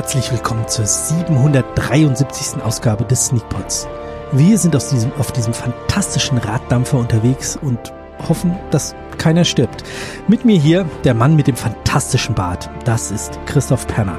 Herzlich 0.00 0.32
willkommen 0.32 0.66
zur 0.66 0.86
773. 0.86 2.62
Ausgabe 2.62 3.04
des 3.04 3.26
Sneakpots. 3.26 3.86
Wir 4.32 4.56
sind 4.56 4.74
aus 4.74 4.88
diesem, 4.88 5.12
auf 5.18 5.30
diesem 5.30 5.52
fantastischen 5.52 6.38
Raddampfer 6.38 6.96
unterwegs 6.96 7.58
und 7.60 7.78
hoffen, 8.26 8.56
dass 8.70 8.94
keiner 9.18 9.44
stirbt. 9.44 9.84
Mit 10.26 10.46
mir 10.46 10.58
hier 10.58 10.86
der 11.04 11.12
Mann 11.12 11.36
mit 11.36 11.48
dem 11.48 11.54
fantastischen 11.54 12.34
Bart. 12.34 12.70
Das 12.86 13.10
ist 13.10 13.38
Christoph 13.44 13.86
Perner. 13.88 14.18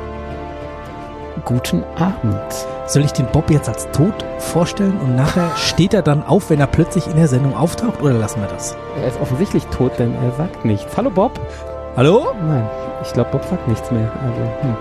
Guten 1.46 1.83
Abend. 1.96 2.68
Soll 2.86 3.04
ich 3.04 3.13
den 3.13 3.25
Bob 3.32 3.50
jetzt 3.50 3.68
als 3.68 3.89
tot 3.89 4.24
vorstellen 4.38 5.00
und 5.00 5.16
nachher 5.16 5.50
steht 5.57 5.96
er 5.96 6.04
dann 6.04 6.21
auf, 6.21 6.52
wenn 6.52 6.60
er 6.60 6.68
plötzlich 6.68 7.07
in 7.07 7.16
der 7.16 7.27
Sendung 7.27 7.55
auftaucht 7.55 8.04
oder 8.04 8.13
lassen 8.13 8.39
wir 8.39 8.50
das? 8.50 8.77
Er 9.02 9.07
ist 9.07 9.19
offensichtlich 9.19 9.66
tot, 9.66 9.97
denn 9.97 10.13
er 10.13 10.32
sagt 10.33 10.63
nichts. 10.63 10.96
Hallo 10.96 11.10
Bob? 11.10 11.39
Hallo? 11.97 12.36
Nein, 12.47 12.69
ich 13.02 13.11
glaube, 13.13 13.32
Bob 13.32 13.46
sagt 13.46 13.68
nichts 13.68 13.89
mehr. 13.89 14.11
Also, 14.21 14.41
hm. 14.61 14.75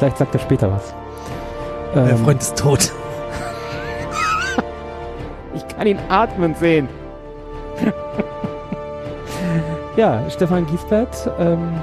Vielleicht 0.00 0.16
sagt 0.16 0.34
er 0.34 0.40
später 0.40 0.72
was. 0.72 0.94
Der 1.94 2.12
Ähm, 2.12 2.24
Freund 2.24 2.40
ist 2.40 2.56
tot. 2.56 2.80
ich 5.54 5.68
kann 5.76 5.86
ihn 5.86 5.98
atmen 6.08 6.54
sehen. 6.54 6.88
ja, 9.96 10.22
Stefan 10.30 10.64
Giesbert 10.64 11.30
ähm, 11.38 11.74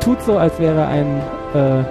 tut 0.00 0.20
so, 0.22 0.36
als 0.36 0.58
wäre 0.58 0.84
ein, 0.88 1.22
äh, 1.54 1.84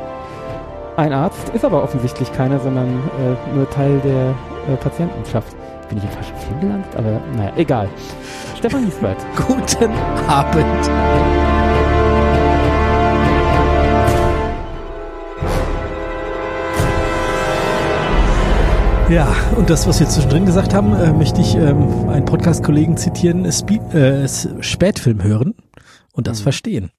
ein 1.00 1.14
Arzt, 1.14 1.48
ist 1.54 1.64
aber 1.64 1.82
offensichtlich 1.82 2.34
keiner, 2.34 2.60
sondern 2.60 3.02
äh, 3.18 3.56
nur 3.56 3.70
Teil 3.70 4.02
der 4.04 4.34
äh, 4.74 4.78
Patientenschaft. 4.78 5.56
Bin 5.88 5.98
ich 5.98 6.04
im 6.04 6.10
falschen 6.10 6.36
Film 6.40 6.60
gelandet? 6.60 6.90
Aber 6.98 7.22
naja, 7.38 7.54
egal. 7.56 7.88
Stefan 8.58 8.84
Giesbert. 8.84 9.18
Guten 9.48 9.94
Abend. 10.28 11.55
Ja, 19.10 19.34
und 19.56 19.70
das, 19.70 19.88
was 19.88 20.00
wir 20.00 20.08
zwischendrin 20.10 20.46
gesagt 20.46 20.74
haben, 20.74 20.94
äh, 20.96 21.14
möchte 21.14 21.40
ich 21.40 21.56
ähm, 21.56 22.10
einen 22.10 22.26
Podcast-Kollegen 22.26 22.98
zitieren, 22.98 23.50
Spe 23.52 23.76
äh, 23.94 24.28
Spätfilm 24.64 25.22
hören 25.24 25.54
und 26.12 26.28
das 26.28 26.40
Mhm. 26.40 26.44
verstehen. 26.44 26.92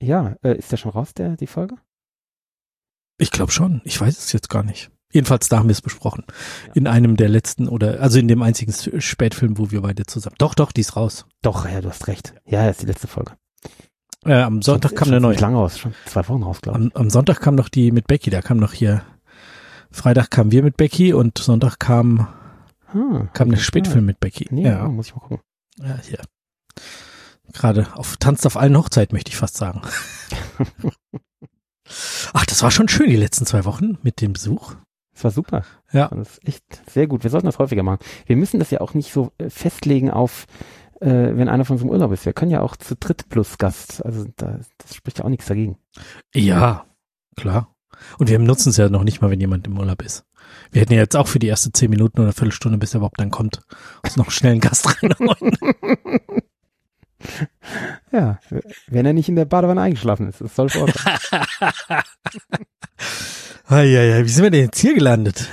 Ja, 0.00 0.36
äh, 0.42 0.56
ist 0.56 0.70
der 0.70 0.76
schon 0.76 0.92
raus, 0.92 1.12
der, 1.14 1.36
die 1.36 1.46
Folge? 1.48 1.76
Ich 3.18 3.30
glaube 3.30 3.50
schon, 3.50 3.80
ich 3.84 4.00
weiß 4.00 4.16
es 4.18 4.32
jetzt 4.32 4.48
gar 4.48 4.62
nicht. 4.62 4.90
Jedenfalls, 5.12 5.48
da 5.48 5.58
haben 5.58 5.68
wir 5.68 5.72
es 5.72 5.82
besprochen. 5.82 6.24
Ja. 6.68 6.72
In 6.74 6.86
einem 6.86 7.16
der 7.16 7.28
letzten 7.28 7.66
oder, 7.68 8.00
also 8.00 8.18
in 8.18 8.28
dem 8.28 8.42
einzigen 8.42 8.72
Spätfilm, 9.00 9.58
wo 9.58 9.70
wir 9.70 9.80
beide 9.82 10.04
zusammen. 10.04 10.36
Doch, 10.38 10.54
doch, 10.54 10.72
die 10.72 10.82
ist 10.82 10.94
raus. 10.96 11.26
Doch, 11.42 11.68
ja, 11.68 11.80
du 11.80 11.88
hast 11.88 12.06
recht. 12.06 12.34
Ja, 12.44 12.68
ist 12.68 12.82
die 12.82 12.86
letzte 12.86 13.06
Folge. 13.08 13.32
Äh, 14.24 14.34
am 14.34 14.62
Sonntag 14.62 14.90
Schon- 14.90 14.98
kam 14.98 15.06
schon 15.06 15.14
eine 15.14 15.20
neue. 15.22 15.36
lange 15.36 15.56
raus, 15.56 15.78
schon 15.78 15.94
zwei 16.04 16.28
Wochen 16.28 16.42
raus, 16.42 16.60
glaube 16.60 16.78
ich. 16.78 16.84
Am, 16.94 17.00
am 17.02 17.10
Sonntag 17.10 17.40
kam 17.40 17.54
noch 17.54 17.68
die 17.68 17.90
mit 17.92 18.06
Becky, 18.06 18.30
da 18.30 18.42
kam 18.42 18.58
noch 18.58 18.72
hier, 18.72 19.02
Freitag 19.90 20.30
kamen 20.30 20.52
wir 20.52 20.62
mit 20.62 20.76
Becky 20.76 21.12
und 21.12 21.38
Sonntag 21.38 21.78
kam, 21.78 22.28
Ah, 22.88 23.28
kam 23.32 23.50
der 23.50 23.56
Spätfilm 23.58 24.06
mit 24.06 24.20
Becky. 24.20 24.46
Nee, 24.50 24.64
ja. 24.66 24.86
oh, 24.86 24.90
muss 24.90 25.08
ich 25.08 25.14
mal 25.14 25.20
gucken. 25.20 25.40
ja, 25.78 25.98
hier. 26.02 26.20
Gerade 27.52 27.88
auf, 27.94 28.16
tanzt 28.16 28.46
auf 28.46 28.56
allen 28.56 28.76
Hochzeiten, 28.76 29.14
möchte 29.14 29.30
ich 29.30 29.36
fast 29.36 29.56
sagen. 29.56 29.82
Ach, 32.32 32.44
das 32.46 32.62
war 32.62 32.70
schon 32.70 32.88
schön, 32.88 33.08
die 33.08 33.16
letzten 33.16 33.46
zwei 33.46 33.64
Wochen 33.64 33.98
mit 34.02 34.20
dem 34.20 34.32
Besuch. 34.32 34.74
Das 35.14 35.24
war 35.24 35.30
super. 35.30 35.64
Ja. 35.92 36.08
Das 36.08 36.32
ist 36.32 36.46
echt 36.48 36.64
sehr 36.90 37.06
gut. 37.06 37.22
Wir 37.22 37.30
sollten 37.30 37.46
das 37.46 37.58
häufiger 37.58 37.82
machen. 37.82 38.04
Wir 38.26 38.36
müssen 38.36 38.58
das 38.58 38.70
ja 38.70 38.80
auch 38.80 38.94
nicht 38.94 39.12
so 39.12 39.32
äh, 39.38 39.48
festlegen 39.48 40.10
auf, 40.10 40.46
äh, 41.00 41.08
wenn 41.08 41.48
einer 41.48 41.64
von 41.64 41.74
uns 41.74 41.82
im 41.82 41.88
Urlaub 41.90 42.12
ist. 42.12 42.26
Wir 42.26 42.32
können 42.34 42.50
ja 42.50 42.60
auch 42.60 42.76
zu 42.76 42.96
dritt 42.96 43.28
plus 43.28 43.56
Gast. 43.58 44.04
Also 44.04 44.26
da, 44.36 44.58
das 44.78 44.94
spricht 44.94 45.18
ja 45.18 45.24
auch 45.24 45.30
nichts 45.30 45.46
dagegen. 45.46 45.78
Ja, 46.34 46.84
klar. 47.36 47.74
Und 48.18 48.28
wir 48.28 48.38
nutzen 48.38 48.70
es 48.70 48.76
ja 48.76 48.88
noch 48.88 49.04
nicht 49.04 49.20
mal, 49.20 49.30
wenn 49.30 49.40
jemand 49.40 49.66
im 49.66 49.78
Urlaub 49.78 50.02
ist. 50.02 50.24
Wir 50.70 50.82
hätten 50.82 50.92
ja 50.92 51.00
jetzt 51.00 51.16
auch 51.16 51.28
für 51.28 51.38
die 51.38 51.46
erste 51.46 51.72
zehn 51.72 51.90
Minuten 51.90 52.20
oder 52.20 52.32
Viertelstunde, 52.32 52.78
bis 52.78 52.94
er 52.94 52.98
überhaupt 52.98 53.20
dann 53.20 53.30
kommt, 53.30 53.60
uns 54.02 54.16
noch 54.16 54.30
schnell 54.30 54.52
einen 54.52 54.60
Gast 54.60 54.86
reinhauen. 55.02 55.56
Ja, 58.12 58.38
wenn 58.88 59.06
er 59.06 59.12
nicht 59.12 59.28
in 59.28 59.36
der 59.36 59.44
Badewanne 59.44 59.80
eingeschlafen 59.80 60.28
ist. 60.28 60.40
Das 60.40 60.54
soll 60.54 60.68
vorkommen. 60.68 60.92
Eieiei, 63.68 64.24
wie 64.24 64.28
sind 64.28 64.44
wir 64.44 64.50
denn 64.50 64.64
jetzt 64.64 64.78
hier 64.78 64.94
gelandet? 64.94 65.48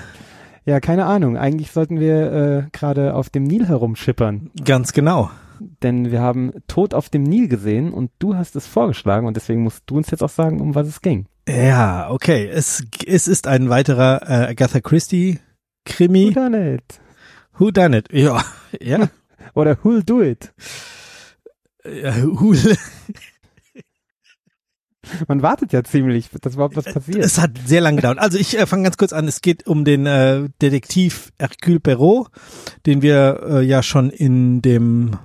ja, 0.65 0.79
keine 0.79 1.05
Ahnung. 1.05 1.37
Eigentlich 1.37 1.71
sollten 1.71 1.99
wir 1.99 2.31
äh, 2.31 2.63
gerade 2.71 3.15
auf 3.15 3.29
dem 3.29 3.43
Nil 3.43 3.67
herumschippern. 3.67 4.51
Ganz 4.63 4.93
genau. 4.93 5.29
Denn 5.59 6.11
wir 6.11 6.21
haben 6.21 6.53
Tod 6.67 6.93
auf 6.93 7.09
dem 7.09 7.23
Nil 7.23 7.47
gesehen 7.47 7.91
und 7.93 8.11
du 8.19 8.35
hast 8.35 8.55
es 8.55 8.67
vorgeschlagen 8.67 9.27
und 9.27 9.35
deswegen 9.35 9.63
musst 9.63 9.83
du 9.87 9.97
uns 9.97 10.11
jetzt 10.11 10.23
auch 10.23 10.29
sagen, 10.29 10.61
um 10.61 10.75
was 10.75 10.87
es 10.87 11.01
ging. 11.01 11.27
Ja, 11.47 12.09
okay. 12.09 12.47
Es, 12.47 12.83
es 13.05 13.27
ist 13.27 13.47
ein 13.47 13.69
weiterer 13.69 14.21
äh, 14.23 14.51
Agatha 14.51 14.79
Christie 14.79 15.39
Krimi. 15.85 16.29
Oder 16.29 16.49
nicht? 16.49 17.01
Who 17.57 17.71
done 17.71 17.97
it? 17.97 18.07
Ja, 18.11 18.43
ja. 18.79 19.09
Oder 19.53 19.73
who'll 19.83 20.03
do 20.03 20.21
it? 20.21 20.53
ja 21.85 22.15
who, 22.23 22.55
Man 25.27 25.41
wartet 25.41 25.73
ja 25.73 25.83
ziemlich, 25.83 26.29
dass 26.41 26.53
überhaupt 26.53 26.77
was 26.77 26.85
passiert. 26.85 27.17
es 27.17 27.37
hat 27.37 27.51
sehr 27.65 27.81
lange 27.81 27.97
gedauert. 27.97 28.19
Also 28.19 28.37
ich 28.37 28.57
äh, 28.57 28.65
fange 28.65 28.83
ganz 28.83 28.97
kurz 28.97 29.11
an. 29.11 29.27
Es 29.27 29.41
geht 29.41 29.67
um 29.67 29.83
den 29.83 30.05
äh, 30.05 30.47
Detektiv 30.61 31.33
Hercule 31.37 31.81
Perrault, 31.81 32.29
den 32.85 33.01
wir 33.01 33.41
äh, 33.45 33.61
ja 33.65 33.83
schon 33.83 34.09
in 34.09 34.61
dem 34.61 35.17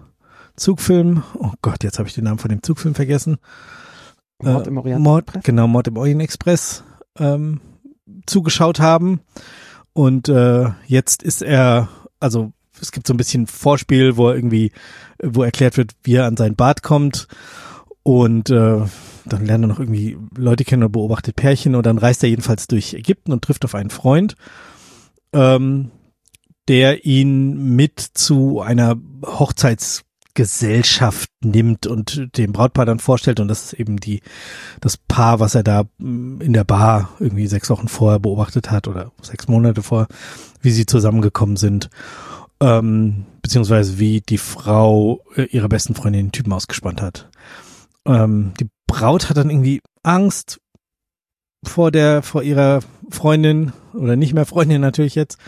Zugfilm, 0.57 1.23
oh 1.35 1.53
Gott, 1.63 1.85
jetzt 1.85 2.01
habe 2.01 2.09
ich 2.09 2.15
den 2.15 2.25
Namen 2.25 2.41
von 2.41 2.51
dem 2.51 2.65
Zugfilm 2.65 2.97
vergessen. 2.97 3.39
Mord 4.43 4.67
Äh, 4.67 4.71
im 4.71 4.79
Orient 4.79 5.03
Mord, 5.03 5.25
Express? 5.29 5.45
Genau, 5.45 5.67
Mord 5.67 5.89
im 5.89 5.97
Orient 5.97 6.23
Express 6.23 6.85
ähm, 7.19 7.61
zugeschaut 8.27 8.81
haben. 8.81 9.21
Und 9.93 10.29
äh, 10.29 10.71
jetzt 10.87 11.23
ist 11.23 11.43
er, 11.43 11.89
also 12.21 12.53
es 12.81 12.93
gibt 12.93 13.07
so 13.07 13.15
ein 13.15 13.17
bisschen 13.17 13.47
Vorspiel, 13.47 14.17
wo 14.17 14.29
er 14.29 14.37
irgendwie, 14.37 14.73
wo 15.23 15.43
erklärt 15.43 15.77
wird, 15.77 15.93
wie 16.03 16.15
er 16.15 16.27
an 16.27 16.37
sein 16.37 16.55
Bad 16.55 16.83
kommt. 16.83 17.27
Und 18.03 18.51
äh, 18.51 18.85
dann 19.27 19.47
lernt 19.47 19.65
er 19.65 19.69
noch 19.69 19.81
irgendwie 19.81 20.17
Leute 20.37 20.65
kennen 20.65 20.83
oder 20.83 20.93
beobachtet 20.93 21.37
Pärchen 21.37 21.75
und 21.75 21.85
dann 21.85 21.99
reist 21.99 22.23
er 22.23 22.31
jedenfalls 22.31 22.67
durch 22.67 22.95
Ägypten 22.95 23.33
und 23.33 23.43
trifft 23.43 23.65
auf 23.65 23.75
einen 23.75 23.91
Freund, 23.91 24.37
ähm, 25.33 25.91
der 26.69 27.05
ihn 27.05 27.75
mit 27.75 28.01
zu 28.01 28.61
einer 28.61 28.97
Hochzeitsgesellschaft 30.39 31.31
nimmt 31.43 31.87
und 31.87 32.37
dem 32.37 32.53
Brautpaar 32.53 32.87
dann 32.87 32.99
vorstellt 32.99 33.41
und 33.41 33.49
das 33.49 33.65
ist 33.65 33.73
eben 33.75 33.99
die 33.99 34.23
das 34.81 34.97
Paar, 34.97 35.41
was 35.41 35.55
er 35.55 35.63
da 35.63 35.85
mm, 35.99 36.41
in 36.41 36.53
der 36.53 36.65
Bar 36.65 37.11
irgendwie 37.19 37.47
sechs 37.47 37.71
Wochen 37.71 37.89
vorher 37.89 38.19
beobachtet 38.19 38.71
hat 38.71 38.89
oder 38.89 39.13
sechs 39.21 39.49
Monate 39.49 39.83
vor, 39.83 40.07
wie 40.63 40.71
sie 40.71 40.87
zusammengekommen 40.87 41.57
sind, 41.57 41.91
ähm, 42.61 43.27
beziehungsweise 43.43 43.99
wie 43.99 44.21
die 44.21 44.39
Frau 44.39 45.25
äh, 45.37 45.45
ihrer 45.45 45.69
besten 45.69 45.95
Freundin 45.95 46.27
den 46.27 46.33
Typen 46.33 46.53
ausgespannt 46.53 47.03
hat. 47.03 47.29
Ähm, 48.07 48.53
die 48.61 48.69
Braut 48.87 49.29
hat 49.29 49.37
dann 49.37 49.51
irgendwie 49.51 49.81
Angst 50.03 50.61
vor 51.65 51.91
der 51.91 52.23
vor 52.23 52.43
ihrer 52.43 52.81
Freundin 53.11 53.73
oder 53.93 54.17
nicht 54.17 54.35
mehr 54.35 54.47
Freundin 54.47 54.81
natürlich 54.81 55.15
jetzt 55.17 55.39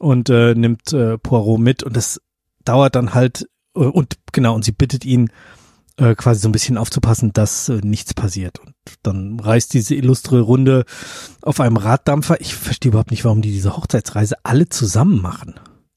und 0.00 0.28
äh, 0.30 0.54
nimmt 0.54 0.92
äh, 0.92 1.18
Poirot 1.18 1.60
mit 1.60 1.82
und 1.82 1.96
das 1.96 2.20
dauert 2.64 2.94
dann 2.94 3.14
halt 3.14 3.46
und 3.72 4.18
genau 4.32 4.54
und 4.54 4.64
sie 4.64 4.72
bittet 4.72 5.04
ihn 5.04 5.30
äh, 5.96 6.14
quasi 6.14 6.40
so 6.40 6.48
ein 6.48 6.52
bisschen 6.52 6.78
aufzupassen, 6.78 7.32
dass 7.32 7.68
äh, 7.68 7.80
nichts 7.82 8.14
passiert 8.14 8.58
und 8.60 8.74
dann 9.02 9.38
reist 9.40 9.74
diese 9.74 9.94
illustre 9.94 10.40
Runde 10.40 10.84
auf 11.42 11.60
einem 11.60 11.76
Raddampfer. 11.76 12.40
Ich 12.40 12.54
verstehe 12.54 12.90
überhaupt 12.90 13.10
nicht, 13.10 13.24
warum 13.24 13.42
die 13.42 13.52
diese 13.52 13.76
Hochzeitsreise 13.76 14.36
alle 14.42 14.68
zusammen 14.68 15.20
machen. 15.20 15.54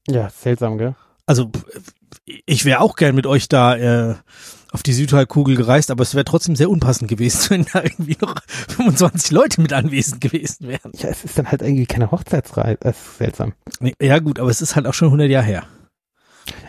Ja, 0.08 0.30
seltsam, 0.30 0.78
gell? 0.78 0.94
Also 1.26 1.50
ich 2.44 2.64
wäre 2.64 2.80
auch 2.80 2.96
gern 2.96 3.14
mit 3.14 3.26
euch 3.26 3.48
da 3.48 3.76
äh, 3.76 4.14
auf 4.70 4.82
die 4.82 4.92
Südhalbkugel 4.92 5.56
gereist, 5.56 5.90
aber 5.90 6.02
es 6.02 6.14
wäre 6.14 6.24
trotzdem 6.24 6.56
sehr 6.56 6.70
unpassend 6.70 7.08
gewesen, 7.08 7.50
wenn 7.50 7.66
da 7.72 7.82
irgendwie 7.82 8.16
noch 8.20 8.34
25 8.68 9.30
Leute 9.30 9.60
mit 9.60 9.72
anwesend 9.72 10.20
gewesen 10.20 10.68
wären. 10.68 10.92
Ja, 10.94 11.08
es 11.08 11.24
ist 11.24 11.38
dann 11.38 11.50
halt 11.50 11.62
irgendwie 11.62 11.86
keine 11.86 12.10
Hochzeitsreise. 12.10 12.78
Das 12.80 12.96
ist 12.96 13.18
seltsam. 13.18 13.54
Ja 14.00 14.18
gut, 14.18 14.38
aber 14.38 14.50
es 14.50 14.62
ist 14.62 14.76
halt 14.76 14.86
auch 14.86 14.94
schon 14.94 15.08
100 15.08 15.30
Jahre 15.30 15.46
her. 15.46 15.62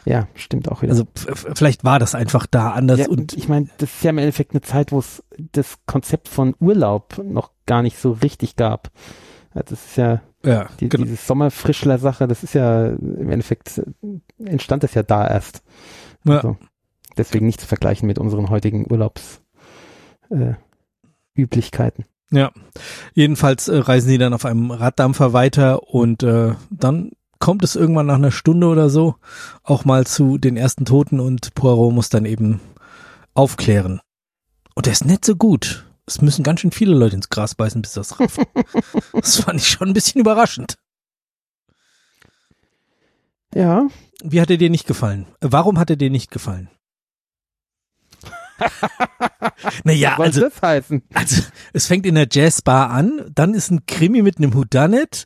Ja, 0.07 0.27
stimmt 0.35 0.71
auch 0.71 0.81
wieder. 0.83 0.91
Also 0.91 1.05
vielleicht 1.15 1.83
war 1.83 1.99
das 1.99 2.15
einfach 2.15 2.45
da 2.45 2.71
anders 2.71 2.99
ja, 2.99 3.09
und 3.09 3.33
ich 3.33 3.49
meine, 3.49 3.67
das 3.77 3.93
ist 3.95 4.03
ja 4.05 4.11
im 4.11 4.17
Endeffekt 4.19 4.51
eine 4.51 4.61
Zeit, 4.61 4.93
wo 4.93 4.99
es 4.99 5.21
das 5.37 5.79
Konzept 5.85 6.29
von 6.29 6.55
Urlaub 6.61 7.21
noch 7.21 7.51
gar 7.65 7.81
nicht 7.81 7.97
so 7.97 8.13
richtig 8.13 8.55
gab. 8.55 8.89
Das 9.53 9.71
ist 9.71 9.97
ja 9.97 10.21
ja, 10.45 10.69
die, 10.79 10.87
genau. 10.87 11.03
diese 11.03 11.17
Sommerfrischler-Sache, 11.17 12.25
das 12.27 12.43
ist 12.43 12.53
ja 12.53 12.87
im 12.87 13.29
Endeffekt 13.29 13.81
entstand 14.37 14.83
das 14.83 14.93
ja 14.93 15.03
da 15.03 15.27
erst. 15.27 15.61
Ja. 16.23 16.37
Also, 16.37 16.57
deswegen 17.17 17.45
nicht 17.45 17.59
zu 17.59 17.67
vergleichen 17.67 18.07
mit 18.07 18.17
unseren 18.17 18.49
heutigen 18.49 18.89
Urlaubs 18.89 19.41
äh. 20.29 20.53
Ja, 22.31 22.51
jedenfalls 23.13 23.67
äh, 23.67 23.77
reisen 23.77 24.07
sie 24.09 24.17
dann 24.17 24.33
auf 24.33 24.45
einem 24.45 24.71
Raddampfer 24.71 25.33
weiter 25.33 25.83
und 25.93 26.23
äh, 26.23 26.53
dann 26.69 27.11
kommt 27.39 27.63
es 27.63 27.75
irgendwann 27.75 28.07
nach 28.07 28.15
einer 28.15 28.31
Stunde 28.31 28.67
oder 28.67 28.89
so 28.89 29.15
auch 29.63 29.85
mal 29.85 30.05
zu 30.05 30.37
den 30.37 30.57
ersten 30.57 30.85
Toten 30.85 31.19
und 31.19 31.53
Poirot 31.55 31.93
muss 31.93 32.09
dann 32.09 32.25
eben 32.25 32.59
aufklären. 33.33 34.01
Und 34.75 34.87
er 34.87 34.93
ist 34.93 35.05
nicht 35.05 35.25
so 35.25 35.35
gut. 35.35 35.85
es 36.05 36.21
müssen 36.21 36.43
ganz 36.43 36.61
schön 36.61 36.71
viele 36.71 36.95
Leute 36.95 37.15
ins 37.15 37.29
Gras 37.29 37.55
beißen, 37.55 37.81
bis 37.81 37.93
das 37.93 38.19
rafft. 38.19 38.39
das 39.13 39.37
fand 39.37 39.59
ich 39.59 39.67
schon 39.67 39.89
ein 39.89 39.93
bisschen 39.93 40.21
überraschend. 40.21 40.77
Ja. 43.53 43.87
Wie 44.23 44.41
hat 44.41 44.49
er 44.49 44.57
dir 44.57 44.69
nicht 44.69 44.87
gefallen? 44.87 45.27
Warum 45.41 45.79
hat 45.79 45.89
er 45.89 45.95
dir 45.95 46.09
nicht 46.09 46.31
gefallen? 46.31 46.69
naja, 49.83 50.13
Was 50.17 50.27
also, 50.27 50.41
das 50.41 50.61
heißen? 50.61 51.01
also 51.13 51.41
es 51.73 51.87
fängt 51.87 52.05
in 52.05 52.15
der 52.15 52.27
Jazzbar 52.31 52.89
an, 52.89 53.29
dann 53.33 53.53
ist 53.53 53.71
ein 53.71 53.85
Krimi 53.85 54.21
mit 54.21 54.37
einem 54.37 54.53
Whodunit, 54.53 55.25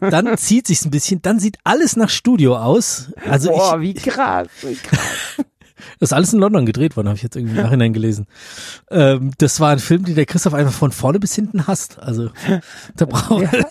dann 0.00 0.36
zieht 0.38 0.66
sich's 0.66 0.84
ein 0.84 0.90
bisschen, 0.90 1.22
dann 1.22 1.40
sieht 1.40 1.58
alles 1.64 1.96
nach 1.96 2.10
Studio 2.10 2.56
aus. 2.56 3.12
Also 3.28 3.50
Boah, 3.50 3.80
ich, 3.80 4.04
wie 4.04 4.10
krass, 4.10 4.48
wie 4.62 4.74
krass. 4.74 5.00
das 5.36 5.44
ist 6.10 6.12
alles 6.12 6.32
in 6.32 6.40
London 6.40 6.66
gedreht 6.66 6.96
worden, 6.96 7.08
habe 7.08 7.16
ich 7.16 7.22
jetzt 7.22 7.36
irgendwie 7.36 7.56
im 7.56 7.62
Nachhinein 7.62 7.92
gelesen. 7.92 8.26
Ähm, 8.90 9.32
das 9.38 9.60
war 9.60 9.70
ein 9.70 9.78
Film, 9.78 10.04
den 10.04 10.14
der 10.14 10.26
Christoph 10.26 10.54
einfach 10.54 10.74
von 10.74 10.92
vorne 10.92 11.18
bis 11.20 11.34
hinten 11.34 11.66
hasst. 11.66 11.98
Also 11.98 12.30
da 12.96 13.06
braucht, 13.06 13.42
Ja. 13.52 13.64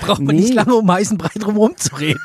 braucht 0.00 0.20
man 0.20 0.34
Nee. 0.36 0.42
nicht 0.42 0.54
lange 0.54 0.74
um 0.74 0.90
heißen 0.90 1.18
Brei 1.18 1.30
drum 1.38 1.56
rumzureden. 1.56 2.20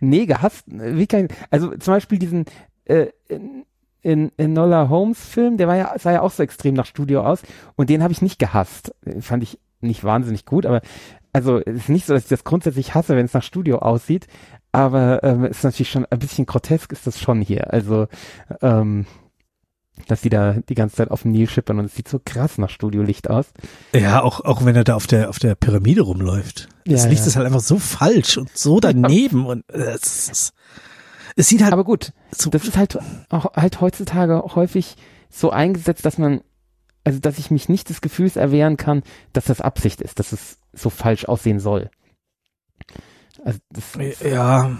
Nee, 0.00 0.26
gehasst, 0.26 0.62
wie 0.66 1.02
ich, 1.02 1.28
also 1.50 1.70
zum 1.76 1.94
Beispiel 1.94 2.18
diesen, 2.18 2.44
äh, 2.86 3.06
in, 3.28 3.64
in, 4.02 4.30
in 4.36 4.52
Nola 4.52 4.88
Holmes 4.88 5.18
Film, 5.24 5.56
der 5.56 5.68
war 5.68 5.76
ja, 5.76 5.94
sah 5.98 6.12
ja 6.12 6.20
auch 6.22 6.30
so 6.30 6.42
extrem 6.42 6.74
nach 6.74 6.86
Studio 6.86 7.22
aus 7.24 7.42
und 7.76 7.90
den 7.90 8.02
habe 8.02 8.12
ich 8.12 8.22
nicht 8.22 8.38
gehasst. 8.38 8.94
Den 9.04 9.22
Fand 9.22 9.42
ich 9.42 9.58
nicht 9.80 10.04
wahnsinnig 10.04 10.44
gut, 10.46 10.66
aber 10.66 10.80
also 11.32 11.58
es 11.58 11.74
ist 11.76 11.88
nicht 11.88 12.06
so, 12.06 12.14
dass 12.14 12.22
ich 12.24 12.28
das 12.28 12.44
grundsätzlich 12.44 12.94
hasse, 12.94 13.16
wenn 13.16 13.24
es 13.26 13.34
nach 13.34 13.42
Studio 13.42 13.78
aussieht, 13.80 14.26
aber 14.72 15.22
ähm, 15.24 15.44
es 15.44 15.58
ist 15.58 15.64
natürlich 15.64 15.90
schon 15.90 16.06
ein 16.06 16.18
bisschen 16.18 16.46
grotesk 16.46 16.92
ist 16.92 17.06
das 17.06 17.18
schon 17.20 17.40
hier. 17.40 17.72
Also 17.72 18.06
ähm, 18.62 19.06
dass 20.08 20.20
die 20.22 20.28
da 20.28 20.54
die 20.68 20.74
ganze 20.74 20.96
Zeit 20.96 21.10
auf 21.10 21.22
dem 21.22 21.30
Nil 21.30 21.48
schippern 21.48 21.78
und 21.78 21.84
es 21.86 21.94
sieht 21.94 22.08
so 22.08 22.20
krass 22.24 22.58
nach 22.58 22.68
Studiolicht 22.68 23.30
aus. 23.30 23.46
Ja, 23.94 24.22
auch, 24.22 24.40
auch 24.40 24.64
wenn 24.64 24.74
er 24.74 24.82
da 24.84 24.96
auf 24.96 25.06
der, 25.06 25.28
auf 25.30 25.38
der 25.38 25.54
Pyramide 25.54 26.02
rumläuft. 26.02 26.68
Das 26.84 27.04
Ja, 27.04 27.10
Licht 27.10 27.22
ja. 27.22 27.28
ist 27.28 27.36
halt 27.36 27.46
einfach 27.46 27.60
so 27.60 27.78
falsch 27.78 28.36
und 28.36 28.50
so 28.56 28.80
daneben 28.80 29.46
und 29.46 29.64
äh, 29.72 29.94
es, 29.94 30.28
ist- 30.28 30.52
es 31.36 31.48
sieht 31.48 31.62
halt 31.62 31.72
Aber 31.72 31.84
gut, 31.84 32.12
so, 32.30 32.50
das 32.50 32.64
ist 32.64 32.76
halt 32.76 32.98
auch 33.30 33.54
halt 33.54 33.80
heutzutage 33.80 34.42
häufig 34.54 34.96
so 35.30 35.50
eingesetzt, 35.50 36.04
dass 36.04 36.18
man, 36.18 36.42
also 37.02 37.18
dass 37.18 37.38
ich 37.38 37.50
mich 37.50 37.68
nicht 37.68 37.88
des 37.88 38.00
Gefühls 38.00 38.36
erwehren 38.36 38.76
kann, 38.76 39.02
dass 39.32 39.46
das 39.46 39.60
Absicht 39.60 40.00
ist, 40.00 40.18
dass 40.18 40.32
es 40.32 40.58
so 40.72 40.90
falsch 40.90 41.24
aussehen 41.24 41.58
soll. 41.60 41.90
Also 43.44 43.58
das, 43.70 43.98
ja, 44.22 44.76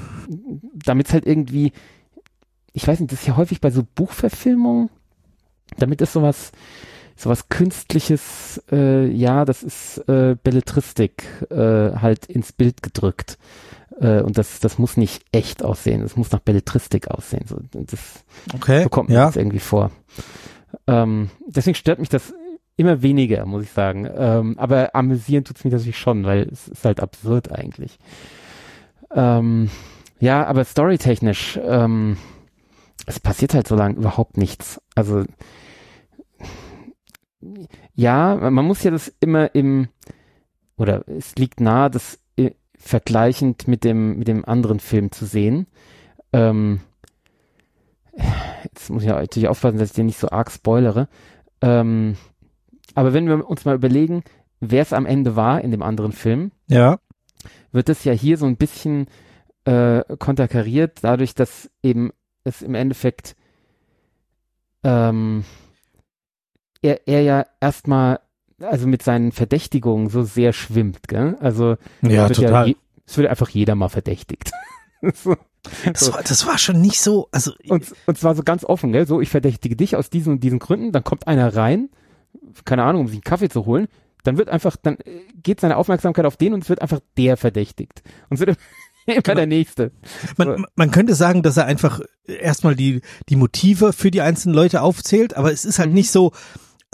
damit 0.75 1.09
es 1.09 1.13
halt 1.13 1.27
irgendwie, 1.27 1.73
ich 2.73 2.87
weiß 2.87 3.01
nicht, 3.01 3.13
das 3.13 3.21
ist 3.21 3.27
ja 3.27 3.37
häufig 3.37 3.61
bei 3.61 3.71
so 3.71 3.83
Buchverfilmungen, 3.95 4.91
damit 5.77 6.01
ist 6.01 6.13
sowas, 6.13 6.53
sowas 7.17 7.49
Künstliches, 7.49 8.63
äh, 8.71 9.07
ja, 9.07 9.45
das 9.45 9.63
ist 9.63 9.99
äh, 10.09 10.37
Belletristik 10.43 11.25
äh, 11.51 11.97
halt 11.97 12.27
ins 12.27 12.53
Bild 12.53 12.83
gedrückt. 12.83 13.39
Äh, 14.01 14.21
und 14.23 14.39
das, 14.39 14.61
das 14.61 14.79
muss 14.79 14.97
nicht 14.97 15.25
echt 15.33 15.63
aussehen, 15.63 16.03
das 16.03 16.17
muss 16.17 16.33
nach 16.33 16.41
Belletristik 16.41 17.09
aussehen. 17.09 17.47
So, 17.47 17.59
das, 17.73 18.25
okay. 18.55 18.83
so 18.83 18.89
kommt 18.89 19.09
mir 19.09 19.17
ja. 19.17 19.27
das 19.27 19.37
irgendwie 19.37 19.61
vor. 19.61 19.91
Ähm, 20.87 21.31
deswegen 21.47 21.75
stört 21.75 22.01
mich 22.01 22.09
das 22.09 22.35
immer 22.77 23.03
weniger, 23.03 23.47
muss 23.47 23.65
ich 23.65 23.71
sagen. 23.71 24.09
Ähm, 24.17 24.59
aber 24.59 24.95
amüsieren 24.95 25.45
tut's 25.45 25.65
mich 25.65 25.73
natürlich 25.73 25.99
schon, 25.99 26.25
weil 26.25 26.49
es 26.51 26.69
ist 26.69 26.85
halt 26.85 27.01
absurd 27.01 27.53
eigentlich. 27.53 27.99
Ähm, 29.13 29.71
ja, 30.19 30.45
aber 30.47 30.65
storytechnisch, 30.65 31.59
ähm, 31.63 32.17
es 33.07 33.21
passiert 33.21 33.55
halt 33.55 33.69
so 33.69 33.77
lange 33.77 33.97
überhaupt 33.97 34.37
nichts. 34.37 34.81
Also 34.95 35.25
ja, 37.95 38.37
man 38.37 38.65
muss 38.65 38.83
ja 38.83 38.91
das 38.91 39.13
immer 39.21 39.55
im 39.55 39.89
oder 40.77 41.07
es 41.09 41.37
liegt 41.37 41.61
nahe, 41.61 41.91
das 41.91 42.19
vergleichend 42.85 43.67
mit 43.67 43.83
dem 43.85 44.19
mit 44.19 44.29
dem 44.29 44.45
anderen 44.45 44.79
Film 44.81 45.11
zu 45.11 45.25
sehen. 45.27 45.67
Ähm, 46.33 46.81
jetzt 48.65 48.91
muss 48.91 49.03
ich 49.03 49.09
ja 49.09 49.17
natürlich 49.19 49.49
aufpassen, 49.49 49.79
dass 49.79 49.91
ich 49.91 49.95
den 49.95 50.07
nicht 50.07 50.19
so 50.19 50.29
arg 50.31 50.51
spoilere. 50.51 51.09
Ähm, 51.61 52.17
aber 52.95 53.13
wenn 53.13 53.27
wir 53.27 53.49
uns 53.49 53.65
mal 53.65 53.75
überlegen, 53.75 54.23
wer 54.61 54.83
es 54.83 54.93
am 54.93 55.07
Ende 55.07 55.35
war 55.37 55.61
in 55.63 55.71
dem 55.71 55.83
anderen 55.83 56.13
Film, 56.13 56.53
Ja. 56.69 56.99
wird 57.73 57.89
es 57.89 58.05
ja 58.05 58.13
hier 58.13 58.37
so 58.37 58.47
ein 58.47 58.57
bisschen 58.57 59.07
äh, 59.65 60.03
konterkariert, 60.19 60.99
dadurch, 61.03 61.35
dass 61.35 61.71
eben 61.83 62.13
es 62.45 62.61
im 62.63 62.75
Endeffekt 62.75 63.35
ähm, 64.85 65.45
er, 66.83 67.09
er 67.09 67.23
ja 67.23 67.47
erstmal 67.61 68.21
also 68.71 68.87
mit 68.87 69.03
seinen 69.03 69.33
Verdächtigungen 69.33 70.09
so 70.09 70.23
sehr 70.23 70.53
schwimmt, 70.53 71.09
gell? 71.09 71.37
Also 71.41 71.77
Ja, 72.03 72.25
es 72.25 72.39
wird 72.39 72.49
total. 72.49 72.69
je, 72.69 72.77
es 73.07 73.17
wird 73.19 73.29
einfach 73.29 73.49
jeder 73.51 73.75
mal 73.75 73.89
verdächtigt. 73.89 74.51
so. 75.15 75.37
das, 75.85 76.13
war, 76.13 76.23
das 76.23 76.47
war 76.47 76.59
schon 76.59 76.81
nicht 76.81 77.01
so, 77.01 77.29
also 77.33 77.53
Und, 77.69 77.93
und 78.07 78.19
zwar 78.19 78.35
so 78.35 78.43
ganz 78.43 78.65
offen, 78.65 78.93
gell? 78.93 79.07
So, 79.07 79.21
ich 79.21 79.29
verdächtige 79.29 79.77
dich 79.77 79.97
aus 79.97 80.11
diesen 80.11 80.35
und 80.35 80.41
diesen 80.45 80.59
Gründen, 80.59 80.93
dann 80.93 81.05
kommt 81.05 81.27
einer 81.27 81.55
rein, 81.55 81.89
keine 82.65 82.85
Ahnung, 82.85 83.03
um 83.03 83.07
sich 83.09 83.17
einen 83.17 83.25
Kaffee 83.25 83.49
zu 83.49 83.67
holen, 83.67 83.89
dann 84.25 84.39
wird 84.39 84.49
einfach, 84.49 84.77
dann 84.77 84.97
äh, 85.05 85.21
geht 85.43 85.61
seine 85.61 85.77
Aufmerksamkeit 85.77 86.25
auf 86.25 86.37
den 86.37 86.55
und 86.55 86.63
es 86.65 86.69
wird 86.69 86.81
einfach 86.83 87.01
der 87.17 87.37
verdächtigt. 87.37 88.03
Und 88.31 88.41
es 88.41 88.47
wird 88.47 88.59
immer 89.07 89.21
der 89.35 89.47
Nächste. 89.47 89.93
man, 90.39 90.65
man 90.77 90.91
könnte 90.91 91.15
sagen, 91.15 91.43
dass 91.43 91.59
er 91.59 91.67
einfach 91.67 92.01
erstmal 92.27 92.75
die, 92.75 93.03
die 93.29 93.37
Motive 93.37 93.93
für 93.93 94.11
die 94.11 94.23
einzelnen 94.23 94.55
Leute 94.55 94.81
aufzählt, 94.81 95.37
aber 95.37 95.53
es 95.53 95.65
ist 95.67 95.79
halt 95.79 95.91
Mhm. 95.91 95.95
nicht 95.95 96.11
so, 96.11 96.33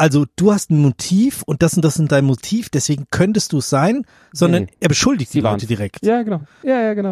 also 0.01 0.25
du 0.37 0.51
hast 0.51 0.71
ein 0.71 0.81
Motiv 0.81 1.43
und 1.43 1.61
das 1.63 1.75
und 1.75 1.85
das 1.85 1.95
sind 1.95 2.11
dein 2.11 2.25
Motiv, 2.25 2.71
deswegen 2.71 3.05
könntest 3.11 3.53
du 3.53 3.59
es 3.59 3.69
sein, 3.69 4.07
sondern 4.33 4.63
Nee. 4.65 4.71
er 4.81 4.89
beschuldigt 4.89 5.31
Sie 5.31 5.41
die 5.41 5.43
Leute 5.43 5.67
direkt. 5.67 5.99
Ja, 6.03 6.23
genau. 6.23 6.41
Ja, 6.63 6.81
ja, 6.81 6.95
genau. 6.95 7.11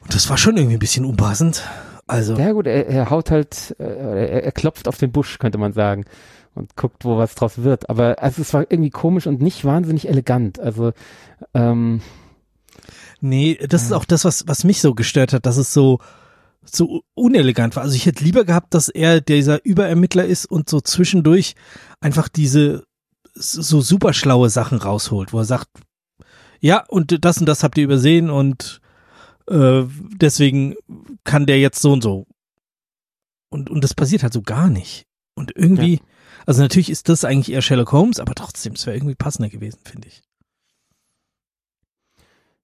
Und 0.00 0.14
das 0.14 0.30
war 0.30 0.38
schon 0.38 0.56
irgendwie 0.56 0.76
ein 0.76 0.80
bisschen 0.80 1.04
unpassend. 1.04 1.62
Also, 2.06 2.34
Ja 2.36 2.52
gut, 2.52 2.66
er, 2.66 2.86
er 2.86 3.10
haut 3.10 3.30
halt, 3.30 3.76
äh, 3.78 3.84
er, 3.84 4.44
er 4.44 4.52
klopft 4.52 4.88
auf 4.88 4.96
den 4.96 5.12
Busch, 5.12 5.38
könnte 5.38 5.58
man 5.58 5.74
sagen. 5.74 6.06
Und 6.54 6.74
guckt, 6.74 7.04
wo 7.04 7.18
was 7.18 7.34
draus 7.34 7.62
wird. 7.64 7.90
Aber 7.90 8.22
also 8.22 8.40
es 8.40 8.52
war 8.54 8.62
irgendwie 8.68 8.90
komisch 8.90 9.26
und 9.26 9.42
nicht 9.42 9.64
wahnsinnig 9.66 10.08
elegant. 10.08 10.58
Also, 10.58 10.92
ähm, 11.52 12.00
nee, 13.20 13.58
das 13.68 13.82
ist 13.82 13.92
auch 13.92 14.04
das, 14.06 14.24
was, 14.24 14.48
was 14.48 14.64
mich 14.64 14.80
so 14.80 14.94
gestört 14.94 15.32
hat, 15.34 15.44
dass 15.46 15.58
es 15.58 15.72
so, 15.72 15.98
so 16.64 17.02
unelegant 17.14 17.76
war. 17.76 17.82
Also 17.82 17.96
ich 17.96 18.06
hätte 18.06 18.24
lieber 18.24 18.44
gehabt, 18.44 18.74
dass 18.74 18.88
er 18.88 19.20
dieser 19.20 19.64
Überermittler 19.64 20.24
ist 20.24 20.46
und 20.46 20.68
so 20.68 20.80
zwischendurch 20.80 21.54
einfach 22.00 22.28
diese 22.28 22.84
so 23.34 23.80
super 23.80 24.12
schlaue 24.12 24.50
Sachen 24.50 24.78
rausholt, 24.78 25.32
wo 25.32 25.38
er 25.38 25.44
sagt, 25.44 25.68
ja, 26.60 26.84
und 26.86 27.24
das 27.24 27.38
und 27.38 27.46
das 27.46 27.62
habt 27.62 27.78
ihr 27.78 27.84
übersehen 27.84 28.30
und 28.30 28.80
äh, 29.48 29.84
deswegen 30.14 30.74
kann 31.24 31.46
der 31.46 31.58
jetzt 31.58 31.80
so 31.80 31.92
und 31.92 32.02
so. 32.02 32.26
Und, 33.48 33.70
und 33.70 33.82
das 33.82 33.94
passiert 33.94 34.22
halt 34.22 34.32
so 34.32 34.42
gar 34.42 34.68
nicht. 34.68 35.06
Und 35.34 35.56
irgendwie, 35.56 36.00
also 36.46 36.62
natürlich 36.62 36.90
ist 36.90 37.08
das 37.08 37.24
eigentlich 37.24 37.52
eher 37.52 37.62
Sherlock 37.62 37.92
Holmes, 37.92 38.20
aber 38.20 38.34
trotzdem, 38.34 38.74
es 38.74 38.86
wäre 38.86 38.96
irgendwie 38.96 39.14
passender 39.14 39.50
gewesen, 39.50 39.80
finde 39.84 40.08
ich. 40.08 40.22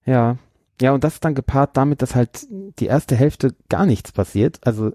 Ja, 0.05 0.37
ja, 0.81 0.91
und 0.93 1.03
das 1.03 1.15
ist 1.15 1.25
dann 1.25 1.35
gepaart 1.35 1.75
damit, 1.77 2.01
dass 2.01 2.15
halt 2.15 2.47
die 2.79 2.85
erste 2.85 3.15
Hälfte 3.15 3.55
gar 3.69 3.85
nichts 3.85 4.11
passiert. 4.11 4.59
Also, 4.63 4.91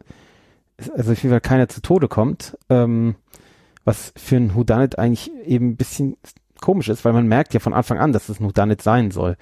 also 0.92 1.12
auf 1.12 1.22
jeden 1.22 1.30
Fall 1.32 1.40
keiner 1.40 1.68
zu 1.68 1.80
Tode 1.82 2.08
kommt, 2.08 2.56
ähm, 2.68 3.16
was 3.84 4.12
für 4.16 4.36
ein 4.36 4.54
Whodunit 4.54 4.98
eigentlich 4.98 5.30
eben 5.46 5.70
ein 5.70 5.76
bisschen 5.76 6.16
komisch 6.60 6.88
ist, 6.88 7.04
weil 7.04 7.12
man 7.12 7.26
merkt 7.26 7.52
ja 7.54 7.60
von 7.60 7.74
Anfang 7.74 7.98
an, 7.98 8.12
dass 8.12 8.28
es 8.28 8.40
ein 8.40 8.44
Whodunit 8.46 8.80
sein 8.82 9.10
soll. 9.10 9.36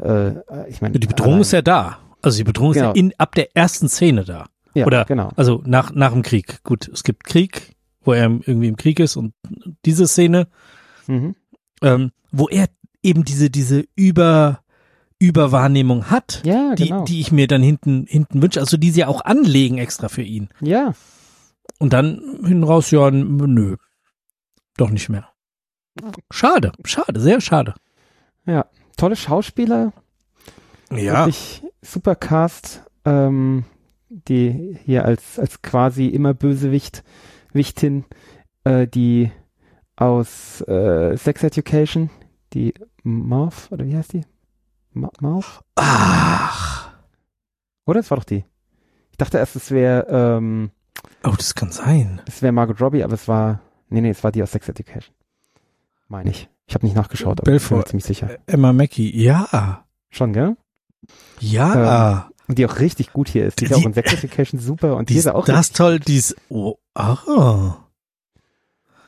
Äh, 0.00 0.32
ich 0.68 0.80
meine, 0.80 0.98
Die 0.98 1.06
Bedrohung 1.06 1.40
ist 1.40 1.52
ja 1.52 1.62
da. 1.62 1.98
Also 2.22 2.38
die 2.38 2.44
Bedrohung 2.44 2.72
Genau. 2.72 2.90
ist 2.92 2.96
ja 2.96 3.00
in, 3.00 3.12
ab 3.18 3.34
der 3.34 3.56
ersten 3.56 3.88
Szene 3.88 4.24
da. 4.24 4.46
ja, 4.74 4.86
oder- 4.86 5.04
genau. 5.04 5.30
Also 5.36 5.62
nach, 5.66 5.92
nach 5.94 6.12
dem 6.12 6.22
Krieg. 6.22 6.62
Gut, 6.62 6.88
es 6.88 7.02
gibt 7.02 7.24
Krieg, 7.24 7.74
wo 8.02 8.12
er 8.12 8.24
irgendwie 8.24 8.68
im 8.68 8.76
Krieg 8.76 9.00
ist 9.00 9.16
und 9.16 9.34
diese 9.84 10.06
Szene, 10.06 10.46
Mhm. 11.08 11.34
ähm, 11.82 12.12
wo 12.30 12.48
er 12.48 12.66
eben 13.02 13.24
diese, 13.24 13.50
diese 13.50 13.84
Über, 13.96 14.60
Überwahrnehmung 15.18 16.10
hat, 16.10 16.42
Ja, 16.44 16.74
die, 16.74 16.88
genau. 16.88 17.04
die 17.04 17.20
ich 17.20 17.32
mir 17.32 17.46
dann 17.48 17.62
hinten, 17.62 18.06
hinten 18.08 18.40
wünsche. 18.42 18.60
Also 18.60 18.76
die 18.76 18.90
sie 18.90 19.00
ja 19.00 19.08
auch 19.08 19.24
anlegen 19.24 19.78
extra 19.78 20.08
für 20.08 20.22
ihn. 20.22 20.48
ja, 20.60 20.94
Und 21.78 21.92
dann 21.92 22.20
hinten 22.44 22.64
raus, 22.64 22.90
ja, 22.90 23.10
nö. 23.10 23.76
Doch 24.76 24.90
nicht 24.90 25.08
mehr. 25.08 25.28
Schade, 26.30 26.72
schade, 26.84 27.20
sehr 27.20 27.40
schade. 27.40 27.74
tolle 28.96 29.16
Schauspieler, 29.16 29.92
wirklich 31.26 31.62
super 31.82 32.14
Cast, 32.14 32.82
ähm, 33.04 33.64
die 34.08 34.78
hier 34.84 35.04
als, 35.04 35.38
als 35.38 35.60
quasi 35.62 36.06
immer 36.06 36.34
Bösewicht, 36.34 37.04
Wichtin, 37.52 38.04
äh, 38.64 38.86
die 38.86 39.30
aus 39.96 40.60
äh, 40.62 41.16
Sex 41.16 41.42
Education, 41.42 42.10
die 42.54 42.74
Marv, 43.02 43.70
oder 43.70 43.84
wie 43.86 43.96
heißt 43.96 44.12
die? 44.14 44.22
Ma 44.98 45.10
Marv? 45.20 45.62
Ach. 45.76 46.90
Oder? 47.86 48.00
Das 48.00 48.10
war 48.10 48.16
doch 48.18 48.24
die. 48.24 48.44
Ich 49.12 49.16
dachte 49.16 49.38
erst, 49.38 49.56
es 49.56 49.70
wäre, 49.70 50.06
ähm, 50.10 50.70
Oh, 51.24 51.34
das 51.36 51.54
kann 51.54 51.70
sein. 51.70 52.20
es 52.26 52.42
wäre 52.42 52.52
Margot 52.52 52.80
Robbie, 52.80 53.02
aber 53.04 53.14
es 53.14 53.28
war, 53.28 53.60
Nee, 53.90 54.00
nee, 54.02 54.10
es 54.10 54.22
war 54.22 54.32
die 54.32 54.42
aus 54.42 54.52
Sex 54.52 54.68
Education. 54.68 55.14
Meine 56.08 56.30
ich. 56.30 56.48
Ich 56.66 56.74
habe 56.74 56.84
nicht 56.84 56.94
nachgeschaut, 56.94 57.40
aber 57.40 57.40
ich 57.40 57.44
bin 57.44 57.52
mir 57.54 57.58
Belfort. 57.60 57.88
ziemlich 57.88 58.04
sicher. 58.04 58.36
Emma 58.46 58.72
Mackey, 58.74 59.10
ja. 59.22 59.86
Schon, 60.10 60.32
gell? 60.34 60.56
Ja. 61.40 62.28
Und 62.48 62.58
die 62.58 62.66
auch 62.66 62.78
richtig 62.80 63.12
gut 63.12 63.28
hier 63.28 63.46
ist. 63.46 63.60
Die 63.60 63.64
ist 63.64 63.74
Die- 63.74 63.80
auch 63.80 63.86
in 63.86 63.94
Sex 63.94 64.12
Education 64.12 64.60
super 64.60 64.96
und 64.96 65.08
die 65.08 65.14
hier 65.14 65.20
ist 65.20 65.26
ist 65.26 65.32
auch 65.32 65.44
das 65.46 65.72
toll, 65.72 66.00
die 66.00 66.16
ist, 66.16 66.36
oh, 66.50 66.76
ah. 66.94 67.76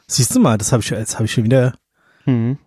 Siehst 0.07 0.35
du 0.35 0.41
mal, 0.41 0.57
das 0.57 0.73
habe 0.73 0.83
ich, 0.83 0.89
jetzt 0.91 1.15
habe 1.17 1.25
ich 1.27 1.33
schon 1.33 1.45
wieder, 1.45 1.75
Mhm. 2.25 2.59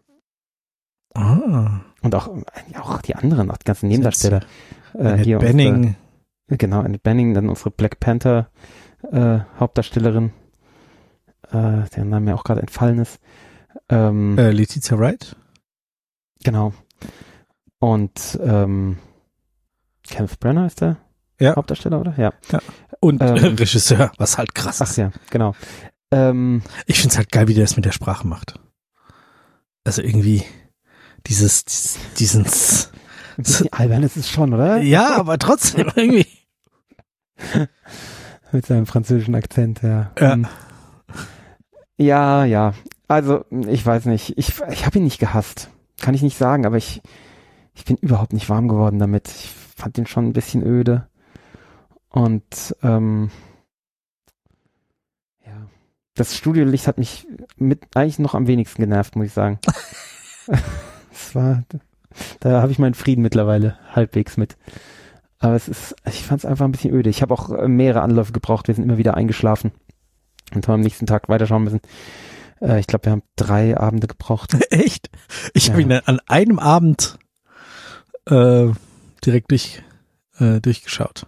ah. 1.16 1.80
Und 2.04 2.14
auch, 2.16 2.30
ja, 2.74 2.82
auch 2.82 3.02
die 3.02 3.16
anderen, 3.16 3.50
auch 3.50 3.58
die 3.58 3.66
ganzen 3.66 3.88
Nebendarsteller. 3.88 4.42
Äh, 4.94 5.18
hier 5.18 5.40
Benning. 5.40 5.76
Unsere, 6.48 6.58
genau, 6.58 6.80
Annette 6.82 7.00
Benning, 7.02 7.34
dann 7.34 7.50
unsere 7.50 7.72
Black 7.72 8.00
Panther 8.00 8.50
äh, 9.12 9.40
Hauptdarstellerin, 9.60 10.32
äh, 11.50 11.84
deren 11.96 12.10
Name 12.10 12.26
mir 12.26 12.36
auch 12.36 12.44
gerade 12.44 12.62
entfallen 12.62 13.00
ist. 13.00 13.20
Ähm, 13.90 14.38
Äh, 14.38 14.52
Letizia 14.52 14.98
Wright. 15.00 15.36
Genau. 16.44 16.74
Und 17.80 18.38
ähm, 18.44 18.98
Kenneth 20.04 20.40
Brenner 20.40 20.68
ist 20.68 20.82
der 20.82 20.98
Ja. 21.40 21.56
Hauptdarsteller, 21.56 22.00
oder? 22.00 22.14
Ja. 22.18 22.34
Und 23.00 23.22
Ähm, 23.22 23.56
Regisseur, 23.56 24.12
was 24.18 24.38
halt 24.38 24.54
krass 24.56 24.82
Ach 24.82 24.90
ist. 24.90 24.98
ja, 24.98 25.12
genau. 25.30 25.56
Ähm, 26.12 26.62
Ich 26.86 27.00
find's 27.00 27.18
halt 27.18 27.32
geil, 27.32 27.48
wie 27.48 27.54
der 27.54 27.64
das 27.64 27.76
mit 27.76 27.86
der 27.86 27.92
Sprache 27.92 28.28
macht. 28.28 28.60
Also 29.86 30.02
irgendwie 30.02 30.44
dieses, 31.28 31.66
dieses 32.18 32.92
diesen, 33.38 33.68
albern 33.72 34.04
ist 34.04 34.18
es 34.18 34.30
schon, 34.30 34.54
oder? 34.54 34.82
ja, 34.82 35.16
aber 35.18 35.38
trotzdem 35.38 35.92
irgendwie. 35.96 36.28
Mit 38.52 38.66
seinem 38.66 38.86
französischen 38.86 39.36
Akzent, 39.36 39.82
ja. 39.82 40.12
Ja. 40.20 40.34
Hm. 40.34 40.48
Ja, 41.98 42.46
ja. 42.46 42.74
Also, 43.08 43.46
ich 43.52 43.86
weiß 43.86 44.06
nicht. 44.06 44.38
Ich, 44.38 44.62
ich 44.72 44.86
habe 44.86 44.98
ihn 44.98 45.04
nicht 45.04 45.20
gehasst. 45.20 45.70
Kann 46.00 46.16
ich 46.16 46.22
nicht 46.22 46.38
sagen, 46.38 46.66
aber 46.66 46.78
ich, 46.78 47.02
ich 47.76 47.86
bin 47.86 47.98
überhaupt 47.98 48.34
nicht 48.34 48.50
warm 48.50 48.68
geworden 48.68 49.00
damit. 49.00 49.28
Ich 49.30 49.52
fand 49.76 49.98
ihn 49.98 50.08
schon 50.08 50.28
ein 50.28 50.34
bisschen 50.34 50.64
öde. 50.64 51.08
Und 52.10 52.76
ähm, 52.84 53.32
ja, 55.46 55.68
das 56.16 56.36
Studiolicht 56.36 56.88
hat 56.88 56.98
mich 56.98 57.28
mit 57.58 57.96
eigentlich 57.96 58.20
noch 58.20 58.36
am 58.36 58.48
wenigsten 58.48 58.82
genervt, 58.82 59.16
muss 59.16 59.28
ich 59.28 59.34
sagen. 59.34 59.60
Es 61.14 61.36
war, 61.36 61.64
da 62.40 62.62
habe 62.62 62.72
ich 62.72 62.80
meinen 62.80 62.94
Frieden 62.96 63.22
mittlerweile 63.22 63.78
halbwegs 63.96 64.38
mit. 64.38 64.58
Aber 65.40 65.56
es 65.56 65.68
ist, 65.68 65.96
ich 66.08 66.24
fand 66.24 66.40
es 66.40 66.46
einfach 66.46 66.66
ein 66.66 66.72
bisschen 66.72 66.94
öde. 66.94 67.10
Ich 67.10 67.22
habe 67.22 67.34
auch 67.34 67.50
äh, 67.52 67.68
mehrere 67.68 68.02
Anläufe 68.02 68.32
gebraucht. 68.32 68.68
Wir 68.68 68.76
sind 68.76 68.84
immer 68.86 68.98
wieder 68.98 69.16
eingeschlafen 69.16 69.72
und 70.56 70.68
haben 70.68 70.76
am 70.76 70.82
nächsten 70.82 71.06
Tag 71.06 71.30
weiterschauen 71.30 71.64
müssen. 71.66 71.82
Äh, 72.62 72.80
ich 72.80 72.88
glaube, 72.88 73.06
wir 73.06 73.12
haben 73.12 73.24
drei 73.36 73.78
Abende 73.78 74.08
gebraucht. 74.08 74.56
Echt? 74.72 75.10
Ich 75.54 75.70
habe 75.70 75.82
Ja. 75.82 75.88
ihn 75.88 75.92
an 76.06 76.20
einem 76.28 76.60
Abend 76.60 77.18
äh, 78.26 78.70
direkt 79.26 79.52
durch, 79.52 79.84
äh, 80.40 80.62
durchgeschaut. 80.62 81.26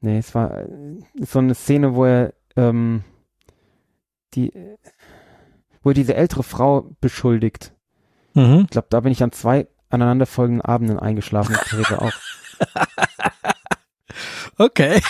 Nee, 0.00 0.18
es 0.18 0.34
war 0.34 0.58
äh, 0.58 0.68
so 1.26 1.38
eine 1.38 1.54
Szene, 1.54 1.94
wo 1.94 2.04
er 2.04 2.34
ähm, 2.56 3.04
die, 4.34 4.52
wo 5.82 5.90
er 5.90 5.94
diese 5.94 6.14
ältere 6.14 6.42
Frau 6.42 6.90
beschuldigt. 7.00 7.72
Mhm. 8.36 8.62
Ich 8.64 8.70
glaube, 8.70 8.88
da 8.90 9.00
bin 9.00 9.12
ich 9.12 9.22
an 9.22 9.32
zwei 9.32 9.66
aneinanderfolgenden 9.88 10.62
Abenden 10.62 10.98
eingeschlafen. 10.98 11.56
auch. 11.98 12.12
Okay. 14.58 15.02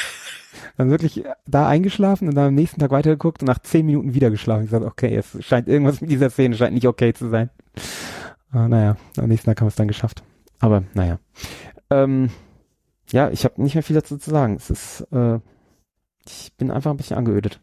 Dann 0.77 0.91
wirklich 0.91 1.23
da 1.47 1.69
eingeschlafen 1.69 2.29
und 2.29 2.35
dann 2.35 2.49
am 2.49 2.55
nächsten 2.55 2.81
Tag 2.81 2.91
weitergeguckt 2.91 3.43
und 3.43 3.47
nach 3.47 3.61
zehn 3.61 3.87
Minuten 3.87 4.13
wieder 4.15 4.31
geschlafen. 4.31 4.65
Ich 4.65 4.71
sagte, 4.71 4.87
okay, 4.87 5.15
es 5.15 5.37
scheint 5.45 5.69
irgendwas 5.69 6.01
mit 6.01 6.11
dieser 6.11 6.31
Szene 6.31 6.57
scheint 6.57 6.75
nicht 6.75 6.89
okay 6.89 7.15
zu 7.15 7.29
sein. 7.29 7.51
Ah, 8.51 8.67
naja, 8.67 8.97
am 9.17 9.29
nächsten 9.29 9.47
Tag 9.49 9.61
haben 9.61 9.67
wir 9.67 9.71
es 9.71 9.77
dann 9.77 9.87
geschafft. 9.87 10.25
Aber 10.59 10.83
naja. 10.95 11.19
Ähm, 11.91 12.31
ja, 13.11 13.31
ich 13.31 13.45
habe 13.45 13.63
nicht 13.63 13.75
mehr 13.75 13.85
viel 13.85 13.95
dazu 13.95 14.19
zu 14.19 14.31
sagen. 14.31 14.57
Es 14.57 14.69
ist, 14.69 15.07
äh, 15.13 15.39
ich 16.27 16.53
bin 16.57 16.71
einfach 16.71 16.91
ein 16.91 16.97
bisschen 16.97 17.17
angeödet. 17.17 17.61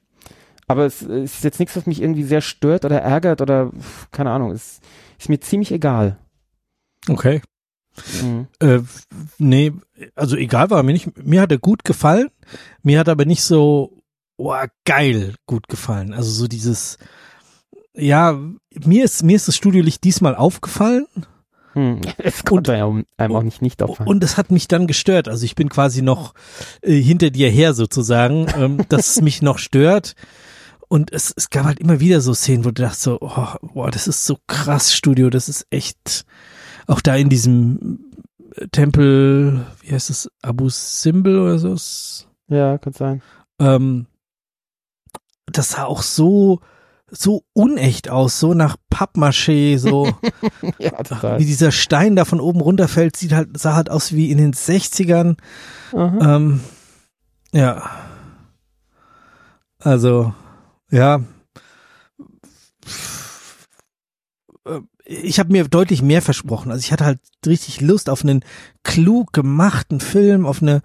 Aber 0.68 0.86
es 0.86 1.02
ist 1.02 1.44
jetzt 1.44 1.60
nichts, 1.60 1.76
was 1.76 1.86
mich 1.86 2.02
irgendwie 2.02 2.24
sehr 2.24 2.42
stört 2.42 2.86
oder 2.86 3.02
ärgert 3.02 3.42
oder 3.42 3.72
keine 4.12 4.32
Ahnung. 4.32 4.52
Es 4.52 4.80
ist 5.20 5.30
mir 5.30 5.40
ziemlich 5.40 5.72
egal. 5.72 6.18
Okay. 7.10 7.42
Mhm. 8.22 8.48
Äh, 8.60 8.80
nee, 9.38 9.74
also 10.16 10.36
egal 10.36 10.70
war 10.70 10.82
mir 10.84 10.94
nicht. 10.94 11.18
Mir 11.24 11.42
hat 11.42 11.52
er 11.52 11.60
gut 11.60 11.84
gefallen. 11.84 12.30
Mir 12.82 13.00
hat 13.00 13.10
aber 13.10 13.26
nicht 13.26 13.44
so, 13.44 14.02
oh, 14.38 14.56
geil 14.86 15.36
gut 15.46 15.68
gefallen. 15.68 16.14
Also 16.14 16.32
so 16.32 16.48
dieses, 16.48 16.98
ja, 17.94 18.40
mir 18.86 19.04
ist, 19.04 19.24
mir 19.24 19.36
ist 19.36 19.48
das 19.48 19.56
Studiolicht 19.56 20.04
diesmal 20.04 20.36
aufgefallen 20.36 21.08
Hm. 21.74 22.02
Es 22.18 22.44
konnte 22.44 22.74
ja 22.74 22.92
einem 23.18 23.36
auch 23.36 23.44
nicht 23.44 23.62
nicht 23.62 23.82
auffallen. 23.84 24.08
und 24.08 24.24
es 24.24 24.38
hat 24.38 24.52
mich 24.52 24.68
dann 24.68 24.88
gestört. 24.88 25.28
Also 25.28 25.46
ich 25.46 25.56
bin 25.56 25.70
quasi 25.70 26.02
noch 26.02 26.34
äh, 26.82 26.94
hinter 26.96 27.30
dir 27.30 27.50
her 27.50 27.74
sozusagen, 27.74 28.48
ähm, 28.58 28.86
dass 28.90 29.08
es 29.10 29.22
mich 29.22 29.42
noch 29.42 29.58
stört. 29.58 30.16
Und 30.94 31.12
es, 31.12 31.34
es 31.36 31.50
gab 31.50 31.66
halt 31.66 31.80
immer 31.80 32.00
wieder 32.00 32.22
so 32.22 32.36
Szenen, 32.36 32.66
wo 32.66 32.70
du 32.70 32.84
dachtest 32.84 33.02
so, 33.02 33.18
oh, 33.20 33.48
boah, 33.74 33.90
das 33.90 34.08
ist 34.08 34.28
so 34.28 34.38
krass 34.46 34.94
Studio, 34.94 35.32
das 35.32 35.50
ist 35.50 35.66
echt, 35.72 36.24
auch 36.86 37.02
da 37.02 37.16
in 37.16 37.30
diesem 37.30 38.12
Tempel, 38.72 39.66
wie 39.82 39.92
heißt 39.92 40.12
es, 40.12 40.30
Abu 40.44 40.70
Simbel 40.70 41.40
oder 41.40 41.58
so, 41.58 41.76
ja, 42.48 42.78
kann 42.78 42.94
sein. 42.94 43.24
ähm, 43.58 44.06
das 45.48 45.72
sah 45.72 45.86
auch 45.86 46.04
so, 46.04 46.60
so 47.10 47.42
unecht 47.54 48.10
aus, 48.10 48.40
so 48.40 48.54
nach 48.54 48.78
Pappmaché, 48.92 49.80
so 49.80 50.14
ja, 50.78 50.92
total. 50.92 51.40
wie 51.40 51.46
dieser 51.46 51.72
Stein 51.72 52.16
da 52.16 52.24
von 52.24 52.40
oben 52.40 52.62
runterfällt, 52.62 53.18
sieht 53.18 53.34
halt, 53.34 53.60
sah 53.60 53.74
halt 53.74 53.90
aus 53.90 54.14
wie 54.14 54.30
in 54.30 54.38
den 54.38 54.54
60ern. 54.54 55.38
Aha. 55.92 56.36
Ähm, 56.36 56.60
ja. 57.52 57.90
Also, 59.80 60.36
ja. 60.94 61.22
Äh, 64.66 64.80
Ich 65.06 65.40
habe 65.40 65.52
mir 65.52 65.68
deutlich 65.68 66.02
mehr 66.02 66.22
versprochen. 66.22 66.72
Also 66.72 66.80
ich 66.82 66.92
hatte 66.92 67.06
halt 67.06 67.20
richtig 67.46 67.82
Lust 67.82 68.10
auf 68.10 68.24
einen 68.24 68.44
klug 68.84 69.34
gemachten 69.34 70.00
Film, 70.00 70.46
auf 70.46 70.62
eine, 70.62 70.82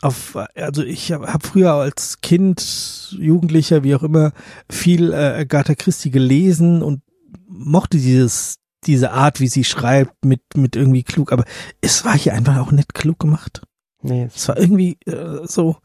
auf, 0.00 0.36
also 0.54 0.82
ich 0.84 1.10
habe 1.12 1.32
hab 1.32 1.44
früher 1.44 1.72
als 1.72 2.20
Kind, 2.20 3.16
Jugendlicher, 3.18 3.82
wie 3.82 3.96
auch 3.96 4.04
immer, 4.04 4.32
viel 4.70 5.12
äh, 5.12 5.40
Agatha 5.40 5.74
Christie 5.74 6.10
gelesen 6.12 6.82
und 6.82 7.02
mochte 7.48 7.98
dieses, 7.98 8.58
diese 8.84 9.10
Art, 9.10 9.40
wie 9.40 9.48
sie 9.48 9.64
schreibt, 9.64 10.24
mit, 10.24 10.40
mit 10.56 10.76
irgendwie 10.76 11.02
klug, 11.02 11.32
aber 11.32 11.44
es 11.80 12.04
war 12.04 12.16
hier 12.16 12.34
einfach 12.34 12.58
auch 12.58 12.70
nicht 12.70 12.94
klug 12.94 13.18
gemacht. 13.18 13.62
Nee, 14.02 14.24
es- 14.26 14.36
Es 14.36 14.48
war 14.48 14.56
irgendwie 14.56 14.98
äh, 15.06 15.40
so, 15.48 15.78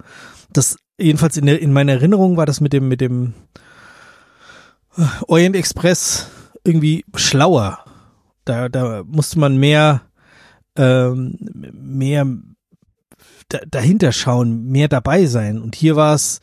das 0.51 0.77
jedenfalls 0.97 1.37
in 1.37 1.45
der 1.45 1.61
in 1.61 1.73
meiner 1.73 1.93
Erinnerung 1.93 2.37
war 2.37 2.45
das 2.45 2.61
mit 2.61 2.73
dem 2.73 2.87
mit 2.87 3.01
dem 3.01 3.33
äh, 4.97 5.03
Orient 5.27 5.55
Express 5.55 6.29
irgendwie 6.63 7.05
schlauer. 7.15 7.83
Da 8.45 8.69
da 8.69 9.03
musste 9.05 9.39
man 9.39 9.57
mehr 9.57 10.01
ähm, 10.75 11.37
mehr 11.73 12.25
da, 13.49 13.59
dahinter 13.67 14.11
schauen, 14.11 14.65
mehr 14.65 14.87
dabei 14.87 15.25
sein. 15.25 15.61
Und 15.61 15.75
hier 15.75 15.95
war 15.95 16.15
es 16.15 16.41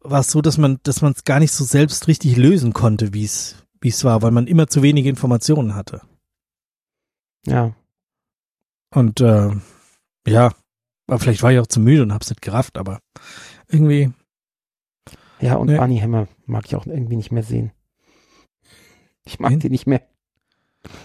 war 0.00 0.20
es 0.20 0.30
so, 0.30 0.42
dass 0.42 0.58
man 0.58 0.78
dass 0.82 1.02
man 1.02 1.12
es 1.12 1.24
gar 1.24 1.40
nicht 1.40 1.52
so 1.52 1.64
selbst 1.64 2.08
richtig 2.08 2.36
lösen 2.36 2.72
konnte, 2.72 3.14
wie 3.14 3.24
es 3.24 3.56
wie 3.80 3.88
es 3.88 4.04
war, 4.04 4.22
weil 4.22 4.32
man 4.32 4.46
immer 4.46 4.66
zu 4.66 4.82
wenige 4.82 5.08
Informationen 5.08 5.74
hatte. 5.74 6.00
ja. 7.46 7.72
Und 8.90 9.20
äh, 9.20 9.50
ja, 10.26 10.52
aber 11.08 11.18
vielleicht 11.18 11.42
war 11.42 11.50
ich 11.52 11.58
auch 11.58 11.66
zu 11.66 11.80
müde 11.80 12.02
und 12.02 12.12
hab's 12.12 12.30
nicht 12.30 12.42
gerafft, 12.42 12.78
aber 12.78 13.00
irgendwie, 13.68 14.12
Ja, 15.40 15.54
und 15.56 15.66
Nee. 15.68 15.78
Arnie 15.78 16.00
Hammer 16.00 16.28
mag 16.46 16.64
ich 16.66 16.76
auch 16.76 16.86
irgendwie 16.86 17.16
nicht 17.16 17.32
mehr 17.32 17.42
sehen. 17.42 17.72
Ich 19.24 19.38
mag 19.40 19.50
Wen? 19.52 19.60
die 19.60 19.70
nicht 19.70 19.86
mehr. 19.86 20.02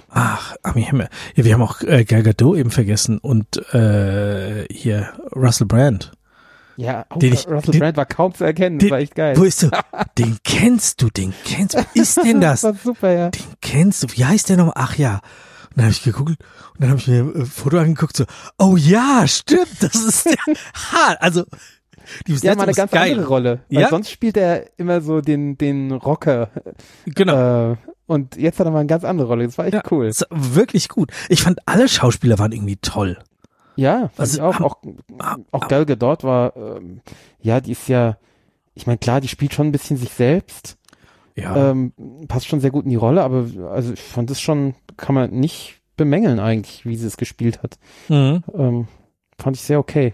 ach, 0.10 0.56
Armie 0.64 0.86
Hammer. 0.86 1.10
Ja, 1.36 1.44
wir 1.44 1.54
haben 1.54 1.62
auch 1.62 1.82
äh, 1.82 2.06
Gal 2.06 2.24
Gadot 2.24 2.58
eben 2.58 2.72
vergessen 2.72 3.18
und 3.18 3.58
äh, 3.74 4.66
hier 4.72 5.14
Russell 5.36 5.68
Brand. 5.68 6.12
Ja, 6.78 7.06
oh, 7.14 7.20
Den 7.20 7.34
ich- 7.34 7.48
Russell 7.48 7.72
den- 7.74 7.80
Brand 7.82 7.98
war 7.98 8.06
kaum 8.06 8.34
zu 8.34 8.44
erkennen. 8.46 8.80
den- 8.80 8.88
das 8.90 8.92
war 8.92 9.00
echt 9.00 9.16
geil. 9.16 9.38
Wo 9.38 9.44
ist 9.44 9.62
du? 9.64 9.70
Den 10.18 10.38
kennst 10.44 11.02
du, 11.02 11.10
den 11.10 11.34
kennst 11.46 11.76
du. 11.76 11.86
Ist 11.94 12.18
denn 12.24 12.40
das? 12.42 12.62
das 12.62 12.74
war 12.76 12.80
super, 12.82 13.12
ja. 13.12 13.30
Den 13.30 13.44
kennst 13.62 14.04
du. 14.04 14.08
Wie 14.16 14.26
heißt 14.26 14.50
der 14.50 14.58
nochmal? 14.58 14.74
Ach 14.78 14.96
ja. 14.98 15.22
Und 15.75 15.77
dann 15.77 15.86
habe 15.86 15.92
ich 15.94 16.03
gegoogelt 16.03 16.39
und 16.74 16.82
dann 16.82 16.89
habe 16.92 17.00
ich 17.00 17.08
mir 17.08 17.20
ein 17.22 17.46
Foto 17.46 17.77
angeguckt, 17.80 18.15
so, 18.15 18.25
oh 18.60 18.75
ja, 18.77 19.25
stimmt, 19.27 19.82
das 19.82 19.96
ist 19.96 20.25
der. 20.25 20.36
Ha, 20.94 21.15
also, 21.20 21.44
die 22.27 22.34
Ja, 22.36 22.53
mal 22.56 22.63
eine 22.63 22.74
ganz 22.74 22.92
geil. 22.92 23.12
andere 23.12 23.27
Rolle. 23.27 23.60
Weil 23.72 23.82
Ja. 23.82 23.89
sonst 23.89 24.12
spielt 24.12 24.38
er 24.38 24.68
immer 24.77 25.01
so 25.01 25.22
den, 25.22 25.58
den 25.58 25.92
Rocker. 25.92 26.50
Genau. 27.06 27.72
Äh, 27.72 27.77
und 28.06 28.36
jetzt 28.36 28.60
hat 28.60 28.68
er 28.68 28.72
mal 28.72 28.80
eine 28.80 28.88
ganz 28.88 29.03
andere 29.03 29.27
Rolle. 29.27 29.46
Das 29.46 29.58
war 29.58 29.65
echt 29.65 29.74
Ja. 29.74 29.82
cool. 29.89 30.08
Das 30.08 30.22
war 30.30 30.56
wirklich 30.56 30.89
gut. 30.89 31.12
Ich 31.30 31.42
fand 31.44 31.60
alle 31.65 31.88
Schauspieler 31.88 32.38
waren 32.38 32.51
irgendwie 32.51 32.75
toll. 32.77 33.18
Ja, 33.75 34.10
fand 34.10 34.20
Also, 34.20 34.38
ich 34.38 34.42
auch. 34.44 34.60
am- 34.60 34.65
Auch, 34.65 35.38
auch 35.63 35.68
Gal 35.70 35.86
Gadot 35.86 36.24
war, 36.24 36.56
ähm, 36.56 37.01
ja, 37.42 37.60
die 37.62 37.72
ist 37.72 37.88
ja, 37.88 38.18
ich 38.75 38.86
meine, 38.86 39.00
klar, 39.00 39.22
die 39.22 39.27
spielt 39.30 39.53
schon 39.53 39.68
ein 39.68 39.72
bisschen 39.72 39.98
sich 39.98 40.12
selbst, 40.12 40.77
Ja. 41.36 41.72
Ähm, 41.72 41.94
passt 42.28 42.48
schon 42.48 42.60
sehr 42.60 42.72
gut 42.72 42.84
in 42.84 42.92
die 42.92 42.96
Rolle, 42.96 43.24
aber 43.24 43.48
also 43.72 43.94
ich 43.94 44.02
fand 44.02 44.30
es 44.30 44.40
schon, 44.40 44.75
kann 44.98 45.16
man 45.16 45.32
nicht 45.32 45.82
bemängeln 45.98 46.40
eigentlich, 46.40 46.86
wie 46.86 46.96
sie 46.96 47.08
es 47.08 47.18
gespielt 47.18 47.63
hat. 47.63 47.80
Mhm. 48.10 48.44
Ähm, 48.54 48.88
fand 49.38 49.56
ich 49.56 49.63
sehr 49.63 49.80
okay. 49.80 50.13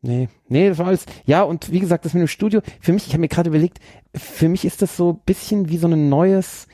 Nee, 0.00 0.28
nee, 0.48 0.68
das 0.68 0.78
war 0.78 0.86
alles. 0.86 1.06
Ja, 1.26 1.42
und 1.42 1.72
wie 1.72 1.80
gesagt, 1.80 2.04
das 2.04 2.14
mit 2.14 2.20
dem 2.20 2.28
Studio, 2.28 2.60
für 2.80 2.92
mich, 2.92 3.06
ich 3.06 3.12
habe 3.12 3.20
mir 3.20 3.28
gerade 3.28 3.50
überlegt, 3.50 3.80
für 4.14 4.48
mich 4.48 4.64
ist 4.64 4.80
das 4.80 4.96
so 4.96 5.10
ein 5.10 5.20
bisschen 5.26 5.68
wie 5.68 5.78
so 5.78 5.88
ein 5.88 6.08
neues, 6.08 6.68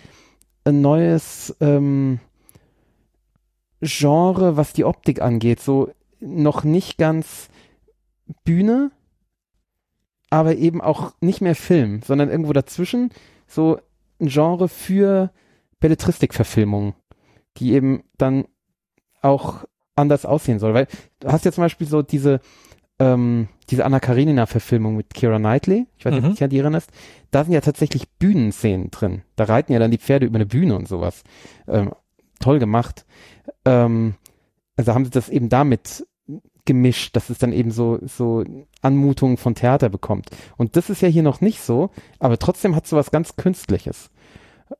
ein 0.65 0.83
neues 0.83 1.57
ähm, 1.61 2.21
Genre, 3.81 4.57
was 4.59 4.75
die 4.75 4.85
Optik 4.85 5.23
angeht. 5.23 5.61
So 5.61 5.91
noch 6.21 6.65
nicht 6.65 6.99
ganz 6.99 7.49
Bühne, 8.45 8.91
aber 10.35 10.57
eben 10.57 10.81
auch 10.81 11.13
nicht 11.21 11.41
mehr 11.41 11.55
Film, 11.55 12.03
sondern 12.03 12.29
irgendwo 12.29 12.53
dazwischen 12.53 13.11
so 13.47 13.79
ein 14.21 14.27
Genre 14.29 14.69
für 14.69 15.31
Belletristikverfilmungen, 15.81 16.95
die 17.57 17.73
eben 17.73 18.03
dann 18.19 18.47
auch 19.23 19.65
anders 19.97 20.27
aussehen 20.27 20.59
soll. 20.59 20.75
Weil 20.75 20.89
du 21.21 21.29
hast 21.29 21.45
ja 21.45 21.53
zum 21.53 21.63
Beispiel 21.63 21.87
so 21.87 22.03
diese, 22.03 22.41
ähm, 22.99 23.49
diese 23.71 23.85
Anna 23.85 24.01
Karenina-Verfilmung 24.01 24.97
mit 24.97 25.15
Kira 25.15 25.39
Knightley, 25.39 25.87
ich 25.97 26.05
weiß 26.05 26.13
nicht, 26.15 26.23
Mhm. 26.23 26.27
ob 26.27 26.31
du 26.33 26.35
dich 26.37 26.45
an 26.45 26.51
die 26.51 26.59
erinnerst, 26.59 26.91
da 27.31 27.45
sind 27.45 27.53
ja 27.53 27.61
tatsächlich 27.61 28.09
Bühnenszenen 28.19 28.91
drin. 28.91 29.23
Da 29.37 29.45
reiten 29.45 29.73
ja 29.73 29.79
dann 29.79 29.91
die 29.91 29.99
Pferde 29.99 30.27
über 30.27 30.37
eine 30.37 30.47
Bühne 30.47 30.75
und 30.77 30.89
sowas. 30.89 31.23
Ähm, 31.69 31.93
toll 32.41 32.59
gemacht. 32.59 33.05
Ähm, 33.65 34.15
also 34.77 34.95
haben 34.95 35.05
sie 35.05 35.11
das 35.13 35.29
eben 35.29 35.49
damit 35.49 36.05
gemischt, 36.65 37.15
dass 37.17 37.31
es 37.31 37.39
dann 37.39 37.53
eben 37.53 37.71
so, 37.71 37.99
so 38.03 38.45
Anmutungen 38.81 39.37
von 39.37 39.55
Theater 39.55 39.89
bekommt. 39.89 40.31
Und 40.57 40.77
das 40.77 40.91
ist 40.91 41.03
ja 41.03 41.09
hier 41.09 41.23
noch 41.23 41.41
nicht 41.41 41.61
so, 41.61 41.91
aber 42.19 42.39
trotzdem 42.39 42.75
hat 42.75 42.85
es 42.85 42.91
so 42.91 42.97
was 42.97 43.11
ganz 43.11 43.37
Künstliches. 43.37 44.11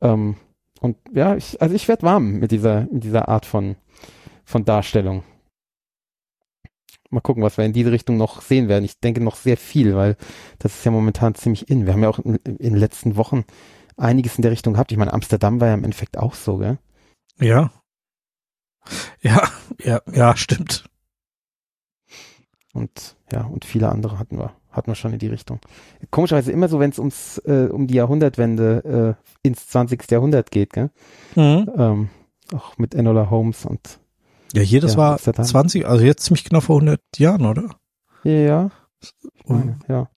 Ähm, 0.01 0.37
und 0.81 0.97
ja, 1.13 1.37
ich, 1.37 1.61
also 1.61 1.75
ich 1.75 1.89
werde 1.89 2.03
warm 2.03 2.39
mit 2.39 2.51
dieser, 2.51 2.87
mit 2.91 3.05
dieser 3.05 3.29
Art 3.29 3.47
von, 3.47 3.77
von 4.45 4.65
Darstellung. 4.65 5.25
Mal 7.11 7.21
gucken, 7.21 7.43
was 7.43 7.59
wir 7.59 7.65
in 7.65 7.73
diese 7.73 7.93
Richtung 7.93 8.17
noch 8.17 8.43
sehen 8.43 8.69
werden. 8.69 8.85
Ich 8.85 8.99
denke 8.99 9.23
noch 9.23 9.37
sehr 9.37 9.57
viel, 9.57 9.95
weil 9.95 10.17
das 10.59 10.75
ist 10.75 10.85
ja 10.85 10.91
momentan 10.91 11.35
ziemlich 11.35 11.71
in. 11.71 11.87
Wir 11.87 11.93
haben 11.93 12.03
ja 12.03 12.09
auch 12.09 12.19
in, 12.19 12.37
in 12.37 12.59
den 12.59 12.77
letzten 12.77 13.17
Wochen 13.17 13.45
einiges 13.97 14.37
in 14.37 14.43
der 14.43 14.51
Richtung 14.51 14.73
gehabt. 14.73 14.91
Ich 14.91 14.99
meine, 14.99 15.13
Amsterdam 15.13 15.61
war 15.61 15.69
ja 15.69 15.75
im 15.75 15.85
Endeffekt 15.85 16.19
auch 16.19 16.35
so, 16.35 16.59
gell? 16.59 16.79
Ja. 17.39 17.71
Ja, 19.21 19.49
ja, 19.83 20.01
ja, 20.13 20.37
stimmt. 20.37 20.85
Und 22.75 23.17
ja, 23.33 23.45
und 23.45 23.65
viele 23.65 23.89
andere 23.89 24.19
hatten 24.19 24.37
wir, 24.37 24.53
hatten 24.71 24.91
wir 24.91 24.95
schon 24.97 25.13
in 25.15 25.19
die 25.21 25.29
Richtung. 25.29 25.61
Komischerweise 26.11 26.53
immer 26.53 26.69
so, 26.69 26.81
wenn 26.81 26.91
es 26.91 26.99
ums 26.99 27.39
äh, 27.47 27.69
um 27.71 27.87
die 27.87 27.95
Jahrhundertwende 27.95 29.17
äh, 29.43 29.47
ins 29.49 29.69
20. 29.69 30.11
Jahrhundert 30.11 30.51
geht, 30.51 30.73
gell? 30.75 30.91
Mhm. 31.37 31.71
Ähm, 31.77 32.09
auch 32.53 32.77
mit 32.77 32.95
Enola 32.95 33.31
Holmes 33.31 33.65
und 33.65 34.01
Ja, 34.53 34.61
hier, 34.63 34.81
das 34.81 34.93
Ja, 34.93 34.99
war 34.99 35.13
Amsterdam. 35.13 35.45
20, 35.47 35.87
also 35.87 36.05
jetzt 36.05 36.25
ziemlich 36.25 36.45
genau 36.45 36.61
vor 36.61 36.77
100 36.77 37.01
Jahren, 37.17 37.47
oder? 37.47 37.71
ja, 38.25 38.33
ja, 38.33 38.71
ich 39.01 39.13
meine, 39.49 39.79
ja. 39.89 40.09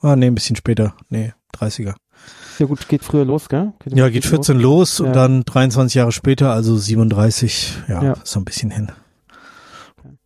Ah, 0.00 0.16
nee, 0.16 0.26
ein 0.26 0.34
bisschen 0.34 0.56
später. 0.56 0.94
Nee, 1.08 1.32
30er. 1.54 1.94
Ja 2.58 2.66
gut, 2.66 2.88
geht 2.88 3.04
früher 3.04 3.24
los, 3.24 3.48
gell? 3.48 3.72
Ja, 3.86 4.08
geht 4.08 4.24
14 4.26 4.58
los 4.58 5.00
und 5.00 5.08
Ja. 5.08 5.12
dann 5.12 5.44
23 5.44 5.94
Jahre 5.94 6.12
später, 6.12 6.50
also 6.52 6.76
37, 6.76 7.82
ja, 7.88 8.02
Ja. 8.02 8.14
so 8.24 8.40
ein 8.40 8.44
bisschen 8.44 8.70
hin. 8.70 8.90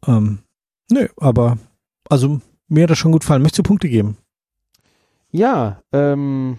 Ähm, 0.07 0.41
nö, 0.91 1.09
aber, 1.17 1.59
also, 2.09 2.41
mir 2.69 2.85
hat 2.85 2.91
das 2.91 2.99
schon 2.99 3.13
gut 3.13 3.23
gefallen. 3.23 3.43
Möchtest 3.43 3.61
du 3.61 3.63
Punkte 3.65 3.89
geben? 3.89 4.17
Ja, 5.31 5.83
ähm, 5.93 6.59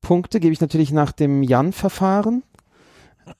Punkte 0.00 0.40
gebe 0.40 0.52
ich 0.52 0.60
natürlich 0.60 0.92
nach 0.92 1.12
dem 1.12 1.42
Jan-Verfahren. 1.42 2.42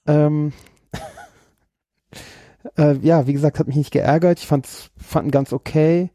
Ähm, 0.07 0.53
äh, 2.79 2.97
ja, 2.99 3.27
wie 3.27 3.33
gesagt, 3.33 3.59
hat 3.59 3.67
mich 3.67 3.77
nicht 3.77 3.91
geärgert. 3.91 4.39
Ich 4.39 4.47
fand's, 4.47 4.91
fand 4.97 5.29
ihn 5.29 5.33
ganz 5.33 5.53
okay. 5.53 6.11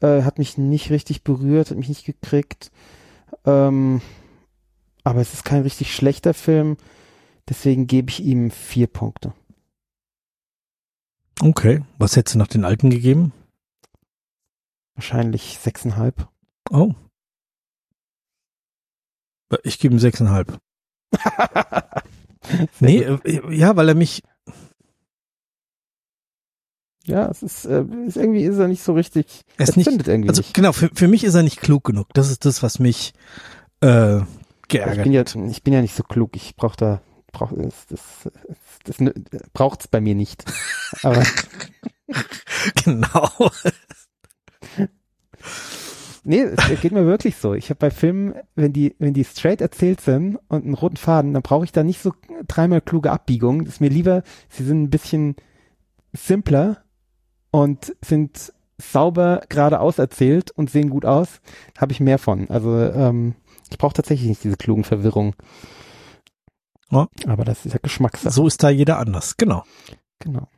Äh, 0.00 0.22
hat 0.22 0.38
mich 0.38 0.58
nicht 0.58 0.90
richtig 0.90 1.22
berührt, 1.22 1.70
hat 1.70 1.78
mich 1.78 1.88
nicht 1.88 2.04
gekriegt. 2.04 2.70
Ähm, 3.44 4.00
aber 5.04 5.20
es 5.20 5.32
ist 5.34 5.44
kein 5.44 5.62
richtig 5.62 5.94
schlechter 5.94 6.34
Film. 6.34 6.76
Deswegen 7.48 7.86
gebe 7.86 8.10
ich 8.10 8.24
ihm 8.24 8.50
vier 8.50 8.86
Punkte. 8.86 9.32
Okay. 11.40 11.82
Was 11.98 12.16
hättest 12.16 12.34
du 12.34 12.38
nach 12.38 12.48
den 12.48 12.64
alten 12.64 12.90
gegeben? 12.90 13.32
Wahrscheinlich 14.94 15.58
sechseinhalb. 15.58 16.28
Oh. 16.70 16.92
Ich 19.62 19.78
gebe 19.78 19.94
ihm 19.94 20.00
sechseinhalb. 20.00 20.58
Nee, 22.78 22.98
äh, 22.98 23.56
ja, 23.56 23.74
weil 23.74 23.88
er 23.88 23.94
mich, 23.94 24.22
Ja, 27.06 27.28
es 27.28 27.42
ist, 27.42 27.66
äh, 27.66 27.84
ist 28.06 28.16
irgendwie 28.16 28.44
ist 28.44 28.58
er 28.58 28.68
nicht 28.68 28.82
so 28.82 28.94
richtig. 28.94 29.42
er 29.58 29.68
ist 29.68 29.76
nicht, 29.76 29.86
irgendwie 29.88 30.28
also 30.28 30.40
nicht. 30.40 30.54
genau, 30.54 30.72
für, 30.72 30.88
für 30.94 31.06
mich 31.08 31.22
ist 31.24 31.34
er 31.34 31.42
nicht 31.42 31.60
klug 31.60 31.84
genug. 31.84 32.08
Das 32.14 32.30
ist 32.30 32.46
das, 32.46 32.62
was 32.62 32.78
mich 32.78 33.12
äh, 33.82 34.20
Ich 34.20 34.24
geärgert 34.68 35.04
bin 35.04 35.12
ja, 35.12 35.22
ich 35.22 35.62
bin 35.62 35.74
ja 35.74 35.82
nicht 35.82 35.94
so 35.94 36.02
klug. 36.02 36.34
Ich 36.34 36.56
brauche 36.56 36.76
da, 36.76 37.02
brauch, 37.30 37.52
das, 37.54 37.86
das, 37.86 38.00
das, 38.24 38.58
das 38.84 38.96
braucht's 39.52 39.88
bei 39.88 40.00
mir 40.00 40.14
nicht. 40.14 40.44
Aber 41.02 41.22
Genau. 42.84 43.30
nee, 46.24 46.42
es 46.42 46.80
geht 46.80 46.92
mir 46.92 47.06
wirklich 47.06 47.36
so. 47.36 47.54
Ich 47.54 47.70
habe 47.70 47.78
bei 47.78 47.90
Filmen, 47.90 48.34
wenn 48.54 48.72
die, 48.72 48.94
wenn 48.98 49.14
die 49.14 49.24
straight 49.24 49.60
erzählt 49.60 50.00
sind 50.00 50.38
und 50.48 50.64
einen 50.64 50.74
roten 50.74 50.96
Faden, 50.96 51.34
dann 51.34 51.42
brauche 51.42 51.64
ich 51.64 51.72
da 51.72 51.82
nicht 51.82 52.00
so 52.00 52.12
dreimal 52.46 52.80
kluge 52.80 53.10
Abbiegungen. 53.10 53.66
Ist 53.66 53.80
mir 53.80 53.90
lieber, 53.90 54.22
sie 54.48 54.64
sind 54.64 54.82
ein 54.82 54.90
bisschen 54.90 55.36
simpler 56.12 56.84
und 57.50 57.94
sind 58.04 58.52
sauber 58.78 59.42
geradeaus 59.48 59.98
erzählt 59.98 60.50
und 60.50 60.70
sehen 60.70 60.90
gut 60.90 61.04
aus. 61.04 61.40
Habe 61.78 61.92
ich 61.92 62.00
mehr 62.00 62.18
von. 62.18 62.50
Also 62.50 62.76
ähm, 62.78 63.34
ich 63.70 63.78
brauche 63.78 63.94
tatsächlich 63.94 64.28
nicht 64.28 64.44
diese 64.44 64.56
klugen 64.56 64.84
Verwirrungen. 64.84 65.34
Ja. 66.90 67.08
Aber 67.26 67.44
das 67.44 67.66
ist 67.66 67.72
ja 67.72 67.78
Geschmackssache. 67.82 68.32
So 68.32 68.46
ist 68.46 68.62
da 68.62 68.70
jeder 68.70 68.98
anders. 68.98 69.36
Genau. 69.36 69.64
Genau. 70.18 70.48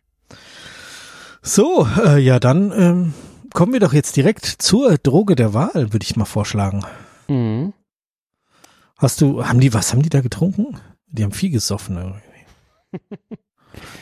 So, 1.43 1.87
äh, 2.05 2.19
ja, 2.19 2.41
dann 2.41 2.73
ähm, 2.73 3.15
kommen 3.53 3.73
wir 3.73 3.81
doch 3.81 3.93
jetzt 3.93 4.17
direkt 4.17 4.45
zur 4.45 4.99
Droge 4.99 5.37
der 5.37 5.55
Wahl, 5.55 5.93
würde 5.93 6.03
ich 6.03 6.17
mal 6.17 6.25
vorschlagen. 6.25 6.85
Mhm. 7.29 7.73
Hast 8.99 9.21
du, 9.21 9.45
haben 9.47 9.61
die, 9.61 9.73
was 9.73 9.93
haben 9.93 10.03
die 10.03 10.09
da 10.09 10.21
getrunken? 10.21 10.79
Die 11.07 11.23
haben 11.23 11.33
viel 11.33 11.51
gesoffen 11.51 11.97
irgendwie. 11.97 13.07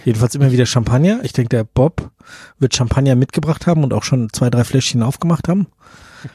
Jedenfalls 0.05 0.35
immer 0.35 0.53
wieder 0.53 0.67
Champagner. 0.67 1.21
Ich 1.25 1.33
denke, 1.33 1.49
der 1.49 1.65
Bob 1.65 2.11
wird 2.59 2.75
Champagner 2.75 3.17
mitgebracht 3.17 3.67
haben 3.67 3.83
und 3.83 3.93
auch 3.93 4.05
schon 4.05 4.33
zwei, 4.33 4.51
drei 4.51 4.65
Fläschchen 4.65 5.03
aufgemacht 5.03 5.49
haben. 5.49 5.67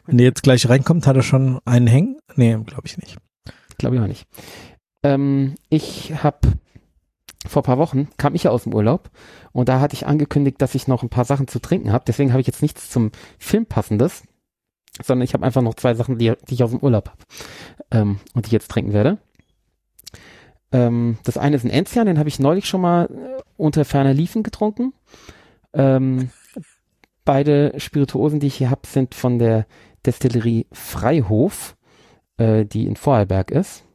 Wenn 0.06 0.18
der 0.18 0.28
jetzt 0.28 0.44
gleich 0.44 0.68
reinkommt, 0.70 1.08
hat 1.08 1.16
er 1.16 1.24
schon 1.24 1.60
einen 1.66 1.88
hängen? 1.88 2.18
Nee, 2.36 2.58
glaube 2.66 2.86
ich 2.86 2.98
nicht. 2.98 3.18
Glaube 3.78 3.96
ich 3.96 4.02
auch 4.02 4.08
nicht. 4.08 4.28
Ähm, 5.04 5.56
ich 5.70 6.24
habe 6.24 6.40
vor 7.48 7.64
paar 7.64 7.78
Wochen 7.78 8.10
kam 8.18 8.36
ich 8.36 8.44
ja 8.44 8.52
aus 8.52 8.64
dem 8.64 8.74
Urlaub 8.74 9.10
und 9.54 9.70
da 9.70 9.80
hatte 9.80 9.94
ich 9.94 10.06
angekündigt, 10.06 10.62
dass 10.62 10.76
ich 10.76 10.88
noch 10.88 11.04
ein 11.04 11.10
paar 11.10 11.26
Sachen 11.26 11.48
zu 11.48 11.60
trinken 11.60 11.92
habe. 11.92 12.04
Deswegen 12.06 12.32
habe 12.32 12.42
ich 12.42 12.48
jetzt 12.48 12.62
nichts 12.62 12.90
zum 12.90 13.12
Film 13.38 13.66
passendes, 13.66 14.24
sondern 15.02 15.24
ich 15.24 15.34
habe 15.34 15.46
einfach 15.46 15.62
noch 15.62 15.76
zwei 15.76 15.94
Sachen, 15.94 16.18
die, 16.18 16.34
die 16.48 16.54
ich 16.54 16.64
aus 16.64 16.72
dem 16.72 16.82
Urlaub 16.82 17.10
habe 17.10 17.24
ähm, 17.92 18.20
und 18.34 18.46
die 18.46 18.50
ich 18.50 18.54
jetzt 18.54 18.70
trinken 18.70 18.94
werde. 18.94 19.20
Ähm, 20.72 21.18
das 21.24 21.38
eine 21.38 21.56
ist 21.56 21.64
ein 21.64 21.72
Enzian, 21.72 22.06
den 22.06 22.20
habe 22.20 22.30
ich 22.30 22.40
neulich 22.40 22.68
schon 22.68 22.82
mal 22.82 23.06
äh, 23.06 23.42
unter 23.56 23.86
ferner 23.86 24.14
Liefen 24.14 24.44
getrunken. 24.44 24.94
Ähm, 25.74 26.30
beide 27.24 27.74
Spirituosen, 27.80 28.40
die 28.40 28.48
ich 28.48 28.56
hier 28.56 28.70
habe, 28.70 28.86
sind 28.86 29.16
von 29.16 29.40
der 29.40 29.66
Destillerie 30.06 30.68
Freihof, 30.74 31.78
äh, 32.38 32.66
die 32.66 32.86
in 32.86 32.98
Vorarlberg 32.98 33.50
ist 33.50 33.86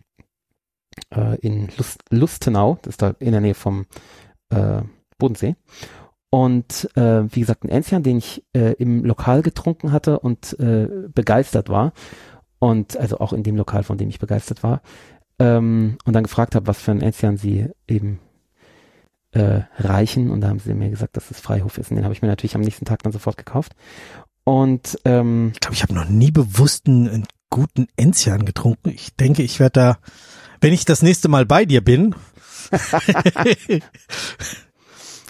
äh, 1.11 1.37
in 1.41 1.69
Lust, 1.77 2.03
Lustenau, 2.11 2.79
das 2.83 2.95
ist 2.95 3.03
da 3.03 3.15
in 3.19 3.33
der 3.33 3.41
Nähe 3.41 3.55
vom 3.55 3.87
äh, 4.51 4.83
Bodensee. 5.19 5.57
Und 6.31 6.89
äh, 6.97 7.23
wie 7.33 7.41
gesagt, 7.41 7.65
ein 7.65 7.69
Enzian, 7.69 8.03
den 8.03 8.19
ich 8.19 8.45
äh, 8.55 8.73
im 8.73 9.05
Lokal 9.05 9.43
getrunken 9.43 9.93
hatte 9.93 10.19
und 10.19 10.59
äh, 10.59 10.89
begeistert 11.15 11.69
war. 11.69 11.93
Und 12.59 12.97
also 12.97 13.19
auch 13.19 13.33
in 13.33 13.45
dem 13.45 13.57
Lokal, 13.57 13.85
von 13.85 13.99
dem 13.99 14.09
ich 14.09 14.19
begeistert 14.19 14.63
war. 14.63 14.83
Ähm, 15.39 15.97
und 16.05 16.13
dann 16.13 16.25
gefragt 16.25 16.55
habe, 16.55 16.67
was 16.67 16.81
für 16.81 16.91
ein 16.91 17.03
Enzian 17.03 17.37
sie 17.37 17.69
eben 17.87 18.19
äh, 19.31 19.61
reichen. 19.79 20.31
Und 20.31 20.41
da 20.41 20.49
haben 20.49 20.59
sie 20.59 20.75
mir 20.75 20.91
gesagt, 20.91 21.17
dass 21.17 21.31
es 21.31 21.41
Freihof 21.41 21.79
ist. 21.79 21.91
Und 21.91 21.97
den 21.97 22.05
habe 22.05 22.15
ich 22.15 22.23
mir 22.23 22.29
natürlich 22.29 22.57
am 22.57 22.63
nächsten 22.63 22.85
Tag 22.85 23.03
dann 23.05 23.13
sofort 23.13 23.37
gekauft. 23.37 23.77
Und 24.45 24.99
ähm, 25.05 25.53
Ich 25.55 25.61
glaube, 25.61 25.75
ich 25.75 25.83
habe 25.83 25.95
noch 25.95 26.09
nie 26.09 26.31
bewusst 26.31 26.87
einen, 26.87 27.09
einen 27.09 27.27
guten 27.51 27.87
Enzian 27.97 28.45
getrunken. 28.45 28.91
Ich 28.91 29.15
denke, 29.15 29.43
ich 29.43 29.61
werde 29.61 29.73
da, 29.73 29.99
wenn 30.64 30.72
ich 30.72 30.85
das 30.85 31.03
nächste 31.03 31.29
Mal 31.29 31.46
bei 31.46 31.64
dir 31.64 31.83
bin, 31.83 32.14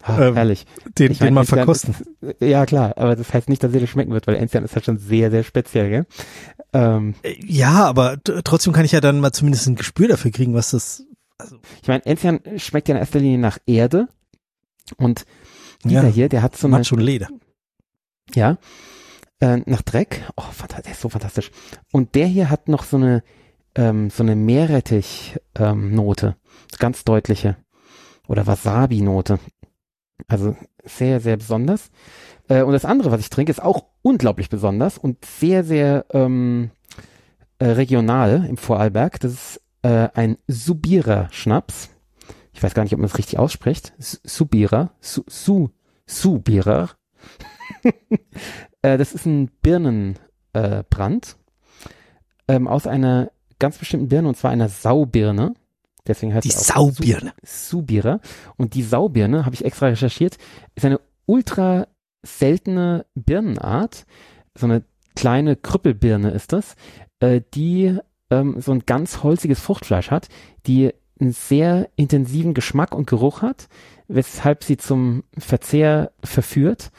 ah, 0.02 0.28
Ähm, 0.28 0.34
herrlich. 0.34 0.66
den, 0.98 1.12
Ich 1.12 1.18
den 1.18 1.26
mein, 1.26 1.34
mal 1.34 1.40
Enzian 1.40 1.58
verkosten. 1.58 1.94
Ist, 2.20 2.40
ja, 2.40 2.66
klar, 2.66 2.96
aber 2.96 3.16
das 3.16 3.32
heißt 3.32 3.48
nicht, 3.48 3.62
dass 3.62 3.72
er 3.72 3.80
dir 3.80 3.86
schmecken 3.86 4.12
wird, 4.12 4.26
weil 4.26 4.36
Enzian 4.36 4.64
ist 4.64 4.74
halt 4.74 4.84
schon 4.84 4.98
sehr, 4.98 5.30
sehr 5.30 5.42
speziell, 5.42 5.90
gell? 5.90 6.06
Ähm, 6.72 7.14
ja, 7.44 7.84
aber 7.84 8.18
trotzdem 8.22 8.72
kann 8.72 8.84
ich 8.84 8.92
ja 8.92 9.00
dann 9.00 9.20
mal 9.20 9.32
zumindest 9.32 9.66
ein 9.66 9.76
Gespür 9.76 10.08
dafür 10.08 10.30
kriegen, 10.30 10.54
was 10.54 10.70
das. 10.70 11.04
Also 11.38 11.56
ich 11.82 11.88
meine, 11.88 12.06
Enzian 12.06 12.40
schmeckt 12.56 12.88
ja 12.88 12.94
in 12.94 13.00
erster 13.00 13.18
Linie 13.18 13.38
nach 13.38 13.58
Erde 13.66 14.08
und 14.98 15.24
dieser 15.82 16.04
ja, 16.04 16.08
hier, 16.08 16.28
der 16.28 16.42
hat 16.42 16.56
so 16.56 16.68
eine. 16.68 16.84
schon 16.84 17.00
Leder. 17.00 17.28
Ja. 18.34 18.58
Äh, 19.40 19.62
nach 19.66 19.82
Dreck. 19.82 20.22
Oh, 20.36 20.44
der 20.84 20.92
ist 20.92 21.00
so 21.00 21.08
fantastisch. 21.08 21.50
Und 21.92 22.14
der 22.14 22.26
hier 22.26 22.50
hat 22.50 22.68
noch 22.68 22.84
so 22.84 22.96
eine 22.96 23.22
ähm, 23.74 24.10
so 24.10 24.22
eine 24.22 24.37
Meerrettich-Note, 24.37 26.26
ähm, 26.26 26.34
ganz 26.78 27.04
deutliche 27.04 27.56
oder 28.26 28.46
Wasabi-Note. 28.46 29.38
Also 30.28 30.56
sehr, 30.84 31.20
sehr 31.20 31.37
besonders. 31.37 31.90
Äh, 32.48 32.62
und 32.62 32.72
das 32.72 32.84
andere, 32.84 33.10
was 33.10 33.20
ich 33.20 33.30
trinke, 33.30 33.50
ist 33.50 33.62
auch 33.62 33.87
unglaublich 34.02 34.48
besonders 34.48 34.98
und 34.98 35.24
sehr, 35.24 35.64
sehr 35.64 36.06
ähm, 36.10 36.70
äh, 37.58 37.66
regional 37.66 38.44
im 38.46 38.56
Vorarlberg. 38.56 39.20
Das 39.20 39.32
ist 39.32 39.60
äh, 39.82 40.08
ein 40.14 40.38
Subira-Schnaps. 40.46 41.90
Ich 42.52 42.62
weiß 42.62 42.74
gar 42.74 42.84
nicht, 42.84 42.94
ob 42.94 43.00
man 43.00 43.08
es 43.08 43.18
richtig 43.18 43.38
ausspricht. 43.38 43.92
Subira. 43.98 44.92
Su, 45.00 45.24
Su, 45.26 45.70
Subira. 46.06 46.90
äh, 48.82 48.98
das 48.98 49.12
ist 49.12 49.26
ein 49.26 49.50
Birnenbrand 49.62 51.37
äh, 52.46 52.54
ähm, 52.54 52.68
aus 52.68 52.87
einer 52.87 53.30
ganz 53.64 53.79
bestimmten 53.79 54.09
Birne 54.09 54.29
und 54.29 54.37
zwar 54.37 54.50
einer 54.50 54.68
Saubirne. 54.68 55.55
Deswegen 56.07 56.35
heißt 56.35 56.44
die 56.44 56.50
Saubirne. 56.50 57.33
Subira. 57.42 58.20
Und 58.59 58.74
die 58.74 58.83
Saubirne, 58.83 59.46
habe 59.46 59.55
ich 59.55 59.64
extra 59.64 59.87
recherchiert, 59.87 60.37
ist 60.74 60.85
eine 60.85 61.00
ultra 61.24 61.87
seltene 62.22 63.07
Birnenart. 63.14 64.05
So 64.55 64.66
eine 64.66 64.85
kleine 65.16 65.57
Krüppelbirne 65.57 66.31
ist 66.33 66.53
das, 66.53 66.77
äh, 67.20 67.40
die 67.55 67.96
ähm, 68.29 68.61
so 68.61 68.72
ein 68.72 68.85
ganz 68.85 69.22
holziges 69.22 69.61
Fruchtfleisch 69.61 70.11
hat, 70.11 70.29
die 70.66 70.92
einen 71.18 71.33
sehr 71.33 71.88
intensiven 71.96 72.53
Geschmack 72.53 72.94
und 72.94 73.07
Geruch 73.07 73.40
hat, 73.40 73.68
weshalb 74.09 74.62
sie 74.62 74.77
zum 74.77 75.24
Verzehr 75.38 76.12
verführt. 76.22 76.90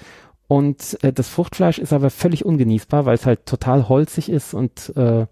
Und 0.48 0.98
äh, 1.04 1.14
das 1.14 1.30
Fruchtfleisch 1.30 1.78
ist 1.78 1.94
aber 1.94 2.10
völlig 2.10 2.44
ungenießbar, 2.44 3.06
weil 3.06 3.14
es 3.14 3.28
halt 3.28 3.46
total 3.46 3.88
holzig 3.88 4.30
ist 4.30 4.56
und 4.56 4.92
äh, 4.96 5.28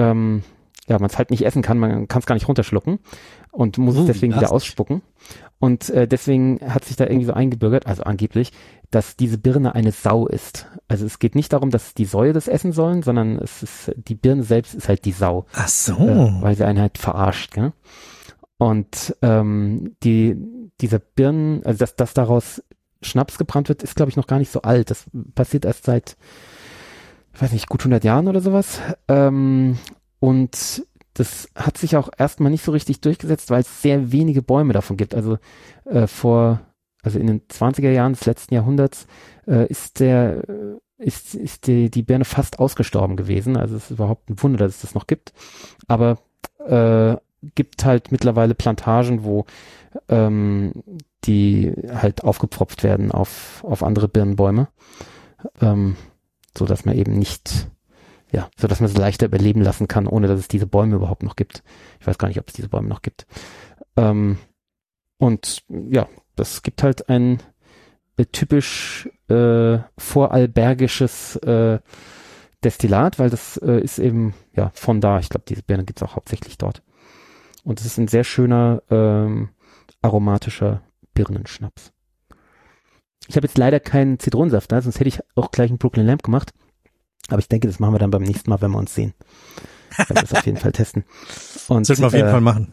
ähm, 0.00 0.42
ja, 0.88 0.98
man 0.98 1.08
es 1.08 1.18
halt 1.18 1.30
nicht 1.30 1.44
essen 1.44 1.62
kann, 1.62 1.78
man 1.78 2.08
kann 2.08 2.20
es 2.20 2.26
gar 2.26 2.34
nicht 2.34 2.48
runterschlucken 2.48 2.98
und 3.52 3.78
muss 3.78 3.96
uh, 3.96 4.00
es 4.00 4.06
deswegen 4.06 4.34
wieder 4.34 4.50
ausspucken. 4.50 5.02
Und 5.60 5.90
äh, 5.90 6.08
deswegen 6.08 6.58
hat 6.66 6.84
sich 6.84 6.96
da 6.96 7.04
irgendwie 7.04 7.26
so 7.26 7.32
eingebürgert, 7.32 7.86
also 7.86 8.02
angeblich, 8.02 8.50
dass 8.90 9.16
diese 9.16 9.38
Birne 9.38 9.74
eine 9.74 9.92
Sau 9.92 10.26
ist. 10.26 10.66
Also 10.88 11.06
es 11.06 11.18
geht 11.18 11.36
nicht 11.36 11.52
darum, 11.52 11.70
dass 11.70 11.94
die 11.94 12.06
Säue 12.06 12.32
das 12.32 12.48
essen 12.48 12.72
sollen, 12.72 13.02
sondern 13.02 13.38
es 13.38 13.62
ist, 13.62 13.92
die 13.96 14.16
Birne 14.16 14.42
selbst 14.42 14.74
ist 14.74 14.88
halt 14.88 15.04
die 15.04 15.12
Sau. 15.12 15.46
Ach 15.52 15.68
so. 15.68 15.94
Äh, 15.94 16.42
weil 16.42 16.56
sie 16.56 16.64
einen 16.66 16.80
halt 16.80 16.98
verarscht, 16.98 17.52
gell? 17.52 17.72
Und 18.58 19.16
ähm, 19.22 19.96
die, 20.02 20.36
dieser 20.80 20.98
Birnen, 20.98 21.64
also 21.64 21.78
dass, 21.78 21.94
dass 21.94 22.14
daraus 22.14 22.62
Schnaps 23.00 23.38
gebrannt 23.38 23.68
wird, 23.68 23.82
ist 23.82 23.96
glaube 23.96 24.10
ich 24.10 24.16
noch 24.16 24.26
gar 24.26 24.38
nicht 24.38 24.50
so 24.50 24.62
alt. 24.62 24.90
Das 24.90 25.04
passiert 25.34 25.64
erst 25.64 25.84
seit 25.84 26.16
ich 27.40 27.44
weiß 27.44 27.52
nicht, 27.52 27.70
gut 27.70 27.80
100 27.80 28.04
Jahren 28.04 28.28
oder 28.28 28.42
sowas. 28.42 28.82
Ähm, 29.08 29.78
und 30.18 30.84
das 31.14 31.48
hat 31.54 31.78
sich 31.78 31.96
auch 31.96 32.10
erstmal 32.18 32.50
nicht 32.50 32.62
so 32.62 32.70
richtig 32.70 33.00
durchgesetzt, 33.00 33.48
weil 33.48 33.62
es 33.62 33.80
sehr 33.80 34.12
wenige 34.12 34.42
Bäume 34.42 34.74
davon 34.74 34.98
gibt. 34.98 35.14
Also 35.14 35.38
äh, 35.86 36.06
vor, 36.06 36.60
also 37.02 37.18
in 37.18 37.26
den 37.26 37.40
20er 37.48 37.88
Jahren 37.88 38.12
des 38.12 38.26
letzten 38.26 38.52
Jahrhunderts 38.52 39.06
äh, 39.46 39.66
ist 39.68 40.00
der, 40.00 40.46
äh, 40.50 40.76
ist, 40.98 41.34
ist 41.34 41.66
die, 41.66 41.90
die 41.90 42.02
Birne 42.02 42.26
fast 42.26 42.58
ausgestorben 42.58 43.16
gewesen. 43.16 43.56
Also 43.56 43.74
es 43.74 43.84
ist 43.84 43.92
überhaupt 43.92 44.28
ein 44.28 44.42
Wunder, 44.42 44.58
dass 44.58 44.74
es 44.74 44.82
das 44.82 44.94
noch 44.94 45.06
gibt. 45.06 45.32
Aber 45.88 46.18
äh, 46.66 47.16
gibt 47.54 47.86
halt 47.86 48.12
mittlerweile 48.12 48.54
Plantagen, 48.54 49.24
wo 49.24 49.46
ähm, 50.10 50.74
die 51.24 51.72
halt 51.90 52.22
aufgepfropft 52.22 52.82
werden 52.82 53.10
auf, 53.12 53.64
auf 53.64 53.82
andere 53.82 54.08
Birnenbäume. 54.08 54.68
Ähm, 55.62 55.96
so 56.56 56.64
dass 56.64 56.84
man 56.84 56.96
eben 56.96 57.18
nicht, 57.18 57.68
ja, 58.32 58.48
so 58.56 58.68
dass 58.68 58.80
man 58.80 58.90
es 58.90 58.96
leichter 58.96 59.26
überleben 59.26 59.62
lassen 59.62 59.88
kann, 59.88 60.06
ohne 60.06 60.26
dass 60.28 60.38
es 60.38 60.48
diese 60.48 60.66
Bäume 60.66 60.96
überhaupt 60.96 61.22
noch 61.22 61.36
gibt. 61.36 61.62
Ich 62.00 62.06
weiß 62.06 62.18
gar 62.18 62.28
nicht, 62.28 62.40
ob 62.40 62.48
es 62.48 62.54
diese 62.54 62.68
Bäume 62.68 62.88
noch 62.88 63.02
gibt. 63.02 63.26
Ähm, 63.96 64.38
und 65.18 65.62
ja, 65.68 66.08
das 66.36 66.62
gibt 66.62 66.82
halt 66.82 67.08
ein 67.08 67.42
äh, 68.16 68.26
typisch 68.26 69.08
äh, 69.28 69.78
voralbergisches 69.98 71.36
äh, 71.36 71.80
Destillat, 72.62 73.18
weil 73.18 73.30
das 73.30 73.56
äh, 73.58 73.80
ist 73.80 73.98
eben 73.98 74.34
ja 74.54 74.70
von 74.74 75.00
da. 75.00 75.18
Ich 75.18 75.28
glaube, 75.28 75.44
diese 75.48 75.62
Birne 75.62 75.84
gibt's 75.84 76.02
auch 76.02 76.16
hauptsächlich 76.16 76.58
dort. 76.58 76.82
Und 77.64 77.80
es 77.80 77.86
ist 77.86 77.98
ein 77.98 78.08
sehr 78.08 78.24
schöner 78.24 78.82
ähm, 78.90 79.50
aromatischer 80.02 80.82
Birnenschnaps. 81.14 81.92
Ich 83.28 83.36
habe 83.36 83.46
jetzt 83.46 83.58
leider 83.58 83.80
keinen 83.80 84.18
Zitronensaft 84.18 84.72
da, 84.72 84.80
sonst 84.80 84.98
hätte 84.98 85.08
ich 85.08 85.20
auch 85.36 85.50
gleich 85.50 85.70
einen 85.70 85.78
Brooklyn 85.78 86.06
Lamp 86.06 86.22
gemacht. 86.22 86.52
Aber 87.28 87.38
ich 87.38 87.48
denke, 87.48 87.68
das 87.68 87.78
machen 87.78 87.94
wir 87.94 87.98
dann 87.98 88.10
beim 88.10 88.22
nächsten 88.22 88.50
Mal, 88.50 88.60
wenn 88.60 88.72
wir 88.72 88.78
uns 88.78 88.94
sehen. 88.94 89.14
Werden 89.96 90.16
wir 90.16 90.22
das 90.22 90.34
auf 90.34 90.46
jeden 90.46 90.58
Fall 90.58 90.72
testen. 90.72 91.04
Und, 91.68 91.84
Sollten 91.84 92.02
wir 92.02 92.08
auf 92.08 92.14
jeden 92.14 92.28
äh, 92.28 92.32
Fall 92.32 92.40
machen. 92.40 92.72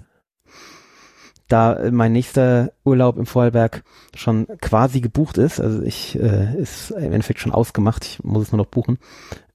Da 1.48 1.92
mein 1.92 2.12
nächster 2.12 2.74
Urlaub 2.84 3.18
im 3.18 3.26
Vorarlberg 3.26 3.84
schon 4.14 4.48
quasi 4.60 5.00
gebucht 5.00 5.38
ist, 5.38 5.62
also 5.62 5.82
ich 5.82 6.20
äh, 6.20 6.60
ist 6.60 6.92
im 6.92 7.14
Endeffekt 7.14 7.40
schon 7.40 7.54
ausgemacht, 7.54 8.04
ich 8.04 8.24
muss 8.24 8.44
es 8.44 8.52
nur 8.52 8.58
noch 8.58 8.66
buchen, 8.66 8.98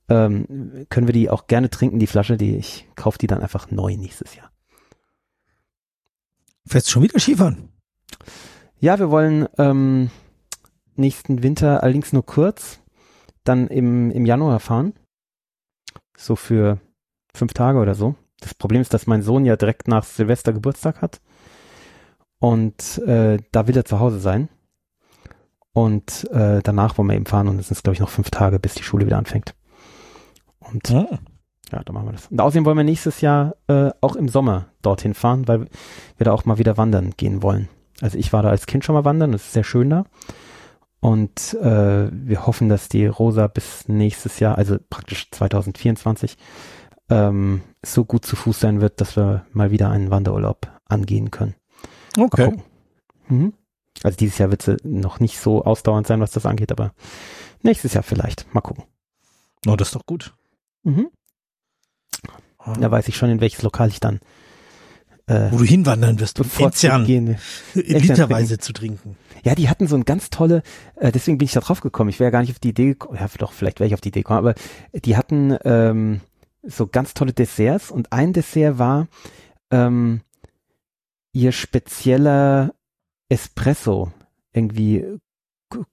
ähm, 0.08 0.86
können 0.88 1.06
wir 1.06 1.12
die 1.12 1.28
auch 1.28 1.48
gerne 1.48 1.68
trinken, 1.68 1.98
die 1.98 2.06
Flasche, 2.06 2.38
die 2.38 2.56
ich 2.56 2.88
kaufe 2.96 3.18
die 3.18 3.26
dann 3.26 3.42
einfach 3.42 3.70
neu 3.70 3.96
nächstes 3.96 4.34
Jahr. 4.34 4.50
Fährst 6.66 6.86
du 6.86 6.92
schon 6.92 7.02
wieder 7.02 7.18
Skifahren? 7.18 7.68
Ja, 8.78 8.98
wir 8.98 9.10
wollen 9.10 9.46
ähm, 9.58 10.10
nächsten 10.96 11.42
Winter 11.42 11.82
allerdings 11.82 12.12
nur 12.12 12.24
kurz, 12.24 12.80
dann 13.44 13.68
im, 13.68 14.10
im 14.10 14.26
Januar 14.26 14.60
fahren. 14.60 14.94
So 16.16 16.36
für 16.36 16.78
fünf 17.34 17.52
Tage 17.52 17.78
oder 17.78 17.94
so. 17.94 18.14
Das 18.40 18.54
Problem 18.54 18.80
ist, 18.80 18.92
dass 18.92 19.06
mein 19.06 19.22
Sohn 19.22 19.44
ja 19.44 19.56
direkt 19.56 19.88
nach 19.88 20.04
Silvester 20.04 20.52
Geburtstag 20.52 21.00
hat. 21.00 21.20
Und 22.38 22.98
äh, 23.06 23.38
da 23.52 23.68
will 23.68 23.76
er 23.76 23.84
zu 23.84 24.00
Hause 24.00 24.18
sein. 24.18 24.48
Und 25.72 26.28
äh, 26.32 26.60
danach 26.62 26.98
wollen 26.98 27.08
wir 27.08 27.16
eben 27.16 27.26
fahren 27.26 27.48
und 27.48 27.58
es 27.58 27.68
sind, 27.68 27.82
glaube 27.82 27.94
ich, 27.94 28.00
noch 28.00 28.10
fünf 28.10 28.30
Tage, 28.30 28.58
bis 28.58 28.74
die 28.74 28.82
Schule 28.82 29.06
wieder 29.06 29.16
anfängt. 29.16 29.54
Und 30.58 30.90
oh. 30.90 31.08
ja, 31.70 31.82
da 31.82 31.92
machen 31.92 32.08
wir 32.08 32.12
das. 32.12 32.26
Und 32.26 32.40
außerdem 32.40 32.64
wollen 32.66 32.76
wir 32.76 32.84
nächstes 32.84 33.20
Jahr 33.20 33.56
äh, 33.68 33.90
auch 34.00 34.16
im 34.16 34.28
Sommer 34.28 34.66
dorthin 34.82 35.14
fahren, 35.14 35.48
weil 35.48 35.68
wir 36.18 36.24
da 36.24 36.32
auch 36.32 36.44
mal 36.44 36.58
wieder 36.58 36.76
wandern 36.76 37.12
gehen 37.16 37.42
wollen. 37.42 37.68
Also 38.00 38.18
ich 38.18 38.32
war 38.32 38.42
da 38.42 38.50
als 38.50 38.66
Kind 38.66 38.84
schon 38.84 38.94
mal 38.94 39.04
wandern, 39.04 39.32
das 39.32 39.46
ist 39.46 39.52
sehr 39.52 39.64
schön 39.64 39.88
da. 39.88 40.04
Und 41.02 41.54
äh, 41.54 42.08
wir 42.12 42.46
hoffen, 42.46 42.68
dass 42.68 42.88
die 42.88 43.06
Rosa 43.06 43.48
bis 43.48 43.88
nächstes 43.88 44.38
Jahr, 44.38 44.56
also 44.56 44.78
praktisch 44.88 45.28
2024, 45.32 46.36
ähm, 47.10 47.62
so 47.84 48.04
gut 48.04 48.24
zu 48.24 48.36
Fuß 48.36 48.60
sein 48.60 48.80
wird, 48.80 49.00
dass 49.00 49.16
wir 49.16 49.44
mal 49.52 49.72
wieder 49.72 49.90
einen 49.90 50.12
Wanderurlaub 50.12 50.70
angehen 50.88 51.32
können. 51.32 51.56
Okay. 52.16 52.56
Mhm. 53.26 53.52
Also 54.04 54.16
dieses 54.16 54.38
Jahr 54.38 54.52
wird 54.52 54.62
sie 54.62 54.76
noch 54.84 55.18
nicht 55.18 55.40
so 55.40 55.64
ausdauernd 55.64 56.06
sein, 56.06 56.20
was 56.20 56.30
das 56.30 56.46
angeht, 56.46 56.70
aber 56.70 56.92
nächstes 57.62 57.94
Jahr 57.94 58.04
vielleicht. 58.04 58.54
Mal 58.54 58.60
gucken. 58.60 58.84
Oh, 59.66 59.74
das 59.74 59.88
ist 59.88 59.96
doch 59.96 60.06
gut. 60.06 60.34
Mhm. 60.84 61.08
Da 62.78 62.92
weiß 62.92 63.08
ich 63.08 63.16
schon, 63.16 63.28
in 63.28 63.40
welches 63.40 63.62
Lokal 63.62 63.88
ich 63.88 63.98
dann 63.98 64.20
äh, 65.26 65.50
wo 65.50 65.58
du 65.58 65.64
hinwandern 65.64 66.18
wirst, 66.20 66.40
um 66.40 66.46
Enzian 66.58 67.06
literweise 67.74 68.58
zu 68.58 68.72
trinken. 68.72 69.16
Ja, 69.42 69.54
die 69.54 69.68
hatten 69.68 69.86
so 69.86 69.96
ein 69.96 70.04
ganz 70.04 70.30
tolle, 70.30 70.62
äh, 70.96 71.12
deswegen 71.12 71.38
bin 71.38 71.46
ich 71.46 71.52
da 71.52 71.60
drauf 71.60 71.80
gekommen. 71.80 72.10
Ich 72.10 72.20
wäre 72.20 72.30
gar 72.30 72.40
nicht 72.40 72.52
auf 72.52 72.58
die 72.58 72.70
Idee 72.70 72.86
gekommen, 72.86 73.18
ja 73.18 73.28
doch, 73.38 73.52
vielleicht 73.52 73.80
wäre 73.80 73.88
ich 73.88 73.94
auf 73.94 74.00
die 74.00 74.08
Idee 74.08 74.20
gekommen, 74.20 74.38
aber 74.38 74.54
die 74.92 75.16
hatten 75.16 75.56
ähm, 75.64 76.20
so 76.62 76.86
ganz 76.86 77.14
tolle 77.14 77.32
Desserts 77.32 77.90
und 77.90 78.12
ein 78.12 78.32
Dessert 78.32 78.78
war 78.78 79.08
ähm, 79.70 80.20
ihr 81.32 81.52
spezieller 81.52 82.74
Espresso, 83.28 84.12
irgendwie 84.52 85.04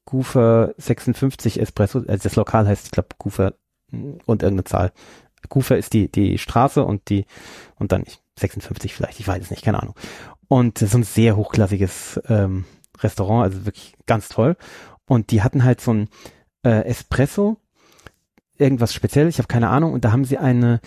Gufer 0.05 0.73
56 0.77 1.59
Espresso, 1.59 1.99
also 2.07 2.23
das 2.23 2.35
Lokal 2.35 2.67
heißt, 2.67 2.85
ich 2.85 2.91
glaube, 2.91 3.09
Gufer 3.17 3.55
und 3.91 4.43
irgendeine 4.43 4.65
Zahl. 4.65 4.91
Gufer 5.47 5.77
ist 5.77 5.93
die, 5.93 6.11
die 6.11 6.37
Straße 6.37 6.83
und 6.83 7.09
die, 7.09 7.25
und 7.77 7.91
dann, 7.91 8.03
ich 8.05 8.19
56 8.37 8.93
vielleicht, 8.93 9.19
ich 9.19 9.27
weiß 9.27 9.41
es 9.43 9.51
nicht, 9.51 9.63
keine 9.63 9.81
Ahnung. 9.81 9.95
Und 10.47 10.79
so 10.79 10.97
ein 10.97 11.03
sehr 11.03 11.35
hochklassiges 11.35 12.19
ähm, 12.27 12.65
Restaurant, 13.03 13.43
also 13.43 13.65
wirklich 13.65 13.95
ganz 14.05 14.29
toll. 14.29 14.55
Und 15.05 15.31
die 15.31 15.41
hatten 15.41 15.63
halt 15.63 15.81
so 15.81 15.93
ein 15.93 16.09
äh, 16.63 16.85
Espresso, 16.85 17.57
irgendwas 18.57 18.93
speziell, 18.93 19.27
ich 19.27 19.37
habe 19.37 19.47
keine 19.47 19.69
Ahnung. 19.69 19.93
Und 19.93 20.05
da 20.05 20.11
haben 20.11 20.25
sie 20.25 20.37
eine 20.37 20.81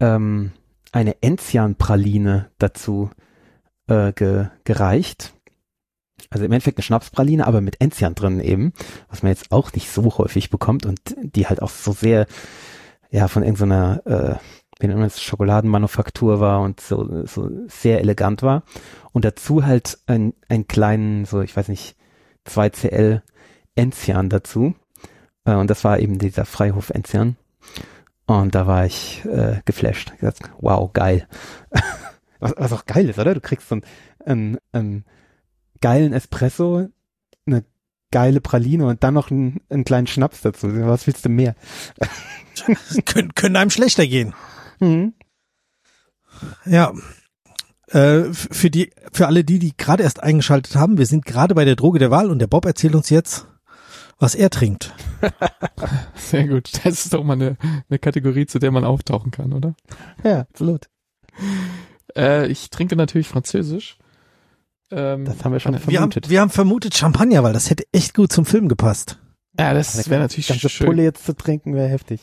ähm, 0.00 0.52
eine 0.92 1.22
Enzian-Praline 1.22 2.50
dazu 2.58 3.10
äh, 3.86 4.12
ge 4.12 4.46
gereicht. 4.64 5.34
Also 6.28 6.44
im 6.44 6.52
Endeffekt 6.52 6.78
eine 6.78 6.82
Schnapspraline, 6.82 7.46
aber 7.46 7.60
mit 7.60 7.80
Enzian 7.80 8.14
drin 8.14 8.40
eben, 8.40 8.72
was 9.08 9.22
man 9.22 9.30
jetzt 9.32 9.52
auch 9.52 9.72
nicht 9.72 9.90
so 9.90 10.18
häufig 10.18 10.50
bekommt 10.50 10.84
und 10.84 11.00
die 11.22 11.46
halt 11.46 11.62
auch 11.62 11.70
so 11.70 11.92
sehr 11.92 12.26
ja, 13.10 13.26
von 13.26 13.42
irgendeiner, 13.42 14.02
äh, 14.06 14.34
wenn 14.88 15.02
es 15.02 15.20
Schokoladenmanufaktur 15.20 16.40
war 16.40 16.60
und 16.60 16.80
so, 16.80 17.26
so 17.26 17.50
sehr 17.68 18.00
elegant 18.00 18.42
war. 18.42 18.62
Und 19.12 19.24
dazu 19.24 19.64
halt 19.64 19.98
ein, 20.06 20.34
einen 20.48 20.66
kleinen, 20.66 21.24
so, 21.24 21.42
ich 21.42 21.56
weiß 21.56 21.68
nicht, 21.68 21.96
2CL 22.46 23.22
Enzian 23.74 24.28
dazu. 24.28 24.74
Äh, 25.44 25.54
und 25.54 25.70
das 25.70 25.84
war 25.84 25.98
eben 25.98 26.18
dieser 26.18 26.44
Freihof 26.44 26.90
Enzian. 26.90 27.36
Und 28.26 28.54
da 28.54 28.66
war 28.66 28.86
ich 28.86 29.24
äh, 29.24 29.60
geflasht. 29.64 30.12
Gesagt, 30.18 30.50
wow, 30.58 30.92
geil. 30.92 31.26
was, 32.38 32.54
was 32.56 32.72
auch 32.72 32.86
geil 32.86 33.08
ist, 33.08 33.18
oder? 33.18 33.34
Du 33.34 33.40
kriegst 33.40 33.68
so 33.68 33.74
einen, 33.74 33.84
einen, 34.24 34.58
einen 34.72 35.04
geilen 35.80 36.12
Espresso, 36.12 36.88
eine 37.46 37.64
geile 38.10 38.40
Praline 38.40 38.86
und 38.86 39.02
dann 39.02 39.14
noch 39.14 39.30
einen, 39.30 39.60
einen 39.68 39.84
kleinen 39.84 40.06
Schnaps 40.06 40.40
dazu. 40.42 40.68
Was 40.86 41.06
willst 41.06 41.24
du 41.24 41.28
mehr? 41.28 41.54
können, 43.04 43.34
können 43.34 43.56
einem 43.56 43.70
schlechter 43.70 44.06
gehen. 44.06 44.34
Mhm. 44.80 45.14
Ja. 46.66 46.92
Äh, 47.88 48.32
für 48.32 48.70
die, 48.70 48.92
für 49.12 49.26
alle 49.26 49.42
die, 49.44 49.58
die 49.58 49.76
gerade 49.76 50.02
erst 50.02 50.22
eingeschaltet 50.22 50.76
haben, 50.76 50.96
wir 50.98 51.06
sind 51.06 51.24
gerade 51.24 51.54
bei 51.54 51.64
der 51.64 51.76
Droge 51.76 51.98
der 51.98 52.10
Wahl 52.10 52.30
und 52.30 52.38
der 52.38 52.46
Bob 52.46 52.64
erzählt 52.64 52.94
uns 52.94 53.10
jetzt, 53.10 53.46
was 54.18 54.34
er 54.36 54.48
trinkt. 54.50 54.94
Sehr 56.14 56.46
gut. 56.46 56.70
Das 56.84 57.04
ist 57.04 57.12
doch 57.12 57.24
mal 57.24 57.32
eine, 57.34 57.56
eine 57.88 57.98
Kategorie, 57.98 58.46
zu 58.46 58.58
der 58.60 58.70
man 58.70 58.84
auftauchen 58.84 59.30
kann, 59.32 59.52
oder? 59.52 59.74
Ja, 60.22 60.40
absolut. 60.42 60.88
Äh, 62.16 62.46
ich 62.48 62.70
trinke 62.70 62.94
natürlich 62.96 63.26
Französisch. 63.28 63.98
Ähm, 64.92 65.24
Das 65.24 65.44
haben 65.44 65.52
wir 65.52 65.60
schon 65.60 65.72
Wir 65.72 65.78
haben, 65.80 66.12
vermutet. 66.12 66.30
wir 66.30 66.40
haben 66.40 66.50
vermutet 66.50 66.96
Champagner, 66.96 67.42
weil 67.42 67.52
das 67.52 67.70
hätte 67.70 67.84
echt 67.92 68.14
gut 68.14 68.32
zum 68.32 68.44
Film 68.44 68.68
gepasst. 68.68 69.18
ja, 69.58 69.74
das 69.74 70.08
wäre 70.08 70.20
natürlich 70.20 70.48
ganze 70.48 70.68
schön. 70.68 70.86
Pulle 70.86 71.02
jetzt 71.02 71.24
zu 71.24 71.34
trinken 71.34 71.74
wäre 71.74 71.88
heftig. 71.88 72.20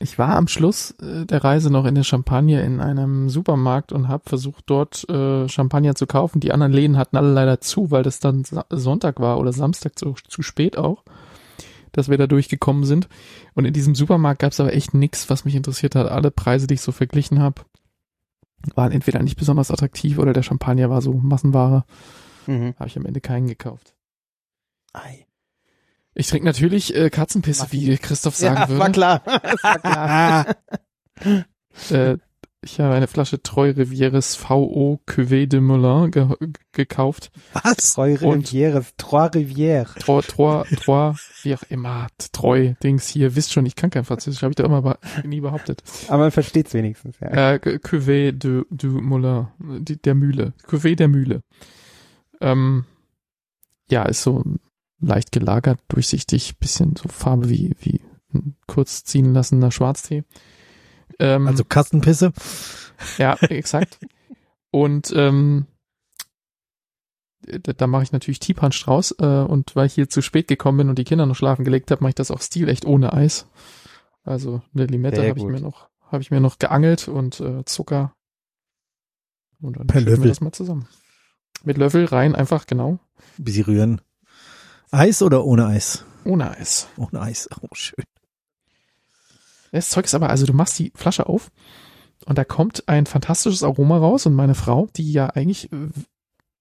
Ich 0.00 0.18
war 0.18 0.36
am 0.36 0.48
Schluss 0.48 0.92
äh, 1.02 1.26
der 1.26 1.42
Reise 1.42 1.70
noch 1.70 1.84
in 1.84 1.94
der 1.94 2.04
Champagne 2.04 2.62
in 2.62 2.80
einem 2.80 3.28
Supermarkt 3.28 3.92
und 3.92 4.08
habe 4.08 4.28
versucht, 4.28 4.64
dort 4.66 5.08
äh, 5.08 5.48
Champagner 5.48 5.94
zu 5.94 6.06
kaufen. 6.06 6.40
Die 6.40 6.52
anderen 6.52 6.72
Läden 6.72 6.96
hatten 6.96 7.16
alle 7.16 7.32
leider 7.32 7.60
zu, 7.60 7.90
weil 7.90 8.02
das 8.02 8.20
dann 8.20 8.44
Sonntag 8.70 9.20
war 9.20 9.38
oder 9.38 9.52
Samstag 9.52 9.98
zu, 9.98 10.14
zu 10.28 10.42
spät 10.42 10.78
auch, 10.78 11.02
dass 11.92 12.08
wir 12.08 12.18
da 12.18 12.26
durchgekommen 12.26 12.84
sind. 12.84 13.08
Und 13.54 13.64
in 13.64 13.72
diesem 13.72 13.94
Supermarkt 13.94 14.40
gab 14.40 14.52
es 14.52 14.60
aber 14.60 14.72
echt 14.72 14.94
nichts, 14.94 15.30
was 15.30 15.44
mich 15.44 15.56
interessiert 15.56 15.96
hat. 15.96 16.08
Alle 16.10 16.30
Preise, 16.30 16.66
die 16.66 16.74
ich 16.74 16.82
so 16.82 16.92
verglichen 16.92 17.40
habe, 17.40 17.62
waren 18.74 18.92
entweder 18.92 19.22
nicht 19.22 19.38
besonders 19.38 19.70
attraktiv 19.70 20.18
oder 20.18 20.32
der 20.32 20.42
Champagner 20.42 20.90
war 20.90 21.02
so 21.02 21.12
Massenware. 21.14 21.84
Mhm. 22.46 22.74
Habe 22.78 22.88
ich 22.88 22.96
am 22.96 23.06
Ende 23.06 23.20
keinen 23.20 23.46
gekauft. 23.46 23.94
Ei. 24.92 25.27
Ich 26.20 26.26
trinke 26.26 26.46
natürlich 26.46 26.94
äh, 26.96 27.10
Katzenpisse, 27.10 27.68
wie 27.70 27.96
Christoph 27.96 28.34
sagen 28.34 28.56
Ja, 28.56 28.68
würde. 28.68 28.80
war 28.80 28.90
klar. 28.90 29.22
Das 29.42 29.62
war 29.62 29.78
klar. 29.78 30.46
Äh, 31.90 32.16
ich 32.60 32.80
habe 32.80 32.92
eine 32.94 33.06
Flasche 33.06 33.40
Treu 33.40 33.70
Rivieres 33.70 34.36
VO 34.36 35.00
Cuvée 35.06 35.46
de 35.46 35.60
Moulin 35.60 36.10
ge 36.10 36.26
gekauft. 36.72 37.30
Was? 37.52 37.94
Trois 37.94 38.18
Und- 38.20 38.48
Rivières, 38.48 38.82
Trois 38.96 39.26
Rivières. 39.32 39.94
Treu, 40.00 40.22
Treu, 40.22 40.64
Treu, 40.76 41.12
wie 41.42 41.54
auch 41.54 41.62
immer, 41.68 42.08
Treu, 42.32 42.74
Dings 42.82 43.06
hier. 43.06 43.36
Wisst 43.36 43.52
schon, 43.52 43.64
ich 43.64 43.76
kann 43.76 43.90
kein 43.90 44.04
Französisch, 44.04 44.42
habe 44.42 44.50
ich 44.50 44.56
da 44.56 44.64
immer 44.64 44.82
be 44.82 44.98
nie 45.24 45.40
behauptet. 45.40 45.84
Aber 46.08 46.18
man 46.24 46.30
versteht's 46.32 46.74
wenigstens, 46.74 47.14
ja. 47.20 47.52
Äh, 47.54 47.58
Cuvée 47.80 48.32
de, 48.32 48.64
du 48.70 48.88
Moulin, 49.00 49.46
die, 49.60 49.96
der 50.02 50.16
Mühle. 50.16 50.52
Cuvée 50.66 50.96
der 50.96 51.06
Mühle. 51.08 51.42
Ähm, 52.40 52.86
ja, 53.88 54.02
ist 54.02 54.22
so 54.22 54.42
leicht 55.00 55.32
gelagert, 55.32 55.80
durchsichtig, 55.88 56.58
bisschen 56.58 56.96
so 56.96 57.08
Farbe 57.08 57.48
wie, 57.48 57.74
wie 57.80 58.00
ein 58.34 58.56
kurz 58.66 59.04
ziehen 59.04 59.32
lassener 59.32 59.70
Schwarztee. 59.70 60.24
Ähm, 61.18 61.46
Also 61.46 61.64
Kastenpisse. 61.64 62.32
Ja, 63.16 63.34
exakt. 63.40 63.98
Und 64.70 65.12
ähm, 65.16 65.66
da, 67.42 67.72
da 67.72 67.86
mache 67.86 68.02
ich 68.02 68.12
natürlich 68.12 68.40
Teepunch 68.40 68.82
draus. 68.84 69.14
Äh, 69.18 69.24
und 69.24 69.74
weil 69.76 69.86
ich 69.86 69.94
hier 69.94 70.08
zu 70.08 70.20
spät 70.20 70.48
gekommen 70.48 70.78
bin 70.78 70.88
und 70.88 70.98
die 70.98 71.04
Kinder 71.04 71.26
noch 71.26 71.36
schlafen 71.36 71.64
gelegt 71.64 71.90
habe, 71.90 72.02
mache 72.02 72.10
ich 72.10 72.14
das 72.16 72.30
auch 72.30 72.42
stilecht 72.42 72.84
ohne 72.84 73.12
Eis. 73.12 73.46
Also 74.24 74.62
eine 74.74 74.86
Limette 74.86 75.26
habe 75.26 75.38
ich 75.38 75.44
mir 75.44 75.60
noch, 75.60 75.88
habe 76.10 76.22
ich 76.22 76.30
mir 76.30 76.40
noch 76.40 76.58
geangelt 76.58 77.08
und 77.08 77.40
äh, 77.40 77.64
Zucker. 77.64 78.12
Und 79.60 79.76
dann 79.78 79.86
Per 79.86 80.00
schütten 80.00 80.06
wir 80.12 80.16
Löffel. 80.16 80.28
das 80.28 80.40
mal 80.40 80.52
zusammen. 80.52 80.86
Mit 81.64 81.78
Löffel 81.78 82.04
rein, 82.04 82.34
einfach 82.34 82.66
genau. 82.66 82.98
Wie 83.38 83.50
sie 83.50 83.62
rühren. 83.62 84.00
Eis 84.90 85.22
oder 85.22 85.44
ohne 85.44 85.66
Eis? 85.66 86.04
Ohne 86.24 86.50
Eis. 86.50 86.88
Ohne 86.96 87.20
Eis. 87.20 87.48
Oh, 87.60 87.68
schön. 87.72 88.04
Das 89.72 89.90
Zeug 89.90 90.06
ist 90.06 90.14
aber, 90.14 90.30
also 90.30 90.46
du 90.46 90.54
machst 90.54 90.78
die 90.78 90.92
Flasche 90.94 91.26
auf 91.26 91.50
und 92.24 92.38
da 92.38 92.44
kommt 92.44 92.88
ein 92.88 93.04
fantastisches 93.04 93.62
Aroma 93.62 93.98
raus 93.98 94.24
und 94.24 94.34
meine 94.34 94.54
Frau, 94.54 94.88
die 94.96 95.12
ja 95.12 95.26
eigentlich 95.26 95.70
äh, 95.72 95.88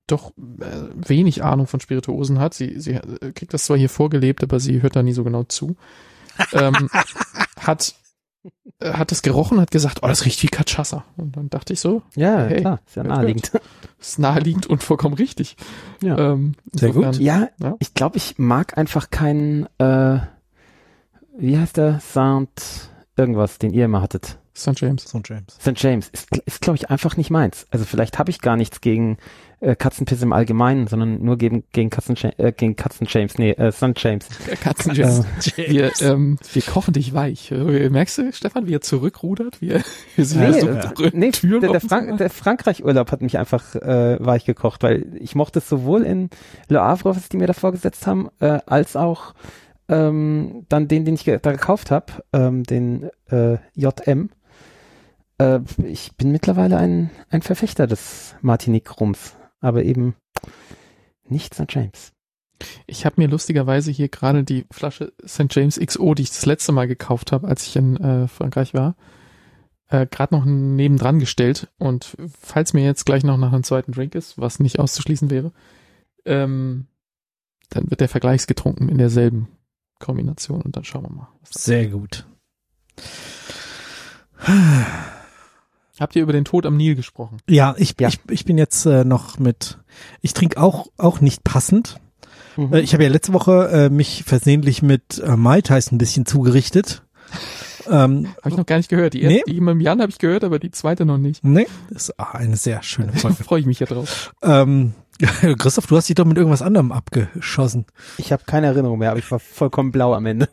doch 0.07 0.31
äh, 0.59 0.89
wenig 0.95 1.43
Ahnung 1.43 1.67
von 1.67 1.79
Spirituosen 1.79 2.39
hat, 2.39 2.53
sie, 2.53 2.79
sie 2.79 2.93
äh, 2.95 3.31
kriegt 3.31 3.53
das 3.53 3.65
zwar 3.65 3.77
hier 3.77 3.89
vorgelebt, 3.89 4.43
aber 4.43 4.59
sie 4.59 4.81
hört 4.81 4.95
da 4.95 5.03
nie 5.03 5.13
so 5.13 5.23
genau 5.23 5.43
zu, 5.43 5.77
ähm, 6.53 6.89
hat 7.59 7.95
hat 8.83 9.11
es 9.11 9.21
gerochen, 9.21 9.59
hat 9.59 9.71
gesagt, 9.71 9.99
oh, 10.03 10.07
das 10.07 10.25
riecht 10.25 10.41
wie 10.43 10.47
Cachaça. 10.47 11.03
Und 11.17 11.35
dann 11.35 11.49
dachte 11.49 11.73
ich 11.73 11.79
so, 11.79 12.03
Ja, 12.15 12.45
Hey, 12.45 12.61
klar, 12.61 12.79
ist 12.85 12.95
ja 12.95 13.03
naheliegend. 13.03 13.51
ist 13.99 14.19
naheliegend 14.19 14.67
und 14.67 14.83
vollkommen 14.83 15.15
richtig. 15.15 15.57
Ja. 16.01 16.17
Ähm, 16.33 16.53
Sehr 16.73 16.91
gut. 16.93 17.17
Ja, 17.17 17.49
Ja. 17.61 17.75
ich 17.79 17.93
glaube, 17.93 18.17
ich 18.17 18.37
mag 18.37 18.77
einfach 18.77 19.09
keinen, 19.09 19.67
äh, 19.79 20.19
wie 21.37 21.57
heißt 21.57 21.77
der? 21.77 21.99
Saint 21.99 22.89
irgendwas, 23.15 23.57
den 23.57 23.71
ihr 23.73 23.85
immer 23.85 24.01
hattet. 24.01 24.37
St. 24.55 24.79
James. 24.81 25.13
Ein 25.13 25.21
James. 25.25 25.53
St. 25.59 25.83
James 25.83 26.09
ist, 26.09 26.35
ist 26.45 26.61
glaube 26.61 26.77
ich, 26.77 26.89
einfach 26.89 27.15
nicht 27.15 27.29
meins. 27.29 27.67
Also 27.69 27.85
vielleicht 27.85 28.17
habe 28.17 28.31
ich 28.31 28.41
gar 28.41 28.55
nichts 28.57 28.81
gegen 28.81 29.17
äh, 29.59 29.75
Katzenpiss 29.75 30.21
im 30.21 30.33
Allgemeinen, 30.33 30.87
sondern 30.87 31.23
nur 31.23 31.37
gegen, 31.37 31.63
gegen 31.71 31.89
Katzen, 31.89 32.15
äh, 32.37 32.51
gegen 32.51 32.75
Katzen 32.75 33.07
James, 33.09 33.37
nee, 33.37 33.51
äh, 33.51 33.71
St. 33.71 33.93
James. 33.95 34.27
Katzen 34.61 34.93
James. 34.93 35.25
Äh, 35.57 35.71
Wir, 35.71 35.91
ähm, 36.01 36.37
wir 36.53 36.61
kochen 36.61 36.93
dich 36.93 37.13
weich. 37.13 37.51
Äh, 37.51 37.89
Merkst 37.89 38.17
du, 38.17 38.33
Stefan, 38.33 38.67
wie 38.67 38.75
er 38.75 38.81
zurückrudert? 38.81 39.61
Wie 39.61 39.69
er, 39.69 39.81
wie 40.15 40.21
er 40.39 40.49
Ja, 40.49 40.91
so 40.93 41.03
äh, 41.03 41.11
nee, 41.13 41.31
Türen 41.31 41.61
der, 41.61 41.71
der, 41.71 41.81
Frank 41.81 42.17
der 42.17 42.29
Frankreich-Urlaub 42.29 43.11
hat 43.11 43.21
mich 43.21 43.37
einfach 43.37 43.75
äh, 43.75 44.17
weich 44.19 44.45
gekocht, 44.45 44.83
weil 44.83 45.05
ich 45.19 45.35
mochte 45.35 45.59
es 45.59 45.69
sowohl 45.69 46.03
in 46.03 46.29
Le 46.67 46.81
Havre, 46.81 47.15
was 47.15 47.29
die 47.29 47.37
mir 47.37 47.47
da 47.47 47.53
vorgesetzt 47.53 48.05
haben, 48.07 48.29
äh, 48.39 48.59
als 48.65 48.95
auch 48.95 49.33
ähm, 49.89 50.65
dann 50.69 50.87
den, 50.87 51.05
den 51.05 51.15
ich 51.15 51.23
da 51.23 51.37
gekauft 51.51 51.91
habe, 51.91 52.13
ähm, 52.33 52.63
den 52.63 53.09
äh, 53.29 53.57
JM. 53.73 54.29
Äh, 55.37 55.59
ich 55.83 56.15
bin 56.15 56.31
mittlerweile 56.31 56.77
ein, 56.77 57.09
ein 57.29 57.41
Verfechter 57.41 57.87
des 57.87 58.35
Martinique-Rums, 58.41 59.35
aber 59.59 59.83
eben 59.83 60.15
nicht 61.23 61.53
St. 61.53 61.65
James. 61.69 62.13
Ich 62.87 63.05
habe 63.05 63.21
mir 63.21 63.27
lustigerweise 63.27 63.91
hier 63.91 64.09
gerade 64.09 64.43
die 64.43 64.65
Flasche 64.71 65.13
St. 65.25 65.47
James 65.51 65.79
XO, 65.79 66.13
die 66.13 66.23
ich 66.23 66.29
das 66.29 66.45
letzte 66.45 66.71
Mal 66.71 66.87
gekauft 66.87 67.31
habe, 67.31 67.47
als 67.47 67.67
ich 67.67 67.75
in 67.75 67.97
äh, 67.97 68.27
Frankreich 68.27 68.73
war, 68.73 68.95
äh, 69.89 70.07
gerade 70.07 70.35
noch 70.35 70.45
nebendran 70.45 71.19
gestellt. 71.19 71.69
Und 71.77 72.17
falls 72.39 72.73
mir 72.73 72.83
jetzt 72.83 73.05
gleich 73.05 73.23
noch 73.23 73.37
nach 73.37 73.53
einem 73.53 73.63
zweiten 73.63 73.91
Drink 73.91 74.15
ist, 74.15 74.39
was 74.39 74.59
nicht 74.59 74.79
auszuschließen 74.79 75.29
wäre, 75.29 75.51
ähm, 76.25 76.87
dann 77.69 77.89
wird 77.89 78.01
der 78.01 78.09
vergleichsgetrunken 78.09 78.89
in 78.89 78.97
derselben 78.97 79.49
Kombination 79.99 80.61
und 80.61 80.75
dann 80.75 80.83
schauen 80.83 81.03
wir 81.03 81.11
mal. 81.11 81.27
Sehr 81.43 81.87
gut. 81.87 82.25
Habt 85.99 86.15
ihr 86.15 86.21
über 86.23 86.33
den 86.33 86.45
Tod 86.45 86.65
am 86.65 86.77
Nil 86.77 86.95
gesprochen? 86.95 87.37
Ja, 87.49 87.75
ich, 87.77 87.95
Ja. 87.99 88.07
ich, 88.09 88.19
ich 88.29 88.45
bin 88.45 88.57
jetzt 88.57 88.85
äh, 88.85 89.03
noch 89.03 89.39
mit, 89.39 89.77
ich 90.21 90.33
trinke 90.33 90.61
auch, 90.61 90.87
auch 90.97 91.21
nicht 91.21 91.43
passend. 91.43 91.99
Mhm. 92.55 92.73
Äh, 92.73 92.79
ich 92.81 92.93
habe 92.93 93.03
ja 93.03 93.09
letzte 93.09 93.33
Woche 93.33 93.69
äh, 93.71 93.89
mich 93.89 94.23
versehentlich 94.25 94.81
mit 94.81 95.19
äh, 95.19 95.35
Mai 95.35 95.61
Tais 95.61 95.91
ein 95.91 95.97
bisschen 95.97 96.25
zugerichtet. 96.25 97.03
ähm, 97.89 98.27
Habe 98.41 98.49
ich 98.49 98.57
noch 98.57 98.65
gar 98.65 98.77
nicht 98.77 98.89
gehört. 98.89 99.13
Die, 99.13 99.25
Nee. 99.25 99.37
erste, 99.37 99.51
die 99.51 99.59
mit 99.61 99.71
dem 99.73 99.81
Jan 99.81 100.01
habe 100.01 100.11
ich 100.11 100.17
gehört, 100.19 100.43
aber 100.43 100.59
die 100.59 100.71
zweite 100.71 101.05
noch 101.05 101.17
nicht. 101.17 101.43
nee, 101.43 101.67
das 101.89 102.09
ist 102.09 102.19
ah, 102.19 102.31
eine 102.33 102.57
sehr 102.57 102.83
schöne 102.83 103.11
Da 103.11 103.17
Folge. 103.19 103.43
freue 103.43 103.59
ich 103.59 103.65
mich 103.65 103.79
ja 103.79 103.85
drauf. 103.87 104.33
ähm, 104.43 104.93
Christoph, 105.57 105.87
du 105.87 105.97
hast 105.97 106.07
dich 106.09 106.15
doch 106.15 106.25
mit 106.25 106.37
irgendwas 106.37 106.61
anderem 106.61 106.91
abgeschossen. 106.91 107.85
Ich 108.17 108.31
habe 108.31 108.43
keine 108.45 108.67
Erinnerung 108.67 108.99
mehr, 108.99 109.09
aber 109.09 109.19
ich 109.19 109.29
war 109.31 109.39
vollkommen 109.39 109.91
blau 109.91 110.13
am 110.13 110.25
Ende. 110.27 110.47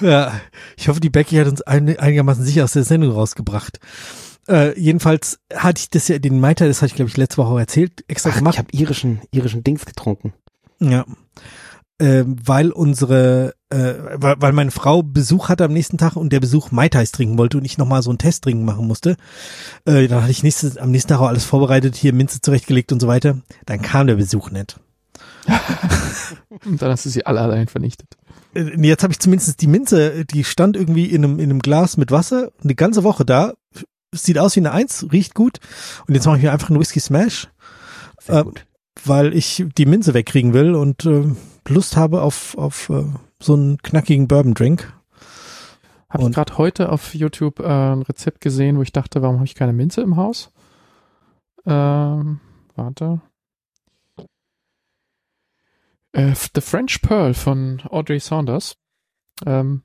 Ja, 0.00 0.40
ich 0.76 0.88
hoffe, 0.88 1.00
die 1.00 1.10
Becky 1.10 1.36
hat 1.36 1.48
uns 1.48 1.62
ein, 1.62 1.98
einigermaßen 1.98 2.44
sicher 2.44 2.64
aus 2.64 2.72
der 2.72 2.84
Sendung 2.84 3.12
rausgebracht. 3.12 3.80
Äh, 4.48 4.78
jedenfalls 4.78 5.40
hatte 5.54 5.80
ich 5.80 5.90
das 5.90 6.08
ja, 6.08 6.18
den 6.18 6.38
Mai 6.38 6.54
Tai, 6.54 6.68
das 6.68 6.82
hatte 6.82 6.90
ich 6.90 6.94
glaube 6.94 7.08
ich 7.08 7.16
letzte 7.16 7.38
Woche 7.38 7.48
auch 7.54 7.58
erzählt, 7.58 8.04
extra 8.08 8.30
Ach, 8.30 8.34
ich 8.34 8.38
gemacht. 8.38 8.58
habe 8.58 8.68
irischen, 8.72 9.20
irischen 9.32 9.64
Dings 9.64 9.86
getrunken. 9.86 10.34
Ja. 10.78 11.04
Ähm, 11.98 12.36
weil 12.44 12.72
unsere, 12.72 13.54
äh, 13.70 13.94
weil, 14.16 14.36
weil 14.38 14.52
meine 14.52 14.70
Frau 14.70 15.02
Besuch 15.02 15.48
hatte 15.48 15.64
am 15.64 15.72
nächsten 15.72 15.96
Tag 15.96 16.14
und 16.14 16.30
der 16.30 16.40
Besuch 16.40 16.70
Mai 16.70 16.90
Tais 16.90 17.10
trinken 17.10 17.38
wollte 17.38 17.56
und 17.56 17.64
ich 17.64 17.78
nochmal 17.78 18.02
so 18.02 18.10
einen 18.10 18.18
Test 18.18 18.44
trinken 18.44 18.66
machen 18.66 18.86
musste. 18.86 19.16
Äh, 19.86 20.06
dann 20.06 20.20
hatte 20.20 20.30
ich 20.30 20.42
nächstes, 20.42 20.76
am 20.76 20.90
nächsten 20.90 21.08
Tag 21.08 21.20
auch 21.20 21.28
alles 21.28 21.46
vorbereitet, 21.46 21.96
hier 21.96 22.12
Minze 22.12 22.42
zurechtgelegt 22.42 22.92
und 22.92 23.00
so 23.00 23.08
weiter. 23.08 23.40
Dann 23.64 23.80
kam 23.80 24.06
der 24.06 24.16
Besuch 24.16 24.50
nicht. 24.50 24.78
Und 26.64 26.82
dann 26.82 26.90
hast 26.90 27.04
du 27.06 27.10
sie 27.10 27.26
alle 27.26 27.40
allein 27.40 27.68
vernichtet. 27.68 28.16
Äh, 28.54 28.76
Jetzt 28.86 29.02
habe 29.02 29.12
ich 29.12 29.20
zumindest 29.20 29.60
die 29.60 29.66
Minze, 29.66 30.24
die 30.24 30.44
stand 30.44 30.76
irgendwie 30.76 31.06
in 31.06 31.24
einem, 31.24 31.38
in 31.38 31.50
einem 31.50 31.58
Glas 31.60 31.96
mit 31.96 32.10
Wasser 32.10 32.50
eine 32.62 32.74
ganze 32.74 33.04
Woche 33.04 33.24
da. 33.24 33.54
Sieht 34.12 34.38
aus 34.38 34.56
wie 34.56 34.60
eine 34.60 34.72
Eins, 34.72 35.06
riecht 35.12 35.34
gut. 35.34 35.58
Und 36.06 36.14
jetzt 36.14 36.26
mache 36.26 36.36
ich 36.38 36.42
mir 36.42 36.52
einfach 36.52 36.70
einen 36.70 36.80
Whisky 36.80 37.00
Smash, 37.00 37.48
Äh, 38.28 38.44
weil 39.04 39.34
ich 39.34 39.64
die 39.76 39.86
Minze 39.86 40.14
wegkriegen 40.14 40.52
will 40.54 40.74
und 40.74 41.04
äh, 41.04 41.24
Lust 41.68 41.96
habe 41.96 42.22
auf, 42.22 42.56
auf 42.56 42.88
äh, 42.90 43.04
so 43.40 43.54
einen 43.54 43.78
knackigen 43.78 44.26
Bourbon 44.26 44.54
Drink. 44.54 44.92
Habe 46.08 46.24
ich 46.24 46.32
gerade 46.32 46.56
heute 46.56 46.90
auf 46.90 47.14
YouTube 47.14 47.60
äh, 47.60 47.64
ein 47.66 48.02
Rezept 48.02 48.40
gesehen, 48.40 48.78
wo 48.78 48.82
ich 48.82 48.92
dachte, 48.92 49.22
warum 49.22 49.36
habe 49.36 49.44
ich 49.44 49.54
keine 49.54 49.72
Minze 49.72 50.00
im 50.00 50.16
Haus? 50.16 50.50
Ähm, 51.66 52.40
warte. 52.74 53.20
Äh, 56.16 56.34
The 56.54 56.62
French 56.62 57.02
Pearl 57.02 57.34
von 57.34 57.82
Audrey 57.90 58.20
Saunders. 58.20 58.78
Ähm, 59.44 59.82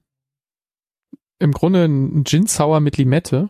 Im 1.39 1.51
Grunde 1.51 1.83
ein 1.83 2.23
Gin 2.23 2.47
Sour 2.47 2.79
mit 2.79 2.95
Limette 2.95 3.49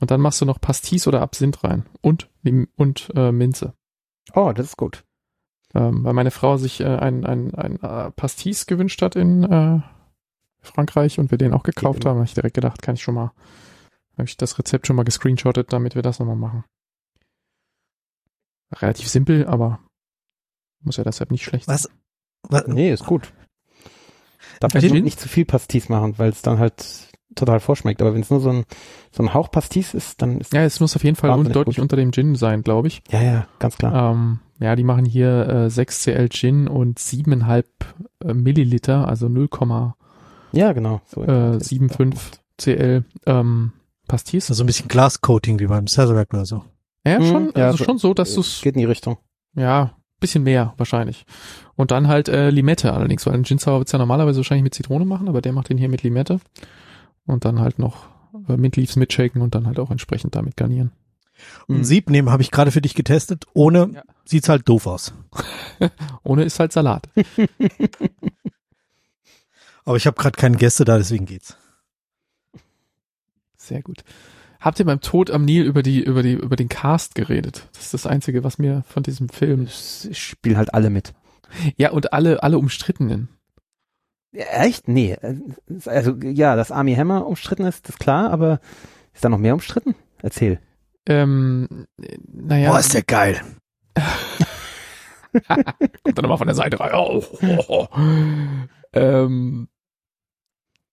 und 0.00 0.10
dann 0.10 0.20
machst 0.20 0.40
du 0.40 0.44
noch 0.44 0.60
Pastis 0.60 1.06
oder 1.06 1.22
Absinth 1.22 1.62
rein 1.62 1.86
und 2.00 2.28
und 2.74 3.12
äh, 3.14 3.30
Minze. 3.30 3.74
Oh, 4.34 4.52
das 4.52 4.66
ist 4.66 4.76
gut. 4.76 5.04
Ähm, 5.72 6.02
weil 6.02 6.14
meine 6.14 6.32
Frau 6.32 6.56
sich 6.56 6.80
äh, 6.80 6.96
ein, 6.96 7.24
ein, 7.24 7.54
ein 7.54 7.80
äh, 7.80 8.10
Pastis 8.10 8.66
gewünscht 8.66 9.02
hat 9.02 9.14
in 9.14 9.44
äh, 9.44 9.80
Frankreich 10.62 11.20
und 11.20 11.30
wir 11.30 11.38
den 11.38 11.52
auch 11.52 11.62
gekauft 11.62 12.02
immer. 12.02 12.10
haben, 12.10 12.18
habe 12.18 12.26
ich 12.26 12.34
direkt 12.34 12.54
gedacht, 12.54 12.82
kann 12.82 12.96
ich 12.96 13.02
schon 13.02 13.14
mal, 13.14 13.32
habe 14.14 14.24
ich 14.24 14.36
das 14.36 14.58
Rezept 14.58 14.88
schon 14.88 14.96
mal 14.96 15.04
gescreenshottet, 15.04 15.72
damit 15.72 15.94
wir 15.94 16.02
das 16.02 16.18
nochmal 16.18 16.34
machen. 16.34 16.64
Relativ 18.72 19.08
simpel, 19.08 19.46
aber 19.46 19.78
muss 20.80 20.96
ja 20.96 21.04
deshalb 21.04 21.30
nicht 21.30 21.44
schlecht 21.44 21.68
Was? 21.68 21.84
sein. 21.84 22.05
Was? 22.42 22.66
Nee, 22.66 22.92
ist 22.92 23.04
gut. 23.06 23.32
Darf 24.60 24.72
man 24.74 24.82
Gin? 24.82 25.04
nicht 25.04 25.20
zu 25.20 25.28
viel 25.28 25.44
Pastis 25.44 25.88
machen, 25.88 26.18
weil 26.18 26.30
es 26.30 26.42
dann 26.42 26.58
halt 26.58 26.84
total 27.34 27.60
vorschmeckt. 27.60 28.00
Aber 28.00 28.14
wenn 28.14 28.22
es 28.22 28.30
nur 28.30 28.40
so 28.40 28.50
ein, 28.50 28.64
so 29.12 29.22
ein 29.22 29.34
Hauch 29.34 29.50
Pastis 29.50 29.92
ist, 29.94 30.22
dann 30.22 30.40
ist 30.40 30.52
Ja, 30.54 30.62
es 30.62 30.80
muss 30.80 30.96
auf 30.96 31.04
jeden 31.04 31.16
Fall 31.16 31.30
un 31.30 31.52
deutlich 31.52 31.76
gut. 31.76 31.82
unter 31.82 31.96
dem 31.96 32.12
Gin 32.12 32.34
sein, 32.36 32.62
glaube 32.62 32.88
ich. 32.88 33.02
ja, 33.10 33.22
ja, 33.22 33.48
ganz 33.58 33.76
klar. 33.76 34.12
Ähm, 34.12 34.38
ja, 34.58 34.74
die 34.74 34.84
machen 34.84 35.04
hier 35.04 35.46
äh, 35.48 35.70
6 35.70 36.00
CL 36.04 36.28
Gin 36.30 36.68
und 36.68 36.98
7,5 36.98 37.64
äh, 38.24 38.32
Milliliter, 38.32 39.06
also 39.06 39.26
0,75 39.26 39.92
Ja, 40.52 40.72
genau. 40.72 41.02
So 41.06 41.22
äh, 41.24 41.60
75 41.60 42.40
CL 42.58 43.04
ähm, 43.26 43.72
Pastis. 44.08 44.46
So 44.46 44.62
ein 44.62 44.66
bisschen 44.66 44.88
Glascoating 44.88 45.58
wie 45.58 45.66
beim 45.66 45.86
Sazerac 45.88 46.32
oder 46.32 46.46
so. 46.46 46.64
Ja, 47.06 47.18
Mhm, 47.18 47.24
schon, 47.26 47.52
ja, 47.54 47.66
also 47.66 47.76
so- 47.78 47.84
schon 47.84 47.98
so, 47.98 48.14
dass 48.14 48.32
du 48.34 48.40
es, 48.40 48.62
Geht 48.62 48.74
in 48.76 48.80
die 48.80 48.86
Richtung. 48.86 49.18
ja, 49.54 49.94
bisschen 50.20 50.42
mehr 50.44 50.74
wahrscheinlich. 50.76 51.24
Und 51.74 51.90
dann 51.90 52.08
halt 52.08 52.28
äh, 52.28 52.50
Limette 52.50 52.92
allerdings, 52.92 53.26
weil 53.26 53.34
ein 53.34 53.44
Gin 53.44 53.58
Sour 53.58 53.78
wird's 53.80 53.92
ja 53.92 53.98
normalerweise 53.98 54.38
wahrscheinlich 54.38 54.64
mit 54.64 54.74
Zitrone 54.74 55.04
machen, 55.04 55.28
aber 55.28 55.40
der 55.42 55.52
macht 55.52 55.68
den 55.68 55.78
hier 55.78 55.88
mit 55.88 56.02
Limette. 56.02 56.40
Und 57.26 57.44
dann 57.44 57.60
halt 57.60 57.78
noch 57.78 58.06
äh, 58.48 58.56
Mint 58.56 58.76
Leaves 58.76 58.96
mitshaken 58.96 59.42
und 59.42 59.54
dann 59.54 59.66
halt 59.66 59.78
auch 59.78 59.90
entsprechend 59.90 60.34
damit 60.34 60.56
garnieren. 60.56 60.92
Und 61.68 61.78
Mhm. 61.78 61.84
Sieb 61.84 62.08
nehmen 62.08 62.30
habe 62.30 62.42
ich 62.42 62.50
gerade 62.50 62.70
für 62.70 62.80
dich 62.80 62.94
getestet. 62.94 63.44
Ohne 63.52 63.90
Ja. 63.94 64.02
sieht's 64.24 64.48
halt 64.48 64.66
doof 64.68 64.86
aus. 64.86 65.12
Ohne 66.22 66.44
ist 66.44 66.58
halt 66.60 66.72
Salat. 66.72 67.08
Aber 69.84 69.96
ich 69.96 70.06
habe 70.06 70.16
gerade 70.16 70.36
keine 70.36 70.56
Gäste 70.56 70.84
da, 70.84 70.96
deswegen 70.98 71.26
geht's. 71.26 71.56
Sehr 73.56 73.82
gut. 73.82 74.02
Habt 74.60 74.78
ihr 74.78 74.86
beim 74.86 75.00
Tod 75.00 75.30
am 75.30 75.44
Nil 75.44 75.64
über 75.64 75.82
die, 75.82 76.02
über 76.02 76.22
die, 76.22 76.32
über 76.32 76.56
den 76.56 76.68
Cast 76.68 77.14
geredet? 77.14 77.68
Das 77.72 77.84
ist 77.84 77.94
das 77.94 78.06
Einzige, 78.06 78.44
was 78.44 78.58
mir 78.58 78.82
von 78.88 79.02
diesem 79.02 79.28
Film. 79.28 79.62
Es 79.62 80.08
spielen 80.12 80.56
halt 80.56 80.74
alle 80.74 80.90
mit. 80.90 81.14
Ja, 81.76 81.90
und 81.90 82.12
alle, 82.12 82.42
alle 82.42 82.58
umstrittenen. 82.58 83.28
Ja, 84.32 84.44
echt? 84.62 84.88
Nee. 84.88 85.16
Also 85.86 86.14
ja, 86.22 86.56
dass 86.56 86.72
Army 86.72 86.94
Hammer 86.94 87.26
umstritten 87.26 87.64
ist, 87.64 87.88
ist 87.88 88.00
klar, 88.00 88.30
aber 88.30 88.60
ist 89.14 89.24
da 89.24 89.28
noch 89.28 89.38
mehr 89.38 89.54
umstritten? 89.54 89.94
Erzähl. 90.22 90.60
Ähm, 91.06 91.86
naja. 92.26 92.70
Boah, 92.70 92.80
ist 92.80 92.94
der 92.94 93.02
geil. 93.02 93.40
Kommt 95.46 96.18
dann 96.18 96.22
nochmal 96.22 96.38
von 96.38 96.46
der 96.46 96.56
Seite 96.56 96.80
rein. 96.80 96.92
Oh, 96.94 97.22
oh, 97.42 97.64
oh. 97.68 97.86
Ähm, 98.92 99.68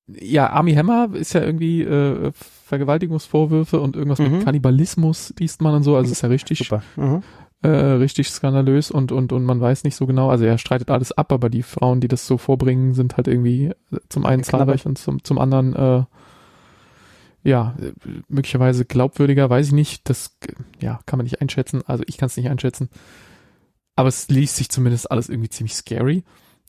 ja, 0.07 0.49
Army 0.49 0.73
Hammer 0.73 1.09
ist 1.13 1.33
ja 1.33 1.41
irgendwie 1.41 1.81
äh, 1.81 2.31
Vergewaltigungsvorwürfe 2.65 3.79
und 3.79 3.95
irgendwas 3.95 4.19
Mhm. 4.19 4.31
mit 4.31 4.45
Kannibalismus 4.45 5.33
liest 5.39 5.61
man 5.61 5.75
und 5.75 5.83
so. 5.83 5.95
Also 5.95 6.11
ist 6.11 6.21
ja 6.21 6.29
richtig. 6.29 6.69
Mhm. 6.95 7.23
äh, 7.61 7.67
richtig 7.69 8.29
skandalös 8.29 8.91
und, 8.91 9.11
und, 9.13 9.31
und 9.31 9.45
man 9.45 9.61
weiß 9.61 9.85
nicht 9.85 9.95
so 9.95 10.05
genau. 10.05 10.29
Also 10.29 10.43
er 10.45 10.57
streitet 10.57 10.91
alles 10.91 11.13
ab, 11.13 11.31
aber 11.31 11.49
die 11.49 11.63
Frauen, 11.63 12.01
die 12.01 12.09
das 12.09 12.27
so 12.27 12.37
vorbringen, 12.37 12.93
sind 12.93 13.15
halt 13.15 13.27
irgendwie 13.29 13.71
zum 14.09 14.25
einen 14.25 14.43
zahlreich 14.43 14.85
und 14.85 14.97
zum, 14.97 15.23
zum 15.23 15.37
anderen, 15.39 15.73
äh, 15.73 16.03
ja, 17.45 17.75
möglicherweise 18.29 18.85
glaubwürdiger, 18.85 19.49
weiß 19.49 19.67
ich 19.67 19.73
nicht. 19.73 20.09
Das, 20.09 20.37
ja, 20.81 20.99
kann 21.05 21.17
man 21.17 21.23
nicht 21.25 21.41
einschätzen. 21.41 21.81
Also 21.85 22.03
ich 22.07 22.17
kann 22.17 22.27
es 22.27 22.37
nicht 22.37 22.49
einschätzen. 22.49 22.89
Aber 23.95 24.09
es 24.09 24.27
liest 24.29 24.55
sich 24.57 24.69
zumindest 24.69 25.11
alles 25.11 25.29
irgendwie 25.29 25.49
ziemlich 25.49 25.75
scary. 25.75 26.23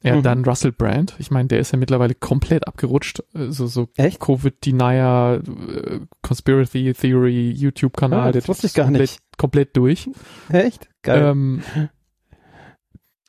Ja, 0.05 0.17
Mhm. 0.17 0.23
dann 0.23 0.45
Russell 0.45 0.71
Brand. 0.73 1.15
Ich 1.19 1.31
meine, 1.31 1.49
der 1.49 1.61
ist 1.61 1.73
ja 1.73 1.79
mittlerweile 1.79 2.15
komplett 2.15 2.69
abgerutscht. 2.69 3.21
äh, 3.35 3.51
So, 3.51 3.67
so 3.67 3.89
Echt? 3.97 4.21
Covid-Denier, 4.21 5.43
äh, 5.47 6.01
Conspiracy 6.23 6.93
Theory, 6.93 7.51
YouTube-Kanal. 7.51 8.21
Ah, 8.21 8.25
der 8.33 8.43
das 8.43 8.49
wusste 8.49 8.67
ist 8.67 8.73
ich 8.73 8.77
gar 8.77 8.85
komplett, 8.85 9.01
nicht. 9.11 9.21
komplett 9.39 9.77
durch. 9.77 10.11
Echt? 10.51 10.89
Geil. 11.03 11.23
Ähm, 11.31 11.63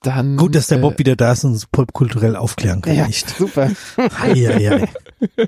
dann, 0.01 0.35
Gut, 0.37 0.53
dass 0.53 0.67
der 0.67 0.77
äh, 0.79 0.81
Bob 0.81 0.99
wieder 0.99 1.15
da 1.15 1.31
ist 1.31 1.43
und 1.45 1.51
uns 1.53 1.65
popkulturell 1.65 2.35
aufklären 2.35 2.81
kann. 2.81 2.95
ja, 2.95 3.07
Nicht. 3.07 3.27
super. 3.29 3.71
Ei, 3.97 4.47
ei, 4.47 4.71
ei. 4.71 4.87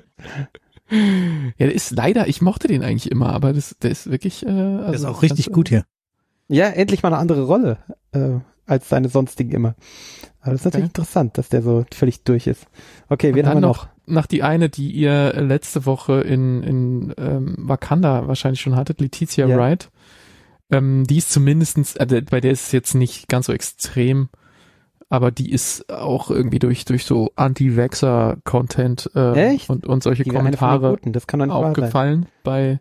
Ja, 0.90 1.66
der 1.66 1.74
ist 1.74 1.90
leider, 1.90 2.28
ich 2.28 2.40
mochte 2.40 2.66
den 2.66 2.82
eigentlich 2.82 3.10
immer, 3.10 3.30
aber 3.34 3.52
das, 3.52 3.76
der 3.82 3.90
ist 3.90 4.10
wirklich. 4.10 4.46
Äh, 4.46 4.48
also 4.48 4.84
Der 4.86 4.94
ist 4.94 5.04
auch 5.04 5.20
richtig 5.20 5.46
ganz, 5.46 5.54
gut 5.54 5.68
hier. 5.68 5.84
Ja, 6.48 6.68
endlich 6.68 7.02
mal 7.02 7.10
eine 7.10 7.18
andere 7.18 7.42
Rolle 7.42 7.76
äh, 8.12 8.38
als 8.64 8.88
seine 8.88 9.10
sonstigen 9.10 9.50
immer. 9.50 9.74
Aber 10.48 10.54
das 10.54 10.60
ist 10.62 10.64
natürlich 10.66 10.84
Okay. 10.84 11.00
interessant, 11.00 11.38
dass 11.38 11.48
der 11.48 11.62
so 11.62 11.84
völlig 11.94 12.24
durch 12.24 12.46
ist. 12.46 12.66
Okay, 13.08 13.34
wen 13.34 13.46
haben 13.46 13.56
wir 13.56 13.60
noch? 13.68 13.88
Nach 14.06 14.26
die 14.26 14.42
eine, 14.42 14.68
die 14.68 14.90
ihr 14.90 15.34
letzte 15.34 15.84
Woche 15.86 16.20
in, 16.20 16.62
in 16.62 17.14
ähm, 17.18 17.54
Wakanda 17.58 18.26
wahrscheinlich 18.26 18.60
schon 18.60 18.76
hattet, 18.76 19.00
Letizia 19.00 19.46
Ja. 19.46 19.56
Wright. 19.56 19.90
Ähm, 20.70 21.04
die 21.06 21.18
ist 21.18 21.30
zumindestens, 21.30 21.96
also 21.96 22.18
bei 22.30 22.40
der 22.40 22.52
ist 22.52 22.66
es 22.66 22.72
jetzt 22.72 22.94
nicht 22.94 23.28
ganz 23.28 23.46
so 23.46 23.52
extrem, 23.52 24.28
aber 25.10 25.30
die 25.30 25.50
ist 25.50 25.90
auch 25.90 26.30
irgendwie 26.30 26.58
durch, 26.58 26.84
durch 26.84 27.04
so 27.06 27.32
Anti-Vaxxer-Content 27.36 29.10
äh, 29.14 29.52
Echt? 29.54 29.70
und, 29.70 29.86
und 29.86 30.02
solche 30.02 30.24
Die 30.24 30.30
Kommentare 30.30 30.90
Guten, 30.90 31.12
das 31.12 31.26
kann 31.26 31.40
doch 31.40 31.46
nicht 31.46 31.54
aufgefallen 31.54 32.26
bei 32.44 32.80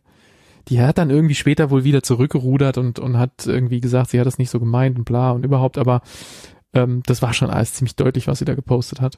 die 0.70 0.82
hat 0.82 0.98
dann 0.98 1.10
irgendwie 1.10 1.36
später 1.36 1.70
wohl 1.70 1.86
wieder 1.86 2.04
zurückgerudert 2.04 2.78
und 2.78 3.00
und 3.00 3.18
hat 3.18 3.48
irgendwie 3.48 3.80
gesagt, 3.80 4.10
sie 4.10 4.20
hat 4.20 4.28
das 4.28 4.38
nicht 4.38 4.50
so 4.50 4.60
gemeint 4.60 4.98
und 4.98 5.06
bla 5.06 5.32
und 5.32 5.46
überhaupt, 5.46 5.78
aber 5.78 6.02
ähm, 6.74 7.04
das 7.06 7.22
war 7.22 7.34
schon 7.34 7.50
alles 7.50 7.74
ziemlich 7.74 7.96
deutlich, 7.96 8.28
was 8.28 8.40
sie 8.40 8.46
da 8.46 8.56
gepostet 8.56 9.02
hat. 9.02 9.18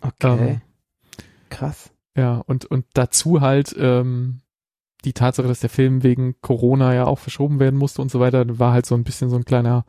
Okay, 0.00 0.16
Ähm, 0.22 0.60
krass. 1.48 1.90
ja, 2.16 2.38
und 2.46 2.64
und 2.66 2.86
dazu 2.94 3.40
halt 3.40 3.74
ähm, 3.78 4.40
die 5.04 5.12
Tatsache, 5.12 5.46
dass 5.48 5.60
der 5.60 5.70
Film 5.70 6.02
wegen 6.02 6.40
Corona 6.40 6.94
ja 6.94 7.06
auch 7.06 7.18
verschoben 7.18 7.60
werden 7.60 7.78
musste 7.78 8.02
und 8.02 8.10
so 8.10 8.20
weiter, 8.20 8.58
war 8.58 8.72
halt 8.72 8.86
so 8.86 8.94
ein 8.94 9.04
bisschen 9.04 9.30
so 9.30 9.36
ein 9.36 9.44
kleiner 9.44 9.84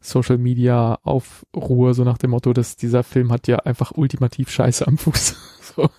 Social 0.00 0.38
Media 0.38 0.98
Aufruhr, 1.02 1.94
so 1.94 2.04
nach 2.04 2.18
dem 2.18 2.30
Motto, 2.30 2.52
dass 2.52 2.76
dieser 2.76 3.04
Film 3.04 3.30
hat 3.32 3.46
ja 3.48 3.58
einfach 3.58 3.92
ultimativ 3.94 4.50
Scheiße 4.50 4.86
am 4.86 4.98
Fuß. 4.98 5.36
so, 5.76 5.90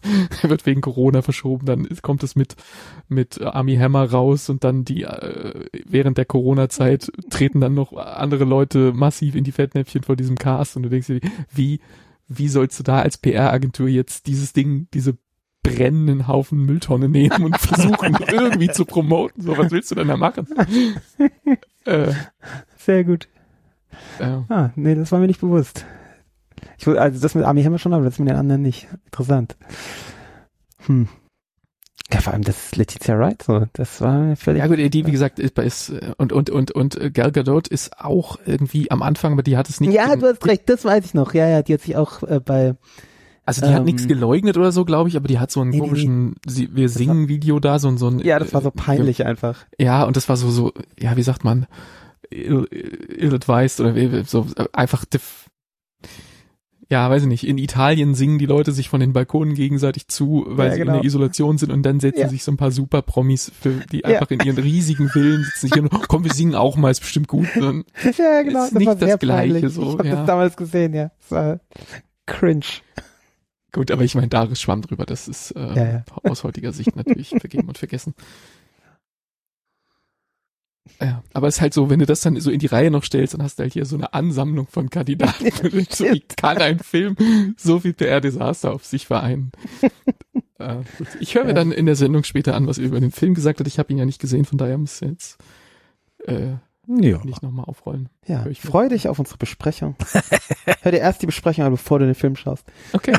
er 0.41 0.49
wird 0.49 0.65
wegen 0.65 0.81
Corona 0.81 1.21
verschoben, 1.21 1.65
dann 1.65 1.87
kommt 2.01 2.23
es 2.23 2.35
mit, 2.35 2.55
mit 3.07 3.41
Army 3.41 3.75
Hammer 3.77 4.09
raus 4.09 4.49
und 4.49 4.63
dann 4.63 4.85
die, 4.85 5.03
äh, 5.03 5.65
während 5.85 6.17
der 6.17 6.25
Corona-Zeit 6.25 7.11
treten 7.29 7.61
dann 7.61 7.73
noch 7.73 7.93
andere 7.93 8.43
Leute 8.43 8.93
massiv 8.93 9.35
in 9.35 9.43
die 9.43 9.51
Fettnäpfchen 9.51 10.03
vor 10.03 10.15
diesem 10.15 10.37
Cast 10.37 10.75
und 10.75 10.83
du 10.83 10.89
denkst 10.89 11.07
dir, 11.07 11.21
wie, 11.53 11.79
wie 12.27 12.47
sollst 12.47 12.79
du 12.79 12.83
da 12.83 12.99
als 13.01 13.17
PR-Agentur 13.17 13.87
jetzt 13.87 14.27
dieses 14.27 14.53
Ding, 14.53 14.87
diese 14.93 15.17
brennenden 15.63 16.27
Haufen 16.27 16.65
Mülltonne 16.65 17.07
nehmen 17.09 17.43
und 17.43 17.57
versuchen 17.57 18.17
irgendwie 18.31 18.69
zu 18.69 18.85
promoten? 18.85 19.41
So, 19.43 19.57
was 19.57 19.71
willst 19.71 19.91
du 19.91 19.95
denn 19.95 20.09
da 20.09 20.17
machen? 20.17 20.47
äh, 21.85 22.11
Sehr 22.77 23.03
gut. 23.03 23.27
äh, 24.19 24.41
Ah, 24.49 24.71
nee, 24.75 24.95
das 24.95 25.11
war 25.11 25.19
mir 25.19 25.27
nicht 25.27 25.41
bewusst. 25.41 25.85
Ich, 26.77 26.87
also 26.87 27.19
das 27.21 27.35
mit 27.35 27.45
Army 27.45 27.63
Hammer 27.63 27.79
schon, 27.79 27.93
aber 27.93 28.03
das 28.05 28.19
mit 28.19 28.29
den 28.29 28.35
anderen 28.37 28.61
nicht. 28.61 28.87
Interessant. 29.05 29.55
Hm. 30.85 31.07
Ja, 32.11 32.19
vor 32.19 32.33
allem 32.33 32.43
das 32.43 32.75
Letizia 32.75 33.17
Wright, 33.17 33.41
so, 33.41 33.65
das 33.73 33.99
war 34.01 34.35
völlig. 34.35 34.59
Ja 34.59 34.67
gut, 34.67 34.77
die 34.77 35.05
wie 35.07 35.11
gesagt 35.11 35.39
ist, 35.39 35.57
ist 35.57 35.89
äh, 35.89 36.11
und 36.17 36.31
und 36.33 36.49
und 36.49 36.71
und 36.71 36.95
äh, 36.99 37.09
Gal 37.09 37.31
Gadot 37.31 37.67
ist 37.67 37.97
auch 37.99 38.37
irgendwie 38.45 38.91
am 38.91 39.01
Anfang, 39.01 39.33
aber 39.33 39.41
die 39.41 39.57
hat 39.57 39.69
es 39.69 39.79
nicht. 39.79 39.93
ja, 39.93 40.15
du 40.15 40.27
hast 40.27 40.45
recht, 40.45 40.69
das 40.69 40.85
weiß 40.85 41.05
ich 41.05 41.13
noch. 41.13 41.33
Ja, 41.33 41.47
ja, 41.47 41.61
die 41.63 41.73
hat 41.73 41.81
sich 41.81 41.95
auch 41.95 42.21
äh, 42.23 42.39
bei. 42.39 42.75
Also 43.45 43.61
die 43.61 43.71
hat 43.73 43.79
ähm, 43.79 43.85
nichts 43.85 44.07
geleugnet 44.07 44.57
oder 44.57 44.71
so, 44.71 44.85
glaube 44.85 45.09
ich, 45.09 45.17
aber 45.17 45.27
die 45.27 45.39
hat 45.39 45.51
so 45.51 45.61
einen 45.61 45.71
Nee, 45.71 45.77
nee, 45.77 45.87
komischen 45.87 46.35
sie, 46.45 46.73
wir 46.75 46.87
singen 46.87 47.27
Video 47.29 47.59
da 47.59 47.79
so 47.79 47.87
ein 47.89 47.97
so 47.97 48.07
ein 48.07 48.19
Ja, 48.19 48.39
das 48.39 48.53
war 48.53 48.61
so 48.61 48.69
äh, 48.69 48.73
peinlich 48.73 49.25
einfach. 49.25 49.65
Ja, 49.79 50.03
und 50.03 50.15
das 50.15 50.29
war 50.29 50.37
so 50.37 50.49
so 50.51 50.71
ja, 50.99 51.17
wie 51.17 51.23
sagt 51.23 51.43
man 51.43 51.65
ill, 52.29 52.67
ill 52.71 53.33
advised 53.33 53.79
oder 53.81 53.95
wie- 53.95 54.23
so 54.23 54.47
äh, 54.55 54.65
einfach 54.71 55.03
def, 55.05 55.49
ja, 56.93 57.09
weiß 57.09 57.23
ich 57.23 57.27
nicht, 57.27 57.47
in 57.47 57.57
Italien 57.57 58.13
singen 58.13 58.37
die 58.37 58.45
Leute 58.45 58.71
sich 58.71 58.87
von 58.87 58.99
den 58.99 59.13
Balkonen 59.13 59.55
gegenseitig 59.55 60.07
zu, 60.09 60.45
weil 60.47 60.67
Ja, 60.67 60.73
sie 60.73 60.79
genau. 60.81 60.91
in 60.93 60.97
der 60.99 61.05
Isolation 61.05 61.57
sind 61.57 61.71
und 61.71 61.81
dann 61.83 61.99
setzen 61.99 62.19
Ja. 62.21 62.29
sich 62.29 62.43
so 62.43 62.51
ein 62.51 62.57
paar 62.57 62.69
Super-Promis, 62.69 63.51
für, 63.59 63.71
die 63.91 64.05
einfach 64.05 64.29
in 64.29 64.39
ihren 64.41 64.59
riesigen 64.59 65.09
Villen 65.09 65.43
sitzen 65.43 65.71
hier 65.73 65.81
und, 65.81 66.07
komm, 66.07 66.23
wir 66.23 66.31
singen 66.31 66.53
auch 66.53 66.77
mal, 66.77 66.91
ist 66.91 66.99
bestimmt 66.99 67.27
gut. 67.27 67.47
Und 67.57 67.85
ja, 68.17 68.43
genau. 68.43 68.65
Ist 68.65 68.75
nicht 68.75 68.85
war 68.85 68.95
das 68.95 69.17
Gleiche 69.17 69.53
peinlich. 69.53 69.73
so, 69.73 69.81
Ich 69.93 69.97
habe 69.97 70.09
das 70.09 70.25
damals 70.27 70.55
gesehen, 70.55 70.93
ja. 70.93 71.09
Es 71.19 71.31
war 71.31 71.59
cringe. 72.27 72.61
gut, 73.71 73.89
aber 73.89 74.03
ich 74.03 74.13
meine, 74.13 74.27
Daris 74.27 74.61
schwamm 74.61 74.81
drüber, 74.83 75.05
das 75.07 75.27
ist 75.27 75.51
äh, 75.51 76.01
aus 76.23 76.43
heutiger 76.43 76.71
Sicht 76.73 76.95
natürlich 76.95 77.29
vergeben 77.29 77.67
und 77.69 77.79
vergessen. 77.79 78.13
Ja, 80.99 81.23
aber 81.33 81.47
es 81.47 81.55
ist 81.55 81.61
halt 81.61 81.73
so, 81.73 81.89
wenn 81.89 81.99
du 81.99 82.05
das 82.05 82.21
dann 82.21 82.39
so 82.39 82.51
in 82.51 82.59
die 82.59 82.67
Reihe 82.67 82.91
noch 82.91 83.03
stellst, 83.03 83.33
dann 83.33 83.41
hast 83.43 83.57
du 83.57 83.63
halt 83.63 83.73
hier 83.73 83.85
so 83.85 83.95
eine 83.95 84.13
Ansammlung 84.13 84.67
von 84.67 84.89
Kandidaten. 84.89 85.45
so, 85.89 86.05
wie 86.05 86.19
kann 86.19 86.57
ein 86.57 86.79
Film 86.79 87.15
so 87.57 87.79
viel 87.79 87.93
PR-Desaster 87.93 88.73
auf 88.73 88.85
sich 88.85 89.07
vereinen? 89.07 89.51
äh. 90.59 90.77
Ich 91.19 91.35
höre 91.35 91.43
mir 91.43 91.49
Ja. 91.49 91.55
dann 91.55 91.71
in 91.71 91.85
der 91.85 91.95
Sendung 91.95 92.23
später 92.25 92.53
an, 92.55 92.67
was 92.67 92.77
er 92.79 92.85
über 92.85 92.99
den 92.99 93.11
Film 93.11 93.33
gesagt 93.33 93.59
hat. 93.59 93.67
Ich 93.67 93.79
habe 93.79 93.91
ihn 93.93 93.97
ja 93.97 94.05
nicht 94.05 94.19
gesehen, 94.21 94.45
von 94.45 94.57
daher 94.57 94.77
muss 94.77 95.01
ich 95.01 95.07
jetzt 95.09 95.37
äh, 96.27 96.51
Ja. 96.87 97.23
nicht 97.23 97.41
nochmal 97.43 97.65
aufrollen. 97.65 98.09
Ja, 98.27 98.45
ich 98.47 98.59
freu 98.61 98.89
dich 98.89 99.07
auf 99.07 99.19
unsere 99.19 99.37
Besprechung. 99.37 99.95
Hör 100.81 100.91
dir 100.91 100.99
erst 100.99 101.21
die 101.21 101.27
Besprechung 101.27 101.63
an, 101.63 101.71
bevor 101.71 101.99
du 101.99 102.05
den 102.05 102.15
Film 102.15 102.35
schaust. 102.35 102.65
Okay. 102.91 103.13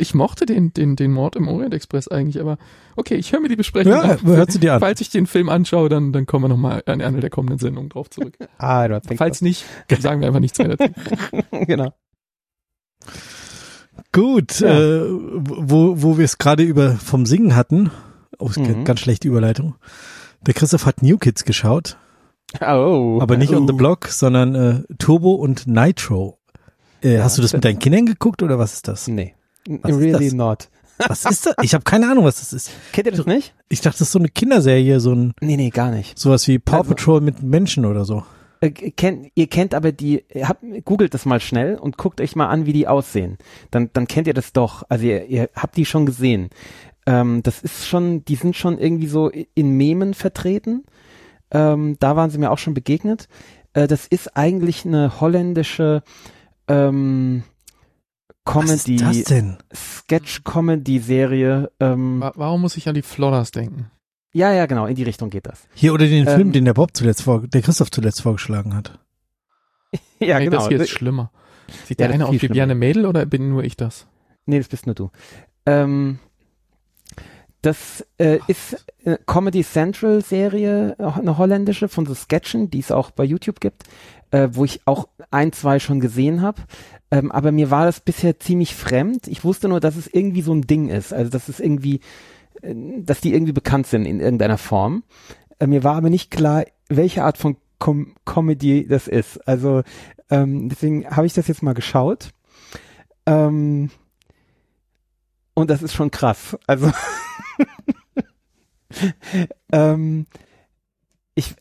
Ich 0.00 0.14
mochte 0.14 0.46
den, 0.46 0.72
den, 0.72 0.96
den 0.96 1.12
Mord 1.12 1.36
im 1.36 1.46
Orient 1.48 1.74
Express 1.74 2.08
eigentlich, 2.08 2.40
aber 2.40 2.58
okay, 2.96 3.14
ich 3.16 3.32
höre 3.32 3.40
mir 3.40 3.48
die 3.48 3.56
Besprechung 3.56 3.92
Ja, 3.92 4.00
an. 4.00 4.22
hört 4.24 4.50
sie 4.52 4.58
dir 4.58 4.74
an. 4.74 4.80
Falls 4.80 5.00
ich 5.00 5.10
den 5.10 5.26
Film 5.26 5.48
anschaue, 5.48 5.88
dann, 5.88 6.12
dann 6.12 6.26
kommen 6.26 6.44
wir 6.44 6.48
nochmal 6.48 6.82
an 6.86 7.00
einer 7.00 7.20
der 7.20 7.30
kommenden 7.30 7.58
Sendungen 7.58 7.88
drauf 7.90 8.10
zurück. 8.10 8.36
Ah, 8.58 8.88
du 8.88 8.94
hast 8.94 9.06
Falls 9.16 9.42
nicht, 9.42 9.64
sagen 10.00 10.20
wir 10.20 10.28
einfach 10.28 10.40
nichts 10.40 10.58
mehr 10.58 10.76
dazu. 10.76 10.92
genau. 11.66 11.92
Gut, 14.12 14.60
Ja. 14.60 14.68
äh, 14.78 15.02
wo, 15.08 16.02
wo 16.02 16.18
wir 16.18 16.24
es 16.24 16.38
gerade 16.38 16.62
über 16.62 16.92
vom 16.96 17.26
Singen 17.26 17.54
hatten, 17.54 17.90
oh, 18.38 18.50
Mhm. 18.56 18.84
ganz 18.84 19.00
schlechte 19.00 19.28
Überleitung. 19.28 19.76
Der 20.46 20.54
Christoph 20.54 20.86
hat 20.86 21.02
New 21.02 21.18
Kids 21.18 21.44
geschaut, 21.44 21.96
Oh. 22.60 23.18
aber 23.20 23.36
nicht 23.36 23.54
on 23.54 23.66
the 23.68 23.74
Oh. 23.74 23.76
block, 23.76 24.08
sondern 24.08 24.54
äh, 24.54 24.82
Turbo 24.98 25.34
und 25.34 25.66
Nitro. 25.66 26.38
Äh, 27.02 27.18
hast 27.20 27.38
du 27.38 27.42
das 27.42 27.52
mit 27.52 27.64
deinen 27.64 27.78
Kindern 27.78 28.06
geguckt 28.06 28.42
oder 28.42 28.58
was 28.58 28.74
ist 28.74 28.88
das? 28.88 29.06
Nee. 29.08 29.34
Was 29.68 29.92
really 29.96 30.32
not. 30.32 30.68
Was 31.08 31.24
ist 31.24 31.46
das? 31.46 31.54
Ich 31.62 31.72
habe 31.74 31.82
keine 31.84 32.10
Ahnung, 32.10 32.24
was 32.26 32.40
das 32.40 32.52
ist. 32.52 32.70
Kennt 32.92 33.06
ihr 33.06 33.12
das 33.12 33.24
nicht? 33.24 33.54
Ich 33.70 33.80
dachte, 33.80 34.00
das 34.00 34.08
ist 34.08 34.12
so 34.12 34.18
eine 34.18 34.28
Kinderserie, 34.28 35.00
so 35.00 35.14
ein 35.14 35.32
Nee, 35.40 35.56
nee, 35.56 35.70
gar 35.70 35.90
nicht. 35.90 36.18
sowas 36.18 36.46
wie 36.46 36.58
Paw 36.58 36.78
Also- 36.78 36.90
Patrol 36.90 37.20
mit 37.22 37.42
Menschen 37.42 37.86
oder 37.86 38.04
so. 38.04 38.22
Äh, 38.60 38.70
kennt, 38.70 39.28
ihr 39.34 39.46
kennt 39.46 39.74
aber 39.74 39.92
die, 39.92 40.24
habt, 40.42 40.62
googelt 40.84 41.14
das 41.14 41.24
mal 41.24 41.40
schnell 41.40 41.76
und 41.76 41.96
guckt 41.96 42.20
euch 42.20 42.36
mal 42.36 42.48
an, 42.48 42.66
wie 42.66 42.74
die 42.74 42.86
aussehen. 42.86 43.38
Dann, 43.70 43.88
dann 43.94 44.06
kennt 44.08 44.26
ihr 44.26 44.34
das 44.34 44.52
doch. 44.52 44.82
Also 44.90 45.06
ihr, 45.06 45.24
ihr 45.26 45.48
habt 45.54 45.78
die 45.78 45.86
schon 45.86 46.04
gesehen. 46.04 46.50
Ähm, 47.06 47.42
das 47.42 47.62
ist 47.62 47.88
schon, 47.88 48.22
die 48.26 48.34
sind 48.36 48.54
schon 48.56 48.76
irgendwie 48.76 49.06
so 49.06 49.30
in 49.30 49.70
Memen 49.78 50.12
vertreten. 50.12 50.84
Ähm, 51.50 51.96
da 51.98 52.14
waren 52.16 52.28
sie 52.28 52.36
mir 52.36 52.50
auch 52.50 52.58
schon 52.58 52.74
begegnet. 52.74 53.26
Äh, 53.72 53.88
das 53.88 54.06
ist 54.06 54.36
eigentlich 54.36 54.84
eine 54.84 55.18
holländische 55.18 56.02
ähm, 56.68 57.42
Was 58.54 58.70
ist 58.70 58.84
Comedy, 58.86 58.96
das 59.04 59.24
denn? 59.24 59.56
Sketch-Comedy-Serie. 59.74 61.70
Ähm, 61.80 62.20
Wa- 62.20 62.32
Warum 62.36 62.60
muss 62.62 62.76
ich 62.76 62.88
an 62.88 62.94
die 62.94 63.02
Flodders 63.02 63.50
denken? 63.50 63.90
ja, 64.32 64.52
ja, 64.52 64.66
genau, 64.66 64.86
in 64.86 64.94
die 64.94 65.02
Richtung 65.02 65.28
geht 65.30 65.46
das. 65.46 65.66
Hier 65.74 65.92
oder 65.92 66.06
den 66.06 66.26
Ähm, 66.28 66.34
Film, 66.34 66.52
den 66.52 66.64
der 66.64 66.74
Bob 66.74 66.90
zuletzt 66.96 67.22
vor, 67.22 67.46
der 67.46 67.62
Christoph 67.62 67.90
zuletzt 67.90 68.22
vorgeschlagen 68.22 68.74
hat. 68.74 68.98
Ja, 70.20 70.38
nee, 70.38 70.44
genau. 70.44 70.58
Das 70.58 70.68
hier 70.68 70.80
ist 70.80 70.90
schlimmer. 70.90 71.32
Sieht 71.86 71.98
Ja, 72.00 72.06
der 72.06 72.14
eine 72.14 72.26
aus 72.26 72.32
wie 72.32 72.38
Mädel 72.74 73.06
oder 73.06 73.24
bin 73.26 73.48
nur 73.48 73.64
ich 73.64 73.76
das? 73.76 74.06
Nee, 74.46 74.58
das 74.58 74.68
bist 74.68 74.86
nur 74.86 74.94
du. 74.94 75.10
Ähm, 75.66 76.18
das 77.62 78.06
äh, 78.18 78.38
ist 78.46 78.84
äh, 79.04 79.16
Comedy 79.26 79.62
Central 79.62 80.22
Serie, 80.22 80.96
äh, 80.98 81.02
eine 81.02 81.38
holländische 81.38 81.88
von 81.88 82.06
so 82.06 82.14
Sketchen, 82.14 82.70
die 82.70 82.80
es 82.80 82.90
auch 82.90 83.10
bei 83.10 83.24
YouTube 83.24 83.60
gibt, 83.60 83.84
äh, 84.30 84.48
wo 84.52 84.64
ich 84.64 84.80
auch 84.86 85.08
ein, 85.30 85.52
zwei 85.52 85.78
schon 85.78 86.00
gesehen 86.00 86.42
habe. 86.42 86.62
Ähm, 87.10 87.30
aber 87.30 87.52
mir 87.52 87.70
war 87.70 87.84
das 87.84 88.00
bisher 88.00 88.38
ziemlich 88.38 88.74
fremd. 88.74 89.26
Ich 89.28 89.44
wusste 89.44 89.68
nur, 89.68 89.80
dass 89.80 89.96
es 89.96 90.06
irgendwie 90.06 90.42
so 90.42 90.52
ein 90.52 90.62
Ding 90.62 90.88
ist. 90.88 91.12
Also, 91.12 91.30
dass 91.30 91.48
es 91.48 91.60
irgendwie, 91.60 92.00
äh, 92.62 92.74
dass 92.98 93.20
die 93.20 93.34
irgendwie 93.34 93.52
bekannt 93.52 93.86
sind 93.86 94.06
in 94.06 94.20
irgendeiner 94.20 94.58
Form. 94.58 95.02
Äh, 95.58 95.66
mir 95.66 95.84
war 95.84 95.96
aber 95.96 96.10
nicht 96.10 96.30
klar, 96.30 96.64
welche 96.88 97.24
Art 97.24 97.36
von 97.38 97.56
Com 97.78 98.14
Comedy 98.24 98.86
das 98.86 99.08
ist. 99.08 99.46
Also, 99.48 99.82
ähm, 100.30 100.68
deswegen 100.68 101.08
habe 101.10 101.26
ich 101.26 101.34
das 101.34 101.48
jetzt 101.48 101.62
mal 101.62 101.74
geschaut. 101.74 102.30
Ähm, 103.26 103.90
und 105.54 105.68
das 105.68 105.82
ist 105.82 105.94
schon 105.94 106.10
krass. 106.10 106.56
Also 106.66 106.90
ähm, 109.72 110.26
ich, 111.34 111.54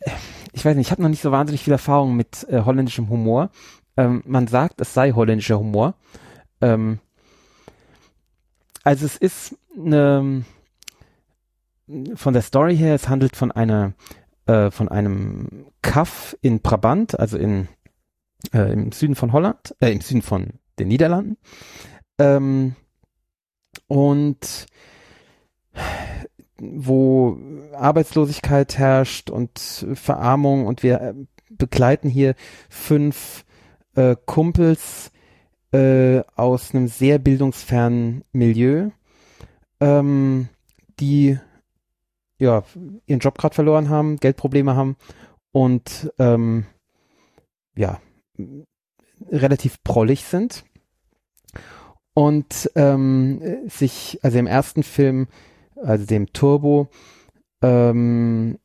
ich 0.54 0.66
weiß 0.66 0.76
nicht, 0.76 0.88
ich 0.88 0.92
habe 0.92 1.02
noch 1.02 1.10
nicht 1.10 1.22
so 1.22 1.32
wahnsinnig 1.32 1.64
viel 1.64 1.74
Erfahrung 1.74 2.16
mit 2.16 2.46
äh, 2.50 2.64
holländischem 2.64 3.10
Humor. 3.10 3.50
Ähm, 3.98 4.24
man 4.26 4.48
sagt, 4.48 4.82
es 4.82 4.94
sei 4.94 5.12
holländischer 5.12 5.60
Humor. 5.60 5.96
Ähm, 6.62 7.00
also 8.84 9.06
es 9.06 9.18
ist 9.18 9.58
eine, 9.78 10.44
von 12.16 12.34
der 12.34 12.42
Story 12.42 12.78
her, 12.78 12.96
es 12.96 13.10
handelt 13.10 13.36
von 13.36 13.52
einer, 13.52 13.94
äh, 14.46 14.72
von 14.72 14.90
einem 14.90 15.68
Kaff 15.82 16.38
in 16.42 16.62
Brabant, 16.62 17.20
also 17.20 17.38
in, 17.38 17.68
äh, 18.54 18.72
im 18.72 18.92
Süden 18.92 19.16
von 19.16 19.34
Holland, 19.34 19.76
äh, 19.80 19.92
im 19.92 20.02
Süden 20.02 20.22
von 20.22 20.54
den 20.80 20.88
Niederlanden. 20.88 21.38
Ähm, 22.18 22.76
und 23.88 24.66
wo 26.58 27.38
Arbeitslosigkeit 27.74 28.78
herrscht 28.78 29.30
und 29.30 29.86
Verarmung 29.94 30.68
und 30.68 30.84
wir 30.84 31.02
äh, 31.02 31.14
begleiten 31.50 32.10
hier 32.10 32.36
fünf 32.70 33.46
äh, 33.96 34.16
Kumpels 34.26 35.12
äh, 35.72 36.22
aus 36.36 36.74
einem 36.74 36.88
sehr 36.88 37.20
bildungsfernen 37.20 38.24
Milieu, 38.32 38.90
ähm, 39.80 40.50
die 41.00 41.38
ja 42.38 42.64
ihren 43.06 43.20
Job 43.20 43.38
gerade 43.38 43.56
verloren 43.56 43.90
haben, 43.90 44.18
Geldprobleme 44.18 44.76
haben 44.76 44.96
und 45.52 46.12
ähm, 46.20 46.66
ja 47.76 48.00
relativ 49.30 49.84
prollig 49.84 50.24
sind. 50.24 50.64
Und 52.14 52.70
ähm, 52.76 53.70
sich, 53.70 54.20
also 54.24 54.38
im 54.38 54.48
ersten 54.48 54.84
Film, 54.84 55.28
also 55.84 56.06
dem 56.06 56.32
Turbo, 56.34 56.90
ähm, 57.62 58.60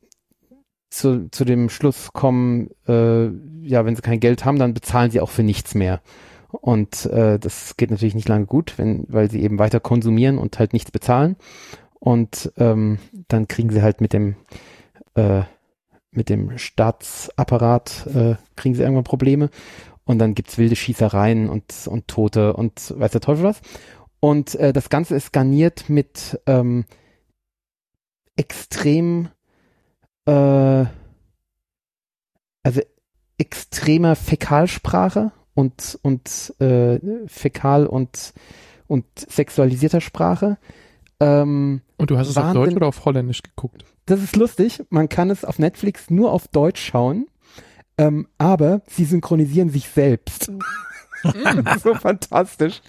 zu, 0.89 1.29
zu 1.29 1.43
dem 1.43 1.69
Schluss 1.69 2.13
kommen, 2.13 2.69
äh, 2.87 3.25
ja, 3.61 3.85
wenn 3.85 3.95
sie 3.95 4.01
kein 4.01 4.19
Geld 4.19 4.45
haben, 4.45 4.59
dann 4.59 4.73
bezahlen 4.73 5.11
sie 5.11 5.19
auch 5.19 5.29
für 5.29 5.43
nichts 5.43 5.75
mehr. 5.75 6.01
Und 6.49 7.05
äh, 7.07 7.37
das 7.37 7.75
geht 7.75 7.91
natürlich 7.91 8.15
nicht 8.15 8.29
lange 8.29 8.45
gut, 8.45 8.77
wenn, 8.77 9.05
weil 9.09 9.29
sie 9.29 9.41
eben 9.41 9.59
weiter 9.59 9.81
konsumieren 9.81 10.37
und 10.37 10.57
halt 10.57 10.71
nichts 10.71 10.91
bezahlen. 10.91 11.35
Und 11.99 12.53
ähm, 12.57 12.99
dann 13.27 13.47
kriegen 13.47 13.71
sie 13.71 13.81
halt 13.81 13.99
mit 13.99 14.13
dem 14.13 14.35
äh, 15.15 15.41
mit 16.11 16.29
dem 16.29 16.57
Staatsapparat 16.57 18.07
äh, 18.07 18.35
kriegen 18.55 18.73
sie 18.73 18.81
irgendwann 18.81 19.03
Probleme 19.03 19.49
und 20.05 20.19
dann 20.19 20.33
gibt's 20.33 20.57
wilde 20.57 20.75
Schießereien 20.75 21.49
und, 21.49 21.73
und 21.87 22.07
Tote 22.07 22.53
und 22.53 22.93
weiß 22.97 23.11
der 23.11 23.21
Teufel 23.21 23.43
was. 23.43 23.61
Und 24.19 24.55
äh, 24.55 24.71
das 24.71 24.89
Ganze 24.89 25.15
ist 25.15 25.33
garniert 25.33 25.89
mit 25.89 26.39
ähm, 26.45 26.85
extrem, 28.35 29.29
äh, 30.25 30.85
also 32.63 32.81
extremer 33.37 34.15
Fäkalsprache 34.15 35.31
und, 35.53 35.99
und 36.01 36.53
äh, 36.59 36.99
Fäkal 37.27 37.85
und, 37.85 38.33
und 38.87 39.05
sexualisierter 39.17 40.01
Sprache. 40.01 40.57
Ähm, 41.19 41.81
Und 41.97 42.09
du 42.11 42.17
hast 42.17 42.29
es 42.29 42.37
auf. 42.37 42.53
Deutsch 42.53 42.75
oder 42.75 42.87
auf 42.87 43.05
Holländisch 43.05 43.43
geguckt? 43.43 43.85
das 44.05 44.21
ist 44.21 44.35
lustig. 44.35 44.83
Man 44.89 45.09
kann 45.09 45.29
es 45.29 45.43
auf 45.43 45.59
Netflix 45.59 46.09
nur 46.09 46.31
auf 46.31 46.47
Deutsch 46.47 46.81
schauen. 46.81 47.27
Ähm, 47.97 48.27
aber 48.37 48.81
sie 48.87 49.05
synchronisieren 49.05 49.69
sich 49.69 49.87
selbst. 49.87 50.51
so 51.83 51.93
fantastisch. 51.95 52.81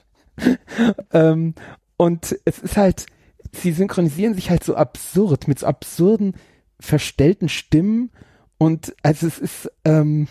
ähm, 1.12 1.54
und 1.96 2.36
es 2.44 2.58
ist 2.58 2.76
halt, 2.76 3.06
sie 3.52 3.72
synchronisieren 3.72 4.34
sich 4.34 4.50
halt 4.50 4.64
so 4.64 4.74
absurd, 4.76 5.48
mit 5.48 5.58
so 5.58 5.66
absurden, 5.66 6.34
verstellten 6.80 7.48
Stimmen. 7.48 8.10
Und 8.58 8.94
also 9.02 9.26
es 9.26 9.38
ist, 9.38 9.70
ähm, 9.84 10.28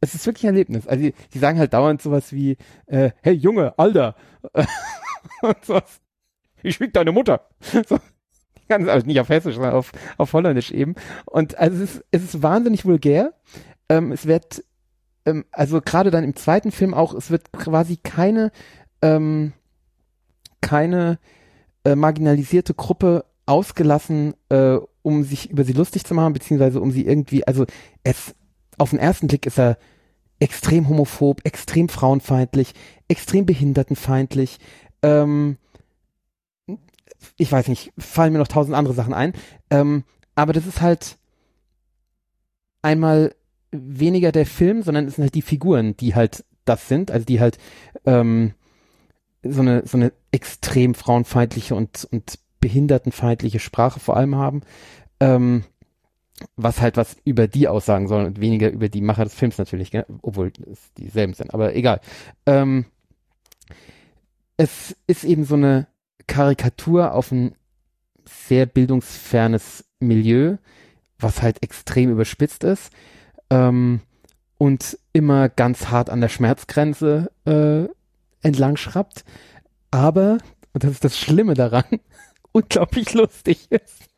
es 0.00 0.14
ist 0.14 0.26
wirklich 0.26 0.44
ein 0.44 0.54
Erlebnis. 0.54 0.86
Also 0.86 1.02
die, 1.02 1.14
die 1.32 1.38
sagen 1.38 1.58
halt 1.58 1.72
dauernd 1.72 2.02
sowas 2.02 2.32
wie, 2.32 2.56
äh, 2.86 3.10
hey 3.22 3.34
Junge, 3.34 3.78
Alter. 3.78 4.16
und 5.42 5.64
sowas. 5.64 6.00
Ich 6.62 6.74
schwieg 6.76 6.92
deine 6.92 7.12
Mutter. 7.12 7.48
So. 7.88 7.98
Ganz, 8.68 8.86
also 8.86 9.06
nicht 9.06 9.18
auf 9.18 9.30
Hessisch, 9.30 9.54
sondern 9.54 9.72
auf, 9.72 9.92
auf 10.18 10.34
Holländisch 10.34 10.72
eben. 10.72 10.94
Und 11.24 11.56
also 11.56 11.82
es 11.82 11.94
ist, 11.94 12.04
es 12.10 12.22
ist 12.22 12.42
wahnsinnig 12.42 12.84
vulgär. 12.84 13.32
Ähm, 13.88 14.12
es 14.12 14.26
wird 14.26 14.62
ähm, 15.28 15.44
also 15.52 15.80
gerade 15.80 16.10
dann 16.10 16.24
im 16.24 16.36
zweiten 16.36 16.72
Film 16.72 16.94
auch, 16.94 17.14
es 17.14 17.30
wird 17.30 17.52
quasi 17.52 17.96
keine, 17.96 18.50
ähm, 19.02 19.52
keine 20.60 21.18
äh, 21.88 21.96
marginalisierte 21.96 22.74
Gruppe 22.74 23.24
ausgelassen, 23.46 24.34
äh, 24.50 24.76
um 25.02 25.24
sich 25.24 25.50
über 25.50 25.64
sie 25.64 25.72
lustig 25.72 26.04
zu 26.04 26.12
machen, 26.12 26.34
beziehungsweise 26.34 26.80
um 26.80 26.90
sie 26.90 27.06
irgendwie, 27.06 27.46
also 27.46 27.64
es, 28.02 28.34
auf 28.76 28.90
den 28.90 28.98
ersten 28.98 29.26
Blick 29.26 29.46
ist 29.46 29.58
er 29.58 29.78
extrem 30.38 30.88
homophob, 30.88 31.40
extrem 31.44 31.88
frauenfeindlich, 31.88 32.74
extrem 33.08 33.46
behindertenfeindlich, 33.46 34.58
ähm, 35.02 35.56
ich 37.38 37.50
weiß 37.50 37.68
nicht, 37.68 37.92
fallen 37.96 38.34
mir 38.34 38.38
noch 38.38 38.48
tausend 38.48 38.76
andere 38.76 38.94
Sachen 38.94 39.14
ein, 39.14 39.32
ähm, 39.70 40.04
aber 40.34 40.52
das 40.52 40.66
ist 40.66 40.82
halt 40.82 41.16
einmal 42.82 43.34
weniger 43.70 44.30
der 44.30 44.46
Film, 44.46 44.82
sondern 44.82 45.06
es 45.06 45.14
sind 45.14 45.22
halt 45.24 45.34
die 45.34 45.42
Figuren, 45.42 45.96
die 45.96 46.14
halt 46.14 46.44
das 46.66 46.86
sind, 46.86 47.10
also 47.10 47.24
die 47.24 47.40
halt 47.40 47.56
ähm, 48.04 48.52
so 49.52 49.60
eine 49.60 49.86
so 49.86 49.96
eine 49.96 50.12
extrem 50.30 50.94
frauenfeindliche 50.94 51.74
und 51.74 52.06
und 52.10 52.38
behindertenfeindliche 52.60 53.60
Sprache 53.60 54.00
vor 54.00 54.16
allem 54.16 54.34
haben, 54.34 54.62
ähm, 55.20 55.64
was 56.56 56.80
halt 56.80 56.96
was 56.96 57.16
über 57.24 57.48
die 57.48 57.68
aussagen 57.68 58.08
soll 58.08 58.24
und 58.24 58.40
weniger 58.40 58.70
über 58.70 58.88
die 58.88 59.00
Macher 59.00 59.24
des 59.24 59.34
Films 59.34 59.58
natürlich, 59.58 59.90
gell? 59.90 60.06
obwohl 60.22 60.52
es 60.70 60.92
dieselben 60.94 61.34
sind, 61.34 61.54
aber 61.54 61.74
egal. 61.74 62.00
Ähm, 62.46 62.86
es 64.56 64.96
ist 65.06 65.24
eben 65.24 65.44
so 65.44 65.54
eine 65.54 65.86
Karikatur 66.26 67.14
auf 67.14 67.30
ein 67.30 67.54
sehr 68.24 68.66
bildungsfernes 68.66 69.84
Milieu, 70.00 70.56
was 71.18 71.42
halt 71.42 71.62
extrem 71.62 72.10
überspitzt 72.10 72.64
ist 72.64 72.92
ähm, 73.50 74.00
und 74.58 74.98
immer 75.12 75.48
ganz 75.48 75.88
hart 75.88 76.10
an 76.10 76.20
der 76.20 76.28
Schmerzgrenze 76.28 77.30
äh, 77.44 77.88
entlang 78.42 78.76
schraubt, 78.76 79.24
aber, 79.90 80.38
und 80.72 80.84
das 80.84 80.92
ist 80.92 81.04
das 81.04 81.18
Schlimme 81.18 81.54
daran, 81.54 81.84
unglaublich 82.52 83.14
lustig 83.14 83.70
ist. 83.70 84.08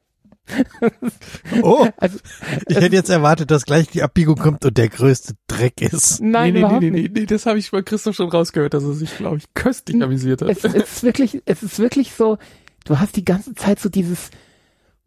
oh, 1.63 1.87
also, 1.97 2.19
ich 2.67 2.77
hätte 2.77 2.97
jetzt 2.97 3.11
erwartet, 3.11 3.51
dass 3.51 3.65
gleich 3.65 3.89
die 3.89 4.03
Abbiegung 4.03 4.37
kommt 4.37 4.65
und 4.65 4.77
der 4.77 4.89
größte 4.89 5.35
Dreck 5.47 5.81
ist. 5.81 6.21
Nein, 6.21 6.55
nee, 6.55 6.63
nee, 6.63 6.79
nee, 6.81 6.91
nee, 6.91 7.11
nee, 7.13 7.27
das 7.27 7.47
habe 7.47 7.59
ich 7.59 7.71
bei 7.71 7.83
Christoph 7.83 8.17
schon 8.17 8.29
rausgehört, 8.29 8.75
dass 8.75 8.83
er 8.83 8.95
sich, 8.95 9.17
glaube 9.17 9.37
ich, 9.39 9.55
köstlich 9.55 10.03
amüsiert 10.03 10.43
hat. 10.43 10.49
Es, 10.49 10.65
es, 10.65 10.75
ist 10.75 11.03
wirklich, 11.03 11.43
es 11.45 11.63
ist 11.63 11.79
wirklich 11.79 12.13
so, 12.15 12.39
du 12.85 12.99
hast 12.99 13.17
die 13.17 13.25
ganze 13.25 13.55
Zeit 13.55 13.79
so 13.79 13.89
dieses, 13.89 14.31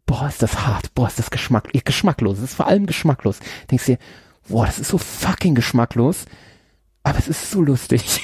boah, 0.06 0.28
ist 0.28 0.42
das 0.42 0.66
hart, 0.66 0.94
boah, 0.94 1.08
ist 1.08 1.18
das 1.18 1.30
Geschmack, 1.30 1.70
geschmacklos, 1.84 2.38
es 2.38 2.44
ist 2.44 2.54
vor 2.54 2.66
allem 2.66 2.86
geschmacklos. 2.86 3.40
Denkst 3.70 3.86
dir, 3.86 3.98
boah, 4.48 4.66
das 4.66 4.78
ist 4.78 4.88
so 4.88 4.98
fucking 4.98 5.54
geschmacklos, 5.54 6.24
aber 7.02 7.18
es 7.18 7.28
ist 7.28 7.50
so 7.50 7.62
lustig. 7.62 8.22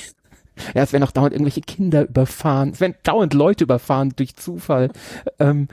Ja, 0.75 0.83
es 0.83 0.93
werden 0.93 1.05
auch 1.05 1.11
dauernd 1.11 1.33
irgendwelche 1.33 1.61
Kinder 1.61 2.09
überfahren, 2.09 2.71
es 2.71 2.81
werden 2.81 2.95
dauernd 3.03 3.35
Leute 3.35 3.65
überfahren 3.65 4.13
durch 4.17 4.37
Zufall. 4.37 4.91
Ähm, 5.39 5.69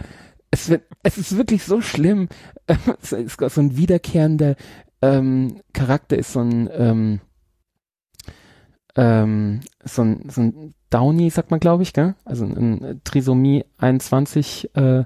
es, 0.51 0.69
wird, 0.69 0.83
es 1.03 1.17
ist 1.17 1.38
wirklich 1.38 1.63
so 1.63 1.81
schlimm. 1.81 2.29
es 3.01 3.11
ist 3.11 3.39
so 3.39 3.61
ein 3.61 3.77
wiederkehrender 3.77 4.55
ähm, 5.01 5.61
Charakter, 5.73 6.17
ist 6.17 6.33
so 6.33 6.41
ein 6.41 6.69
ähm, 6.73 7.19
ähm, 8.97 9.61
so 9.85 10.01
ein, 10.01 10.29
so 10.29 10.41
ein 10.41 10.73
Downy, 10.89 11.29
sagt 11.29 11.51
man, 11.51 11.59
glaube 11.59 11.83
ich, 11.83 11.93
gell? 11.93 12.15
Also 12.25 12.45
ein, 12.45 12.83
ein 12.83 13.01
Trisomie 13.03 13.63
21, 13.77 14.75
äh, 14.75 15.03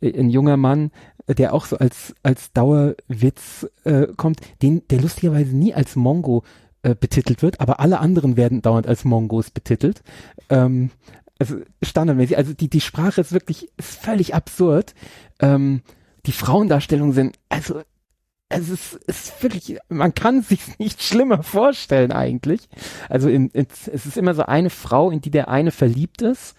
ein 0.00 0.30
junger 0.30 0.56
Mann, 0.56 0.90
der 1.26 1.52
auch 1.52 1.66
so 1.66 1.76
als, 1.78 2.14
als 2.22 2.52
Dauerwitz 2.52 3.68
äh, 3.84 4.06
kommt, 4.16 4.40
den, 4.62 4.86
der 4.88 5.00
lustigerweise 5.00 5.56
nie 5.56 5.74
als 5.74 5.96
Mongo 5.96 6.44
äh, 6.82 6.94
betitelt 6.94 7.42
wird, 7.42 7.60
aber 7.60 7.80
alle 7.80 8.00
anderen 8.00 8.36
werden 8.36 8.62
dauernd 8.62 8.86
als 8.86 9.04
Mongos 9.04 9.50
betitelt. 9.50 10.02
Ähm, 10.48 10.90
also 11.38 11.56
standardmäßig, 11.82 12.36
also 12.36 12.52
die, 12.52 12.68
die 12.68 12.80
Sprache 12.80 13.20
ist 13.20 13.32
wirklich 13.32 13.68
ist 13.76 14.00
völlig 14.00 14.34
absurd. 14.34 14.94
Ähm, 15.40 15.82
die 16.26 16.32
Frauendarstellungen 16.32 17.12
sind, 17.12 17.38
also 17.48 17.82
es 18.48 18.68
ist, 18.68 19.00
es 19.06 19.24
ist 19.24 19.42
wirklich, 19.42 19.78
man 19.88 20.14
kann 20.14 20.42
sich 20.42 20.60
nicht 20.78 21.02
schlimmer 21.02 21.42
vorstellen 21.42 22.12
eigentlich. 22.12 22.68
Also 23.08 23.28
in, 23.28 23.48
in, 23.50 23.66
es 23.70 24.06
ist 24.06 24.16
immer 24.16 24.34
so 24.34 24.44
eine 24.44 24.70
Frau, 24.70 25.10
in 25.10 25.20
die 25.20 25.30
der 25.30 25.48
eine 25.48 25.70
verliebt 25.70 26.22
ist 26.22 26.54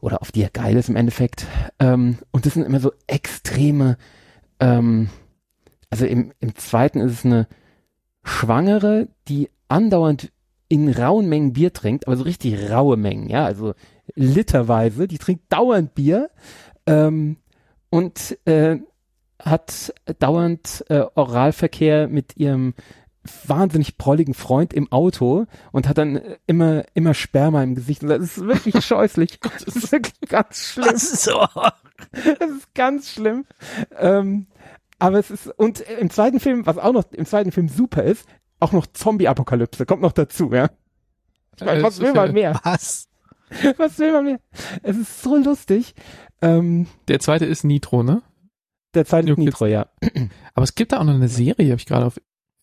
oder 0.00 0.20
auf 0.22 0.32
die 0.32 0.42
er 0.42 0.50
geil 0.50 0.76
ist 0.76 0.88
im 0.88 0.96
Endeffekt. 0.96 1.46
Ähm, 1.78 2.18
und 2.30 2.46
das 2.46 2.54
sind 2.54 2.64
immer 2.64 2.80
so 2.80 2.92
extreme, 3.06 3.96
ähm, 4.60 5.08
also 5.90 6.04
im, 6.04 6.32
im 6.40 6.54
zweiten 6.56 7.00
ist 7.00 7.12
es 7.12 7.24
eine 7.24 7.48
Schwangere, 8.24 9.08
die 9.28 9.50
andauernd 9.68 10.32
in 10.68 10.90
rauen 10.90 11.28
Mengen 11.28 11.52
Bier 11.52 11.72
trinkt, 11.72 12.06
aber 12.06 12.16
so 12.16 12.24
richtig 12.24 12.70
raue 12.70 12.96
Mengen, 12.96 13.28
ja, 13.28 13.44
also 13.44 13.74
literweise, 14.14 15.06
die 15.06 15.18
trinkt 15.18 15.52
dauernd 15.52 15.94
Bier 15.94 16.30
ähm, 16.86 17.36
und 17.90 18.38
äh, 18.46 18.78
hat 19.38 19.94
dauernd 20.18 20.84
äh, 20.88 21.04
Oralverkehr 21.14 22.08
mit 22.08 22.36
ihrem 22.36 22.74
wahnsinnig 23.46 23.96
prolligen 23.96 24.34
Freund 24.34 24.74
im 24.74 24.90
Auto 24.92 25.46
und 25.72 25.88
hat 25.88 25.98
dann 25.98 26.20
immer, 26.46 26.84
immer 26.94 27.14
Sperma 27.14 27.62
im 27.62 27.74
Gesicht. 27.74 28.02
Und 28.02 28.10
das 28.10 28.20
ist 28.20 28.40
wirklich 28.40 28.84
scheußlich. 28.84 29.38
Das 29.40 29.62
ist 29.62 29.92
wirklich 29.92 30.28
ganz 30.28 30.58
schlimm. 30.58 30.88
Das 30.90 31.02
ist, 31.04 31.22
so. 31.22 31.46
das 32.12 32.50
ist 32.50 32.74
ganz 32.74 33.10
schlimm. 33.10 33.46
Ähm, 33.98 34.46
aber 35.04 35.18
es 35.18 35.30
ist, 35.30 35.46
und 35.58 35.80
im 35.80 36.08
zweiten 36.08 36.40
Film, 36.40 36.64
was 36.64 36.78
auch 36.78 36.92
noch 36.92 37.04
im 37.12 37.26
zweiten 37.26 37.52
Film 37.52 37.68
super 37.68 38.02
ist, 38.02 38.26
auch 38.58 38.72
noch 38.72 38.86
Zombie-Apokalypse, 38.86 39.84
kommt 39.84 40.00
noch 40.00 40.12
dazu, 40.12 40.50
ja. 40.52 40.70
Ich 41.56 41.64
meine, 41.64 41.82
was 41.82 42.00
will 42.00 42.14
man 42.14 42.32
mehr? 42.32 42.58
Was? 42.64 43.08
Was 43.76 43.98
will 43.98 44.10
man 44.10 44.24
mehr? 44.24 44.40
Es 44.82 44.96
ist 44.96 45.22
so 45.22 45.36
lustig. 45.36 45.94
Ähm, 46.40 46.86
der 47.06 47.20
zweite 47.20 47.44
ist 47.44 47.62
Nitro, 47.62 48.02
ne? 48.02 48.22
Der 48.94 49.04
zweite 49.04 49.30
ist 49.30 49.38
Nitro, 49.38 49.66
ja. 49.66 49.86
Aber 50.54 50.64
es 50.64 50.74
gibt 50.74 50.90
da 50.90 50.98
auch 50.98 51.04
noch 51.04 51.14
eine 51.14 51.28
Serie, 51.28 51.70
habe 51.70 51.78
ich 51.78 51.86
gerade 51.86 52.06
auf 52.06 52.20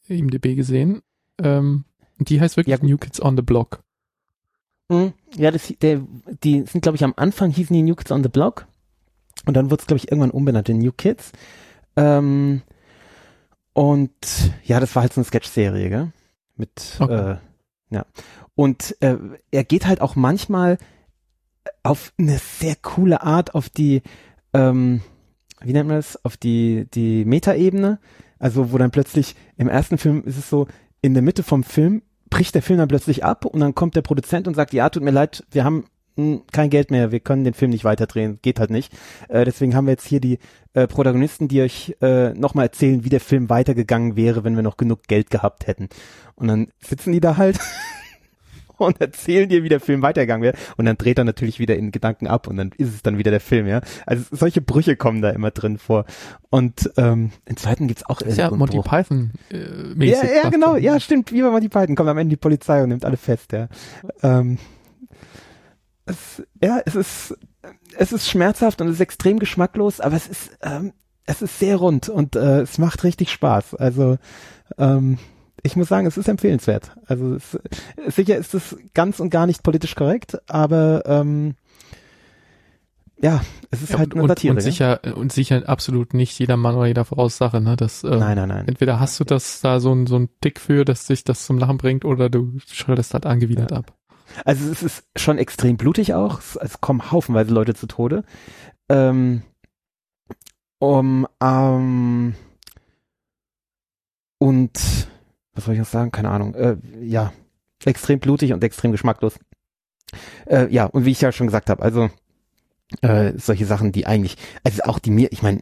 IMDb 0.07 0.55
gesehen. 0.55 1.01
Ähm, 1.41 1.85
die 2.17 2.41
heißt 2.41 2.57
wirklich 2.57 2.77
ja. 2.77 2.85
New 2.85 2.97
Kids 2.97 3.21
on 3.21 3.37
the 3.37 3.43
Block. 3.43 3.83
Mhm. 4.89 5.13
Ja, 5.37 5.51
das, 5.51 5.71
der, 5.81 6.01
die 6.43 6.63
sind, 6.63 6.81
glaube 6.81 6.97
ich, 6.97 7.03
am 7.03 7.13
Anfang 7.15 7.51
hießen 7.51 7.73
die 7.73 7.83
New 7.83 7.95
Kids 7.95 8.11
on 8.11 8.23
the 8.23 8.29
Block. 8.29 8.67
Und 9.45 9.55
dann 9.55 9.71
wurde 9.71 9.81
es, 9.81 9.87
glaube 9.87 9.99
ich, 9.99 10.11
irgendwann 10.11 10.31
umbenannt 10.31 10.67
in 10.67 10.79
New 10.79 10.91
Kids. 10.91 11.31
Ähm, 11.95 12.61
und 13.73 14.11
ja, 14.63 14.79
das 14.79 14.95
war 14.95 15.03
halt 15.03 15.13
so 15.13 15.21
eine 15.21 15.25
Sketch-Serie, 15.25 15.89
gell? 15.89 16.11
Mit, 16.55 16.97
okay. 16.99 17.33
äh, 17.33 17.37
ja. 17.89 18.05
Und 18.55 18.95
äh, 19.01 19.17
er 19.51 19.63
geht 19.63 19.87
halt 19.87 20.01
auch 20.01 20.15
manchmal 20.15 20.77
auf 21.83 22.13
eine 22.17 22.37
sehr 22.37 22.75
coole 22.75 23.23
Art 23.23 23.55
auf 23.55 23.69
die, 23.69 24.01
ähm, 24.53 25.01
wie 25.61 25.73
nennt 25.73 25.87
man 25.87 25.97
das, 25.97 26.23
auf 26.25 26.37
die, 26.37 26.87
die 26.93 27.25
Metaebene. 27.25 27.99
Also 28.39 28.71
wo 28.71 28.77
dann 28.77 28.91
plötzlich 28.91 29.35
im 29.57 29.69
ersten 29.69 29.97
Film 29.97 30.23
ist 30.25 30.37
es 30.37 30.49
so, 30.49 30.67
in 31.01 31.13
der 31.13 31.23
Mitte 31.23 31.43
vom 31.43 31.63
Film 31.63 32.01
bricht 32.29 32.55
der 32.55 32.63
Film 32.63 32.79
dann 32.79 32.87
plötzlich 32.87 33.23
ab 33.23 33.45
und 33.45 33.59
dann 33.59 33.75
kommt 33.75 33.95
der 33.95 34.01
Produzent 34.01 34.47
und 34.47 34.55
sagt, 34.55 34.73
ja, 34.73 34.89
tut 34.89 35.03
mir 35.03 35.11
leid, 35.11 35.43
wir 35.51 35.63
haben 35.63 35.85
hm, 36.21 36.41
kein 36.51 36.69
Geld 36.69 36.91
mehr, 36.91 37.11
wir 37.11 37.19
können 37.19 37.43
den 37.43 37.53
Film 37.53 37.71
nicht 37.71 37.83
weiterdrehen, 37.83 38.39
geht 38.41 38.59
halt 38.59 38.69
nicht. 38.69 38.93
Äh, 39.29 39.45
deswegen 39.45 39.75
haben 39.75 39.85
wir 39.85 39.91
jetzt 39.91 40.07
hier 40.07 40.19
die 40.19 40.39
äh, 40.73 40.87
Protagonisten, 40.87 41.47
die 41.47 41.61
euch 41.61 41.95
äh, 42.01 42.29
nochmal 42.33 42.65
erzählen, 42.65 43.03
wie 43.03 43.09
der 43.09 43.19
Film 43.19 43.49
weitergegangen 43.49 44.15
wäre, 44.15 44.43
wenn 44.43 44.55
wir 44.55 44.63
noch 44.63 44.77
genug 44.77 45.03
Geld 45.07 45.29
gehabt 45.29 45.67
hätten. 45.67 45.89
Und 46.35 46.47
dann 46.47 46.67
sitzen 46.79 47.11
die 47.11 47.19
da 47.19 47.37
halt 47.37 47.59
und 48.77 48.99
erzählen 48.99 49.47
dir, 49.47 49.63
wie 49.63 49.69
der 49.69 49.79
Film 49.79 50.01
weitergegangen 50.01 50.43
wäre. 50.43 50.57
Und 50.77 50.85
dann 50.85 50.97
dreht 50.97 51.17
er 51.17 51.23
natürlich 51.23 51.59
wieder 51.59 51.75
in 51.75 51.91
Gedanken 51.91 52.27
ab 52.27 52.47
und 52.47 52.57
dann 52.57 52.71
ist 52.77 52.93
es 52.93 53.03
dann 53.03 53.17
wieder 53.17 53.31
der 53.31 53.39
Film, 53.39 53.67
ja. 53.67 53.81
Also 54.05 54.23
solche 54.31 54.61
Brüche 54.61 54.95
kommen 54.95 55.21
da 55.21 55.29
immer 55.29 55.51
drin 55.51 55.77
vor. 55.77 56.05
Und 56.49 56.91
ähm, 56.97 57.31
im 57.45 57.57
zweiten 57.57 57.87
gibt's 57.87 58.05
auch 58.05 58.21
ist 58.21 58.37
ja 58.37 58.49
Monty 58.51 58.77
Bruch. 58.77 58.89
Python 58.89 59.31
äh, 59.51 59.57
mäßig. 59.95 60.29
Ja, 60.29 60.43
ja 60.43 60.49
genau, 60.49 60.75
ja, 60.75 60.99
stimmt. 60.99 61.31
Wie 61.31 61.41
bei 61.41 61.49
Monty 61.49 61.69
Python 61.69 61.95
kommt 61.95 62.09
am 62.09 62.17
Ende 62.17 62.31
die 62.31 62.39
Polizei 62.39 62.81
und 62.83 62.89
nimmt 62.89 63.05
alle 63.05 63.17
fest, 63.17 63.51
ja. 63.53 63.67
Ähm, 64.23 64.57
es, 66.05 66.43
ja, 66.61 66.79
es 66.85 66.95
ist, 66.95 67.37
es 67.97 68.11
ist 68.11 68.29
schmerzhaft 68.29 68.81
und 68.81 68.87
es 68.87 68.95
ist 68.95 69.01
extrem 69.01 69.39
geschmacklos, 69.39 69.99
aber 69.99 70.15
es 70.15 70.27
ist, 70.27 70.57
ähm, 70.61 70.93
es 71.25 71.41
ist 71.41 71.59
sehr 71.59 71.77
rund 71.77 72.09
und 72.09 72.35
äh, 72.35 72.61
es 72.61 72.77
macht 72.77 73.03
richtig 73.03 73.31
Spaß. 73.31 73.75
Also 73.75 74.17
ähm, 74.77 75.17
ich 75.63 75.75
muss 75.75 75.89
sagen, 75.89 76.07
es 76.07 76.17
ist 76.17 76.27
empfehlenswert. 76.27 76.95
Also 77.05 77.35
es, 77.35 77.57
sicher 78.07 78.37
ist 78.37 78.53
es 78.53 78.75
ganz 78.93 79.19
und 79.19 79.29
gar 79.29 79.45
nicht 79.45 79.63
politisch 79.63 79.95
korrekt, 79.95 80.39
aber 80.49 81.03
ähm, 81.05 81.55
ja, 83.21 83.41
es 83.69 83.83
ist 83.83 83.91
ja, 83.91 83.99
halt 83.99 84.13
eine 84.13 84.23
und, 84.23 84.29
Satire. 84.29 84.53
Und 84.53 84.61
sicher, 84.61 84.99
und 85.15 85.31
sicher 85.31 85.69
absolut 85.69 86.15
nicht 86.15 86.39
jeder 86.39 86.57
Mann 86.57 86.75
oder 86.75 86.87
jeder 86.87 87.05
Frau 87.05 87.29
Sache, 87.29 87.61
ne? 87.61 87.75
Das, 87.75 88.03
äh, 88.03 88.09
nein, 88.09 88.35
nein, 88.35 88.49
nein. 88.49 88.67
Entweder 88.67 88.99
hast 88.99 89.19
du 89.19 89.23
das 89.23 89.61
da 89.61 89.79
so 89.79 89.93
ein, 89.93 90.07
so 90.07 90.17
ein 90.17 90.29
Tick 90.41 90.59
für, 90.59 90.85
dass 90.85 91.05
sich 91.05 91.23
das 91.23 91.45
zum 91.45 91.59
Lachen 91.59 91.77
bringt, 91.77 92.03
oder 92.03 92.29
du 92.31 92.57
schreddest 92.65 93.13
halt 93.13 93.27
angewidert 93.27 93.71
ja. 93.71 93.77
ab. 93.77 93.93
Also 94.45 94.69
es 94.71 94.83
ist 94.83 95.03
schon 95.15 95.37
extrem 95.37 95.77
blutig 95.77 96.13
auch. 96.13 96.39
Es, 96.39 96.81
kommen 96.81 97.11
haufenweise 97.11 97.53
Leute 97.53 97.73
zu 97.73 97.87
Tode. 97.87 98.23
Ähm, 98.89 99.43
um, 100.79 101.27
ähm, 101.41 102.35
und 104.39 105.07
was 105.53 105.65
soll 105.65 105.73
ich 105.73 105.79
noch 105.79 105.87
sagen? 105.87 106.11
Keine 106.11 106.29
Ahnung. 106.29 106.55
Äh, 106.55 106.77
ja, 107.01 107.33
extrem 107.85 108.19
blutig 108.19 108.53
und 108.53 108.63
extrem 108.63 108.91
geschmacklos. 108.91 109.39
Äh, 110.45 110.67
ja, 110.73 110.85
und 110.85 111.05
wie 111.05 111.11
ich 111.11 111.21
ja 111.21 111.31
schon 111.31 111.47
gesagt 111.47 111.69
habe, 111.69 111.83
also 111.83 112.09
äh, 113.01 113.33
solche 113.37 113.65
Sachen, 113.65 113.91
die 113.91 114.05
eigentlich, 114.05 114.37
also 114.63 114.83
auch 114.83 114.99
die 114.99 115.11
mir, 115.11 115.31
ich 115.31 115.41
meine, 115.41 115.61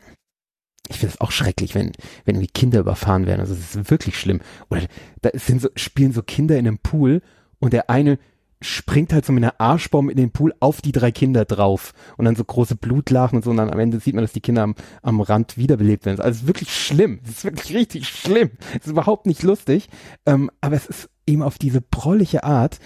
ich 0.90 0.98
finde 0.98 1.14
es 1.14 1.22
auch 1.22 1.32
schrecklich, 1.32 1.76
wenn, 1.76 1.92
wenn 2.26 2.36
irgendwie 2.36 2.48
Kinder 2.48 2.80
überfahren 2.80 3.28
werden. 3.28 3.42
Also 3.42 3.54
es 3.54 3.76
ist 3.76 3.92
wirklich 3.92 4.20
schlimm. 4.20 4.42
Oder 4.70 4.82
da 5.22 5.30
sind 5.34 5.62
so, 5.62 5.70
spielen 5.76 6.14
so 6.14 6.24
Kinder 6.24 6.58
in 6.58 6.68
einem 6.68 6.80
Pool 6.80 7.22
und 7.60 7.74
der 7.74 7.90
eine 7.90 8.18
springt 8.62 9.14
halt 9.14 9.26
so 9.26 9.32
mit 9.32 9.44
einer 9.44 9.60
Arschbombe 9.60 10.12
in 10.12 10.18
den 10.18 10.32
Pool 10.32 10.54
auf 10.60 10.82
die 10.82 10.92
drei 10.92 11.12
Kinder 11.12 11.46
drauf 11.46 11.94
und 12.18 12.26
dann 12.26 12.36
so 12.36 12.44
große 12.44 12.76
Blutlachen 12.76 13.38
und 13.38 13.44
so 13.44 13.52
und 13.52 13.58
dann 13.58 13.70
am 13.70 13.80
Ende 13.80 14.00
sieht 14.00 14.16
man, 14.16 14.24
dass 14.24 14.34
die 14.34 14.42
Kinder 14.42 14.64
am, 14.64 14.76
am 15.02 15.22
Rand 15.22 15.58
wiederbelebt 15.58 16.06
werden. 16.06 16.20
Also 16.20 16.30
es 16.32 16.42
ist 16.42 16.48
wirklich 16.48 16.76
schlimm. 16.76 17.20
Es 17.24 17.30
ist 17.30 17.44
wirklich 17.46 17.76
richtig 17.76 18.08
schlimm. 18.08 18.52
Es 18.72 18.86
ist 18.86 18.92
überhaupt 18.92 19.26
nicht 19.28 19.44
lustig. 19.44 19.90
Ähm, 20.26 20.52
aber 20.60 20.76
es 20.76 20.88
ist 20.88 21.10
eben 21.26 21.42
auf 21.42 21.58
diese 21.58 21.80
prollige 21.80 22.44
Art, 22.44 22.80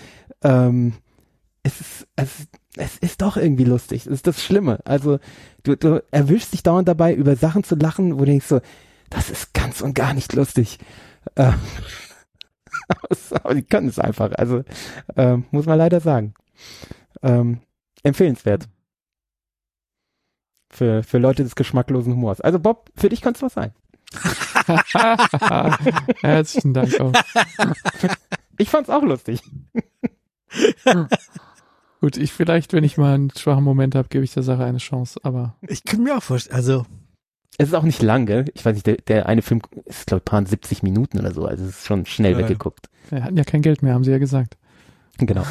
ähm, 0.43 0.93
es 1.63 1.79
ist, 1.79 2.07
es, 2.17 2.29
es 2.75 2.97
ist 2.97 3.21
doch 3.21 3.37
irgendwie 3.37 3.63
lustig. 3.63 4.03
Das 4.03 4.13
ist 4.13 4.27
das 4.27 4.43
Schlimme. 4.43 4.79
Also 4.85 5.19
du, 5.63 5.75
du 5.75 6.03
erwischst 6.11 6.53
dich 6.53 6.61
dauernd 6.61 6.87
dabei, 6.87 7.13
über 7.13 7.35
Sachen 7.35 7.63
zu 7.63 7.75
lachen, 7.75 8.15
wo 8.15 8.19
du 8.19 8.25
denkst 8.25 8.47
so, 8.47 8.61
das 9.09 9.29
ist 9.29 9.53
ganz 9.53 9.81
und 9.81 9.95
gar 9.95 10.13
nicht 10.13 10.33
lustig. 10.33 10.77
Ähm, 11.35 11.55
aber 13.43 13.55
die 13.55 13.63
können 13.63 13.87
es 13.87 13.99
einfach. 13.99 14.31
Also 14.33 14.63
ähm, 15.15 15.45
muss 15.51 15.65
man 15.65 15.77
leider 15.77 15.99
sagen. 15.99 16.33
Ähm, 17.21 17.59
empfehlenswert. 18.03 18.67
Für, 20.71 21.03
für 21.03 21.19
Leute 21.19 21.43
des 21.43 21.55
geschmacklosen 21.55 22.13
Humors. 22.13 22.41
Also 22.41 22.59
Bob, 22.59 22.89
für 22.95 23.09
dich 23.09 23.21
kann 23.21 23.35
es 23.35 23.41
was 23.41 23.53
sein. 23.53 23.73
Herzlichen 26.21 26.73
Dank 26.73 26.99
auch. 26.99 27.13
Ich 28.59 28.69
fand's 28.69 28.91
auch 28.91 29.01
lustig. 29.01 29.41
Gut, 32.01 32.17
ich 32.17 32.33
vielleicht, 32.33 32.73
wenn 32.73 32.83
ich 32.83 32.97
mal 32.97 33.15
einen 33.15 33.31
schwachen 33.31 33.63
Moment 33.63 33.95
habe, 33.95 34.09
gebe 34.09 34.23
ich 34.23 34.33
der 34.33 34.43
Sache 34.43 34.63
eine 34.63 34.77
Chance, 34.77 35.19
aber. 35.23 35.55
Ich 35.61 35.85
kann 35.85 36.03
mir 36.03 36.17
auch 36.17 36.23
vorstellen, 36.23 36.55
also. 36.55 36.85
Es 37.57 37.67
ist 37.69 37.73
auch 37.75 37.83
nicht 37.83 38.01
lang, 38.01 38.25
gell? 38.25 38.45
Ich 38.55 38.65
weiß 38.65 38.73
nicht, 38.75 38.87
der, 38.87 38.97
der 38.97 39.27
eine 39.27 39.41
Film 39.41 39.61
ist, 39.85 40.07
glaube 40.07 40.19
ich, 40.19 40.25
paar 40.25 40.45
70 40.45 40.83
Minuten 40.83 41.19
oder 41.19 41.33
so, 41.33 41.45
also 41.45 41.63
es 41.63 41.77
ist 41.77 41.85
schon 41.85 42.05
schnell 42.05 42.33
Ja, 42.33 42.39
ja. 42.39 42.43
weggeguckt. 42.45 42.89
Wir 43.09 43.23
hatten 43.23 43.37
ja 43.37 43.43
kein 43.43 43.61
Geld 43.61 43.83
mehr, 43.83 43.93
haben 43.93 44.03
sie 44.03 44.11
ja 44.11 44.17
gesagt. 44.17 44.57
Genau. 45.17 45.45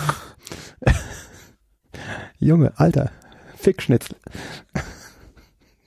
Junge, 2.39 2.73
Alter, 2.79 3.11
Fickschnitzel. 3.57 4.17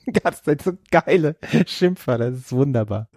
Ganz 0.22 0.42
so 0.64 0.72
geile 0.90 1.36
Schimpfwörter, 1.66 2.30
das 2.30 2.40
ist 2.40 2.52
wunderbar. 2.52 3.08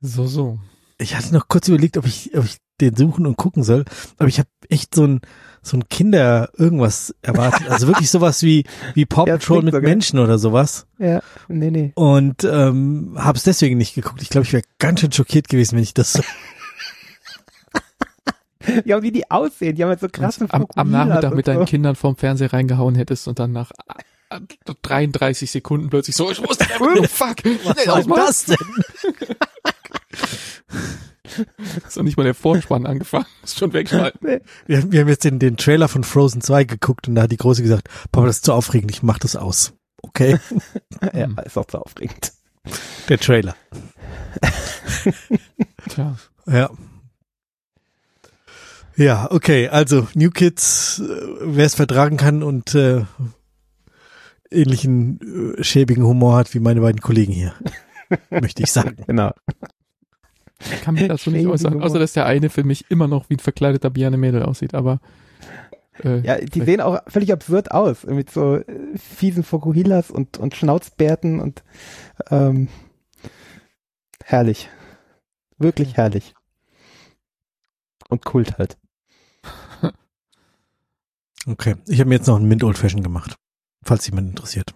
So, 0.00 0.26
so. 0.26 0.58
Ich 0.98 1.16
hatte 1.16 1.34
noch 1.34 1.48
kurz 1.48 1.68
überlegt, 1.68 1.96
ob 1.98 2.06
ich, 2.06 2.36
ob 2.36 2.44
ich 2.44 2.58
den 2.80 2.96
suchen 2.96 3.26
und 3.26 3.36
gucken 3.36 3.62
soll, 3.62 3.84
aber 4.18 4.28
ich 4.28 4.38
habe 4.38 4.48
echt 4.68 4.94
so 4.94 5.06
ein 5.06 5.20
so 5.62 5.76
ein 5.76 5.86
Kinder 5.90 6.48
irgendwas 6.56 7.14
erwartet, 7.20 7.68
also 7.68 7.86
wirklich 7.86 8.10
sowas 8.10 8.42
wie 8.42 8.64
wie 8.94 9.04
Paw 9.06 9.26
Ja, 9.28 9.34
Patrol 9.36 9.58
klingt 9.58 9.64
mit 9.66 9.74
so, 9.74 9.80
gell? 9.80 9.90
Menschen 9.90 10.18
oder 10.18 10.38
sowas 10.38 10.86
Ja, 10.98 11.20
nee, 11.48 11.70
nee. 11.70 11.92
und 11.94 12.44
ähm, 12.44 13.14
habe 13.18 13.36
es 13.36 13.44
deswegen 13.44 13.76
nicht 13.76 13.94
geguckt. 13.94 14.22
Ich 14.22 14.30
glaube, 14.30 14.46
ich 14.46 14.52
wäre 14.52 14.64
ganz 14.78 15.00
schön 15.00 15.12
schockiert 15.12 15.48
gewesen, 15.48 15.76
wenn 15.76 15.82
ich 15.82 15.94
das 15.94 16.14
so 16.14 16.22
Ja, 18.84 19.02
wie 19.02 19.10
die 19.10 19.30
aussehen, 19.30 19.74
die 19.74 19.82
haben 19.82 19.88
halt 19.90 20.00
so 20.00 20.08
krasse 20.08 20.46
am, 20.50 20.66
am 20.74 20.90
Nachmittag 20.90 21.34
mit 21.34 21.46
so. 21.46 21.52
deinen 21.52 21.64
Kindern 21.64 21.96
vorm 21.96 22.16
Fernseher 22.16 22.52
reingehauen 22.52 22.94
hättest 22.94 23.26
und 23.26 23.38
dann 23.38 23.52
nach 23.52 23.70
äh, 24.30 24.38
33 24.82 25.50
Sekunden 25.50 25.88
plötzlich 25.90 26.14
so, 26.14 26.30
ich 26.30 26.40
wusste 26.46 26.64
einfach 26.64 26.94
nur, 26.94 27.08
fuck, 27.08 27.36
was 27.64 27.86
war 27.86 28.02
denn 28.02 28.10
das 28.14 28.44
denn? 28.44 28.58
Ist 31.86 31.96
noch 31.96 32.04
nicht 32.04 32.16
mal 32.16 32.24
der 32.24 32.34
Vorspann 32.34 32.86
angefangen, 32.86 33.26
ist 33.42 33.58
schon 33.58 33.72
wegschalten. 33.72 34.40
Wir, 34.66 34.92
wir 34.92 35.00
haben 35.00 35.08
jetzt 35.08 35.24
den, 35.24 35.38
den 35.38 35.56
Trailer 35.56 35.88
von 35.88 36.04
Frozen 36.04 36.40
2 36.40 36.64
geguckt 36.64 37.08
und 37.08 37.14
da 37.14 37.22
hat 37.22 37.32
die 37.32 37.36
Große 37.36 37.62
gesagt, 37.62 37.88
Papa, 38.12 38.26
das 38.26 38.36
ist 38.36 38.44
zu 38.44 38.52
aufregend, 38.52 38.90
ich 38.90 39.02
mach 39.02 39.18
das 39.18 39.36
aus. 39.36 39.72
Okay, 40.02 40.38
Ja, 41.14 41.28
ist 41.44 41.58
auch 41.58 41.66
so 41.70 41.78
aufregend. 41.78 42.32
der 43.08 43.18
Trailer. 43.18 43.54
Tja, 45.88 46.16
Ja. 46.46 46.70
Ja, 48.96 49.30
okay, 49.30 49.68
also 49.68 50.08
New 50.14 50.30
Kids, 50.30 50.98
äh, 50.98 51.04
wer 51.42 51.64
es 51.64 51.74
vertragen 51.74 52.16
kann 52.18 52.42
und 52.42 52.74
äh, 52.74 53.04
ähnlichen 54.50 55.56
äh, 55.56 55.64
schäbigen 55.64 56.04
Humor 56.04 56.36
hat 56.36 56.52
wie 56.54 56.60
meine 56.60 56.80
beiden 56.82 57.00
Kollegen 57.00 57.32
hier, 57.32 57.54
möchte 58.30 58.62
ich 58.62 58.70
sagen. 58.72 58.96
Genau. 59.06 59.32
Ich 60.60 60.80
kann 60.82 60.94
mir 60.94 61.08
dazu 61.08 61.30
nicht 61.30 61.46
äußern, 61.46 61.82
außer 61.82 61.98
dass 61.98 62.12
der 62.12 62.26
eine 62.26 62.50
für 62.50 62.64
mich 62.64 62.90
immer 62.90 63.08
noch 63.08 63.30
wie 63.30 63.34
ein 63.34 63.40
verkleideter 63.40 63.90
Biane 63.90 64.16
Mädel 64.16 64.42
aussieht, 64.42 64.74
aber 64.74 65.00
äh, 66.04 66.20
Ja, 66.20 66.38
die 66.38 66.62
sehen 66.62 66.80
auch 66.80 67.00
völlig 67.06 67.32
absurd 67.32 67.70
aus, 67.70 68.04
mit 68.04 68.30
so 68.30 68.56
äh, 68.56 68.64
fiesen 68.96 69.42
Fokuhilas 69.42 70.10
und, 70.10 70.38
und 70.38 70.54
Schnauzbärten 70.54 71.40
und 71.40 71.62
ähm, 72.30 72.68
herrlich. 74.24 74.68
Wirklich 75.58 75.96
herrlich. 75.96 76.34
Und 78.08 78.24
Kult 78.24 78.58
halt. 78.58 78.76
Okay, 81.46 81.76
ich 81.88 81.98
habe 82.00 82.10
mir 82.10 82.16
jetzt 82.16 82.26
noch 82.26 82.36
einen 82.36 82.48
Mint 82.48 82.62
Old 82.62 82.76
Fashion 82.76 83.02
gemacht, 83.02 83.34
falls 83.82 84.06
jemand 84.06 84.28
interessiert. 84.28 84.74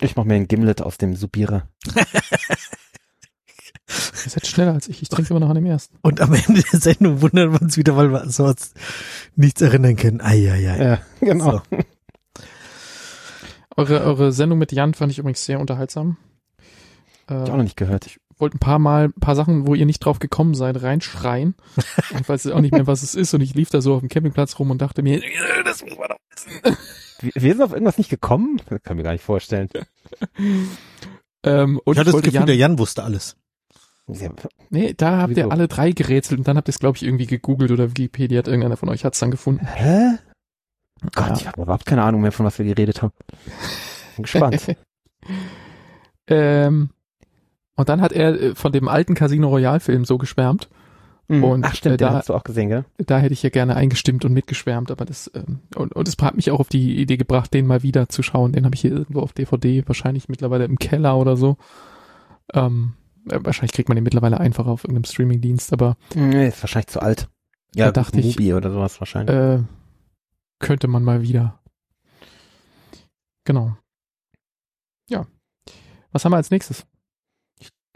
Ich 0.00 0.14
mach 0.14 0.22
mir 0.22 0.34
ein 0.34 0.46
Gimlet 0.46 0.80
aus 0.80 0.96
dem 0.96 1.16
Supierer. 1.16 1.68
seid 4.34 4.46
schneller 4.46 4.72
als 4.72 4.88
ich, 4.88 5.02
ich 5.02 5.08
trinke 5.08 5.30
immer 5.30 5.40
noch 5.40 5.48
an 5.48 5.54
dem 5.54 5.66
ersten. 5.66 5.96
Und 6.02 6.20
am 6.20 6.34
Ende 6.34 6.62
der 6.62 6.80
Sendung 6.80 7.22
wundern 7.22 7.52
wir 7.52 7.62
uns 7.62 7.76
wieder, 7.76 7.96
weil 7.96 8.10
wir 8.10 8.28
so 8.28 8.44
uns 8.44 8.74
nichts 9.36 9.60
erinnern 9.62 9.96
können. 9.96 10.20
Eieiei. 10.20 10.84
Ja, 10.84 10.98
genau. 11.20 11.62
So. 11.70 11.78
Eure, 13.76 14.02
eure 14.02 14.32
Sendung 14.32 14.58
mit 14.58 14.72
Jan 14.72 14.94
fand 14.94 15.10
ich 15.12 15.18
übrigens 15.18 15.44
sehr 15.44 15.58
unterhaltsam. 15.58 16.16
Äh, 17.28 17.34
Hab 17.34 17.44
ich 17.46 17.50
auch 17.52 17.56
noch 17.56 17.64
nicht 17.64 17.76
gehört. 17.76 18.06
ich 18.06 18.18
wollte 18.38 18.56
ein 18.56 18.60
paar 18.60 18.78
Mal, 18.78 19.06
ein 19.06 19.20
paar 19.20 19.36
Sachen, 19.36 19.66
wo 19.66 19.74
ihr 19.74 19.86
nicht 19.86 20.00
drauf 20.00 20.18
gekommen 20.18 20.54
seid, 20.54 20.82
reinschreien. 20.82 21.54
ich 22.20 22.28
weiß 22.28 22.46
auch 22.48 22.60
nicht 22.60 22.72
mehr, 22.72 22.86
was 22.86 23.02
es 23.02 23.14
ist. 23.14 23.34
Und 23.34 23.40
ich 23.40 23.54
lief 23.54 23.70
da 23.70 23.80
so 23.80 23.94
auf 23.94 24.00
dem 24.00 24.08
Campingplatz 24.08 24.58
rum 24.58 24.70
und 24.70 24.80
dachte 24.82 25.02
mir, 25.02 25.20
das 25.64 25.82
muss 25.82 25.96
man 25.96 26.08
doch 26.08 26.16
wissen. 26.30 26.76
Wir, 27.20 27.52
sind 27.52 27.62
auf 27.62 27.72
irgendwas 27.72 27.98
nicht 27.98 28.10
gekommen? 28.10 28.60
Das 28.68 28.82
kann 28.82 28.96
ich 28.96 28.96
mir 28.96 29.02
gar 29.04 29.12
nicht 29.12 29.24
vorstellen. 29.24 29.68
Ähm, 31.44 31.80
und 31.84 31.94
Ich 31.94 31.98
hatte 31.98 32.06
das 32.06 32.14
wollte 32.14 32.26
Gefühl, 32.26 32.40
Jan, 32.40 32.46
der 32.46 32.56
Jan 32.56 32.78
wusste 32.78 33.04
alles. 33.04 33.36
Ja, 34.06 34.28
nee, 34.70 34.92
da 34.96 35.18
habt 35.18 35.30
ihr 35.30 35.36
Wieso? 35.44 35.48
alle 35.50 35.66
drei 35.68 35.92
gerätselt 35.92 36.38
und 36.38 36.46
dann 36.48 36.56
habt 36.58 36.68
ihr 36.68 36.72
es, 36.72 36.78
glaube 36.78 36.96
ich, 36.96 37.02
irgendwie 37.04 37.26
gegoogelt 37.26 37.70
oder 37.70 37.88
Wikipedia 37.90 38.38
hat 38.38 38.48
irgendeiner 38.48 38.76
von 38.76 38.88
euch 38.90 39.04
hat's 39.04 39.18
dann 39.18 39.30
gefunden. 39.30 39.64
Hä? 39.66 40.18
Gott, 41.14 41.28
Ja. 41.28 41.34
ich 41.36 41.46
habe 41.48 41.62
überhaupt 41.62 41.86
keine 41.86 42.02
Ahnung 42.02 42.20
mehr, 42.20 42.32
von 42.32 42.44
was 42.44 42.58
wir 42.58 42.66
geredet 42.66 43.00
haben. 43.02 43.12
Bin 44.16 44.22
gespannt. 44.24 44.76
ähm, 46.26 46.90
und 47.76 47.88
dann 47.88 48.00
hat 48.00 48.12
er 48.12 48.40
äh, 48.40 48.54
von 48.54 48.72
dem 48.72 48.88
alten 48.88 49.14
Casino 49.14 49.48
Royale 49.48 49.80
Film 49.80 50.04
so 50.04 50.18
geschwärmt. 50.18 50.68
Mhm. 51.28 51.42
Und, 51.44 51.64
Ach 51.64 51.74
stimmt, 51.74 51.94
äh, 51.94 51.96
den 51.96 52.08
da- 52.08 52.14
hast 52.14 52.28
du 52.28 52.34
auch 52.34 52.44
gesehen, 52.44 52.68
gell? 52.68 52.84
Da 52.98 53.18
hätte 53.18 53.32
ich 53.32 53.42
ja 53.42 53.48
gerne 53.50 53.74
eingestimmt 53.76 54.24
und 54.26 54.32
mitgeschwärmt, 54.34 54.90
aber 54.90 55.06
das 55.06 55.30
ähm, 55.34 55.60
und, 55.74 55.94
und 55.94 56.06
es 56.08 56.16
hat 56.20 56.36
mich 56.36 56.50
auch 56.50 56.60
auf 56.60 56.68
die 56.68 56.98
Idee 57.00 57.16
gebracht, 57.16 57.54
den 57.54 57.66
mal 57.66 57.82
wieder 57.82 58.08
zu 58.10 58.22
schauen. 58.22 58.52
Den 58.52 58.64
habe 58.66 58.74
ich 58.74 58.82
hier 58.82 58.92
irgendwo 58.92 59.20
auf 59.20 59.32
DVD, 59.32 59.82
wahrscheinlich 59.86 60.28
mittlerweile 60.28 60.64
im 60.66 60.78
Keller 60.78 61.16
oder 61.16 61.36
so. 61.38 61.56
Ähm, 62.52 62.92
äh, 62.98 63.03
wahrscheinlich 63.24 63.72
kriegt 63.72 63.88
man 63.88 63.96
den 63.96 64.04
mittlerweile 64.04 64.38
einfach 64.40 64.66
auf 64.66 64.84
irgendeinem 64.84 65.04
Streamingdienst, 65.04 65.72
aber 65.72 65.96
Nee, 66.14 66.48
ist 66.48 66.62
wahrscheinlich 66.62 66.88
zu 66.88 67.00
alt. 67.00 67.28
Da 67.74 67.90
dachte 67.90 68.20
ich, 68.20 68.36
Mubi 68.38 68.54
oder 68.54 68.70
sowas 68.70 69.00
wahrscheinlich. 69.00 69.34
äh, 69.34 69.62
könnte 70.60 70.86
man 70.88 71.02
mal 71.02 71.22
wieder. 71.22 71.60
Genau. 73.44 73.76
Ja. 75.08 75.26
Was 76.12 76.24
haben 76.24 76.32
wir 76.32 76.36
als 76.36 76.50
nächstes? 76.50 76.86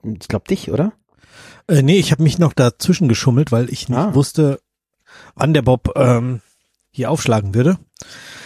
ich 0.02 0.28
glaube 0.28 0.46
dich, 0.48 0.70
oder? 0.70 0.92
Äh, 1.68 1.82
nee, 1.82 1.98
ich 1.98 2.12
habe 2.12 2.22
mich 2.22 2.38
noch 2.38 2.52
dazwischen 2.52 3.08
geschummelt, 3.08 3.52
weil 3.52 3.70
ich 3.70 3.88
nicht 3.88 3.98
Ah. 3.98 4.14
wusste, 4.14 4.60
wann 5.34 5.54
der 5.54 5.62
Bob 5.62 5.92
ähm, 5.96 6.40
hier 6.90 7.10
aufschlagen 7.10 7.54
würde. 7.54 7.78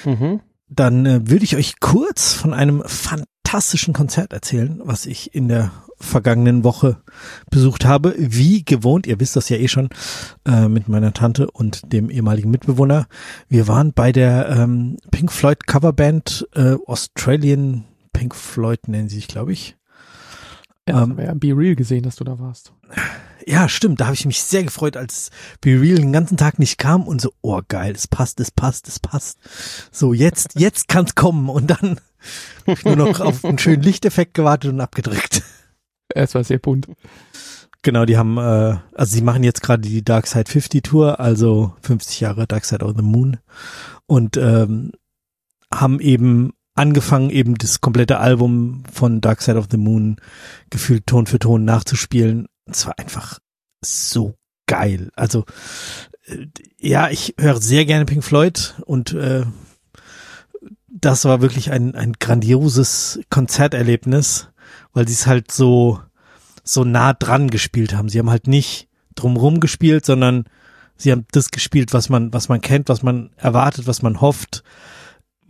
Mhm. 0.05 0.41
Dann 0.75 1.07
äh, 1.07 1.29
würde 1.29 1.45
ich 1.45 1.57
euch 1.57 1.81
kurz 1.81 2.33
von 2.33 2.55
einem 2.55 2.83
fantastischen 2.87 3.95
Konzert 3.95 4.33
erzählen, 4.33 4.81
was 4.83 5.07
ich 5.07 5.35
in 5.35 5.49
der 5.49 5.71
vergangenen 5.99 6.65
Woche 6.65 6.99
besucht 7.51 7.85
habe. 7.85 8.15
Wie 8.19 8.65
gewohnt, 8.65 9.07
ihr 9.07 9.21
wisst 9.21 9.37
das 9.37 9.49
ja 9.49 9.57
eh 9.57 9.69
schon, 9.69 9.89
äh, 10.47 10.69
mit 10.69 10.89
meiner 10.89 11.13
Tante 11.13 11.51
und 11.51 11.93
dem 11.93 12.11
ehemaligen 12.11 12.51
Mitbewohner. 12.51 13.07
Wir 13.49 13.69
waren 13.69 13.93
bei 13.93 14.13
der 14.13 14.49
ähm, 14.49 14.97
Pink 15.11 15.33
Floyd 15.33 15.67
Coverband 15.67 16.49
äh, 16.55 16.77
Australian 16.87 17.85
Pink 18.13 18.35
Floyd 18.35 18.89
nennen 18.89 19.09
sie 19.09 19.17
sich, 19.17 19.29
glaube 19.29 19.53
ich. 19.53 19.77
Ja, 20.89 21.03
Ähm, 21.03 21.19
ja 21.19 21.35
Be 21.35 21.57
Real 21.57 21.77
gesehen, 21.77 22.03
dass 22.03 22.17
du 22.17 22.25
da 22.25 22.39
warst. 22.39 22.73
Ja, 23.47 23.69
stimmt. 23.69 24.01
Da 24.01 24.07
habe 24.07 24.15
ich 24.15 24.25
mich 24.25 24.43
sehr 24.43 24.65
gefreut, 24.65 24.97
als 24.97 25.31
Be 25.61 25.81
Real 25.81 25.97
den 25.97 26.13
ganzen 26.13 26.37
Tag 26.37 26.59
nicht 26.59 26.79
kam 26.79 27.07
und 27.07 27.21
so, 27.21 27.33
oh 27.41 27.61
geil, 27.67 27.93
es 27.95 28.07
passt, 28.07 28.39
es 28.41 28.51
passt, 28.51 28.89
es 28.89 29.01
passt. 29.01 29.39
So, 29.91 30.13
jetzt, 30.13 30.59
jetzt 30.59 30.89
kann's 30.89 31.15
kommen. 31.15 31.49
Und 31.49 31.71
dann 31.71 32.01
habe 32.67 32.79
ich 32.79 32.85
nur 32.85 32.97
noch 32.97 33.21
auf 33.21 33.45
einen 33.45 33.59
schönen 33.59 33.83
Lichteffekt 33.83 34.35
gewartet 34.35 34.73
und 34.73 34.81
abgedrückt. 34.81 35.43
Es 36.15 36.35
war 36.35 36.45
sehr 36.45 36.59
bunt. 36.59 36.89
Genau, 37.83 38.05
die 38.05 38.19
haben, 38.19 38.37
äh, 38.37 38.77
also 38.95 39.15
sie 39.15 39.23
machen 39.23 39.43
jetzt 39.43 39.63
gerade 39.63 39.81
die 39.83 40.05
Dark 40.05 40.27
Side 40.27 40.51
50 40.51 40.83
Tour, 40.83 41.19
also 41.21 41.75
50 41.81 42.21
Jahre 42.21 42.47
Dark 42.47 42.65
Side 42.65 42.85
of 42.85 42.95
the 42.97 43.03
Moon 43.03 43.39
und 44.07 44.37
ähm, 44.37 44.93
haben 45.73 46.01
eben 46.01 46.53
angefangen, 46.75 47.31
eben 47.31 47.57
das 47.57 47.81
komplette 47.81 48.19
Album 48.19 48.85
von 48.93 49.21
Dark 49.21 49.43
Side 49.43 49.59
of 49.59 49.69
the 49.71 49.77
Moon 49.77 50.17
gefühlt 50.71 51.07
Ton 51.07 51.27
für 51.27 51.39
Ton 51.39 51.65
nachzuspielen. 51.65 52.47
Es 52.67 52.87
war 52.87 52.99
einfach 52.99 53.39
so 53.83 54.35
geil. 54.67 55.11
Also 55.15 55.45
äh, 56.27 56.47
ja, 56.79 57.11
ich 57.11 57.35
höre 57.39 57.61
sehr 57.61 57.85
gerne 57.85 58.05
Pink 58.05 58.25
Floyd 58.25 58.75
und 58.87 59.13
äh, 59.13 59.45
das 60.89 61.25
war 61.25 61.41
wirklich 61.41 61.71
ein, 61.73 61.95
ein 61.95 62.15
grandioses 62.15 63.21
Konzerterlebnis, 63.29 64.49
weil 64.93 65.09
sie 65.09 65.15
es 65.15 65.27
halt 65.27 65.51
so 65.51 66.01
so 66.65 66.85
nah 66.85 67.13
dran 67.13 67.51
gespielt 67.51 67.95
haben. 67.95 68.09
Sie 68.09 68.19
haben 68.19 68.31
halt 68.31 68.47
nicht 68.47 68.89
drumrum 69.15 69.61
gespielt, 69.61 70.07
sondern 70.07 70.45
sie 70.97 71.11
haben 71.11 71.27
das 71.33 71.51
gespielt, 71.51 71.93
was 71.93 72.09
man, 72.09 72.33
was 72.33 72.49
man 72.49 72.61
kennt, 72.61 72.89
was 72.89 73.03
man 73.03 73.31
erwartet, 73.37 73.87
was 73.87 74.03
man 74.03 74.21
hofft, 74.21 74.63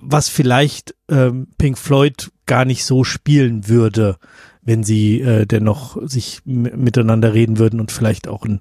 was 0.03 0.29
vielleicht 0.29 0.95
ähm, 1.09 1.49
Pink 1.59 1.79
Floyd 1.79 2.33
gar 2.47 2.65
nicht 2.65 2.85
so 2.85 3.05
spielen 3.05 3.69
würde, 3.69 4.19
wenn 4.63 4.83
sie 4.83 5.21
äh, 5.21 5.47
dennoch 5.47 5.97
sich 6.03 6.41
miteinander 6.45 7.33
reden 7.33 7.59
würden 7.59 7.81
und 7.81 7.93
vielleicht 7.93 8.29
auch 8.29 8.45
ein, 8.45 8.61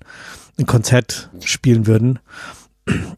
ein 0.59 0.65
Konzert 0.65 1.31
spielen 1.43 1.87
würden. 1.87 2.19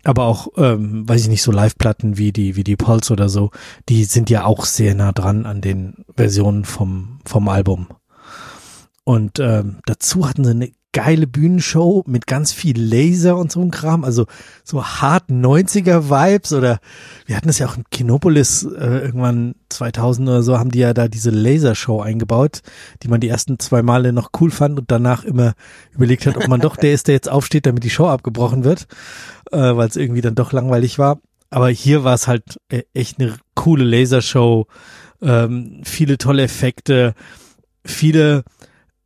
Aber 0.04 0.26
auch, 0.26 0.50
ähm, 0.58 1.08
weiß 1.08 1.22
ich 1.22 1.30
nicht, 1.30 1.42
so 1.42 1.52
Live-Platten 1.52 2.18
wie 2.18 2.32
die, 2.32 2.56
wie 2.56 2.64
die 2.64 2.76
Pulse 2.76 3.14
oder 3.14 3.30
so, 3.30 3.52
die 3.90 4.04
sind 4.06 4.30
ja 4.30 4.46
auch 4.46 4.66
sehr 4.66 4.96
nah 4.96 5.12
dran 5.12 5.46
an 5.46 5.62
den 5.62 6.06
Versionen 6.16 6.66
vom, 6.66 7.20
vom 7.26 7.48
Album. 7.50 7.88
Und 9.06 9.40
ähm, 9.40 9.80
dazu 9.86 10.28
hatten 10.28 10.44
sie 10.44 10.52
eine 10.52 10.72
geile 10.94 11.28
Bühnenshow 11.28 12.04
mit 12.06 12.28
ganz 12.28 12.54
viel 12.54 12.80
Laser 12.80 13.36
und 13.36 13.52
so 13.52 13.62
ein 13.62 13.72
Kram, 13.72 14.04
also 14.04 14.26
so 14.64 14.86
hart 14.86 15.30
90er 15.30 16.10
Vibes 16.10 16.54
oder 16.54 16.80
wir 17.26 17.36
hatten 17.36 17.48
das 17.48 17.60
ja 17.60 17.68
auch 17.68 17.76
in 17.76 17.84
Kinopolis 17.92 18.64
äh, 18.64 19.00
irgendwann 19.00 19.56
2000 19.70 20.30
oder 20.30 20.44
so 20.44 20.58
haben 20.58 20.72
die 20.72 20.80
ja 20.80 20.94
da 20.94 21.08
diese 21.08 21.32
Lasershow 21.32 22.00
eingebaut, 22.00 22.62
die 23.02 23.08
man 23.08 23.20
die 23.20 23.28
ersten 23.28 23.60
zwei 23.60 23.82
Male 23.82 24.14
noch 24.14 24.30
cool 24.40 24.52
fand 24.52 24.80
und 24.80 24.92
danach 24.92 25.24
immer 25.24 25.54
überlegt 25.92 26.26
hat, 26.28 26.38
ob 26.38 26.48
man 26.48 26.62
doch 26.62 26.76
der 26.84 26.94
ist, 26.94 27.08
der 27.08 27.16
jetzt 27.16 27.30
aufsteht, 27.30 27.66
damit 27.66 27.84
die 27.84 27.90
Show 27.90 28.08
abgebrochen 28.08 28.64
wird, 28.64 28.88
äh, 29.52 29.58
weil 29.58 29.88
es 29.88 29.96
irgendwie 29.96 30.22
dann 30.22 30.36
doch 30.36 30.54
langweilig 30.54 31.00
war. 31.00 31.20
Aber 31.50 31.70
hier 31.70 32.04
war 32.04 32.14
es 32.14 32.28
halt 32.28 32.60
e-, 32.72 32.84
echt 32.94 33.20
eine 33.20 33.36
coole 33.56 33.84
Lasershow, 33.84 34.68
ähm, 35.22 35.82
viele 35.84 36.20
tolle 36.20 36.44
Effekte, 36.44 37.16
viele 37.84 38.44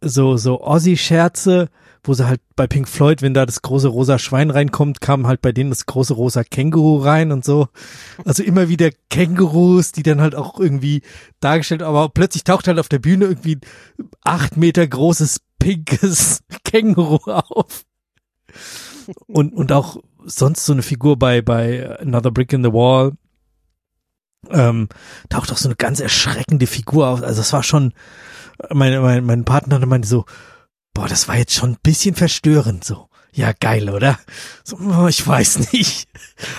so, 0.02 0.38
so 0.38 0.62
Ossi-Scherze, 0.62 1.70
wo 2.04 2.14
sie 2.14 2.28
halt 2.28 2.42
bei 2.56 2.68
Pink 2.68 2.88
Floyd, 2.88 3.22
wenn 3.22 3.34
da 3.34 3.46
das 3.46 3.62
große 3.62 3.88
rosa 3.88 4.18
Schwein 4.18 4.50
reinkommt, 4.50 5.02
kam 5.02 5.28
halt 5.28 5.42
bei 5.42 5.52
denen 5.52 5.70
das 5.70 5.86
große 5.86 6.14
rosa 6.14 6.44
Känguru 6.44 6.98
rein 6.98 7.32
und 7.32 7.44
so. 7.44 7.68
Also 8.24 8.44
immer 8.44 8.70
wieder 8.70 8.90
Kängurus, 9.10 9.92
die 9.92 10.04
dann 10.04 10.22
halt 10.22 10.36
auch 10.36 10.60
irgendwie 10.60 11.02
dargestellt, 11.40 11.84
aber 11.84 12.10
plötzlich 12.10 12.44
taucht 12.44 12.68
halt 12.68 12.80
auf 12.80 12.90
der 12.90 13.00
Bühne 13.00 13.26
irgendwie 13.26 13.60
acht 14.24 14.58
Meter 14.58 14.88
großes 14.88 15.42
pinkes 15.60 16.42
Känguru 16.64 17.20
auf. 17.32 17.84
Und, 19.28 19.54
und 19.54 19.72
auch 19.72 19.98
sonst 20.26 20.66
so 20.66 20.74
eine 20.74 20.84
Figur 20.84 21.18
bei, 21.18 21.42
bei 21.42 22.00
Another 22.00 22.32
Brick 22.32 22.54
in 22.54 22.64
the 22.64 22.74
Wall, 22.74 23.14
ähm, 24.50 24.88
taucht 25.30 25.52
auch 25.52 25.58
so 25.58 25.68
eine 25.68 25.76
ganz 25.76 26.00
erschreckende 26.00 26.68
Figur 26.68 27.08
auf. 27.08 27.24
Also 27.24 27.42
es 27.42 27.54
war 27.54 27.64
schon, 27.64 27.94
mein, 28.72 29.02
mein, 29.02 29.26
mein 29.26 29.46
Partner 29.46 29.84
meinte 29.86 30.08
so, 30.08 30.26
boah, 30.94 31.08
das 31.08 31.28
war 31.28 31.38
jetzt 31.38 31.54
schon 31.54 31.72
ein 31.72 31.78
bisschen 31.84 32.16
verstörend 32.16 32.84
so. 32.84 33.08
Ja, 33.34 33.52
geil, 33.60 33.90
oder? 33.92 34.18
So, 34.64 34.78
oh, 34.78 35.08
ich 35.08 35.26
weiß 35.26 35.72
nicht. 35.74 36.08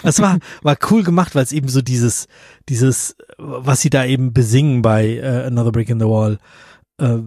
Das 0.05 0.21
war, 0.21 0.39
war 0.63 0.77
cool 0.91 1.03
gemacht, 1.03 1.35
weil 1.35 1.43
es 1.43 1.53
eben 1.53 1.69
so 1.69 1.83
dieses, 1.83 2.29
dieses, 2.69 3.17
was 3.37 3.81
sie 3.81 3.91
da 3.91 4.05
eben 4.05 4.33
besingen 4.33 4.81
bei 4.81 5.21
uh, 5.21 5.47
Another 5.47 5.73
Brick 5.73 5.89
in 5.89 5.99
the 5.99 6.07
Wall, 6.07 6.39
äh, 6.99 7.19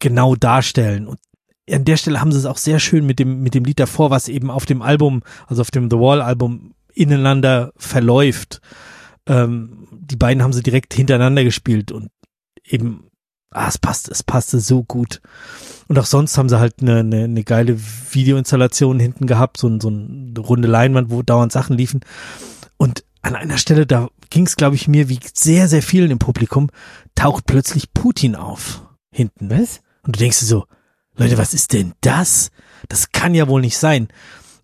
genau 0.00 0.34
darstellen. 0.34 1.06
Und 1.06 1.20
an 1.70 1.84
der 1.84 1.96
Stelle 1.96 2.20
haben 2.20 2.32
sie 2.32 2.38
es 2.38 2.46
auch 2.46 2.56
sehr 2.56 2.80
schön 2.80 3.06
mit 3.06 3.20
dem, 3.20 3.42
mit 3.42 3.54
dem 3.54 3.64
Lied 3.64 3.78
davor, 3.78 4.10
was 4.10 4.28
eben 4.28 4.50
auf 4.50 4.66
dem 4.66 4.82
Album, 4.82 5.22
also 5.46 5.62
auf 5.62 5.70
dem 5.70 5.88
The 5.88 5.98
Wall 5.98 6.20
Album 6.20 6.74
ineinander 6.92 7.72
verläuft. 7.76 8.60
Ähm, 9.26 9.86
die 9.92 10.16
beiden 10.16 10.42
haben 10.42 10.52
sie 10.52 10.62
direkt 10.62 10.94
hintereinander 10.94 11.44
gespielt 11.44 11.92
und 11.92 12.10
eben 12.64 13.09
ah, 13.50 13.68
es 13.68 13.78
passt, 13.78 14.08
es 14.08 14.22
passte 14.22 14.60
so 14.60 14.82
gut. 14.82 15.20
Und 15.88 15.98
auch 15.98 16.06
sonst 16.06 16.38
haben 16.38 16.48
sie 16.48 16.58
halt 16.58 16.76
eine, 16.80 17.00
eine, 17.00 17.24
eine 17.24 17.44
geile 17.44 17.78
Videoinstallation 17.78 19.00
hinten 19.00 19.26
gehabt, 19.26 19.56
so, 19.56 19.80
so 19.80 19.88
eine 19.88 20.38
runde 20.38 20.68
Leinwand, 20.68 21.10
wo 21.10 21.22
dauernd 21.22 21.52
Sachen 21.52 21.76
liefen. 21.76 22.00
Und 22.76 23.04
an 23.22 23.34
einer 23.34 23.58
Stelle, 23.58 23.86
da 23.86 24.08
ging 24.30 24.46
es, 24.46 24.56
glaube 24.56 24.76
ich, 24.76 24.88
mir 24.88 25.08
wie 25.08 25.20
sehr, 25.34 25.68
sehr 25.68 25.82
vielen 25.82 26.10
im 26.10 26.18
Publikum, 26.18 26.70
taucht 27.14 27.46
plötzlich 27.46 27.92
Putin 27.92 28.36
auf. 28.36 28.82
Hinten. 29.12 29.50
Was? 29.50 29.80
Und 30.02 30.16
du 30.16 30.20
denkst 30.20 30.38
dir 30.40 30.46
so, 30.46 30.66
Leute, 31.16 31.36
was 31.36 31.52
ist 31.52 31.72
denn 31.72 31.92
das? 32.00 32.50
Das 32.88 33.12
kann 33.12 33.34
ja 33.34 33.48
wohl 33.48 33.60
nicht 33.60 33.76
sein. 33.76 34.08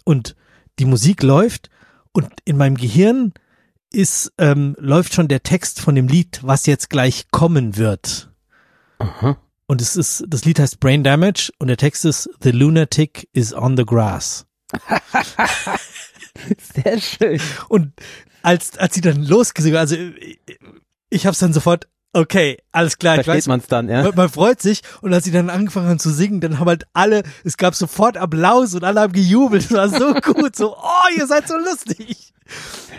Und 0.04 0.36
die 0.78 0.84
Musik 0.84 1.22
läuft 1.22 1.68
und 2.12 2.28
in 2.44 2.56
meinem 2.56 2.76
Gehirn 2.76 3.34
ist, 3.92 4.32
ähm, 4.38 4.76
läuft 4.78 5.14
schon 5.14 5.28
der 5.28 5.42
Text 5.42 5.80
von 5.80 5.94
dem 5.94 6.06
Lied, 6.06 6.40
was 6.42 6.66
jetzt 6.66 6.88
gleich 6.88 7.26
kommen 7.30 7.76
wird. 7.76 8.30
Aha. 8.98 9.36
Und 9.66 9.80
es 9.80 9.96
ist, 9.96 10.24
das 10.28 10.44
Lied 10.44 10.60
heißt 10.60 10.78
Brain 10.80 11.02
Damage 11.02 11.50
und 11.58 11.68
der 11.68 11.76
Text 11.76 12.04
ist 12.04 12.30
The 12.42 12.50
Lunatic 12.52 13.28
is 13.32 13.52
on 13.52 13.76
the 13.76 13.84
grass. 13.84 14.46
Sehr 16.74 17.00
schön. 17.00 17.40
Und 17.68 17.92
als, 18.42 18.78
als 18.78 18.94
sie 18.94 19.00
dann 19.00 19.24
losgesungen, 19.24 19.76
also 19.76 19.96
ich 21.10 21.26
hab's 21.26 21.40
dann 21.40 21.52
sofort, 21.52 21.88
okay, 22.12 22.58
alles 22.72 22.98
klar. 22.98 23.14
Versteht 23.14 23.34
weiß, 23.34 23.46
man's 23.48 23.66
dann, 23.66 23.88
ja? 23.88 24.02
Man, 24.04 24.14
man, 24.14 24.28
freut 24.28 24.60
sich 24.62 24.82
und 25.00 25.12
als 25.12 25.24
sie 25.24 25.32
dann 25.32 25.50
angefangen 25.50 25.88
haben 25.88 25.98
zu 25.98 26.10
singen, 26.10 26.40
dann 26.40 26.58
haben 26.58 26.68
halt 26.68 26.86
alle, 26.92 27.22
es 27.44 27.56
gab 27.56 27.74
sofort 27.74 28.16
Applaus 28.16 28.74
und 28.74 28.84
alle 28.84 29.00
haben 29.00 29.12
gejubelt. 29.12 29.64
Es 29.64 29.72
war 29.72 29.88
so 29.88 30.14
gut, 30.14 30.56
so, 30.56 30.76
oh, 30.76 31.16
ihr 31.16 31.26
seid 31.26 31.48
so 31.48 31.56
lustig. 31.56 32.32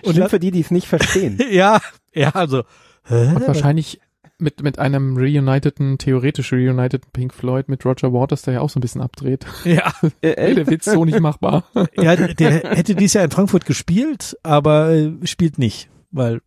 Und 0.04 0.16
Schlimm 0.16 0.30
für 0.30 0.40
die, 0.40 0.52
die 0.52 0.62
es 0.62 0.72
nicht 0.72 0.88
verstehen. 0.88 1.40
ja, 1.50 1.80
ja, 2.14 2.30
also. 2.32 2.64
Hä? 3.06 3.34
Und 3.36 3.48
wahrscheinlich 3.48 4.02
mit, 4.40 4.62
mit 4.62 4.80
einem 4.80 5.18
reuniteden, 5.18 5.98
theoretisch 5.98 6.54
reuniteden 6.54 7.10
Pink 7.12 7.34
Floyd 7.34 7.70
mit 7.70 7.86
Roger 7.86 8.14
Waters, 8.14 8.44
der 8.44 8.56
ja 8.56 8.62
auch 8.62 8.70
so 8.70 8.80
ein 8.80 8.82
bisschen 8.82 9.02
abdreht. 9.02 9.46
Ja. 9.64 9.92
Ey, 10.22 10.56
der 10.56 10.68
Witz 10.68 10.86
so 10.86 11.06
nicht 11.06 11.20
machbar. 11.20 11.64
ja, 11.96 12.16
der 12.16 12.76
hätte 12.76 12.96
dies 12.96 13.14
Jahr 13.14 13.26
in 13.26 13.32
Frankfurt 13.32 13.66
gespielt, 13.66 14.38
aber 14.44 14.92
äh, 14.92 15.12
spielt 15.24 15.58
nicht, 15.58 15.90
weil 16.12 16.42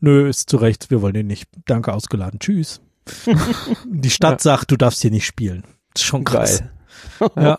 nö, 0.00 0.28
ist 0.28 0.50
zu 0.50 0.56
Recht, 0.56 0.90
wir 0.90 1.02
wollen 1.02 1.14
ihn 1.14 1.26
nicht. 1.26 1.48
Danke, 1.66 1.92
ausgeladen. 1.92 2.40
Tschüss. 2.40 2.80
Die 3.86 4.10
Stadt 4.10 4.44
ja. 4.44 4.50
sagt, 4.52 4.70
du 4.70 4.76
darfst 4.76 5.02
hier 5.02 5.10
nicht 5.10 5.26
spielen. 5.26 5.64
Das 5.92 6.02
ist 6.02 6.08
schon 6.08 6.24
krass. 6.24 6.62
Geil. 7.18 7.30
ja. 7.36 7.58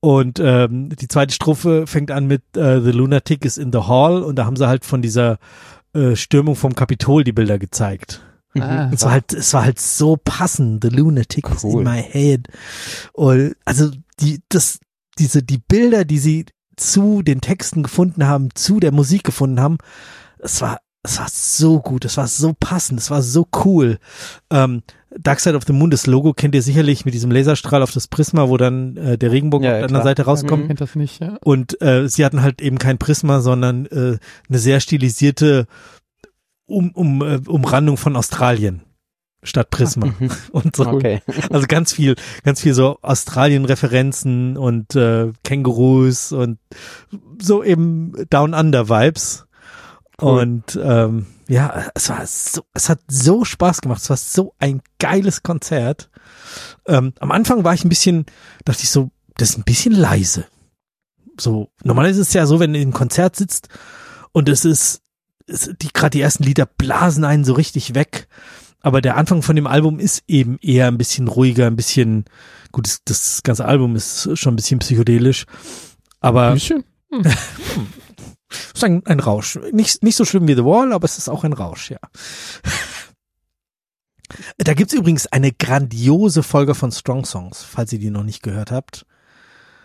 Und 0.00 0.38
ähm, 0.38 0.90
die 0.90 1.08
zweite 1.08 1.34
Strophe 1.34 1.86
fängt 1.86 2.12
an 2.12 2.26
mit 2.26 2.42
äh, 2.56 2.80
The 2.80 2.92
Lunatic 2.92 3.44
is 3.44 3.58
in 3.58 3.72
the 3.72 3.80
Hall 3.80 4.22
und 4.22 4.36
da 4.36 4.44
haben 4.44 4.54
sie 4.54 4.68
halt 4.68 4.84
von 4.84 5.02
dieser 5.02 5.38
äh, 5.96 6.16
Stürmung 6.16 6.56
vom 6.56 6.74
Kapitol 6.74 7.24
die 7.24 7.32
Bilder 7.32 7.58
gezeigt. 7.58 8.22
Ah, 8.58 8.90
es 8.92 9.02
war 9.02 9.12
halt, 9.12 9.32
es 9.32 9.52
war 9.52 9.64
halt 9.64 9.80
so 9.80 10.16
passend. 10.22 10.82
The 10.82 10.88
Lunatic 10.88 11.48
cool. 11.48 11.56
is 11.56 11.64
in 11.64 11.82
my 11.82 12.02
head. 12.02 12.48
Und 13.12 13.56
also 13.64 13.90
die, 14.20 14.40
das, 14.48 14.78
diese, 15.18 15.42
die 15.42 15.58
Bilder, 15.58 16.04
die 16.04 16.18
sie 16.18 16.46
zu 16.76 17.22
den 17.22 17.40
Texten 17.40 17.82
gefunden 17.82 18.26
haben, 18.26 18.54
zu 18.54 18.80
der 18.80 18.92
Musik 18.92 19.24
gefunden 19.24 19.60
haben, 19.60 19.78
es 20.38 20.60
war, 20.60 20.78
es 21.02 21.18
war 21.18 21.28
so 21.30 21.80
gut, 21.80 22.04
es 22.04 22.16
war 22.16 22.26
so 22.28 22.54
passend, 22.58 23.00
es 23.00 23.10
war 23.10 23.22
so 23.22 23.46
cool. 23.64 23.98
Ähm, 24.50 24.82
Dark 25.18 25.40
Side 25.40 25.56
of 25.56 25.64
the 25.66 25.72
Moon, 25.72 25.90
das 25.90 26.06
Logo 26.06 26.32
kennt 26.32 26.54
ihr 26.54 26.62
sicherlich 26.62 27.04
mit 27.04 27.14
diesem 27.14 27.30
Laserstrahl 27.30 27.82
auf 27.82 27.92
das 27.92 28.06
Prisma, 28.06 28.48
wo 28.48 28.56
dann 28.56 28.96
äh, 28.96 29.18
der 29.18 29.32
Regenbogen 29.32 29.64
ja, 29.64 29.72
auf 29.72 29.78
der 29.78 29.86
anderen 29.86 30.04
Seite 30.04 30.22
rauskommt. 30.22 30.62
Ja, 30.62 30.66
kennt 30.68 30.80
das 30.80 30.94
nicht, 30.94 31.20
ja. 31.20 31.38
Und 31.42 31.80
äh, 31.80 32.08
sie 32.08 32.24
hatten 32.24 32.42
halt 32.42 32.60
eben 32.60 32.78
kein 32.78 32.98
Prisma, 32.98 33.40
sondern 33.40 33.86
äh, 33.86 34.18
eine 34.48 34.58
sehr 34.58 34.80
stilisierte 34.80 35.66
um, 36.66 36.90
um, 36.90 37.22
äh, 37.22 37.40
Umrandung 37.46 37.96
von 37.96 38.16
Australien 38.16 38.82
statt 39.42 39.70
Prisma 39.70 40.06
mhm. 40.06 40.30
und 40.50 40.76
so. 40.76 40.86
Okay. 40.86 41.20
Also 41.50 41.66
ganz 41.66 41.92
viel, 41.92 42.16
ganz 42.42 42.60
viel 42.60 42.74
so 42.74 42.98
Australien-Referenzen 43.02 44.56
und 44.56 44.94
äh, 44.96 45.32
Kängurus 45.44 46.32
und 46.32 46.58
so 47.40 47.62
eben 47.62 48.12
Down 48.30 48.54
Under 48.54 48.88
Vibes. 48.88 49.45
Cool. 50.20 50.40
Und 50.40 50.78
ähm, 50.82 51.26
ja, 51.48 51.90
es 51.94 52.08
war 52.08 52.26
so, 52.26 52.62
es 52.72 52.88
hat 52.88 53.00
so 53.08 53.44
Spaß 53.44 53.82
gemacht. 53.82 54.00
Es 54.02 54.10
war 54.10 54.16
so 54.16 54.54
ein 54.58 54.80
geiles 54.98 55.42
Konzert. 55.42 56.10
Ähm, 56.86 57.12
am 57.20 57.30
Anfang 57.30 57.64
war 57.64 57.74
ich 57.74 57.84
ein 57.84 57.90
bisschen, 57.90 58.26
dachte 58.64 58.82
ich 58.82 58.90
so, 58.90 59.10
das 59.36 59.50
ist 59.50 59.58
ein 59.58 59.64
bisschen 59.64 59.92
leise. 59.92 60.46
So, 61.38 61.70
normalerweise 61.84 62.22
ist 62.22 62.28
es 62.28 62.34
ja 62.34 62.46
so, 62.46 62.60
wenn 62.60 62.72
du 62.72 62.80
im 62.80 62.94
Konzert 62.94 63.36
sitzt 63.36 63.68
und 64.32 64.48
es 64.48 64.64
ist, 64.64 65.02
es, 65.46 65.70
die 65.80 65.92
gerade 65.92 66.10
die 66.10 66.22
ersten 66.22 66.44
Lieder 66.44 66.64
blasen 66.64 67.24
einen 67.24 67.44
so 67.44 67.52
richtig 67.52 67.94
weg. 67.94 68.28
aber 68.80 69.02
der 69.02 69.16
Anfang 69.18 69.42
von 69.42 69.54
dem 69.54 69.66
Album 69.66 69.98
ist 69.98 70.22
eben 70.28 70.58
eher 70.62 70.88
ein 70.88 70.96
bisschen 70.96 71.28
ruhiger, 71.28 71.66
ein 71.66 71.76
bisschen, 71.76 72.24
gut, 72.72 72.86
das, 72.86 73.02
das 73.04 73.42
ganze 73.42 73.66
Album 73.66 73.96
ist 73.96 74.30
schon 74.38 74.54
ein 74.54 74.56
bisschen 74.56 74.78
psychedelisch, 74.78 75.44
aber 76.20 76.48
Ein 76.48 76.54
bisschen. 76.54 76.84
Hm. 77.10 77.22
ist 78.74 78.84
ein, 78.84 79.04
ein 79.06 79.20
Rausch. 79.20 79.58
Nicht, 79.72 80.02
nicht 80.02 80.16
so 80.16 80.24
schlimm 80.24 80.46
wie 80.48 80.54
The 80.54 80.64
Wall, 80.64 80.92
aber 80.92 81.04
es 81.04 81.18
ist 81.18 81.28
auch 81.28 81.44
ein 81.44 81.52
Rausch, 81.52 81.90
ja. 81.90 81.98
Da 84.58 84.74
gibt's 84.74 84.92
übrigens 84.94 85.26
eine 85.28 85.52
grandiose 85.52 86.42
Folge 86.42 86.74
von 86.74 86.90
Strong 86.90 87.24
Songs, 87.24 87.62
falls 87.62 87.92
ihr 87.92 88.00
die 88.00 88.10
noch 88.10 88.24
nicht 88.24 88.42
gehört 88.42 88.72
habt. 88.72 89.06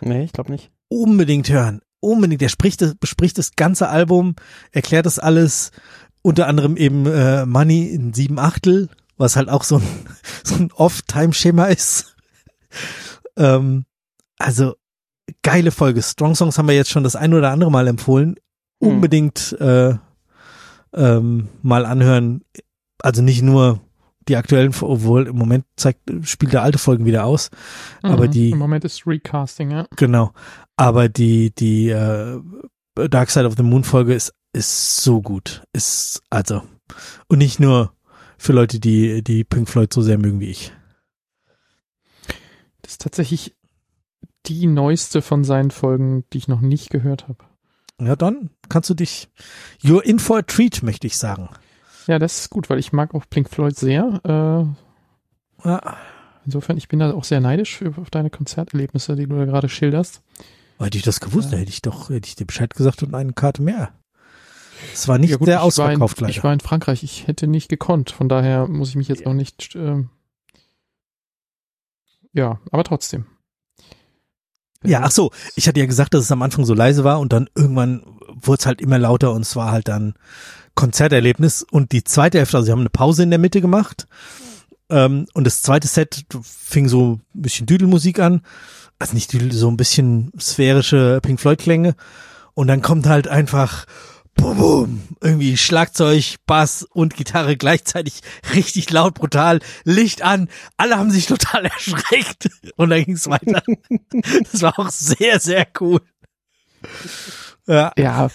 Nee, 0.01 0.23
ich 0.23 0.33
glaube 0.33 0.51
nicht. 0.51 0.71
Unbedingt 0.87 1.49
hören. 1.49 1.81
Unbedingt. 1.99 2.41
Der 2.41 2.49
spricht, 2.49 2.81
das- 2.81 2.95
bespricht 2.95 3.37
das 3.37 3.51
ganze 3.55 3.89
Album, 3.89 4.35
erklärt 4.71 5.05
das 5.05 5.19
alles, 5.19 5.71
unter 6.23 6.47
anderem 6.47 6.75
eben 6.75 7.05
äh, 7.05 7.45
Money 7.45 7.87
in 7.89 8.13
sieben 8.13 8.39
Achtel, 8.39 8.89
was 9.17 9.35
halt 9.35 9.49
auch 9.49 9.63
so 9.63 9.77
ein, 9.77 9.87
so 10.43 10.55
ein 10.55 10.71
Off-Time-Schema 10.71 11.65
ist. 11.65 12.15
ähm, 13.37 13.85
also 14.39 14.73
geile 15.43 15.69
Folge. 15.69 16.01
Strong 16.01 16.33
Songs 16.33 16.57
haben 16.57 16.67
wir 16.67 16.75
jetzt 16.75 16.89
schon 16.89 17.03
das 17.03 17.15
ein 17.15 17.35
oder 17.35 17.51
andere 17.51 17.69
Mal 17.71 17.87
empfohlen. 17.87 18.35
Hm. 18.81 18.87
Unbedingt 18.89 19.55
äh, 19.59 19.95
ähm, 20.93 21.47
mal 21.61 21.85
anhören. 21.85 22.43
Also 23.01 23.21
nicht 23.21 23.41
nur 23.43 23.79
die 24.27 24.35
aktuellen, 24.35 24.73
obwohl 24.81 25.27
im 25.27 25.35
Moment 25.37 25.65
zeigt, 25.75 26.01
spielt 26.23 26.53
der 26.53 26.61
alte 26.63 26.77
Folgen 26.77 27.05
wieder 27.05 27.25
aus. 27.25 27.49
Aber 28.01 28.27
Mhm. 28.27 28.31
die- 28.31 28.49
Im 28.51 28.57
Moment 28.59 28.83
ist 28.85 29.07
Recasting, 29.07 29.71
ja. 29.71 29.87
Genau. 29.95 30.31
Aber 30.77 31.09
die, 31.09 31.53
die 31.55 31.89
äh, 31.89 32.39
Dark 33.09 33.29
Side 33.31 33.45
of 33.47 33.55
the 33.57 33.63
Moon 33.63 33.83
Folge 33.83 34.13
ist, 34.13 34.33
ist 34.53 34.97
so 34.97 35.21
gut. 35.21 35.63
Ist, 35.73 36.21
also, 36.29 36.61
und 37.27 37.37
nicht 37.39 37.59
nur 37.59 37.93
für 38.37 38.53
Leute, 38.53 38.79
die, 38.79 39.23
die 39.23 39.43
Pink 39.43 39.69
Floyd 39.69 39.93
so 39.93 40.01
sehr 40.01 40.17
mögen 40.17 40.39
wie 40.39 40.49
ich. 40.49 40.71
Das 42.81 42.93
ist 42.93 43.01
tatsächlich 43.01 43.55
die 44.47 44.65
neueste 44.67 45.21
von 45.21 45.43
seinen 45.43 45.71
Folgen, 45.71 46.25
die 46.33 46.39
ich 46.39 46.47
noch 46.47 46.61
nicht 46.61 46.89
gehört 46.89 47.27
habe. 47.27 47.43
Ja, 48.05 48.15
dann 48.15 48.49
kannst 48.69 48.89
du 48.89 48.93
dich, 48.93 49.29
you're 49.83 50.01
in 50.01 50.19
for 50.19 50.39
a 50.39 50.41
treat, 50.41 50.81
möchte 50.83 51.07
ich 51.07 51.17
sagen. 51.17 51.49
Ja, 52.07 52.17
das 52.19 52.39
ist 52.39 52.49
gut, 52.49 52.69
weil 52.69 52.79
ich 52.79 52.91
mag 52.93 53.13
auch 53.13 53.25
Pink 53.29 53.49
Floyd 53.49 53.77
sehr. 53.77 54.19
Äh, 54.23 55.67
Ja, 55.67 55.97
insofern, 56.45 56.77
ich 56.77 56.87
bin 56.87 56.99
da 56.99 57.13
auch 57.13 57.23
sehr 57.23 57.39
neidisch 57.39 57.83
auf 57.97 58.09
deine 58.09 58.31
Konzerterlebnisse, 58.31 59.15
die 59.15 59.27
du 59.27 59.37
da 59.37 59.45
gerade 59.45 59.69
schilderst. 59.69 60.21
hätte 60.79 60.97
ich 60.97 61.03
das 61.03 61.19
gewusst, 61.19 61.51
hätte 61.51 61.69
ich 61.69 61.81
doch, 61.83 62.09
hätte 62.09 62.27
ich 62.27 62.35
dir 62.35 62.45
Bescheid 62.45 62.73
gesagt 62.73 63.03
und 63.03 63.13
eine 63.13 63.33
Karte 63.33 63.61
mehr. 63.61 63.93
Es 64.93 65.07
war 65.07 65.19
nicht 65.19 65.29
ja, 65.29 65.37
gut, 65.37 65.45
sehr 65.45 65.61
ausverkauft 65.61 66.17
war 66.17 66.27
in, 66.27 66.31
leider. 66.31 66.37
Ich 66.37 66.43
war 66.43 66.53
in 66.53 66.59
Frankreich, 66.59 67.03
ich 67.03 67.27
hätte 67.27 67.45
nicht 67.45 67.69
gekonnt, 67.69 68.09
von 68.09 68.29
daher 68.29 68.67
muss 68.67 68.89
ich 68.89 68.95
mich 68.95 69.07
jetzt 69.07 69.27
auch 69.27 69.33
nicht. 69.33 69.75
ähm, 69.75 70.09
ja, 72.33 72.59
aber 72.71 72.83
trotzdem. 72.83 73.25
Ja, 74.83 75.01
ach 75.03 75.11
so, 75.11 75.31
ich 75.55 75.67
hatte 75.67 75.79
ja 75.79 75.85
gesagt, 75.85 76.13
dass 76.13 76.23
es 76.23 76.31
am 76.31 76.41
Anfang 76.41 76.65
so 76.65 76.73
leise 76.73 77.03
war 77.03 77.19
und 77.19 77.33
dann 77.33 77.47
irgendwann 77.55 78.03
wurde 78.27 78.59
es 78.59 78.65
halt 78.65 78.81
immer 78.81 78.97
lauter 78.97 79.31
und 79.33 79.41
es 79.41 79.55
war 79.55 79.71
halt 79.71 79.87
dann 79.87 80.15
Konzerterlebnis. 80.73 81.63
Und 81.69 81.91
die 81.91 82.03
zweite 82.03 82.39
Hälfte, 82.39 82.57
also 82.57 82.65
sie 82.65 82.71
haben 82.71 82.79
eine 82.79 82.89
Pause 82.89 83.23
in 83.23 83.29
der 83.29 83.39
Mitte 83.39 83.61
gemacht 83.61 84.07
ähm, 84.91 85.25
und 85.33 85.45
das 85.45 85.61
zweite 85.61 85.87
Set 85.87 86.25
fing 86.43 86.87
so 86.87 87.19
ein 87.35 87.41
bisschen 87.41 87.65
Düdelmusik 87.65 88.19
an, 88.19 88.41
also 88.99 89.13
nicht 89.13 89.31
Düdel, 89.33 89.51
so 89.51 89.69
ein 89.69 89.77
bisschen 89.77 90.31
sphärische 90.39 91.19
Pink 91.21 91.39
Floyd 91.39 91.59
Klänge. 91.59 91.95
Und 92.53 92.67
dann 92.67 92.81
kommt 92.81 93.07
halt 93.07 93.27
einfach 93.27 93.85
Bum, 94.35 94.57
bum, 94.57 95.01
irgendwie 95.21 95.55
Schlagzeug, 95.57 96.35
Bass 96.47 96.83
und 96.83 97.15
Gitarre 97.15 97.57
gleichzeitig 97.57 98.21
richtig 98.55 98.89
laut, 98.91 99.13
brutal, 99.13 99.59
Licht 99.83 100.21
an, 100.23 100.49
alle 100.77 100.97
haben 100.97 101.11
sich 101.11 101.25
total 101.27 101.65
erschreckt 101.65 102.49
und 102.77 102.89
dann 102.89 103.03
ging's 103.05 103.27
weiter. 103.29 103.61
Das 104.51 104.61
war 104.61 104.79
auch 104.79 104.89
sehr, 104.89 105.39
sehr 105.39 105.67
cool. 105.79 105.99
Ja, 107.67 107.91
Ja, 107.97 108.29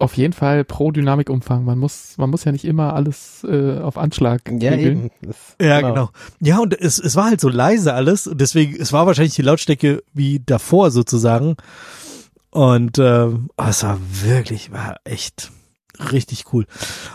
auf 0.00 0.16
jeden 0.16 0.32
Fall 0.32 0.64
pro 0.64 0.90
Dynamikumfang. 0.90 1.64
Man 1.64 1.78
muss, 1.78 2.14
man 2.18 2.30
muss 2.30 2.44
ja 2.44 2.50
nicht 2.50 2.64
immer 2.64 2.94
alles 2.94 3.44
äh, 3.48 3.78
auf 3.78 3.96
Anschlag 3.96 4.42
Ja, 4.50 4.72
regeln. 4.72 5.10
ja, 5.60 5.80
genau. 5.80 6.10
Ja, 6.40 6.58
und 6.58 6.78
es, 6.78 6.98
es 6.98 7.14
war 7.14 7.26
halt 7.26 7.40
so 7.40 7.48
leise 7.48 7.94
alles 7.94 8.26
und 8.26 8.40
deswegen, 8.40 8.74
es 8.80 8.92
war 8.92 9.06
wahrscheinlich 9.06 9.36
die 9.36 9.42
Lautstärke 9.42 10.02
wie 10.12 10.40
davor 10.44 10.90
sozusagen. 10.90 11.56
Und 12.52 12.98
ähm, 12.98 13.48
oh, 13.56 13.64
es 13.66 13.82
war 13.82 13.98
wirklich, 14.22 14.70
war 14.72 14.96
echt 15.04 15.50
richtig 16.10 16.52
cool. 16.52 16.66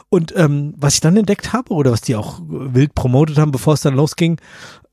Und 0.10 0.34
ähm, 0.36 0.74
was 0.78 0.96
ich 0.96 1.00
dann 1.00 1.16
entdeckt 1.16 1.54
habe 1.54 1.74
oder 1.74 1.92
was 1.92 2.02
die 2.02 2.16
auch 2.16 2.40
wild 2.48 2.96
promotet 2.96 3.38
haben, 3.38 3.52
bevor 3.52 3.76
es 3.76 3.82
dann 3.82 3.96
losging, 3.96 4.40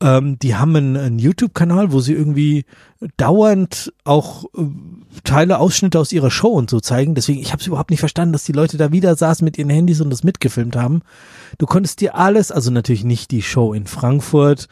ähm, 0.01 0.37
die 0.37 0.55
haben 0.55 0.75
einen, 0.75 0.97
einen 0.97 1.19
YouTube-Kanal, 1.19 1.91
wo 1.91 1.99
sie 1.99 2.13
irgendwie 2.13 2.65
dauernd 3.17 3.91
auch 4.03 4.45
äh, 4.55 4.65
Teile, 5.23 5.57
Ausschnitte 5.57 5.99
aus 5.99 6.11
ihrer 6.11 6.29
Show 6.29 6.49
und 6.49 6.69
so 6.69 6.79
zeigen. 6.79 7.15
Deswegen, 7.15 7.39
ich 7.39 7.51
habe 7.51 7.61
es 7.61 7.67
überhaupt 7.67 7.89
nicht 7.89 7.99
verstanden, 7.99 8.33
dass 8.33 8.43
die 8.43 8.51
Leute 8.51 8.77
da 8.77 8.91
wieder 8.91 9.15
saßen 9.15 9.43
mit 9.43 9.57
ihren 9.57 9.71
Handys 9.71 9.99
und 9.99 10.11
das 10.11 10.23
mitgefilmt 10.23 10.75
haben. 10.75 11.01
Du 11.57 11.65
konntest 11.65 12.01
dir 12.01 12.15
alles, 12.15 12.51
also 12.51 12.69
natürlich 12.69 13.03
nicht 13.03 13.31
die 13.31 13.41
Show 13.41 13.73
in 13.73 13.87
Frankfurt, 13.87 14.67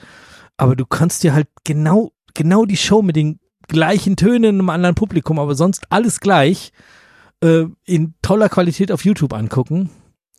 aber 0.56 0.76
du 0.76 0.86
kannst 0.86 1.24
dir 1.24 1.34
halt 1.34 1.48
genau, 1.64 2.12
genau 2.36 2.66
die 2.66 2.78
Show 2.78 3.02
mit 3.02 3.16
den 3.16 3.40
gleichen 3.68 4.16
Tönen 4.16 4.60
im 4.60 4.70
anderen 4.70 4.96
Publikum, 4.96 5.40
aber 5.40 5.56
sonst 5.56 5.86
alles 5.92 6.20
gleich 6.20 6.72
äh, 7.42 7.66
in 7.86 8.14
toller 8.22 8.50
Qualität 8.50 8.92
auf 8.92 9.06
YouTube 9.06 9.34
angucken. 9.34 9.90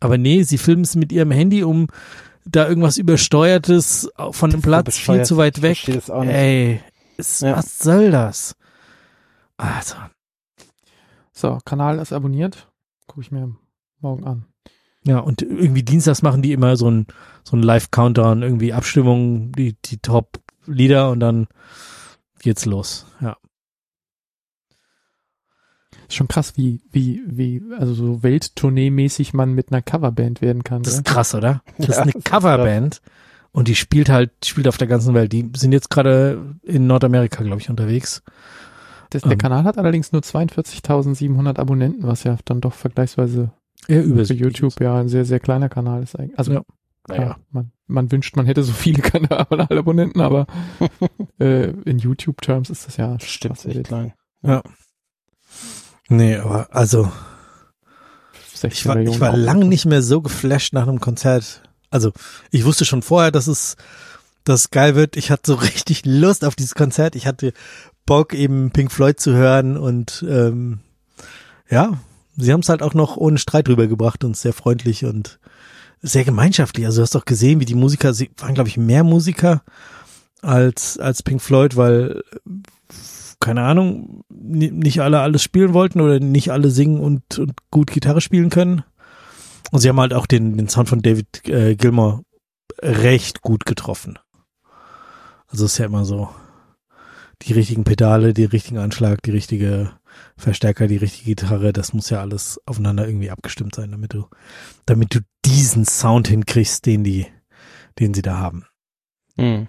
Aber 0.01 0.19
nee, 0.19 0.43
sie 0.43 0.59
filmen 0.59 0.83
es 0.83 0.97
mit 0.97 1.13
ihrem 1.13 1.31
Handy, 1.31 1.65
um 1.65 1.89
da 2.45 2.69
irgendwas 2.69 2.99
übersteuertes 2.99 4.11
von 4.33 4.51
dem 4.51 4.61
Platz 4.61 4.99
viel 4.99 5.25
zu 5.25 5.37
weit 5.39 5.57
Ich 5.59 5.63
weg. 5.63 5.77
verstehe 5.77 5.95
das 5.95 6.11
auch 6.11 6.25
nicht. 6.25 6.35
Ey, 6.35 6.81
ist, 7.17 7.41
Ja. 7.43 7.57
was 7.57 7.79
soll 7.79 8.11
das? 8.11 8.55
Also, 9.57 9.95
So, 11.33 11.59
Kanal 11.65 11.99
ist 11.99 12.13
abonniert. 12.13 12.69
Gucke 13.07 13.23
ich 13.23 13.31
mir 13.33 13.55
morgen 14.01 14.25
an. 14.25 14.45
ja, 15.05 15.19
und 15.19 15.43
irgendwie 15.43 15.83
dienstags 15.83 16.23
machen 16.23 16.43
die 16.43 16.53
immer 16.53 16.77
so 16.77 16.91
ein, 16.91 17.07
so 17.45 17.57
ein 17.57 17.63
Live-Countdown, 17.63 18.43
irgendwie 18.43 18.73
Abstimmung, 18.73 19.53
die, 19.53 19.77
die 19.85 19.99
Top-Lieder 19.99 21.11
und 21.11 21.21
dann 21.21 21.47
geht's 22.45 22.65
los. 22.67 23.07
Ja. 23.21 23.37
Ist 26.09 26.17
schon 26.17 26.29
krass, 26.29 26.57
wie, 26.57 26.81
wie, 26.93 27.23
wie, 27.27 27.63
also 27.79 27.95
so 27.95 28.23
Welttournee-mäßig 28.23 29.35
man 29.35 29.53
mit 29.55 29.73
einer 29.73 29.83
Coverband 29.83 30.43
werden 30.43 30.63
kann. 30.65 30.83
Das 30.83 30.95
ist 30.95 31.05
krass, 31.05 31.35
oder? 31.35 31.63
Das 31.79 31.89
ist 31.89 31.97
Ja, 31.97 32.03
eine 32.03 32.13
das 32.13 32.19
ist 32.21 32.25
Coverband 32.31 33.01
und 33.53 33.69
die 33.69 33.75
spielt 33.75 34.09
halt, 34.11 34.31
spielt 34.45 34.69
auf 34.69 34.77
der 34.77 34.89
ganzen 34.89 35.15
Welt. 35.15 35.33
Die 35.33 35.51
sind 35.57 35.73
jetzt 35.73 35.91
gerade 35.91 36.57
in 36.63 36.87
Nordamerika, 36.87 37.43
glaube 37.43 37.61
ich, 37.61 37.71
unterwegs. 37.71 38.23
Das, 39.11 39.23
der 39.23 39.33
ähm, 39.33 39.39
Kanal 39.39 39.65
hat 39.65 39.79
allerdings 39.79 40.13
nur 40.13 40.23
42.700 40.23 41.59
Abonnenten, 41.59 42.03
was 42.07 42.25
ja 42.25 42.37
dann 42.45 42.61
doch 42.61 42.75
vergleichsweise 42.75 43.53
Ja, 43.89 44.03
für 44.03 44.35
YouTube 44.35 44.81
ja 44.81 44.97
ein 44.99 45.09
sehr, 45.09 45.25
sehr 45.25 45.41
kleiner 45.41 45.69
Kanal 45.69 46.03
ist 46.03 46.19
eigentlich. 46.19 46.39
Also, 46.39 46.53
Ja. 46.53 46.63
Klar, 47.05 47.39
man, 47.51 47.73
man 47.87 48.11
wünscht, 48.11 48.37
man 48.37 48.47
hätte 48.47 48.63
so 48.63 48.73
viele 48.73 49.03
Kanalabonnenten, 49.03 50.21
aber 50.21 50.47
äh, 51.39 51.71
in 51.71 51.99
YouTube-Terms 51.99 52.71
ist 52.71 52.87
das 52.87 52.97
ja 52.97 53.19
Stimmt, 53.21 53.65
echt 53.65 53.85
klein. 53.85 54.13
Nee, 56.09 56.37
aber 56.37 56.75
also 56.75 57.11
16 58.55 58.71
ich 58.71 58.87
war, 58.87 58.95
Millionen 58.97 59.15
ich 59.15 59.21
war 59.21 59.37
lang 59.37 59.69
nicht 59.69 59.87
mehr 59.87 60.03
so 60.03 60.21
geflasht 60.21 60.73
nach 60.73 60.87
einem 60.87 61.01
Konzert. 61.01 61.63
Also 61.91 62.13
ich 62.51 62.65
wusste 62.65 62.85
schon 62.85 63.03
vorher, 63.03 63.31
dass 63.31 63.47
es 63.47 63.77
dass 64.45 64.61
es 64.61 64.71
geil 64.71 64.95
wird. 64.95 65.17
Ich 65.17 65.31
hatte 65.31 65.53
so 65.53 65.55
richtig 65.61 66.05
Lust 66.05 66.45
auf 66.45 66.55
dieses 66.55 66.75
Konzert. 66.75 67.17
Ich 67.17 67.27
hatte 67.27 67.53
Bock 68.07 68.35
eben 68.35 68.71
Pink 68.71 68.93
Floyd 68.93 69.19
zu 69.19 69.33
hören 69.33 69.77
und 69.77 70.25
ähm, 70.29 70.81
ja, 71.71 71.99
sie 72.37 72.53
haben 72.53 72.61
es 72.61 72.69
halt 72.69 72.83
auch 72.83 72.95
noch 72.95 73.17
ohne 73.17 73.39
Streit 73.39 73.69
rübergebracht 73.69 74.25
und 74.25 74.37
sehr 74.37 74.53
freundlich 74.53 75.07
und 75.07 75.39
sehr 76.07 76.25
gemeinschaftlich. 76.25 76.85
Also 76.87 76.99
du 76.99 77.03
hast 77.03 77.15
doch 77.15 77.25
gesehen, 77.25 77.61
wie 77.61 77.65
die 77.65 77.75
Musiker, 77.75 78.13
sie 78.13 78.31
waren 78.37 78.55
glaube 78.55 78.69
ich 78.69 78.77
mehr 78.77 79.05
Musiker 79.05 79.63
als 80.43 80.99
als 80.99 81.23
Pink 81.23 81.41
Floyd, 81.41 81.77
weil 81.77 82.23
keine 83.41 83.63
Ahnung, 83.63 84.25
ni- 84.29 84.71
nicht 84.71 85.01
alle 85.01 85.21
alles 85.21 85.43
spielen 85.43 85.75
wollten 85.75 86.01
oder 86.01 86.21
nicht 86.21 86.53
alle 86.53 86.71
singen 86.71 87.01
und, 87.01 87.39
und 87.39 87.53
gut 87.71 87.91
Gitarre 87.91 88.21
spielen 88.21 88.51
können. 88.51 88.85
Und 89.71 89.81
sie 89.81 89.89
haben 89.89 90.01
halt 90.01 90.15
auch 90.15 90.27
den, 90.27 90.57
den 90.57 90.69
Sound 90.69 90.89
von 90.89 91.01
David 91.03 91.49
äh, 91.49 91.75
Gilmour 91.75 92.23
recht 92.81 93.41
gut 93.41 93.65
getroffen. 93.65 94.19
Also 95.49 95.65
ist 95.65 95.79
ja 95.79 95.87
immer 95.87 96.05
so, 96.05 96.29
die 97.43 97.53
richtigen 97.55 97.85
Pedale, 97.85 98.35
die 98.35 98.45
richtigen 98.45 98.79
Anschlag, 98.79 99.23
die 99.23 99.31
richtige 99.31 99.91
Verstärker, 100.37 100.87
die 100.87 100.97
richtige 100.97 101.35
Gitarre, 101.35 101.73
das 101.73 101.93
muss 101.93 102.11
ja 102.11 102.21
alles 102.21 102.61
aufeinander 102.67 103.07
irgendwie 103.07 103.31
abgestimmt 103.31 103.75
sein, 103.75 103.91
damit 103.91 104.15
du, 104.15 104.27
damit 104.87 105.15
du 105.15 105.21
diesen 105.45 105.85
Sound 105.85 106.29
hinkriegst, 106.29 106.85
den 106.87 107.05
die, 107.05 107.27
den 107.99 108.15
sie 108.15 108.23
da 108.23 108.39
haben. 108.39 108.67
Mhm. 109.37 109.69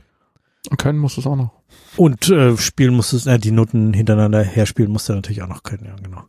Und 0.70 0.78
können 0.78 1.00
muss 1.00 1.18
es 1.18 1.28
auch 1.28 1.36
noch. 1.36 1.52
Und 1.96 2.30
äh, 2.30 2.58
spielen 2.58 2.96
musstest, 2.96 3.28
äh, 3.28 3.38
die 3.38 3.52
Noten 3.52 3.94
hintereinander 3.94 4.44
herspielen 4.44 4.92
musst 4.92 5.10
du 5.10 5.14
natürlich 5.14 5.44
auch 5.44 5.48
noch 5.48 5.64
können, 5.64 5.86
ja, 5.86 5.96
genau. 5.96 6.24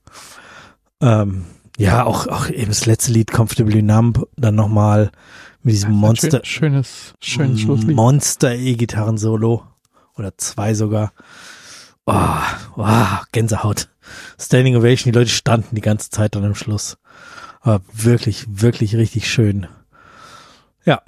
Ähm, 1.00 1.46
Ja, 1.78 2.04
auch, 2.04 2.26
auch 2.26 2.48
eben 2.48 2.68
das 2.68 2.86
letzte 2.86 3.12
Lied, 3.12 3.30
Comfortably 3.30 3.82
Numb, 3.82 4.26
dann 4.36 4.54
nochmal 4.54 5.10
mit 5.62 5.74
diesem 5.74 5.92
Monster, 5.92 6.40
Schön, 6.42 6.72
schönes, 6.72 7.14
schönes 7.20 7.60
Schlusslied. 7.60 7.96
Monster 7.96 8.54
E-Gitarren-Solo. 8.54 9.62
Oder 10.16 10.38
zwei 10.38 10.72
sogar. 10.72 11.12
Oh, 12.06 12.40
oh, 12.76 13.18
Gänsehaut. 13.32 13.88
Standing 14.38 14.76
Ovation, 14.76 15.12
die 15.12 15.18
Leute 15.18 15.30
standen 15.30 15.74
die 15.74 15.80
ganze 15.80 16.10
Zeit 16.10 16.34
dann 16.34 16.44
am 16.44 16.54
Schluss. 16.54 16.96
Aber 17.60 17.82
wirklich, 17.92 18.46
wirklich 18.48 18.94
richtig 18.94 19.28
schön. 19.30 19.66
Ja. 20.84 21.02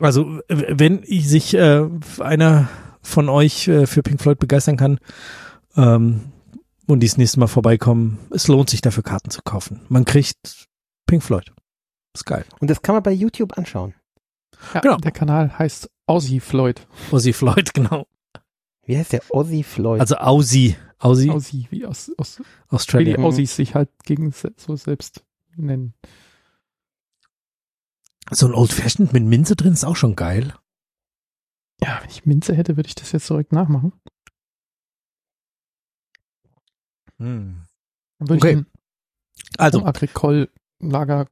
Also, 0.00 0.40
wenn 0.48 1.02
ich 1.04 1.28
sich 1.28 1.54
äh, 1.54 1.88
einer 2.18 2.68
von 3.00 3.28
euch 3.28 3.68
äh, 3.68 3.86
für 3.86 4.02
Pink 4.02 4.20
Floyd 4.20 4.38
begeistern 4.38 4.76
kann 4.76 4.98
ähm, 5.76 6.32
und 6.86 7.00
die 7.00 7.06
das 7.06 7.16
nächste 7.16 7.40
Mal 7.40 7.46
vorbeikommen, 7.46 8.18
es 8.30 8.48
lohnt 8.48 8.68
sich 8.68 8.80
dafür 8.80 9.02
Karten 9.02 9.30
zu 9.30 9.40
kaufen. 9.42 9.80
Man 9.88 10.04
kriegt 10.04 10.66
Pink 11.06 11.22
Floyd. 11.22 11.52
Ist 12.12 12.26
geil. 12.26 12.44
Und 12.60 12.68
das 12.68 12.82
kann 12.82 12.94
man 12.94 13.02
bei 13.02 13.12
YouTube 13.12 13.56
anschauen. 13.56 13.94
Ja, 14.74 14.80
genau. 14.80 14.96
Der 14.96 15.12
Kanal 15.12 15.58
heißt 15.58 15.88
Aussie 16.06 16.40
Floyd. 16.40 16.86
Ozzy 17.10 17.32
Floyd, 17.32 17.72
genau. 17.74 18.06
Wie 18.86 18.96
heißt 18.98 19.12
der? 19.12 19.22
Ozzy 19.30 19.62
Floyd. 19.62 20.00
Also 20.00 20.16
Aussie. 20.16 20.76
Aussie, 20.98 21.30
Aussie, 21.30 21.66
wie 21.70 21.84
aus, 21.84 22.10
aus 22.16 22.38
wie 22.38 22.44
Australia. 22.68 23.16
die 23.16 23.22
Aussies 23.22 23.54
sich 23.56 23.74
halt 23.74 23.90
gegen 24.04 24.32
so 24.56 24.74
selbst 24.76 25.22
nennen. 25.56 25.92
So 28.30 28.46
ein 28.46 28.54
Old 28.54 28.72
Fashioned 28.72 29.12
mit 29.12 29.22
Minze 29.24 29.54
drin 29.54 29.74
ist 29.74 29.84
auch 29.84 29.96
schon 29.96 30.16
geil. 30.16 30.54
Ja, 31.82 31.98
wenn 32.02 32.08
ich 32.08 32.24
Minze 32.24 32.54
hätte, 32.54 32.76
würde 32.76 32.86
ich 32.88 32.94
das 32.94 33.12
jetzt 33.12 33.28
direkt 33.28 33.52
nachmachen. 33.52 33.92
Hm. 37.18 37.64
Dann 38.18 38.28
würde 38.28 38.40
Okay. 38.40 38.50
ich 38.50 38.56
einen 38.56 38.66
Also, 39.58 39.84
Agricole 39.84 40.48
Lager 40.80 41.26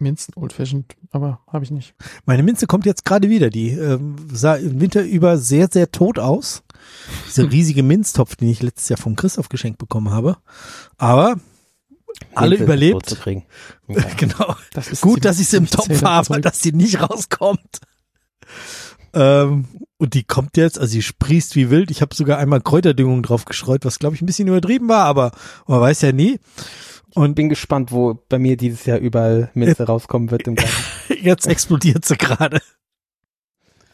Minzen 0.00 0.32
Old 0.36 0.52
Fashioned, 0.52 0.96
aber 1.10 1.40
habe 1.48 1.64
ich 1.64 1.70
nicht. 1.72 1.94
meine 2.24 2.42
Minze 2.44 2.66
kommt 2.68 2.86
jetzt 2.86 3.04
gerade 3.04 3.28
wieder. 3.28 3.50
Die 3.50 3.70
ähm, 3.70 4.16
sah 4.32 4.54
im 4.54 4.80
Winter 4.80 5.02
über 5.02 5.38
sehr, 5.38 5.68
sehr 5.68 5.90
tot 5.90 6.18
aus. 6.20 6.62
Dieser 7.26 7.50
riesige 7.50 7.82
Minztopf, 7.82 8.36
den 8.36 8.48
ich 8.48 8.62
letztes 8.62 8.88
Jahr 8.88 8.98
vom 8.98 9.16
Christoph 9.16 9.48
geschenkt 9.48 9.78
bekommen 9.78 10.10
habe. 10.10 10.38
Aber 10.96 11.36
alle 12.34 12.50
Minze 12.50 12.64
überlebt. 12.64 13.06
Zu 13.06 13.16
kriegen. 13.16 13.44
genau. 14.16 14.56
Das 14.72 14.88
ist 14.88 15.02
Gut, 15.02 15.24
dass 15.24 15.40
ich 15.40 15.48
sie 15.48 15.58
im 15.58 15.68
Topf 15.68 16.02
habe, 16.02 16.26
Zeug. 16.26 16.42
dass 16.42 16.60
sie 16.60 16.72
nicht 16.72 17.00
rauskommt. 17.00 17.80
Ähm, 19.14 19.66
und 19.98 20.14
die 20.14 20.24
kommt 20.24 20.56
jetzt, 20.56 20.78
also 20.78 20.90
sie 20.90 21.02
sprießt 21.02 21.56
wie 21.56 21.70
wild. 21.70 21.90
Ich 21.90 22.02
habe 22.02 22.14
sogar 22.14 22.38
einmal 22.38 22.60
Kräuterdüngung 22.60 23.22
drauf 23.22 23.44
gestreut, 23.44 23.84
was 23.84 23.98
glaube 23.98 24.14
ich 24.14 24.22
ein 24.22 24.26
bisschen 24.26 24.48
übertrieben 24.48 24.88
war, 24.88 25.04
aber 25.04 25.32
man 25.66 25.80
weiß 25.80 26.02
ja 26.02 26.12
nie. 26.12 26.38
Und 27.14 27.34
bin 27.34 27.48
gespannt, 27.48 27.90
wo 27.90 28.22
bei 28.28 28.38
mir 28.38 28.56
dieses 28.56 28.84
Jahr 28.84 28.98
überall 28.98 29.50
Minze 29.54 29.84
rauskommen 29.84 30.30
wird 30.30 30.46
im 30.46 30.54
Garten. 30.54 30.72
Jetzt 31.20 31.46
explodiert 31.46 32.04
sie 32.04 32.16
gerade. 32.16 32.60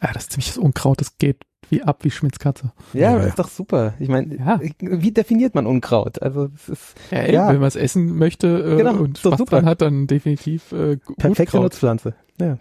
Ja, 0.01 0.11
das 0.11 0.23
ist 0.23 0.31
ziemlich 0.33 0.49
das 0.49 0.57
Unkraut, 0.57 0.99
das 0.99 1.17
geht 1.17 1.41
wie 1.69 1.83
ab 1.83 2.03
wie 2.03 2.11
Schmitzkatze. 2.11 2.71
Ja, 2.93 2.99
Ja, 3.01 3.13
das 3.15 3.23
ja. 3.23 3.29
ist 3.29 3.39
doch 3.39 3.49
super. 3.49 3.93
Ich 3.99 4.09
meine, 4.09 4.35
Ja. 4.35 4.59
wie 4.79 5.11
definiert 5.11 5.55
man 5.55 5.65
Unkraut? 5.67 6.21
Also 6.21 6.49
es 6.55 6.69
ist 6.69 6.95
Ja, 7.11 7.17
ey, 7.19 7.33
Ja. 7.33 7.47
wenn 7.49 7.59
man 7.59 7.67
es 7.67 7.75
essen 7.75 8.17
möchte 8.17 8.47
äh, 8.47 8.77
Genau, 8.77 8.95
und 8.97 9.17
ist 9.17 9.25
doch 9.25 9.31
Spaß 9.31 9.37
super. 9.39 9.57
dran 9.57 9.65
hat, 9.65 9.81
dann 9.81 10.07
definitiv 10.07 10.71
äh, 10.71 10.97
perfekte 11.17 11.51
Kraut. 11.51 11.63
Nutzpflanze. 11.63 12.15
Ja. 12.39 12.57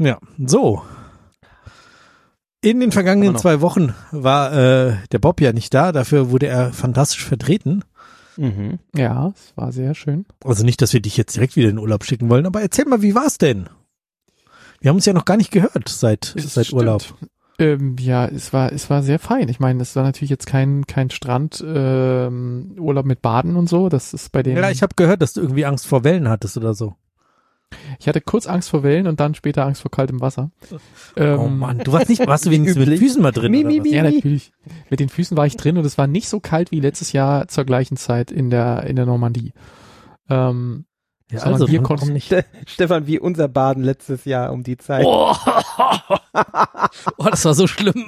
Ja, 0.00 0.18
so. 0.44 0.82
In 2.60 2.80
den 2.80 2.92
vergangenen 2.92 3.36
zwei 3.36 3.60
Wochen 3.60 3.94
war 4.10 4.52
äh, 4.52 4.96
der 5.12 5.18
Bob 5.18 5.40
ja 5.40 5.52
nicht 5.52 5.72
da, 5.74 5.92
dafür 5.92 6.30
wurde 6.30 6.46
er 6.46 6.72
fantastisch 6.72 7.24
vertreten. 7.24 7.82
Mhm. 8.36 8.78
Ja, 8.94 9.32
es 9.34 9.56
war 9.56 9.72
sehr 9.72 9.94
schön. 9.94 10.24
Also 10.44 10.64
nicht, 10.64 10.80
dass 10.82 10.92
wir 10.92 11.00
dich 11.00 11.16
jetzt 11.16 11.34
direkt 11.36 11.56
wieder 11.56 11.68
in 11.68 11.76
den 11.76 11.82
Urlaub 11.82 12.04
schicken 12.04 12.28
wollen, 12.30 12.46
aber 12.46 12.60
erzähl 12.62 12.84
mal, 12.84 13.02
wie 13.02 13.14
war's 13.14 13.38
denn? 13.38 13.68
Wir 14.80 14.90
haben 14.90 14.96
uns 14.96 15.06
ja 15.06 15.12
noch 15.12 15.24
gar 15.24 15.36
nicht 15.36 15.50
gehört 15.50 15.88
seit, 15.88 16.34
Es 16.36 16.54
seit 16.54 16.66
stimmt. 16.66 16.80
Urlaub. 16.82 17.02
Ähm, 17.60 17.96
ja, 17.98 18.26
es 18.26 18.52
war, 18.52 18.72
es 18.72 18.88
war 18.88 19.02
sehr 19.02 19.18
fein. 19.18 19.48
Ich 19.48 19.58
meine, 19.58 19.82
es 19.82 19.96
war 19.96 20.04
natürlich 20.04 20.30
jetzt 20.30 20.46
kein, 20.46 20.86
kein 20.86 21.10
Strand, 21.10 21.64
ähm, 21.66 22.76
Urlaub 22.78 23.04
mit 23.04 23.20
Baden 23.20 23.56
und 23.56 23.68
so. 23.68 23.88
Das 23.88 24.14
ist 24.14 24.30
bei 24.30 24.44
denen. 24.44 24.58
Ja, 24.58 24.70
ich 24.70 24.82
habe 24.82 24.94
gehört, 24.94 25.22
dass 25.22 25.32
du 25.32 25.40
irgendwie 25.40 25.64
Angst 25.66 25.86
vor 25.86 26.04
Wellen 26.04 26.28
hattest 26.28 26.56
oder 26.56 26.74
so. 26.74 26.94
ich 27.98 28.06
hatte 28.06 28.20
kurz 28.20 28.46
Angst 28.46 28.70
vor 28.70 28.84
Wellen 28.84 29.08
und 29.08 29.18
dann 29.18 29.34
später 29.34 29.66
Angst 29.66 29.82
vor 29.82 29.90
kaltem 29.90 30.20
Wasser. 30.20 30.52
Ähm, 31.16 31.38
oh 31.40 31.48
Mann, 31.48 31.78
du 31.78 31.90
warst 31.90 32.08
nicht, 32.08 32.24
warst 32.28 32.46
du 32.46 32.50
wenigstens 32.52 32.78
mit 32.78 32.86
Üblich. 32.86 33.00
Füßen 33.00 33.20
mal 33.20 33.32
drin? 33.32 33.50
Mi, 33.50 33.64
mi, 33.64 33.80
mi. 33.80 33.92
Ja, 33.92 34.04
natürlich. 34.04 34.52
Mit 34.88 35.00
den 35.00 35.08
Füßen 35.08 35.36
war 35.36 35.46
ich 35.46 35.56
drin 35.56 35.76
und 35.78 35.84
es 35.84 35.98
war 35.98 36.06
nicht 36.06 36.28
so 36.28 36.38
kalt 36.38 36.70
wie 36.70 36.78
letztes 36.78 37.10
Jahr 37.12 37.48
zur 37.48 37.64
gleichen 37.64 37.96
Zeit 37.96 38.30
in 38.30 38.50
der, 38.50 38.84
in 38.84 38.94
der 38.94 39.06
Normandie. 39.06 39.52
Ähm, 40.30 40.84
Ja, 41.30 41.40
Sondern 41.40 41.62
also, 41.62 41.72
wir 41.72 41.82
konnten- 41.82 42.12
nicht. 42.12 42.26
Ste 42.26 42.44
Stefan, 42.66 43.06
wie 43.06 43.18
unser 43.18 43.48
Baden 43.48 43.82
letztes 43.82 44.24
Jahr 44.24 44.52
um 44.52 44.62
die 44.62 44.78
Zeit. 44.78 45.04
Oh, 45.06 45.34
oh 47.18 47.24
das 47.30 47.44
war 47.44 47.54
so 47.54 47.66
schlimm. 47.66 48.06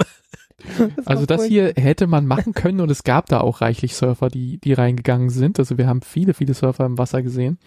Also 1.04 1.26
das 1.26 1.44
hier 1.44 1.72
hätte 1.76 2.06
man 2.06 2.26
machen 2.26 2.52
können 2.52 2.80
und 2.80 2.90
es 2.90 3.02
gab 3.02 3.26
da 3.26 3.40
auch 3.40 3.60
reichlich 3.60 3.94
Surfer, 3.94 4.28
die, 4.28 4.58
die 4.58 4.72
reingegangen 4.72 5.30
sind. 5.30 5.58
Also 5.58 5.78
wir 5.78 5.86
haben 5.86 6.02
viele, 6.02 6.34
viele 6.34 6.54
Surfer 6.54 6.86
im 6.86 6.98
Wasser 6.98 7.22
gesehen. 7.22 7.58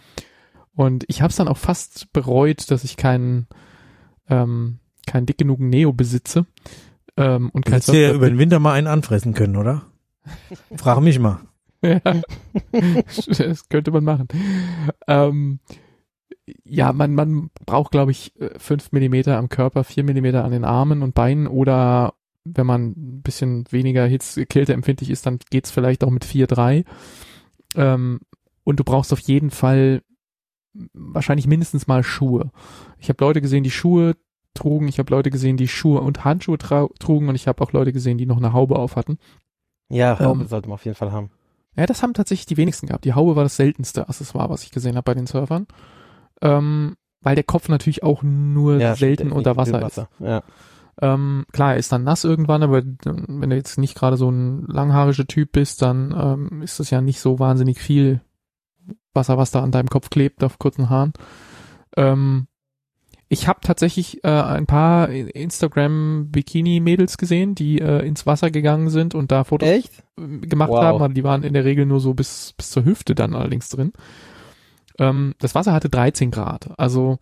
Und 0.76 1.04
ich 1.08 1.22
habe 1.22 1.30
es 1.30 1.36
dann 1.36 1.48
auch 1.48 1.58
fast 1.58 2.12
bereut, 2.14 2.70
dass 2.72 2.84
ich 2.84 2.98
keinen, 2.98 3.48
ähm, 4.30 4.80
keinen 5.06 5.26
dick 5.26 5.38
genugen 5.38 5.70
Neo 5.70 5.94
besitze. 5.94 6.46
Ähm, 7.18 7.50
und 7.54 7.68
Du 7.68 7.72
hättest 7.72 7.94
ja 7.94 8.12
über 8.14 8.30
den 8.30 8.40
Winter 8.40 8.60
mal 8.60 8.74
einen 8.74 8.88
anfressen 8.88 9.34
können, 9.34 9.56
oder? 9.56 9.84
Frage 10.76 11.02
mich 11.02 11.20
mal. 11.20 11.40
Ja. 11.92 12.00
das 13.38 13.68
könnte 13.68 13.92
man 13.92 14.06
machen. 14.06 14.28
Ähm, 15.06 15.60
ja, 16.64 16.94
man, 16.94 17.14
man 17.14 17.50
braucht, 17.66 17.92
glaube 17.92 18.12
ich, 18.12 18.40
äh, 18.40 18.58
fünf 18.58 18.92
Millimeter 18.92 19.38
am 19.38 19.50
Körper, 19.50 19.84
vier 19.84 20.04
Millimeter 20.04 20.44
an 20.44 20.52
den 20.52 20.64
Armen 20.64 21.02
und 21.02 21.14
Beinen 21.14 21.48
oder 21.48 22.14
wenn 22.46 22.66
man 22.66 22.92
ein 22.92 23.22
bisschen 23.22 23.66
weniger 23.70 24.06
Hitze, 24.06 24.46
Kälte 24.46 24.74
empfindlich 24.74 25.10
ist, 25.10 25.26
dann 25.26 25.40
geht's 25.50 25.72
vielleicht 25.72 26.04
auch 26.04 26.10
mit 26.10 26.26
vier 26.26 26.48
drei. 26.48 26.84
Ähm, 27.76 28.20
und 28.64 28.80
du 28.80 28.84
brauchst 28.84 29.14
auf 29.14 29.20
jeden 29.20 29.50
Fall 29.50 30.02
wahrscheinlich 30.94 31.48
mindestens 31.48 31.88
mal 31.88 32.04
Schuhe. 32.04 32.52
Ich 32.98 33.10
habe 33.10 33.24
Leute 33.24 33.42
gesehen, 33.42 33.64
die 33.64 33.72
Schuhe 33.72 34.16
trugen, 34.54 34.88
ich 34.88 35.00
habe 35.00 35.12
Leute 35.12 35.30
gesehen, 35.30 35.58
die 35.58 35.68
Schuhe 35.68 36.02
und 36.02 36.26
Handschuhe 36.26 36.58
trugen 36.58 37.30
und 37.30 37.36
ich 37.36 37.48
habe 37.48 37.62
auch 37.64 37.72
Leute 37.72 37.94
gesehen, 37.94 38.18
die 38.18 38.26
noch 38.26 38.38
eine 38.38 38.54
Haube 38.54 38.78
auf 38.78 38.96
hatten. 38.96 39.18
Ja, 39.90 40.20
Haube 40.20 40.42
Ähm, 40.42 40.48
sollte 40.48 40.68
man 40.68 40.76
auf 40.76 40.86
jeden 40.86 40.96
Fall 40.96 41.12
haben. 41.12 41.30
Ja, 41.76 41.86
das 41.86 42.04
haben 42.04 42.14
tatsächlich 42.14 42.46
die 42.46 42.58
wenigsten 42.58 42.88
gehabt. 42.88 43.06
Die 43.06 43.14
Haube 43.14 43.36
war 43.36 43.44
das 43.44 43.56
seltenste 43.56 44.08
Accessoire, 44.08 44.50
was 44.50 44.64
ich 44.64 44.72
gesehen 44.72 44.96
habe 44.96 45.06
bei 45.06 45.14
den 45.16 45.28
Surfern. 45.28 45.68
Ähm, 46.42 46.96
weil 47.22 47.36
der 47.36 47.44
Kopf 47.44 47.70
natürlich 47.70 48.04
auch 48.04 48.22
nur 48.22 48.78
Ja, 48.78 48.96
selten 48.96 49.32
unter 49.32 49.56
viel 49.56 49.74
Wasser, 49.74 49.88
ist. 49.88 50.20
Ja. 50.20 50.44
Ähm, 51.02 51.46
klar, 51.52 51.74
er 51.74 51.80
ist 51.80 51.92
dann 51.92 52.04
nass 52.04 52.24
irgendwann, 52.24 52.62
aber 52.62 52.84
wenn 52.84 53.50
du 53.50 53.56
jetzt 53.56 53.78
nicht 53.80 53.96
gerade 53.96 54.18
so 54.18 54.30
ein 54.30 54.66
langhaariger 54.68 55.26
Typ 55.26 55.54
bist, 55.54 55.82
dann 55.82 56.14
ähm, 56.16 56.62
ist 56.62 56.80
das 56.80 56.92
ja 56.92 57.02
nicht 57.02 57.20
so 57.20 57.40
wahnsinnig 57.40 57.80
viel 57.80 58.22
Wasser, 59.14 59.38
was 59.38 59.52
da 59.52 59.64
an 59.64 59.72
deinem 59.72 59.90
Kopf 59.90 60.10
klebt, 60.10 60.44
auf 60.44 60.60
kurzen 60.60 60.90
Haaren. 60.90 61.14
Ähm, 61.98 62.48
ich 63.34 63.48
habe 63.48 63.60
tatsächlich 63.62 64.24
äh, 64.24 64.28
ein 64.30 64.66
paar 64.66 65.10
Instagram-Bikini-Mädels 65.10 67.18
gesehen, 67.18 67.56
die 67.56 67.80
äh, 67.80 68.06
ins 68.06 68.26
Wasser 68.26 68.52
gegangen 68.52 68.90
sind 68.90 69.16
und 69.16 69.32
da 69.32 69.44
Fotos 69.44 69.70
Echt? 69.70 70.04
gemacht 70.16 70.70
Wow. 70.70 70.84
haben, 70.84 71.02
aber 71.02 71.14
die 71.14 71.24
waren 71.24 71.44
in 71.44 71.54
der 71.54 71.66
Regel 71.66 71.86
nur 71.86 72.00
so 72.00 72.14
bis, 72.14 72.54
bis 72.56 72.70
zur 72.72 72.86
Hüfte 72.86 73.16
dann 73.16 73.34
allerdings 73.36 73.70
drin. 73.70 73.94
Ähm, 75.00 75.34
das 75.40 75.56
Wasser 75.56 75.74
hatte 75.74 75.90
13 75.90 76.32
Grad. 76.32 76.70
Also 76.78 77.18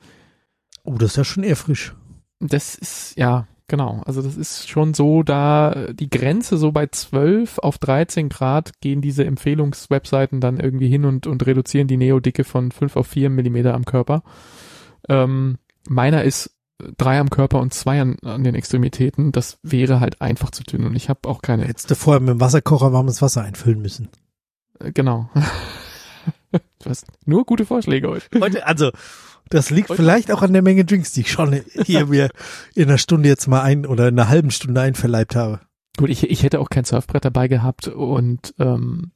Oh, 0.84 0.96
das 0.98 1.12
ist 1.12 1.18
ja 1.18 1.24
schon 1.24 1.44
eher 1.44 1.56
frisch. 1.56 1.96
das 2.40 2.74
ist, 2.76 3.16
ja, 3.18 3.48
genau. 3.68 4.02
Also 4.06 4.22
das 4.24 4.36
ist 4.36 4.68
schon 4.68 4.94
so, 4.96 5.22
da 5.24 5.72
äh, 5.74 5.94
die 5.94 6.10
Grenze 6.10 6.58
so 6.58 6.72
bei 6.72 6.88
12 6.88 7.60
auf 7.60 7.78
13 7.78 8.30
Grad 8.30 8.80
gehen 8.82 9.02
diese 9.02 9.24
Empfehlungswebseiten 9.26 10.42
dann 10.42 10.60
irgendwie 10.60 10.88
hin 10.90 11.06
und, 11.06 11.28
und 11.28 11.46
reduzieren 11.46 11.88
die 11.88 11.98
Neodicke 11.98 12.44
von 12.44 12.72
5 12.72 12.96
auf 12.98 13.08
4 13.08 13.30
Millimeter 13.30 13.74
am 13.76 13.86
Körper. 13.86 14.24
Ähm, 15.08 15.58
meiner 15.88 16.24
ist 16.24 16.52
drei 16.98 17.20
am 17.20 17.30
Körper 17.30 17.60
und 17.60 17.74
zwei 17.74 18.02
an, 18.02 18.18
an 18.24 18.44
den 18.44 18.56
Extremitäten. 18.56 19.32
Das 19.32 19.60
wäre 19.64 20.00
halt 20.00 20.22
einfach 20.22 20.50
zu 20.52 20.64
dünn 20.64 20.86
und 20.86 20.96
ich 20.96 21.10
habe 21.10 21.28
auch 21.30 21.42
keine 21.42 21.66
Hättest 21.66 21.92
du 21.92 21.96
vorher 21.96 22.20
mit 22.20 22.30
dem 22.30 22.40
Wasserkocher 22.40 22.92
warmes 22.94 23.22
Wasser 23.22 23.44
einfüllen 23.44 23.82
müssen. 23.82 24.10
Äh, 24.80 24.92
Genau. 24.92 25.30
du 26.52 26.90
hast 26.90 27.06
nur 27.26 27.46
gute 27.46 27.66
Vorschläge 27.66 28.08
heute. 28.08 28.26
Heute, 28.40 28.66
also, 28.66 28.92
das 29.50 29.70
liegt 29.70 29.90
Heute- 29.90 30.02
vielleicht 30.02 30.32
auch 30.32 30.42
an 30.42 30.54
der 30.54 30.62
Menge 30.62 30.86
Drinks, 30.86 31.12
die 31.14 31.22
ich 31.22 31.32
schon 31.32 31.62
hier 31.86 32.08
mir 32.08 32.30
in 32.74 32.90
einer 32.90 32.98
Stunde 32.98 33.30
jetzt 33.30 33.48
mal 33.48 33.62
ein 33.62 33.86
oder 33.86 34.08
in 34.08 34.20
einer 34.20 34.30
halben 34.30 34.50
Stunde 34.52 34.82
einverleibt 34.82 35.36
habe. 35.36 35.62
Gut, 35.98 36.10
ich, 36.10 36.30
ich 36.30 36.44
hätte 36.44 36.60
auch 36.60 36.70
kein 36.70 36.86
Surfbrett 36.86 37.26
dabei 37.26 37.48
gehabt 37.48 37.88
und 37.90 38.54
ähm, 38.60 39.12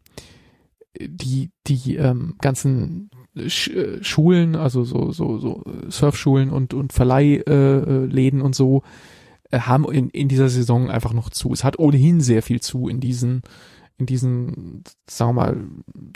die 1.00 1.52
die 1.68 1.96
ähm, 1.96 2.36
ganzen 2.42 3.10
Sch 3.48 3.68
äh, 3.70 4.04
Schulen, 4.04 4.56
also 4.56 4.84
so 4.84 5.12
so 5.12 5.38
so 5.38 5.64
äh, 5.66 5.92
Surfschulen 5.92 6.50
und 6.50 6.74
und 6.74 6.92
Verleihläden 6.94 8.40
äh, 8.40 8.44
und 8.44 8.56
so 8.56 8.82
äh, 9.52 9.60
haben 9.60 9.86
in 9.92 10.10
in 10.10 10.28
dieser 10.30 10.50
Saison 10.50 10.90
einfach 10.90 11.14
noch 11.14 11.30
zu. 11.30 11.54
Es 11.54 11.64
hat 11.64 11.78
ohnehin 11.80 12.22
sehr 12.22 12.42
viel 12.42 12.62
zu 12.62 12.88
in 12.88 13.00
diesen 13.00 13.44
in 13.98 14.06
diesen, 14.06 14.84
sagen 15.10 15.36
wir 15.36 15.42
mal, 15.42 15.58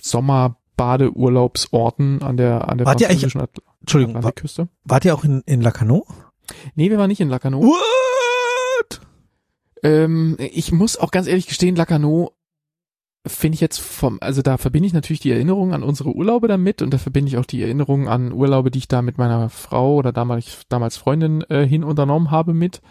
Sommerbadeurlaubsorten 0.01 2.21
an 2.21 2.35
der, 2.37 2.67
an 2.69 2.77
der 2.77 2.85
Wart 2.87 3.01
französischen 3.01 3.39
Atl- 3.41 3.61
Entschuldigung, 3.81 4.15
Atlantikküste. 4.17 4.67
wart 4.83 5.05
ihr 5.05 5.13
auch 5.15 5.23
in, 5.23 5.41
in 5.45 5.61
Lacanau? 5.61 6.05
Nee, 6.75 6.89
wir 6.89 6.97
waren 6.97 7.07
nicht 7.07 7.21
in 7.21 7.29
Lacanau. 7.29 7.61
What? 7.61 8.99
Ähm, 9.83 10.35
ich 10.39 10.73
muss 10.73 10.97
auch 10.97 11.11
ganz 11.11 11.27
ehrlich 11.27 11.47
gestehen, 11.47 11.77
Lacanau 11.77 12.33
finde 13.25 13.55
ich 13.55 13.61
jetzt 13.61 13.79
vom, 13.79 14.17
also 14.21 14.41
da 14.41 14.57
verbinde 14.57 14.87
ich 14.87 14.93
natürlich 14.93 15.19
die 15.19 15.31
Erinnerungen 15.31 15.73
an 15.73 15.83
unsere 15.83 16.15
Urlaube 16.15 16.47
damit 16.47 16.81
und 16.81 16.93
da 16.93 16.97
verbinde 16.97 17.29
ich 17.29 17.37
auch 17.37 17.45
die 17.45 17.61
Erinnerungen 17.61 18.07
an 18.07 18.31
Urlaube, 18.31 18.71
die 18.71 18.79
ich 18.79 18.87
da 18.87 19.01
mit 19.01 19.17
meiner 19.17 19.49
Frau 19.49 19.95
oder 19.95 20.11
damals, 20.11 20.63
damals 20.69 20.97
Freundin 20.97 21.41
äh, 21.49 21.65
hin 21.67 21.83
unternommen 21.83 22.31
habe 22.31 22.53
mit. 22.53 22.81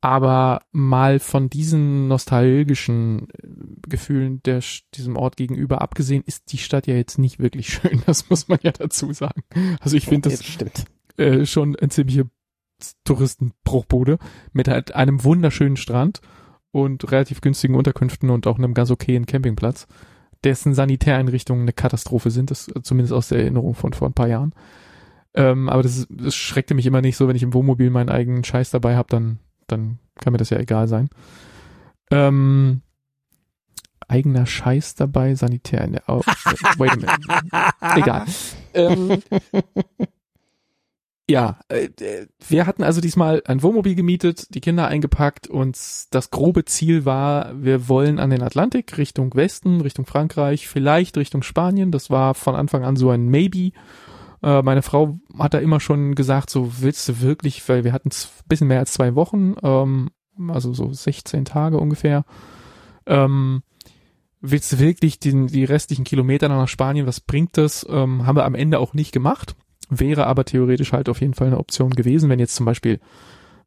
Aber 0.00 0.62
mal 0.70 1.18
von 1.18 1.50
diesen 1.50 2.06
nostalgischen 2.06 3.28
äh, 3.30 3.48
Gefühlen 3.88 4.40
der, 4.44 4.62
diesem 4.94 5.16
Ort 5.16 5.36
gegenüber 5.36 5.82
abgesehen, 5.82 6.22
ist 6.24 6.52
die 6.52 6.58
Stadt 6.58 6.86
ja 6.86 6.94
jetzt 6.94 7.18
nicht 7.18 7.38
wirklich 7.38 7.68
schön. 7.72 8.02
Das 8.06 8.30
muss 8.30 8.48
man 8.48 8.58
ja 8.62 8.72
dazu 8.72 9.12
sagen. 9.12 9.42
Also 9.80 9.96
ich 9.96 10.06
finde 10.06 10.30
das 10.30 10.44
stimmt. 10.44 10.84
äh, 11.16 11.44
schon 11.44 11.76
eine 11.76 11.90
ziemliche 11.90 12.30
Touristenbruchbude 13.04 14.18
mit 14.52 14.68
halt 14.68 14.94
einem 14.94 15.24
wunderschönen 15.24 15.76
Strand 15.76 16.20
und 16.72 17.10
relativ 17.10 17.40
günstigen 17.40 17.74
Unterkünften 17.74 18.30
und 18.30 18.46
auch 18.46 18.58
einem 18.58 18.74
ganz 18.74 18.90
okayen 18.90 19.26
Campingplatz, 19.26 19.86
dessen 20.44 20.74
Sanitäreinrichtungen 20.74 21.62
eine 21.62 21.72
Katastrophe 21.72 22.30
sind, 22.30 22.50
das 22.50 22.68
äh, 22.68 22.82
zumindest 22.82 23.12
aus 23.12 23.28
der 23.28 23.40
Erinnerung 23.40 23.74
von 23.74 23.92
vor 23.92 24.08
ein 24.08 24.14
paar 24.14 24.28
Jahren. 24.28 24.54
Ähm, 25.34 25.68
aber 25.68 25.82
das, 25.82 26.06
das 26.10 26.34
schreckte 26.34 26.74
mich 26.74 26.86
immer 26.86 27.00
nicht 27.00 27.16
so, 27.16 27.28
wenn 27.28 27.36
ich 27.36 27.42
im 27.42 27.54
Wohnmobil 27.54 27.90
meinen 27.90 28.08
eigenen 28.08 28.44
Scheiß 28.44 28.70
dabei 28.70 28.96
habe, 28.96 29.08
dann, 29.10 29.38
dann 29.66 29.98
kann 30.16 30.32
mir 30.32 30.38
das 30.38 30.50
ja 30.50 30.58
egal 30.58 30.88
sein. 30.88 31.08
Ähm, 32.10 32.82
eigener 34.08 34.46
Scheiß 34.46 34.94
dabei, 34.94 35.34
Sanitär 35.34 35.84
in 35.84 35.92
der, 35.92 36.02
oh, 36.08 36.20
wait 36.78 36.92
a 36.92 36.96
minute. 36.96 37.20
Egal. 37.96 38.24
Ähm, 38.74 39.22
ja, 41.30 41.58
äh, 41.68 41.90
wir 42.48 42.66
hatten 42.66 42.82
also 42.82 43.02
diesmal 43.02 43.42
ein 43.44 43.62
Wohnmobil 43.62 43.94
gemietet, 43.94 44.54
die 44.54 44.60
Kinder 44.60 44.88
eingepackt 44.88 45.46
und 45.46 45.76
das 46.10 46.30
grobe 46.30 46.64
Ziel 46.64 47.04
war, 47.04 47.52
wir 47.62 47.86
wollen 47.88 48.18
an 48.18 48.30
den 48.30 48.42
Atlantik 48.42 48.96
Richtung 48.96 49.34
Westen, 49.34 49.82
Richtung 49.82 50.06
Frankreich, 50.06 50.68
vielleicht 50.68 51.18
Richtung 51.18 51.42
Spanien. 51.42 51.92
Das 51.92 52.08
war 52.08 52.34
von 52.34 52.54
Anfang 52.54 52.82
an 52.82 52.96
so 52.96 53.10
ein 53.10 53.28
Maybe. 53.28 53.72
Äh, 54.42 54.62
meine 54.62 54.80
Frau 54.80 55.18
hat 55.38 55.52
da 55.52 55.58
immer 55.58 55.80
schon 55.80 56.14
gesagt, 56.14 56.48
so 56.48 56.72
willst 56.80 57.06
du 57.10 57.20
wirklich, 57.20 57.68
weil 57.68 57.84
wir 57.84 57.92
hatten 57.92 58.08
ein 58.08 58.48
bisschen 58.48 58.68
mehr 58.68 58.78
als 58.78 58.94
zwei 58.94 59.14
Wochen, 59.14 59.54
ähm, 59.62 60.10
also 60.48 60.72
so 60.72 60.90
16 60.90 61.44
Tage 61.44 61.76
ungefähr. 61.78 62.24
Ähm, 63.04 63.62
willst 64.40 64.72
du 64.72 64.78
wirklich 64.78 65.18
den, 65.18 65.48
die 65.48 65.64
restlichen 65.64 66.04
Kilometer 66.04 66.48
nach 66.48 66.68
Spanien, 66.68 67.06
was 67.06 67.20
bringt 67.20 67.58
das? 67.58 67.86
Ähm, 67.86 68.26
haben 68.26 68.36
wir 68.36 68.46
am 68.46 68.54
Ende 68.54 68.78
auch 68.78 68.94
nicht 68.94 69.12
gemacht. 69.12 69.56
Wäre 69.90 70.26
aber 70.26 70.44
theoretisch 70.44 70.92
halt 70.92 71.08
auf 71.08 71.20
jeden 71.20 71.34
Fall 71.34 71.46
eine 71.46 71.58
Option 71.58 71.90
gewesen, 71.90 72.28
wenn 72.28 72.38
jetzt 72.38 72.54
zum 72.54 72.66
Beispiel, 72.66 73.00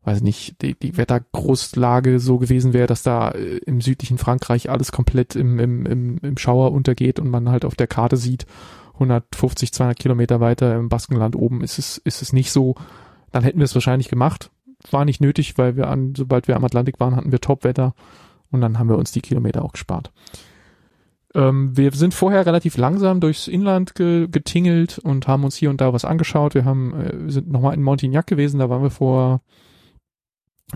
weiß 0.04 0.18
ich 0.18 0.24
nicht, 0.24 0.62
die, 0.62 0.76
die 0.76 0.98
Wettergroßlage 0.98 2.20
so 2.20 2.38
gewesen 2.38 2.74
wäre, 2.74 2.88
dass 2.88 3.04
da 3.04 3.32
äh, 3.32 3.58
im 3.66 3.82
südlichen 3.82 4.18
Frankreich 4.18 4.70
alles 4.70 4.92
komplett 4.92 5.36
im, 5.36 5.60
im, 5.60 5.86
im, 5.86 6.18
im 6.22 6.38
Schauer 6.38 6.72
untergeht 6.72 7.20
und 7.20 7.30
man 7.30 7.50
halt 7.50 7.66
auf 7.66 7.76
der 7.76 7.88
Karte 7.88 8.18
sieht, 8.18 8.46
150, 8.94 9.74
200 9.74 9.98
Kilometer 9.98 10.40
weiter 10.40 10.76
im 10.76 10.90
Baskenland 10.90 11.36
oben 11.36 11.62
ist 11.62 11.80
es, 11.80 11.98
ist 11.98 12.22
es 12.22 12.34
nicht 12.34 12.52
so, 12.52 12.76
dann 13.32 13.44
hätten 13.44 13.60
wir 13.60 13.66
es 13.66 13.76
wahrscheinlich 13.76 14.10
gemacht. 14.10 14.52
War 14.90 15.06
nicht 15.06 15.22
nötig, 15.22 15.58
weil 15.58 15.76
wir 15.76 15.88
an, 15.88 16.14
sobald 16.16 16.48
wir 16.48 16.56
am 16.56 16.66
Atlantik 16.66 17.00
waren, 17.00 17.16
hatten 17.16 17.32
wir 17.32 17.40
Topwetter 17.40 17.94
und 18.52 18.62
dann 18.62 18.78
haben 18.78 18.90
wir 18.90 18.98
uns 18.98 19.12
die 19.12 19.22
Kilometer 19.22 19.64
auch 19.64 19.74
gespart. 19.74 20.12
Ähm, 21.34 21.76
wir 21.78 21.92
sind 21.92 22.14
vorher 22.14 22.46
relativ 22.46 22.78
langsam 22.78 23.20
durchs 23.20 23.48
Inland 23.48 23.96
ge 23.96 24.28
getingelt 24.30 25.00
und 25.00 25.28
haben 25.28 25.44
uns 25.44 25.56
hier 25.56 25.70
und 25.70 25.80
da 25.80 25.94
was 25.94 26.06
angeschaut. 26.06 26.56
Wir 26.56 26.66
haben, 26.66 26.94
äh, 26.94 27.32
sind 27.32 27.50
nochmal 27.50 27.74
in 27.74 27.84
Montignac 27.84 28.28
gewesen, 28.28 28.60
da 28.60 28.70
waren 28.70 28.84
wir 28.84 28.92
vor, 28.92 29.42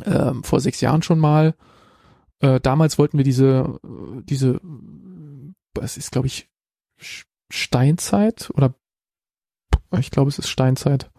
ähm, 0.06 0.44
vor 0.44 0.60
sechs 0.60 0.82
Jahren 0.82 1.02
schon 1.02 1.20
mal. 1.20 1.56
Äh, 2.40 2.60
damals 2.62 2.98
wollten 2.98 3.18
wir 3.18 3.26
diese, 3.26 3.80
diese, 4.24 4.60
es 5.82 5.98
ist 5.98 6.12
glaube 6.12 6.28
ich 6.28 6.50
Steinzeit 7.50 8.50
oder 8.54 8.74
ich 10.00 10.12
glaube 10.12 10.30
es 10.30 10.40
ist 10.40 10.50
Steinzeit. 10.50 11.12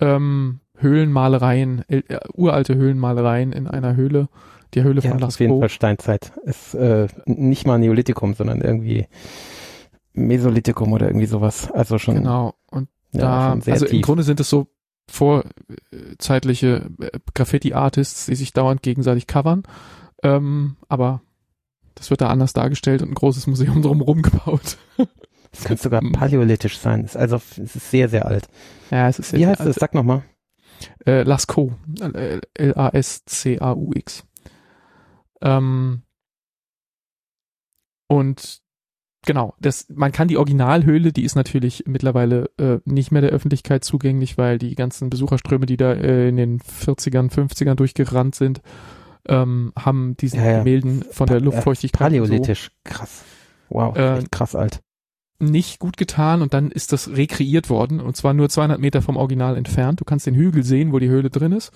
Ähm, 0.00 0.60
Höhlenmalereien, 0.78 1.88
äh, 1.88 2.02
uralte 2.34 2.74
Höhlenmalereien 2.74 3.52
in 3.52 3.66
einer 3.66 3.96
Höhle, 3.96 4.28
die 4.74 4.82
Höhle 4.82 5.00
Ja, 5.00 5.10
von 5.10 5.22
auf 5.22 5.38
jeden 5.40 5.52
Lascaux. 5.52 5.60
Fall 5.60 5.68
Steinzeit. 5.70 6.32
Ist 6.44 6.74
äh, 6.74 7.08
nicht 7.26 7.66
mal 7.66 7.78
Neolithikum, 7.78 8.34
sondern 8.34 8.60
irgendwie 8.60 9.06
Mesolithikum 10.12 10.92
oder 10.92 11.06
irgendwie 11.08 11.26
sowas. 11.26 11.70
Also 11.70 11.98
schon, 11.98 12.16
Genau. 12.16 12.54
Und 12.70 12.88
ja, 13.12 13.54
da, 13.54 13.60
sehr 13.60 13.74
also 13.74 13.86
im 13.86 13.90
tief. 13.92 14.02
Grunde 14.02 14.22
sind 14.22 14.40
es 14.40 14.48
so 14.50 14.66
vorzeitliche 15.08 16.90
äh, 17.00 17.10
Graffiti-Artists, 17.34 18.26
die 18.26 18.34
sich 18.34 18.52
dauernd 18.52 18.82
gegenseitig 18.82 19.26
covern. 19.26 19.62
Ähm, 20.22 20.76
aber 20.88 21.22
das 21.94 22.10
wird 22.10 22.20
da 22.20 22.28
anders 22.28 22.52
dargestellt 22.52 23.02
und 23.02 23.10
ein 23.10 23.14
großes 23.14 23.46
Museum 23.46 23.82
drumherum 23.82 24.22
gebaut. 24.22 24.78
Es 25.52 25.64
könnte 25.64 25.82
sogar 25.82 26.00
paläolithisch 26.12 26.78
sein. 26.78 27.04
Ist 27.04 27.16
also 27.16 27.36
es 27.36 27.58
ist 27.76 27.90
sehr, 27.90 28.08
sehr 28.08 28.26
alt. 28.26 28.48
Ja, 28.90 29.08
es 29.08 29.18
ist 29.18 29.32
Wie 29.32 29.46
heißt 29.46 29.60
es? 29.60 29.76
Sag 29.76 29.94
nochmal. 29.94 30.22
Äh, 31.06 31.22
Lascaux. 31.22 31.72
Äh, 32.00 32.40
L-A-S-C-A-U-X. 32.54 34.24
Ähm, 35.46 36.02
und 38.08 38.60
genau, 39.24 39.54
das, 39.60 39.86
man 39.88 40.12
kann 40.12 40.28
die 40.28 40.36
Originalhöhle, 40.36 41.12
die 41.12 41.24
ist 41.24 41.34
natürlich 41.34 41.84
mittlerweile 41.86 42.50
äh, 42.58 42.78
nicht 42.84 43.10
mehr 43.10 43.22
der 43.22 43.30
Öffentlichkeit 43.30 43.84
zugänglich, 43.84 44.38
weil 44.38 44.58
die 44.58 44.74
ganzen 44.74 45.10
Besucherströme, 45.10 45.66
die 45.66 45.76
da 45.76 45.92
äh, 45.92 46.28
in 46.28 46.36
den 46.36 46.60
40ern, 46.60 47.30
50ern 47.32 47.74
durchgerannt 47.74 48.34
sind, 48.34 48.62
ähm, 49.28 49.72
haben 49.76 50.16
diesen 50.16 50.38
Ja, 50.40 50.50
ja. 50.52 50.58
Gemälden 50.58 51.04
von 51.10 51.26
der 51.26 51.34
Pa- 51.36 51.40
äh, 51.40 51.44
Luftfeuchtigkeit 51.44 52.12
so 52.12 52.18
Paläolithisch. 52.18 52.70
Krass. 52.84 53.24
Wow, 53.68 53.96
Äh, 53.96 54.18
echt 54.18 54.30
krass 54.30 54.54
alt. 54.54 54.80
nicht 55.40 55.80
gut 55.80 55.96
getan 55.96 56.40
und 56.42 56.54
dann 56.54 56.70
ist 56.70 56.92
das 56.92 57.08
rekreiert 57.10 57.68
worden 57.68 58.00
und 58.00 58.16
zwar 58.16 58.32
nur 58.34 58.48
200 58.48 58.78
Meter 58.78 59.02
vom 59.02 59.16
Original 59.16 59.56
entfernt. 59.56 60.00
Du 60.00 60.04
kannst 60.04 60.26
den 60.26 60.36
Hügel 60.36 60.62
sehen, 60.62 60.92
wo 60.92 61.00
die 61.00 61.08
Höhle 61.08 61.28
drin 61.30 61.50
ist. 61.50 61.72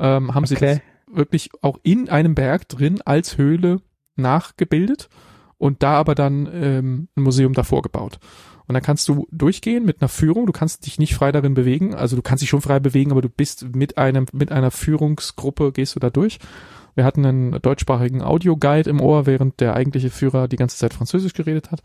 Ähm, 0.00 0.34
haben 0.34 0.44
sie 0.46 0.56
das 0.56 0.62
Okay. 0.62 0.82
Wirklich 1.12 1.50
auch 1.62 1.78
in 1.82 2.08
einem 2.08 2.34
Berg 2.34 2.68
drin 2.68 3.00
als 3.04 3.38
Höhle 3.38 3.80
nachgebildet 4.16 5.08
und 5.58 5.82
da 5.82 5.94
aber 5.94 6.14
dann 6.14 6.48
ähm, 6.52 7.08
ein 7.16 7.22
Museum 7.22 7.52
davor 7.52 7.82
gebaut. 7.82 8.18
Und 8.66 8.74
dann 8.74 8.82
kannst 8.82 9.08
du 9.08 9.26
durchgehen 9.32 9.86
mit 9.86 10.02
einer 10.02 10.10
Führung. 10.10 10.44
Du 10.44 10.52
kannst 10.52 10.84
dich 10.84 10.98
nicht 10.98 11.14
frei 11.14 11.32
darin 11.32 11.54
bewegen. 11.54 11.94
Also 11.94 12.16
du 12.16 12.22
kannst 12.22 12.42
dich 12.42 12.50
schon 12.50 12.60
frei 12.60 12.80
bewegen, 12.80 13.12
aber 13.12 13.22
du 13.22 13.30
bist 13.30 13.74
mit 13.74 13.96
einem, 13.96 14.26
mit 14.32 14.52
einer 14.52 14.70
Führungsgruppe 14.70 15.72
gehst 15.72 15.96
du 15.96 16.00
da 16.00 16.10
durch. 16.10 16.38
Wir 16.94 17.04
hatten 17.04 17.24
einen 17.24 17.62
deutschsprachigen 17.62 18.22
Audioguide 18.22 18.90
im 18.90 19.00
Ohr, 19.00 19.24
während 19.24 19.60
der 19.60 19.74
eigentliche 19.74 20.10
Führer 20.10 20.48
die 20.48 20.56
ganze 20.56 20.76
Zeit 20.76 20.92
Französisch 20.92 21.32
geredet 21.32 21.70
hat. 21.70 21.80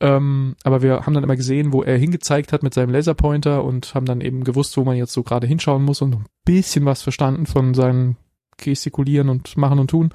Ähm, 0.00 0.54
aber 0.62 0.82
wir 0.82 1.06
haben 1.06 1.14
dann 1.14 1.24
immer 1.24 1.36
gesehen, 1.36 1.72
wo 1.72 1.82
er 1.82 1.98
hingezeigt 1.98 2.52
hat 2.52 2.62
mit 2.62 2.74
seinem 2.74 2.90
Laserpointer 2.90 3.64
und 3.64 3.94
haben 3.94 4.06
dann 4.06 4.20
eben 4.20 4.44
gewusst, 4.44 4.76
wo 4.76 4.84
man 4.84 4.96
jetzt 4.96 5.12
so 5.12 5.22
gerade 5.22 5.46
hinschauen 5.46 5.84
muss 5.84 6.02
und 6.02 6.14
ein 6.14 6.26
bisschen 6.44 6.84
was 6.84 7.02
verstanden 7.02 7.46
von 7.46 7.74
seinem 7.74 8.16
Gestikulieren 8.56 9.28
und 9.28 9.56
Machen 9.56 9.78
und 9.78 9.90
Tun. 9.90 10.10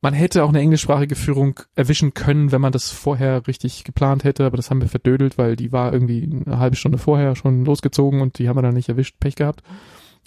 Man 0.00 0.12
hätte 0.12 0.44
auch 0.44 0.50
eine 0.50 0.60
englischsprachige 0.60 1.14
Führung 1.14 1.60
erwischen 1.76 2.12
können, 2.12 2.52
wenn 2.52 2.60
man 2.60 2.72
das 2.72 2.90
vorher 2.90 3.46
richtig 3.46 3.84
geplant 3.84 4.22
hätte, 4.22 4.44
aber 4.44 4.58
das 4.58 4.68
haben 4.68 4.82
wir 4.82 4.88
verdödelt, 4.88 5.38
weil 5.38 5.56
die 5.56 5.72
war 5.72 5.94
irgendwie 5.94 6.42
eine 6.44 6.58
halbe 6.58 6.76
Stunde 6.76 6.98
vorher 6.98 7.36
schon 7.36 7.64
losgezogen 7.64 8.20
und 8.20 8.38
die 8.38 8.48
haben 8.48 8.58
wir 8.58 8.62
dann 8.62 8.74
nicht 8.74 8.90
erwischt, 8.90 9.16
Pech 9.18 9.34
gehabt. 9.34 9.62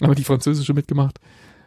Aber 0.00 0.16
die 0.16 0.24
französische 0.24 0.74
mitgemacht. 0.74 1.20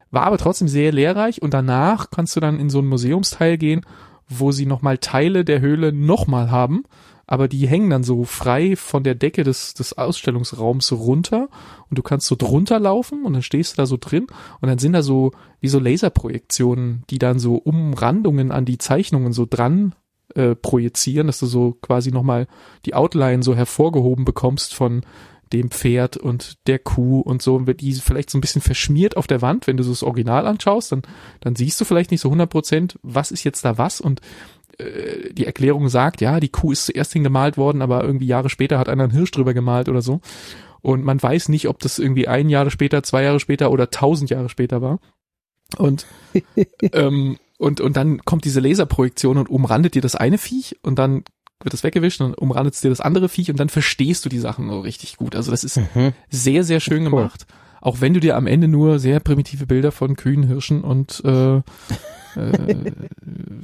War 0.10 0.24
aber 0.24 0.38
trotzdem 0.38 0.68
sehr 0.68 0.92
lehrreich 0.92 1.42
und 1.42 1.54
danach 1.54 2.12
kannst 2.12 2.36
du 2.36 2.42
dann 2.42 2.60
in 2.60 2.70
so 2.70 2.80
ein 2.80 2.88
Museumsteil 2.88 3.58
gehen, 3.58 3.86
wo 4.28 4.52
sie 4.52 4.66
nochmal 4.66 4.98
Teile 4.98 5.46
der 5.46 5.62
Höhle 5.62 5.94
nochmal 5.94 6.52
haben, 6.52 6.84
aber 7.32 7.48
die 7.48 7.66
hängen 7.66 7.90
dann 7.90 8.04
so 8.04 8.26
frei 8.26 8.76
von 8.76 9.06
der 9.06 9.16
Decke 9.16 9.46
des, 9.46 9.74
des 9.74 9.98
Ausstellungsraums 9.98 10.92
runter 10.92 11.48
und 11.90 11.98
du 11.98 12.02
kannst 12.02 12.28
so 12.28 12.36
drunter 12.36 12.78
laufen 12.78 13.24
und 13.24 13.32
dann 13.32 13.42
stehst 13.42 13.72
du 13.72 13.78
da 13.78 13.86
so 13.86 13.96
drin 13.98 14.28
und 14.60 14.68
dann 14.68 14.80
sind 14.80 14.92
da 14.92 15.02
so 15.02 15.32
wie 15.62 15.70
so 15.70 15.80
Laserprojektionen, 15.80 17.04
die 17.10 17.20
dann 17.20 17.40
so 17.40 17.56
Umrandungen 17.56 18.52
an 18.52 18.66
die 18.66 18.80
Zeichnungen 18.80 19.32
so 19.32 19.48
dran 19.50 19.96
äh, 20.36 20.56
projizieren, 20.56 21.28
dass 21.28 21.40
du 21.40 21.46
so 21.46 21.78
quasi 21.82 22.12
nochmal 22.12 22.48
die 22.86 22.96
Outline 22.96 23.44
so 23.44 23.56
hervorgehoben 23.56 24.26
bekommst 24.26 24.76
von 24.76 25.02
dem 25.54 25.72
Pferd 25.72 26.18
und 26.18 26.68
der 26.68 26.80
Kuh 26.80 27.22
und 27.22 27.42
so, 27.42 27.56
und 27.56 27.68
wird 27.68 27.80
die 27.80 27.94
vielleicht 27.94 28.30
so 28.30 28.38
ein 28.38 28.42
bisschen 28.42 28.62
verschmiert 28.62 29.16
auf 29.16 29.28
der 29.28 29.42
Wand, 29.42 29.68
wenn 29.68 29.78
du 29.78 29.84
so 29.84 29.92
das 29.92 30.04
Original 30.04 30.48
anschaust, 30.48 30.92
dann, 30.92 31.02
dann 31.40 31.56
siehst 31.56 31.80
du 31.80 31.86
vielleicht 31.86 32.12
nicht 32.12 32.22
so 32.22 32.30
100 32.30 32.50
Prozent, 32.50 33.00
was 33.04 33.32
ist 33.32 33.44
jetzt 33.46 33.64
da 33.64 33.78
was 33.78 34.02
und 34.02 34.20
äh, 34.82 35.34
die 35.34 35.46
Erklärung 35.46 35.90
sagt, 35.90 36.22
ja, 36.22 36.40
die 36.40 36.50
Kuh 36.50 36.72
ist 36.72 36.86
zuerst 36.86 37.14
hingemalt 37.14 37.58
worden, 37.58 37.82
aber 37.82 38.04
irgendwie 38.04 38.28
Jahre 38.28 38.50
später 38.50 38.78
hat 38.80 38.90
einer 38.90 39.04
einen 39.04 39.12
Hirsch 39.14 39.32
drüber 39.32 39.54
gemalt 39.54 39.90
oder 39.90 40.02
so. 40.02 40.22
Und 40.82 41.04
man 41.04 41.22
weiß 41.22 41.50
nicht, 41.50 41.68
ob 41.68 41.80
das 41.80 42.00
irgendwie 42.00 42.28
ein 42.28 42.50
Jahr 42.50 42.70
später, 42.72 43.04
zwei 43.04 43.24
Jahre 43.24 43.40
später 43.40 43.72
oder 43.72 43.90
tausend 43.92 44.30
Jahre 44.30 44.50
später 44.50 44.82
war. 44.82 45.00
Und 45.78 46.06
ähm, 46.94 47.38
und, 47.58 47.80
und 47.80 47.96
dann 47.96 48.26
kommt 48.26 48.44
diese 48.46 48.60
Laserprojektion 48.60 49.38
und 49.38 49.48
umrandet 49.50 49.94
dir 49.94 50.02
das 50.02 50.16
eine 50.16 50.40
Viech 50.40 50.78
und 50.82 50.98
dann 50.98 51.24
wird 51.62 51.74
das 51.74 51.84
weggewischt 51.84 52.20
und 52.22 52.34
umrandet 52.36 52.82
dir 52.84 52.90
das 52.90 53.02
andere 53.02 53.30
Viech 53.30 53.52
und 53.52 53.60
dann 53.60 53.70
verstehst 53.70 54.26
du 54.26 54.30
die 54.30 54.40
Sachen 54.40 54.68
so 54.68 54.80
richtig 54.80 55.18
gut. 55.18 55.36
Also 55.36 55.52
das 55.52 55.64
ist 55.64 55.78
Mhm. 55.94 56.14
sehr, 56.32 56.64
sehr 56.64 56.80
schön 56.80 57.04
Cool. 57.04 57.10
gemacht. 57.12 57.46
Auch 57.80 58.02
wenn 58.02 58.16
du 58.16 58.20
dir 58.20 58.36
am 58.36 58.48
Ende 58.48 58.68
nur 58.68 58.98
sehr 58.98 59.20
primitive 59.20 59.68
Bilder 59.68 59.92
von 59.92 60.16
Kühen, 60.16 60.42
Hirschen 60.44 60.82
und 60.82 61.22
äh, 61.24 61.62
äh, 62.36 62.92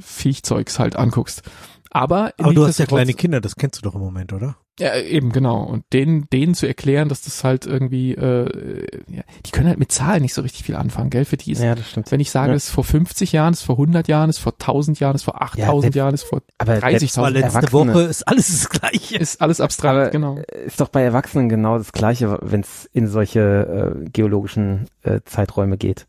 Viechzeugs 0.00 0.78
halt 0.78 0.96
anguckst. 0.96 1.42
Aber, 1.90 2.32
Aber 2.38 2.52
du 2.52 2.66
hast 2.66 2.78
ja 2.78 2.84
kleine 2.86 3.14
Kinder, 3.14 3.40
das 3.40 3.56
kennst 3.56 3.78
du 3.78 3.82
doch 3.82 3.94
im 3.94 4.02
Moment, 4.02 4.34
oder? 4.34 4.56
Ja, 4.78 4.94
eben, 4.96 5.32
genau. 5.32 5.62
Und 5.64 5.84
denen, 5.94 6.28
denen 6.30 6.54
zu 6.54 6.66
erklären, 6.68 7.08
dass 7.08 7.22
das 7.22 7.42
halt 7.44 7.64
irgendwie, 7.66 8.12
äh, 8.14 8.86
ja, 9.08 9.22
die 9.46 9.50
können 9.50 9.68
halt 9.68 9.78
mit 9.78 9.90
Zahlen 9.90 10.20
nicht 10.22 10.34
so 10.34 10.42
richtig 10.42 10.64
viel 10.64 10.76
anfangen, 10.76 11.08
gell? 11.08 11.24
Für 11.24 11.38
die 11.38 11.50
ist, 11.50 11.62
Ja, 11.62 11.74
das 11.74 11.88
stimmt. 11.90 12.12
wenn 12.12 12.20
ich 12.20 12.30
sage, 12.30 12.50
Ja. 12.50 12.56
es 12.56 12.64
ist 12.66 12.70
vor 12.72 12.84
50 12.84 13.32
Jahren, 13.32 13.54
es 13.54 13.60
ist 13.60 13.64
vor 13.66 13.78
100 13.78 14.06
Jahren, 14.06 14.28
es 14.28 14.36
ist 14.36 14.42
vor 14.42 14.56
1000 14.58 15.00
Jahren, 15.00 15.16
es 15.16 15.22
ist 15.22 15.24
vor 15.24 15.40
8000 15.42 15.82
selbst- 15.94 15.96
Jahren, 15.96 16.14
es 16.14 16.22
ist 16.22 16.28
vor 16.28 16.42
Aber 16.58 16.74
30.000 16.74 16.98
selbst 17.00 17.16
War 17.16 17.30
letzte 17.30 17.58
Erwachsene- 17.58 17.72
Woche 17.94 18.02
ist 18.02 18.28
alles 18.28 18.46
das 18.48 18.68
Gleiche. 18.68 19.16
ist 19.16 19.40
alles 19.40 19.60
abstrakt, 19.62 19.96
Aber 19.96 20.10
genau. 20.10 20.38
ist 20.66 20.80
doch 20.80 20.88
bei 20.90 21.02
Erwachsenen 21.02 21.48
genau 21.48 21.78
das 21.78 21.92
Gleiche, 21.92 22.38
wenn 22.42 22.60
es 22.60 22.84
in 22.92 23.08
solche 23.08 23.94
äh, 24.04 24.10
geologischen 24.10 24.84
äh, 25.02 25.20
Zeiträume 25.24 25.78
geht. 25.78 26.06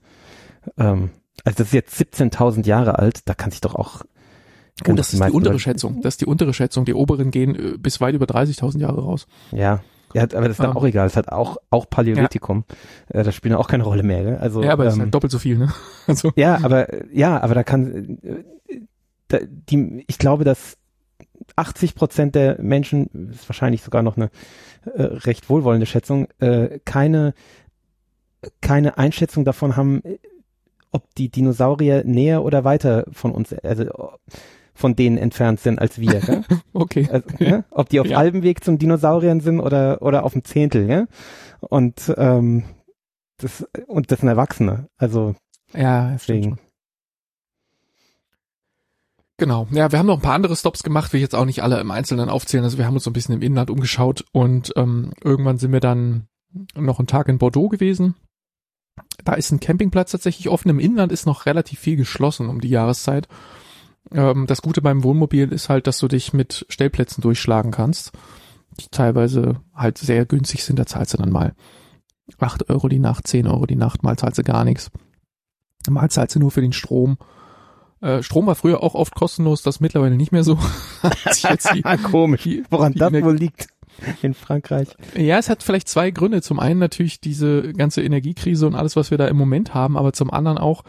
Ähm, 0.77 1.09
also 1.45 1.57
das 1.57 1.67
ist 1.67 1.73
jetzt 1.73 1.99
17.000 1.99 2.65
Jahre 2.65 2.99
alt, 2.99 3.21
da 3.25 3.33
kann 3.33 3.51
sich 3.51 3.61
doch 3.61 3.75
auch 3.75 4.03
Oh, 4.87 4.93
das 4.93 5.13
ist 5.13 5.23
die 5.23 5.31
untere 5.31 5.59
Schätzung. 5.59 6.01
Das 6.01 6.13
ist 6.13 6.21
die 6.21 6.25
untere 6.25 6.53
Schätzung. 6.53 6.85
Die 6.85 6.93
oberen 6.93 7.31
gehen 7.31 7.55
äh, 7.55 7.77
bis 7.77 7.99
weit 7.99 8.15
über 8.15 8.25
30.000 8.25 8.79
Jahre 8.79 9.01
raus. 9.01 9.27
Ja. 9.51 9.81
Ja, 10.13 10.23
aber 10.23 10.43
das 10.43 10.51
ist 10.51 10.59
dann 10.59 10.71
Ähm. 10.71 10.77
auch 10.77 10.85
egal. 10.85 11.05
Es 11.05 11.15
hat 11.15 11.29
auch, 11.29 11.57
auch 11.69 11.89
Paläolithikum. 11.89 12.63
Äh, 13.09 13.23
das 13.23 13.35
spielt 13.35 13.53
auch 13.55 13.67
keine 13.67 13.83
Rolle 13.83 14.03
mehr. 14.03 14.23
Gell? 14.23 14.37
Also, 14.37 14.63
ja, 14.63 14.71
aber 14.71 14.85
das 14.85 14.93
ist 14.93 14.97
ähm, 14.97 15.03
halt 15.03 15.13
doppelt 15.13 15.31
so 15.31 15.37
viel, 15.39 15.57
ne? 15.57 15.71
Also, 16.07 16.31
Ja, 16.35 16.59
aber 16.63 16.87
ja, 17.13 17.39
aber 17.41 17.53
da 17.53 17.63
kann 17.63 18.17
äh, 18.23 18.79
da, 19.27 19.39
die, 19.43 20.03
ich 20.07 20.17
glaube, 20.17 20.45
dass 20.45 20.77
80 21.55 21.93
Prozent 21.93 22.35
der 22.35 22.59
Menschen, 22.61 23.29
ist 23.31 23.47
wahrscheinlich 23.47 23.83
sogar 23.83 24.01
noch 24.01 24.17
eine 24.17 24.31
äh, 24.95 25.03
recht 25.03 25.49
wohlwollende 25.49 25.85
Schätzung, 25.85 26.27
äh, 26.39 26.79
keine 26.85 27.33
keine 28.61 28.97
Einschätzung 28.97 29.43
davon 29.43 29.75
haben, 29.75 30.01
ob 30.91 31.03
die 31.15 31.29
Dinosaurier 31.29 32.03
näher 32.05 32.43
oder 32.43 32.63
weiter 32.63 33.05
von 33.11 33.31
uns, 33.31 33.53
also 33.53 33.85
von 34.73 34.95
denen 34.95 35.17
entfernt 35.17 35.59
sind 35.59 35.79
als 35.79 35.99
wir. 35.99 36.19
Gell? 36.21 36.43
okay. 36.73 37.07
Also, 37.11 37.27
ja? 37.39 37.63
Ob 37.71 37.89
die 37.89 37.99
auf 37.99 38.07
Ja. 38.07 38.17
halbem 38.17 38.43
Weg 38.43 38.63
zum 38.63 38.77
Dinosauriern 38.77 39.41
sind 39.41 39.59
oder 39.59 40.01
oder 40.01 40.23
auf 40.23 40.33
dem 40.33 40.43
Zehntel, 40.43 40.89
ja? 40.89 41.05
Und 41.59 42.13
ähm, 42.17 42.63
das 43.37 43.67
und 43.87 44.11
das 44.11 44.19
sind 44.21 44.29
Erwachsene. 44.29 44.87
Also 44.97 45.35
Ja, 45.73 46.11
deswegen. 46.11 46.59
Genau. 49.37 49.67
Ja, 49.71 49.91
wir 49.91 49.99
haben 49.99 50.05
noch 50.07 50.17
ein 50.17 50.21
paar 50.21 50.33
andere 50.33 50.55
Stops 50.55 50.83
gemacht, 50.83 51.13
will 51.13 51.19
ich 51.19 51.23
jetzt 51.23 51.35
auch 51.35 51.45
nicht 51.45 51.63
alle 51.63 51.79
im 51.79 51.91
Einzelnen 51.91 52.29
aufzählen. 52.29 52.63
Also 52.65 52.77
wir 52.77 52.85
haben 52.85 52.95
uns 52.95 53.05
so 53.05 53.09
ein 53.09 53.13
bisschen 53.13 53.35
im 53.35 53.41
Inland 53.41 53.69
umgeschaut 53.69 54.25
und 54.33 54.73
ähm, 54.75 55.13
irgendwann 55.23 55.57
sind 55.57 55.71
wir 55.71 55.79
dann 55.79 56.27
noch 56.75 56.99
einen 56.99 57.07
Tag 57.07 57.29
in 57.29 57.37
Bordeaux 57.37 57.69
gewesen. 57.69 58.15
Da 59.23 59.33
ist 59.33 59.51
ein 59.51 59.59
Campingplatz 59.59 60.11
tatsächlich 60.11 60.49
offen. 60.49 60.69
Im 60.69 60.79
Inland 60.79 61.11
ist 61.11 61.25
noch 61.25 61.45
relativ 61.45 61.79
viel 61.79 61.95
geschlossen 61.95 62.49
um 62.49 62.61
die 62.61 62.69
Jahreszeit. 62.69 63.27
Ähm, 64.11 64.47
das 64.47 64.61
Gute 64.61 64.81
beim 64.81 65.03
Wohnmobil 65.03 65.51
ist 65.51 65.69
halt, 65.69 65.87
dass 65.87 65.99
du 65.99 66.07
dich 66.07 66.33
mit 66.33 66.65
Stellplätzen 66.69 67.21
durchschlagen 67.21 67.71
kannst, 67.71 68.11
die 68.79 68.87
teilweise 68.91 69.61
halt 69.73 69.97
sehr 69.97 70.25
günstig 70.25 70.63
sind. 70.63 70.79
Da 70.79 70.85
zahlst 70.85 71.13
du 71.13 71.17
dann 71.17 71.31
mal 71.31 71.53
8 72.37 72.69
Euro 72.69 72.87
die 72.87 72.99
Nacht, 72.99 73.27
10 73.27 73.47
Euro 73.47 73.65
die 73.65 73.75
Nacht, 73.75 74.03
mal 74.03 74.17
zahlst 74.17 74.37
du 74.37 74.43
gar 74.43 74.63
nichts. 74.63 74.91
Mal 75.89 76.09
zahlst 76.09 76.35
du 76.35 76.39
nur 76.39 76.51
für 76.51 76.61
den 76.61 76.73
Strom. 76.73 77.17
Äh, 78.01 78.23
Strom 78.23 78.47
war 78.47 78.55
früher 78.55 78.81
auch 78.83 78.95
oft 78.95 79.15
kostenlos, 79.15 79.61
das 79.61 79.79
mittlerweile 79.79 80.15
nicht 80.15 80.31
mehr 80.31 80.43
so. 80.43 80.57
Komisch. 82.03 82.43
die, 82.43 82.63
Woran 82.69 82.93
die 82.93 82.99
das 82.99 83.11
wohl 83.11 83.35
liegt 83.35 83.67
in 84.21 84.33
Frankreich. 84.33 84.89
ja, 85.15 85.37
es 85.37 85.49
hat 85.49 85.63
vielleicht 85.63 85.87
zwei 85.87 86.11
Gründe. 86.11 86.41
Zum 86.41 86.59
einen 86.59 86.79
natürlich 86.79 87.19
diese 87.19 87.73
ganze 87.73 88.01
Energiekrise 88.01 88.67
und 88.67 88.75
alles, 88.75 88.95
was 88.95 89.11
wir 89.11 89.17
da 89.17 89.27
im 89.27 89.37
Moment 89.37 89.73
haben, 89.73 89.97
aber 89.97 90.13
zum 90.13 90.31
anderen 90.31 90.57
auch, 90.57 90.83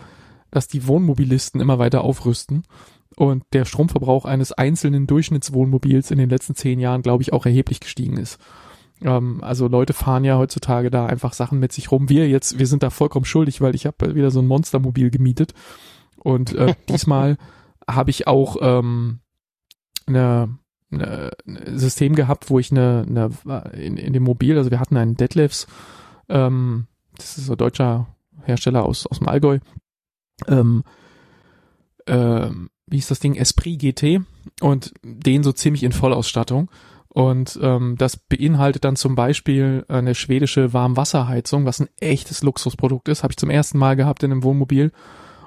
dass 0.51 0.69
die 0.69 0.87
Wohnmobilisten 0.87 1.61
immer 1.61 1.79
weiter 1.79 2.03
aufrüsten 2.03 2.65
und 3.17 3.45
der 3.53 3.65
Stromverbrauch 3.65 4.25
eines 4.25 4.53
einzelnen 4.53 5.07
Durchschnittswohnmobils 5.07 6.11
in 6.11 6.19
den 6.19 6.31
letzten 6.31 6.55
zehn 6.55 6.81
Jahren, 6.81 7.03
glaube 7.03 7.23
ich, 7.23 7.33
auch 7.33 7.47
erheblich 7.47 7.81
gestiegen 7.81 8.17
ist. 8.17 8.39
Ähm, 9.03 9.43
also 9.43 9.69
Leute 9.69 9.93
fahren 9.93 10.25
ja 10.25 10.39
heutzutage 10.39 10.91
da 10.91 11.07
einfach 11.07 11.33
Sachen 11.33 11.59
mit 11.59 11.73
sich 11.73 11.91
rum. 11.91 12.09
Wir 12.09 12.29
jetzt, 12.29 12.59
wir 12.59 12.67
sind 12.67 12.83
da 12.83 12.91
vollkommen 12.91 13.25
schuldig, 13.25 13.61
weil 13.61 13.75
ich 13.75 13.87
habe 13.87 14.15
wieder 14.15 14.31
so 14.31 14.41
ein 14.41 14.47
Monstermobil 14.47 15.11
gemietet 15.11 15.55
und 16.17 16.55
äh, 16.55 16.75
diesmal 16.89 17.37
habe 17.89 18.11
ich 18.11 18.27
auch 18.27 18.57
ähm, 18.61 19.21
eine 20.07 20.59
ein 20.91 21.79
System 21.79 22.15
gehabt, 22.15 22.51
wo 22.51 22.59
ich 22.59 22.71
eine, 22.71 23.05
eine 23.09 23.71
in, 23.73 23.97
in 23.97 24.13
dem 24.13 24.23
Mobil, 24.23 24.59
also 24.59 24.71
wir 24.71 24.81
hatten 24.81 24.97
einen 24.97 25.17
Detlefs, 25.17 25.67
ähm, 26.29 26.87
das 27.17 27.39
ist 27.39 27.47
so 27.47 27.53
ein 27.53 27.59
deutscher 27.59 28.09
Hersteller 28.43 28.85
aus, 28.85 29.07
aus 29.07 29.19
dem 29.19 29.29
Allgäu, 29.29 29.59
ähm, 30.49 30.85
ähm, 32.07 32.71
wie 32.87 32.99
ist 32.99 33.11
das 33.11 33.21
Ding, 33.21 33.37
Esprit 33.37 33.79
GT 33.79 34.21
und 34.61 34.93
den 35.03 35.43
so 35.43 35.53
ziemlich 35.53 35.85
in 35.85 35.93
Vollausstattung. 35.93 36.71
Und 37.13 37.59
ähm, 37.61 37.97
das 37.99 38.17
beinhaltet 38.17 38.85
dann 38.85 38.95
zum 38.95 39.17
Beispiel 39.17 39.85
eine 39.89 40.15
schwedische 40.15 40.73
Warmwasserheizung, 40.73 41.65
was 41.67 41.81
ein 41.81 41.89
echtes 41.99 42.43
Luxusprodukt 42.45 43.09
ist. 43.09 43.25
Habe 43.25 43.33
ich 43.33 43.37
zum 43.37 43.51
ersten 43.51 43.79
Mal 43.79 43.97
gehabt 43.97 44.23
in 44.23 44.31
einem 44.31 44.45
Wohnmobil. 44.45 44.93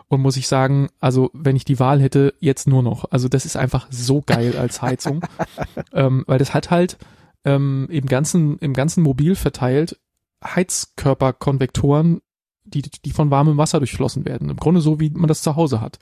Und 0.07 0.21
muss 0.21 0.37
ich 0.37 0.47
sagen, 0.47 0.89
also 0.99 1.31
wenn 1.33 1.55
ich 1.55 1.65
die 1.65 1.79
Wahl 1.79 2.01
hätte, 2.01 2.33
jetzt 2.39 2.67
nur 2.67 2.83
noch. 2.83 3.05
Also 3.11 3.27
das 3.27 3.45
ist 3.45 3.57
einfach 3.57 3.87
so 3.89 4.21
geil 4.21 4.55
als 4.57 4.81
Heizung. 4.81 5.25
ähm, 5.93 6.23
weil 6.27 6.37
das 6.37 6.53
hat 6.53 6.71
halt 6.71 6.97
ähm, 7.45 7.87
im 7.89 8.05
ganzen, 8.05 8.57
im 8.59 8.73
ganzen 8.73 9.03
Mobil 9.03 9.35
verteilt 9.35 9.99
Heizkörperkonvektoren, 10.43 12.21
die, 12.65 12.81
die 12.81 13.11
von 13.11 13.31
warmem 13.31 13.57
Wasser 13.57 13.79
durchflossen 13.79 14.25
werden. 14.25 14.49
Im 14.49 14.57
Grunde 14.57 14.81
so, 14.81 14.99
wie 14.99 15.09
man 15.09 15.27
das 15.27 15.41
zu 15.41 15.55
Hause 15.55 15.81
hat. 15.81 15.99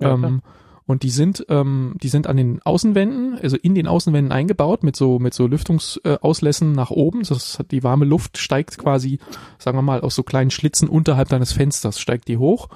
Ja, 0.00 0.12
ähm, 0.12 0.42
und 0.86 1.02
die 1.02 1.10
sind, 1.10 1.44
ähm, 1.48 1.96
die 2.00 2.08
sind 2.08 2.28
an 2.28 2.36
den 2.36 2.62
Außenwänden, 2.62 3.38
also 3.42 3.56
in 3.56 3.74
den 3.74 3.88
Außenwänden 3.88 4.30
eingebaut 4.30 4.84
mit 4.84 4.94
so 4.94 5.18
mit 5.18 5.34
so 5.34 5.48
Lüftungsauslässen 5.48 6.72
nach 6.72 6.90
oben. 6.90 7.24
Das 7.24 7.58
hat 7.58 7.72
die 7.72 7.82
warme 7.82 8.04
Luft 8.04 8.38
steigt 8.38 8.78
quasi, 8.78 9.18
sagen 9.58 9.76
wir 9.76 9.82
mal, 9.82 10.00
aus 10.00 10.14
so 10.14 10.22
kleinen 10.22 10.52
Schlitzen 10.52 10.88
unterhalb 10.88 11.28
deines 11.28 11.52
Fensters 11.52 11.98
steigt 11.98 12.28
die 12.28 12.38
hoch. 12.38 12.68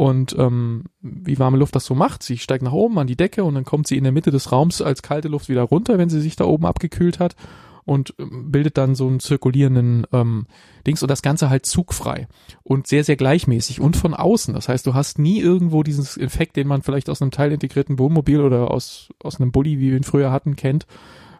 Und 0.00 0.34
ähm, 0.38 0.84
wie 1.02 1.38
warme 1.38 1.58
Luft 1.58 1.76
das 1.76 1.84
so 1.84 1.94
macht, 1.94 2.22
sie 2.22 2.38
steigt 2.38 2.62
nach 2.62 2.72
oben 2.72 2.98
an 2.98 3.06
die 3.06 3.16
Decke 3.16 3.44
und 3.44 3.54
dann 3.54 3.66
kommt 3.66 3.86
sie 3.86 3.98
in 3.98 4.04
der 4.04 4.14
Mitte 4.14 4.30
des 4.30 4.50
Raums 4.50 4.80
als 4.80 5.02
kalte 5.02 5.28
Luft 5.28 5.50
wieder 5.50 5.60
runter, 5.60 5.98
wenn 5.98 6.08
sie 6.08 6.22
sich 6.22 6.36
da 6.36 6.46
oben 6.46 6.64
abgekühlt 6.64 7.20
hat 7.20 7.36
und 7.84 8.14
ähm, 8.18 8.50
bildet 8.50 8.78
dann 8.78 8.94
so 8.94 9.06
einen 9.06 9.20
zirkulierenden 9.20 10.06
ähm, 10.10 10.46
Dings 10.86 11.02
und 11.02 11.10
das 11.10 11.20
Ganze 11.20 11.50
halt 11.50 11.66
zugfrei 11.66 12.28
und 12.62 12.86
sehr, 12.86 13.04
sehr 13.04 13.16
gleichmäßig 13.16 13.82
und 13.82 13.94
von 13.94 14.14
außen. 14.14 14.54
Das 14.54 14.70
heißt, 14.70 14.86
du 14.86 14.94
hast 14.94 15.18
nie 15.18 15.38
irgendwo 15.38 15.82
diesen 15.82 16.06
Effekt, 16.24 16.56
den 16.56 16.66
man 16.66 16.80
vielleicht 16.80 17.10
aus 17.10 17.20
einem 17.20 17.30
teilintegrierten 17.30 17.98
Wohnmobil 17.98 18.40
oder 18.40 18.70
aus, 18.70 19.10
aus 19.22 19.38
einem 19.38 19.52
Bulli, 19.52 19.80
wie 19.80 19.90
wir 19.90 19.98
ihn 19.98 20.04
früher 20.04 20.32
hatten, 20.32 20.56
kennt. 20.56 20.86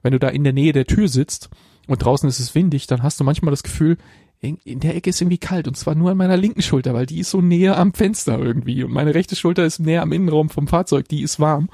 Wenn 0.03 0.12
du 0.12 0.19
da 0.19 0.28
in 0.28 0.45
der 0.45 0.53
Nähe 0.53 0.74
der 0.74 0.85
Tür 0.85 1.09
sitzt 1.09 1.49
und 1.89 2.05
draußen 2.05 2.28
ist 2.28 2.41
es 2.41 2.55
windig, 2.55 2.87
dann 2.87 3.03
hast 3.03 3.19
du 3.20 3.24
manchmal 3.24 3.53
das 3.53 3.62
Gefühl, 3.62 3.97
in, 4.41 4.57
in 4.65 4.81
der 4.81 4.97
Ecke 4.97 5.11
ist 5.11 5.21
irgendwie 5.21 5.39
kalt 5.39 5.69
und 5.69 5.77
zwar 5.77 5.95
nur 5.95 6.11
an 6.11 6.17
meiner 6.17 6.37
linken 6.37 6.62
Schulter, 6.62 6.95
weil 6.95 7.07
die 7.07 7.21
ist 7.21 7.31
so 7.31 7.41
näher 7.41 7.79
am 7.79 7.93
Fenster 7.93 8.39
irgendwie 8.39 8.83
und 8.83 8.93
meine 8.93 9.15
rechte 9.15 9.37
Schulter 9.37 9.65
ist 9.65 9.81
näher 9.81 10.03
am 10.03 10.12
Innenraum 10.12 10.49
vom 10.49 10.67
Fahrzeug, 10.67 11.09
die 11.09 11.23
ist 11.23 11.41
warm 11.41 11.69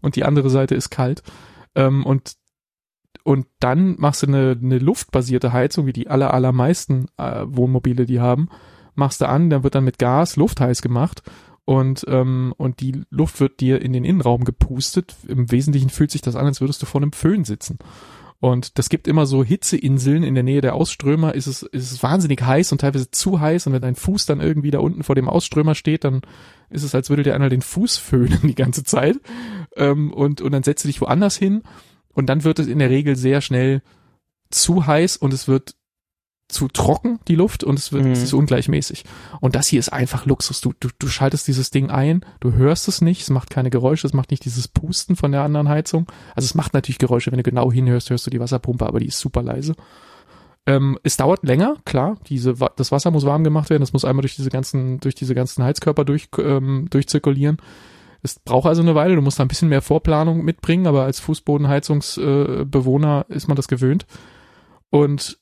und 0.00 0.16
die 0.16 0.24
andere 0.24 0.50
Seite 0.50 0.74
ist 0.74 0.90
kalt. 0.90 1.22
Ähm, 1.74 2.04
und 2.06 2.36
und 3.24 3.46
dann 3.60 3.96
machst 3.98 4.22
du 4.22 4.26
eine, 4.26 4.58
eine 4.60 4.78
luftbasierte 4.78 5.52
Heizung, 5.52 5.86
wie 5.86 5.92
die 5.92 6.08
aller, 6.08 6.34
allermeisten 6.34 7.06
äh, 7.18 7.44
Wohnmobile 7.46 8.04
die 8.04 8.20
haben, 8.20 8.48
machst 8.94 9.20
du 9.20 9.28
an, 9.28 9.48
dann 9.48 9.62
wird 9.62 9.76
dann 9.76 9.84
mit 9.84 9.98
Gas 9.98 10.34
Luftheiß 10.36 10.82
gemacht 10.82 11.22
und, 11.64 12.04
ähm, 12.08 12.52
und 12.56 12.80
die 12.80 13.02
Luft 13.10 13.38
wird 13.40 13.60
dir 13.60 13.80
in 13.80 13.92
den 13.92 14.04
Innenraum 14.04 14.44
gepustet. 14.44 15.14
Im 15.28 15.50
Wesentlichen 15.50 15.90
fühlt 15.90 16.10
sich 16.10 16.22
das 16.22 16.34
an, 16.34 16.46
als 16.46 16.60
würdest 16.60 16.82
du 16.82 16.86
vor 16.86 17.00
einem 17.00 17.12
Föhn 17.12 17.44
sitzen. 17.44 17.78
Und 18.42 18.76
das 18.76 18.88
gibt 18.88 19.06
immer 19.06 19.24
so 19.24 19.44
Hitzeinseln. 19.44 20.24
In 20.24 20.34
der 20.34 20.42
Nähe 20.42 20.60
der 20.60 20.74
Ausströmer, 20.74 21.32
ist 21.32 21.46
es, 21.46 21.62
ist 21.62 21.92
es 21.92 22.02
wahnsinnig 22.02 22.42
heiß 22.42 22.72
und 22.72 22.80
teilweise 22.80 23.08
zu 23.08 23.38
heiß. 23.38 23.68
Und 23.68 23.72
wenn 23.72 23.82
dein 23.82 23.94
Fuß 23.94 24.26
dann 24.26 24.40
irgendwie 24.40 24.72
da 24.72 24.80
unten 24.80 25.04
vor 25.04 25.14
dem 25.14 25.28
Ausströmer 25.28 25.76
steht, 25.76 26.02
dann 26.02 26.22
ist 26.68 26.82
es, 26.82 26.92
als 26.92 27.08
würde 27.08 27.22
dir 27.22 27.36
einer 27.36 27.50
den 27.50 27.62
Fuß 27.62 27.98
föhnen 27.98 28.40
die 28.42 28.56
ganze 28.56 28.82
Zeit. 28.82 29.20
Ähm, 29.76 30.12
und, 30.12 30.40
und 30.40 30.50
dann 30.50 30.64
setzt 30.64 30.82
du 30.82 30.88
dich 30.88 31.00
woanders 31.00 31.36
hin. 31.36 31.62
Und 32.14 32.26
dann 32.26 32.42
wird 32.42 32.58
es 32.58 32.66
in 32.66 32.80
der 32.80 32.90
Regel 32.90 33.14
sehr 33.14 33.42
schnell 33.42 33.80
zu 34.50 34.88
heiß 34.88 35.18
und 35.18 35.32
es 35.32 35.46
wird 35.46 35.76
zu 36.52 36.68
trocken, 36.68 37.18
die 37.28 37.34
Luft, 37.34 37.64
und 37.64 37.78
es 37.78 37.92
wird, 37.92 38.04
Mhm. 38.04 38.12
es 38.12 38.22
ist 38.22 38.32
ungleichmäßig. 38.32 39.04
Und 39.40 39.56
das 39.56 39.66
hier 39.66 39.80
ist 39.80 39.92
einfach 39.92 40.26
Luxus. 40.26 40.60
Du, 40.60 40.72
du, 40.78 40.88
du 40.98 41.08
schaltest 41.08 41.48
dieses 41.48 41.70
Ding 41.70 41.90
ein, 41.90 42.24
du 42.40 42.52
hörst 42.52 42.86
es 42.88 43.00
nicht, 43.00 43.22
es 43.22 43.30
macht 43.30 43.50
keine 43.50 43.70
Geräusche, 43.70 44.06
es 44.06 44.12
macht 44.12 44.30
nicht 44.30 44.44
dieses 44.44 44.68
Pusten 44.68 45.16
von 45.16 45.32
der 45.32 45.42
anderen 45.42 45.68
Heizung. 45.68 46.06
Also 46.36 46.46
es 46.46 46.54
macht 46.54 46.74
natürlich 46.74 46.98
Geräusche, 46.98 47.32
wenn 47.32 47.38
du 47.38 47.42
genau 47.42 47.72
hinhörst, 47.72 48.10
hörst 48.10 48.26
du 48.26 48.30
die 48.30 48.40
Wasserpumpe, 48.40 48.86
aber 48.86 49.00
die 49.00 49.06
ist 49.06 49.18
super 49.18 49.42
leise. 49.42 49.74
Ähm, 50.64 50.96
es 51.02 51.16
dauert 51.16 51.42
länger, 51.42 51.74
klar. 51.84 52.18
Diese, 52.28 52.54
das 52.76 52.92
Wasser 52.92 53.10
muss 53.10 53.26
warm 53.26 53.42
gemacht 53.42 53.68
werden. 53.68 53.82
Das 53.82 53.92
muss 53.92 54.04
einmal 54.04 54.22
durch 54.22 54.36
diese 54.36 54.50
ganzen, 54.50 55.00
durch 55.00 55.16
diese 55.16 55.34
ganzen 55.34 55.64
Heizkörper 55.64 56.04
durch, 56.04 56.28
ähm, 56.38 56.86
durchzirkulieren. 56.88 57.56
Es 58.22 58.38
braucht 58.38 58.68
also 58.68 58.80
eine 58.82 58.94
Weile, 58.94 59.16
du 59.16 59.22
musst 59.22 59.40
da 59.40 59.44
ein 59.44 59.48
bisschen 59.48 59.68
mehr 59.68 59.82
Vorplanung 59.82 60.44
mitbringen, 60.44 60.86
aber 60.86 61.02
als 61.02 61.18
Fußbodenheizungsbewohner 61.18 63.26
äh, 63.28 63.34
ist 63.34 63.48
man 63.48 63.56
das 63.56 63.66
gewöhnt. 63.66 64.06
Und, 64.90 65.40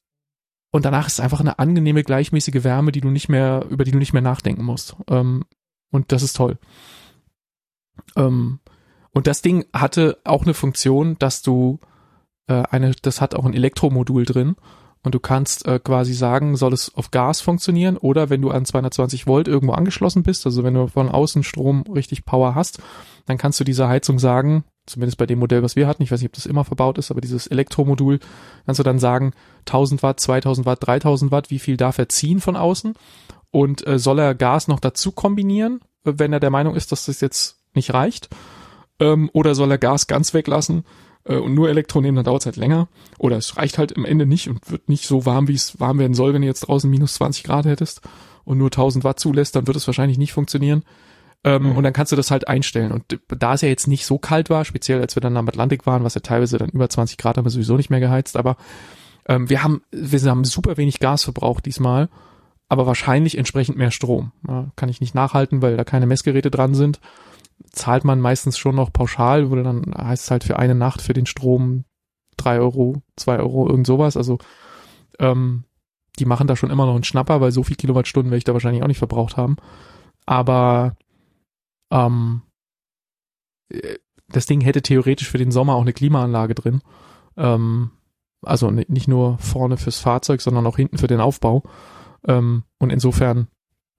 und 0.70 0.84
danach 0.84 1.06
ist 1.06 1.14
es 1.14 1.20
einfach 1.20 1.40
eine 1.40 1.58
angenehme, 1.58 2.04
gleichmäßige 2.04 2.64
Wärme, 2.64 2.92
die 2.92 3.00
du 3.00 3.10
nicht 3.10 3.28
mehr, 3.28 3.66
über 3.70 3.84
die 3.84 3.90
du 3.90 3.98
nicht 3.98 4.12
mehr 4.12 4.22
nachdenken 4.22 4.64
musst. 4.64 4.96
Ähm, 5.08 5.44
und 5.90 6.12
das 6.12 6.22
ist 6.22 6.36
toll. 6.36 6.58
Ähm, 8.16 8.60
und 9.12 9.26
das 9.26 9.42
Ding 9.42 9.66
hatte 9.72 10.18
auch 10.24 10.44
eine 10.44 10.54
Funktion, 10.54 11.16
dass 11.18 11.42
du 11.42 11.80
äh, 12.46 12.62
eine, 12.70 12.92
das 13.02 13.20
hat 13.20 13.34
auch 13.34 13.44
ein 13.44 13.54
Elektromodul 13.54 14.24
drin 14.24 14.56
und 15.02 15.14
du 15.14 15.20
kannst 15.20 15.66
äh, 15.66 15.80
quasi 15.80 16.14
sagen, 16.14 16.56
soll 16.56 16.72
es 16.72 16.94
auf 16.94 17.10
Gas 17.10 17.40
funktionieren 17.40 17.96
oder 17.96 18.30
wenn 18.30 18.42
du 18.42 18.50
an 18.50 18.64
220 18.64 19.26
Volt 19.26 19.48
irgendwo 19.48 19.72
angeschlossen 19.72 20.22
bist, 20.22 20.46
also 20.46 20.62
wenn 20.62 20.74
du 20.74 20.86
von 20.86 21.08
außen 21.08 21.42
Strom 21.42 21.82
richtig 21.82 22.24
Power 22.24 22.54
hast, 22.54 22.80
dann 23.26 23.38
kannst 23.38 23.58
du 23.58 23.64
dieser 23.64 23.88
Heizung 23.88 24.18
sagen, 24.18 24.64
zumindest 24.86 25.18
bei 25.18 25.26
dem 25.26 25.38
Modell, 25.38 25.62
was 25.62 25.76
wir 25.76 25.86
hatten, 25.86 26.02
ich 26.02 26.10
weiß 26.10 26.20
nicht, 26.20 26.30
ob 26.30 26.34
das 26.34 26.46
immer 26.46 26.64
verbaut 26.64 26.98
ist, 26.98 27.10
aber 27.10 27.20
dieses 27.20 27.46
Elektromodul, 27.46 28.18
kannst 28.66 28.78
du 28.78 28.82
dann 28.82 28.98
sagen, 28.98 29.32
1000 29.60 30.02
Watt, 30.02 30.20
2000 30.20 30.66
Watt, 30.66 30.78
3000 30.86 31.30
Watt, 31.30 31.50
wie 31.50 31.58
viel 31.58 31.76
darf 31.76 31.98
er 31.98 32.08
ziehen 32.08 32.40
von 32.40 32.56
außen 32.56 32.94
und 33.50 33.86
äh, 33.86 33.98
soll 33.98 34.18
er 34.18 34.34
Gas 34.34 34.68
noch 34.68 34.80
dazu 34.80 35.12
kombinieren, 35.12 35.80
wenn 36.04 36.32
er 36.32 36.40
der 36.40 36.50
Meinung 36.50 36.74
ist, 36.74 36.92
dass 36.92 37.06
das 37.06 37.20
jetzt 37.20 37.60
nicht 37.74 37.94
reicht, 37.94 38.28
ähm, 38.98 39.30
oder 39.32 39.54
soll 39.54 39.70
er 39.70 39.78
Gas 39.78 40.06
ganz 40.06 40.34
weglassen 40.34 40.84
äh, 41.24 41.36
und 41.36 41.54
nur 41.54 41.68
Elektro 41.68 42.00
nehmen, 42.00 42.16
dann 42.16 42.24
dauert 42.24 42.42
es 42.42 42.46
halt 42.46 42.56
länger. 42.56 42.88
Oder 43.18 43.36
es 43.36 43.56
reicht 43.56 43.78
halt 43.78 43.92
im 43.92 44.04
Ende 44.04 44.26
nicht 44.26 44.48
und 44.48 44.70
wird 44.70 44.88
nicht 44.88 45.06
so 45.06 45.26
warm, 45.26 45.48
wie 45.48 45.54
es 45.54 45.80
warm 45.80 45.98
werden 45.98 46.14
soll, 46.14 46.34
wenn 46.34 46.42
du 46.42 46.48
jetzt 46.48 46.60
draußen 46.60 46.90
minus 46.90 47.14
20 47.14 47.44
Grad 47.44 47.64
hättest 47.64 48.02
und 48.44 48.58
nur 48.58 48.68
1000 48.68 49.04
Watt 49.04 49.20
zulässt, 49.20 49.56
dann 49.56 49.66
wird 49.66 49.76
es 49.76 49.86
wahrscheinlich 49.86 50.18
nicht 50.18 50.32
funktionieren. 50.32 50.84
Ähm, 51.42 51.70
mhm. 51.70 51.76
Und 51.76 51.84
dann 51.84 51.92
kannst 51.92 52.12
du 52.12 52.16
das 52.16 52.30
halt 52.30 52.48
einstellen. 52.48 52.92
Und 52.92 53.18
da 53.28 53.54
es 53.54 53.62
ja 53.62 53.68
jetzt 53.68 53.86
nicht 53.86 54.04
so 54.04 54.18
kalt 54.18 54.50
war, 54.50 54.64
speziell 54.64 55.00
als 55.00 55.16
wir 55.16 55.20
dann 55.20 55.36
am 55.36 55.48
Atlantik 55.48 55.86
waren, 55.86 56.04
was 56.04 56.14
ja 56.14 56.20
teilweise 56.20 56.58
dann 56.58 56.70
über 56.70 56.88
20 56.88 57.16
Grad 57.16 57.36
haben 57.36 57.44
wir 57.44 57.50
sowieso 57.50 57.76
nicht 57.76 57.90
mehr 57.90 58.00
geheizt, 58.00 58.36
aber 58.36 58.56
ähm, 59.26 59.48
wir 59.48 59.62
haben, 59.62 59.82
wir 59.90 60.20
haben 60.22 60.44
super 60.44 60.76
wenig 60.76 61.00
Gas 61.00 61.24
verbraucht 61.24 61.64
diesmal, 61.66 62.08
aber 62.68 62.86
wahrscheinlich 62.86 63.38
entsprechend 63.38 63.78
mehr 63.78 63.90
Strom. 63.90 64.32
Ja, 64.46 64.70
kann 64.76 64.88
ich 64.88 65.00
nicht 65.00 65.14
nachhalten, 65.14 65.62
weil 65.62 65.76
da 65.76 65.84
keine 65.84 66.06
Messgeräte 66.06 66.50
dran 66.50 66.74
sind 66.74 67.00
zahlt 67.72 68.04
man 68.04 68.20
meistens 68.20 68.58
schon 68.58 68.74
noch 68.74 68.92
pauschal, 68.92 69.50
wo 69.50 69.56
dann 69.56 69.94
heißt 69.96 70.24
es 70.24 70.30
halt 70.30 70.44
für 70.44 70.58
eine 70.58 70.74
Nacht 70.74 71.02
für 71.02 71.12
den 71.12 71.26
Strom 71.26 71.84
drei 72.36 72.58
Euro, 72.58 73.02
zwei 73.16 73.38
Euro, 73.38 73.68
irgend 73.68 73.86
sowas. 73.86 74.16
Also 74.16 74.38
ähm, 75.18 75.64
die 76.18 76.24
machen 76.24 76.46
da 76.46 76.56
schon 76.56 76.70
immer 76.70 76.86
noch 76.86 76.94
einen 76.94 77.04
Schnapper, 77.04 77.40
weil 77.40 77.52
so 77.52 77.62
viel 77.62 77.76
Kilowattstunden 77.76 78.30
werde 78.30 78.38
ich 78.38 78.44
da 78.44 78.52
wahrscheinlich 78.52 78.82
auch 78.82 78.88
nicht 78.88 78.98
verbraucht 78.98 79.36
haben. 79.36 79.56
Aber 80.26 80.96
ähm, 81.90 82.42
äh, 83.68 83.96
das 84.28 84.46
Ding 84.46 84.60
hätte 84.60 84.82
theoretisch 84.82 85.28
für 85.28 85.38
den 85.38 85.50
Sommer 85.50 85.74
auch 85.74 85.82
eine 85.82 85.92
Klimaanlage 85.92 86.54
drin. 86.54 86.82
Ähm, 87.36 87.90
also 88.42 88.70
nicht 88.70 89.08
nur 89.08 89.38
vorne 89.38 89.76
fürs 89.76 89.98
Fahrzeug, 89.98 90.40
sondern 90.40 90.66
auch 90.66 90.76
hinten 90.76 90.98
für 90.98 91.08
den 91.08 91.20
Aufbau. 91.20 91.64
Ähm, 92.26 92.62
und 92.78 92.90
insofern 92.90 93.48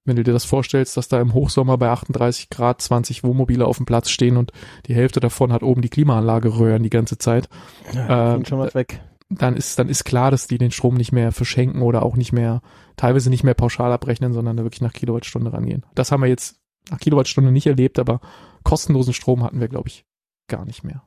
wenn 0.05 0.15
du 0.15 0.23
dir 0.23 0.34
das 0.34 0.45
vorstellst, 0.45 0.97
dass 0.97 1.07
da 1.07 1.22
im 1.22 1.34
Hochsommer 1.34 1.77
bei 1.77 1.89
38 1.89 2.49
Grad 2.49 2.81
20 2.81 3.23
Wohnmobile 3.23 3.65
auf 3.65 3.77
dem 3.77 3.85
Platz 3.85 4.09
stehen 4.09 4.38
und 4.38 4.51
die 4.88 4.95
Hälfte 4.95 5.19
davon 5.19 5.53
hat 5.53 5.63
oben 5.63 5.81
die 5.81 5.89
Klimaanlage 5.89 6.57
röhren 6.57 6.84
die 6.84 6.89
ganze 6.89 7.18
Zeit. 7.18 7.49
Ja, 7.93 8.35
äh, 8.35 8.45
schon 8.45 8.59
was 8.59 8.73
weg. 8.73 9.01
Dann 9.30 9.55
ist, 9.55 9.80
dann 9.80 9.88
ist 9.88 10.03
klar, 10.03 10.31
dass 10.31 10.47
die 10.47 10.57
den 10.57 10.72
Strom 10.72 10.95
nicht 10.95 11.11
mehr 11.11 11.31
verschenken 11.31 11.81
oder 11.84 12.03
auch 12.03 12.18
nicht 12.18 12.34
mehr, 12.34 12.61
teilweise 12.97 13.30
nicht 13.30 13.43
mehr 13.43 13.53
pauschal 13.53 13.91
abrechnen, 13.91 14.34
sondern 14.34 14.57
da 14.57 14.63
wirklich 14.63 14.81
nach 14.81 14.91
Kilowattstunde 14.91 15.53
rangehen. 15.53 15.85
Das 15.95 16.11
haben 16.11 16.22
wir 16.22 16.27
jetzt 16.27 16.60
nach 16.90 16.99
Kilowattstunde 16.99 17.52
nicht 17.52 17.68
erlebt, 17.68 17.99
aber 17.99 18.22
kostenlosen 18.64 19.14
Strom 19.14 19.44
hatten 19.44 19.60
wir, 19.60 19.68
glaube 19.68 19.90
ich, 19.90 20.06
gar 20.48 20.66
nicht 20.66 20.84
mehr. 20.84 21.03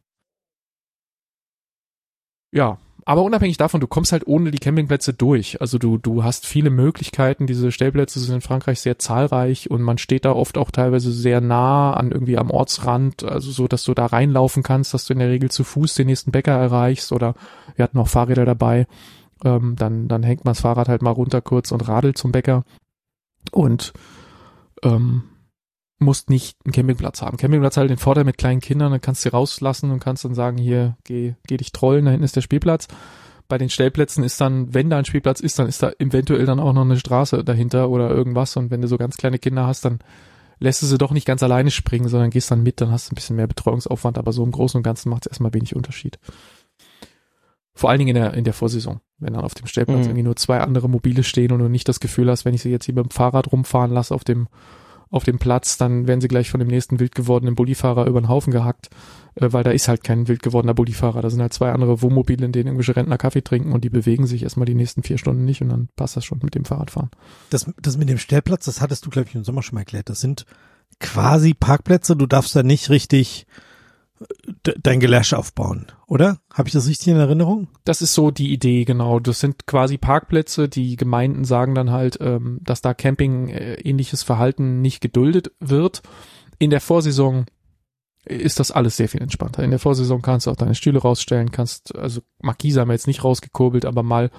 Ja, 2.52 2.78
aber 3.06 3.22
unabhängig 3.22 3.58
davon, 3.58 3.80
du 3.80 3.86
kommst 3.86 4.12
halt 4.12 4.26
ohne 4.26 4.50
die 4.50 4.58
Campingplätze 4.58 5.12
durch. 5.12 5.60
Also 5.60 5.76
du, 5.76 5.98
du 5.98 6.24
hast 6.24 6.46
viele 6.46 6.70
Möglichkeiten. 6.70 7.46
Diese 7.46 7.70
Stellplätze 7.70 8.18
sind 8.18 8.34
in 8.34 8.40
Frankreich 8.40 8.80
sehr 8.80 8.98
zahlreich 8.98 9.70
und 9.70 9.82
man 9.82 9.98
steht 9.98 10.24
da 10.24 10.32
oft 10.32 10.56
auch 10.56 10.70
teilweise 10.70 11.12
sehr 11.12 11.42
nah 11.42 11.92
an 11.92 12.12
irgendwie 12.12 12.38
am 12.38 12.50
Ortsrand, 12.50 13.22
also 13.24 13.50
so, 13.50 13.68
dass 13.68 13.84
du 13.84 13.92
da 13.92 14.06
reinlaufen 14.06 14.62
kannst, 14.62 14.94
dass 14.94 15.04
du 15.04 15.12
in 15.12 15.18
der 15.18 15.28
Regel 15.28 15.50
zu 15.50 15.64
Fuß 15.64 15.94
den 15.94 16.06
nächsten 16.06 16.32
Bäcker 16.32 16.52
erreichst 16.52 17.12
oder 17.12 17.34
wir 17.76 17.82
hatten 17.82 17.98
auch 17.98 18.08
Fahrräder 18.08 18.46
dabei. 18.46 18.86
Ähm, 19.44 19.76
dann, 19.76 20.08
dann 20.08 20.22
hängt 20.22 20.46
man 20.46 20.52
das 20.52 20.62
Fahrrad 20.62 20.88
halt 20.88 21.02
mal 21.02 21.10
runter 21.10 21.42
kurz 21.42 21.72
und 21.72 21.86
radelt 21.86 22.16
zum 22.16 22.32
Bäcker 22.32 22.64
und 23.50 23.92
ähm, 24.82 25.24
musst 25.98 26.30
nicht 26.30 26.56
einen 26.64 26.72
Campingplatz 26.72 27.22
haben. 27.22 27.36
Campingplatz 27.36 27.76
halt 27.76 27.90
den 27.90 27.98
Vorteil 27.98 28.24
mit 28.24 28.38
kleinen 28.38 28.60
Kindern, 28.60 28.92
dann 28.92 29.00
kannst 29.00 29.24
du 29.24 29.30
sie 29.30 29.34
rauslassen 29.34 29.90
und 29.90 30.00
kannst 30.00 30.24
dann 30.24 30.34
sagen, 30.34 30.58
hier, 30.58 30.96
geh, 31.04 31.34
geh 31.46 31.56
dich 31.56 31.72
trollen, 31.72 32.04
da 32.04 32.10
hinten 32.10 32.24
ist 32.24 32.36
der 32.36 32.40
Spielplatz. 32.40 32.88
Bei 33.46 33.58
den 33.58 33.68
Stellplätzen 33.68 34.24
ist 34.24 34.40
dann, 34.40 34.72
wenn 34.72 34.90
da 34.90 34.98
ein 34.98 35.04
Spielplatz 35.04 35.40
ist, 35.40 35.58
dann 35.58 35.68
ist 35.68 35.82
da 35.82 35.92
eventuell 35.98 36.46
dann 36.46 36.60
auch 36.60 36.72
noch 36.72 36.82
eine 36.82 36.98
Straße 36.98 37.44
dahinter 37.44 37.90
oder 37.90 38.10
irgendwas. 38.10 38.56
Und 38.56 38.70
wenn 38.70 38.80
du 38.80 38.88
so 38.88 38.96
ganz 38.96 39.16
kleine 39.16 39.38
Kinder 39.38 39.66
hast, 39.66 39.84
dann 39.84 39.98
lässt 40.58 40.82
du 40.82 40.86
sie 40.86 40.98
doch 40.98 41.12
nicht 41.12 41.26
ganz 41.26 41.42
alleine 41.42 41.70
springen, 41.70 42.08
sondern 42.08 42.30
gehst 42.30 42.50
dann 42.50 42.62
mit, 42.62 42.80
dann 42.80 42.90
hast 42.90 43.08
du 43.08 43.12
ein 43.12 43.16
bisschen 43.16 43.36
mehr 43.36 43.46
Betreuungsaufwand, 43.46 44.18
aber 44.18 44.32
so 44.32 44.42
im 44.42 44.50
Großen 44.50 44.78
und 44.78 44.82
Ganzen 44.82 45.10
macht 45.10 45.26
es 45.26 45.30
erstmal 45.32 45.52
wenig 45.52 45.76
Unterschied. 45.76 46.18
Vor 47.74 47.90
allen 47.90 47.98
Dingen 47.98 48.16
in 48.16 48.22
der, 48.22 48.34
in 48.34 48.44
der 48.44 48.54
Vorsaison, 48.54 49.00
wenn 49.18 49.34
dann 49.34 49.44
auf 49.44 49.54
dem 49.54 49.66
Stellplatz 49.66 49.98
mhm. 49.98 50.04
irgendwie 50.04 50.22
nur 50.22 50.36
zwei 50.36 50.60
andere 50.60 50.88
Mobile 50.88 51.24
stehen 51.24 51.52
und 51.52 51.58
du 51.58 51.68
nicht 51.68 51.88
das 51.88 52.00
Gefühl 52.00 52.30
hast, 52.30 52.44
wenn 52.44 52.54
ich 52.54 52.62
sie 52.62 52.70
jetzt 52.70 52.86
hier 52.86 52.94
mit 52.94 53.04
dem 53.04 53.10
Fahrrad 53.10 53.52
rumfahren 53.52 53.90
lasse 53.90 54.14
auf 54.14 54.24
dem 54.24 54.48
auf 55.14 55.22
dem 55.22 55.38
Platz, 55.38 55.76
dann 55.76 56.08
werden 56.08 56.20
sie 56.20 56.26
gleich 56.26 56.50
von 56.50 56.58
dem 56.58 56.68
nächsten 56.68 56.98
wild 56.98 57.14
gewordenen 57.14 57.54
Bullifahrer 57.54 58.06
über 58.06 58.20
den 58.20 58.28
Haufen 58.28 58.52
gehackt, 58.52 58.90
äh, 59.36 59.52
weil 59.52 59.62
da 59.62 59.70
ist 59.70 59.86
halt 59.86 60.02
kein 60.02 60.26
wild 60.26 60.42
gewordener 60.42 60.74
Bullifahrer. 60.74 61.22
Da 61.22 61.30
sind 61.30 61.40
halt 61.40 61.52
zwei 61.52 61.70
andere 61.70 62.02
Wohnmobile, 62.02 62.44
in 62.44 62.50
denen 62.50 62.66
irgendwelche 62.66 62.96
Rentner 62.96 63.16
Kaffee 63.16 63.42
trinken 63.42 63.72
und 63.72 63.84
die 63.84 63.90
bewegen 63.90 64.26
sich 64.26 64.42
erstmal 64.42 64.66
die 64.66 64.74
nächsten 64.74 65.04
vier 65.04 65.16
Stunden 65.16 65.44
nicht 65.44 65.62
und 65.62 65.68
dann 65.68 65.88
passt 65.94 66.16
das 66.16 66.24
schon 66.24 66.40
mit 66.42 66.56
dem 66.56 66.64
Fahrradfahren. 66.64 67.10
Das, 67.50 67.70
das 67.80 67.96
mit 67.96 68.08
dem 68.08 68.18
Stellplatz, 68.18 68.64
das 68.64 68.80
hattest 68.80 69.06
du, 69.06 69.10
glaube 69.10 69.28
ich, 69.28 69.36
im 69.36 69.44
Sommer 69.44 69.62
schon 69.62 69.76
mal 69.76 69.82
erklärt. 69.82 70.08
Das 70.08 70.20
sind 70.20 70.46
quasi 70.98 71.54
Parkplätze. 71.54 72.16
Du 72.16 72.26
darfst 72.26 72.56
da 72.56 72.64
nicht 72.64 72.90
richtig 72.90 73.46
dein 74.82 75.00
Gelash 75.00 75.32
aufbauen, 75.32 75.86
oder? 76.06 76.38
Habe 76.52 76.68
ich 76.68 76.72
das 76.72 76.88
richtig 76.88 77.08
in 77.08 77.16
Erinnerung? 77.16 77.68
Das 77.84 78.02
ist 78.02 78.14
so 78.14 78.30
die 78.30 78.52
Idee, 78.52 78.84
genau. 78.84 79.20
Das 79.20 79.40
sind 79.40 79.66
quasi 79.66 79.98
Parkplätze. 79.98 80.68
Die 80.68 80.96
Gemeinden 80.96 81.44
sagen 81.44 81.74
dann 81.74 81.90
halt, 81.90 82.18
ähm, 82.20 82.60
dass 82.62 82.80
da 82.80 82.94
Camping 82.94 83.48
äh, 83.48 83.74
ähnliches 83.74 84.22
Verhalten 84.22 84.80
nicht 84.80 85.00
geduldet 85.00 85.52
wird. 85.60 86.02
In 86.58 86.70
der 86.70 86.80
Vorsaison 86.80 87.46
ist 88.24 88.58
das 88.58 88.70
alles 88.70 88.96
sehr 88.96 89.08
viel 89.08 89.22
entspannter. 89.22 89.62
In 89.62 89.70
der 89.70 89.78
Vorsaison 89.78 90.22
kannst 90.22 90.46
du 90.46 90.50
auch 90.50 90.56
deine 90.56 90.74
Stühle 90.74 90.98
rausstellen, 90.98 91.50
kannst, 91.50 91.94
also 91.94 92.22
Markise 92.40 92.80
haben 92.80 92.88
wir 92.88 92.94
jetzt 92.94 93.06
nicht 93.06 93.22
rausgekurbelt, 93.22 93.84
aber 93.84 94.02
mal, 94.02 94.30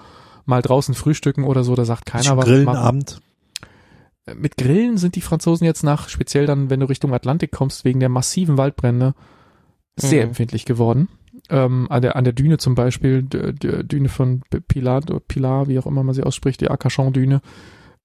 mal 0.45 0.61
draußen 0.61 0.95
frühstücken 0.95 1.43
oder 1.43 1.63
so, 1.63 1.75
da 1.75 1.85
sagt 1.85 2.05
keiner 2.05 2.35
was. 2.35 2.45
Grillenabend. 2.45 3.21
Mit 4.33 4.57
Grillen 4.57 4.97
sind 4.97 5.15
die 5.15 5.21
Franzosen 5.21 5.65
jetzt 5.65 5.83
nach, 5.83 6.09
speziell 6.09 6.47
dann, 6.47 6.71
wenn 6.71 6.79
du 6.79 6.87
Richtung 6.89 7.13
Atlantik 7.13 7.51
kommst, 7.51 7.85
wegen 7.85 7.99
der 7.99 8.09
massiven 8.09 8.57
Waldbrände, 8.57 9.13
sehr 9.95 10.23
mhm. 10.23 10.29
empfindlich 10.29 10.65
geworden. 10.65 11.09
Ähm, 11.49 11.87
an, 11.89 12.01
der, 12.01 12.15
an 12.15 12.23
der 12.23 12.33
Düne 12.33 12.57
zum 12.57 12.75
Beispiel, 12.75 13.23
die, 13.23 13.53
die 13.53 13.87
Düne 13.87 14.09
von 14.09 14.41
Pilar, 14.67 15.01
Pilar, 15.27 15.67
wie 15.67 15.77
auch 15.77 15.85
immer 15.85 16.03
man 16.03 16.15
sie 16.15 16.23
ausspricht, 16.23 16.61
die 16.61 16.69
Arcachon-Düne, 16.69 17.41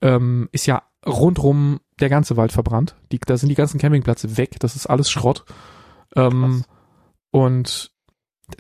ähm, 0.03 0.49
ist 0.53 0.67
ja 0.67 0.83
rundrum 1.07 1.81
der 2.01 2.09
ganze 2.09 2.37
Wald 2.37 2.53
verbrannt. 2.53 2.97
Die, 3.13 3.19
da 3.19 3.37
sind 3.37 3.49
die 3.49 3.55
ganzen 3.55 3.79
Campingplätze 3.79 4.37
weg, 4.37 4.57
das 4.61 4.77
ist 4.77 4.87
alles 4.87 5.11
Schrott. 5.11 5.45
Ähm, 6.17 6.65
und 7.31 7.93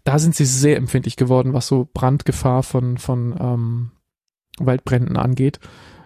da 0.04 0.18
sind 0.18 0.34
sie 0.34 0.44
sehr 0.44 0.76
empfindlich 0.76 1.16
geworden, 1.16 1.52
was 1.52 1.66
so 1.66 1.88
Brandgefahr 1.92 2.62
von, 2.62 2.98
von 2.98 3.36
ähm, 3.38 3.90
Waldbränden 4.58 5.16
angeht. 5.16 5.58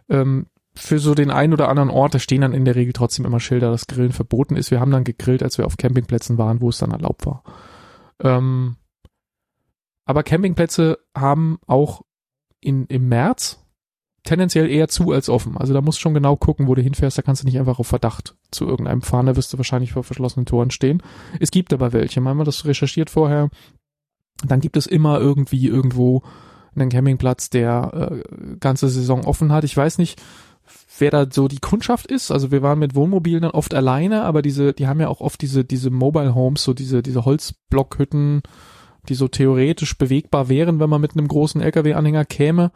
Ähm, 0.09 0.47
für 0.77 0.99
so 0.99 1.15
den 1.15 1.31
einen 1.31 1.53
oder 1.53 1.69
anderen 1.69 1.91
Ort, 1.91 2.15
da 2.15 2.19
stehen 2.19 2.41
dann 2.41 2.53
in 2.53 2.65
der 2.65 2.75
Regel 2.75 2.93
trotzdem 2.93 3.25
immer 3.25 3.41
Schilder, 3.41 3.71
dass 3.71 3.87
Grillen 3.87 4.13
verboten 4.13 4.57
ist. 4.57 4.71
Wir 4.71 4.81
haben 4.81 4.91
dann 4.91 5.05
gegrillt, 5.05 5.43
als 5.43 5.57
wir 5.59 5.67
auf 5.67 5.77
Campingplätzen 5.77 6.37
waren, 6.37 6.61
wo 6.61 6.69
es 6.69 6.79
dann 6.79 6.91
erlaubt 6.91 7.27
war. 7.27 7.43
Ähm, 8.21 8.77
aber 10.05 10.23
Campingplätze 10.23 10.99
haben 11.17 11.59
auch 11.67 12.03
in, 12.61 12.87
im 12.87 13.09
März 13.09 13.61
tendenziell 14.25 14.69
eher 14.71 14.89
zu 14.89 15.13
als 15.13 15.29
offen. 15.29 15.57
Also 15.57 15.75
da 15.75 15.81
musst 15.81 15.99
du 15.99 16.03
schon 16.03 16.15
genau 16.15 16.35
gucken, 16.37 16.67
wo 16.67 16.75
du 16.75 16.83
hinfährst. 16.83 17.17
Da 17.17 17.23
kannst 17.23 17.43
du 17.43 17.47
nicht 17.47 17.59
einfach 17.59 17.79
auf 17.79 17.87
Verdacht 17.87 18.35
zu 18.51 18.67
irgendeinem 18.67 19.03
fahren. 19.03 19.27
Da 19.27 19.37
wirst 19.37 19.53
du 19.53 19.59
wahrscheinlich 19.59 19.93
vor 19.93 20.03
verschlossenen 20.03 20.47
Toren 20.47 20.71
stehen. 20.71 21.03
Es 21.41 21.51
gibt 21.51 21.73
aber 21.73 21.93
welche. 21.93 22.21
Wir 22.21 22.45
das 22.45 22.65
recherchiert 22.65 23.11
vorher. 23.11 23.51
Dann 24.45 24.61
gibt 24.61 24.77
es 24.77 24.87
immer 24.87 25.21
irgendwie 25.21 25.69
irgendwo 25.69 26.23
einen 26.75 26.89
Campingplatz, 26.89 27.51
der 27.51 28.11
äh, 28.11 28.57
ganze 28.59 28.89
Saison 28.89 29.25
offen 29.25 29.53
hat. 29.53 29.65
Ich 29.65 29.77
weiß 29.77 29.99
nicht, 29.99 30.21
wer 30.99 31.11
da 31.11 31.27
so 31.31 31.49
die 31.49 31.59
Kundschaft 31.59 32.07
ist. 32.07 32.31
Also 32.31 32.51
wir 32.51 32.63
waren 32.63 32.79
mit 32.79 32.95
Wohnmobilen 32.95 33.43
dann 33.43 33.51
oft 33.51 33.75
alleine, 33.75 34.23
aber 34.23 34.43
diese, 34.43 34.73
die 34.73 34.87
haben 34.87 35.01
ja 35.01 35.09
auch 35.09 35.21
oft 35.21 35.41
diese, 35.41 35.65
diese 35.65 35.91
Mobile 35.91 36.35
Homes, 36.35 36.65
so 36.65 36.75
diese, 36.75 37.03
diese 37.03 37.25
Holzblockhütten, 37.25 38.43
die 39.09 39.15
so 39.15 39.29
theoretisch 39.29 39.99
bewegbar 39.99 40.49
wären, 40.49 40.81
wenn 40.81 40.91
man 40.91 41.01
mit 41.01 41.13
einem 41.13 41.29
großen 41.29 41.61
LKW-Anhänger 41.61 42.25
käme. 42.25 42.73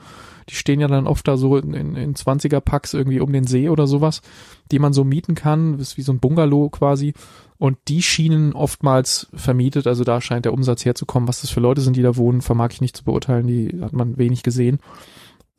Die 0.48 0.54
stehen 0.54 0.80
ja 0.80 0.88
dann 0.88 1.06
oft 1.06 1.26
da 1.28 1.36
so 1.36 1.56
in, 1.56 1.74
in, 1.74 1.94
in 1.94 2.14
20er-Packs 2.14 2.94
irgendwie 2.94 3.20
um 3.20 3.32
den 3.32 3.46
See 3.46 3.68
oder 3.68 3.86
sowas, 3.86 4.22
die 4.70 4.78
man 4.78 4.92
so 4.92 5.04
mieten 5.04 5.34
kann. 5.34 5.78
Ist 5.78 5.96
wie 5.96 6.02
so 6.02 6.12
ein 6.12 6.20
Bungalow 6.20 6.70
quasi. 6.70 7.14
Und 7.58 7.76
die 7.88 8.02
schienen 8.02 8.52
oftmals 8.52 9.28
vermietet, 9.34 9.86
also 9.86 10.04
da 10.04 10.20
scheint 10.20 10.44
der 10.44 10.52
Umsatz 10.52 10.84
herzukommen. 10.84 11.28
Was 11.28 11.40
das 11.40 11.50
für 11.50 11.60
Leute 11.60 11.80
sind, 11.80 11.96
die 11.96 12.02
da 12.02 12.16
wohnen, 12.16 12.40
vermag 12.40 12.70
ich 12.72 12.80
nicht 12.80 12.96
zu 12.96 13.04
beurteilen. 13.04 13.46
Die 13.46 13.80
hat 13.80 13.92
man 13.92 14.16
wenig 14.16 14.42
gesehen. 14.42 14.78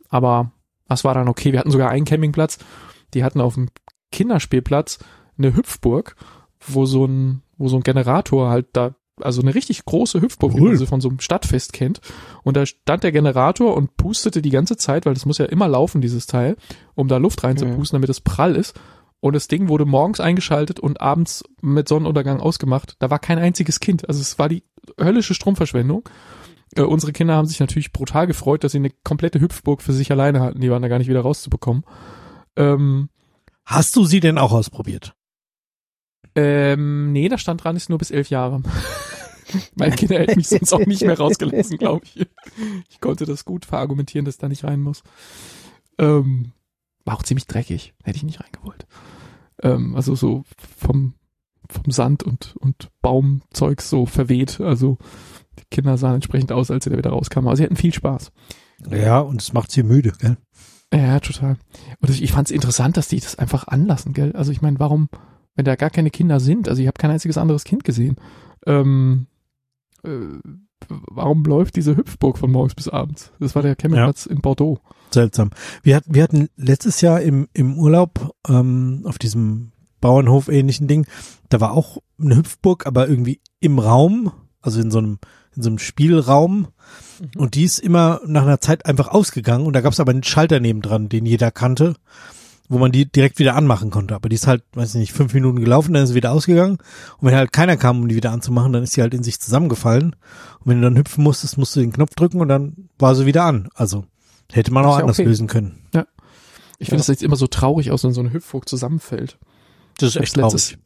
Aber 0.10 0.52
das 0.90 1.04
war 1.04 1.14
dann 1.14 1.30
okay. 1.30 1.52
Wir 1.54 1.60
hatten 1.60 1.72
sogar 1.72 1.90
einen 1.90 2.06
Campingplatz. 2.06 2.58
Die 3.14 3.24
hatten 3.24 3.42
auf 3.42 3.56
dem 3.56 3.70
Kinderspielplatz 4.12 5.00
eine 5.38 5.56
Hüpfburg, 5.56 6.16
wo 6.68 6.86
so 6.86 7.06
ein, 7.06 7.42
wo 7.58 7.68
so 7.70 7.78
ein 7.78 7.84
Generator 7.84 8.50
halt 8.50 8.68
da, 8.74 8.96
also 9.22 9.42
eine 9.42 9.56
richtig 9.56 9.86
große 9.86 10.22
Hüpfburg, 10.22 10.54
wie 10.56 10.62
Cool. 10.62 10.70
man 10.70 10.78
sie 10.78 10.88
von 10.88 11.02
so 11.02 11.10
einem 11.10 11.20
Stadtfest 11.20 11.74
kennt. 11.74 12.02
Und 12.44 12.58
da 12.58 12.66
stand 12.66 13.04
der 13.04 13.12
Generator 13.12 13.76
und 13.76 13.98
pustete 13.98 14.42
die 14.42 14.50
ganze 14.50 14.78
Zeit, 14.78 15.06
weil 15.06 15.14
das 15.14 15.26
muss 15.26 15.38
ja 15.38 15.46
immer 15.46 15.68
laufen, 15.68 16.02
dieses 16.02 16.28
Teil, 16.28 16.56
um 16.96 17.08
da 17.08 17.18
Luft 17.18 17.44
reinzupusten, 17.44 17.98
damit 17.98 18.10
es 18.10 18.22
prall 18.22 18.56
ist. 18.56 18.80
Und 19.22 19.34
das 19.36 19.50
Ding 19.50 19.68
wurde 19.68 19.86
morgens 19.86 20.22
eingeschaltet 20.22 20.80
und 20.80 21.02
abends 21.02 21.44
mit 21.62 21.90
Sonnenuntergang 21.90 22.40
ausgemacht. 22.40 22.96
Da 23.00 23.10
war 23.10 23.20
kein 23.20 23.38
einziges 23.38 23.82
Kind. 23.82 24.08
Also 24.08 24.22
es 24.22 24.40
war 24.40 24.48
die 24.48 24.64
höllische 25.00 25.34
Stromverschwendung. 25.34 26.08
Äh, 26.76 26.82
unsere 26.82 27.14
Kinder 27.14 27.36
haben 27.36 27.48
sich 27.48 27.60
natürlich 27.60 27.92
brutal 27.92 28.28
gefreut, 28.28 28.64
dass 28.64 28.74
sie 28.74 28.78
eine 28.78 28.92
komplette 29.04 29.40
Hüpfburg 29.42 29.82
für 29.82 29.94
sich 29.94 30.12
alleine 30.12 30.40
hatten. 30.42 30.62
Die 30.62 30.70
waren 30.70 30.82
da 30.82 30.88
gar 30.88 31.00
nicht 31.00 31.10
wieder 31.10 31.22
rauszubekommen. 31.22 31.84
Ähm, 32.56 33.10
Hast 33.66 33.96
du 33.96 34.04
sie 34.06 34.20
denn 34.20 34.38
auch 34.38 34.52
ausprobiert? 34.52 35.14
ähm, 36.36 37.12
nee, 37.12 37.28
da 37.28 37.38
stand 37.38 37.64
dran, 37.64 37.76
ist 37.76 37.90
nur 37.90 37.98
bis 37.98 38.12
elf 38.12 38.30
Jahre. 38.30 38.62
Meine 39.76 39.96
Kinder 39.96 40.20
hätten 40.20 40.38
mich 40.38 40.48
sonst 40.48 40.74
auch 40.74 40.86
nicht 40.86 41.02
mehr 41.02 41.18
rausgelassen, 41.18 41.78
glaube 41.78 42.06
ich. 42.06 42.28
Ich 42.90 43.02
konnte 43.02 43.26
das 43.26 43.46
gut 43.46 43.66
verargumentieren, 43.66 44.26
dass 44.26 44.38
da 44.38 44.48
nicht 44.48 44.64
rein 44.64 44.82
muss. 44.82 45.04
Ähm, 45.98 46.52
war 47.04 47.16
auch 47.16 47.24
ziemlich 47.24 47.48
dreckig. 47.48 47.94
Hätte 48.04 48.18
ich 48.18 48.24
nicht 48.24 48.42
reingewollt. 48.42 48.86
Ähm, 49.64 49.96
also 49.96 50.16
so 50.16 50.44
vom, 50.78 51.16
vom 51.68 51.92
Sand 51.92 52.24
und, 52.24 52.56
und 52.58 52.90
Baumzeug 53.02 53.82
so 53.82 54.06
verweht. 54.06 54.62
Also 54.62 54.98
die 55.60 55.66
Kinder 55.70 55.98
sahen 55.98 56.16
entsprechend 56.16 56.52
aus, 56.52 56.72
als 56.72 56.84
sie 56.84 56.90
da 56.90 56.98
wieder 56.98 57.12
rauskamen. 57.12 57.48
Aber 57.48 57.58
sie 57.58 57.64
hatten 57.64 57.76
viel 57.76 57.94
Spaß. 57.94 58.32
Ja, 58.90 59.20
und 59.20 59.42
es 59.42 59.54
macht 59.54 59.72
sie 59.72 59.84
müde, 59.84 60.14
gell? 60.20 60.38
Ja, 60.94 61.20
total. 61.20 61.58
Und 62.00 62.10
ich, 62.10 62.24
ich 62.24 62.32
fand 62.32 62.48
es 62.48 62.56
interessant, 62.56 62.98
dass 62.98 63.08
die 63.08 63.20
das 63.20 63.38
einfach 63.38 63.68
anlassen, 63.68 64.14
gell? 64.14 64.32
Also 64.36 64.52
ich 64.52 64.62
meine, 64.62 64.80
warum, 64.80 65.10
wenn 65.56 65.66
da 65.66 65.76
gar 65.76 65.90
keine 65.90 66.10
Kinder 66.10 66.40
sind, 66.40 66.68
also 66.68 66.82
ich 66.82 66.88
habe 66.88 66.98
kein 66.98 67.12
einziges 67.12 67.38
anderes 67.38 67.64
Kind 67.64 67.84
gesehen, 67.84 68.16
ähm, 68.66 69.28
äh, 70.04 70.10
warum 70.88 71.44
läuft 71.44 71.76
diese 71.76 71.96
Hüpfburg 71.96 72.38
von 72.38 72.52
morgens 72.52 72.76
bis 72.76 72.88
abends? 72.88 73.32
Das 73.40 73.54
war 73.54 73.62
der 73.62 73.76
Campingplatz 73.76 74.26
in 74.26 74.42
Bordeaux. 74.42 74.80
Seltsam. 75.12 75.52
Wir 75.84 75.98
hatten, 75.98 76.14
wir 76.14 76.24
hatten 76.24 76.48
letztes 76.56 77.02
Jahr 77.02 77.22
im, 77.22 77.48
im 77.54 77.78
Urlaub 77.78 78.34
ähm, 78.48 79.02
auf 79.06 79.20
diesem 79.20 79.72
Bauernhof 80.02 80.48
ähnlichen 80.48 80.88
Ding, 80.88 81.06
da 81.50 81.60
war 81.60 81.74
auch 81.74 81.98
eine 82.20 82.38
Hüpfburg, 82.38 82.86
aber 82.86 83.08
irgendwie 83.08 83.42
im 83.60 83.80
Raum, 83.80 84.32
also 84.62 84.80
in 84.82 84.92
so 84.92 85.00
einem, 85.00 85.20
in 85.56 85.64
so 85.64 85.70
einem 85.70 85.80
Spielraum. 85.80 86.68
Und 87.38 87.56
die 87.56 87.64
ist 87.64 87.80
immer 87.80 88.22
nach 88.26 88.44
einer 88.44 88.62
Zeit 88.62 88.86
einfach 88.86 89.08
ausgegangen 89.08 89.66
und 89.66 89.74
da 89.74 89.82
gab 89.82 89.94
es 89.94 90.00
aber 90.00 90.12
einen 90.12 90.24
Schalter 90.24 90.60
nebendran, 90.60 91.10
den 91.10 91.26
jeder 91.26 91.52
kannte, 91.52 91.96
wo 92.70 92.78
man 92.78 92.92
die 92.92 93.12
direkt 93.12 93.40
wieder 93.40 93.56
anmachen 93.56 93.90
konnte. 93.90 94.16
Aber 94.16 94.30
die 94.30 94.36
ist 94.36 94.48
halt, 94.48 94.64
weiß 94.74 94.96
ich 94.96 95.00
nicht, 95.00 95.14
fünf 95.14 95.34
Minuten 95.34 95.60
gelaufen, 95.60 95.94
dann 95.94 96.04
ist 96.04 96.10
sie 96.10 96.16
wieder 96.16 96.32
ausgegangen. 96.32 96.78
Und 97.18 97.28
wenn 97.28 97.36
halt 97.36 97.52
keiner 97.52 97.78
kam, 97.78 98.00
um 98.00 98.08
die 98.08 98.16
wieder 98.16 98.32
anzumachen, 98.32 98.72
dann 98.74 98.84
ist 98.84 98.94
sie 98.94 99.02
halt 99.02 99.14
in 99.14 99.24
sich 99.24 99.40
zusammengefallen. 99.40 100.16
Und 100.60 100.66
wenn 100.66 100.82
du 100.82 100.90
dann 100.90 100.98
hüpfen 100.98 101.24
musstest, 101.24 101.58
musst 101.58 101.76
du 101.76 101.80
den 101.82 101.92
Knopf 101.92 102.16
drücken 102.16 102.42
und 102.42 102.48
dann 102.48 102.90
war 102.98 103.16
sie 103.16 103.26
wieder 103.26 103.44
an. 103.44 103.70
Also 103.76 104.06
hätte 104.52 104.72
man 104.72 104.86
auch 104.86 104.98
ja 104.98 105.02
anders 105.02 105.20
okay. 105.20 105.28
lösen 105.28 105.48
können. 105.48 105.82
Ich 106.80 106.88
finde, 106.88 107.00
das 107.00 107.08
sieht 107.08 107.22
immer 107.22 107.36
so 107.36 107.48
traurig 107.48 107.92
aus, 107.92 108.04
wenn 108.06 108.14
so 108.14 108.22
eine 108.22 108.32
Hüpfburg 108.32 108.68
zusammenfällt. 108.68 109.38
Das 109.98 110.10
ist 110.10 110.16
echt 110.16 110.38
hab's 110.38 110.42
traurig. 110.42 110.54
letztes, 110.54 110.78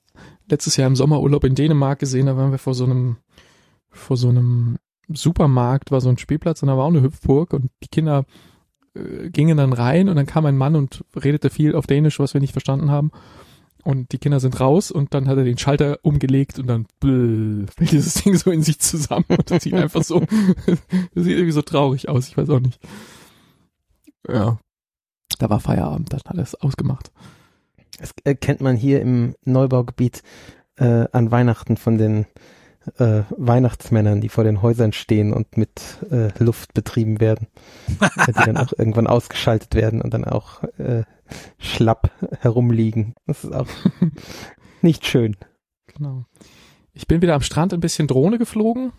letztes 0.50 0.78
Jahr 0.78 0.88
im 0.88 0.96
Sommerurlaub 0.96 1.44
in 1.44 1.54
Dänemark 1.54 2.00
gesehen, 2.00 2.26
da 2.26 2.36
waren 2.36 2.52
wir 2.52 2.58
vor 2.58 2.74
so 2.74 2.86
einem, 2.86 3.18
vor 3.94 4.18
so 4.18 4.30
einem 4.30 4.78
Supermarkt, 5.08 5.92
war 5.92 6.02
so 6.02 6.10
ein 6.10 6.18
Spielplatz 6.18 6.62
und 6.62 6.68
da 6.68 6.78
war 6.78 6.86
auch 6.86 6.90
eine 6.90 7.02
Hüpfburg 7.02 7.54
und 7.54 7.70
die 7.84 7.90
Kinder 7.90 8.26
äh, 8.96 9.30
gingen 9.30 9.58
dann 9.58 9.74
rein 9.74 10.10
und 10.10 10.16
dann 10.16 10.26
kam 10.26 10.46
ein 10.46 10.58
Mann 10.58 10.76
und 10.76 11.04
redete 11.16 11.50
viel 11.50 11.76
auf 11.76 11.88
Dänisch, 11.88 12.20
was 12.20 12.34
wir 12.34 12.42
nicht 12.42 12.54
verstanden 12.54 12.92
haben. 12.92 13.12
Und 13.84 14.14
die 14.14 14.18
Kinder 14.18 14.40
sind 14.40 14.62
raus 14.62 14.92
und 14.92 15.14
dann 15.14 15.28
hat 15.28 15.38
er 15.38 15.44
den 15.44 15.58
Schalter 15.58 16.00
umgelegt 16.04 16.58
und 16.58 16.68
dann 16.68 16.86
bläh, 17.02 17.66
fällt 17.76 17.92
dieses 17.92 18.14
Ding 18.16 18.36
so 18.38 18.50
in 18.50 18.64
sich 18.64 18.80
zusammen 18.80 19.26
und 19.28 19.52
das 19.52 19.64
sieht 19.64 19.74
einfach 19.74 20.04
so, 20.04 20.22
das 20.66 21.24
sieht 21.26 21.34
irgendwie 21.34 21.52
so 21.52 21.62
traurig 21.62 22.08
aus, 22.08 22.30
ich 22.30 22.38
weiß 22.38 22.50
auch 22.50 22.62
nicht. 22.62 22.80
Ja. 24.28 24.58
Da 25.40 25.50
war 25.50 25.60
Feierabend, 25.60 26.14
dann 26.14 26.22
hat 26.26 26.38
er 26.38 26.44
es 26.44 26.56
ausgemacht. 26.56 27.12
Das 27.98 28.14
äh, 28.24 28.36
kennt 28.36 28.62
man 28.62 28.78
hier 28.78 29.02
im 29.02 29.36
Neubaugebiet 29.44 30.24
äh, 30.78 31.08
an 31.12 31.32
Weihnachten 31.32 31.76
von 31.76 31.98
den 31.98 32.26
äh, 32.98 33.24
Weihnachtsmännern, 33.30 34.22
die 34.22 34.30
vor 34.30 34.44
den 34.44 34.62
Häusern 34.62 34.94
stehen 34.94 35.34
und 35.34 35.58
mit 35.58 36.00
äh, 36.12 36.30
Luft 36.44 36.74
betrieben 36.74 37.20
werden, 37.20 37.48
die 38.28 38.32
dann 38.34 38.58
auch 38.58 38.74
irgendwann 38.78 39.08
ausgeschaltet 39.08 39.76
werden 39.76 40.02
und 40.02 40.14
dann 40.14 40.26
auch 40.26 40.64
äh, 40.78 41.04
schlapp 41.58 42.12
herumliegen. 42.42 43.16
Das 43.26 43.44
ist 43.44 43.54
auch 43.54 43.68
nicht 44.82 45.06
schön. 45.06 45.36
Genau. 45.88 46.26
Ich 46.94 47.08
bin 47.08 47.22
wieder 47.22 47.36
am 47.36 47.42
Strand 47.42 47.74
ein 47.74 47.80
bisschen 47.80 48.08
Drohne 48.08 48.38
geflogen. 48.38 48.92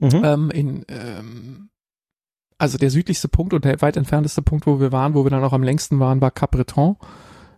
Mhm. 0.00 0.22
Ähm, 0.24 0.50
in, 0.50 0.84
ähm, 0.88 1.70
also 2.58 2.78
der 2.78 2.90
südlichste 2.90 3.28
Punkt 3.28 3.54
und 3.54 3.64
der 3.64 3.80
weit 3.80 3.96
entfernteste 3.96 4.42
Punkt, 4.42 4.66
wo 4.66 4.80
wir 4.80 4.92
waren, 4.92 5.14
wo 5.14 5.24
wir 5.24 5.30
dann 5.30 5.44
auch 5.44 5.52
am 5.52 5.62
längsten 5.62 5.98
waren, 6.00 6.20
war 6.20 6.30
Cap 6.30 6.50
Breton. 6.50 6.96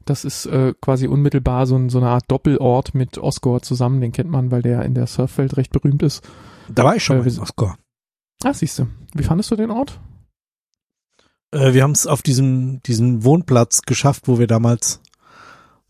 Das 0.06 0.24
ist 0.24 0.46
äh, 0.46 0.72
quasi 0.80 1.06
unmittelbar 1.06 1.66
so, 1.66 1.76
ein, 1.76 1.88
so 1.90 1.98
eine 1.98 2.08
Art 2.08 2.24
Doppelort 2.28 2.94
mit 2.94 3.18
Osgore 3.18 3.60
zusammen. 3.60 4.00
Den 4.00 4.12
kennt 4.12 4.30
man, 4.30 4.50
weil 4.50 4.62
der 4.62 4.82
in 4.84 4.94
der 4.94 5.06
Surfwelt 5.06 5.56
recht 5.56 5.72
berühmt 5.72 6.02
ist. 6.02 6.22
Da 6.68 6.84
war 6.84 6.96
ich 6.96 7.04
schon 7.04 7.24
Äh, 7.24 7.30
sind- 7.30 7.42
Oscar. 7.42 7.76
Ah, 8.42 8.54
siehst 8.54 8.78
du. 8.78 8.86
Wie 9.14 9.22
fandest 9.22 9.50
du 9.50 9.56
den 9.56 9.70
Ort? 9.70 10.00
Äh, 11.52 11.74
wir 11.74 11.82
haben 11.82 11.90
es 11.92 12.06
auf 12.06 12.22
diesem, 12.22 12.82
diesen 12.82 13.24
Wohnplatz 13.24 13.82
geschafft, 13.82 14.28
wo 14.28 14.38
wir 14.38 14.46
damals 14.46 15.00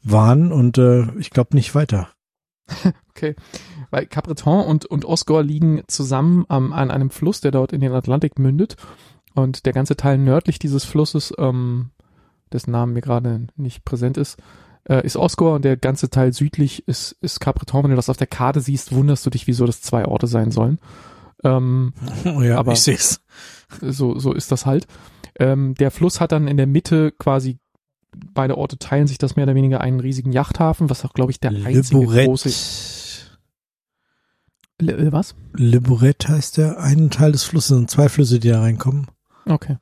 waren 0.02 0.50
und 0.52 0.78
äh, 0.78 1.06
ich 1.18 1.30
glaube 1.30 1.54
nicht 1.56 1.74
weiter. 1.74 2.08
Okay. 3.10 3.36
Weil 3.90 4.06
Capbreton 4.06 4.64
und, 4.64 4.86
und 4.86 5.04
Osgore 5.04 5.42
liegen 5.42 5.82
zusammen 5.88 6.46
am, 6.48 6.72
an 6.72 6.90
einem 6.90 7.10
Fluss, 7.10 7.42
der 7.42 7.50
dort 7.50 7.72
in 7.72 7.80
den 7.82 7.92
Atlantik 7.92 8.38
mündet. 8.38 8.76
Und 9.34 9.66
der 9.66 9.74
ganze 9.74 9.94
Teil 9.96 10.16
nördlich 10.16 10.58
dieses 10.58 10.84
Flusses, 10.84 11.34
ähm, 11.36 11.90
dessen 12.52 12.70
Namen 12.72 12.92
mir 12.92 13.00
gerade 13.00 13.46
nicht 13.56 13.84
präsent 13.84 14.16
ist, 14.16 14.38
äh, 14.88 15.04
ist 15.04 15.16
Osgore 15.16 15.54
und 15.56 15.64
der 15.64 15.76
ganze 15.76 16.10
Teil 16.10 16.32
südlich 16.32 16.86
ist, 16.88 17.12
ist 17.20 17.40
Capbreton. 17.40 17.84
Wenn 17.84 17.90
du 17.90 17.96
das 17.96 18.08
auf 18.08 18.16
der 18.16 18.26
Karte 18.26 18.60
siehst, 18.60 18.92
wunderst 18.94 19.24
du 19.26 19.30
dich, 19.30 19.46
wieso 19.46 19.66
das 19.66 19.82
zwei 19.82 20.04
Orte 20.06 20.26
sein 20.26 20.50
sollen. 20.50 20.78
Ähm, 21.44 21.92
Oh 22.24 22.42
ja, 22.42 22.58
Aber- 22.58 22.72
ich 22.72 22.80
sehe 22.80 22.94
es. 22.94 23.20
so, 23.80 24.18
so 24.18 24.32
ist 24.32 24.50
das 24.52 24.66
halt. 24.66 24.86
Ähm, 25.38 25.74
der 25.74 25.90
Fluss 25.90 26.20
hat 26.20 26.32
dann 26.32 26.48
in 26.48 26.56
der 26.56 26.66
Mitte 26.66 27.12
quasi, 27.12 27.58
beide 28.34 28.58
Orte 28.58 28.78
teilen 28.78 29.06
sich 29.06 29.18
das 29.18 29.36
mehr 29.36 29.44
oder 29.44 29.54
weniger 29.54 29.80
einen 29.80 30.00
riesigen 30.00 30.32
Yachthafen, 30.32 30.90
was 30.90 31.04
auch, 31.04 31.12
glaube 31.14 31.30
ich, 31.30 31.40
der 31.40 31.52
einzige 31.52 32.04
große... 32.04 32.50
Le, 34.80 34.92
äh, 34.96 35.12
was? 35.12 35.34
Le 35.54 35.80
Bourret 35.80 36.26
heißt 36.28 36.56
der 36.56 36.80
einen 36.80 37.10
Teil 37.10 37.32
des 37.32 37.44
Flusses 37.44 37.76
und 37.76 37.90
zwei 37.90 38.08
Flüsse, 38.08 38.38
die 38.40 38.48
da 38.48 38.60
reinkommen. 38.60 39.06
Okay. 39.46 39.76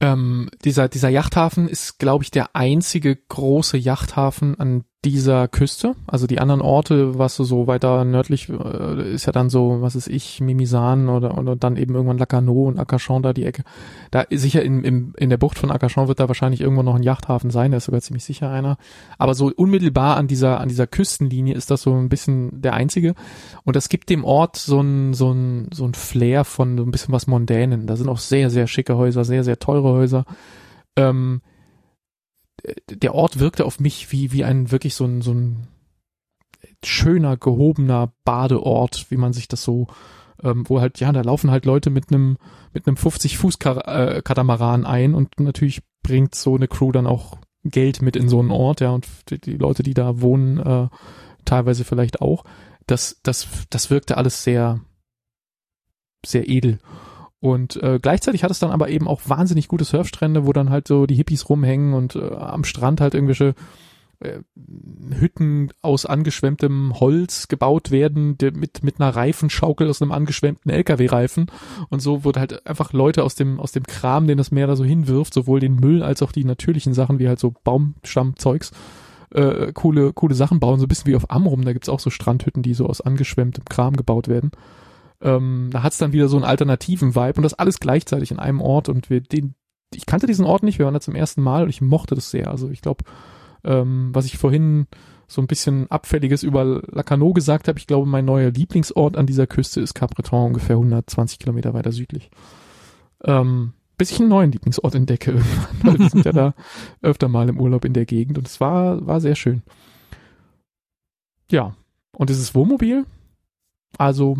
Ähm, 0.00 0.48
dieser, 0.64 0.88
dieser 0.88 1.10
Yachthafen 1.10 1.68
ist, 1.68 1.98
glaube 1.98 2.24
ich, 2.24 2.30
der 2.30 2.56
einzige 2.56 3.16
große 3.16 3.76
Yachthafen 3.76 4.58
an 4.58 4.84
dieser 5.04 5.48
Küste. 5.48 5.96
Also 6.06 6.26
die 6.26 6.40
anderen 6.40 6.60
Orte, 6.60 7.18
was 7.18 7.36
so, 7.36 7.66
weiter 7.66 8.04
nördlich 8.04 8.50
äh, 8.50 9.14
ist 9.14 9.24
ja 9.24 9.32
dann 9.32 9.48
so, 9.48 9.78
was 9.80 9.96
ist 9.96 10.08
ich, 10.08 10.40
Mimisan 10.40 11.08
oder, 11.08 11.38
oder 11.38 11.56
dann 11.56 11.76
eben 11.76 11.94
irgendwann 11.94 12.18
Lacanau 12.18 12.66
und 12.66 12.78
Arcachon 12.78 13.22
da 13.22 13.32
die 13.32 13.46
Ecke. 13.46 13.62
Da 14.10 14.24
sicher 14.30 14.62
in, 14.62 14.84
in, 14.84 15.14
in 15.16 15.30
der 15.30 15.38
Bucht 15.38 15.58
von 15.58 15.70
Arcachon 15.70 16.08
wird 16.08 16.20
da 16.20 16.28
wahrscheinlich 16.28 16.60
irgendwo 16.60 16.82
noch 16.82 16.96
ein 16.96 17.02
Yachthafen 17.02 17.50
sein, 17.50 17.70
da 17.70 17.78
ist 17.78 17.86
sogar 17.86 18.02
ziemlich 18.02 18.24
sicher 18.24 18.50
einer. 18.50 18.76
Aber 19.16 19.34
so 19.34 19.50
unmittelbar 19.54 20.18
an 20.18 20.28
dieser, 20.28 20.60
an 20.60 20.68
dieser 20.68 20.86
Küstenlinie 20.86 21.54
ist 21.54 21.70
das 21.70 21.80
so 21.80 21.94
ein 21.94 22.10
bisschen 22.10 22.60
der 22.60 22.74
einzige. 22.74 23.14
Und 23.64 23.76
das 23.76 23.88
gibt 23.88 24.10
dem 24.10 24.22
Ort 24.22 24.56
so 24.56 24.80
ein, 24.80 25.14
so 25.14 25.32
ein, 25.32 25.68
so 25.72 25.86
ein 25.86 25.94
Flair 25.94 26.44
von 26.44 26.76
so 26.76 26.84
ein 26.84 26.90
bisschen 26.90 27.12
was 27.12 27.26
Mondänen. 27.26 27.86
Da 27.86 27.96
sind 27.96 28.10
auch 28.10 28.18
sehr, 28.18 28.50
sehr 28.50 28.66
schicke 28.66 28.98
Häuser, 28.98 29.24
sehr, 29.24 29.44
sehr 29.44 29.58
teure 29.58 29.88
Häuser. 29.88 30.26
Ähm, 30.96 31.40
der 32.88 33.14
Ort 33.14 33.38
wirkte 33.38 33.64
auf 33.64 33.80
mich 33.80 34.12
wie, 34.12 34.32
wie 34.32 34.44
ein 34.44 34.70
wirklich 34.70 34.94
so 34.94 35.04
ein, 35.04 35.22
so 35.22 35.32
ein 35.32 35.68
schöner, 36.84 37.36
gehobener 37.36 38.12
Badeort, 38.24 39.06
wie 39.10 39.16
man 39.16 39.32
sich 39.32 39.48
das 39.48 39.62
so, 39.62 39.88
ähm, 40.42 40.64
wo 40.68 40.80
halt, 40.80 41.00
ja, 41.00 41.12
da 41.12 41.20
laufen 41.22 41.50
halt 41.50 41.64
Leute 41.64 41.90
mit 41.90 42.10
einem, 42.10 42.38
mit 42.72 42.86
einem 42.86 42.96
50 42.96 43.38
Fuß 43.38 43.56
äh, 43.64 44.22
Katamaran 44.22 44.86
ein 44.86 45.14
und 45.14 45.38
natürlich 45.40 45.82
bringt 46.02 46.34
so 46.34 46.56
eine 46.56 46.68
Crew 46.68 46.92
dann 46.92 47.06
auch 47.06 47.38
Geld 47.64 48.00
mit 48.00 48.16
in 48.16 48.28
so 48.28 48.40
einen 48.40 48.50
Ort, 48.50 48.80
ja, 48.80 48.90
und 48.90 49.06
die, 49.28 49.38
die 49.38 49.56
Leute, 49.56 49.82
die 49.82 49.94
da 49.94 50.20
wohnen, 50.20 50.58
äh, 50.58 50.88
teilweise 51.44 51.84
vielleicht 51.84 52.20
auch. 52.20 52.44
das, 52.86 53.20
das, 53.22 53.46
das 53.70 53.90
wirkte 53.90 54.16
alles 54.16 54.42
sehr, 54.42 54.80
sehr 56.24 56.48
edel. 56.48 56.78
Und 57.40 57.82
äh, 57.82 57.98
gleichzeitig 58.00 58.44
hat 58.44 58.50
es 58.50 58.58
dann 58.58 58.70
aber 58.70 58.90
eben 58.90 59.08
auch 59.08 59.22
wahnsinnig 59.26 59.68
gute 59.68 59.84
Surfstrände, 59.84 60.46
wo 60.46 60.52
dann 60.52 60.70
halt 60.70 60.86
so 60.86 61.06
die 61.06 61.14
Hippies 61.14 61.48
rumhängen 61.48 61.94
und 61.94 62.14
äh, 62.14 62.34
am 62.34 62.64
Strand 62.64 63.00
halt 63.00 63.14
irgendwelche 63.14 63.54
äh, 64.20 64.40
Hütten 65.18 65.70
aus 65.80 66.04
angeschwemmtem 66.04 67.00
Holz 67.00 67.48
gebaut 67.48 67.90
werden, 67.90 68.36
mit, 68.54 68.82
mit 68.82 69.00
einer 69.00 69.16
Reifenschaukel 69.16 69.88
aus 69.88 70.02
einem 70.02 70.12
angeschwemmten 70.12 70.70
LKW-Reifen. 70.70 71.46
Und 71.88 72.00
so 72.00 72.24
wurde 72.24 72.40
halt 72.40 72.66
einfach 72.66 72.92
Leute 72.92 73.24
aus 73.24 73.34
dem, 73.34 73.58
aus 73.58 73.72
dem 73.72 73.84
Kram, 73.84 74.26
den 74.26 74.36
das 74.36 74.50
Meer 74.50 74.66
da 74.66 74.76
so 74.76 74.84
hinwirft, 74.84 75.32
sowohl 75.32 75.60
den 75.60 75.76
Müll 75.76 76.02
als 76.02 76.22
auch 76.22 76.32
die 76.32 76.44
natürlichen 76.44 76.92
Sachen, 76.92 77.18
wie 77.18 77.28
halt 77.28 77.40
so 77.40 77.54
Baumstammzeugs, 77.64 78.72
äh, 79.30 79.72
coole, 79.72 80.12
coole 80.12 80.34
Sachen 80.34 80.60
bauen, 80.60 80.78
so 80.78 80.84
ein 80.84 80.88
bisschen 80.88 81.10
wie 81.10 81.16
auf 81.16 81.30
Amrum, 81.30 81.64
da 81.64 81.72
gibt's 81.72 81.88
auch 81.88 82.00
so 82.00 82.10
Strandhütten, 82.10 82.62
die 82.62 82.74
so 82.74 82.86
aus 82.86 83.00
angeschwemmtem 83.00 83.64
Kram 83.64 83.96
gebaut 83.96 84.28
werden. 84.28 84.50
Ähm, 85.22 85.68
da 85.70 85.82
hat's 85.82 85.98
dann 85.98 86.12
wieder 86.12 86.28
so 86.28 86.36
einen 86.36 86.44
alternativen 86.44 87.14
Vibe 87.14 87.34
und 87.36 87.42
das 87.42 87.54
alles 87.54 87.78
gleichzeitig 87.78 88.30
in 88.30 88.38
einem 88.38 88.60
Ort 88.60 88.88
und 88.88 89.10
wir 89.10 89.20
den, 89.20 89.54
ich 89.94 90.06
kannte 90.06 90.26
diesen 90.26 90.46
Ort 90.46 90.62
nicht, 90.62 90.78
wir 90.78 90.86
waren 90.86 90.94
da 90.94 91.00
zum 91.00 91.14
ersten 91.14 91.42
Mal 91.42 91.64
und 91.64 91.68
ich 91.68 91.80
mochte 91.80 92.14
das 92.14 92.30
sehr. 92.30 92.48
Also 92.48 92.70
ich 92.70 92.80
glaube, 92.80 93.04
ähm, 93.64 94.10
was 94.12 94.24
ich 94.24 94.38
vorhin 94.38 94.86
so 95.26 95.40
ein 95.40 95.46
bisschen 95.46 95.90
abfälliges 95.90 96.42
über 96.42 96.82
Lacanau 96.90 97.32
gesagt 97.32 97.68
habe, 97.68 97.78
ich 97.78 97.86
glaube, 97.86 98.06
mein 98.06 98.24
neuer 98.24 98.50
Lieblingsort 98.50 99.16
an 99.16 99.26
dieser 99.26 99.46
Küste 99.46 99.80
ist 99.80 99.94
Capbreton, 99.94 100.48
ungefähr 100.48 100.76
120 100.76 101.38
Kilometer 101.38 101.72
weiter 101.72 101.92
südlich. 101.92 102.30
Ähm, 103.22 103.74
bis 103.96 104.10
ich 104.10 104.18
einen 104.18 104.30
neuen 104.30 104.50
Lieblingsort 104.50 104.94
entdecke. 104.94 105.40
Weil 105.82 105.98
wir 105.98 106.08
sind 106.08 106.24
ja 106.24 106.32
da 106.32 106.54
öfter 107.02 107.28
mal 107.28 107.48
im 107.48 107.60
Urlaub 107.60 107.84
in 107.84 107.92
der 107.92 108.06
Gegend 108.06 108.38
und 108.38 108.46
es 108.46 108.60
war, 108.60 109.06
war 109.06 109.20
sehr 109.20 109.36
schön. 109.36 109.62
Ja. 111.50 111.76
Und 112.16 112.30
dieses 112.30 112.54
Wohnmobil, 112.54 113.04
also 113.98 114.36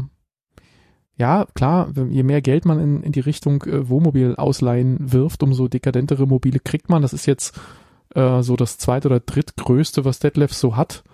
ja, 1.21 1.47
klar, 1.53 1.93
je 2.09 2.23
mehr 2.23 2.41
Geld 2.41 2.65
man 2.65 2.81
in, 2.81 3.03
in 3.03 3.13
die 3.13 3.21
Richtung 3.21 3.63
äh, 3.65 3.91
Wohnmobil 3.91 4.37
ausleihen 4.37 4.97
wirft, 5.13 5.43
umso 5.43 5.69
dekadentere 5.69 6.27
Mobile 6.27 6.61
kriegt 6.61 6.89
man. 6.89 7.03
Das 7.03 7.13
ist 7.13 7.27
jetzt 7.27 7.61
äh, 8.15 8.41
so 8.43 8.57
das 8.57 8.79
zweite 8.79 9.09
oder 9.09 9.21
drittgrößte, 9.21 10.07
was 10.07 10.19
Detlef 10.19 10.55
so 10.55 10.77
hat. 10.77 11.05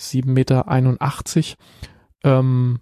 7,81 0.00 0.26
Meter. 0.26 1.56
Ähm, 2.24 2.80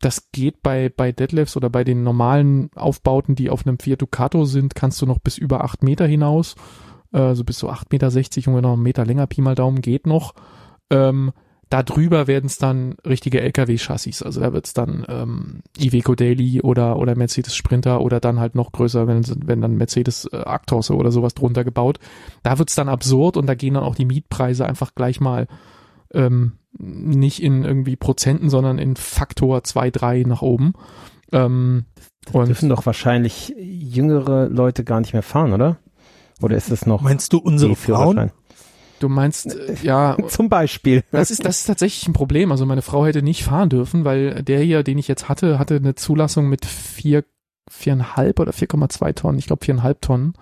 das 0.00 0.30
geht 0.32 0.62
bei, 0.62 0.88
bei 0.88 1.12
Deadlifts 1.12 1.58
oder 1.58 1.68
bei 1.68 1.84
den 1.84 2.04
normalen 2.04 2.70
Aufbauten, 2.74 3.34
die 3.34 3.50
auf 3.50 3.66
einem 3.66 3.78
Fiat 3.78 4.00
Ducato 4.00 4.46
sind, 4.46 4.74
kannst 4.74 5.02
du 5.02 5.06
noch 5.06 5.18
bis 5.18 5.36
über 5.36 5.62
8 5.62 5.82
Meter 5.82 6.06
hinaus. 6.06 6.54
Äh, 7.12 7.18
so 7.18 7.24
also 7.24 7.44
bis 7.44 7.58
so 7.58 7.68
8,60 7.68 7.90
Meter, 7.90 8.06
ungefähr 8.06 8.62
noch 8.62 8.72
einen 8.72 8.82
Meter 8.82 9.04
länger, 9.04 9.26
Pi 9.26 9.42
mal 9.42 9.54
Daumen, 9.54 9.82
geht 9.82 10.06
noch. 10.06 10.32
Ähm, 10.88 11.32
da 11.68 11.82
drüber 11.82 12.26
werden 12.26 12.46
es 12.46 12.58
dann 12.58 12.96
richtige 13.06 13.40
LKW-Chassis. 13.40 14.22
Also 14.22 14.40
da 14.40 14.52
wird 14.52 14.66
es 14.66 14.74
dann 14.74 15.04
ähm, 15.08 15.60
Iveco 15.78 16.14
Daily 16.14 16.62
oder, 16.62 16.96
oder 16.96 17.14
Mercedes 17.14 17.54
Sprinter 17.54 18.00
oder 18.00 18.20
dann 18.20 18.40
halt 18.40 18.54
noch 18.54 18.72
größer, 18.72 19.06
wenn, 19.06 19.22
wenn 19.46 19.60
dann 19.60 19.76
Mercedes 19.76 20.26
äh, 20.32 20.38
Actros 20.38 20.90
oder 20.90 21.12
sowas 21.12 21.34
drunter 21.34 21.64
gebaut. 21.64 21.98
Da 22.42 22.58
wird 22.58 22.70
es 22.70 22.74
dann 22.74 22.88
absurd 22.88 23.36
und 23.36 23.46
da 23.46 23.54
gehen 23.54 23.74
dann 23.74 23.82
auch 23.82 23.94
die 23.94 24.06
Mietpreise 24.06 24.64
einfach 24.64 24.94
gleich 24.94 25.20
mal 25.20 25.46
ähm, 26.14 26.52
nicht 26.78 27.42
in 27.42 27.64
irgendwie 27.64 27.96
Prozenten, 27.96 28.48
sondern 28.48 28.78
in 28.78 28.96
Faktor 28.96 29.62
2, 29.62 29.90
3 29.90 30.22
nach 30.26 30.42
oben. 30.42 30.72
Ähm, 31.32 31.84
das 32.32 32.46
dürfen 32.46 32.68
doch 32.68 32.86
wahrscheinlich 32.86 33.54
jüngere 33.58 34.48
Leute 34.48 34.84
gar 34.84 35.00
nicht 35.00 35.12
mehr 35.12 35.22
fahren, 35.22 35.52
oder? 35.52 35.78
Oder 36.40 36.56
ist 36.56 36.70
es 36.70 36.86
noch? 36.86 37.02
Meinst 37.02 37.32
du 37.32 37.38
unsere 37.38 37.74
Frauen? 37.74 38.30
Du 39.00 39.08
meinst, 39.08 39.54
äh, 39.54 39.76
ja. 39.82 40.16
Zum 40.28 40.48
Beispiel. 40.48 41.04
Das 41.10 41.30
ist, 41.30 41.44
das 41.44 41.60
ist 41.60 41.66
tatsächlich 41.66 42.06
ein 42.08 42.12
Problem. 42.12 42.52
Also 42.52 42.66
meine 42.66 42.82
Frau 42.82 43.06
hätte 43.06 43.22
nicht 43.22 43.44
fahren 43.44 43.68
dürfen, 43.68 44.04
weil 44.04 44.42
der 44.42 44.60
hier, 44.60 44.82
den 44.82 44.98
ich 44.98 45.08
jetzt 45.08 45.28
hatte, 45.28 45.58
hatte 45.58 45.76
eine 45.76 45.94
Zulassung 45.94 46.48
mit 46.48 46.64
vier, 46.64 47.24
viereinhalb 47.70 48.40
oder 48.40 48.52
4,2 48.52 49.14
Tonnen. 49.14 49.38
Ich 49.38 49.46
glaube 49.46 49.64
viereinhalb 49.64 50.00
Tonnen. 50.02 50.34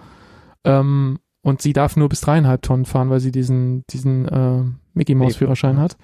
Ähm, 0.64 1.18
und 1.42 1.62
sie 1.62 1.72
darf 1.72 1.96
nur 1.96 2.08
bis 2.08 2.20
dreieinhalb 2.22 2.62
Tonnen 2.62 2.86
fahren, 2.86 3.10
weil 3.10 3.20
sie 3.20 3.30
diesen, 3.30 3.84
diesen 3.90 4.26
äh, 4.26 4.64
Mickey 4.94 5.14
Mouse 5.14 5.36
Führerschein 5.36 5.78
hat. 5.78 5.96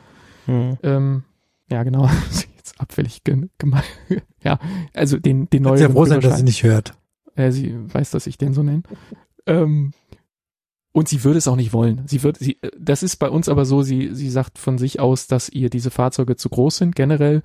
Mhm. 0.46 0.78
Ähm, 0.82 1.24
ja, 1.68 1.82
genau. 1.82 2.08
jetzt 2.56 2.80
abfällig 2.80 3.22
gemein. 3.24 3.82
ja, 4.42 4.58
also 4.94 5.18
den, 5.18 5.50
den 5.50 5.62
neuen. 5.64 5.78
Sehr 5.78 5.90
froh 5.90 6.04
sein, 6.04 6.20
dass 6.20 6.36
sie 6.36 6.44
nicht 6.44 6.62
hört. 6.62 6.94
Äh, 7.34 7.50
sie 7.50 7.74
weiß, 7.92 8.10
dass 8.10 8.26
ich 8.26 8.38
den 8.38 8.52
so 8.54 8.62
nenne. 8.62 8.82
Ähm, 9.46 9.92
und 10.92 11.08
sie 11.08 11.24
würde 11.24 11.38
es 11.38 11.48
auch 11.48 11.56
nicht 11.56 11.72
wollen. 11.72 12.02
Sie 12.06 12.22
wird, 12.22 12.36
sie, 12.38 12.58
das 12.78 13.02
ist 13.02 13.16
bei 13.16 13.30
uns 13.30 13.48
aber 13.48 13.64
so, 13.64 13.82
sie, 13.82 14.14
sie 14.14 14.30
sagt 14.30 14.58
von 14.58 14.78
sich 14.78 15.00
aus, 15.00 15.26
dass 15.26 15.48
ihr 15.48 15.70
diese 15.70 15.90
Fahrzeuge 15.90 16.36
zu 16.36 16.50
groß 16.50 16.76
sind, 16.76 16.94
generell, 16.94 17.42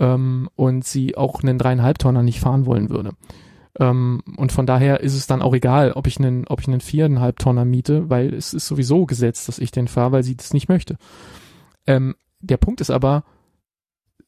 ähm, 0.00 0.48
und 0.56 0.84
sie 0.84 1.16
auch 1.16 1.42
einen 1.42 1.58
dreieinhalb 1.58 1.98
Tonner 1.98 2.22
nicht 2.22 2.40
fahren 2.40 2.66
wollen 2.66 2.90
würde. 2.90 3.12
Ähm, 3.78 4.22
und 4.36 4.52
von 4.52 4.66
daher 4.66 5.00
ist 5.00 5.14
es 5.14 5.26
dann 5.26 5.42
auch 5.42 5.54
egal, 5.54 5.92
ob 5.92 6.06
ich 6.06 6.18
einen, 6.18 6.46
ob 6.46 6.60
ich 6.60 6.68
einen 6.68 6.80
viereinhalb 6.80 7.38
Tonner 7.38 7.64
miete, 7.64 8.10
weil 8.10 8.34
es 8.34 8.52
ist 8.52 8.66
sowieso 8.66 9.06
gesetzt, 9.06 9.48
dass 9.48 9.58
ich 9.58 9.70
den 9.70 9.88
fahre, 9.88 10.12
weil 10.12 10.24
sie 10.24 10.36
das 10.36 10.52
nicht 10.52 10.68
möchte. 10.68 10.98
Ähm, 11.86 12.16
der 12.40 12.56
Punkt 12.56 12.80
ist 12.80 12.90
aber, 12.90 13.24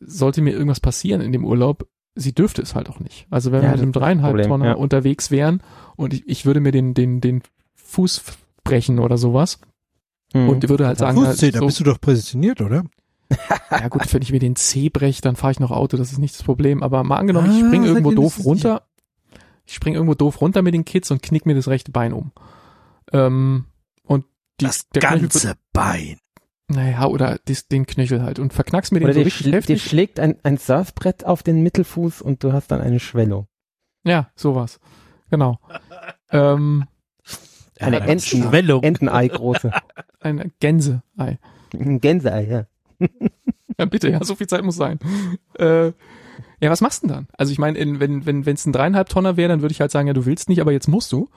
sollte 0.00 0.42
mir 0.42 0.52
irgendwas 0.52 0.80
passieren 0.80 1.20
in 1.20 1.32
dem 1.32 1.44
Urlaub, 1.44 1.88
sie 2.14 2.32
dürfte 2.32 2.62
es 2.62 2.74
halt 2.74 2.88
auch 2.88 3.00
nicht. 3.00 3.26
Also 3.30 3.50
wenn 3.50 3.62
ja, 3.62 3.68
wir 3.68 3.72
mit 3.72 3.82
einem 3.82 3.92
dreieinhalb 3.92 4.42
Tonner 4.46 4.66
ja. 4.66 4.74
unterwegs 4.74 5.30
wären 5.30 5.60
und 5.96 6.14
ich, 6.14 6.28
ich 6.28 6.46
würde 6.46 6.60
mir 6.60 6.72
den, 6.72 6.94
den, 6.94 7.20
den 7.20 7.42
Fuß 7.74 8.22
brechen 8.64 8.98
oder 8.98 9.18
sowas. 9.18 9.60
Hm. 10.32 10.48
Und 10.48 10.68
würde 10.68 10.86
halt 10.86 10.98
sagen, 10.98 11.24
halt, 11.24 11.36
so, 11.36 11.50
da 11.50 11.60
bist 11.60 11.80
du 11.80 11.84
doch 11.84 12.00
positioniert, 12.00 12.60
oder? 12.60 12.84
ja 13.70 13.88
gut, 13.88 14.12
wenn 14.12 14.22
ich 14.22 14.32
mir 14.32 14.38
den 14.38 14.56
C 14.56 14.88
breche, 14.88 15.22
dann 15.22 15.36
fahre 15.36 15.52
ich 15.52 15.60
noch 15.60 15.70
Auto, 15.70 15.96
das 15.96 16.12
ist 16.12 16.18
nicht 16.18 16.34
das 16.34 16.42
Problem. 16.42 16.82
Aber 16.82 17.04
mal 17.04 17.16
angenommen, 17.16 17.50
ah, 17.50 17.54
ich 17.54 17.64
springe 17.64 17.86
irgendwo 17.86 18.12
doof 18.12 18.44
runter, 18.44 18.82
ich 19.64 19.74
springe 19.74 19.96
irgendwo 19.96 20.14
doof 20.14 20.40
runter 20.40 20.62
mit 20.62 20.74
den 20.74 20.84
Kids 20.84 21.10
und 21.10 21.22
knick 21.22 21.46
mir 21.46 21.54
das 21.54 21.68
rechte 21.68 21.92
Bein 21.92 22.12
um. 22.12 22.32
Ähm, 23.12 23.66
und 24.02 24.24
die, 24.60 24.66
das 24.66 24.86
ganze 24.92 25.48
wird, 25.48 25.58
Bein. 25.72 26.18
Naja, 26.68 27.06
oder 27.06 27.38
dies, 27.46 27.68
den 27.68 27.86
Knöchel 27.86 28.22
halt 28.22 28.38
und 28.38 28.52
verknackst 28.52 28.92
mir 28.92 29.00
den 29.00 29.06
oder 29.06 29.14
so 29.14 29.20
richtig 29.20 29.46
schl 29.46 29.52
heftig. 29.52 29.82
Dir 29.82 29.88
schlägt 29.88 30.20
ein, 30.20 30.36
ein 30.42 30.56
Surfbrett 30.56 31.24
auf 31.24 31.42
den 31.42 31.62
Mittelfuß 31.62 32.22
und 32.22 32.42
du 32.42 32.52
hast 32.52 32.70
dann 32.70 32.80
eine 32.80 33.00
Schwellung. 33.00 33.46
Ja, 34.04 34.30
sowas. 34.34 34.80
Genau. 35.30 35.58
ähm, 36.30 36.86
eine 37.80 37.98
ja, 37.98 38.04
Enten, 38.04 38.82
Entenei 38.82 39.28
große. 39.28 39.70
Ein 40.20 40.52
Gänseei. 40.60 41.38
Ein 41.72 42.00
Gänseei, 42.00 42.46
ja. 42.46 42.66
ja, 43.78 43.84
bitte, 43.84 44.10
ja, 44.10 44.24
so 44.24 44.34
viel 44.34 44.46
Zeit 44.46 44.64
muss 44.64 44.76
sein. 44.76 44.98
Äh, 45.58 45.86
ja, 46.60 46.70
was 46.70 46.80
machst 46.80 47.02
du 47.02 47.08
denn 47.08 47.16
dann? 47.16 47.28
Also 47.36 47.52
ich 47.52 47.58
meine, 47.58 47.78
wenn 47.78 48.26
wenn 48.26 48.46
wenn 48.46 48.54
es 48.54 48.64
ein 48.64 48.72
dreieinhalb 48.72 49.08
Tonner 49.08 49.36
wäre, 49.36 49.48
dann 49.48 49.60
würde 49.60 49.72
ich 49.72 49.80
halt 49.80 49.90
sagen, 49.90 50.06
ja, 50.06 50.14
du 50.14 50.24
willst 50.24 50.48
nicht, 50.48 50.60
aber 50.60 50.72
jetzt 50.72 50.88
musst 50.88 51.12
du. 51.12 51.28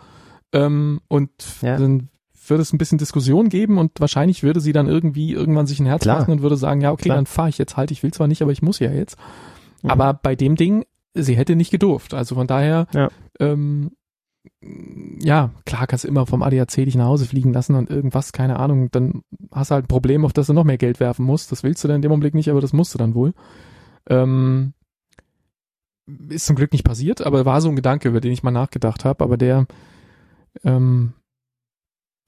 Ähm, 0.54 1.02
und 1.08 1.32
ja. 1.62 1.78
dann 1.78 2.10
würde 2.50 2.62
es 2.62 2.72
ein 2.72 2.78
bisschen 2.78 2.98
Diskussion 2.98 3.50
geben 3.50 3.78
und 3.78 4.00
wahrscheinlich 4.00 4.44
würde 4.44 4.62
sie 4.62 4.72
dann 4.72 4.88
irgendwie 4.88 5.34
irgendwann 5.34 5.68
sich 5.68 5.80
ein 5.80 5.86
Herz 5.86 6.04
Klar. 6.04 6.20
machen 6.20 6.32
und 6.32 6.42
würde 6.42 6.56
sagen, 6.56 6.82
ja, 6.82 6.92
okay, 6.92 7.06
Klar. 7.06 7.18
dann 7.18 7.26
fahre 7.26 7.50
ich 7.50 7.58
jetzt 7.58 7.76
halt. 7.76 7.92
Ich 7.92 8.04
will 8.04 8.14
zwar 8.14 8.28
nicht, 8.28 8.42
aber 8.42 8.52
ich 8.52 8.62
muss 8.62 8.80
ja 8.80 8.92
jetzt. 8.92 9.18
Mhm. 9.82 9.90
Aber 9.90 10.14
bei 10.14 10.36
dem 10.36 10.56
Ding, 10.56 10.86
sie 11.14 11.36
hätte 11.36 11.56
nicht 11.56 11.72
gedurft. 11.72 12.14
Also 12.14 12.36
von 12.36 12.48
daher 12.48 12.88
ja. 12.94 13.10
ähm, 13.40 13.92
ja, 15.20 15.52
klar 15.66 15.88
kannst 15.88 16.04
du 16.04 16.08
immer 16.08 16.26
vom 16.26 16.44
ADAC 16.44 16.76
dich 16.76 16.96
nach 16.96 17.06
Hause 17.06 17.26
fliegen 17.26 17.54
lassen 17.54 17.76
und 17.76 17.90
irgendwas, 17.90 18.32
keine 18.32 18.58
Ahnung, 18.60 18.90
dann 18.92 19.24
hast 19.52 19.72
du 19.72 19.76
halt 19.76 19.86
ein 19.86 19.90
Problem, 19.90 20.26
auf 20.26 20.34
das 20.34 20.48
du 20.48 20.54
noch 20.54 20.64
mehr 20.64 20.78
Geld 20.78 21.00
werfen 21.00 21.26
musst. 21.26 21.52
Das 21.52 21.64
willst 21.64 21.84
du 21.84 21.88
dann 21.88 21.98
in 21.98 22.02
dem 22.02 22.12
Augenblick 22.12 22.34
nicht, 22.34 22.50
aber 22.50 22.62
das 22.62 22.74
musst 22.74 22.94
du 22.94 22.98
dann 22.98 23.16
wohl. 23.16 23.34
Ähm, 24.10 24.74
ist 26.30 26.46
zum 26.46 26.56
Glück 26.56 26.72
nicht 26.72 26.86
passiert, 26.86 27.22
aber 27.22 27.46
war 27.46 27.62
so 27.62 27.70
ein 27.70 27.76
Gedanke, 27.76 28.10
über 28.10 28.22
den 28.22 28.32
ich 28.32 28.44
mal 28.44 28.52
nachgedacht 28.52 29.06
habe, 29.06 29.24
aber 29.24 29.38
der, 29.38 29.68
ähm, 30.64 31.14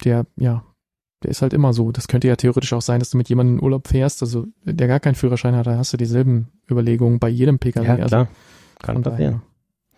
der, 0.03 0.25
ja, 0.35 0.63
der 1.23 1.31
ist 1.31 1.41
halt 1.41 1.53
immer 1.53 1.73
so. 1.73 1.91
Das 1.91 2.07
könnte 2.07 2.27
ja 2.27 2.35
theoretisch 2.35 2.73
auch 2.73 2.81
sein, 2.81 2.99
dass 2.99 3.09
du 3.09 3.17
mit 3.17 3.29
jemandem 3.29 3.57
in 3.57 3.63
Urlaub 3.63 3.87
fährst, 3.87 4.21
also 4.21 4.47
der 4.63 4.87
gar 4.87 4.99
keinen 4.99 5.15
Führerschein 5.15 5.55
hat, 5.55 5.67
da 5.67 5.77
hast 5.77 5.93
du 5.93 5.97
dieselben 5.97 6.49
Überlegungen 6.69 7.19
bei 7.19 7.29
jedem 7.29 7.59
PKW. 7.59 7.87
Ja, 7.87 7.95
klar. 7.95 8.19
Also, 8.21 8.31
kann 8.79 9.01
passieren. 9.01 9.41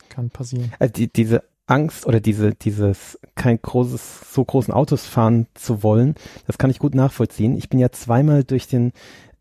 Kann 0.10 0.30
passieren. 0.30 0.72
Also 0.80 0.94
die, 0.94 1.08
diese 1.08 1.44
Angst 1.68 2.06
oder 2.06 2.20
diese, 2.20 2.54
dieses 2.54 3.20
kein 3.36 3.62
großes, 3.62 4.34
so 4.34 4.44
großen 4.44 4.74
Autos 4.74 5.06
fahren 5.06 5.48
zu 5.54 5.84
wollen, 5.84 6.16
das 6.48 6.58
kann 6.58 6.70
ich 6.70 6.80
gut 6.80 6.96
nachvollziehen. 6.96 7.58
Ich 7.58 7.70
bin 7.70 7.80
ja 7.80 7.92
zweimal 7.92 8.44
durch 8.44 8.68
den 8.68 8.92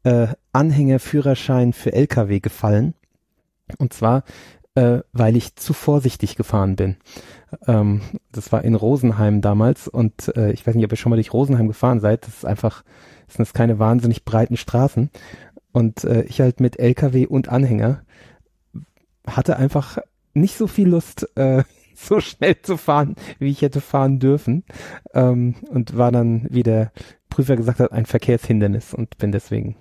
äh, 0.04 0.28
Anhängerführerschein 0.52 1.72
für 1.72 1.92
LKW 1.92 2.40
gefallen. 2.40 2.94
Und 3.78 3.92
zwar, 3.92 4.24
äh, 4.74 5.00
weil 5.12 5.36
ich 5.36 5.56
zu 5.56 5.72
vorsichtig 5.72 6.36
gefahren 6.36 6.76
bin. 6.76 6.96
Ähm, 7.66 8.00
das 8.32 8.52
war 8.52 8.64
in 8.64 8.74
Rosenheim 8.74 9.40
damals 9.40 9.88
und 9.88 10.34
äh, 10.36 10.52
ich 10.52 10.66
weiß 10.66 10.74
nicht, 10.74 10.84
ob 10.84 10.92
ihr 10.92 10.96
schon 10.96 11.10
mal 11.10 11.16
durch 11.16 11.32
Rosenheim 11.32 11.68
gefahren 11.68 12.00
seid. 12.00 12.26
Das 12.26 12.36
ist 12.36 12.44
einfach, 12.44 12.84
das 13.26 13.36
sind 13.36 13.54
keine 13.54 13.78
wahnsinnig 13.78 14.24
breiten 14.24 14.56
Straßen. 14.56 15.10
Und 15.72 16.04
äh, 16.04 16.22
ich 16.22 16.40
halt 16.40 16.60
mit 16.60 16.78
LKW 16.78 17.26
und 17.26 17.48
Anhänger 17.48 18.02
hatte 19.26 19.56
einfach 19.56 19.98
nicht 20.34 20.56
so 20.56 20.66
viel 20.66 20.88
Lust, 20.88 21.28
äh, 21.36 21.64
so 22.08 22.20
schnell 22.20 22.60
zu 22.62 22.76
fahren, 22.76 23.14
wie 23.38 23.50
ich 23.50 23.62
hätte 23.62 23.80
fahren 23.80 24.18
dürfen. 24.18 24.64
Ähm, 25.14 25.54
und 25.70 25.96
war 25.96 26.12
dann, 26.12 26.46
wie 26.50 26.62
der 26.62 26.92
Prüfer 27.28 27.56
gesagt 27.56 27.80
hat, 27.80 27.92
ein 27.92 28.06
Verkehrshindernis 28.06 28.92
und 28.94 29.16
bin 29.18 29.32
deswegen 29.32 29.76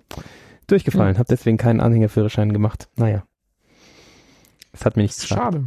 durchgefallen, 0.67 1.17
habe 1.17 1.27
deswegen 1.29 1.57
keinen 1.57 1.79
Anhängerführerschein 1.81 2.53
gemacht. 2.53 2.89
Naja. 2.95 3.23
Das 4.71 4.85
hat 4.85 4.95
mir 4.97 5.03
nicht 5.03 5.15
Das 5.15 5.23
ist 5.23 5.29
schade. 5.29 5.65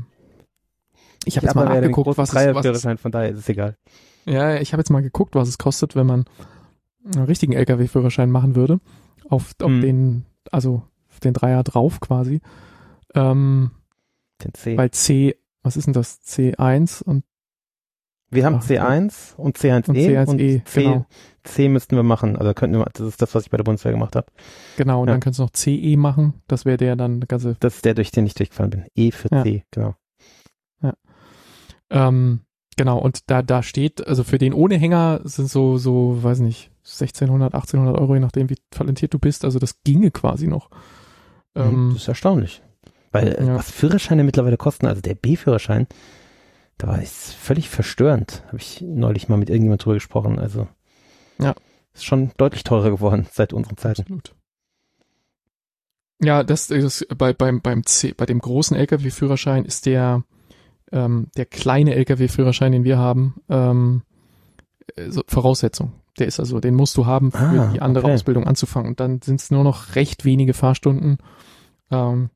Ich 1.24 1.36
habe 1.36 1.46
jetzt 1.46 1.54
mal 1.54 1.64
nachgeguckt, 1.64 2.04
großen 2.06 2.18
was, 2.22 2.28
es- 2.30 2.34
was 2.34 2.42
es, 2.46 2.52
Dreierführerschein, 2.52 2.98
von 2.98 3.12
daher 3.12 3.30
ist 3.30 3.38
es 3.38 3.48
egal. 3.48 3.76
ja, 4.24 4.56
ich 4.56 4.72
habe 4.72 4.80
jetzt 4.80 4.90
mal 4.90 5.02
geguckt, 5.02 5.34
was 5.34 5.48
es 5.48 5.58
kostet, 5.58 5.94
wenn 5.96 6.06
man 6.06 6.24
einen 7.14 7.24
richtigen 7.24 7.52
LKW-Führerschein 7.52 8.30
machen 8.30 8.54
würde. 8.56 8.78
Auf, 9.28 9.54
auf 9.60 9.70
Mhm. 9.70 9.80
den, 9.80 10.24
also 10.50 10.82
auf 11.10 11.20
den 11.20 11.32
Dreier 11.34 11.62
drauf 11.64 12.00
quasi. 12.00 12.40
Ähm, 13.14 13.70
Den 14.42 14.54
C. 14.54 14.74
bei 14.74 14.88
C, 14.88 15.36
was 15.62 15.76
ist 15.76 15.86
denn 15.86 15.92
das? 15.94 16.20
C1 16.22 17.02
und, 17.02 17.24
wir 18.30 18.46
haben 18.46 18.56
Ach, 18.56 18.66
C1 18.66 19.36
und 19.36 19.58
C1E 19.58 19.88
und 19.88 19.96
C1E, 19.96 20.28
und 20.28 20.38
C, 20.66 20.82
genau. 20.82 21.06
C 21.44 21.68
müssten 21.68 21.96
wir 21.96 22.02
machen. 22.02 22.36
Also 22.36 22.54
könnten 22.54 22.78
wir, 22.78 22.88
das 22.94 23.06
ist 23.06 23.20
das, 23.20 23.34
was 23.34 23.44
ich 23.44 23.50
bei 23.50 23.58
der 23.58 23.64
Bundeswehr 23.64 23.92
gemacht 23.92 24.16
habe. 24.16 24.26
Genau, 24.76 25.02
und 25.02 25.08
Ja. 25.08 25.14
dann 25.14 25.20
kannst 25.20 25.38
du 25.38 25.42
noch 25.42 25.50
CE 25.52 25.96
machen. 25.96 26.34
Das 26.48 26.64
wäre 26.64 26.78
der 26.78 26.96
dann 26.96 27.20
ganze 27.20 27.56
Das 27.60 27.76
ist 27.76 27.84
der, 27.84 27.94
durch 27.94 28.10
den 28.10 28.24
ich 28.26 28.34
durchgefallen 28.34 28.70
bin. 28.70 28.86
E 28.94 29.10
für 29.10 29.28
Ja. 29.30 29.42
C, 29.42 29.64
genau. 29.70 29.94
Ähm, 31.90 32.40
genau, 32.78 32.98
und 32.98 33.30
da, 33.30 33.42
da 33.42 33.62
steht, 33.62 34.06
also 34.06 34.24
für 34.24 34.38
den 34.38 34.54
ohne 34.54 34.76
Hänger 34.76 35.20
sind 35.24 35.50
so, 35.50 35.76
so, 35.76 36.22
weiß 36.22 36.38
nicht, 36.40 36.70
1600, 36.84 37.54
1800 37.54 38.00
Euro, 38.00 38.14
je 38.14 38.20
nachdem, 38.20 38.48
wie 38.48 38.56
talentiert 38.70 39.12
du 39.12 39.18
bist. 39.18 39.44
Also 39.44 39.58
das 39.58 39.82
ginge 39.82 40.10
quasi 40.10 40.46
noch. 40.46 40.70
Ähm, 41.54 41.90
das 41.92 42.02
ist 42.04 42.08
erstaunlich. 42.08 42.62
Weil 43.12 43.28
äh, 43.28 43.44
Ja. 43.46 43.54
was 43.56 43.70
Führerscheine 43.70 44.24
mittlerweile 44.24 44.56
kosten, 44.56 44.86
also 44.86 45.00
der 45.00 45.14
B-Führerschein, 45.14 45.86
da 46.78 46.88
war 46.88 47.00
ich 47.02 47.08
völlig 47.10 47.68
verstörend. 47.68 48.42
Habe 48.48 48.56
ich 48.58 48.80
neulich 48.80 49.28
mal 49.28 49.36
mit 49.36 49.50
irgendjemand 49.50 49.84
drüber 49.84 49.94
gesprochen. 49.94 50.38
Also 50.38 50.66
Ja. 51.38 51.54
ist 51.94 52.04
schon 52.04 52.32
deutlich 52.38 52.64
teurer 52.64 52.90
geworden 52.90 53.26
seit 53.30 53.52
unseren 53.52 53.76
Zeiten. 53.76 54.02
Absolut. 54.02 54.34
Ja, 56.22 56.44
das 56.44 56.70
ist 56.70 57.06
bei, 57.18 57.32
beim, 57.32 57.60
beim 57.60 57.84
C, 57.84 58.12
bei 58.12 58.26
dem 58.26 58.38
großen 58.38 58.76
LKW-Führerschein 58.76 59.64
ist 59.64 59.86
der, 59.86 60.22
ähm, 60.92 61.28
der 61.36 61.46
kleine 61.46 61.94
LKW-Führerschein, 61.96 62.70
den 62.72 62.84
wir 62.84 62.96
haben, 62.96 63.42
ähm, 63.48 64.02
äh, 64.94 65.10
so 65.10 65.22
Voraussetzung. 65.26 65.92
Der 66.18 66.26
ist 66.28 66.38
also, 66.38 66.60
den 66.60 66.74
musst 66.74 66.96
du 66.96 67.06
haben, 67.06 67.32
für 67.32 67.38
Ah, 67.38 67.70
die 67.72 67.80
andere 67.80 68.04
okay. 68.04 68.14
Ausbildung 68.14 68.46
anzufangen. 68.46 68.88
Und 68.90 69.00
dann 69.00 69.20
sind 69.22 69.40
es 69.40 69.50
nur 69.50 69.64
noch 69.64 69.96
recht 69.96 70.24
wenige 70.24 70.54
Fahrstunden 70.54 71.18
ähm, 71.90 72.30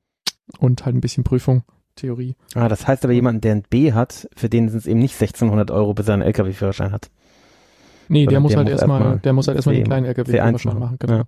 und 0.58 0.84
halt 0.84 0.96
ein 0.96 1.00
bisschen 1.00 1.24
Prüfung, 1.24 1.62
Theorie. 1.96 2.36
Ah, 2.54 2.68
das 2.68 2.86
heißt 2.86 3.04
aber 3.04 3.12
jemand, 3.12 3.44
der 3.44 3.56
ein 3.56 3.62
B 3.68 3.92
hat, 3.92 4.28
für 4.36 4.48
den 4.48 4.68
sind 4.68 4.78
es 4.78 4.86
eben 4.86 5.00
nicht 5.00 5.14
1600 5.14 5.70
Euro, 5.70 5.94
bis 5.94 6.08
er 6.08 6.14
einen 6.14 6.22
LKW-Führerschein 6.22 6.92
hat. 6.92 7.10
Nee, 8.08 8.22
Oder 8.22 8.30
der 8.30 8.40
muss 8.40 8.50
der 8.50 8.58
halt 8.58 8.68
erstmal, 8.68 9.18
der 9.18 9.32
muss 9.32 9.48
halt 9.48 9.56
erstmal 9.56 9.74
den 9.74 9.84
kleinen 9.84 10.06
C1 10.06 10.08
LKW-Führerschein 10.08 10.78
machen. 10.78 10.80
machen. 10.80 10.96
Genau. 10.98 11.14
Ja. 11.14 11.24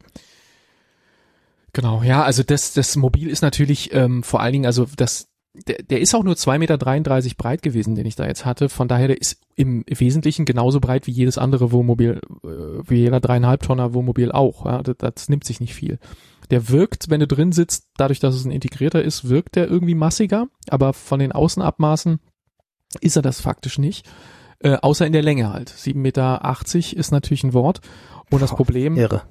Genau, 1.73 2.03
ja, 2.03 2.23
also 2.23 2.43
das, 2.43 2.73
das 2.73 2.97
Mobil 2.97 3.28
ist 3.28 3.43
natürlich 3.43 3.93
ähm, 3.93 4.23
vor 4.23 4.40
allen 4.40 4.53
Dingen, 4.53 4.66
also 4.66 4.86
das, 4.97 5.28
der, 5.66 5.82
der 5.82 6.01
ist 6.01 6.15
auch 6.15 6.23
nur 6.23 6.35
2,33 6.35 6.59
Meter 6.59 7.35
breit 7.36 7.62
gewesen, 7.62 7.95
den 7.95 8.07
ich 8.07 8.16
da 8.16 8.27
jetzt 8.27 8.45
hatte. 8.45 8.69
Von 8.69 8.89
daher, 8.89 9.09
der 9.09 9.20
ist 9.20 9.40
im 9.55 9.85
Wesentlichen 9.86 10.45
genauso 10.45 10.81
breit 10.81 11.07
wie 11.07 11.12
jedes 11.12 11.36
andere 11.36 11.73
Wohnmobil, 11.73 12.20
äh, 12.45 12.49
wie 12.89 12.97
jeder 12.97 13.20
dreieinhalb 13.20 13.62
Tonner 13.62 13.93
Wohnmobil 13.93 14.32
auch. 14.32 14.65
Ja, 14.65 14.82
das, 14.82 14.97
das 14.99 15.28
nimmt 15.28 15.45
sich 15.45 15.61
nicht 15.61 15.74
viel. 15.74 15.99
Der 16.51 16.69
wirkt, 16.69 17.11
wenn 17.11 17.20
du 17.20 17.27
drin 17.27 17.53
sitzt, 17.53 17.89
dadurch, 17.97 18.20
dass 18.20 18.35
es 18.35 18.45
ein 18.45 18.51
integrierter 18.51 19.03
ist, 19.03 19.29
wirkt 19.29 19.57
der 19.57 19.69
irgendwie 19.69 19.95
massiger, 19.95 20.47
aber 20.69 20.93
von 20.93 21.19
den 21.20 21.33
Außenabmaßen 21.33 22.20
ist 23.01 23.16
er 23.16 23.23
das 23.23 23.41
faktisch 23.41 23.79
nicht. 23.79 24.09
Äh, 24.61 24.77
außer 24.77 25.07
in 25.07 25.12
der 25.12 25.23
Länge 25.23 25.53
halt. 25.53 25.70
7,80 25.70 25.95
Meter 25.99 26.97
ist 26.99 27.11
natürlich 27.12 27.45
ein 27.45 27.53
Wort. 27.55 27.81
Und 28.31 28.43
das 28.43 28.51
Boah, 28.51 28.57
Problem 28.57 28.97
Irre. 28.97 29.23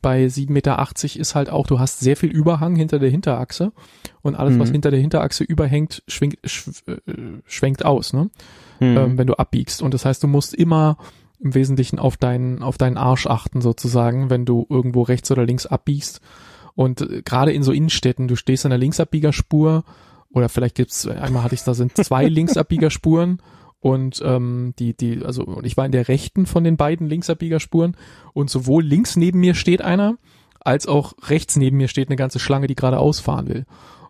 bei 0.00 0.24
7,80 0.24 0.50
Meter 0.52 1.20
ist 1.20 1.34
halt 1.34 1.50
auch, 1.50 1.66
du 1.66 1.78
hast 1.78 2.00
sehr 2.00 2.16
viel 2.16 2.30
Überhang 2.30 2.76
hinter 2.76 2.98
der 2.98 3.10
Hinterachse 3.10 3.72
und 4.22 4.36
alles, 4.36 4.58
was 4.58 4.68
Mhm. 4.68 4.72
hinter 4.74 4.90
der 4.90 5.00
Hinterachse 5.00 5.44
überhängt, 5.44 6.02
schwingt, 6.08 6.38
schw 6.44 6.70
äh, 6.86 7.40
schwenkt 7.44 7.84
aus, 7.84 8.12
ne? 8.12 8.30
Mhm. 8.80 8.96
ähm, 8.96 9.18
wenn 9.18 9.26
du 9.26 9.34
abbiegst. 9.34 9.82
Und 9.82 9.92
das 9.92 10.04
heißt, 10.04 10.22
du 10.22 10.28
musst 10.28 10.54
immer 10.54 10.96
im 11.40 11.54
Wesentlichen 11.54 11.98
auf 11.98 12.16
deinen, 12.16 12.62
auf 12.62 12.78
deinen 12.78 12.96
Arsch 12.96 13.26
achten 13.26 13.60
sozusagen, 13.60 14.30
wenn 14.30 14.44
du 14.44 14.66
irgendwo 14.70 15.02
rechts 15.02 15.30
oder 15.30 15.44
links 15.44 15.66
abbiegst. 15.66 16.20
Und 16.74 17.00
äh, 17.00 17.22
gerade 17.22 17.52
in 17.52 17.62
so 17.62 17.72
Innenstädten, 17.72 18.28
du 18.28 18.36
stehst 18.36 18.64
an 18.64 18.70
der 18.70 18.78
Linksabbiegerspur 18.78 19.84
oder 20.32 20.48
vielleicht 20.48 20.76
gibt's, 20.76 21.06
einmal 21.06 21.42
hatte 21.42 21.54
ich 21.54 21.62
da 21.62 21.74
sind 21.74 21.96
zwei 21.96 22.24
Linksabbiegerspuren 22.28 23.42
und 23.80 24.22
ähm, 24.24 24.74
die, 24.78 24.96
die, 24.96 25.24
also 25.24 25.60
ich 25.62 25.76
war 25.76 25.86
in 25.86 25.92
der 25.92 26.08
rechten 26.08 26.46
von 26.46 26.64
den 26.64 26.76
beiden 26.76 27.08
Linksabbiegerspuren 27.08 27.96
und 28.34 28.50
sowohl 28.50 28.84
links 28.84 29.16
neben 29.16 29.40
mir 29.40 29.54
steht 29.54 29.82
einer, 29.82 30.16
als 30.60 30.86
auch 30.86 31.14
rechts 31.28 31.56
neben 31.56 31.78
mir 31.78 31.88
steht 31.88 32.08
eine 32.08 32.16
ganze 32.16 32.38
Schlange, 32.38 32.66
die 32.66 32.74
geradeaus 32.74 33.20
fahren 33.20 33.48
will. 33.48 33.64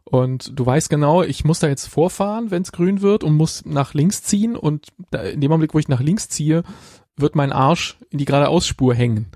Und 0.05 0.59
du 0.59 0.67
weißt 0.67 0.91
genau, 0.91 1.23
ich 1.23 1.45
muss 1.45 1.61
da 1.61 1.69
jetzt 1.69 1.87
vorfahren, 1.87 2.51
wenn 2.51 2.63
es 2.63 2.73
grün 2.73 3.01
wird 3.01 3.23
und 3.23 3.35
muss 3.35 3.65
nach 3.65 3.95
links 3.95 4.25
ziehen 4.25 4.57
und 4.57 4.89
da, 5.13 5.23
in 5.23 5.41
dem 5.41 5.53
Augenblick, 5.53 5.73
wo 5.73 5.79
ich 5.79 5.87
nach 5.87 6.01
links 6.01 6.29
ziehe, 6.29 6.65
wird 7.17 7.37
mein 7.37 7.53
Arsch 7.53 7.97
in 8.11 8.19
die 8.19 8.25
geradeausspur 8.25 8.95
hängen. 8.95 9.27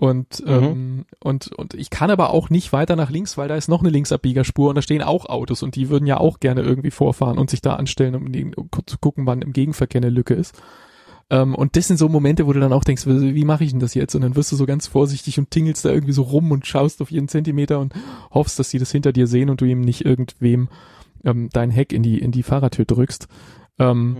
Und, 0.00 0.42
Mhm. 0.46 0.52
ähm, 0.52 1.04
und, 1.22 1.52
und 1.52 1.74
ich 1.74 1.90
kann 1.90 2.10
aber 2.10 2.30
auch 2.30 2.48
nicht 2.48 2.72
weiter 2.72 2.96
nach 2.96 3.10
links, 3.10 3.36
weil 3.36 3.48
da 3.48 3.56
ist 3.56 3.68
noch 3.68 3.80
eine 3.80 3.90
Linksabbiegerspur 3.90 4.70
und 4.70 4.74
da 4.76 4.80
stehen 4.80 5.02
auch 5.02 5.26
Autos 5.26 5.62
und 5.62 5.76
die 5.76 5.90
würden 5.90 6.06
ja 6.06 6.16
auch 6.16 6.40
gerne 6.40 6.62
irgendwie 6.62 6.90
vorfahren 6.90 7.36
und 7.36 7.50
sich 7.50 7.60
da 7.60 7.74
anstellen, 7.74 8.14
um, 8.14 8.32
die, 8.32 8.46
um 8.56 8.70
zu 8.86 8.96
gucken, 8.98 9.26
wann 9.26 9.42
im 9.42 9.52
Gegenverkehr 9.52 10.00
eine 10.00 10.08
Lücke 10.08 10.32
ist. 10.32 10.54
Ähm, 11.28 11.54
und 11.54 11.76
das 11.76 11.86
sind 11.86 11.98
so 11.98 12.08
Momente, 12.08 12.46
wo 12.46 12.54
du 12.54 12.60
dann 12.60 12.72
auch 12.72 12.82
denkst, 12.82 13.06
wie 13.06 13.34
wie 13.34 13.44
mache 13.44 13.62
ich 13.62 13.72
denn 13.72 13.78
das 13.80 13.92
jetzt? 13.92 14.14
Und 14.14 14.22
dann 14.22 14.36
wirst 14.36 14.50
du 14.52 14.56
so 14.56 14.64
ganz 14.64 14.86
vorsichtig 14.86 15.38
und 15.38 15.50
tingelst 15.50 15.84
da 15.84 15.90
irgendwie 15.90 16.14
so 16.14 16.22
rum 16.22 16.50
und 16.50 16.66
schaust 16.66 17.02
auf 17.02 17.10
jeden 17.10 17.28
Zentimeter 17.28 17.78
und 17.78 17.92
hoffst, 18.32 18.58
dass 18.58 18.70
sie 18.70 18.78
das 18.78 18.90
hinter 18.90 19.12
dir 19.12 19.26
sehen 19.26 19.50
und 19.50 19.60
du 19.60 19.66
ihm 19.66 19.82
nicht 19.82 20.06
irgendwem 20.06 20.68
ähm, 21.24 21.50
dein 21.52 21.70
Heck 21.70 21.92
in 21.92 22.02
die, 22.02 22.18
in 22.18 22.32
die 22.32 22.42
Fahrertür 22.42 22.86
drückst. 22.86 23.28
Ähm, 23.78 24.12
Mhm. 24.12 24.16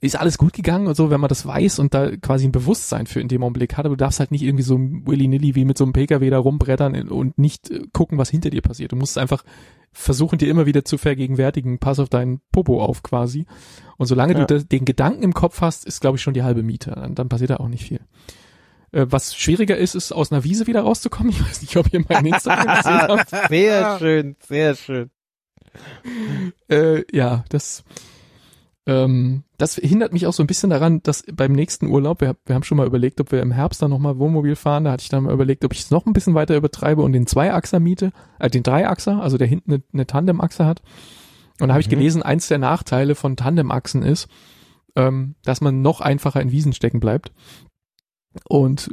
Ist 0.00 0.16
alles 0.18 0.38
gut 0.38 0.52
gegangen 0.54 0.86
und 0.86 0.94
so, 0.96 1.10
wenn 1.10 1.20
man 1.20 1.28
das 1.28 1.44
weiß 1.46 1.78
und 1.78 1.92
da 1.92 2.16
quasi 2.16 2.46
ein 2.46 2.52
Bewusstsein 2.52 3.06
für 3.06 3.20
in 3.20 3.28
dem 3.28 3.42
Augenblick 3.42 3.76
hat, 3.76 3.84
aber 3.84 3.96
du 3.96 4.04
darfst 4.04 4.18
halt 4.20 4.30
nicht 4.30 4.42
irgendwie 4.42 4.62
so 4.62 4.78
willy-nilly 4.78 5.54
wie 5.54 5.64
mit 5.66 5.76
so 5.76 5.84
einem 5.84 5.92
PKW 5.92 6.30
da 6.30 6.38
rumbrettern 6.38 7.08
und 7.08 7.36
nicht 7.38 7.70
äh, 7.70 7.82
gucken, 7.92 8.16
was 8.16 8.30
hinter 8.30 8.48
dir 8.50 8.62
passiert. 8.62 8.92
Du 8.92 8.96
musst 8.96 9.18
einfach 9.18 9.44
versuchen, 9.92 10.38
dir 10.38 10.48
immer 10.48 10.66
wieder 10.66 10.84
zu 10.84 10.96
vergegenwärtigen, 10.98 11.78
pass 11.80 11.98
auf 11.98 12.08
deinen 12.08 12.40
Popo 12.52 12.82
auf 12.82 13.02
quasi. 13.02 13.44
Und 13.98 14.06
solange 14.06 14.32
Ja. 14.34 14.44
du 14.44 14.46
das, 14.54 14.66
den 14.68 14.84
Gedanken 14.84 15.22
im 15.22 15.34
Kopf 15.34 15.60
hast, 15.60 15.84
ist, 15.84 16.00
glaube 16.00 16.16
ich, 16.16 16.22
schon 16.22 16.32
die 16.34 16.44
halbe 16.44 16.62
Miete. 16.62 16.92
Dann, 16.92 17.14
dann 17.14 17.28
passiert 17.28 17.50
da 17.50 17.56
auch 17.56 17.68
nicht 17.68 17.84
viel. 17.84 18.00
Äh, 18.92 19.06
was 19.10 19.34
schwieriger 19.36 19.76
ist, 19.76 19.94
ist 19.94 20.12
aus 20.12 20.32
einer 20.32 20.44
Wiese 20.44 20.66
wieder 20.66 20.82
rauszukommen. 20.82 21.30
Ich 21.36 21.44
weiß 21.44 21.60
nicht, 21.62 21.76
ob 21.76 21.92
ihr 21.92 22.02
meinen 22.08 22.26
Instagram 22.26 22.76
gesehen 22.78 23.00
habt. 23.02 23.48
Sehr 23.50 23.98
schön, 23.98 24.36
sehr 24.48 24.74
schön. 24.76 25.10
Äh, 26.68 27.04
ja, 27.14 27.44
das, 27.48 27.84
ähm, 28.86 29.44
das 29.58 29.74
hindert 29.76 30.12
mich 30.12 30.26
auch 30.26 30.32
so 30.32 30.42
ein 30.42 30.46
bisschen 30.46 30.70
daran, 30.70 31.02
dass 31.02 31.22
beim 31.32 31.52
nächsten 31.52 31.86
Urlaub, 31.86 32.20
wir, 32.20 32.36
wir 32.46 32.54
haben 32.54 32.62
schon 32.62 32.78
mal 32.78 32.86
überlegt, 32.86 33.20
ob 33.20 33.30
wir 33.32 33.42
im 33.42 33.52
Herbst 33.52 33.82
dann 33.82 33.90
nochmal 33.90 34.18
Wohnmobil 34.18 34.56
fahren, 34.56 34.84
da 34.84 34.92
hatte 34.92 35.02
ich 35.02 35.08
dann 35.10 35.24
mal 35.24 35.34
überlegt, 35.34 35.64
ob 35.64 35.72
ich 35.74 35.80
es 35.80 35.90
noch 35.90 36.06
ein 36.06 36.12
bisschen 36.12 36.34
weiter 36.34 36.56
übertreibe 36.56 37.02
und 37.02 37.12
den 37.12 37.26
Zweiachser 37.26 37.78
miete, 37.80 38.12
äh, 38.38 38.48
den 38.50 38.62
Dreiachser, 38.62 39.20
also 39.22 39.36
der 39.38 39.46
hinten 39.46 39.72
eine, 39.74 39.82
eine 39.92 40.06
Tandemachse 40.06 40.64
hat. 40.64 40.82
Und 41.60 41.68
da 41.68 41.74
habe 41.74 41.80
ich 41.82 41.88
Mhm. 41.88 41.90
gelesen, 41.90 42.22
eins 42.22 42.48
der 42.48 42.58
Nachteile 42.58 43.14
von 43.14 43.36
Tandemachsen 43.36 44.02
ist, 44.02 44.28
ähm, 44.96 45.34
dass 45.44 45.60
man 45.60 45.82
noch 45.82 46.00
einfacher 46.00 46.40
in 46.40 46.50
Wiesen 46.50 46.72
stecken 46.72 47.00
bleibt. 47.00 47.32
Und 48.48 48.90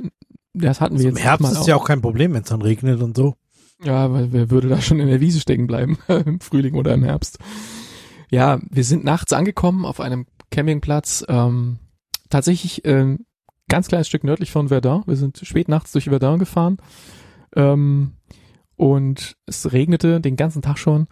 das 0.53 0.81
hatten 0.81 0.95
wir 0.95 1.05
Also 1.05 1.07
jetzt 1.09 1.18
Im 1.19 1.23
Herbst 1.23 1.51
ist 1.51 1.57
auch. 1.59 1.68
ja 1.68 1.76
auch 1.76 1.85
kein 1.85 2.01
Problem, 2.01 2.34
wenn 2.34 2.41
es 2.43 2.49
dann 2.49 2.61
regnet 2.61 3.01
und 3.01 3.15
so. 3.15 3.35
Ja, 3.84 4.11
weil 4.11 4.31
wer 4.34 4.49
würde 4.49 4.68
da 4.69 4.81
schon 4.81 4.99
in 4.99 5.07
der 5.07 5.22
Wiese 5.22 5.39
stecken 5.39 5.68
bleiben, 5.68 5.97
im 6.07 6.39
Frühling 6.39 6.73
oder 6.76 6.93
im 6.93 7.03
Herbst. 7.03 7.38
Ja, 8.30 8.60
wir 8.70 8.84
sind 8.84 9.04
nachts 9.04 9.34
angekommen 9.34 9.86
auf 9.86 9.99
einem 9.99 10.26
Campingplatz, 10.52 11.26
ähm, 11.28 11.80
tatsächlich 12.30 12.84
ähm, 12.86 13.26
ganz 13.70 13.88
kleines 13.88 14.08
Stück 14.08 14.24
nördlich 14.24 14.52
von 14.52 14.70
Verdun. 14.70 15.04
Wir 15.06 15.16
sind 15.16 15.40
spät 15.44 15.70
nachts 15.70 15.91
durch 15.91 16.06
Verdun 16.06 16.40
gefahren 16.40 16.78
ähm, 17.56 18.14
und 18.76 19.38
es 19.45 19.72
regnete 19.72 20.22
den 20.22 20.36
ganzen 20.36 20.62
Tag 20.62 20.78
schon 20.78 21.08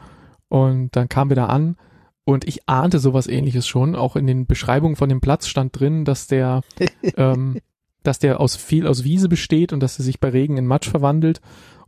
und 0.49 0.95
dann 0.95 1.09
kamen 1.09 1.31
wir 1.31 1.35
da 1.35 1.47
an 1.47 1.77
und 2.25 2.47
ich 2.47 2.67
ahnte 2.67 2.99
sowas 2.99 3.27
ähnliches 3.27 3.67
schon. 3.67 3.95
Auch 3.95 4.15
in 4.15 4.27
den 4.27 4.45
Beschreibungen 4.45 4.95
von 4.95 5.09
dem 5.09 5.21
Platz 5.21 5.47
stand 5.47 5.79
drin, 5.79 6.05
dass 6.05 6.27
der 6.27 6.61
ähm, 7.17 7.59
dass 8.03 8.19
der 8.19 8.39
aus 8.39 8.55
viel 8.55 8.87
aus 8.87 9.03
Wiese 9.03 9.29
besteht 9.29 9.73
und 9.73 9.79
dass 9.81 9.97
er 9.99 10.05
sich 10.05 10.19
bei 10.19 10.29
Regen 10.29 10.57
in 10.57 10.67
Matsch 10.67 10.89
verwandelt 10.89 11.41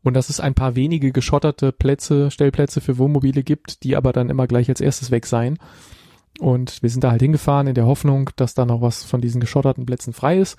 und 0.07 0.13
dass 0.13 0.29
es 0.29 0.39
ein 0.39 0.53
paar 0.53 0.75
wenige 0.75 1.11
geschotterte 1.11 1.73
Plätze, 1.73 2.31
Stellplätze 2.31 2.79
für 2.79 2.97
Wohnmobile 2.97 3.43
gibt, 3.43 3.83
die 3.83 3.97
aber 3.97 4.13
dann 4.13 4.29
immer 4.29 4.47
gleich 4.47 4.69
als 4.69 4.79
erstes 4.79 5.11
weg 5.11 5.25
seien. 5.25 5.59
Und 6.39 6.81
wir 6.81 6.89
sind 6.89 7.03
da 7.03 7.11
halt 7.11 7.21
hingefahren 7.21 7.67
in 7.67 7.75
der 7.75 7.87
Hoffnung, 7.87 8.29
dass 8.37 8.53
da 8.53 8.65
noch 8.65 8.81
was 8.81 9.03
von 9.03 9.19
diesen 9.19 9.41
geschotterten 9.41 9.85
Plätzen 9.85 10.13
frei 10.13 10.37
ist. 10.37 10.57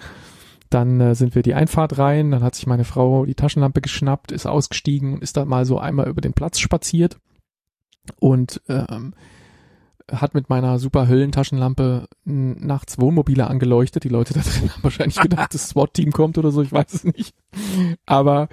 Dann 0.69 1.01
äh, 1.01 1.15
sind 1.15 1.35
wir 1.35 1.43
die 1.43 1.55
Einfahrt 1.55 1.97
rein, 1.97 2.31
dann 2.31 2.43
hat 2.43 2.57
sich 2.57 2.66
meine 2.66 2.85
Frau 2.85 3.25
die 3.25 3.35
Taschenlampe 3.35 3.81
geschnappt, 3.81 4.33
ist 4.33 4.47
ausgestiegen 4.47 5.15
und 5.15 5.23
ist 5.23 5.39
da 5.39 5.47
mal 5.47 5.65
so 5.65 5.79
einmal 5.79 6.09
über 6.09 6.20
den 6.20 6.35
Platz 6.35 6.59
spaziert. 6.59 7.16
Und 8.20 8.61
ähm, 8.69 9.15
hat 10.10 10.35
mit 10.35 10.48
meiner 10.48 10.78
super 10.78 11.09
Höllentaschenlampe 11.09 12.09
nachts 12.24 12.98
Wohnmobile 12.98 13.47
angeleuchtet. 13.47 14.05
Die 14.05 14.09
Leute 14.09 14.35
da 14.35 14.40
drin 14.40 14.70
haben 14.70 14.82
wahrscheinlich 14.82 15.20
gedacht, 15.20 15.55
das 15.55 15.68
SWAT-Team 15.68 16.12
kommt 16.12 16.39
oder 16.39 16.51
so, 16.51 16.62
ich 16.62 16.72
weiß 16.72 16.94
es 16.94 17.05
nicht. 17.05 17.35
Aber 18.06 18.48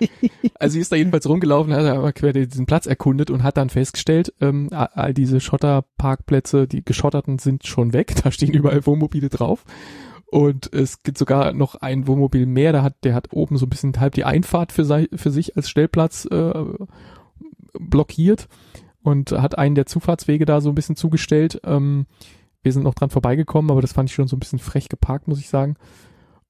also 0.59 0.73
sie 0.73 0.79
ist 0.79 0.91
da 0.91 0.95
jedenfalls 0.95 1.27
rumgelaufen, 1.27 1.73
hat 1.73 1.85
einmal 1.85 2.13
quer 2.13 2.33
diesen 2.33 2.65
Platz 2.65 2.85
erkundet 2.85 3.29
und 3.29 3.43
hat 3.43 3.57
dann 3.57 3.69
festgestellt, 3.69 4.33
ähm, 4.41 4.69
all 4.71 5.13
diese 5.13 5.39
Schotterparkplätze, 5.39 6.67
die 6.67 6.83
geschotterten 6.83 7.39
sind 7.39 7.65
schon 7.65 7.93
weg, 7.93 8.15
da 8.23 8.31
stehen 8.31 8.53
überall 8.53 8.85
Wohnmobile 8.85 9.29
drauf. 9.29 9.63
Und 10.27 10.73
es 10.73 11.03
gibt 11.03 11.17
sogar 11.17 11.53
noch 11.53 11.75
ein 11.75 12.07
Wohnmobil 12.07 12.45
mehr, 12.45 12.71
der 12.71 12.83
hat, 12.83 12.95
der 13.03 13.13
hat 13.13 13.31
oben 13.31 13.57
so 13.57 13.65
ein 13.65 13.69
bisschen 13.69 13.97
halb 13.99 14.15
die 14.15 14.25
Einfahrt 14.25 14.71
für, 14.71 14.83
sei, 14.83 15.07
für 15.13 15.31
sich 15.31 15.55
als 15.55 15.69
Stellplatz 15.69 16.25
äh, 16.25 16.53
blockiert 17.79 18.47
und 19.05 19.31
hat 19.31 19.57
einen 19.57 19.75
der 19.75 19.85
Zufahrtswege 19.85 20.45
da 20.45 20.61
so 20.61 20.69
ein 20.69 20.75
bisschen 20.75 20.95
zugestellt. 20.95 21.61
Ähm, 21.63 22.07
wir 22.63 22.73
sind 22.73 22.83
noch 22.83 22.95
dran 22.95 23.11
vorbeigekommen, 23.11 23.69
aber 23.69 23.81
das 23.81 23.93
fand 23.93 24.09
ich 24.09 24.15
schon 24.15 24.27
so 24.27 24.35
ein 24.35 24.39
bisschen 24.39 24.57
frech 24.57 24.89
geparkt, 24.89 25.27
muss 25.27 25.39
ich 25.39 25.47
sagen. 25.47 25.75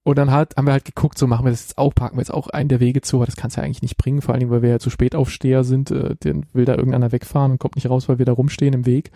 Und 0.03 0.17
dann 0.17 0.31
halt, 0.31 0.55
haben 0.55 0.65
wir 0.65 0.71
halt 0.71 0.85
geguckt, 0.85 1.17
so 1.17 1.27
machen 1.27 1.45
wir 1.45 1.49
das 1.49 1.63
jetzt 1.63 1.77
auch, 1.77 1.93
parken 1.93 2.15
wir 2.15 2.21
jetzt 2.21 2.33
auch 2.33 2.47
einen 2.47 2.69
der 2.69 2.79
Wege 2.79 3.01
zu, 3.01 3.17
aber 3.17 3.25
das 3.25 3.35
kann's 3.35 3.57
ja 3.57 3.63
eigentlich 3.63 3.81
nicht 3.81 3.97
bringen, 3.97 4.21
vor 4.21 4.33
allen 4.33 4.39
Dingen, 4.39 4.51
weil 4.51 4.61
wir 4.61 4.69
ja 4.69 4.79
zu 4.79 4.89
spät 4.89 5.15
aufsteher 5.15 5.63
sind, 5.63 5.91
äh, 5.91 6.15
den 6.15 6.45
will 6.53 6.63
da 6.63 6.75
irgendeiner 6.75 7.11
wegfahren 7.11 7.51
und 7.51 7.57
kommt 7.57 7.75
nicht 7.75 7.89
raus, 7.89 8.07
weil 8.07 8.19
wir 8.19 8.25
da 8.25 8.31
rumstehen 8.31 8.73
im 8.73 8.85
Weg. 8.85 9.11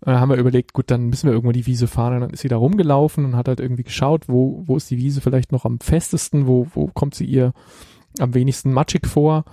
Und 0.00 0.12
dann 0.12 0.20
haben 0.20 0.30
wir 0.30 0.36
überlegt, 0.36 0.72
gut, 0.72 0.90
dann 0.90 1.06
müssen 1.06 1.26
wir 1.26 1.32
irgendwo 1.32 1.52
die 1.52 1.66
Wiese 1.66 1.88
fahren. 1.88 2.14
Und 2.14 2.20
dann 2.20 2.30
ist 2.30 2.40
sie 2.40 2.48
da 2.48 2.56
rumgelaufen 2.56 3.24
und 3.24 3.36
hat 3.36 3.48
halt 3.48 3.60
irgendwie 3.60 3.82
geschaut, 3.82 4.28
wo, 4.28 4.62
wo 4.66 4.76
ist 4.76 4.90
die 4.90 4.98
Wiese 4.98 5.20
vielleicht 5.20 5.50
noch 5.52 5.64
am 5.64 5.80
festesten, 5.80 6.46
wo, 6.46 6.68
wo 6.74 6.86
kommt 6.86 7.14
sie 7.14 7.24
ihr 7.24 7.52
am 8.18 8.34
wenigsten 8.34 8.72
matschig 8.72 9.06
vor. 9.06 9.44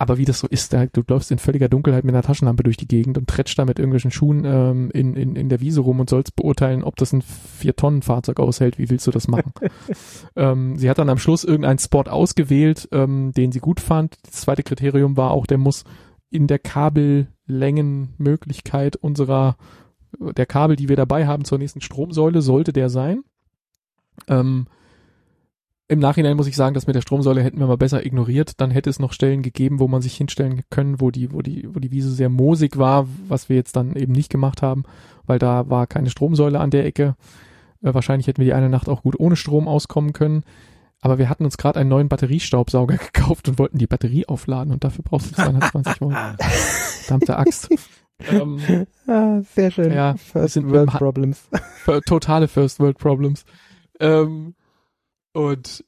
Aber 0.00 0.16
wie 0.16 0.24
das 0.24 0.38
so 0.38 0.46
ist, 0.46 0.72
da, 0.72 0.86
du 0.86 1.02
läufst 1.08 1.32
in 1.32 1.38
völliger 1.38 1.68
Dunkelheit 1.68 2.04
mit 2.04 2.14
einer 2.14 2.22
Taschenlampe 2.22 2.62
durch 2.62 2.76
die 2.76 2.86
Gegend 2.86 3.18
und 3.18 3.28
tretschst 3.28 3.58
da 3.58 3.64
mit 3.64 3.80
irgendwelchen 3.80 4.12
Schuhen 4.12 4.44
ähm, 4.44 4.92
in, 4.92 5.16
in, 5.16 5.34
in 5.34 5.48
der 5.48 5.60
Wiese 5.60 5.80
rum 5.80 5.98
und 5.98 6.08
sollst 6.08 6.36
beurteilen, 6.36 6.84
ob 6.84 6.94
das 6.96 7.12
ein 7.12 7.22
Vier-Tonnen-Fahrzeug 7.22 8.38
aushält. 8.38 8.78
Wie 8.78 8.90
willst 8.90 9.08
du 9.08 9.10
das 9.10 9.26
machen? 9.26 9.52
ähm, 10.36 10.78
sie 10.78 10.88
hat 10.88 10.98
dann 10.98 11.08
am 11.08 11.18
Schluss 11.18 11.42
irgendeinen 11.42 11.80
Spot 11.80 12.02
ausgewählt, 12.02 12.88
ähm, 12.92 13.32
den 13.32 13.50
sie 13.50 13.58
gut 13.58 13.80
fand. 13.80 14.18
Das 14.22 14.42
zweite 14.42 14.62
Kriterium 14.62 15.16
war 15.16 15.32
auch, 15.32 15.46
der 15.46 15.58
muss 15.58 15.82
in 16.30 16.46
der 16.46 16.60
Kabellängenmöglichkeit 16.60 18.94
unserer 18.94 19.56
der 20.20 20.46
Kabel, 20.46 20.76
die 20.76 20.88
wir 20.88 20.96
dabei 20.96 21.26
haben 21.26 21.44
zur 21.44 21.58
nächsten 21.58 21.80
Stromsäule, 21.80 22.40
sollte 22.40 22.72
der 22.72 22.88
sein. 22.88 23.24
Ähm, 24.26 24.66
Im 25.90 26.00
Nachhinein 26.00 26.36
muss 26.36 26.46
ich 26.46 26.54
sagen, 26.56 26.74
dass 26.74 26.86
mit 26.86 26.96
der 26.96 27.00
Stromsäule 27.00 27.42
hätten 27.42 27.58
wir 27.58 27.66
mal 27.66 27.78
besser 27.78 28.04
ignoriert. 28.04 28.60
Dann 28.60 28.70
hätte 28.70 28.90
es 28.90 28.98
noch 28.98 29.14
Stellen 29.14 29.40
gegeben, 29.42 29.80
wo 29.80 29.88
man 29.88 30.02
sich 30.02 30.14
hinstellen 30.16 30.62
können, 30.68 31.00
wo 31.00 31.10
die, 31.10 31.32
wo 31.32 31.40
die, 31.40 31.66
wo 31.74 31.80
die 31.80 31.90
Wiese 31.90 32.10
sehr 32.10 32.28
moosig 32.28 32.76
war, 32.76 33.08
was 33.26 33.48
wir 33.48 33.56
jetzt 33.56 33.74
dann 33.74 33.96
eben 33.96 34.12
nicht 34.12 34.28
gemacht 34.30 34.60
haben, 34.60 34.82
weil 35.24 35.38
da 35.38 35.70
war 35.70 35.86
keine 35.86 36.10
Stromsäule 36.10 36.60
an 36.60 36.70
der 36.70 36.84
Ecke. 36.84 37.16
Äh, 37.82 37.94
wahrscheinlich 37.94 38.26
hätten 38.26 38.38
wir 38.38 38.44
die 38.44 38.52
eine 38.52 38.68
Nacht 38.68 38.88
auch 38.90 39.02
gut 39.02 39.18
ohne 39.18 39.36
Strom 39.36 39.66
auskommen 39.66 40.12
können. 40.12 40.44
Aber 41.00 41.16
wir 41.16 41.30
hatten 41.30 41.44
uns 41.46 41.56
gerade 41.56 41.80
einen 41.80 41.88
neuen 41.88 42.08
Batteriestaubsauger 42.08 42.96
gekauft 43.12 43.48
und 43.48 43.58
wollten 43.58 43.78
die 43.78 43.86
Batterie 43.86 44.26
aufladen 44.26 44.74
und 44.74 44.84
dafür 44.84 45.04
brauchst 45.04 45.30
du 45.30 45.34
220 45.36 46.02
Euro. 46.02 46.12
Verdammte 46.38 47.38
Axt. 47.38 47.70
ähm, 48.30 48.58
Ah, 49.06 49.40
sehr 49.54 49.70
schön. 49.70 49.90
Ja, 49.92 50.16
First 50.16 50.54
sind 50.54 50.70
World 50.70 50.90
Problems. 50.90 51.48
Totale 52.04 52.46
First 52.46 52.78
World 52.78 52.98
Problems. 52.98 53.44
Ähm, 54.00 54.54
und 55.38 55.84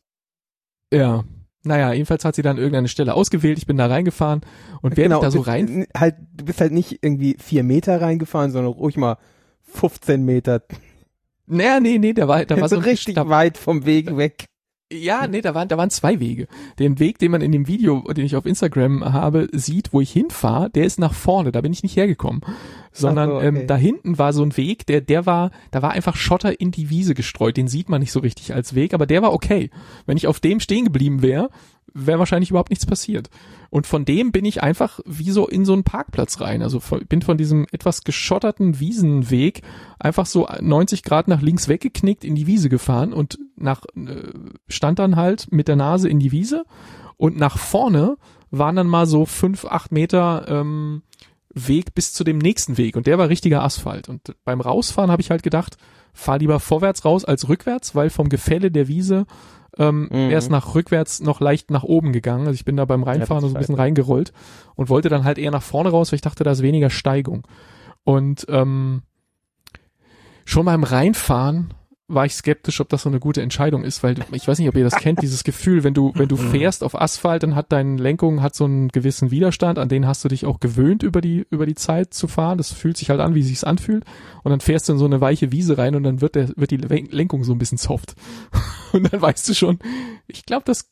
ja, 0.93 1.25
naja, 1.65 1.93
jedenfalls 1.93 2.25
hat 2.25 2.37
sie 2.37 2.43
dann 2.43 2.57
irgendeine 2.57 2.87
Stelle 2.87 3.15
ausgewählt. 3.15 3.59
Ich 3.59 3.67
bin 3.67 3.77
da 3.77 3.87
reingefahren 3.87 4.43
und 4.81 4.97
während 4.97 5.17
ich 5.17 5.21
da 5.21 5.31
so 5.33 5.41
bist, 5.41 5.49
rein, 5.49 5.87
Halt, 5.97 6.17
du 6.33 6.45
bist 6.45 6.61
halt 6.61 6.71
nicht 6.73 7.03
irgendwie 7.03 7.37
vier 7.39 7.65
Meter 7.65 8.01
reingefahren, 8.01 8.53
sondern 8.53 8.73
ruhig 8.73 8.97
mal 8.97 9.19
15 9.63 10.25
Meter. 10.25 10.63
naja, 11.47 11.81
nee, 11.81 11.99
nee, 11.99 12.13
da 12.13 12.29
war, 12.29 12.45
da 12.47 12.61
war 12.61 12.69
so 12.69 12.79
richtig 12.79 13.17
da, 13.17 13.29
weit 13.29 13.59
vom 13.59 13.85
Weg 13.87 14.17
weg. 14.17 14.47
Ja, 14.93 15.29
nee, 15.29 15.41
da 15.41 15.55
waren, 15.55 15.69
da 15.69 15.79
waren 15.79 15.91
zwei 15.91 16.19
Wege. 16.19 16.49
Den 16.81 16.99
Weg, 16.99 17.19
den 17.19 17.31
man 17.31 17.43
in 17.43 17.53
dem 17.53 17.69
Video, 17.69 18.01
den 18.13 18.25
ich 18.25 18.35
auf 18.35 18.45
Instagram 18.45 19.05
habe, 19.13 19.49
sieht, 19.53 19.93
wo 19.93 20.01
ich 20.01 20.11
hinfahre, 20.11 20.69
der 20.69 20.85
ist 20.85 20.99
nach 20.99 21.15
vorne, 21.15 21.53
da 21.53 21.61
bin 21.61 21.73
ich 21.73 21.85
nicht 21.85 21.97
hergekommen. 21.97 22.41
Sondern 22.91 23.29
so, 23.29 23.37
okay. 23.37 23.47
ähm, 23.47 23.67
da 23.69 23.77
hinten 23.77 24.19
war 24.19 24.33
so 24.33 24.43
ein 24.43 24.57
Weg, 24.57 24.87
der, 24.87 25.01
der 25.01 25.27
war, 25.27 25.53
da 25.71 25.83
war 25.83 25.93
einfach 25.93 26.17
Schotter 26.17 26.59
in 26.59 26.73
die 26.73 26.91
Wiese 26.91 27.15
gestreut. 27.15 27.57
Den 27.57 27.69
sieht 27.69 27.89
man 27.89 28.01
nicht 28.01 28.11
so 28.11 28.19
richtig 28.19 28.53
als 28.53 28.75
Weg, 28.75 28.93
aber 28.93 29.07
der 29.07 29.23
war 29.23 29.33
okay. 29.33 29.71
Wenn 30.07 30.17
ich 30.17 30.27
auf 30.27 30.41
dem 30.41 30.59
stehen 30.59 30.87
geblieben 30.87 31.23
wäre, 31.23 31.51
wäre 31.95 32.19
wahrscheinlich 32.19 32.51
überhaupt 32.51 32.71
nichts 32.71 32.87
passiert. 32.87 33.31
Und 33.71 33.87
von 33.87 34.05
dem 34.05 34.33
bin 34.33 34.45
ich 34.45 34.63
einfach 34.63 35.01
wie 35.07 35.31
so 35.31 35.47
in 35.47 35.65
so 35.65 35.73
einen 35.73 35.85
Parkplatz 35.85 36.41
rein. 36.41 36.63
Also 36.63 36.81
bin 37.09 37.23
von 37.23 37.39
diesem 37.39 37.67
etwas 37.73 38.03
geschotterten 38.03 38.81
Wiesenweg 38.81 39.63
einfach 39.99 40.27
so 40.27 40.49
90 40.61 41.03
Grad 41.03 41.29
nach 41.29 41.43
links 41.43 41.69
weggeknickt 41.69 42.25
in 42.25 42.35
die 42.35 42.47
Wiese 42.47 42.69
gefahren 42.69 43.13
und 43.13 43.39
nach 43.57 43.85
äh, 43.97 44.33
stand 44.69 44.99
dann 44.99 45.17
halt 45.17 45.53
mit 45.53 45.69
der 45.69 45.77
Nase 45.77 46.09
in 46.09 46.19
die 46.19 46.33
Wiese 46.33 46.65
und 47.17 47.37
nach 47.37 47.59
vorne 47.59 48.17
waren 48.51 48.77
dann 48.77 48.89
mal 48.89 49.07
so 49.07 49.27
fünf, 49.27 49.65
acht 49.65 49.93
Meter 49.93 50.47
ähm, 50.49 51.03
Weg 51.53 51.95
bis 51.95 52.13
zu 52.13 52.25
dem 52.25 52.39
nächsten 52.39 52.79
Weg 52.79 52.97
und 52.97 53.07
der 53.07 53.19
war 53.19 53.29
richtiger 53.29 53.63
Asphalt. 53.63 54.09
Und 54.09 54.35
beim 54.45 54.61
Rausfahren 54.61 55.11
habe 55.11 55.23
ich 55.23 55.31
halt 55.31 55.43
gedacht, 55.43 55.77
fahr 56.13 56.39
lieber 56.39 56.61
vorwärts 56.61 57.05
raus 57.05 57.25
als 57.25 57.49
rückwärts, 57.49 57.95
weil 57.95 58.11
vom 58.11 58.29
Gefälle 58.29 58.71
der 58.71 58.89
Wiese 58.89 59.27
ähm, 59.79 60.09
Mhm. 60.11 60.31
erst 60.31 60.51
nach 60.51 60.75
rückwärts 60.75 61.21
noch 61.21 61.41
leicht 61.41 61.71
nach 61.71 61.83
oben 61.85 62.13
gegangen. 62.13 62.47
Also 62.47 62.55
ich 62.55 62.65
bin 62.65 62.77
da 62.77 62.85
beim 62.85 63.03
Reinfahren 63.03 63.43
Ja, 63.45 63.49
so 63.49 63.55
ein 63.55 63.59
bisschen 63.59 63.75
reingerollt 63.77 64.33
und 64.75 64.89
wollte 64.89 65.09
dann 65.09 65.25
halt 65.25 65.39
eher 65.39 65.51
nach 65.51 65.63
vorne 65.63 65.91
raus, 65.91 66.11
weil 66.13 66.17
ich 66.17 66.23
dachte, 66.23 66.45
da 66.45 66.51
ist 66.53 66.63
weniger 66.63 66.91
Steigung. 66.91 67.47
Und 68.05 68.47
ähm, 68.49 69.03
schon 70.45 70.65
beim 70.67 70.83
Reinfahren 70.85 71.73
war 72.13 72.27
ich 72.27 72.35
skeptisch, 72.35 72.81
ob 72.81 72.89
das 72.89 73.03
so 73.03 73.09
eine 73.09 73.21
gute 73.21 73.41
Entscheidung 73.41 73.85
ist, 73.85 74.03
weil 74.03 74.17
ich 74.33 74.49
weiß 74.49 74.59
nicht, 74.59 74.69
ob 74.69 74.75
ihr 74.77 74.85
das 74.85 74.97
kennt, 74.97 75.23
dieses 75.23 75.45
Gefühl, 75.45 75.85
wenn 75.85 75.95
du, 75.95 76.13
wenn 76.17 76.29
du 76.29 76.37
fährst 76.37 76.83
auf 76.83 77.01
Asphalt, 77.01 77.43
dann 77.43 77.55
hat 77.55 77.71
deine 77.73 77.97
Lenkung 77.97 78.43
hat 78.43 78.55
so 78.55 78.65
einen 78.65 78.89
gewissen 78.89 79.31
Widerstand, 79.31 79.79
an 79.79 79.89
den 79.89 80.07
hast 80.07 80.25
du 80.25 80.29
dich 80.29 80.45
auch 80.45 80.61
gewöhnt 80.61 81.03
über 81.03 81.21
die, 81.21 81.47
über 81.51 81.67
die 81.67 81.75
Zeit 81.77 82.13
zu 82.13 82.27
fahren. 82.29 82.59
Das 82.59 82.73
fühlt 82.73 82.97
sich 82.97 83.11
halt 83.11 83.21
an, 83.21 83.35
wie 83.35 83.43
sich's 83.43 83.65
anfühlt. 83.65 84.05
Und 84.43 84.51
dann 84.51 84.61
fährst 84.61 84.89
du 84.89 84.93
in 84.95 84.99
so 84.99 85.05
eine 85.05 85.21
weiche 85.21 85.53
Wiese 85.53 85.79
rein 85.79 85.95
und 85.95 86.03
dann 86.03 86.21
wird 86.21 86.35
der, 86.35 86.49
wird 86.57 86.71
die 86.73 86.79
Len- 86.79 87.09
Lenkung 87.11 87.45
so 87.45 87.53
ein 87.53 87.59
bisschen 87.59 87.79
soft. 87.79 88.15
Und 88.93 89.13
dann 89.13 89.23
weißt 89.23 89.49
du 89.49 89.55
schon, 89.55 89.79
ich 90.27 90.45
glaube, 90.45 90.65
das, 90.67 90.91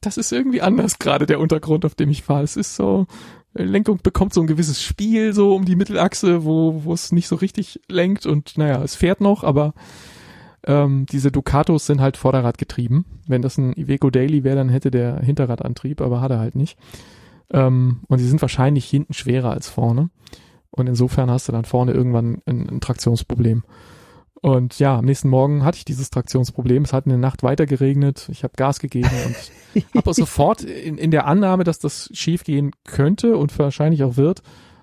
das 0.00 0.16
ist 0.16 0.30
irgendwie 0.30 0.62
anders 0.62 1.00
gerade 1.00 1.26
der 1.26 1.40
Untergrund, 1.40 1.84
auf 1.84 1.96
dem 1.96 2.08
ich 2.08 2.22
fahre. 2.22 2.44
Es 2.44 2.56
ist 2.56 2.76
so, 2.76 3.06
Lenkung 3.54 3.98
bekommt 4.00 4.32
so 4.32 4.40
ein 4.40 4.46
gewisses 4.46 4.80
Spiel 4.80 5.32
so 5.32 5.54
um 5.54 5.64
die 5.64 5.74
Mittelachse, 5.76 6.44
wo, 6.44 6.84
wo 6.84 6.94
es 6.94 7.10
nicht 7.10 7.26
so 7.26 7.34
richtig 7.36 7.80
lenkt 7.88 8.26
und 8.26 8.56
naja, 8.56 8.82
es 8.82 8.94
fährt 8.94 9.20
noch, 9.20 9.42
aber 9.44 9.74
ähm, 10.66 11.06
diese 11.06 11.32
Ducatos 11.32 11.86
sind 11.86 12.00
halt 12.00 12.16
Vorderrad 12.16 12.58
getrieben. 12.58 13.04
Wenn 13.26 13.42
das 13.42 13.58
ein 13.58 13.72
Iveco 13.72 14.10
Daily 14.10 14.44
wäre, 14.44 14.56
dann 14.56 14.68
hätte 14.68 14.90
der 14.90 15.20
Hinterradantrieb, 15.20 16.00
aber 16.00 16.20
hat 16.20 16.30
er 16.30 16.38
halt 16.38 16.54
nicht. 16.54 16.78
Ähm, 17.50 18.00
und 18.08 18.18
die 18.18 18.26
sind 18.26 18.40
wahrscheinlich 18.40 18.86
hinten 18.86 19.12
schwerer 19.12 19.50
als 19.50 19.68
vorne. 19.68 20.10
Und 20.70 20.86
insofern 20.86 21.30
hast 21.30 21.48
du 21.48 21.52
dann 21.52 21.64
vorne 21.64 21.92
irgendwann 21.92 22.42
ein, 22.46 22.68
ein 22.68 22.80
Traktionsproblem. 22.80 23.64
Und 24.40 24.78
ja, 24.80 24.98
am 24.98 25.04
nächsten 25.04 25.28
Morgen 25.28 25.64
hatte 25.64 25.78
ich 25.78 25.84
dieses 25.84 26.10
Traktionsproblem. 26.10 26.82
Es 26.82 26.92
hat 26.92 27.06
in 27.06 27.10
der 27.10 27.18
Nacht 27.18 27.44
weiter 27.44 27.66
geregnet. 27.66 28.28
Ich 28.32 28.42
habe 28.42 28.54
Gas 28.56 28.80
gegeben 28.80 29.10
und 29.26 29.84
habe 29.96 30.14
sofort 30.14 30.62
in, 30.62 30.98
in 30.98 31.12
der 31.12 31.26
Annahme, 31.26 31.62
dass 31.62 31.78
das 31.78 32.10
schief 32.12 32.42
gehen 32.42 32.72
könnte 32.84 33.36
und 33.36 33.56
wahrscheinlich 33.58 34.02
auch 34.02 34.16
wird, 34.16 34.42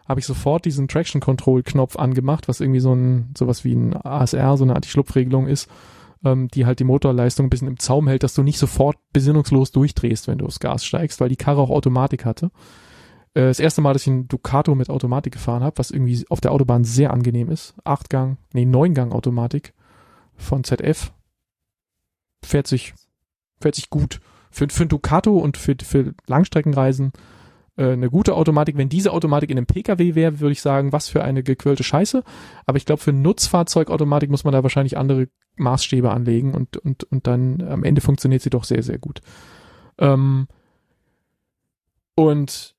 habe 0.09 0.19
ich 0.19 0.25
sofort 0.25 0.65
diesen 0.65 0.87
Traction 0.87 1.21
Control 1.21 1.61
Knopf 1.61 1.95
angemacht, 1.95 2.47
was 2.47 2.59
irgendwie 2.59 2.79
so 2.79 2.93
ein 2.93 3.31
sowas 3.37 3.63
wie 3.63 3.73
ein 3.73 3.95
ASR, 3.95 4.57
so 4.57 4.63
eine 4.63 4.75
Anti-Schlupfregelung 4.75 5.47
ist, 5.47 5.69
ähm, 6.25 6.47
die 6.47 6.65
halt 6.65 6.79
die 6.79 6.83
Motorleistung 6.83 7.45
ein 7.45 7.49
bisschen 7.51 7.67
im 7.67 7.77
Zaum 7.77 8.07
hält, 8.07 8.23
dass 8.23 8.33
du 8.33 8.41
nicht 8.41 8.57
sofort 8.57 8.97
besinnungslos 9.13 9.71
durchdrehst, 9.71 10.27
wenn 10.27 10.39
du 10.39 10.47
aufs 10.47 10.59
Gas 10.59 10.83
steigst, 10.83 11.21
weil 11.21 11.29
die 11.29 11.35
Karre 11.35 11.61
auch 11.61 11.69
Automatik 11.69 12.25
hatte. 12.25 12.49
Äh, 13.35 13.41
das 13.41 13.59
erste 13.59 13.81
Mal, 13.81 13.93
dass 13.93 14.01
ich 14.01 14.07
einen 14.07 14.27
Ducato 14.27 14.73
mit 14.73 14.89
Automatik 14.89 15.33
gefahren 15.33 15.63
habe, 15.63 15.77
was 15.77 15.91
irgendwie 15.91 16.25
auf 16.29 16.41
der 16.41 16.53
Autobahn 16.53 16.83
sehr 16.83 17.13
angenehm 17.13 17.51
ist. 17.51 17.75
Achtgang, 17.83 18.37
nee, 18.51 18.65
Neungang 18.65 19.11
Automatik 19.11 19.73
von 20.35 20.63
ZF. 20.63 21.13
Fährt 22.43 22.65
sich, 22.65 22.95
fährt 23.61 23.75
sich 23.75 23.91
gut. 23.91 24.21
Für, 24.49 24.67
für 24.69 24.83
ein 24.83 24.89
Ducato 24.89 25.37
und 25.37 25.57
für, 25.57 25.75
für 25.83 26.15
Langstreckenreisen 26.25 27.11
äh, 27.79 27.93
eine 27.93 28.09
gute 28.09 28.35
Automatik. 28.35 28.77
Wenn 28.77 28.89
diese 28.89 29.13
Automatik 29.13 29.49
in 29.49 29.57
einem 29.57 29.65
Pkw 29.65 30.13
wäre, 30.13 30.39
würde 30.39 30.51
ich 30.51 30.61
sagen, 30.61 30.91
was 30.91 31.07
für 31.07 31.23
eine 31.23 31.43
gequirlte 31.43 31.83
Scheiße. 31.83 32.23
Aber 32.65 32.77
ich 32.77 32.85
glaube, 32.85 33.01
für 33.01 33.13
Nutzfahrzeugautomatik 33.13 34.29
muss 34.29 34.43
man 34.43 34.51
da 34.51 34.63
wahrscheinlich 34.63 34.97
andere 34.97 35.29
Maßstäbe 35.55 36.11
anlegen 36.11 36.53
und, 36.53 36.77
und, 36.77 37.05
und 37.05 37.25
dann 37.25 37.61
am 37.61 37.83
Ende 37.83 38.01
funktioniert 38.01 38.41
sie 38.41 38.49
doch 38.49 38.65
sehr, 38.65 38.83
sehr 38.83 38.97
gut. 38.97 39.21
Ähm, 39.97 40.47
und 42.15 42.75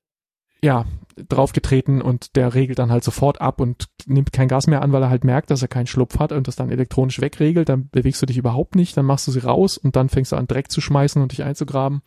ja, 0.63 0.85
draufgetreten 1.27 2.01
und 2.01 2.35
der 2.35 2.53
regelt 2.53 2.77
dann 2.77 2.91
halt 2.91 3.03
sofort 3.03 3.41
ab 3.41 3.59
und 3.59 3.87
nimmt 4.05 4.31
kein 4.31 4.47
Gas 4.47 4.67
mehr 4.67 4.83
an, 4.83 4.91
weil 4.91 5.01
er 5.01 5.09
halt 5.09 5.23
merkt, 5.23 5.49
dass 5.49 5.63
er 5.63 5.67
keinen 5.67 5.87
Schlupf 5.87 6.19
hat 6.19 6.31
und 6.31 6.47
das 6.47 6.55
dann 6.55 6.69
elektronisch 6.69 7.19
wegregelt, 7.19 7.69
dann 7.69 7.89
bewegst 7.89 8.21
du 8.21 8.27
dich 8.27 8.37
überhaupt 8.37 8.75
nicht, 8.75 8.95
dann 8.95 9.05
machst 9.05 9.27
du 9.27 9.31
sie 9.31 9.39
raus 9.39 9.79
und 9.79 9.95
dann 9.95 10.09
fängst 10.09 10.31
du 10.31 10.35
an 10.35 10.45
Dreck 10.45 10.71
zu 10.71 10.79
schmeißen 10.79 11.21
und 11.21 11.31
dich 11.31 11.43
einzugraben. 11.43 12.01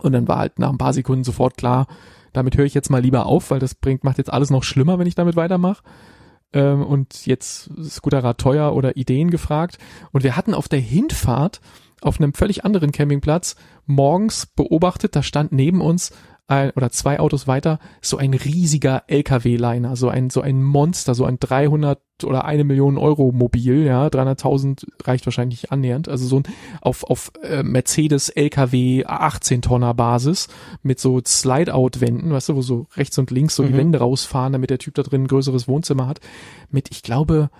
Und 0.00 0.12
dann 0.12 0.28
war 0.28 0.38
halt 0.38 0.58
nach 0.58 0.70
ein 0.70 0.78
paar 0.78 0.92
Sekunden 0.92 1.24
sofort 1.24 1.56
klar, 1.56 1.86
damit 2.32 2.56
höre 2.56 2.66
ich 2.66 2.74
jetzt 2.74 2.90
mal 2.90 3.02
lieber 3.02 3.26
auf, 3.26 3.50
weil 3.50 3.58
das 3.58 3.74
bringt, 3.74 4.04
macht 4.04 4.18
jetzt 4.18 4.32
alles 4.32 4.50
noch 4.50 4.62
schlimmer, 4.62 4.98
wenn 4.98 5.06
ich 5.06 5.14
damit 5.14 5.36
weitermache. 5.36 5.82
ähm, 6.52 6.84
und 6.84 7.26
jetzt 7.26 7.70
Scooterrad 7.82 8.38
teuer 8.38 8.74
oder 8.74 8.96
Ideen 8.96 9.30
gefragt. 9.30 9.78
Und 10.12 10.24
wir 10.24 10.36
hatten 10.36 10.54
auf 10.54 10.68
der 10.68 10.80
Hinfahrt 10.80 11.60
auf 12.00 12.20
einem 12.20 12.32
völlig 12.32 12.64
anderen 12.64 12.92
Campingplatz 12.92 13.56
morgens 13.86 14.46
beobachtet, 14.46 15.16
da 15.16 15.22
stand 15.22 15.52
neben 15.52 15.80
uns 15.80 16.12
ein, 16.48 16.70
oder 16.70 16.90
zwei 16.90 17.20
Autos 17.20 17.46
weiter 17.46 17.78
so 18.00 18.16
ein 18.16 18.34
riesiger 18.34 19.04
LKW-Liner, 19.06 19.96
so 19.96 20.08
ein 20.08 20.30
so 20.30 20.40
ein 20.40 20.62
Monster, 20.62 21.14
so 21.14 21.24
ein 21.24 21.38
300 21.38 22.00
oder 22.24 22.46
eine 22.46 22.64
Million 22.64 22.98
Euro 22.98 23.30
Mobil, 23.32 23.84
ja, 23.84 24.06
300.000 24.06 24.86
reicht 25.04 25.26
wahrscheinlich 25.26 25.70
annähernd, 25.70 26.08
also 26.08 26.26
so 26.26 26.38
ein 26.38 26.42
auf 26.80 27.04
auf 27.04 27.30
äh, 27.42 27.62
Mercedes 27.62 28.30
LKW 28.30 29.04
18 29.04 29.62
Tonner 29.62 29.94
Basis 29.94 30.48
mit 30.82 30.98
so 30.98 31.20
Slide-out-Wänden, 31.24 32.32
weißt 32.32 32.48
du, 32.48 32.56
wo 32.56 32.62
so 32.62 32.86
rechts 32.96 33.18
und 33.18 33.30
links 33.30 33.54
so 33.54 33.62
die 33.62 33.72
Mhm. 33.72 33.76
Wände 33.76 33.98
rausfahren, 33.98 34.54
damit 34.54 34.70
der 34.70 34.78
Typ 34.78 34.94
da 34.94 35.02
drin 35.02 35.24
ein 35.24 35.28
größeres 35.28 35.68
Wohnzimmer 35.68 36.06
hat, 36.06 36.20
mit 36.70 36.88
ich 36.90 37.02
glaube 37.02 37.50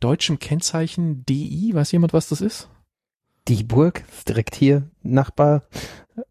deutschem 0.00 0.38
Kennzeichen 0.38 1.26
DI, 1.26 1.72
weiß 1.74 1.92
jemand, 1.92 2.14
was 2.14 2.28
das 2.28 2.40
ist? 2.40 2.70
Die 3.48 3.64
Burg 3.64 4.04
direkt 4.26 4.54
hier 4.54 4.90
Nachbar, 5.02 5.62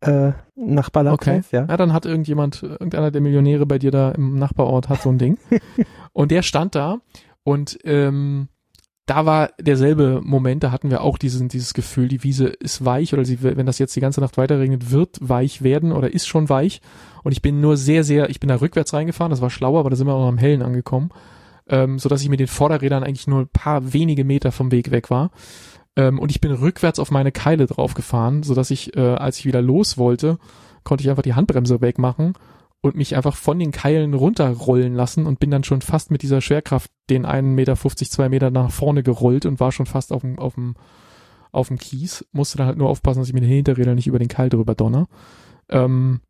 äh, 0.01 0.31
Nachbarlandkreis, 0.55 1.51
ja. 1.51 1.65
Ja, 1.65 1.77
dann 1.77 1.93
hat 1.93 2.05
irgendjemand, 2.05 2.63
irgendeiner 2.63 3.11
der 3.11 3.21
Millionäre 3.21 3.65
bei 3.65 3.79
dir 3.79 3.91
da 3.91 4.11
im 4.11 4.35
Nachbarort 4.35 4.89
hat 4.89 5.01
so 5.01 5.09
ein 5.09 5.17
Ding. 5.17 5.37
und 6.13 6.31
der 6.31 6.41
stand 6.41 6.75
da 6.75 6.99
und 7.43 7.79
ähm, 7.83 8.49
da 9.09 9.25
war 9.25 9.49
derselbe 9.59 10.21
Moment, 10.23 10.63
da 10.63 10.71
hatten 10.71 10.91
wir 10.91 11.01
auch 11.01 11.17
diesen, 11.17 11.49
dieses 11.49 11.73
Gefühl, 11.73 12.07
die 12.07 12.23
Wiese 12.23 12.45
ist 12.47 12.85
weich 12.85 13.11
oder 13.11 13.25
sie, 13.25 13.41
wenn 13.41 13.65
das 13.65 13.79
jetzt 13.79 13.95
die 13.95 14.01
ganze 14.01 14.21
Nacht 14.21 14.37
weiterregnet, 14.37 14.91
wird 14.91 15.17
weich 15.19 15.63
werden 15.63 15.91
oder 15.91 16.13
ist 16.13 16.27
schon 16.27 16.47
weich. 16.47 16.79
Und 17.23 17.31
ich 17.31 17.41
bin 17.41 17.59
nur 17.59 17.75
sehr, 17.75 18.03
sehr, 18.03 18.29
ich 18.29 18.39
bin 18.39 18.49
da 18.49 18.61
rückwärts 18.61 18.93
reingefahren, 18.93 19.31
das 19.31 19.41
war 19.41 19.49
schlauer, 19.49 19.79
aber 19.79 19.89
da 19.89 19.95
sind 19.95 20.05
wir 20.05 20.13
auch 20.13 20.21
noch 20.21 20.27
am 20.27 20.37
Hellen 20.37 20.61
angekommen, 20.61 21.09
ähm, 21.67 21.97
so 21.97 22.07
dass 22.07 22.21
ich 22.21 22.29
mit 22.29 22.39
den 22.39 22.47
Vorderrädern 22.47 23.03
eigentlich 23.03 23.25
nur 23.25 23.41
ein 23.41 23.49
paar 23.51 23.93
wenige 23.93 24.23
Meter 24.23 24.51
vom 24.51 24.71
Weg 24.71 24.91
weg 24.91 25.09
war. 25.09 25.31
Ähm, 25.95 26.19
und 26.19 26.31
ich 26.31 26.41
bin 26.41 26.51
rückwärts 26.51 26.99
auf 26.99 27.11
meine 27.11 27.31
Keile 27.31 27.65
draufgefahren, 27.65 28.43
so 28.43 28.53
dass 28.53 28.71
ich, 28.71 28.95
äh, 28.95 29.15
als 29.15 29.39
ich 29.39 29.45
wieder 29.45 29.61
los 29.61 29.97
wollte, 29.97 30.37
konnte 30.83 31.03
ich 31.03 31.09
einfach 31.09 31.23
die 31.23 31.33
Handbremse 31.33 31.81
wegmachen 31.81 32.33
und 32.81 32.95
mich 32.95 33.15
einfach 33.15 33.35
von 33.35 33.59
den 33.59 33.71
Keilen 33.71 34.13
runterrollen 34.13 34.93
lassen 34.93 35.25
und 35.25 35.39
bin 35.39 35.51
dann 35.51 35.63
schon 35.63 35.81
fast 35.81 36.11
mit 36.11 36.21
dieser 36.21 36.41
Schwerkraft 36.41 36.91
den 37.09 37.25
einen 37.25 37.55
Meter 37.55 37.75
50, 37.75 38.09
zwei 38.09 38.29
Meter 38.29 38.51
nach 38.51 38.71
vorne 38.71 39.03
gerollt 39.03 39.45
und 39.45 39.59
war 39.59 39.71
schon 39.71 39.85
fast 39.85 40.13
auf 40.13 40.21
dem, 40.21 40.39
auf 40.39 40.55
dem, 40.55 40.75
auf 41.51 41.67
dem 41.67 41.77
Kies. 41.77 42.25
Musste 42.31 42.57
dann 42.57 42.67
halt 42.67 42.77
nur 42.77 42.89
aufpassen, 42.89 43.19
dass 43.19 43.27
ich 43.27 43.33
mit 43.33 43.43
den 43.43 43.49
Hinterrädern 43.49 43.95
nicht 43.95 44.07
über 44.07 44.19
den 44.19 44.29
Keil 44.29 44.49
drüber 44.49 44.75
donner. 44.75 45.07
Ähm, 45.67 46.21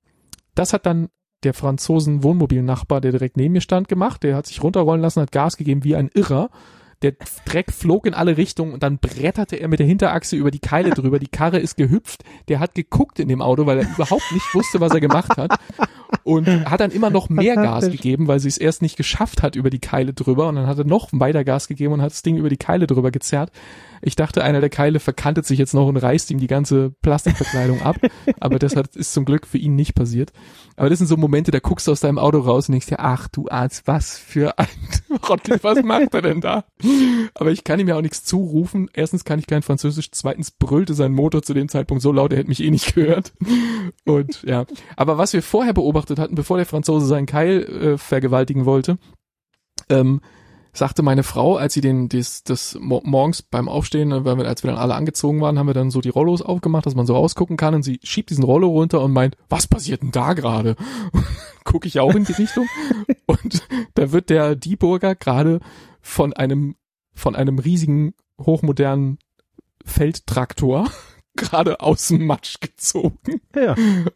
das 0.55 0.73
hat 0.73 0.85
dann 0.85 1.09
der 1.43 1.53
Franzosen 1.53 2.23
Wohnmobilnachbar, 2.23 2.99
der 2.99 3.11
direkt 3.11 3.37
neben 3.37 3.53
mir 3.53 3.61
stand, 3.61 3.87
gemacht. 3.87 4.23
Der 4.23 4.35
hat 4.35 4.47
sich 4.47 4.63
runterrollen 4.63 5.01
lassen, 5.01 5.21
hat 5.21 5.31
Gas 5.31 5.55
gegeben 5.55 5.83
wie 5.83 5.95
ein 5.95 6.09
Irrer. 6.13 6.49
Der 7.01 7.13
Dreck 7.45 7.71
flog 7.71 8.05
in 8.05 8.13
alle 8.13 8.35
Richtungen 8.35 8.73
und 8.73 8.83
dann 8.83 8.97
bretterte 8.97 9.55
er 9.55 9.69
mit 9.69 9.79
der 9.79 9.87
Hinterachse 9.87 10.35
über 10.35 10.51
die 10.51 10.59
Keile 10.59 10.89
drüber. 10.89 11.17
Die 11.19 11.27
Karre 11.27 11.57
ist 11.57 11.77
gehüpft. 11.77 12.23
Der 12.49 12.59
hat 12.59 12.75
geguckt 12.75 13.19
in 13.19 13.29
dem 13.29 13.41
Auto, 13.41 13.65
weil 13.65 13.79
er 13.79 13.89
überhaupt 13.89 14.31
nicht 14.33 14.53
wusste, 14.53 14.81
was 14.81 14.93
er 14.93 14.99
gemacht 14.99 15.37
hat. 15.37 15.57
Und 16.23 16.47
hat 16.69 16.81
dann 16.81 16.91
immer 16.91 17.09
noch 17.09 17.29
mehr 17.29 17.55
Gas 17.55 17.89
gegeben, 17.89 18.27
weil 18.27 18.39
sie 18.39 18.49
es 18.49 18.57
erst 18.57 18.81
nicht 18.81 18.97
geschafft 18.97 19.41
hat 19.43 19.55
über 19.55 19.69
die 19.69 19.79
Keile 19.79 20.13
drüber. 20.13 20.49
Und 20.49 20.55
dann 20.55 20.67
hat 20.67 20.77
er 20.77 20.83
noch 20.83 21.07
weiter 21.13 21.45
Gas 21.45 21.69
gegeben 21.69 21.93
und 21.93 22.01
hat 22.01 22.11
das 22.11 22.21
Ding 22.21 22.35
über 22.35 22.49
die 22.49 22.57
Keile 22.57 22.85
drüber 22.85 23.11
gezerrt. 23.11 23.51
Ich 24.01 24.15
dachte, 24.15 24.43
einer 24.43 24.61
der 24.61 24.69
Keile 24.69 24.99
verkantet 24.99 25.45
sich 25.45 25.59
jetzt 25.59 25.73
noch 25.73 25.87
und 25.87 25.97
reißt 25.97 26.31
ihm 26.31 26.39
die 26.39 26.47
ganze 26.47 26.91
Plastikverkleidung 27.01 27.81
ab. 27.81 27.97
Aber 28.39 28.59
das 28.59 28.75
hat, 28.75 28.95
ist 28.95 29.13
zum 29.13 29.25
Glück 29.25 29.47
für 29.47 29.57
ihn 29.57 29.75
nicht 29.75 29.95
passiert. 29.95 30.31
Aber 30.75 30.89
das 30.89 30.99
sind 30.99 31.07
so 31.07 31.17
Momente, 31.17 31.51
da 31.51 31.59
guckst 31.59 31.87
du 31.87 31.91
aus 31.91 31.99
deinem 31.99 32.17
Auto 32.17 32.39
raus 32.39 32.69
und 32.69 32.73
denkst 32.73 32.87
dir, 32.87 32.99
ach 32.99 33.27
du 33.27 33.47
Arzt, 33.49 33.83
was 33.85 34.17
für 34.17 34.57
ein 34.57 34.67
Rottel, 35.29 35.59
was 35.61 35.83
macht 35.83 36.13
er 36.13 36.21
denn 36.21 36.41
da? 36.41 36.65
Aber 37.33 37.51
ich 37.51 37.63
kann 37.63 37.79
ihm 37.79 37.87
ja 37.87 37.95
auch 37.95 38.01
nichts 38.01 38.23
zurufen. 38.23 38.89
Erstens 38.93 39.25
kann 39.25 39.39
ich 39.39 39.47
kein 39.47 39.61
Französisch, 39.61 40.11
zweitens 40.11 40.51
brüllte 40.51 40.93
sein 40.93 41.11
Motor 41.11 41.41
zu 41.41 41.53
dem 41.53 41.69
Zeitpunkt 41.69 42.01
so 42.01 42.11
laut, 42.11 42.31
er 42.31 42.39
hätte 42.39 42.49
mich 42.49 42.63
eh 42.63 42.71
nicht 42.71 42.95
gehört. 42.95 43.33
Und 44.05 44.43
ja, 44.43 44.65
aber 44.95 45.17
was 45.17 45.33
wir 45.33 45.43
vorher 45.43 45.73
beobachtet 45.73 46.19
hatten, 46.19 46.35
bevor 46.35 46.57
der 46.57 46.65
Franzose 46.65 47.05
seinen 47.07 47.25
Keil 47.25 47.63
äh, 47.63 47.97
vergewaltigen 47.97 48.65
wollte, 48.65 48.97
ähm, 49.89 50.21
sagte 50.73 51.01
meine 51.03 51.23
Frau, 51.23 51.55
als 51.57 51.73
sie 51.73 51.81
den 51.81 52.09
das 52.09 52.77
mo- 52.79 53.01
morgens 53.03 53.41
beim 53.41 53.67
Aufstehen, 53.67 54.11
äh, 54.11 54.23
wir, 54.25 54.37
als 54.47 54.63
wir 54.63 54.71
dann 54.71 54.79
alle 54.79 54.95
angezogen 54.95 55.41
waren, 55.41 55.57
haben 55.59 55.67
wir 55.67 55.73
dann 55.73 55.91
so 55.91 56.01
die 56.01 56.09
Rollos 56.09 56.41
aufgemacht, 56.41 56.85
dass 56.85 56.95
man 56.95 57.05
so 57.05 57.15
rausgucken 57.15 57.57
kann 57.57 57.75
und 57.75 57.83
sie 57.83 57.99
schiebt 58.03 58.29
diesen 58.29 58.43
Rollo 58.43 58.67
runter 58.69 59.01
und 59.01 59.11
meint, 59.13 59.35
was 59.49 59.67
passiert 59.67 60.01
denn 60.01 60.11
da 60.11 60.33
gerade? 60.33 60.75
Gucke 61.63 61.87
ich 61.87 61.99
auch 61.99 62.13
in 62.15 62.25
die 62.25 62.33
Richtung 62.33 62.67
und 63.25 63.63
da 63.95 64.11
wird 64.11 64.29
der 64.29 64.55
Dieburger 64.55 65.15
gerade 65.15 65.59
von 66.01 66.33
einem 66.33 66.75
von 67.13 67.35
einem 67.35 67.59
riesigen 67.59 68.13
hochmodernen 68.39 69.19
Feldtraktor 69.85 70.89
gerade 71.35 71.79
aus 71.81 72.07
dem 72.09 72.25
Matsch 72.25 72.59
gezogen. 72.59 73.41
Ja, 73.55 73.75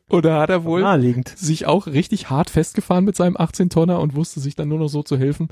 Oder 0.09 0.39
hat 0.39 0.49
er 0.49 0.63
wohl 0.63 0.81
naheliegend. 0.81 1.29
sich 1.29 1.65
auch 1.65 1.87
richtig 1.87 2.29
hart 2.29 2.49
festgefahren 2.49 3.05
mit 3.05 3.15
seinem 3.15 3.37
18-Tonner 3.37 3.99
und 3.99 4.15
wusste 4.15 4.39
sich 4.39 4.55
dann 4.55 4.67
nur 4.69 4.79
noch 4.79 4.87
so 4.89 5.03
zu 5.03 5.17
helfen, 5.17 5.47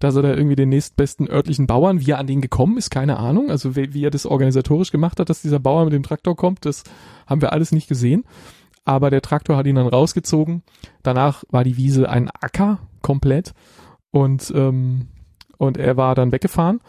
dass 0.00 0.16
er 0.16 0.22
da 0.22 0.30
irgendwie 0.30 0.56
den 0.56 0.70
nächstbesten 0.70 1.30
örtlichen 1.30 1.66
Bauern, 1.66 2.00
wie 2.00 2.10
er 2.10 2.18
an 2.18 2.26
den 2.26 2.40
gekommen 2.40 2.76
ist, 2.76 2.90
keine 2.90 3.18
Ahnung. 3.18 3.50
Also 3.50 3.76
wie, 3.76 3.94
wie 3.94 4.04
er 4.04 4.10
das 4.10 4.26
organisatorisch 4.26 4.90
gemacht 4.90 5.20
hat, 5.20 5.30
dass 5.30 5.42
dieser 5.42 5.60
Bauer 5.60 5.84
mit 5.84 5.92
dem 5.92 6.02
Traktor 6.02 6.34
kommt, 6.34 6.64
das 6.64 6.82
haben 7.26 7.40
wir 7.40 7.52
alles 7.52 7.70
nicht 7.70 7.86
gesehen. 7.86 8.24
Aber 8.84 9.10
der 9.10 9.22
Traktor 9.22 9.56
hat 9.56 9.66
ihn 9.66 9.76
dann 9.76 9.86
rausgezogen. 9.86 10.62
Danach 11.02 11.44
war 11.50 11.62
die 11.62 11.76
Wiese 11.76 12.08
ein 12.08 12.28
Acker 12.30 12.80
komplett 13.02 13.52
und 14.10 14.52
ähm, 14.56 15.08
und 15.58 15.76
er 15.76 15.98
war 15.98 16.14
dann 16.14 16.32
weggefahren. 16.32 16.80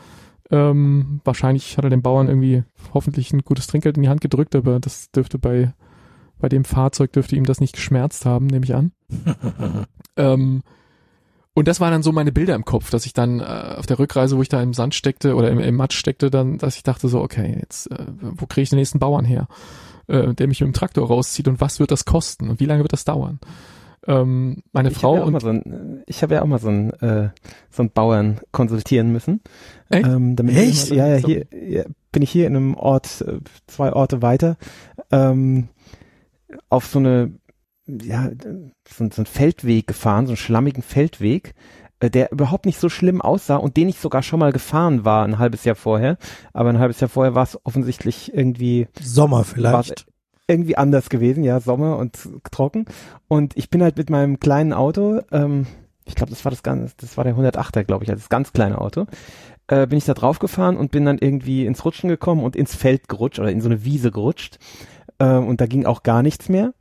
Ähm, 0.50 1.20
wahrscheinlich 1.26 1.78
hat 1.78 1.84
er 1.84 1.90
dem 1.90 2.02
Bauern 2.02 2.30
irgendwie 2.30 2.64
hoffentlich 2.94 3.34
ein 3.34 3.42
gutes 3.42 3.68
Trinkgeld 3.68 3.98
in 3.98 4.04
die 4.04 4.10
Hand 4.10 4.22
gedrückt, 4.22 4.56
aber 4.56 4.80
das 4.80 5.12
dürfte 5.12 5.38
bei 5.38 5.74
bei 6.40 6.50
dem 6.50 6.64
Fahrzeug 6.64 7.14
dürfte 7.14 7.36
ihm 7.36 7.46
das 7.46 7.62
nicht 7.62 7.76
geschmerzt 7.76 8.26
haben, 8.26 8.48
nehme 8.48 8.66
ich 8.66 8.74
an. 8.74 8.92
ähm, 10.18 10.64
und 11.54 11.68
das 11.68 11.80
waren 11.80 11.92
dann 11.92 12.04
so 12.04 12.12
meine 12.12 12.32
Bilder 12.32 12.56
im 12.56 12.66
Kopf, 12.66 12.90
dass 12.92 13.06
ich 13.06 13.14
dann 13.14 13.40
äh, 13.40 13.76
auf 13.78 13.86
der 13.86 14.00
Rückreise, 14.00 14.38
wo 14.38 14.42
ich 14.42 14.50
da 14.50 14.62
im 14.62 14.74
Sand 14.74 14.96
steckte 14.96 15.36
oder 15.36 15.50
im, 15.50 15.60
im 15.60 15.76
Matsch 15.76 15.98
steckte, 15.98 16.30
dann, 16.30 16.58
dass 16.58 16.76
ich 16.78 16.84
dachte 16.84 17.08
so, 17.08 17.22
okay, 17.22 17.58
jetzt, 17.60 17.92
äh, 17.92 18.06
wo 18.20 18.46
kriege 18.46 18.64
ich 18.64 18.70
den 18.70 18.80
nächsten 18.80 19.00
Bauern 19.00 19.26
her, 19.26 19.48
äh, 20.08 20.34
der 20.34 20.48
mich 20.48 20.62
mit 20.62 20.68
dem 20.68 20.74
Traktor 20.74 21.08
rauszieht 21.08 21.48
und 21.48 21.60
was 21.62 21.80
wird 21.80 21.92
das 21.92 22.06
kosten 22.06 22.50
und 22.50 22.60
wie 22.60 22.66
lange 22.66 22.84
wird 22.84 22.94
das 22.94 23.04
dauern? 23.06 23.40
Ähm, 24.08 24.64
meine 24.72 24.90
Ich 24.90 24.98
Frau 24.98 25.18
habe 25.18 25.30
ja, 25.30 25.36
und 25.36 25.40
so 25.42 25.50
ein- 25.50 26.04
ich 26.08 26.24
habe 26.24 26.34
ja 26.34 26.42
auch 26.42 26.48
mal 26.48 26.58
so 26.58 26.70
einen, 26.70 26.90
äh, 27.02 27.30
so 27.70 27.84
einen 27.84 27.92
Bauern 27.92 28.40
konsultieren 28.52 29.12
müssen. 29.12 29.42
Echt? 29.90 30.08
Ähm, 30.08 30.36
damit 30.36 30.56
Echt? 30.56 30.86
Ich, 30.86 30.90
ja, 30.90 31.06
ja, 31.08 31.18
hier 31.18 31.46
ja, 31.52 31.84
bin 32.12 32.24
ich 32.24 32.32
hier 32.32 32.48
in 32.48 32.56
einem 32.56 32.74
Ort, 32.74 33.22
äh, 33.22 33.40
zwei 33.68 33.94
Orte 33.94 34.24
weiter, 34.24 34.58
ähm, 35.12 35.68
auf 36.70 36.88
so 36.88 36.98
eine, 37.00 37.32
ja, 37.88 38.30
so, 38.88 39.10
so 39.10 39.22
einen 39.22 39.26
Feldweg 39.26 39.88
gefahren, 39.88 40.26
so 40.26 40.32
einen 40.32 40.38
schlammigen 40.38 40.84
Feldweg, 40.84 41.54
äh, 42.00 42.10
der 42.10 42.32
überhaupt 42.32 42.66
nicht 42.66 42.80
so 42.80 42.90
schlimm 42.90 43.22
aussah 43.22 43.58
und 43.58 43.78
den 43.78 43.90
ich 43.90 44.00
sogar 44.00 44.24
schon 44.24 44.40
mal 44.40 44.52
gefahren 44.52 45.06
war, 45.06 45.26
ein 45.26 45.40
halbes 45.40 45.64
Jahr 45.64 45.76
vorher. 45.76 46.18
Aber 46.54 46.70
ein 46.70 46.80
halbes 46.80 47.00
Jahr 47.00 47.10
vorher 47.10 47.36
war 47.36 47.44
es 47.44 47.60
offensichtlich 47.64 48.34
irgendwie 48.34 48.88
Sommer 49.00 49.44
vielleicht. 49.44 50.06
irgendwie 50.48 50.78
anders 50.78 51.10
gewesen, 51.10 51.44
ja, 51.44 51.60
Sommer 51.62 51.98
und 51.98 52.18
trocken. 52.52 52.86
Und 53.28 53.56
ich 53.56 53.70
bin 53.70 53.82
halt 53.82 53.98
mit 53.98 54.10
meinem 54.10 54.40
kleinen 54.40 54.74
Auto, 54.74 55.22
ähm, 55.32 55.66
ich 56.04 56.16
glaube, 56.16 56.32
das 56.32 56.44
war 56.44 56.50
das 56.50 56.64
ganz, 56.64 56.96
das 56.98 57.16
war 57.16 57.24
der 57.24 57.36
108er, 57.36 57.84
glaube 57.84 58.04
ich, 58.04 58.10
also 58.10 58.20
das 58.20 58.30
ganz 58.30 58.52
kleine 58.52 58.80
Auto, 58.80 59.06
äh, 59.68 59.88
bin 59.88 59.98
ich 59.98 60.06
da 60.06 60.14
drauf 60.14 60.40
gefahren 60.40 60.76
und 60.76 60.92
bin 60.92 61.06
dann 61.06 61.20
irgendwie 61.20 61.66
ins 61.66 61.86
Rutschen 61.86 62.10
gekommen 62.10 62.44
und 62.44 62.56
ins 62.56 62.76
Feld 62.76 63.08
gerutscht 63.08 63.40
oder 63.40 63.52
in 63.52 63.62
so 63.62 63.70
eine 63.70 63.86
Wiese 63.86 64.12
gerutscht. 64.12 64.58
Äh, 65.20 65.38
und 65.38 65.62
da 65.62 65.68
ging 65.68 65.86
auch 65.86 66.04
gar 66.04 66.22
nichts 66.22 66.50
mehr. 66.50 66.74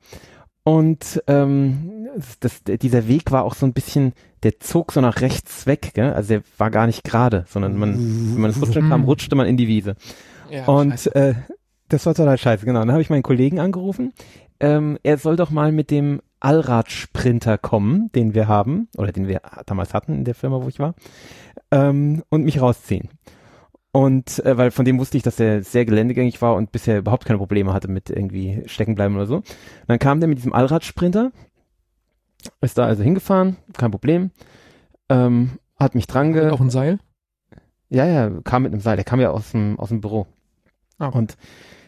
Und 0.63 1.23
ähm, 1.27 2.09
das, 2.17 2.63
das, 2.65 2.79
dieser 2.81 3.09
Weg 3.09 3.31
war 3.33 3.45
auch 3.45 3.55
so 3.55 3.67
ein 3.67 3.73
bisschen, 3.73 4.13
der 4.43 4.61
zog 4.61 4.93
so 4.93 5.01
nach 5.01 5.21
rechts 5.21 5.67
weg, 5.67 5.93
gell? 5.95 6.13
also 6.13 6.29
der 6.29 6.43
war 6.59 6.71
gar 6.71 6.87
nicht 6.87 7.03
gerade, 7.05 7.45
sondern 7.49 7.77
man, 7.79 7.95
wenn 8.35 8.41
man 8.43 8.51
ins 8.51 8.61
Rutschen 8.61 8.89
kam, 8.89 9.05
rutschte 9.05 9.37
man 9.37 9.47
in 9.47 9.57
die 9.57 9.69
Wiese. 9.69 9.97
ja, 10.51 10.67
Und 10.67 10.91
scheiße. 10.93 11.15
äh, 11.15 11.35
das 11.89 12.07
war 12.07 12.15
total 12.15 12.39
scheiße, 12.39 12.65
genau. 12.67 12.81
Dann 12.81 12.93
habe 12.93 13.03
ich 13.03 13.11
meinen 13.11 13.23
Kollegen 13.23 13.59
angerufen. 13.59 14.13
Ähm, 14.61 14.99
er 15.03 15.17
soll 15.19 15.37
doch 15.37 15.51
mal 15.51 15.73
mit 15.73 15.91
dem 15.91 16.21
Allradsprinter 16.41 17.59
kommen, 17.59 18.11
den 18.15 18.35
wir 18.35 18.47
haben, 18.47 18.89
oder 18.97 19.13
den 19.13 19.29
wir 19.29 19.41
damals 19.67 19.95
hatten 19.95 20.15
in 20.15 20.25
der 20.25 20.35
Firma, 20.35 20.63
wo 20.63 20.69
ich 20.69 20.79
war, 20.79 20.95
ähm, 21.71 22.23
und 22.29 22.45
mich 22.45 22.61
rausziehen. 22.61 23.09
Und 23.93 24.45
äh, 24.45 24.57
weil 24.57 24.71
von 24.71 24.85
dem 24.85 24.99
wusste 24.99 25.17
ich, 25.17 25.23
dass 25.23 25.41
er 25.41 25.63
sehr 25.63 25.85
geländegängig 25.85 26.41
war 26.41 26.55
und 26.55 26.71
bisher 26.73 26.99
überhaupt 26.99 27.25
keine 27.25 27.39
Probleme 27.39 27.73
hatte 27.73 27.89
mit 27.89 28.09
irgendwie 28.09 28.63
stecken 28.67 28.95
bleiben 28.95 29.17
oder 29.17 29.27
so. 29.27 29.37
Und 29.37 29.45
dann 29.89 29.99
kam 29.99 30.21
der 30.21 30.29
mit 30.29 30.39
diesem 30.39 30.53
Allradsprinter, 30.53 31.33
ist 32.61 32.79
da 32.79 32.87
also 32.87 33.03
hingefahren, 33.03 33.57
kein 33.77 33.91
Problem, 33.91 34.31
ähm, 35.09 35.59
hat 35.79 35.95
mich 35.95 36.07
dran 36.07 36.33
ge 36.33 36.51
auch 36.51 36.61
ein 36.61 36.71
Seil? 36.71 36.99
ja, 37.91 38.07
ja, 38.07 38.31
kam 38.45 38.63
mit 38.63 38.73
einem 38.73 38.81
Seil. 38.81 38.97
Der 38.97 39.05
kam 39.05 39.21
ja 39.21 39.31
aus 39.31 39.51
dem, 39.51 39.79
aus 39.79 39.89
dem 39.89 40.01
Büro. 40.01 40.27
Ah. 40.99 41.09
Und 41.09 41.37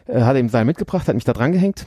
äh, 0.05 0.21
hat 0.21 0.35
eben 0.35 0.49
Seil 0.49 0.65
mitgebracht, 0.65 1.07
hat 1.07 1.15
mich 1.15 1.23
da 1.23 1.33
dran 1.33 1.53
gehängt. 1.53 1.85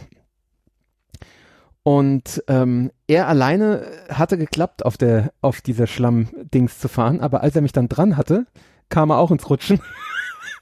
Und 1.82 2.42
ähm, 2.48 2.90
er 3.06 3.28
alleine 3.28 3.86
hatte 4.08 4.38
geklappt, 4.38 4.84
auf 4.84 4.96
der 4.96 5.32
auf 5.40 5.60
dieser 5.60 5.86
Schlammdings 5.86 6.80
zu 6.80 6.88
fahren, 6.88 7.20
aber 7.20 7.42
als 7.42 7.54
er 7.54 7.62
mich 7.62 7.72
dann 7.72 7.88
dran 7.88 8.16
hatte, 8.16 8.46
kam 8.88 9.10
er 9.10 9.18
auch 9.18 9.30
ins 9.30 9.48
Rutschen. 9.48 9.80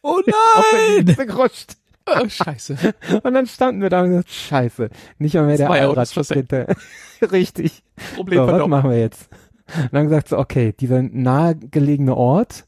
Oh 0.07 0.21
nein! 0.27 1.07
Gerutscht. 1.17 1.79
Oh, 2.07 2.29
scheiße. 2.29 2.77
Und 3.23 3.35
dann 3.35 3.47
standen 3.47 3.81
wir 3.81 3.91
da 3.91 4.03
und 4.03 4.11
gesagt, 4.11 4.31
scheiße, 4.31 4.91
nicht 5.19 5.35
mal 5.35 5.47
mehr 5.47 5.57
der 5.57 5.71
Allradsprinter. 5.71 6.67
Richtig. 7.33 7.83
Problem 8.15 8.41
So, 8.41 8.47
was 8.47 8.69
machen 8.69 8.91
wir 8.91 8.99
jetzt? 8.99 9.29
Und 9.77 9.95
dann 9.95 10.05
gesagt 10.05 10.29
so, 10.29 10.39
okay, 10.39 10.75
dieser 10.79 11.03
nahegelegene 11.03 12.15
Ort, 12.15 12.67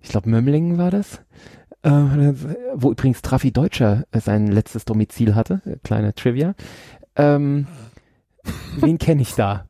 ich 0.00 0.10
glaube 0.10 0.30
Mömlingen 0.30 0.78
war 0.78 0.92
das, 0.92 1.20
äh, 1.82 1.90
wo 2.74 2.92
übrigens 2.92 3.22
Trafi 3.22 3.50
Deutscher 3.52 4.04
äh, 4.12 4.20
sein 4.20 4.46
letztes 4.46 4.84
Domizil 4.84 5.34
hatte, 5.34 5.60
äh, 5.64 5.76
kleine 5.82 6.14
Trivia. 6.14 6.54
Ähm, 7.16 7.66
wen 8.76 8.98
kenne 8.98 9.22
ich 9.22 9.34
da? 9.34 9.66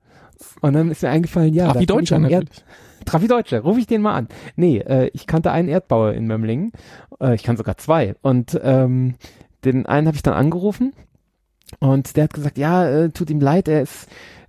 Und 0.60 0.74
dann 0.74 0.90
ist 0.90 1.02
mir 1.02 1.09
eingefallen, 1.09 1.55
ja, 1.55 1.74
ich 1.78 1.86
Deutscher 1.86 2.18
natürlich. 2.18 2.51
Trafi 3.11 3.27
Deutscher, 3.27 3.61
rufe 3.61 3.81
ich 3.81 3.87
den 3.87 4.03
mal 4.03 4.15
an. 4.15 4.28
Nee, 4.57 4.78
äh, 4.78 5.11
ich 5.12 5.27
kannte 5.27 5.51
einen 5.51 5.69
Erdbauer 5.69 6.12
in 6.12 6.27
Mömlingen. 6.27 6.73
Äh, 7.20 7.35
ich 7.35 7.43
kann 7.43 7.57
sogar 7.57 7.77
zwei. 7.77 8.15
Und 8.23 8.59
ähm, 8.62 9.16
den 9.65 9.87
einen 9.87 10.07
habe 10.07 10.16
ich 10.16 10.23
dann 10.23 10.35
angerufen 10.35 10.93
und 11.78 12.16
der 12.16 12.24
hat 12.24 12.35
gesagt, 12.35 12.59
ja, 12.59 12.89
äh, 12.89 13.11
tut 13.11 13.31
ihm 13.31 13.41
leid, 13.41 13.69
er 13.69 13.82
ist 13.82 14.09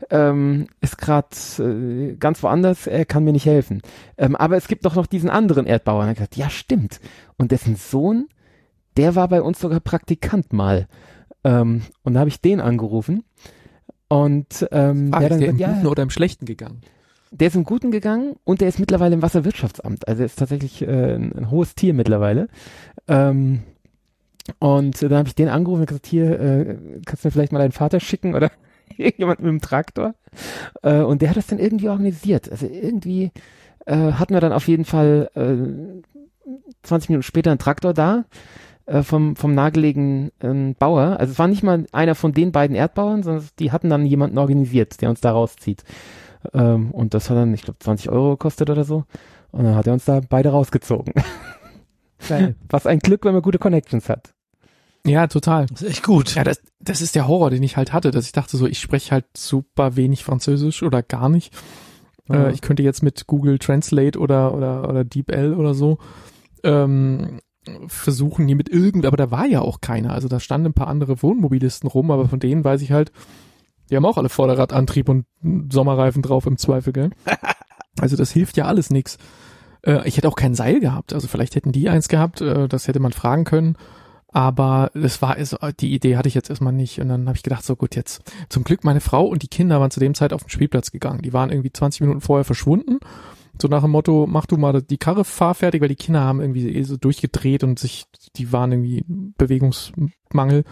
ähm, 0.09 0.67
ist 0.79 0.97
gerade 0.97 1.27
äh, 1.59 2.15
ganz 2.15 2.41
woanders, 2.43 2.87
er 2.87 3.05
kann 3.05 3.23
mir 3.23 3.33
nicht 3.33 3.45
helfen. 3.45 3.81
Ähm, 4.17 4.35
aber 4.35 4.57
es 4.57 4.67
gibt 4.67 4.85
doch 4.85 4.95
noch 4.95 5.05
diesen 5.05 5.29
anderen 5.29 5.65
Erdbauer. 5.65 5.99
Und 5.99 6.05
er 6.05 6.09
hat 6.09 6.15
gesagt, 6.17 6.37
ja, 6.37 6.49
stimmt. 6.49 6.99
Und 7.37 7.51
dessen 7.51 7.75
Sohn, 7.75 8.27
der 8.97 9.15
war 9.15 9.27
bei 9.27 9.41
uns 9.41 9.59
sogar 9.59 9.79
Praktikant 9.79 10.53
mal. 10.53 10.87
Ähm, 11.43 11.83
und 12.03 12.13
da 12.13 12.21
habe 12.21 12.29
ich 12.29 12.41
den 12.41 12.61
angerufen. 12.61 13.23
Und 14.07 14.67
ähm, 14.71 15.09
Ah, 15.13 15.19
der 15.19 15.27
ist 15.27 15.31
dann 15.31 15.39
der 15.39 15.49
im 15.49 15.57
gesagt, 15.57 15.59
ja, 15.59 15.73
Guten 15.73 15.87
oder 15.87 16.03
im 16.03 16.09
Schlechten 16.09 16.45
gegangen? 16.45 16.81
Der 17.31 17.47
ist 17.47 17.55
im 17.55 17.63
Guten 17.63 17.91
gegangen 17.91 18.35
und 18.43 18.61
der 18.61 18.67
ist 18.67 18.79
mittlerweile 18.79 19.15
im 19.15 19.21
Wasserwirtschaftsamt. 19.21 20.07
Also 20.07 20.21
er 20.21 20.25
ist 20.25 20.37
tatsächlich 20.37 20.81
äh, 20.81 21.15
ein, 21.15 21.33
ein 21.33 21.49
hohes 21.49 21.75
Tier 21.75 21.93
mittlerweile. 21.93 22.49
Ähm, 23.07 23.63
und 24.59 25.01
äh, 25.01 25.09
dann 25.09 25.19
habe 25.19 25.29
ich 25.29 25.35
den 25.35 25.47
angerufen 25.47 25.81
und 25.81 25.87
gesagt, 25.87 26.07
hier, 26.07 26.39
äh, 26.39 26.77
kannst 27.05 27.23
du 27.23 27.27
mir 27.27 27.31
vielleicht 27.31 27.53
mal 27.53 27.59
deinen 27.59 27.71
Vater 27.71 27.99
schicken 27.99 28.35
oder 28.35 28.51
jemand 28.97 29.39
mit 29.39 29.47
dem 29.47 29.61
Traktor? 29.61 30.13
Äh, 30.83 30.99
und 30.99 31.21
der 31.21 31.29
hat 31.29 31.37
das 31.37 31.47
dann 31.47 31.59
irgendwie 31.59 31.89
organisiert. 31.89 32.51
Also 32.51 32.67
irgendwie 32.67 33.31
äh, 33.85 33.95
hatten 34.13 34.33
wir 34.33 34.41
dann 34.41 34.53
auf 34.53 34.67
jeden 34.67 34.85
Fall 34.85 35.29
äh, 35.35 36.01
20 36.83 37.09
Minuten 37.09 37.23
später 37.23 37.51
einen 37.51 37.59
Traktor 37.59 37.93
da 37.93 38.25
äh, 38.85 39.03
vom, 39.03 39.37
vom 39.37 39.55
nahegelegenen 39.55 40.31
ähm, 40.41 40.75
Bauer. 40.77 41.17
Also 41.19 41.31
es 41.31 41.39
war 41.39 41.47
nicht 41.47 41.63
mal 41.63 41.85
einer 41.93 42.15
von 42.15 42.33
den 42.33 42.51
beiden 42.51 42.75
Erdbauern, 42.75 43.23
sondern 43.23 43.45
die 43.59 43.71
hatten 43.71 43.89
dann 43.89 44.05
jemanden 44.05 44.37
organisiert, 44.37 45.01
der 45.01 45.09
uns 45.09 45.21
da 45.21 45.31
rauszieht. 45.31 45.83
Ähm, 46.53 46.91
und 46.91 47.13
das 47.13 47.29
hat 47.29 47.37
dann, 47.37 47.53
ich 47.53 47.63
glaube, 47.63 47.79
20 47.79 48.09
Euro 48.09 48.31
gekostet 48.31 48.69
oder 48.69 48.83
so. 48.83 49.05
Und 49.51 49.63
dann 49.63 49.75
hat 49.75 49.87
er 49.87 49.93
uns 49.93 50.05
da 50.05 50.21
beide 50.27 50.49
rausgezogen. 50.49 51.13
Geil. 52.27 52.55
Was 52.69 52.87
ein 52.87 52.99
Glück, 52.99 53.25
wenn 53.25 53.33
man 53.33 53.41
gute 53.41 53.59
Connections 53.59 54.09
hat. 54.09 54.33
Ja, 55.05 55.27
total. 55.27 55.65
Das 55.65 55.81
ist 55.81 55.89
echt 55.89 56.03
gut. 56.03 56.35
Ja, 56.35 56.43
das, 56.43 56.61
das 56.79 57.01
ist 57.01 57.15
der 57.15 57.27
Horror, 57.27 57.49
den 57.49 57.63
ich 57.63 57.75
halt 57.75 57.91
hatte, 57.91 58.11
dass 58.11 58.25
ich 58.25 58.31
dachte 58.33 58.57
so, 58.57 58.67
ich 58.67 58.79
spreche 58.79 59.11
halt 59.11 59.25
super 59.35 59.95
wenig 59.95 60.23
Französisch 60.23 60.83
oder 60.83 61.01
gar 61.01 61.27
nicht. 61.27 61.53
Ja. 62.29 62.47
Äh, 62.47 62.51
ich 62.51 62.61
könnte 62.61 62.83
jetzt 62.83 63.01
mit 63.01 63.25
Google 63.25 63.57
Translate 63.57 64.19
oder, 64.19 64.53
oder, 64.53 64.87
oder 64.87 65.03
DeepL 65.03 65.55
oder 65.55 65.73
so 65.73 65.97
ähm, 66.63 67.39
versuchen, 67.87 68.47
hier 68.47 68.55
mit 68.55 68.69
irgend, 68.69 69.05
aber 69.05 69.17
da 69.17 69.31
war 69.31 69.45
ja 69.45 69.61
auch 69.61 69.81
keiner. 69.81 70.13
Also 70.13 70.27
da 70.27 70.39
standen 70.39 70.67
ein 70.67 70.73
paar 70.73 70.87
andere 70.87 71.21
Wohnmobilisten 71.21 71.89
rum, 71.89 72.11
aber 72.11 72.27
von 72.27 72.39
denen 72.39 72.63
weiß 72.63 72.81
ich 72.81 72.91
halt, 72.91 73.11
die 73.91 73.97
haben 73.97 74.05
auch 74.05 74.17
alle 74.17 74.29
Vorderradantrieb 74.29 75.09
und 75.09 75.25
Sommerreifen 75.71 76.21
drauf 76.21 76.45
im 76.47 76.57
Zweifel, 76.57 76.93
gell? 76.93 77.09
Also 77.99 78.15
das 78.15 78.31
hilft 78.31 78.55
ja 78.55 78.65
alles 78.65 78.89
nix. 78.89 79.17
Äh, 79.85 80.07
ich 80.07 80.15
hätte 80.15 80.29
auch 80.29 80.37
kein 80.37 80.55
Seil 80.55 80.79
gehabt. 80.79 81.13
Also 81.13 81.27
vielleicht 81.27 81.55
hätten 81.55 81.73
die 81.73 81.89
eins 81.89 82.07
gehabt, 82.07 82.39
äh, 82.39 82.69
das 82.69 82.87
hätte 82.87 83.01
man 83.01 83.11
fragen 83.11 83.43
können. 83.43 83.75
Aber 84.29 84.91
es 84.93 85.21
war 85.21 85.37
es, 85.37 85.55
die 85.81 85.93
Idee 85.93 86.15
hatte 86.15 86.29
ich 86.29 86.35
jetzt 86.35 86.49
erstmal 86.49 86.71
nicht. 86.71 87.01
Und 87.01 87.09
dann 87.09 87.27
habe 87.27 87.35
ich 87.35 87.43
gedacht, 87.43 87.65
so 87.65 87.75
gut, 87.75 87.97
jetzt 87.97 88.23
zum 88.47 88.63
Glück 88.63 88.85
meine 88.85 89.01
Frau 89.01 89.25
und 89.25 89.43
die 89.43 89.49
Kinder 89.49 89.81
waren 89.81 89.91
zu 89.91 89.99
dem 89.99 90.13
Zeit 90.13 90.31
auf 90.31 90.43
den 90.43 90.49
Spielplatz 90.49 90.91
gegangen. 90.91 91.21
Die 91.21 91.33
waren 91.33 91.49
irgendwie 91.49 91.73
20 91.73 92.01
Minuten 92.01 92.21
vorher 92.21 92.45
verschwunden. 92.45 92.99
So 93.61 93.67
nach 93.67 93.81
dem 93.81 93.91
Motto, 93.91 94.25
mach 94.27 94.45
du 94.45 94.55
mal 94.55 94.81
die 94.81 94.97
Karre 94.97 95.25
fahrfertig, 95.25 95.81
weil 95.81 95.89
die 95.89 95.95
Kinder 95.95 96.21
haben 96.21 96.39
irgendwie 96.39 96.69
eh 96.69 96.83
so 96.83 96.95
durchgedreht 96.95 97.65
und 97.65 97.77
sich, 97.77 98.05
die 98.37 98.53
waren 98.53 98.71
irgendwie 98.71 99.03
Bewegungsmangel. 99.07 100.63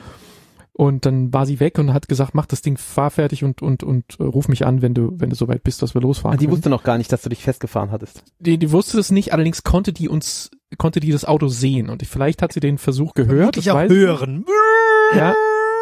Und 0.80 1.06
dann 1.06 1.34
war 1.34 1.46
sie 1.46 1.60
weg 1.60 1.78
und 1.78 1.94
hat 1.94 2.08
gesagt, 2.08 2.34
mach 2.36 2.46
das 2.46 2.62
Ding 2.62 2.78
fahrfertig 2.78 3.44
und, 3.44 3.62
und, 3.62 3.84
und 3.84 4.18
äh, 4.18 4.24
ruf 4.24 4.48
mich 4.48 4.66
an, 4.66 4.82
wenn 4.82 4.94
du, 4.94 5.12
wenn 5.18 5.30
du 5.30 5.36
soweit 5.36 5.62
bist, 5.62 5.82
dass 5.82 5.94
wir 5.94 6.00
losfahren. 6.00 6.36
Ah, 6.36 6.40
die 6.40 6.46
können. 6.46 6.56
wusste 6.56 6.70
noch 6.70 6.84
gar 6.84 6.98
nicht, 6.98 7.12
dass 7.12 7.22
du 7.22 7.28
dich 7.28 7.44
festgefahren 7.44 7.92
hattest. 7.92 8.24
Die, 8.40 8.58
die 8.58 8.72
wusste 8.72 8.96
das 8.96 9.12
nicht, 9.12 9.34
allerdings 9.34 9.64
konnte 9.64 9.92
die 9.92 10.08
uns, 10.08 10.52
konnte 10.78 11.02
die 11.02 11.12
das 11.12 11.26
Auto 11.26 11.50
sehen 11.50 11.90
und 11.90 12.02
vielleicht 12.06 12.42
hat 12.42 12.54
sie 12.54 12.62
den 12.62 12.78
Versuch 12.78 13.14
gehört. 13.14 13.58
Auch 13.58 13.60
ich 13.60 13.66
nicht. 13.66 13.90
hören. 13.90 14.46
Ja. 15.18 15.36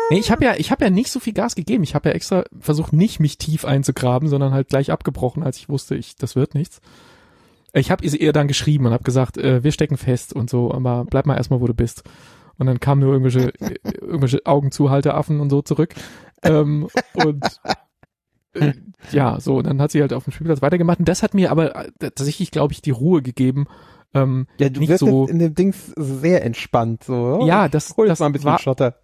Nee, 0.09 0.17
ich 0.17 0.31
habe 0.31 0.43
ja, 0.43 0.55
ich 0.57 0.71
habe 0.71 0.83
ja 0.83 0.89
nicht 0.89 1.11
so 1.11 1.19
viel 1.19 1.33
Gas 1.33 1.53
gegeben. 1.53 1.83
Ich 1.83 1.93
habe 1.93 2.09
ja 2.09 2.15
extra 2.15 2.45
versucht, 2.59 2.91
nicht 2.91 3.19
mich 3.19 3.37
tief 3.37 3.65
einzugraben, 3.65 4.27
sondern 4.27 4.51
halt 4.51 4.69
gleich 4.69 4.91
abgebrochen, 4.91 5.43
als 5.43 5.57
ich 5.57 5.69
wusste, 5.69 5.93
ich, 5.93 6.15
das 6.15 6.35
wird 6.35 6.55
nichts. 6.55 6.81
Ich 7.71 7.91
habe 7.91 8.03
ihr 8.03 8.33
dann 8.33 8.47
geschrieben 8.47 8.87
und 8.87 8.93
habe 8.93 9.03
gesagt, 9.03 9.37
äh, 9.37 9.63
wir 9.63 9.71
stecken 9.71 9.97
fest 9.97 10.33
und 10.33 10.49
so, 10.49 10.71
aber 10.73 11.05
bleib 11.07 11.27
mal 11.27 11.37
erstmal, 11.37 11.61
wo 11.61 11.67
du 11.67 11.75
bist. 11.75 12.01
Und 12.59 12.65
dann 12.67 12.79
kamen 12.79 13.01
nur 13.01 13.13
irgendwelche, 13.13 13.53
äh, 13.59 13.75
irgendwelche 14.01 14.45
Augenzuhalteraffen 14.45 15.39
und 15.39 15.49
so 15.49 15.61
zurück. 15.61 15.93
Ähm, 16.43 16.87
und 17.13 17.43
äh, 18.53 18.73
ja, 19.11 19.39
so, 19.39 19.57
und 19.57 19.67
dann 19.67 19.81
hat 19.81 19.91
sie 19.91 20.01
halt 20.01 20.13
auf 20.13 20.23
dem 20.23 20.33
Spielplatz 20.33 20.61
weitergemacht. 20.61 20.99
Und 20.99 21.07
das 21.07 21.23
hat 21.23 21.33
mir 21.33 21.51
aber 21.51 21.75
äh, 21.75 21.91
tatsächlich, 21.99 22.51
glaube 22.51 22.73
ich, 22.73 22.81
die 22.81 22.91
Ruhe 22.91 23.21
gegeben. 23.21 23.67
Ähm, 24.13 24.47
Ja, 24.57 24.69
du 24.69 24.79
Nicht 24.79 24.89
wirst 24.89 24.99
so- 25.01 25.27
in 25.27 25.39
dem 25.39 25.53
Dings 25.53 25.93
sehr 25.95 26.43
entspannt. 26.43 27.03
So, 27.03 27.39
oh, 27.41 27.45
Ja, 27.47 27.67
das- 27.69 27.93
das 27.95 28.19
mal 28.19 28.25
ein 28.27 28.31
bisschen 28.31 28.49
war- 28.51 28.59
Schotter. 28.59 28.95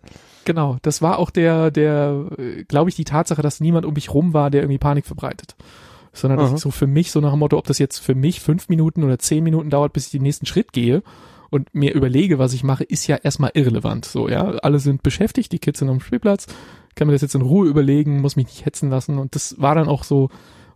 Genau, 0.46 0.78
das 0.82 1.02
war 1.02 1.20
auch 1.20 1.30
der, 1.30 1.72
der, 1.72 2.26
glaube 2.68 2.90
ich, 2.90 2.96
die 2.98 3.06
Tatsache, 3.06 3.42
dass 3.42 3.62
niemand 3.62 3.86
um 3.86 3.94
mich 3.94 4.14
rum 4.14 4.34
war, 4.34 4.50
der 4.50 4.62
irgendwie 4.62 4.78
Panik 4.78 5.06
verbreitet. 5.06 5.56
Sondern 6.12 6.38
dass 6.38 6.50
Aha. 6.50 6.56
ich 6.56 6.62
so 6.62 6.70
für 6.70 6.86
mich, 6.86 7.12
so 7.12 7.22
nach 7.22 7.32
dem 7.32 7.40
Motto, 7.40 7.58
ob 7.58 7.66
das 7.66 7.80
jetzt 7.80 8.00
für 8.00 8.14
mich 8.14 8.42
fünf 8.42 8.68
Minuten 8.68 9.04
oder 9.04 9.18
zehn 9.20 9.44
Minuten 9.44 9.70
dauert, 9.70 9.94
bis 9.94 10.08
ich 10.08 10.12
den 10.12 10.22
nächsten 10.24 10.46
Schritt 10.46 10.74
gehe 10.74 11.02
und 11.54 11.74
mir 11.76 11.94
überlege, 11.94 12.40
was 12.40 12.54
ich 12.54 12.64
mache, 12.64 12.84
ist 12.84 13.06
ja 13.06 13.16
erstmal 13.16 13.52
irrelevant. 13.54 14.06
So, 14.06 14.28
ja, 14.28 14.44
alle 14.44 14.80
sind 14.80 15.04
beschäftigt, 15.04 15.52
die 15.52 15.60
Kids 15.60 15.80
sind 15.80 15.90
am 15.90 16.00
Spielplatz, 16.00 16.48
kann 16.96 17.08
mir 17.08 17.14
das 17.14 17.22
jetzt 17.22 17.36
in 17.36 17.44
Ruhe 17.44 17.68
überlegen, 17.68 18.22
muss 18.22 18.36
mich 18.36 18.48
nicht 18.48 18.66
hetzen 18.66 18.90
lassen 18.90 19.20
und 19.20 19.36
das 19.36 19.62
war 19.62 19.76
dann 19.76 19.88
auch 19.88 20.04
so, 20.04 20.30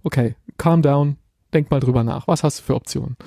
okay, 0.03 0.35
calm 0.57 0.83
down, 0.83 1.17
denk 1.51 1.71
mal 1.71 1.79
drüber 1.79 2.03
nach, 2.03 2.27
was 2.27 2.43
hast 2.43 2.59
du 2.59 2.63
für 2.63 2.75
Optionen? 2.75 3.17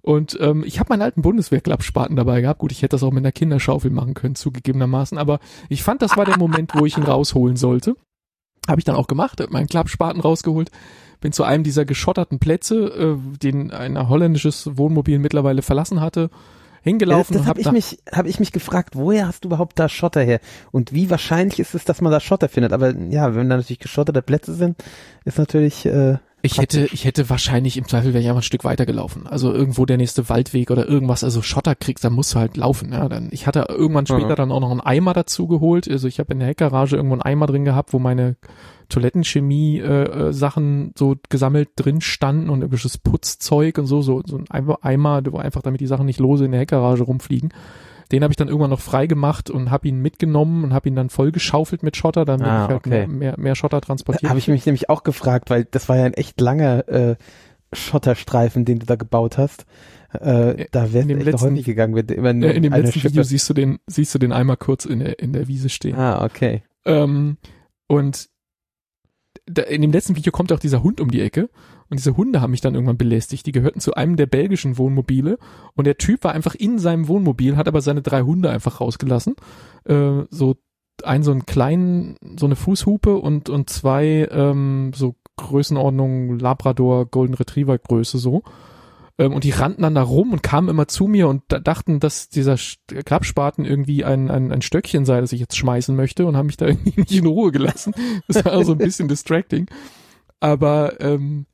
Und 0.00 0.38
ähm, 0.40 0.64
ich 0.66 0.80
habe 0.80 0.88
meinen 0.90 1.02
alten 1.02 1.20
Bundeswehrklappspaten 1.20 2.16
dabei 2.16 2.40
gehabt. 2.42 2.58
Gut, 2.60 2.72
ich 2.72 2.82
hätte 2.82 2.94
das 2.94 3.02
auch 3.02 3.10
mit 3.10 3.22
einer 3.22 3.32
Kinderschaufel 3.32 3.90
machen 3.90 4.12
können, 4.12 4.34
zugegebenermaßen. 4.34 5.16
Aber 5.16 5.40
ich 5.70 5.82
fand, 5.82 6.02
das 6.02 6.18
war 6.18 6.26
der 6.26 6.36
Moment, 6.36 6.72
wo 6.74 6.84
ich 6.84 6.98
ihn 6.98 7.04
rausholen 7.04 7.56
sollte. 7.56 7.96
Habe 8.68 8.80
ich 8.80 8.84
dann 8.84 8.96
auch 8.96 9.06
gemacht, 9.06 9.42
meinen 9.48 9.66
Klappspaten 9.66 10.20
rausgeholt, 10.20 10.70
bin 11.22 11.32
zu 11.32 11.42
einem 11.42 11.64
dieser 11.64 11.86
geschotterten 11.86 12.38
Plätze, 12.38 12.84
äh, 12.84 13.38
den 13.38 13.70
ein 13.70 14.08
holländisches 14.10 14.76
Wohnmobil 14.76 15.18
mittlerweile 15.18 15.62
verlassen 15.62 16.02
hatte, 16.02 16.28
Ja, 16.84 16.90
das 16.90 17.28
hingelaufen 17.28 17.34
das 17.34 17.42
und 17.42 17.48
habe 17.48 17.62
hab 17.62 17.66
ich 17.66 17.72
mich, 17.72 17.98
habe 18.12 18.28
ich 18.28 18.40
mich 18.40 18.52
gefragt, 18.52 18.94
woher 18.94 19.26
hast 19.26 19.44
du 19.44 19.48
überhaupt 19.48 19.78
da 19.78 19.88
Schotter 19.88 20.22
her? 20.22 20.40
Und 20.70 20.92
wie 20.92 21.10
wahrscheinlich 21.10 21.58
ist 21.58 21.74
es, 21.74 21.84
dass 21.84 22.00
man 22.00 22.12
da 22.12 22.20
Schotter 22.20 22.48
findet? 22.48 22.72
Aber 22.72 22.94
ja, 23.10 23.34
wenn 23.34 23.48
da 23.48 23.56
natürlich 23.56 23.78
geschotterte 23.78 24.22
Plätze 24.22 24.54
sind, 24.54 24.76
ist 25.24 25.38
natürlich 25.38 25.86
äh, 25.86 26.18
ich 26.44 26.58
hätte, 26.58 26.86
ich 26.92 27.04
hätte 27.04 27.30
wahrscheinlich 27.30 27.76
im 27.76 27.88
Zweifel 27.88 28.12
wäre 28.12 28.22
ich 28.22 28.28
einfach 28.28 28.40
ein 28.40 28.44
Stück 28.44 28.64
weiter 28.64 28.86
gelaufen. 28.86 29.26
Also 29.26 29.52
irgendwo 29.52 29.86
der 29.86 29.96
nächste 29.96 30.28
Waldweg 30.28 30.70
oder 30.70 30.86
irgendwas, 30.88 31.24
also 31.24 31.42
Schotter 31.42 31.74
kriegst, 31.74 32.04
dann 32.04 32.12
musst 32.12 32.34
du 32.34 32.38
halt 32.38 32.56
laufen. 32.56 32.92
Ja, 32.92 33.08
dann, 33.08 33.28
ich 33.32 33.46
hatte 33.46 33.66
irgendwann 33.68 34.06
später 34.06 34.30
Mhm. 34.30 34.36
dann 34.36 34.52
auch 34.52 34.60
noch 34.60 34.70
einen 34.70 34.80
Eimer 34.80 35.14
dazu 35.14 35.48
geholt. 35.48 35.88
Also 35.90 36.06
ich 36.06 36.18
habe 36.18 36.32
in 36.32 36.38
der 36.38 36.48
Heckgarage 36.48 36.96
irgendwo 36.96 37.14
einen 37.14 37.22
Eimer 37.22 37.46
drin 37.46 37.64
gehabt, 37.64 37.92
wo 37.92 37.98
meine 37.98 38.36
Toilettenchemie 38.88 39.78
äh, 39.80 40.28
äh, 40.28 40.32
Sachen 40.32 40.92
so 40.96 41.16
gesammelt 41.28 41.70
drin 41.76 42.00
standen 42.00 42.50
und 42.50 42.60
irgendwelches 42.60 42.98
Putzzeug 42.98 43.78
und 43.78 43.86
so, 43.86 44.02
so, 44.02 44.22
so 44.26 44.38
ein 44.38 44.76
Eimer, 44.82 45.22
wo 45.30 45.38
einfach 45.38 45.62
damit 45.62 45.80
die 45.80 45.86
Sachen 45.86 46.06
nicht 46.06 46.20
lose 46.20 46.44
in 46.44 46.52
der 46.52 46.60
Heckgarage 46.60 47.02
rumfliegen. 47.04 47.52
Den 48.12 48.22
habe 48.22 48.32
ich 48.32 48.36
dann 48.36 48.48
irgendwann 48.48 48.70
noch 48.70 48.80
frei 48.80 49.06
gemacht 49.06 49.50
und 49.50 49.70
habe 49.70 49.88
ihn 49.88 50.00
mitgenommen 50.00 50.64
und 50.64 50.74
habe 50.74 50.88
ihn 50.88 50.94
dann 50.96 51.08
vollgeschaufelt 51.10 51.82
mit 51.82 51.96
Schotter, 51.96 52.24
damit 52.24 52.46
Ah, 52.46 52.64
ich 52.64 52.68
halt 52.68 52.76
okay. 52.78 52.88
mehr, 52.90 53.08
mehr, 53.08 53.34
mehr 53.38 53.54
Schotter 53.54 53.80
transportiert. 53.80 54.28
habe 54.30 54.38
ich 54.38 54.48
mich 54.48 54.66
nämlich 54.66 54.88
auch 54.90 55.02
gefragt, 55.02 55.50
weil 55.50 55.64
das 55.64 55.88
war 55.88 55.96
ja 55.96 56.04
ein 56.04 56.14
echt 56.14 56.40
langer 56.40 56.88
äh, 56.88 57.16
Schotterstreifen, 57.72 58.64
den 58.64 58.78
du 58.78 58.86
da 58.86 58.96
gebaut 58.96 59.38
hast. 59.38 59.66
Äh, 60.12 60.66
da 60.70 60.92
wärst 60.92 61.08
in 61.08 61.18
du 61.18 61.24
dem 61.24 61.28
echt 61.28 61.40
häufig 61.42 61.64
gegangen, 61.64 61.94
wenn 61.96 62.06
immer 62.06 62.28
Ja, 62.28 62.32
nur 62.34 62.50
in 62.52 62.62
dem 62.62 62.72
letzten 62.72 63.00
Schippe. 63.00 63.10
Video 63.14 63.22
siehst 63.24 63.48
du 63.50 63.54
den, 63.54 63.78
siehst 63.86 64.14
du 64.14 64.18
den 64.18 64.32
Eimer 64.32 64.56
kurz 64.56 64.84
in 64.84 65.00
der, 65.00 65.18
in 65.18 65.32
der 65.32 65.48
Wiese 65.48 65.68
stehen. 65.68 65.96
Ah, 65.96 66.24
okay. 66.24 66.62
Ähm, 66.84 67.36
und 67.88 68.28
in 69.46 69.82
dem 69.82 69.92
letzten 69.92 70.16
Video 70.16 70.32
kommt 70.32 70.52
auch 70.52 70.58
dieser 70.58 70.82
Hund 70.82 71.00
um 71.00 71.10
die 71.10 71.20
Ecke. 71.20 71.50
Und 71.90 71.98
diese 71.98 72.16
Hunde 72.16 72.40
haben 72.40 72.52
mich 72.52 72.62
dann 72.62 72.74
irgendwann 72.74 72.96
belästigt. 72.96 73.46
Die 73.46 73.52
gehörten 73.52 73.80
zu 73.80 73.94
einem 73.94 74.16
der 74.16 74.26
belgischen 74.26 74.78
Wohnmobile. 74.78 75.38
Und 75.74 75.86
der 75.86 75.98
Typ 75.98 76.24
war 76.24 76.32
einfach 76.32 76.54
in 76.54 76.78
seinem 76.78 77.08
Wohnmobil, 77.08 77.56
hat 77.56 77.68
aber 77.68 77.80
seine 77.80 78.02
drei 78.02 78.22
Hunde 78.22 78.50
einfach 78.50 78.80
rausgelassen. 78.80 79.36
Äh, 79.84 80.22
so 80.30 80.56
einen 81.02 81.24
so 81.24 81.32
einen 81.32 81.44
kleinen, 81.44 82.16
so 82.38 82.46
eine 82.46 82.56
Fußhupe 82.56 83.16
und, 83.16 83.48
und 83.48 83.68
zwei 83.68 84.28
ähm, 84.30 84.92
so 84.94 85.16
Größenordnung 85.36 86.38
Labrador 86.38 87.06
Golden 87.06 87.34
Retriever 87.34 87.78
Größe 87.78 88.18
so. 88.18 88.42
Ähm, 89.18 89.32
und 89.32 89.44
die 89.44 89.50
rannten 89.50 89.82
dann 89.82 89.94
da 89.94 90.02
rum 90.02 90.32
und 90.32 90.42
kamen 90.42 90.68
immer 90.68 90.88
zu 90.88 91.06
mir 91.06 91.28
und 91.28 91.42
da 91.48 91.58
dachten, 91.60 92.00
dass 92.00 92.28
dieser 92.28 92.56
Klappspaten 93.04 93.64
irgendwie 93.64 94.04
ein, 94.04 94.30
ein, 94.30 94.52
ein 94.52 94.62
Stöckchen 94.62 95.04
sei, 95.04 95.20
das 95.20 95.32
ich 95.32 95.40
jetzt 95.40 95.56
schmeißen 95.56 95.94
möchte 95.94 96.26
und 96.26 96.36
haben 96.36 96.46
mich 96.46 96.56
da 96.56 96.66
irgendwie 96.68 97.00
nicht 97.00 97.12
in 97.12 97.26
Ruhe 97.26 97.52
gelassen. 97.52 97.94
Das 98.28 98.44
war 98.44 98.64
so 98.64 98.72
ein 98.72 98.78
bisschen 98.78 99.08
distracting. 99.08 99.66
Aber 100.40 101.00
ähm, 101.00 101.46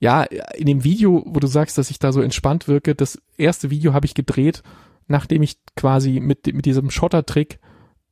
ja, 0.00 0.22
in 0.22 0.66
dem 0.66 0.84
Video, 0.84 1.24
wo 1.26 1.40
du 1.40 1.46
sagst, 1.46 1.78
dass 1.78 1.90
ich 1.90 1.98
da 1.98 2.12
so 2.12 2.20
entspannt 2.20 2.68
wirke, 2.68 2.94
das 2.94 3.20
erste 3.36 3.70
Video 3.70 3.94
habe 3.94 4.06
ich 4.06 4.14
gedreht, 4.14 4.62
nachdem 5.08 5.42
ich 5.42 5.56
quasi 5.76 6.20
mit, 6.20 6.46
mit 6.54 6.66
diesem 6.66 6.90
Schottertrick 6.90 7.58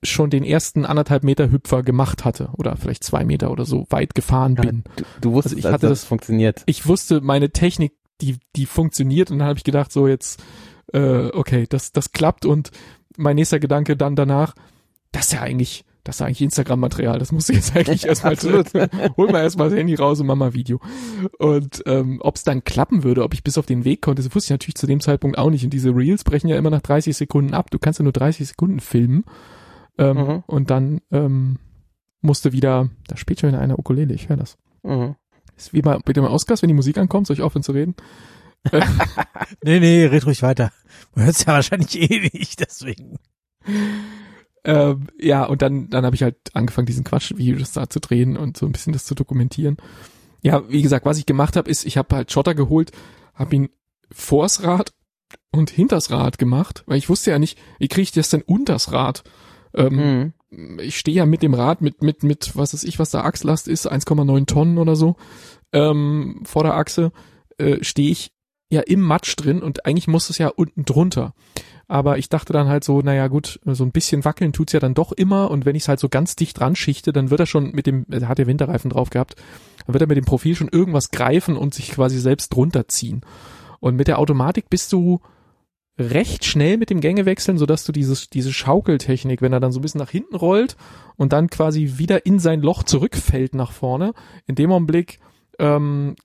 schon 0.03 0.31
den 0.31 0.45
ersten 0.45 0.85
anderthalb 0.85 1.25
Meter 1.25 1.51
Hüpfer 1.51 1.83
gemacht 1.83 2.25
hatte 2.25 2.51
oder 2.57 2.77
vielleicht 2.77 3.05
zwei 3.05 3.25
Meter 3.25 3.51
oder 3.51 3.65
so 3.65 3.87
weit 3.91 4.15
gefahren 4.15 4.55
bin. 4.55 4.85
Du, 4.97 5.05
du 5.21 5.33
wusstest, 5.33 5.57
also 5.57 5.69
ich 5.69 5.75
hatte 5.75 5.89
das, 5.89 6.01
das 6.01 6.09
funktioniert. 6.09 6.63
Ich 6.67 6.87
wusste, 6.87 7.21
meine 7.21 7.51
Technik, 7.51 7.93
die, 8.21 8.39
die 8.55 8.67
funktioniert 8.67 9.31
und 9.31 9.39
dann 9.39 9.49
habe 9.49 9.59
ich 9.59 9.65
gedacht, 9.65 9.93
so 9.93 10.07
jetzt, 10.07 10.43
äh, 10.93 11.27
okay, 11.27 11.67
das, 11.69 11.93
das 11.93 12.13
klappt 12.13 12.47
und 12.47 12.71
mein 13.17 13.37
nächster 13.37 13.59
Gedanke 13.61 13.97
dann 13.97 14.17
danach, 14.17 14.55
das 15.13 15.27
ist 15.27 15.33
ja 15.33 15.43
eigentlich, 15.43 15.85
das 16.05 16.17
ist 16.17 16.23
eigentlich 16.23 16.43
Instagram-Material, 16.43 17.19
das 17.19 17.33
muss 17.33 17.49
ich 17.49 17.57
jetzt 17.57 17.77
eigentlich 17.77 18.07
erstmal, 18.07 18.37
hol 19.17 19.31
mal 19.31 19.43
erstmal 19.43 19.71
das 19.71 19.79
Handy 19.79 19.95
raus 19.95 20.21
und 20.21 20.27
mach 20.27 20.37
mal 20.37 20.55
Video. 20.55 20.81
Und 21.39 21.83
ähm, 21.87 22.21
ob 22.23 22.37
es 22.37 22.45
dann 22.45 22.65
klappen 22.65 23.03
würde, 23.03 23.25
ob 23.25 23.35
ich 23.35 23.43
bis 23.43 23.59
auf 23.59 23.67
den 23.67 23.85
Weg 23.85 24.03
konnte, 24.03 24.23
das 24.23 24.35
wusste 24.35 24.49
ich 24.49 24.55
natürlich 24.55 24.77
zu 24.77 24.87
dem 24.87 25.01
Zeitpunkt 25.01 25.39
auch 25.39 25.51
nicht. 25.51 25.65
Und 25.65 25.73
diese 25.73 25.95
Reels 25.95 26.25
brechen 26.25 26.49
ja 26.49 26.57
immer 26.57 26.71
nach 26.71 26.83
30 26.83 27.17
Sekunden 27.17 27.55
ab. 27.55 27.71
Du 27.71 27.79
kannst 27.79 27.99
ja 27.99 28.05
nur 28.05 28.13
30 28.13 28.49
Sekunden 28.49 28.81
filmen. 28.81 29.25
Ähm, 29.99 30.17
mhm. 30.17 30.45
Und 30.47 30.71
dann 30.71 31.01
ähm, 31.11 31.59
musste 32.21 32.53
wieder, 32.53 32.91
da 33.09 33.17
spielt 33.17 33.41
schon 33.41 33.55
eine 33.55 33.77
Ukulele, 33.77 34.15
ich 34.15 34.29
höre 34.29 34.37
das. 34.37 34.59
Mhm. 34.83 35.17
Ist 35.57 35.73
wie 35.73 35.83
bei, 35.83 35.99
bei 35.99 36.13
dem 36.13 36.25
Oscars, 36.25 36.63
wenn 36.63 36.69
die 36.69 36.75
Musik 36.75 36.99
ankommt, 36.99 37.27
soll 37.27 37.37
ich 37.37 37.43
aufhören 37.43 37.63
zu 37.63 37.73
reden? 37.73 37.95
nee, 39.63 39.81
nee, 39.81 40.07
red 40.07 40.27
ruhig 40.27 40.43
weiter. 40.43 40.73
Man 41.15 41.25
hört 41.25 41.37
es 41.37 41.45
ja 41.45 41.53
wahrscheinlich 41.53 41.99
eh 41.99 42.31
nicht, 42.33 42.61
deswegen. 42.61 43.19
Ähm, 44.65 45.07
ja, 45.19 45.45
und 45.45 45.63
dann, 45.63 45.89
dann 45.91 46.05
habe 46.05 46.17
ich 46.17 46.23
halt 46.23 46.37
angefangen, 46.55 46.87
diesen 46.87 47.05
Quatsch-Videos 47.05 47.73
da 47.73 47.89
zu 47.89 48.01
drehen 48.01 48.37
und 48.37 48.57
so 48.57 48.67
ein 48.67 48.73
bisschen 48.73 48.93
das 48.93 49.05
zu 49.05 49.15
dokumentieren. 49.15 49.77
Ja, 50.43 50.69
wie 50.69 50.83
gesagt, 50.83 51.07
was 51.07 51.19
ich 51.19 51.27
gemacht 51.27 51.57
habe, 51.57 51.71
ist, 51.71 51.85
ich 51.85 51.97
habe 51.97 52.15
halt 52.15 52.33
Schotter 52.33 52.55
geholt, 52.55 52.93
habe 53.35 53.55
ihn 53.55 53.69
vors 54.11 54.63
Rad 54.63 54.93
und 55.51 55.71
hinters 55.71 56.11
Rad 56.11 56.39
gemacht, 56.39 56.85
weil 56.87 56.99
ich 56.99 57.09
wusste 57.09 57.31
ja 57.31 57.39
nicht, 57.39 57.59
wie 57.79 57.89
kriege 57.89 58.03
ich 58.03 58.13
das 58.13 58.29
denn 58.29 58.43
unters 58.43 58.93
Rad? 58.93 59.25
Ähm, 59.75 59.95
mhm. 59.95 60.33
Ich 60.51 60.99
stehe 60.99 61.17
ja 61.17 61.27
mit 61.27 61.43
dem 61.43 61.55
Rad 61.55 61.81
mit, 61.81 62.03
mit, 62.03 62.23
mit, 62.23 62.57
was 62.57 62.73
weiß 62.73 62.85
ich, 62.85 62.99
was 62.99 63.11
da 63.11 63.23
Achslast 63.23 63.69
ist, 63.69 63.91
1,9 63.91 64.47
Tonnen 64.47 64.79
oder 64.79 64.95
so, 64.95 65.17
ähm, 65.73 66.43
vor 66.45 66.63
der 66.63 66.75
Achse, 66.75 67.13
äh, 67.59 67.83
stehe 67.83 68.11
ich 68.11 68.33
ja 68.71 68.81
im 68.81 69.01
Matsch 69.01 69.35
drin 69.37 69.63
und 69.63 69.87
eigentlich 69.87 70.09
muss 70.09 70.31
es 70.31 70.39
ja 70.39 70.49
unten 70.49 70.85
drunter. 70.85 71.35
Aber 71.89 72.19
ich 72.19 72.29
dachte 72.29 72.53
dann 72.53 72.67
halt 72.67 72.83
so, 72.83 73.01
naja 73.01 73.29
gut, 73.29 73.61
so 73.65 73.85
ein 73.85 73.93
bisschen 73.93 74.25
wackeln 74.25 74.53
tut's 74.53 74.73
ja 74.73 74.81
dann 74.81 74.95
doch 74.95 75.13
immer 75.13 75.51
und 75.51 75.65
wenn 75.65 75.77
ich 75.77 75.85
es 75.85 75.89
halt 75.89 76.01
so 76.01 76.09
ganz 76.09 76.35
dicht 76.35 76.59
dran 76.59 76.75
schichte, 76.75 77.13
dann 77.13 77.31
wird 77.31 77.41
er 77.41 77.47
schon 77.47 77.71
mit 77.73 77.87
dem, 77.87 78.07
er 78.11 78.29
hat 78.29 78.41
ja 78.41 78.47
Winterreifen 78.47 78.91
drauf 78.91 79.11
gehabt, 79.11 79.37
dann 79.87 79.95
wird 79.95 80.03
er 80.03 80.09
mit 80.09 80.17
dem 80.17 80.25
Profil 80.25 80.57
schon 80.57 80.69
irgendwas 80.69 81.11
greifen 81.11 81.57
und 81.57 81.75
sich 81.75 81.93
quasi 81.93 82.19
selbst 82.19 82.49
drunter 82.53 82.89
ziehen. 82.89 83.21
Und 83.79 83.95
mit 83.95 84.09
der 84.09 84.19
Automatik 84.19 84.69
bist 84.69 84.93
du 84.93 85.21
recht 85.99 86.45
schnell 86.45 86.77
mit 86.77 86.91
dem 86.91 87.01
Gänge 87.01 87.25
wechseln, 87.25 87.57
sodass 87.57 87.85
du 87.85 87.93
dieses, 87.93 88.29
diese 88.29 88.53
Schaukeltechnik, 88.53 89.41
wenn 89.41 89.53
er 89.53 89.61
dann 89.61 89.73
so 89.73 89.79
ein 89.79 89.83
bisschen 89.83 90.01
nach 90.01 90.11
hinten 90.11 90.37
rollt 90.37 90.77
und 91.17 91.33
dann 91.33 91.49
quasi 91.49 91.95
wieder 91.97 92.27
in 92.27 92.39
sein 92.39 92.61
Loch 92.61 92.83
zurückfällt 92.83 93.55
nach 93.55 93.73
vorne, 93.73 94.13
in 94.47 94.55
dem 94.55 94.73
Augenblick 94.73 95.21
ähm, 95.59 96.17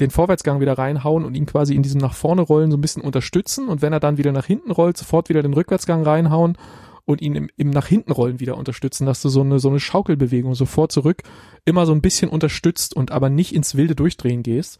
den 0.00 0.10
Vorwärtsgang 0.10 0.60
wieder 0.60 0.78
reinhauen 0.78 1.24
und 1.24 1.36
ihn 1.36 1.46
quasi 1.46 1.74
in 1.74 1.82
diesem 1.82 2.00
nach 2.00 2.14
vorne 2.14 2.42
rollen 2.42 2.70
so 2.70 2.76
ein 2.76 2.80
bisschen 2.80 3.02
unterstützen 3.02 3.68
und 3.68 3.82
wenn 3.82 3.92
er 3.92 4.00
dann 4.00 4.18
wieder 4.18 4.32
nach 4.32 4.46
hinten 4.46 4.72
rollt, 4.72 4.96
sofort 4.96 5.28
wieder 5.28 5.42
den 5.42 5.52
Rückwärtsgang 5.52 6.02
reinhauen 6.02 6.56
und 7.04 7.20
ihn 7.20 7.34
im, 7.36 7.50
im 7.56 7.70
nach 7.70 7.86
hinten 7.86 8.10
rollen 8.10 8.40
wieder 8.40 8.56
unterstützen, 8.56 9.06
dass 9.06 9.22
du 9.22 9.28
so 9.28 9.42
eine 9.42 9.58
so 9.60 9.68
eine 9.68 9.80
Schaukelbewegung 9.80 10.54
sofort 10.54 10.90
zurück 10.90 11.22
immer 11.64 11.86
so 11.86 11.92
ein 11.92 12.02
bisschen 12.02 12.30
unterstützt 12.30 12.96
und 12.96 13.12
aber 13.12 13.28
nicht 13.28 13.54
ins 13.54 13.76
wilde 13.76 13.94
Durchdrehen 13.94 14.42
gehst. 14.42 14.78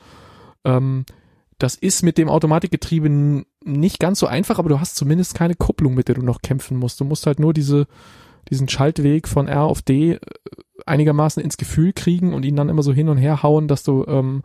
Ähm, 0.65 1.05
das 1.59 1.75
ist 1.75 2.03
mit 2.03 2.17
dem 2.19 2.29
Automatikgetriebe 2.29 3.45
nicht 3.65 3.99
ganz 3.99 4.19
so 4.19 4.27
einfach, 4.27 4.59
aber 4.59 4.69
du 4.69 4.81
hast 4.81 4.97
zumindest 4.97 5.35
keine 5.35 5.55
Kupplung, 5.55 5.95
mit 5.95 6.09
der 6.09 6.15
du 6.15 6.23
noch 6.23 6.41
kämpfen 6.43 6.77
musst. 6.77 7.01
Du 7.01 7.05
musst 7.05 7.27
halt 7.27 7.39
nur 7.39 7.53
diese, 7.53 7.87
diesen 8.49 8.69
Schaltweg 8.69 9.29
von 9.29 9.49
R 9.49 9.63
auf 9.63 9.83
D 9.83 10.13
äh, 10.13 10.21
einigermaßen 10.87 11.43
ins 11.43 11.57
Gefühl 11.57 11.93
kriegen 11.93 12.33
und 12.33 12.45
ihn 12.45 12.57
dann 12.57 12.69
immer 12.69 12.83
so 12.83 12.93
hin 12.93 13.09
und 13.09 13.19
her 13.19 13.43
hauen, 13.43 13.69
dass 13.69 13.83
du 13.83 14.05
ähm, 14.07 14.43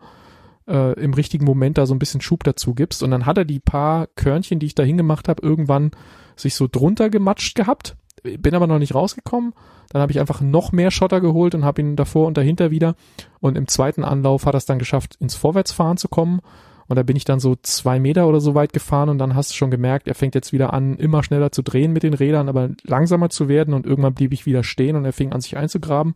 äh, 0.68 0.98
im 1.00 1.14
richtigen 1.14 1.44
Moment 1.44 1.78
da 1.78 1.86
so 1.86 1.94
ein 1.94 1.98
bisschen 1.98 2.20
Schub 2.20 2.44
dazu 2.44 2.74
gibst. 2.74 3.02
Und 3.02 3.10
dann 3.10 3.26
hat 3.26 3.38
er 3.38 3.44
die 3.44 3.60
paar 3.60 4.06
Körnchen, 4.16 4.58
die 4.58 4.66
ich 4.66 4.74
da 4.74 4.82
hingemacht 4.82 5.28
habe, 5.28 5.42
irgendwann 5.42 5.92
sich 6.36 6.54
so 6.54 6.68
drunter 6.70 7.08
gematscht 7.08 7.54
gehabt. 7.54 7.96
Bin 8.22 8.54
aber 8.54 8.66
noch 8.66 8.78
nicht 8.78 8.94
rausgekommen. 8.94 9.54
Dann 9.90 10.02
habe 10.02 10.12
ich 10.12 10.20
einfach 10.20 10.40
noch 10.40 10.72
mehr 10.72 10.90
Schotter 10.90 11.20
geholt 11.20 11.54
und 11.54 11.64
habe 11.64 11.80
ihn 11.80 11.96
davor 11.96 12.26
und 12.26 12.36
dahinter 12.36 12.70
wieder. 12.70 12.96
Und 13.40 13.56
im 13.56 13.68
zweiten 13.68 14.04
Anlauf 14.04 14.46
hat 14.46 14.54
er 14.54 14.58
es 14.58 14.66
dann 14.66 14.78
geschafft, 14.78 15.16
ins 15.20 15.36
Vorwärtsfahren 15.36 15.96
zu 15.96 16.08
kommen. 16.08 16.40
Und 16.88 16.96
da 16.96 17.02
bin 17.02 17.16
ich 17.16 17.24
dann 17.24 17.40
so 17.40 17.56
zwei 17.62 17.98
Meter 17.98 18.28
oder 18.28 18.40
so 18.40 18.54
weit 18.54 18.72
gefahren 18.72 19.08
und 19.08 19.18
dann 19.18 19.34
hast 19.34 19.50
du 19.50 19.54
schon 19.54 19.70
gemerkt, 19.70 20.06
er 20.06 20.14
fängt 20.14 20.34
jetzt 20.34 20.52
wieder 20.52 20.72
an, 20.72 20.96
immer 20.96 21.22
schneller 21.22 21.50
zu 21.50 21.62
drehen 21.62 21.92
mit 21.92 22.04
den 22.04 22.14
Rädern, 22.14 22.48
aber 22.48 22.70
langsamer 22.84 23.28
zu 23.28 23.48
werden 23.48 23.74
und 23.74 23.86
irgendwann 23.86 24.14
blieb 24.14 24.32
ich 24.32 24.46
wieder 24.46 24.62
stehen 24.62 24.96
und 24.96 25.04
er 25.04 25.12
fing 25.12 25.32
an, 25.32 25.40
sich 25.40 25.56
einzugraben. 25.56 26.14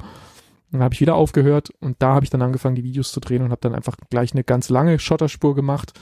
Dann 0.71 0.83
habe 0.83 0.95
ich 0.95 1.01
wieder 1.01 1.17
aufgehört 1.17 1.71
und 1.81 1.97
da 1.99 2.15
habe 2.15 2.25
ich 2.25 2.31
dann 2.31 2.43
angefangen, 2.43 2.77
die 2.77 2.85
Videos 2.85 3.11
zu 3.11 3.19
drehen 3.19 3.43
und 3.43 3.51
habe 3.51 3.61
dann 3.61 3.75
einfach 3.75 3.97
gleich 4.09 4.33
eine 4.33 4.45
ganz 4.45 4.69
lange 4.69 4.99
Schotterspur 5.01 5.57
gemacht, 5.57 5.99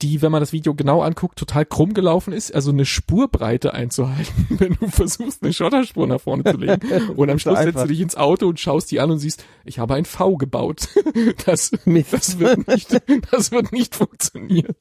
die, 0.00 0.22
wenn 0.22 0.30
man 0.30 0.40
das 0.40 0.52
Video 0.52 0.74
genau 0.74 1.02
anguckt, 1.02 1.38
total 1.38 1.66
krumm 1.66 1.92
gelaufen 1.92 2.32
ist, 2.32 2.54
also 2.54 2.70
eine 2.70 2.84
Spurbreite 2.84 3.74
einzuhalten, 3.74 4.46
wenn 4.50 4.74
du 4.74 4.88
versuchst, 4.88 5.42
eine 5.42 5.52
Schotterspur 5.52 6.06
nach 6.06 6.20
vorne 6.20 6.44
zu 6.44 6.56
legen. 6.56 6.80
Und 7.16 7.30
am 7.30 7.38
Schluss 7.38 7.58
setzt 7.58 7.82
du 7.82 7.88
dich 7.88 8.00
ins 8.00 8.16
Auto 8.16 8.46
und 8.46 8.60
schaust 8.60 8.90
die 8.90 9.00
an 9.00 9.10
und 9.10 9.18
siehst, 9.18 9.44
ich 9.64 9.78
habe 9.78 9.94
ein 9.94 10.04
V 10.04 10.36
gebaut. 10.36 10.88
Das, 11.44 11.70
das 12.10 12.38
wird 12.38 12.68
nicht, 12.68 13.00
das 13.30 13.50
wird 13.50 13.72
nicht 13.72 13.94
funktionieren. 13.94 14.74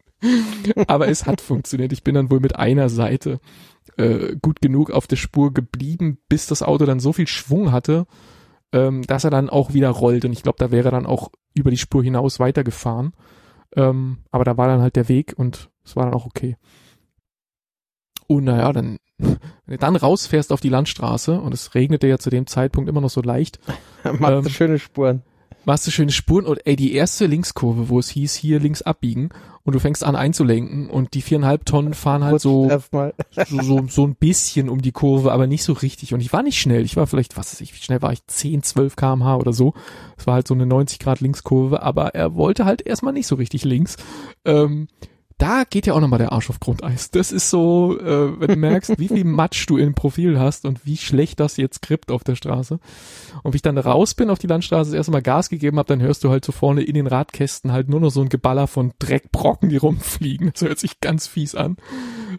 Aber 0.87 1.07
es 1.07 1.25
hat 1.25 1.41
funktioniert. 1.41 1.93
Ich 1.93 2.03
bin 2.03 2.15
dann 2.15 2.29
wohl 2.29 2.39
mit 2.39 2.55
einer 2.55 2.89
Seite 2.89 3.39
äh, 3.95 4.35
gut 4.41 4.61
genug 4.61 4.91
auf 4.91 5.07
der 5.07 5.15
Spur 5.15 5.53
geblieben, 5.53 6.19
bis 6.29 6.47
das 6.47 6.63
Auto 6.63 6.85
dann 6.85 6.99
so 6.99 7.13
viel 7.13 7.27
Schwung 7.27 7.71
hatte, 7.71 8.05
ähm, 8.71 9.03
dass 9.03 9.23
er 9.23 9.29
dann 9.29 9.49
auch 9.49 9.73
wieder 9.73 9.89
rollt. 9.89 10.25
Und 10.25 10.33
ich 10.33 10.43
glaube, 10.43 10.57
da 10.59 10.71
wäre 10.71 10.89
er 10.89 10.91
dann 10.91 11.05
auch 11.05 11.31
über 11.53 11.71
die 11.71 11.77
Spur 11.77 12.03
hinaus 12.03 12.39
weitergefahren. 12.39 13.13
Ähm, 13.75 14.19
aber 14.31 14.43
da 14.43 14.57
war 14.57 14.67
dann 14.67 14.81
halt 14.81 14.95
der 14.95 15.09
Weg 15.09 15.33
und 15.37 15.69
es 15.83 15.95
war 15.95 16.05
dann 16.05 16.13
auch 16.13 16.25
okay. 16.25 16.57
Und 18.27 18.43
naja, 18.45 18.71
dann, 18.73 18.97
wenn 19.17 19.37
du 19.67 19.77
dann 19.77 19.95
rausfährst 19.95 20.51
auf 20.51 20.61
die 20.61 20.69
Landstraße 20.69 21.39
und 21.39 21.53
es 21.53 21.75
regnete 21.75 22.07
ja 22.07 22.17
zu 22.17 22.29
dem 22.29 22.47
Zeitpunkt 22.47 22.89
immer 22.89 23.01
noch 23.01 23.09
so 23.09 23.21
leicht. 23.21 23.59
Machst 24.03 24.21
du 24.21 24.25
ähm, 24.25 24.49
schöne 24.49 24.79
Spuren. 24.79 25.23
Machst 25.67 25.85
du 25.85 25.91
schöne 25.91 26.13
Spuren 26.13 26.45
und 26.45 26.65
ey, 26.65 26.77
die 26.77 26.93
erste 26.93 27.25
Linkskurve, 27.25 27.89
wo 27.89 27.99
es 27.99 28.07
hieß, 28.07 28.35
hier 28.35 28.57
links 28.61 28.83
abbiegen 28.83 29.31
und 29.63 29.75
du 29.75 29.79
fängst 29.79 30.01
an 30.01 30.15
einzulenken 30.15 30.89
und 30.89 31.13
die 31.13 31.21
viereinhalb 31.21 31.65
Tonnen 31.65 31.93
fahren 31.93 32.23
halt 32.23 32.39
so, 32.39 32.69
so, 32.69 33.61
so, 33.61 33.83
so 33.89 34.07
ein 34.07 34.15
bisschen 34.15 34.69
um 34.69 34.81
die 34.81 34.93
Kurve, 34.93 35.33
aber 35.33 35.45
nicht 35.45 35.65
so 35.65 35.73
richtig. 35.73 36.13
Und 36.13 36.21
ich 36.21 36.31
war 36.31 36.41
nicht 36.41 36.57
schnell. 36.57 36.85
Ich 36.85 36.95
war 36.95 37.05
vielleicht, 37.05 37.35
was 37.35 37.51
weiß 37.51 37.59
ich, 37.59 37.73
wie 37.73 37.83
schnell 37.83 38.01
war 38.01 38.13
ich? 38.13 38.25
10, 38.25 38.63
12 38.63 38.95
kmh 38.95 39.35
oder 39.35 39.51
so. 39.51 39.73
Es 40.15 40.25
war 40.25 40.35
halt 40.35 40.47
so 40.47 40.53
eine 40.53 40.65
90 40.65 40.99
Grad 40.99 41.19
Linkskurve, 41.19 41.83
aber 41.83 42.15
er 42.15 42.33
wollte 42.35 42.63
halt 42.63 42.81
erstmal 42.87 43.11
nicht 43.11 43.27
so 43.27 43.35
richtig 43.35 43.65
links. 43.65 43.97
Ähm, 44.45 44.87
da 45.37 45.65
geht 45.69 45.85
ja 45.85 45.93
auch 45.93 45.99
nochmal 45.99 46.17
der 46.17 46.31
Arsch 46.31 46.49
auf 46.49 46.59
Grundeis. 46.59 47.11
Das 47.11 47.31
ist 47.31 47.51
so, 47.51 47.99
äh, 47.99 48.39
wenn 48.39 48.47
du 48.47 48.55
merkst, 48.55 48.97
wie 48.97 49.07
viel 49.07 49.23
Matsch 49.23 49.67
du 49.67 49.77
im 49.77 49.93
Profil 49.93 50.39
hast 50.39 50.65
und 50.65 50.85
wie 50.85 50.97
schlecht 50.97 51.39
das 51.39 51.57
jetzt 51.57 51.83
krippt 51.83 52.11
auf 52.11 52.23
der 52.23 52.35
Straße. 52.35 52.79
Und 53.43 53.53
wie 53.53 53.57
ich 53.57 53.61
dann 53.61 53.77
raus 53.77 54.15
bin 54.15 54.31
auf 54.31 54.39
die 54.39 54.47
Landstraße, 54.47 54.89
das 54.89 54.97
erste 54.97 55.11
Mal 55.11 55.21
Gas 55.21 55.49
gegeben 55.49 55.77
habe, 55.77 55.87
dann 55.87 56.01
hörst 56.01 56.23
du 56.23 56.31
halt 56.31 56.43
so 56.43 56.51
vorne 56.51 56.81
in 56.81 56.95
den 56.95 57.05
Radkästen 57.05 57.71
halt 57.71 57.87
nur 57.87 57.99
noch 57.99 58.09
so 58.09 58.21
ein 58.21 58.29
Geballer 58.29 58.65
von 58.65 58.93
Dreckbrocken, 58.97 59.69
die 59.69 59.77
rumfliegen. 59.77 60.51
Das 60.53 60.63
hört 60.63 60.79
sich 60.79 60.99
ganz 61.01 61.27
fies 61.27 61.53
an. 61.53 61.77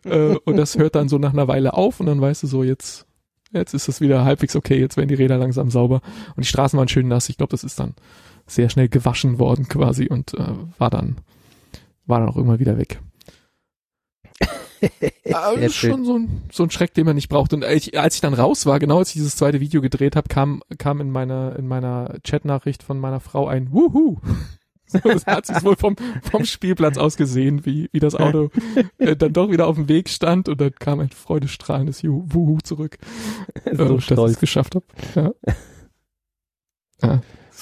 Äh, 0.05 0.37
und 0.45 0.57
das 0.57 0.77
hört 0.77 0.97
dann 0.97 1.09
so 1.09 1.19
nach 1.19 1.33
einer 1.33 1.47
Weile 1.47 1.75
auf 1.75 2.01
und 2.01 2.07
dann 2.07 2.21
weißt 2.21 2.43
du 2.43 2.47
so, 2.49 2.65
jetzt, 2.65 3.07
jetzt 3.53 3.75
ist 3.75 3.89
es 3.89 4.01
wieder 4.01 4.25
halbwegs 4.25 4.57
okay, 4.57 4.79
jetzt 4.79 4.97
werden 4.97 5.09
die 5.09 5.15
Räder 5.15 5.39
langsam 5.39 5.71
sauber. 5.71 6.01
Und 6.35 6.45
die 6.45 6.49
Straßen 6.49 6.77
waren 6.77 6.89
schön 6.89 7.07
nass. 7.07 7.29
Ich 7.29 7.37
glaube, 7.37 7.53
das 7.53 7.63
ist 7.63 7.79
dann 7.79 7.95
sehr 8.49 8.71
schnell 8.71 8.89
gewaschen 8.89 9.39
worden 9.39 9.69
quasi 9.69 10.09
und 10.09 10.35
äh, 10.35 10.55
war 10.79 10.91
dann 10.91 11.19
war 12.09 12.21
dann 12.21 12.29
auch 12.29 12.37
irgendwann 12.37 12.59
wieder 12.59 12.79
weg. 12.79 13.01
Aber 15.33 15.57
das 15.57 15.67
ist 15.67 15.77
schon 15.77 16.05
so 16.05 16.19
ein, 16.19 16.43
so 16.53 16.63
ein 16.63 16.71
Schreck, 16.71 16.95
den 16.95 17.05
man 17.05 17.17
nicht 17.17 17.29
braucht. 17.29 17.53
Und 17.53 17.65
als 17.65 17.87
ich, 17.87 17.99
als 17.99 18.17
ich 18.17 18.21
dann 18.21 18.35
raus 18.35 18.67
war, 18.67 18.79
genau 18.79 18.99
als 18.99 19.09
ich 19.09 19.15
dieses 19.15 19.37
zweite 19.37 19.61
Video 19.61 19.81
gedreht 19.81 20.17
habe, 20.17 20.29
kam, 20.29 20.63
kam 20.79 21.01
in 21.01 21.11
meiner, 21.11 21.57
in 21.59 21.67
meiner 21.67 22.19
Chatnachricht 22.25 22.83
von 22.83 22.99
meiner 22.99 23.21
Frau 23.21 23.47
ein 23.47 23.73
Wuhu. 23.73 24.19
So, 24.91 25.01
das 25.01 25.27
hat 25.27 25.45
sich 25.45 25.63
wohl 25.65 25.77
vom, 25.77 25.97
vom 26.23 26.47
Spielplatz 26.47 26.97
aus 26.97 27.19
gesehen, 27.19 27.67
wie, 27.67 27.91
wie 27.93 28.01
das 28.01 28.15
Auto 28.15 28.49
äh, 28.97 29.17
dann 29.17 29.35
doch 29.35 29.51
wieder 29.51 29.67
auf 29.67 29.77
dem 29.77 29.87
Weg 29.87 30.09
stand 30.09 30.49
und 30.49 30.59
dann 30.63 30.73
kam 30.73 31.01
ein 31.01 31.11
freudestrahlendes 31.11 32.01
Juhu 32.01 32.25
Wuhu 32.27 32.59
zurück, 32.63 32.97
äh, 33.65 33.77
so 33.77 33.99
dass 33.99 34.31
ich 34.31 34.37
es 34.37 34.41
geschafft 34.41 34.77
habe. 34.77 34.87
Ja. 35.15 35.33
ja, 37.03 37.21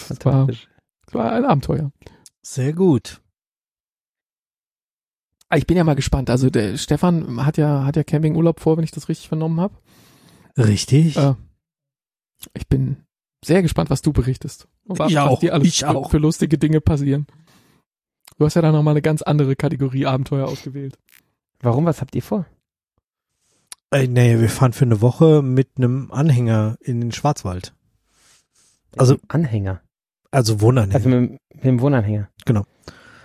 das 0.09 0.25
war, 0.25 0.47
das 0.47 0.67
war 1.15 1.33
ein 1.33 1.45
Abenteuer. 1.45 1.91
Sehr 2.43 2.73
gut. 2.73 3.21
Ah, 5.49 5.57
Ich 5.57 5.67
bin 5.67 5.77
ja 5.77 5.85
mal 5.85 5.95
gespannt. 5.95 6.29
Also 6.31 6.51
der 6.51 6.77
Stefan 6.77 7.45
hat 7.45 7.57
ja, 7.57 7.85
hat 7.85 7.97
ja 7.97 8.05
Campingurlaub 8.05 8.61
vor, 8.61 8.77
wenn 8.77 8.85
ich 8.85 8.91
das 8.91 9.09
richtig 9.09 9.29
vernommen 9.29 9.61
habe. 9.61 9.75
Richtig. 10.57 11.17
Äh, 11.17 11.35
ich 12.55 12.67
bin 12.69 13.05
sehr 13.45 13.63
gespannt, 13.63 13.91
was 13.91 14.03
du 14.03 14.13
berichtest. 14.13 14.67
Und 14.85 14.99
was, 14.99 15.11
Ich 15.11 15.17
was 15.17 15.25
auch, 15.25 15.41
dir 15.41 15.55
alles 15.55 15.69
ich 15.69 15.79
für, 15.81 15.89
auch. 15.91 16.11
für 16.11 16.19
lustige 16.19 16.59
Dinge 16.59 16.81
passieren. 16.81 17.27
Du 18.39 18.45
hast 18.45 18.55
ja 18.55 18.63
da 18.63 18.73
nochmal 18.73 18.93
eine 18.93 19.03
ganz 19.03 19.23
andere 19.23 19.55
Kategorie 19.57 20.07
Abenteuer 20.07 20.47
ausgewählt. 20.49 20.99
Warum, 21.61 21.85
was 21.87 22.01
habt 22.01 22.15
ihr 22.15 22.23
vor? 22.23 22.45
Äh, 23.93 24.09
nee, 24.09 24.39
wir 24.41 24.49
fahren 24.49 24.73
für 24.73 24.85
eine 24.85 25.01
Woche 25.01 25.43
mit 25.43 25.69
einem 25.79 26.11
Anhänger 26.11 26.77
in 26.81 27.01
den 27.01 27.13
Schwarzwald. 27.13 27.73
Also- 28.97 29.17
Anhänger. 29.29 29.81
Also 30.33 30.61
Wohnanhänger. 30.61 30.95
Also 30.97 31.09
mit, 31.09 31.31
mit 31.55 31.65
dem 31.65 31.81
Wohnanhänger. 31.81 32.29
Genau. 32.45 32.65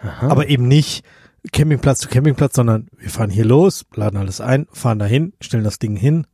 Aha. 0.03 0.29
Aber 0.29 0.47
eben 0.49 0.67
nicht 0.67 1.03
Campingplatz 1.51 1.99
zu 1.99 2.07
Campingplatz, 2.09 2.55
sondern 2.55 2.87
wir 2.97 3.09
fahren 3.09 3.29
hier 3.29 3.45
los, 3.45 3.85
laden 3.95 4.17
alles 4.17 4.41
ein, 4.41 4.67
fahren 4.71 4.99
dahin, 4.99 5.33
stellen 5.41 5.63
das 5.63 5.79
Ding 5.79 5.95
hin, 5.95 6.27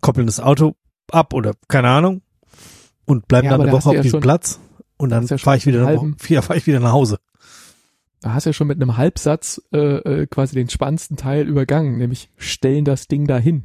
koppeln 0.00 0.26
das 0.26 0.40
Auto 0.40 0.74
ab 1.10 1.32
oder 1.32 1.52
keine 1.68 1.88
Ahnung 1.88 2.22
und 3.06 3.28
bleiben 3.28 3.46
Ja, 3.46 3.52
dann 3.52 3.62
eine 3.62 3.72
Woche 3.72 3.88
auf 3.90 3.94
ja 3.96 4.02
diesem 4.02 4.20
Platz 4.20 4.60
und 4.98 5.10
dann 5.10 5.26
ja 5.26 5.38
fahre 5.38 5.56
ich 5.56 5.66
wieder 5.66 5.80
nach, 5.80 5.86
halben- 5.88 6.16
ja, 6.28 6.42
fahr 6.42 6.56
ich 6.56 6.66
wieder 6.66 6.80
nach 6.80 6.92
Hause. 6.92 7.18
Da 8.22 8.34
hast 8.34 8.46
du 8.46 8.50
ja 8.50 8.54
schon 8.54 8.68
mit 8.68 8.80
einem 8.80 8.96
Halbsatz 8.96 9.60
äh, 9.72 9.78
äh, 9.78 10.26
quasi 10.28 10.54
den 10.54 10.70
spannendsten 10.70 11.16
Teil 11.16 11.48
übergangen, 11.48 11.98
nämlich 11.98 12.30
stellen 12.36 12.84
das 12.84 13.08
Ding 13.08 13.26
dahin. 13.26 13.64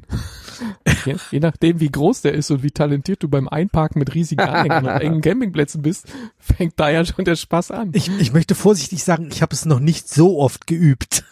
je, 1.05 1.15
je 1.29 1.39
nachdem, 1.39 1.79
wie 1.79 1.91
groß 1.91 2.23
der 2.23 2.33
ist 2.33 2.49
und 2.49 2.63
wie 2.63 2.71
talentiert 2.71 3.21
du 3.21 3.29
beim 3.29 3.47
Einparken 3.47 3.99
mit 3.99 4.15
riesigen 4.15 4.41
Anhängern 4.41 4.85
und 4.85 5.01
engen 5.01 5.21
Campingplätzen 5.21 5.83
bist, 5.83 6.07
fängt 6.39 6.73
da 6.79 6.89
ja 6.89 7.05
schon 7.05 7.23
der 7.23 7.35
Spaß 7.35 7.69
an. 7.69 7.91
Ich, 7.93 8.09
ich 8.19 8.33
möchte 8.33 8.55
vorsichtig 8.55 9.03
sagen, 9.03 9.29
ich 9.31 9.43
habe 9.43 9.53
es 9.53 9.65
noch 9.65 9.79
nicht 9.79 10.09
so 10.09 10.39
oft 10.39 10.65
geübt. 10.65 11.23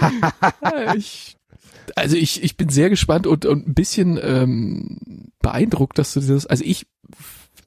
Ja, 0.00 0.94
ich, 0.94 1.36
also 1.96 2.16
ich, 2.16 2.44
ich 2.44 2.56
bin 2.56 2.68
sehr 2.68 2.88
gespannt 2.88 3.26
und, 3.26 3.46
und 3.46 3.66
ein 3.66 3.74
bisschen 3.74 4.16
ähm, 4.22 5.32
beeindruckt, 5.42 5.98
dass 5.98 6.14
du 6.14 6.20
dieses, 6.20 6.46
also 6.46 6.62
ich, 6.64 6.86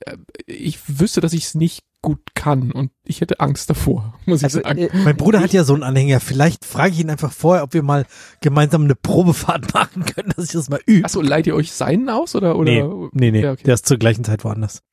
äh, 0.06 0.16
ich 0.46 0.80
wüsste, 1.00 1.20
dass 1.20 1.34
ich 1.34 1.44
es 1.44 1.56
nicht 1.56 1.84
gut 2.04 2.36
kann 2.36 2.72
und 2.72 2.92
ich 3.04 3.22
hätte 3.22 3.40
Angst 3.40 3.72
davor, 3.72 4.14
muss 4.28 4.42
ich 4.42 4.44
also, 4.44 4.62
sagen. 4.62 4.78
äh, 4.78 4.90
Mein 5.04 5.18
Bruder 5.18 5.40
hat 5.40 5.54
ja 5.54 5.64
so 5.64 5.74
einen 5.74 5.82
Anhänger. 5.82 6.20
Vielleicht 6.20 6.66
frage 6.66 6.92
ich 6.92 7.00
ihn 7.00 7.10
einfach 7.10 7.32
vorher, 7.32 7.64
ob 7.64 7.74
wir 7.74 7.82
mal 7.82 8.06
gemeinsam 8.42 8.84
eine 8.84 8.94
Probefahrt 8.94 9.74
machen 9.74 10.06
können, 10.06 10.32
dass 10.36 10.46
ich 10.46 10.52
das 10.52 10.70
mal 10.70 10.82
übe. 10.86 11.06
Achso, 11.06 11.22
leiht 11.22 11.48
ihr 11.48 11.56
euch 11.56 11.72
seinen 11.72 12.10
aus 12.10 12.36
oder? 12.36 12.56
oder? 12.58 12.72
Nee, 12.72 13.10
nee, 13.14 13.32
nee. 13.32 13.42
Ja, 13.42 13.54
okay. 13.54 13.64
Der 13.64 13.74
ist 13.74 13.88
zur 13.88 13.98
gleichen 13.98 14.24
Zeit 14.24 14.44
woanders. 14.44 14.84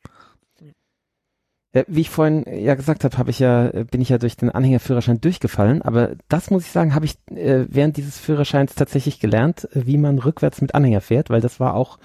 Ja, 1.74 1.84
wie 1.86 2.00
ich 2.00 2.10
vorhin 2.10 2.44
ja 2.50 2.74
gesagt 2.74 3.04
habe, 3.04 3.16
habe 3.18 3.30
ich 3.30 3.38
ja 3.38 3.68
äh, 3.68 3.84
bin 3.84 4.00
ich 4.00 4.08
ja 4.08 4.18
durch 4.18 4.36
den 4.36 4.50
Anhängerführerschein 4.50 5.20
durchgefallen, 5.20 5.82
aber 5.82 6.16
das 6.28 6.50
muss 6.50 6.64
ich 6.64 6.72
sagen, 6.72 6.94
habe 6.94 7.04
ich 7.04 7.14
äh, 7.30 7.66
während 7.68 7.96
dieses 7.96 8.18
Führerscheins 8.18 8.74
tatsächlich 8.74 9.20
gelernt, 9.20 9.68
äh, 9.72 9.86
wie 9.86 9.98
man 9.98 10.18
rückwärts 10.18 10.60
mit 10.60 10.74
Anhänger 10.74 11.00
fährt, 11.00 11.30
weil 11.30 11.40
das 11.40 11.60
war 11.60 11.74
auch 11.74 11.98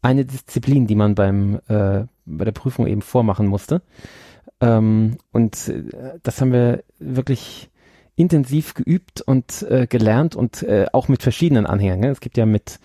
eine 0.00 0.24
Disziplin, 0.24 0.86
die 0.86 0.94
man 0.94 1.14
beim 1.14 1.60
äh, 1.68 2.04
bei 2.24 2.44
der 2.44 2.52
Prüfung 2.52 2.86
eben 2.86 3.02
vormachen 3.02 3.46
musste. 3.46 3.82
Ähm, 4.60 5.16
und 5.32 5.68
äh, 5.68 6.18
das 6.22 6.40
haben 6.40 6.52
wir 6.52 6.84
wirklich 6.98 7.70
intensiv 8.16 8.74
geübt 8.74 9.22
und 9.22 9.62
äh, 9.62 9.86
gelernt 9.86 10.36
und 10.36 10.62
äh, 10.62 10.86
auch 10.92 11.08
mit 11.08 11.22
verschiedenen 11.22 11.66
Anhängern. 11.66 12.00
Ne? 12.00 12.08
Es 12.08 12.20
gibt 12.20 12.36
ja 12.36 12.46
mit 12.46 12.78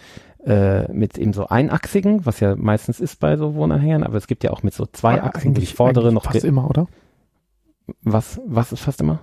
äh, 0.46 0.92
mit 0.92 1.18
eben 1.18 1.34
so 1.34 1.48
einachsigen, 1.48 2.26
was 2.26 2.40
ja 2.40 2.56
meistens 2.56 3.00
ist 3.00 3.20
bei 3.20 3.36
so 3.36 3.56
Wohnanhängern, 3.56 4.04
aber 4.04 4.18
es 4.18 4.28
gibt 4.28 4.44
ja 4.44 4.52
auch 4.52 4.64
mit 4.64 4.74
so 4.74 4.86
zweiachsigen, 4.86 5.56
die 5.56 5.66
vordere 5.66 6.14
noch 6.14 6.26
fast 6.26 6.46
immer, 6.46 6.70
oder? 6.70 6.88
was 8.02 8.40
was 8.46 8.72
ist 8.72 8.82
fast 8.82 9.02
immer? 9.02 9.20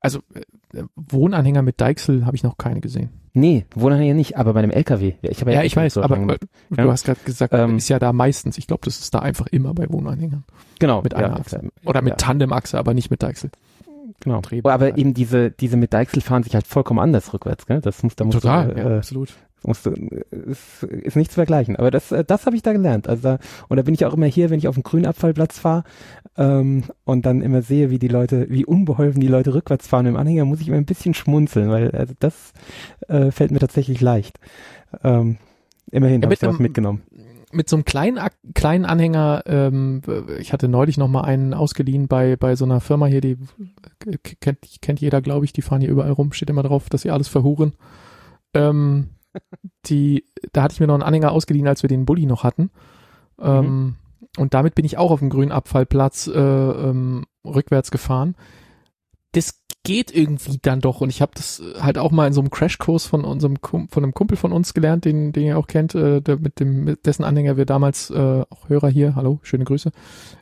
Also 0.00 0.20
äh, 0.34 0.82
Wohnanhänger 0.96 1.62
mit 1.62 1.80
Deichsel 1.80 2.26
habe 2.26 2.36
ich 2.36 2.42
noch 2.42 2.58
keine 2.58 2.80
gesehen. 2.80 3.10
Nee, 3.36 3.66
Wohnanhänger 3.74 4.14
nicht, 4.14 4.36
aber 4.38 4.52
bei 4.54 4.60
einem 4.60 4.70
LKW. 4.70 5.14
Ja, 5.20 5.30
ich 5.30 5.40
habe 5.40 5.50
ja, 5.52 5.58
Ja, 5.58 5.64
ich 5.64 5.76
weiß, 5.76 5.94
so 5.94 6.02
aber 6.02 6.14
schon 6.16 6.24
äh, 6.24 6.26
gemacht. 6.38 6.40
du 6.70 6.82
Ja. 6.82 6.90
hast 6.90 7.04
gerade 7.04 7.18
gesagt, 7.24 7.52
Ähm, 7.52 7.76
ist 7.78 7.88
ja 7.88 7.98
da 7.98 8.12
meistens. 8.12 8.58
Ich 8.58 8.66
glaube, 8.68 8.82
das 8.84 9.00
ist 9.00 9.12
da 9.12 9.18
einfach 9.18 9.48
immer 9.48 9.74
bei 9.74 9.90
Wohnanhängern. 9.90 10.44
genau 10.78 11.02
mit 11.02 11.12
ja, 11.12 11.18
einer 11.18 11.40
Achse. 11.40 11.60
ja, 11.62 11.88
Oder 11.88 12.00
mit 12.00 12.12
ja, 12.12 12.16
Tandemachse, 12.16 12.78
aber 12.78 12.94
nicht 12.94 13.10
mit 13.10 13.22
Deichsel. 13.24 13.50
genau. 14.20 14.40
Drehbar. 14.40 14.72
Aber 14.72 14.96
eben 14.96 15.14
diese 15.14 15.50
diese 15.50 15.76
mit 15.76 15.92
Deichsel 15.92 16.20
fahren 16.22 16.44
sich 16.44 16.54
halt 16.54 16.66
vollkommen 16.68 17.00
anders 17.00 17.32
rückwärts, 17.34 17.66
gell? 17.66 17.80
Das 17.80 18.02
muss 18.04 18.14
da 18.14 18.24
musst 18.24 18.40
Total, 18.40 18.68
du, 18.68 18.80
ja, 18.80 18.90
äh, 18.90 18.96
absolut. 18.98 19.34
Musst 19.66 19.86
du, 19.86 19.90
ist, 19.90 20.82
ist 20.82 21.16
nicht 21.16 21.30
zu 21.30 21.36
vergleichen. 21.36 21.76
Aber 21.76 21.90
das, 21.90 22.12
äh, 22.12 22.24
das 22.24 22.46
habe 22.46 22.56
ich 22.56 22.62
da 22.62 22.72
gelernt. 22.72 23.08
Also 23.08 23.22
da, 23.22 23.38
und 23.68 23.76
da 23.76 23.82
bin 23.82 23.94
ich 23.94 24.04
auch 24.04 24.14
immer 24.14 24.26
hier, 24.26 24.50
wenn 24.50 24.58
ich 24.58 24.68
auf 24.68 24.74
den 24.74 24.82
Grünabfallplatz 24.82 25.58
fahre 25.58 25.84
ähm, 26.36 26.84
und 27.04 27.26
dann 27.26 27.42
immer 27.42 27.62
sehe, 27.62 27.90
wie 27.90 27.98
die 27.98 28.08
Leute, 28.08 28.46
wie 28.50 28.64
unbeholfen 28.64 29.20
die 29.20 29.28
Leute 29.28 29.54
rückwärts 29.54 29.86
fahren 29.86 30.06
im 30.06 30.16
Anhänger, 30.16 30.44
muss 30.44 30.60
ich 30.60 30.68
immer 30.68 30.76
ein 30.76 30.86
bisschen 30.86 31.14
schmunzeln, 31.14 31.70
weil 31.70 31.90
also 31.92 32.14
das 32.18 32.52
äh, 33.08 33.30
fällt 33.30 33.50
mir 33.50 33.58
tatsächlich 33.58 34.00
leicht. 34.00 34.38
Ähm, 35.02 35.38
immerhin 35.90 36.20
Ja, 36.20 36.26
habe 36.26 36.34
ich 36.34 36.40
da 36.40 36.48
was 36.48 36.58
mitgenommen. 36.58 37.02
Mit 37.52 37.68
so 37.68 37.76
einem 37.76 37.84
kleinen, 37.84 38.18
kleinen 38.54 38.84
Anhänger, 38.84 39.44
ähm, 39.46 40.02
ich 40.40 40.52
hatte 40.52 40.66
neulich 40.66 40.98
noch 40.98 41.06
mal 41.06 41.22
einen 41.22 41.54
ausgeliehen 41.54 42.08
bei, 42.08 42.34
bei 42.34 42.56
so 42.56 42.64
einer 42.64 42.80
Firma 42.80 43.06
hier, 43.06 43.20
die 43.20 43.38
äh, 44.06 44.18
kennt, 44.40 44.58
kennt 44.82 45.00
jeder, 45.00 45.22
glaube 45.22 45.44
ich, 45.44 45.52
die 45.52 45.62
fahren 45.62 45.80
hier 45.80 45.90
überall 45.90 46.10
rum, 46.10 46.32
steht 46.32 46.50
immer 46.50 46.64
drauf, 46.64 46.88
dass 46.88 47.02
sie 47.02 47.12
alles 47.12 47.28
verhuren. 47.28 47.74
Ähm, 48.54 49.10
die, 49.86 50.24
da 50.52 50.62
hatte 50.62 50.74
ich 50.74 50.80
mir 50.80 50.86
noch 50.86 50.94
einen 50.94 51.02
Anhänger 51.02 51.32
ausgeliehen, 51.32 51.68
als 51.68 51.82
wir 51.82 51.88
den 51.88 52.06
Bulli 52.06 52.26
noch 52.26 52.44
hatten. 52.44 52.70
Ähm, 53.40 53.96
Und 54.36 54.52
damit 54.52 54.74
bin 54.74 54.84
ich 54.84 54.98
auch 54.98 55.12
auf 55.12 55.20
dem 55.20 55.30
grünen 55.30 55.52
Abfallplatz 55.52 56.26
äh, 56.26 56.38
ähm, 56.40 57.24
rückwärts 57.44 57.90
gefahren. 57.92 58.34
Das 59.32 59.60
geht 59.84 60.12
irgendwie 60.12 60.58
dann 60.60 60.80
doch. 60.80 61.00
Und 61.02 61.10
ich 61.10 61.20
habe 61.20 61.32
das 61.34 61.62
halt 61.78 61.98
auch 61.98 62.10
mal 62.10 62.26
in 62.26 62.32
so 62.32 62.40
einem 62.40 62.50
Crashkurs 62.50 63.06
von 63.06 63.24
unserem 63.24 63.56
von 63.62 63.88
einem 63.96 64.14
Kumpel 64.14 64.36
von 64.36 64.52
uns 64.52 64.74
gelernt, 64.74 65.04
den, 65.04 65.32
den 65.32 65.44
ihr 65.44 65.58
auch 65.58 65.66
kennt, 65.66 65.94
äh, 65.94 66.20
der, 66.20 66.38
mit 66.38 66.58
dem 66.58 66.84
mit 66.84 67.06
dessen 67.06 67.22
Anhänger 67.22 67.56
wir 67.56 67.66
damals 67.66 68.10
äh, 68.10 68.44
auch 68.48 68.68
Hörer 68.68 68.88
hier, 68.88 69.14
hallo, 69.14 69.40
schöne 69.42 69.64
Grüße, 69.64 69.92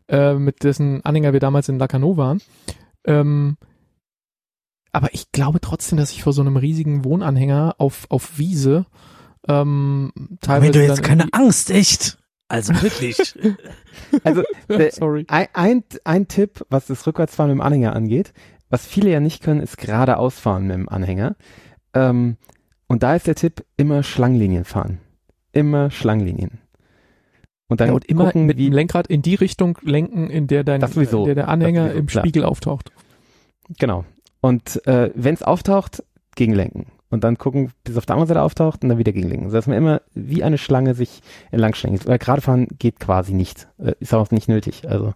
äh, 0.09 0.35
mit 0.35 0.63
dessen 0.63 1.05
Anhänger 1.05 1.33
wir 1.33 1.41
damals 1.41 1.69
in 1.69 1.79
Lacanau 1.79 2.17
waren. 2.17 2.41
Ähm, 3.05 3.57
aber 4.93 5.13
ich 5.13 5.33
glaube 5.33 5.61
trotzdem, 5.61 5.99
dass 5.99 6.13
ich 6.13 6.23
vor 6.23 6.33
so 6.33 6.43
einem 6.43 6.57
riesigen 6.57 7.05
Wohnanhänger 7.05 7.77
auf 7.79 8.07
auf 8.11 8.39
Wiese 8.39 8.87
ähm, 9.49 10.13
teilweise 10.41 10.75
Wenn 10.75 10.81
du 10.81 10.87
jetzt 10.87 11.03
keine 11.03 11.27
Angst, 11.33 11.71
echt. 11.71 12.19
Also 12.49 12.75
wirklich. 12.83 13.35
Also 14.25 14.43
der, 14.69 14.91
sorry. 14.93 15.25
ein, 15.29 15.47
ein, 15.55 15.85
ein 16.05 16.29
Tipp, 16.29 16.65
was 16.69 16.87
das 16.87 17.07
Rückwärtsfahren 17.07 17.51
mit 17.51 17.59
dem 17.59 17.63
Anhänger 17.63 17.95
angeht, 17.95 18.33
was 18.69 18.87
viele 18.87 19.11
ja 19.11 19.21
nicht 19.21 19.43
können, 19.43 19.61
ist 19.61 19.79
geradeaus 19.79 20.39
fahren 20.39 20.67
mit 20.67 20.75
dem 20.75 20.89
Anhänger. 20.89 21.37
Ähm, 21.95 22.37
und 22.89 23.03
da 23.03 23.15
ist 23.15 23.27
der 23.27 23.35
Tipp, 23.35 23.65
immer 23.77 24.03
Schlangenlinien 24.03 24.65
fahren. 24.65 24.99
Immer 25.53 25.91
Schlangenlinien. 25.91 26.59
Und 27.69 27.81
dann 27.81 27.89
Ja, 27.89 27.95
und 27.95 28.05
immer 28.07 28.27
gucken, 28.27 28.47
mit 28.47 28.59
dem 28.59 28.73
Lenkrad 28.73 29.07
in 29.07 29.23
die 29.23 29.35
Richtung 29.35 29.79
lenken, 29.83 30.29
in 30.29 30.47
der 30.47 30.65
dein 30.65 30.83
in 30.83 31.25
der, 31.25 31.35
der 31.35 31.49
Anhänger 31.49 31.93
im 31.93 32.07
klar. 32.07 32.25
Spiegel 32.25 32.45
auftaucht. 32.45 32.93
Genau. 33.79 34.05
Und 34.43 34.87
äh, 34.87 35.11
wenn 35.15 35.35
es 35.35 35.43
auftaucht, 35.43 36.05
gegenlenken. 36.37 36.87
Und 37.09 37.25
dann 37.25 37.39
gucken, 37.39 37.73
bis 37.85 37.93
es 37.93 37.99
auf 37.99 38.07
der 38.07 38.17
anderen 38.17 38.29
Seite 38.29 38.43
auftaucht 38.43 38.83
und 38.83 38.89
dann 38.91 38.99
wieder 38.99 39.13
gegenlenken. 39.13 39.49
So 39.51 39.57
dass 39.57 39.67
man 39.67 39.77
immer 39.77 40.03
wie 40.15 40.43
eine 40.43 40.59
Schlange 40.59 40.95
sich 40.95 41.21
entlang 41.51 41.75
schlängelt. 41.75 42.07
Weil 42.07 42.19
gerade 42.19 42.41
fahren 42.41 42.69
geht 42.79 43.01
quasi 43.01 43.33
nicht. 43.33 43.69
Äh, 43.79 43.95
ist 44.01 44.13
auch 44.13 44.31
nicht 44.31 44.49
nötig. 44.49 44.89
Also 44.89 45.15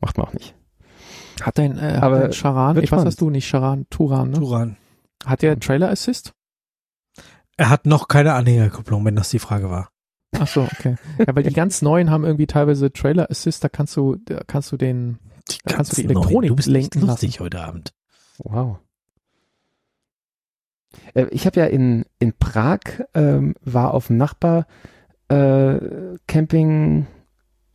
macht 0.00 0.18
man 0.18 0.26
auch 0.26 0.32
nicht. 0.32 0.54
Hat 1.40 1.58
dein, 1.58 1.78
äh, 1.78 1.98
Aber 2.00 2.16
hat 2.16 2.24
dein 2.24 2.32
Charan, 2.32 2.76
ich, 2.76 2.82
was 2.82 2.88
spannend. 2.88 3.06
hast 3.06 3.20
du 3.20 3.30
nicht, 3.30 3.46
Charan, 3.48 3.86
Turan, 3.90 4.30
ne? 4.30 4.38
Turan. 4.38 4.76
Hat 5.24 5.42
der 5.42 5.58
Trailer 5.58 5.90
Assist? 5.90 6.32
Er 7.56 7.68
hat 7.68 7.86
noch 7.86 8.08
keine 8.08 8.32
Anhängerkupplung, 8.34 9.04
wenn 9.04 9.16
das 9.16 9.30
die 9.30 9.38
Frage 9.38 9.70
war. 9.70 9.88
Ach 10.38 10.46
so, 10.46 10.62
okay. 10.62 10.96
Ja, 11.18 11.34
weil 11.34 11.42
die 11.42 11.52
ganz 11.52 11.82
neuen 11.82 12.10
haben 12.10 12.24
irgendwie 12.24 12.46
teilweise 12.46 12.92
Trailer 12.92 13.30
Assist, 13.30 13.62
da 13.62 13.68
kannst 13.68 13.96
du, 13.96 14.16
da 14.24 14.40
kannst 14.46 14.72
du 14.72 14.76
den, 14.76 15.18
Die 15.50 15.58
Da 15.64 15.74
kannst 15.74 15.92
du 15.92 15.96
die 15.96 16.02
ganz 16.06 16.14
neuen. 16.14 16.24
Elektronik 16.24 16.48
Du 16.48 16.56
bist 16.56 16.68
nicht 16.68 16.94
lenken 16.94 17.06
lustig 17.06 17.40
heute 17.40 17.60
Abend. 17.60 17.92
Wow. 18.38 18.78
Äh, 21.14 21.26
ich 21.30 21.46
habe 21.46 21.60
ja 21.60 21.66
in, 21.66 22.04
in 22.18 22.32
Prag, 22.32 22.80
ähm, 23.14 23.54
war 23.62 23.94
auf 23.94 24.08
dem 24.08 24.16
Nachbar 24.16 24.66
äh, 25.28 25.78
Camping 26.26 27.06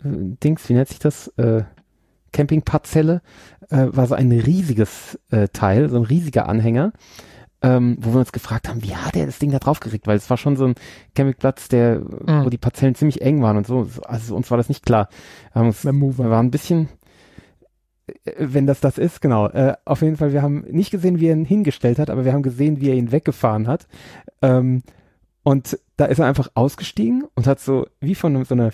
äh, 0.04 0.08
Dings, 0.44 0.68
wie 0.70 0.74
nennt 0.74 0.90
sich 0.90 1.00
das? 1.00 1.28
Äh, 1.38 1.64
Campingparzelle, 2.34 3.22
äh, 3.70 3.88
war 3.90 4.06
so 4.06 4.16
ein 4.16 4.32
riesiges 4.32 5.20
äh, 5.32 5.48
Teil, 5.48 5.90
so 5.90 5.98
ein 5.98 6.04
riesiger 6.04 6.48
Anhänger, 6.48 6.92
ähm, 7.62 7.98
wo 8.00 8.14
wir 8.14 8.20
uns 8.20 8.32
gefragt 8.32 8.70
haben, 8.70 8.84
wie 8.84 8.96
hat 8.96 9.16
er 9.16 9.26
das 9.26 9.40
Ding 9.40 9.52
da 9.52 9.60
drauf 9.60 9.80
gekriegt? 9.80 10.06
Weil 10.06 10.18
es 10.18 10.30
war 10.30 10.38
schon 10.38 10.56
so 10.56 10.66
ein 10.66 10.76
Campingplatz, 11.16 11.68
der, 11.70 12.02
wo 12.06 12.50
die 12.50 12.60
Parzellen 12.60 12.94
ziemlich 12.96 13.22
eng 13.22 13.42
waren 13.42 13.58
und 13.58 13.66
so. 13.66 13.88
Also 14.04 14.36
uns 14.36 14.52
war 14.52 14.58
das 14.58 14.70
nicht 14.70 14.86
klar. 14.86 15.10
Wir 15.54 15.64
uns 15.64 15.84
wir 15.84 15.94
waren 15.94 16.48
ein 16.48 16.52
bisschen, 16.52 16.90
wenn 18.38 18.66
das 18.68 18.80
das 18.80 18.98
ist, 18.98 19.22
genau. 19.22 19.48
Äh, 19.48 19.76
auf 19.86 20.02
jeden 20.02 20.18
Fall, 20.18 20.34
wir 20.34 20.42
haben 20.42 20.66
nicht 20.70 20.92
gesehen, 20.92 21.20
wie 21.20 21.28
er 21.28 21.34
ihn 21.36 21.46
hingestellt 21.46 22.00
hat, 22.00 22.10
aber 22.10 22.26
wir 22.26 22.34
haben 22.34 22.44
gesehen, 22.44 22.80
wie 22.80 22.90
er 22.90 22.96
ihn 22.96 23.12
weggefahren 23.12 23.68
hat. 23.68 23.88
Ähm, 24.42 24.84
und 25.44 25.80
da 25.96 26.06
ist 26.06 26.20
er 26.20 26.26
einfach 26.26 26.50
ausgestiegen 26.56 27.26
und 27.36 27.48
hat 27.48 27.60
so 27.60 27.88
wie 28.00 28.16
von 28.16 28.44
so 28.46 28.54
einer 28.54 28.72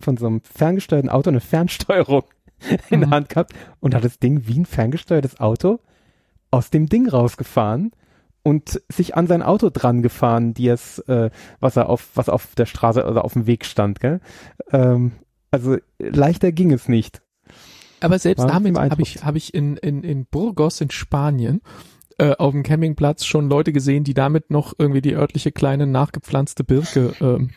von 0.00 0.16
so 0.16 0.26
einem 0.26 0.40
ferngesteuerten 0.42 1.10
Auto 1.10 1.30
eine 1.30 1.40
Fernsteuerung 1.40 2.24
in 2.90 3.00
der 3.00 3.08
Mhm. 3.08 3.12
Hand 3.12 3.28
gehabt 3.28 3.52
und 3.80 3.94
hat 3.94 4.04
das 4.04 4.18
Ding 4.18 4.46
wie 4.46 4.58
ein 4.58 4.66
ferngesteuertes 4.66 5.40
Auto 5.40 5.80
aus 6.50 6.70
dem 6.70 6.88
Ding 6.88 7.08
rausgefahren 7.08 7.92
und 8.42 8.80
sich 8.88 9.14
an 9.16 9.26
sein 9.26 9.42
Auto 9.42 9.70
dran 9.70 10.02
gefahren, 10.02 10.54
die 10.54 10.68
es, 10.68 10.98
äh, 11.00 11.30
was 11.60 11.76
er 11.76 11.88
auf, 11.88 12.08
was 12.14 12.28
auf 12.28 12.54
der 12.54 12.66
Straße 12.66 13.06
oder 13.06 13.24
auf 13.24 13.34
dem 13.34 13.46
Weg 13.46 13.64
stand, 13.64 14.00
gell? 14.00 14.20
Ähm, 14.72 15.12
also 15.50 15.76
leichter 15.98 16.52
ging 16.52 16.72
es 16.72 16.88
nicht. 16.88 17.22
Aber 18.00 18.18
selbst 18.18 18.42
damit 18.42 18.74
beeindruckt. 18.74 18.92
habe 18.92 19.02
ich, 19.02 19.24
hab 19.24 19.36
ich 19.36 19.54
in, 19.54 19.76
in, 19.76 20.02
in 20.02 20.26
Burgos 20.26 20.80
in 20.80 20.90
Spanien 20.90 21.60
äh, 22.20 22.36
auf 22.36 22.52
dem 22.52 22.62
Campingplatz 22.62 23.24
schon 23.24 23.48
Leute 23.48 23.72
gesehen, 23.72 24.04
die 24.04 24.14
damit 24.14 24.50
noch 24.50 24.74
irgendwie 24.76 25.00
die 25.00 25.14
örtliche 25.14 25.52
kleine 25.52 25.86
nachgepflanzte 25.86 26.64
Birke 26.64 27.14
ähm, 27.20 27.50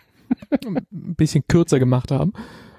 ein 0.63 1.15
bisschen 1.15 1.43
kürzer 1.47 1.79
gemacht 1.79 2.11
haben. 2.11 2.33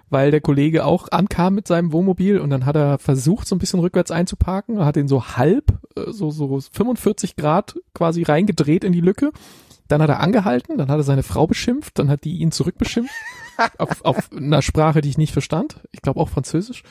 Weil 0.09 0.31
der 0.31 0.41
Kollege 0.41 0.85
auch 0.85 1.09
ankam 1.11 1.55
mit 1.55 1.67
seinem 1.67 1.93
Wohnmobil 1.93 2.39
und 2.39 2.51
dann 2.51 2.67
hat 2.67 2.77
er 2.77 2.99
versucht, 2.99 3.49
so 3.49 3.55
ein 3.55 3.59
bisschen 3.59 3.81
rückwärts 3.81 4.11
einzuparken, 4.11 4.85
hat 4.85 4.97
ihn 4.97 5.09
so 5.09 5.37
halb, 5.37 5.79
äh, 5.97 6.11
so, 6.11 6.31
so 6.31 6.59
45 6.61 7.37
Grad 7.37 7.75
quasi 7.95 8.23
reingedreht 8.23 8.85
in 8.85 8.93
die 8.93 9.01
Lücke. 9.01 9.33
Dann 9.87 10.01
hat 10.01 10.09
er 10.09 10.21
angehalten, 10.21 10.79
dann 10.79 10.89
hat 10.89 10.99
er 10.99 11.03
seine 11.03 11.23
Frau 11.23 11.47
beschimpft, 11.47 11.99
dann 11.99 12.09
hat 12.09 12.25
die 12.25 12.39
ihn 12.39 12.53
zurückbeschimpft. 12.53 13.13
auf, 13.79 14.05
auf 14.05 14.33
einer 14.33 14.63
Sprache, 14.63 15.03
die 15.03 15.11
ich 15.11 15.19
nicht 15.19 15.33
verstand. 15.33 15.81
Ich 15.93 16.01
glaube 16.01 16.21
auch 16.21 16.31
Französisch. 16.31 16.83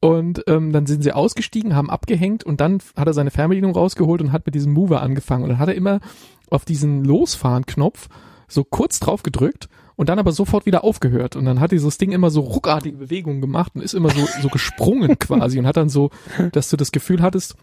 Und 0.00 0.44
ähm, 0.46 0.72
dann 0.72 0.86
sind 0.86 1.02
sie 1.02 1.12
ausgestiegen, 1.12 1.76
haben 1.76 1.90
abgehängt 1.90 2.42
und 2.42 2.60
dann 2.60 2.78
hat 2.96 3.06
er 3.06 3.12
seine 3.12 3.30
Fernbedienung 3.30 3.74
rausgeholt 3.74 4.22
und 4.22 4.32
hat 4.32 4.46
mit 4.46 4.54
diesem 4.54 4.72
Mover 4.72 5.02
angefangen. 5.02 5.44
Und 5.44 5.50
dann 5.50 5.58
hat 5.58 5.68
er 5.68 5.74
immer 5.74 6.00
auf 6.48 6.64
diesen 6.64 7.04
Losfahren-Knopf 7.04 8.08
so 8.48 8.64
kurz 8.64 8.98
drauf 8.98 9.22
gedrückt 9.22 9.68
und 9.96 10.08
dann 10.08 10.18
aber 10.18 10.32
sofort 10.32 10.64
wieder 10.64 10.84
aufgehört. 10.84 11.36
Und 11.36 11.44
dann 11.44 11.60
hat 11.60 11.72
dieses 11.72 11.98
Ding 11.98 12.12
immer 12.12 12.30
so 12.30 12.40
ruckartige 12.40 12.96
Bewegungen 12.96 13.42
gemacht 13.42 13.72
und 13.74 13.82
ist 13.82 13.92
immer 13.92 14.10
so, 14.10 14.26
so 14.40 14.48
gesprungen 14.48 15.18
quasi 15.18 15.58
und 15.58 15.66
hat 15.66 15.76
dann 15.76 15.90
so, 15.90 16.10
dass 16.52 16.70
du 16.70 16.78
das 16.78 16.92
Gefühl 16.92 17.20
hattest, 17.20 17.56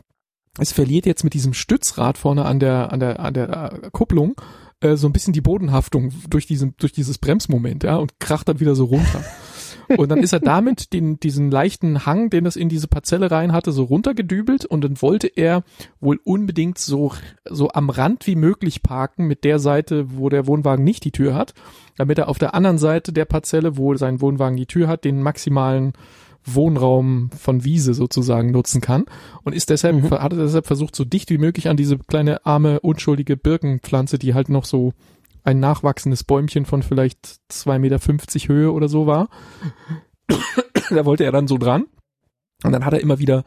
es 0.59 0.71
verliert 0.71 1.07
jetzt 1.07 1.23
mit 1.23 1.33
diesem 1.33 1.53
Stützrad 1.53 2.17
vorne 2.17 2.45
an 2.45 2.59
der, 2.59 2.91
an 2.91 2.99
der, 2.99 3.19
an 3.19 3.33
der 3.33 3.73
äh, 3.83 3.89
Kupplung 3.91 4.35
äh, 4.79 4.95
so 4.95 5.07
ein 5.07 5.13
bisschen 5.13 5.33
die 5.33 5.41
Bodenhaftung 5.41 6.11
durch 6.29 6.45
diesen, 6.45 6.75
durch 6.77 6.93
dieses 6.93 7.17
Bremsmoment, 7.17 7.83
ja, 7.83 7.95
und 7.95 8.19
kracht 8.19 8.47
dann 8.47 8.59
wieder 8.59 8.75
so 8.75 8.85
runter. 8.85 9.23
Und 9.95 10.09
dann 10.09 10.19
ist 10.19 10.33
er 10.33 10.39
damit 10.39 10.93
den, 10.93 11.19
diesen 11.19 11.51
leichten 11.51 12.05
Hang, 12.05 12.29
den 12.29 12.45
es 12.45 12.55
in 12.55 12.69
diese 12.69 12.87
Parzelle 12.87 13.31
rein 13.31 13.53
hatte, 13.53 13.71
so 13.71 13.83
runtergedübelt. 13.83 14.65
Und 14.65 14.83
dann 14.83 15.01
wollte 15.01 15.27
er 15.27 15.63
wohl 15.99 16.19
unbedingt 16.23 16.77
so, 16.77 17.13
so 17.49 17.69
am 17.69 17.89
Rand 17.89 18.27
wie 18.27 18.35
möglich 18.35 18.83
parken 18.83 19.27
mit 19.27 19.43
der 19.43 19.59
Seite, 19.59 20.17
wo 20.17 20.29
der 20.29 20.47
Wohnwagen 20.47 20.83
nicht 20.83 21.05
die 21.05 21.11
Tür 21.11 21.33
hat, 21.35 21.53
damit 21.95 22.17
er 22.17 22.27
auf 22.27 22.37
der 22.37 22.53
anderen 22.53 22.77
Seite 22.77 23.13
der 23.13 23.25
Parzelle, 23.25 23.77
wo 23.77 23.95
sein 23.95 24.21
Wohnwagen 24.21 24.57
die 24.57 24.65
Tür 24.65 24.87
hat, 24.87 25.05
den 25.05 25.21
maximalen 25.21 25.93
Wohnraum 26.49 27.29
von 27.37 27.63
Wiese 27.65 27.93
sozusagen 27.93 28.51
nutzen 28.51 28.81
kann. 28.81 29.05
Und 29.43 29.53
ist 29.53 29.69
deshalb, 29.69 29.95
Mhm. 29.95 30.11
hat 30.11 30.31
er 30.33 30.39
deshalb 30.39 30.65
versucht, 30.65 30.95
so 30.95 31.03
dicht 31.03 31.29
wie 31.29 31.37
möglich 31.37 31.67
an 31.67 31.77
diese 31.77 31.97
kleine 31.97 32.45
arme, 32.45 32.79
unschuldige 32.79 33.35
Birkenpflanze, 33.37 34.17
die 34.17 34.33
halt 34.33 34.49
noch 34.49 34.65
so 34.65 34.93
ein 35.47 35.61
nachwachsendes 35.61 36.25
Bäumchen 36.25 36.65
von 36.65 36.83
vielleicht 36.83 37.39
2,50 37.49 37.79
Meter 37.79 38.53
Höhe 38.53 38.71
oder 38.73 38.89
so 38.89 39.07
war. 39.07 39.29
da 40.89 41.05
wollte 41.05 41.23
er 41.23 41.31
dann 41.31 41.47
so 41.47 41.57
dran. 41.57 41.85
Und 42.65 42.73
dann 42.73 42.83
hat 42.83 42.91
er 42.91 42.99
immer 42.99 43.17
wieder 43.17 43.45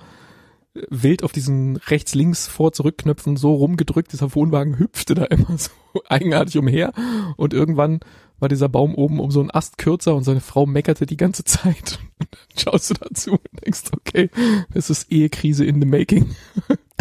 äh, 0.74 0.81
wild 0.89 1.22
auf 1.22 1.32
diesen 1.32 1.77
rechts-links 1.77 2.48
vor-zurück-Knöpfen 2.48 3.36
so 3.36 3.52
rumgedrückt. 3.52 4.14
Dieser 4.14 4.35
Wohnwagen 4.35 4.78
hüpfte 4.78 5.14
da 5.14 5.24
immer 5.24 5.59
so 5.59 5.70
eigenartig 6.09 6.56
umher. 6.56 6.94
Und 7.36 7.52
irgendwann 7.52 8.01
war 8.39 8.48
dieser 8.48 8.70
Baum 8.70 8.94
oben 8.94 9.20
um 9.20 9.31
so 9.31 9.40
einen 9.40 9.51
Ast 9.51 9.77
kürzer 9.77 10.14
und 10.14 10.24
seine 10.24 10.40
Frau 10.40 10.64
meckerte 10.64 11.05
die 11.05 11.18
ganze 11.18 11.44
Zeit. 11.44 11.98
Und 12.18 12.28
dann 12.31 12.59
schaust 12.59 12.90
du 12.90 12.94
dazu 12.94 13.32
und 13.32 13.64
denkst, 13.64 13.82
okay, 13.93 14.28
das 14.74 14.90
ist 14.90 15.10
Ehekrise 15.10 15.64
in 15.64 15.81
the 15.81 15.86
making. 15.86 16.35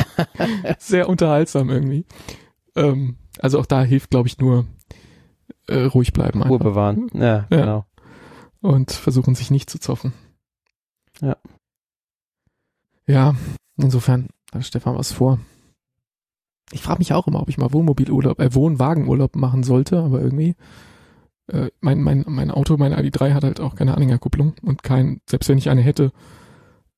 Sehr 0.80 1.10
unterhaltsam 1.10 1.70
irgendwie. 1.70 2.06
Ähm, 2.76 3.18
also 3.40 3.60
auch 3.60 3.66
da 3.66 3.84
hilft, 3.84 4.12
glaube 4.12 4.30
ich, 4.30 4.38
nur 4.38 4.66
äh, 5.70 5.84
ruhig 5.86 6.14
bleiben 6.14 6.42
Ruhe 6.44 6.60
bewahren. 6.60 7.10
Ja, 7.14 7.22
Ja. 7.22 7.46
genau. 7.50 7.86
und 8.62 8.92
versuchen 8.92 9.36
sich 9.36 9.52
nicht 9.52 9.70
zu 9.70 9.80
zoffen. 9.80 10.14
Ja. 11.22 11.38
Ja, 13.08 13.36
insofern 13.78 14.28
hat 14.54 14.66
Stefan 14.66 14.96
was 14.98 15.12
vor. 15.12 15.40
Ich 16.72 16.82
frage 16.82 17.00
mich 17.00 17.14
auch 17.14 17.28
immer, 17.28 17.42
ob 17.42 17.50
ich 17.50 17.58
mal 17.58 17.74
Wohnmobilurlaub, 17.74 18.40
äh, 18.40 18.54
Wohnwagenurlaub 18.54 19.36
machen 19.36 19.64
sollte, 19.64 20.00
aber 20.00 20.22
irgendwie 20.22 20.56
äh, 21.48 21.70
mein, 21.82 22.02
mein, 22.04 22.24
mein 22.28 22.52
Auto, 22.52 22.78
mein 22.78 22.94
ID3 22.94 23.34
hat 23.34 23.44
halt 23.44 23.60
auch 23.60 23.76
keine 23.76 23.96
Anhängerkupplung 23.96 24.54
und 24.62 24.84
kein, 24.84 25.22
selbst 25.28 25.50
wenn 25.50 25.58
ich 25.58 25.70
eine 25.70 25.82
hätte, 25.82 26.12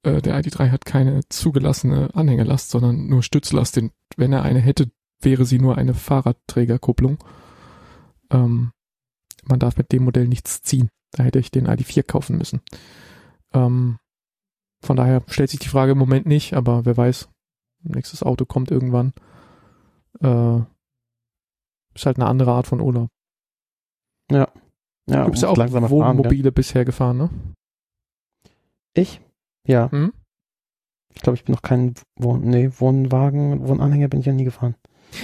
äh, 0.03 0.21
der 0.21 0.37
ID3 0.41 0.71
hat 0.71 0.83
keine 0.85 1.21
zugelassene 1.29 2.09
Anhängelast, 2.13 2.69
sondern 2.69 3.07
nur 3.07 3.23
Stützlast. 3.23 3.77
Den, 3.77 3.91
wenn 4.17 4.33
er 4.33 4.43
eine 4.43 4.59
hätte, 4.59 4.91
wäre 5.21 5.45
sie 5.45 5.59
nur 5.59 5.77
eine 5.77 5.93
Fahrradträgerkupplung. 5.93 7.23
Ähm, 8.31 8.71
man 9.43 9.59
darf 9.59 9.77
mit 9.77 9.91
dem 9.91 10.03
Modell 10.03 10.27
nichts 10.27 10.61
ziehen. 10.61 10.89
Da 11.11 11.23
hätte 11.23 11.39
ich 11.39 11.51
den 11.51 11.67
ID4 11.67 12.03
kaufen 12.03 12.37
müssen. 12.37 12.61
Ähm, 13.53 13.99
von 14.81 14.95
daher 14.95 15.23
stellt 15.27 15.49
sich 15.49 15.59
die 15.59 15.67
Frage 15.67 15.91
im 15.91 15.97
Moment 15.97 16.25
nicht, 16.25 16.53
aber 16.53 16.85
wer 16.85 16.97
weiß, 16.97 17.29
nächstes 17.83 18.23
Auto 18.23 18.45
kommt 18.45 18.71
irgendwann. 18.71 19.13
Äh, 20.19 20.59
ist 21.93 22.05
halt 22.05 22.17
eine 22.17 22.27
andere 22.27 22.51
Art 22.51 22.67
von 22.67 22.79
Urlaub. 22.79 23.09
Ja, 25.09 25.25
du 25.25 25.31
bist 25.31 25.43
ja 25.43 25.49
auch 25.49 25.57
langsamer 25.57 25.89
fahren? 25.89 26.17
Wohnmobile 26.17 26.51
bisher 26.51 26.85
gefahren, 26.85 27.17
ne? 27.17 27.29
Ich? 28.93 29.21
Ja. 29.67 29.91
Hm? 29.91 30.13
Ich 31.13 31.21
glaube, 31.21 31.35
ich 31.35 31.43
bin 31.43 31.53
noch 31.53 31.61
kein 31.61 31.95
Wohn 32.15 32.41
nee, 32.41 32.69
Wohnwagen, 32.77 33.67
Wohnanhänger 33.67 34.07
bin 34.07 34.21
ich 34.21 34.25
ja 34.25 34.33
nie 34.33 34.45
gefahren. 34.45 34.75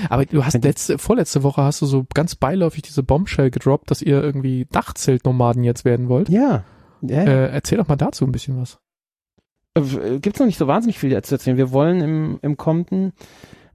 Aber 0.09 0.25
du 0.25 0.45
hast 0.45 0.63
letzte, 0.63 0.97
vorletzte 0.97 1.43
Woche 1.43 1.63
hast 1.63 1.81
du 1.81 1.85
so 1.85 2.05
ganz 2.13 2.35
beiläufig 2.35 2.81
diese 2.81 3.03
Bombshell 3.03 3.51
gedroppt, 3.51 3.91
dass 3.91 4.01
ihr 4.01 4.21
irgendwie 4.21 4.65
Dachzeltnomaden 4.71 5.63
jetzt 5.63 5.85
werden 5.85 6.09
wollt. 6.09 6.29
Ja. 6.29 6.63
ja, 7.01 7.23
ja. 7.23 7.23
Äh, 7.23 7.47
erzähl 7.49 7.77
doch 7.77 7.87
mal 7.87 7.95
dazu 7.95 8.25
ein 8.25 8.31
bisschen 8.31 8.59
was. 8.59 8.79
Äh, 9.75 10.19
Gibt's 10.19 10.39
noch 10.39 10.47
nicht 10.47 10.57
so 10.57 10.67
wahnsinnig 10.67 10.99
viel 10.99 11.21
zu 11.23 11.35
erzählen. 11.35 11.57
Wir 11.57 11.71
wollen 11.71 12.01
im, 12.01 12.39
im 12.41 12.57
kommenden 12.57 13.13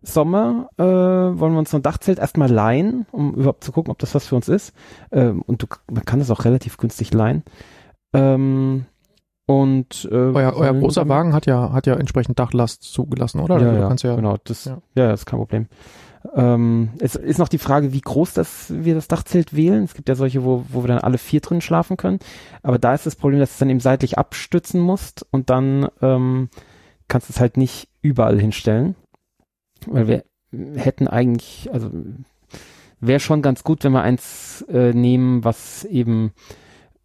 Sommer, 0.02 0.68
äh, 0.78 0.82
wollen 0.82 1.52
wir 1.52 1.59
uns 1.59 1.70
so 1.70 1.76
ein 1.76 1.82
Dachzelt 1.82 2.18
erstmal 2.18 2.51
leihen, 2.51 3.06
um 3.12 3.34
überhaupt 3.34 3.62
zu 3.62 3.72
gucken, 3.72 3.93
ob 3.93 3.98
das 3.98 4.14
was 4.14 4.26
für 4.26 4.34
uns 4.34 4.48
ist. 4.48 4.74
Ähm, 5.12 5.43
und 5.43 5.62
du, 5.62 5.66
man 5.90 6.05
kann 6.05 6.18
das 6.18 6.30
auch 6.30 6.44
relativ 6.44 6.76
günstig 6.76 7.14
leihen. 7.14 7.44
Ähm, 8.12 8.86
und 9.61 10.09
äh, 10.11 10.15
Euer, 10.15 10.55
euer 10.57 10.73
großer 10.73 11.09
Wagen 11.09 11.35
hat 11.35 11.45
ja, 11.45 11.73
hat 11.73 11.87
ja 11.87 11.95
entsprechend 11.95 12.39
Dachlast 12.39 12.83
zugelassen, 12.83 13.41
oder? 13.41 13.61
Ja, 13.61 13.89
Also 13.89 14.09
ja, 14.09 14.15
ja, 14.15 14.16
genau. 14.16 14.37
Das, 14.45 14.65
ja. 14.65 14.79
ja. 14.95 15.09
das 15.09 15.20
ist 15.20 15.27
kein 15.27 15.39
Problem. 15.39 15.66
Ähm, 16.35 16.91
es 17.01 17.16
ist 17.16 17.39
noch 17.39 17.49
die 17.49 17.59
Frage, 17.59 17.93
wie 17.93 18.01
groß 18.01 18.33
das 18.33 18.73
wir 18.74 18.95
das 18.95 19.09
Dachzelt 19.09 19.55
wählen. 19.55 19.85
Es 19.85 19.95
gibt 19.95 20.09
ja 20.09 20.15
solche, 20.15 20.43
wo, 20.45 20.65
wo 20.69 20.83
wir 20.83 20.89
dann 20.89 20.99
alle 20.99 21.19
vier 21.19 21.41
drin 21.41 21.61
schlafen 21.61 21.99
können. 21.99 22.20
Aber 22.62 22.79
da 22.79 22.95
ist 22.95 23.05
das 23.05 23.16
Problem, 23.16 23.41
dass 23.41 23.51
du 23.51 23.55
es 23.55 23.59
dann 23.59 23.70
eben 23.70 23.81
seitlich 23.81 24.19
abstützen 24.19 24.81
musst 24.81 25.27
und 25.31 25.51
dann 25.51 25.89
ähm, 26.01 26.49
kannst 27.09 27.29
du 27.29 27.33
es 27.33 27.41
halt 27.41 27.57
nicht 27.59 27.89
überall 28.01 28.41
hinstellen. 28.41 28.95
Weil 29.87 30.07
wir 30.07 30.24
hätten 30.77 31.09
eigentlich, 31.09 31.69
also 31.73 31.91
wäre 33.01 33.20
schon 33.20 33.43
ganz 33.43 33.65
gut, 33.65 33.85
wenn 33.85 33.93
wir 33.93 34.03
eins 34.03 34.65
äh, 34.69 34.93
nehmen, 34.93 35.45
was 35.45 35.85
eben 35.85 36.33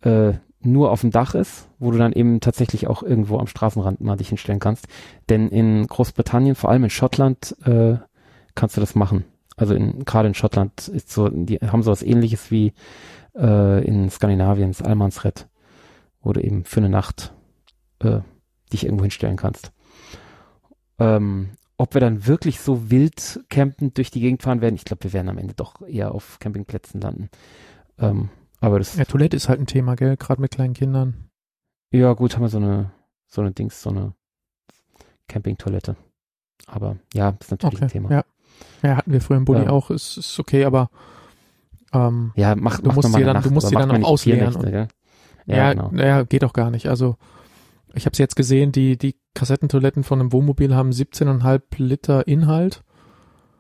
äh, 0.01 0.33
nur 0.61 0.91
auf 0.91 1.01
dem 1.01 1.11
Dach 1.11 1.35
ist, 1.35 1.69
wo 1.79 1.91
du 1.91 1.97
dann 1.97 2.13
eben 2.13 2.39
tatsächlich 2.39 2.87
auch 2.87 3.03
irgendwo 3.03 3.37
am 3.37 3.47
Straßenrand 3.47 4.01
mal 4.01 4.17
dich 4.17 4.29
hinstellen 4.29 4.59
kannst. 4.59 4.87
Denn 5.29 5.49
in 5.49 5.85
Großbritannien, 5.87 6.55
vor 6.55 6.69
allem 6.69 6.85
in 6.85 6.89
Schottland, 6.89 7.55
äh, 7.65 7.97
kannst 8.55 8.75
du 8.75 8.81
das 8.81 8.95
machen. 8.95 9.25
Also 9.55 9.73
in, 9.73 10.05
gerade 10.05 10.27
in 10.27 10.33
Schottland 10.33 10.87
ist 10.87 11.11
so, 11.11 11.29
die 11.29 11.57
haben 11.57 11.83
sowas 11.83 12.03
ähnliches 12.03 12.51
wie 12.51 12.73
äh, 13.35 13.85
in 13.85 14.09
Skandinavien, 14.09 14.71
das 14.71 14.81
Almansred, 14.81 15.47
wo 16.21 16.33
du 16.33 16.41
eben 16.41 16.65
für 16.65 16.79
eine 16.79 16.89
Nacht 16.89 17.33
äh, 17.99 18.19
dich 18.71 18.85
irgendwo 18.85 19.03
hinstellen 19.03 19.37
kannst. 19.37 19.71
Ähm, 20.99 21.49
ob 21.77 21.93
wir 21.93 22.01
dann 22.01 22.25
wirklich 22.25 22.59
so 22.59 22.89
wild 22.89 23.39
campend 23.49 23.97
durch 23.97 24.09
die 24.09 24.19
Gegend 24.19 24.41
fahren 24.41 24.61
werden, 24.61 24.75
ich 24.75 24.85
glaube, 24.85 25.03
wir 25.03 25.13
werden 25.13 25.29
am 25.29 25.37
Ende 25.37 25.53
doch 25.53 25.81
eher 25.87 26.13
auf 26.13 26.39
Campingplätzen 26.39 26.99
landen. 27.01 27.29
Ähm, 27.99 28.29
aber 28.59 28.79
das, 28.79 28.95
ja, 28.95 29.05
Toilette 29.05 29.35
ist 29.37 29.49
halt 29.49 29.59
ein 29.59 29.67
Thema, 29.67 29.95
gell? 29.95 30.17
Gerade 30.17 30.41
mit 30.41 30.51
kleinen 30.51 30.73
Kindern. 30.73 31.29
ja 31.91 32.13
gut, 32.13 32.35
haben 32.35 32.43
wir 32.43 32.49
so 32.49 32.57
eine, 32.57 32.91
so 33.27 33.41
eine 33.41 33.51
Dings, 33.51 33.81
so 33.81 33.89
eine 33.89 34.13
Campingtoilette. 35.27 35.95
Aber 36.65 36.97
ja, 37.13 37.35
ist 37.39 37.51
natürlich 37.51 37.81
ein 37.81 37.87
Thema. 37.89 38.09
Ja. 38.11 38.23
ja, 38.83 38.97
hatten 38.97 39.11
wir 39.11 39.21
früher 39.21 39.37
im 39.37 39.45
Bulli 39.45 39.65
Ja. 39.65 39.69
auch, 39.69 39.89
ist, 39.91 40.17
ist 40.17 40.39
okay, 40.39 40.65
aber 40.65 40.89
ähm, 41.93 42.31
Ja, 42.35 42.55
mach, 42.55 42.79
Du 42.79 42.87
mach 42.89 42.95
musst 42.95 43.07
sie 43.13 43.23
dann- 43.23 43.27
du 43.27 43.33
Nacht, 43.33 43.51
musst 43.51 43.67
aber 43.67 43.83
sie 43.83 43.89
dann 43.89 44.03
auch 44.03 44.07
ausleeren 44.09 44.45
Nächte, 44.53 44.71
gell? 44.71 44.87
ja, 45.45 45.55
Ja, 45.55 45.73
genau. 45.73 45.89
naja, 45.91 46.23
geht 46.23 46.43
auch 46.43 46.53
gar 46.53 46.71
nicht. 46.71 46.87
Also 46.87 47.17
ich 47.93 48.05
habe 48.05 48.13
es 48.13 48.17
jetzt 48.19 48.35
gesehen, 48.35 48.71
die, 48.71 48.97
die 48.97 49.15
Kassettentoiletten 49.33 50.03
von 50.03 50.19
einem 50.19 50.33
Wohnmobil 50.33 50.75
haben 50.75 50.91
17,5 50.91 51.61
Liter 51.77 52.27
Inhalt. 52.27 52.83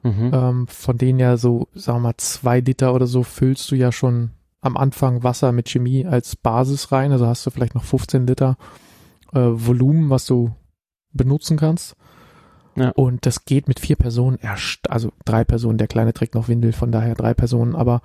Mhm. 0.03 0.31
Ähm, 0.33 0.67
von 0.67 0.97
denen 0.97 1.19
ja 1.19 1.37
so, 1.37 1.67
sagen 1.73 1.97
wir 1.99 2.09
mal, 2.09 2.17
zwei 2.17 2.59
Liter 2.59 2.93
oder 2.93 3.07
so 3.07 3.23
füllst 3.23 3.69
du 3.71 3.75
ja 3.75 3.91
schon 3.91 4.31
am 4.67 4.77
Anfang 4.77 5.23
Wasser 5.23 5.51
mit 5.51 5.69
Chemie 5.69 6.05
als 6.05 6.35
Basis 6.35 6.91
rein. 6.91 7.11
Also 7.11 7.25
hast 7.25 7.45
du 7.45 7.49
vielleicht 7.49 7.75
noch 7.75 7.83
15 7.83 8.27
Liter 8.27 8.57
äh, 9.33 9.39
Volumen, 9.39 10.09
was 10.09 10.25
du 10.25 10.53
benutzen 11.11 11.57
kannst. 11.57 11.95
Ja. 12.75 12.89
Und 12.91 13.25
das 13.25 13.45
geht 13.45 13.67
mit 13.67 13.79
vier 13.79 13.95
Personen, 13.95 14.37
erst, 14.39 14.89
also 14.91 15.11
drei 15.25 15.43
Personen, 15.43 15.79
der 15.79 15.87
Kleine 15.87 16.13
trägt 16.13 16.35
noch 16.35 16.47
Windel, 16.47 16.73
von 16.73 16.91
daher 16.91 17.15
drei 17.15 17.33
Personen, 17.33 17.75
aber 17.75 18.01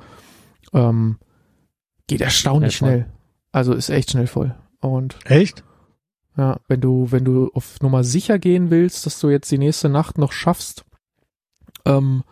ähm, 0.73 1.19
geht 2.07 2.23
erstaunlich 2.23 2.77
Schnell 2.77 3.03
schnell. 3.03 3.13
Also 3.53 3.75
ist 3.75 3.91
echt 3.91 4.11
schnell 4.13 4.27
voll. 4.27 4.55
Und 4.81 5.19
Echt? 5.27 5.63
ja, 6.39 6.59
wenn 6.69 6.81
du, 6.81 7.13
wenn 7.13 7.25
du 7.25 7.51
auf 7.53 7.81
Nummer 7.83 8.03
sicher 8.03 8.39
gehen 8.39 8.71
willst, 8.71 9.05
dass 9.05 9.21
du 9.21 9.29
jetzt 9.29 9.51
die 9.51 9.59
nächste 9.59 9.91
Nacht 9.91 10.17
noch 10.17 10.33
schaffst, 10.33 10.87
ähm, 11.85 12.25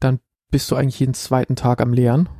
dann 0.00 0.20
bist 0.50 0.70
du 0.70 0.76
eigentlich 0.76 1.00
jeden 1.00 1.14
zweiten 1.14 1.56
Tag 1.56 1.82
am 1.82 1.92
Leeren. 1.92 2.30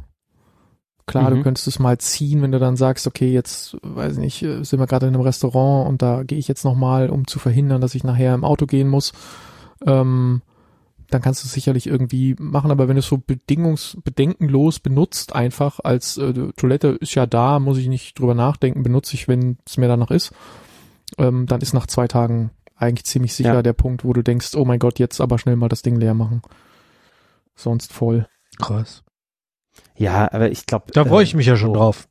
Klar, 1.06 1.30
du 1.30 1.36
Mhm. 1.36 1.42
könntest 1.44 1.68
es 1.68 1.78
mal 1.78 1.98
ziehen, 1.98 2.42
wenn 2.42 2.50
du 2.52 2.58
dann 2.58 2.76
sagst, 2.76 3.06
okay, 3.06 3.32
jetzt, 3.32 3.76
weiß 3.82 4.14
ich 4.14 4.18
nicht, 4.18 4.38
sind 4.40 4.80
wir 4.80 4.86
gerade 4.88 5.06
in 5.06 5.14
einem 5.14 5.22
Restaurant 5.22 5.88
und 5.88 6.02
da 6.02 6.24
gehe 6.24 6.38
ich 6.38 6.48
jetzt 6.48 6.64
nochmal, 6.64 7.10
um 7.10 7.26
zu 7.28 7.38
verhindern, 7.38 7.80
dass 7.80 7.94
ich 7.94 8.02
nachher 8.02 8.34
im 8.34 8.44
Auto 8.44 8.66
gehen 8.66 8.88
muss. 8.88 9.12
Ähm, 9.86 10.42
dann 11.08 11.22
kannst 11.22 11.44
du 11.44 11.46
es 11.46 11.52
sicherlich 11.52 11.86
irgendwie 11.86 12.34
machen, 12.40 12.72
aber 12.72 12.88
wenn 12.88 12.96
du 12.96 13.00
es 13.00 13.06
so 13.06 13.18
bedingungs 13.24 13.96
bedenkenlos 14.02 14.80
benutzt, 14.80 15.32
einfach 15.36 15.78
als 15.84 16.16
äh, 16.16 16.32
Toilette 16.56 16.88
ist 16.88 17.14
ja 17.14 17.26
da, 17.26 17.60
muss 17.60 17.78
ich 17.78 17.86
nicht 17.86 18.18
drüber 18.18 18.34
nachdenken, 18.34 18.82
benutze 18.82 19.14
ich, 19.14 19.28
wenn 19.28 19.58
es 19.64 19.76
mir 19.76 19.86
danach 19.86 20.10
ist, 20.10 20.32
ähm, 21.18 21.46
dann 21.46 21.60
ist 21.60 21.72
nach 21.74 21.86
zwei 21.86 22.08
Tagen 22.08 22.50
eigentlich 22.74 23.04
ziemlich 23.06 23.32
sicher 23.34 23.54
Ja. 23.54 23.62
der 23.62 23.74
Punkt, 23.74 24.04
wo 24.04 24.12
du 24.12 24.22
denkst, 24.22 24.56
oh 24.56 24.64
mein 24.64 24.80
Gott, 24.80 24.98
jetzt 24.98 25.20
aber 25.20 25.38
schnell 25.38 25.54
mal 25.54 25.68
das 25.68 25.82
Ding 25.82 25.94
leer 25.94 26.14
machen. 26.14 26.42
Sonst 27.54 27.92
voll. 27.92 28.26
Krass. 28.58 29.04
Ja, 29.96 30.30
aber 30.32 30.50
ich 30.50 30.66
glaube. 30.66 30.86
Da 30.92 31.04
freue 31.04 31.24
ich 31.24 31.34
mich 31.34 31.46
ja 31.46 31.56
schon 31.56 31.72
drauf. 31.72 32.08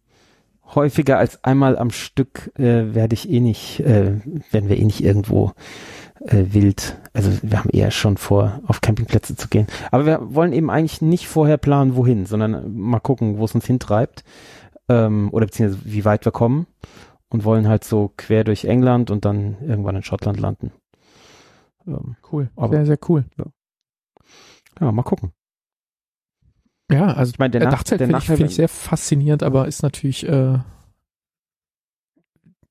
häufiger 0.73 1.17
als 1.19 1.43
einmal 1.43 1.77
am 1.77 1.91
Stück 1.91 2.51
äh, 2.57 2.93
werde 2.95 3.13
ich 3.13 3.29
eh 3.29 3.39
nicht, 3.39 3.79
äh, 3.81 4.19
werden 4.51 4.69
wir 4.69 4.77
eh 4.77 4.83
nicht 4.85 5.03
irgendwo 5.03 5.51
äh, 6.21 6.45
wild. 6.49 6.97
Also 7.13 7.31
wir 7.43 7.59
haben 7.59 7.69
eher 7.69 7.91
schon 7.91 8.17
vor, 8.17 8.61
auf 8.65 8.81
Campingplätze 8.81 9.35
zu 9.35 9.47
gehen. 9.47 9.67
Aber 9.91 10.05
wir 10.05 10.33
wollen 10.33 10.53
eben 10.53 10.69
eigentlich 10.71 11.01
nicht 11.01 11.27
vorher 11.27 11.57
planen, 11.57 11.95
wohin, 11.95 12.25
sondern 12.25 12.75
mal 12.75 12.99
gucken, 12.99 13.37
wo 13.37 13.45
es 13.45 13.53
uns 13.53 13.65
hintreibt. 13.65 14.23
Ähm, 14.89 15.29
oder 15.31 15.45
beziehungsweise 15.45 15.85
wie 15.85 16.05
weit 16.05 16.25
wir 16.25 16.31
kommen. 16.31 16.65
Und 17.29 17.43
wollen 17.43 17.67
halt 17.67 17.83
so 17.83 18.11
quer 18.17 18.43
durch 18.43 18.65
England 18.65 19.11
und 19.11 19.25
dann 19.25 19.57
irgendwann 19.61 19.95
in 19.95 20.03
Schottland 20.03 20.39
landen. 20.39 20.71
Ähm, 21.87 22.15
Cool. 22.31 22.49
Aber- 22.55 22.75
sehr, 22.75 22.85
sehr 22.85 22.99
cool. 23.09 23.25
ja, 24.79 24.91
mal 24.91 25.03
gucken. 25.03 25.31
Ja, 26.91 27.07
also 27.13 27.31
Ich 27.31 27.39
meine, 27.39 27.51
der, 27.51 27.61
der 27.61 27.69
Nach 27.71 27.77
Dachzelt 27.79 27.99
der 28.01 28.07
finde 28.07 28.19
ich, 28.19 28.25
find 28.27 28.49
ich 28.49 28.55
sehr 28.55 28.69
faszinierend, 28.69 29.41
aber 29.43 29.67
ist 29.67 29.81
natürlich 29.81 30.27
äh, 30.27 30.59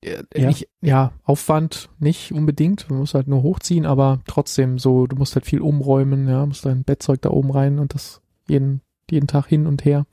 äh, 0.01 0.23
Ja. 0.35 0.47
nicht, 0.47 0.69
ja, 0.81 1.11
Aufwand 1.23 1.89
nicht 1.99 2.31
unbedingt. 2.31 2.89
Man 2.89 2.99
muss 2.99 3.13
halt 3.13 3.27
nur 3.27 3.43
hochziehen, 3.43 3.85
aber 3.85 4.21
trotzdem 4.27 4.79
so, 4.79 5.07
du 5.07 5.15
musst 5.15 5.35
halt 5.35 5.45
viel 5.45 5.61
umräumen, 5.61 6.27
ja, 6.27 6.45
musst 6.45 6.65
dein 6.65 6.83
Bettzeug 6.83 7.21
da 7.21 7.29
oben 7.29 7.51
rein 7.51 7.79
und 7.79 7.93
das 7.93 8.21
jeden, 8.47 8.81
jeden 9.09 9.27
Tag 9.27 9.47
hin 9.47 9.67
und 9.67 9.83
her. 9.85 10.05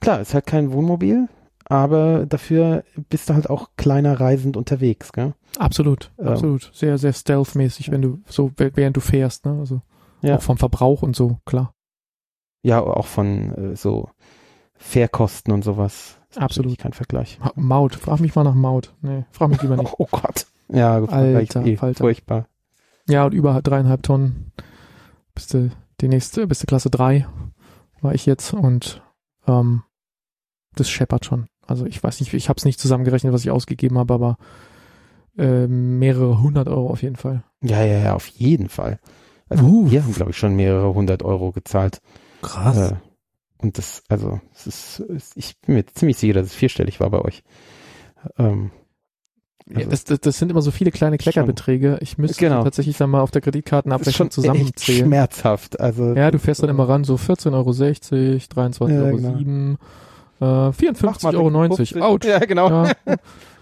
klar, 0.00 0.20
ist 0.20 0.34
halt 0.34 0.46
kein 0.46 0.72
Wohnmobil, 0.72 1.28
aber 1.66 2.26
dafür 2.26 2.84
bist 3.08 3.28
du 3.30 3.34
halt 3.34 3.48
auch 3.50 3.70
kleiner 3.76 4.18
reisend 4.18 4.56
unterwegs, 4.56 5.12
gell? 5.12 5.34
Absolut, 5.58 6.10
Ja. 6.18 6.26
absolut. 6.32 6.70
Sehr, 6.74 6.98
sehr 6.98 7.12
stealth-mäßig, 7.12 7.90
wenn 7.90 8.02
du 8.02 8.20
so, 8.26 8.50
wäh- 8.56 8.72
während 8.74 8.96
du 8.96 9.00
fährst, 9.00 9.44
ne? 9.46 9.52
Also 9.60 9.82
Ja. 10.22 10.36
auch 10.36 10.42
vom 10.42 10.56
Verbrauch 10.58 11.02
und 11.02 11.14
so, 11.16 11.38
klar. 11.44 11.72
Ja, 12.62 12.80
auch 12.80 13.06
von 13.06 13.72
äh, 13.72 13.76
so 13.76 14.10
Fährkosten 14.76 15.52
und 15.52 15.62
sowas. 15.64 16.18
Absolut. 16.36 16.78
Kein 16.78 16.92
Vergleich. 16.92 17.38
Maut, 17.56 17.94
frag 17.94 18.20
mich 18.20 18.34
mal 18.34 18.44
nach 18.44 18.54
Maut. 18.54 18.94
Nee, 19.02 19.24
frag 19.32 19.50
mich 19.50 19.62
lieber 19.62 19.76
nicht. 19.76 19.92
Oh 19.98 20.06
Gott. 20.10 20.46
Ja, 20.68 21.02
Alter 21.04 21.64
eh 21.66 21.76
Falter. 21.76 22.04
furchtbar. 22.04 22.46
Ja, 23.08 23.24
und 23.26 23.34
über 23.34 23.60
dreieinhalb 23.60 24.02
Tonnen 24.04 24.52
bist 25.34 25.52
du 25.54 25.70
die 26.00 26.08
nächste, 26.08 26.46
bist 26.46 26.62
du 26.62 26.66
Klasse 26.66 26.90
drei 26.90 27.26
war 28.02 28.14
ich 28.14 28.26
jetzt 28.26 28.52
und 28.52 29.02
ähm, 29.46 29.82
das 30.74 30.88
scheppert 30.88 31.24
schon. 31.24 31.46
Also 31.66 31.86
ich 31.86 32.02
weiß 32.02 32.20
nicht, 32.20 32.32
ich 32.34 32.48
habe 32.48 32.56
es 32.58 32.64
nicht 32.64 32.80
zusammengerechnet, 32.80 33.32
was 33.32 33.42
ich 33.44 33.50
ausgegeben 33.50 33.98
habe, 33.98 34.14
aber 34.14 34.38
äh, 35.36 35.66
mehrere 35.66 36.40
hundert 36.40 36.68
Euro 36.68 36.90
auf 36.90 37.02
jeden 37.02 37.16
Fall. 37.16 37.44
Ja, 37.62 37.82
ja, 37.84 37.98
ja, 37.98 38.14
auf 38.14 38.26
jeden 38.28 38.68
Fall. 38.68 38.98
Also 39.48 39.64
Uh. 39.64 39.90
wir 39.90 40.02
haben, 40.02 40.14
glaube 40.14 40.30
ich, 40.30 40.38
schon 40.38 40.56
mehrere 40.56 40.94
hundert 40.94 41.22
Euro 41.22 41.52
gezahlt. 41.52 42.00
Krass. 42.42 42.92
Äh, 42.92 42.94
und 43.58 43.76
das, 43.78 44.02
also, 44.08 44.40
es 44.54 44.66
ist, 44.66 45.00
es- 45.00 45.32
ich 45.36 45.58
bin 45.60 45.74
mir 45.76 45.86
ziemlich 45.86 46.16
sicher, 46.16 46.34
dass 46.34 46.46
es 46.46 46.54
vierstellig 46.54 47.00
war 47.00 47.10
bei 47.10 47.20
euch. 47.20 47.42
Ähm, 48.38 48.70
Ja, 49.68 49.78
also, 49.78 49.90
das, 49.90 50.04
das, 50.04 50.20
das 50.20 50.38
sind 50.38 50.50
immer 50.50 50.62
so 50.62 50.70
viele 50.70 50.90
kleine 50.90 51.18
Kleckerbeträge. 51.18 51.98
Ich 52.00 52.18
müsste 52.18 52.38
Genau. 52.40 52.64
tatsächlich 52.64 52.96
dann 52.96 53.10
mal 53.10 53.20
auf 53.20 53.30
der 53.30 53.40
das 53.40 53.46
ist 53.48 53.52
Kreditkartenabrechnung 53.52 54.30
zusammenzählen. 54.30 55.06
schmerzhaft. 55.06 55.78
Also, 55.78 56.14
Ja, 56.14 56.30
du 56.30 56.38
fährst 56.38 56.62
dann 56.62 56.70
immer 56.70 56.88
ran, 56.88 57.04
so 57.04 57.16
14,60 57.16 57.52
Euro, 57.52 57.70
23,07 57.70 58.90
Ja, 58.90 59.02
Euro, 59.04 59.16
genau. 59.16 59.38
7, 59.38 59.78
äh, 60.40 60.44
54,90 60.72 61.34
Euro. 61.36 61.76
50. 61.76 62.02
Ouch. 62.02 62.18
Ja, 62.24 62.38
genau. 62.40 62.68
Ja. 62.86 62.92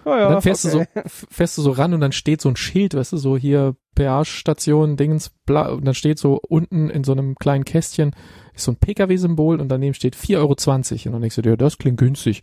Oh, 0.04 0.10
ja, 0.10 0.30
dann 0.30 0.40
fährst 0.40 0.64
okay. 0.64 0.86
du 0.94 1.00
so, 1.02 1.10
fährst 1.30 1.58
du 1.58 1.62
so 1.62 1.70
ran 1.72 1.92
und 1.92 2.00
dann 2.00 2.12
steht 2.12 2.40
so 2.40 2.48
ein 2.48 2.56
Schild, 2.56 2.94
weißt 2.94 3.12
du, 3.12 3.18
so 3.18 3.36
hier 3.36 3.76
Peage-Station, 3.94 4.96
Dingens, 4.96 5.30
bla, 5.44 5.68
und 5.68 5.84
dann 5.84 5.92
steht 5.92 6.18
so 6.18 6.40
unten 6.48 6.88
in 6.88 7.04
so 7.04 7.12
einem 7.12 7.34
kleinen 7.34 7.64
Kästchen 7.64 8.14
ist 8.58 8.64
so 8.64 8.72
ein 8.72 8.76
PKW-Symbol 8.76 9.60
und 9.60 9.68
daneben 9.68 9.94
steht 9.94 10.14
4,20 10.16 10.36
Euro. 10.38 10.48
Und 11.06 11.12
dann 11.12 11.20
denkst 11.22 11.36
du 11.36 11.42
dir, 11.42 11.56
das 11.56 11.78
klingt 11.78 11.98
günstig. 11.98 12.42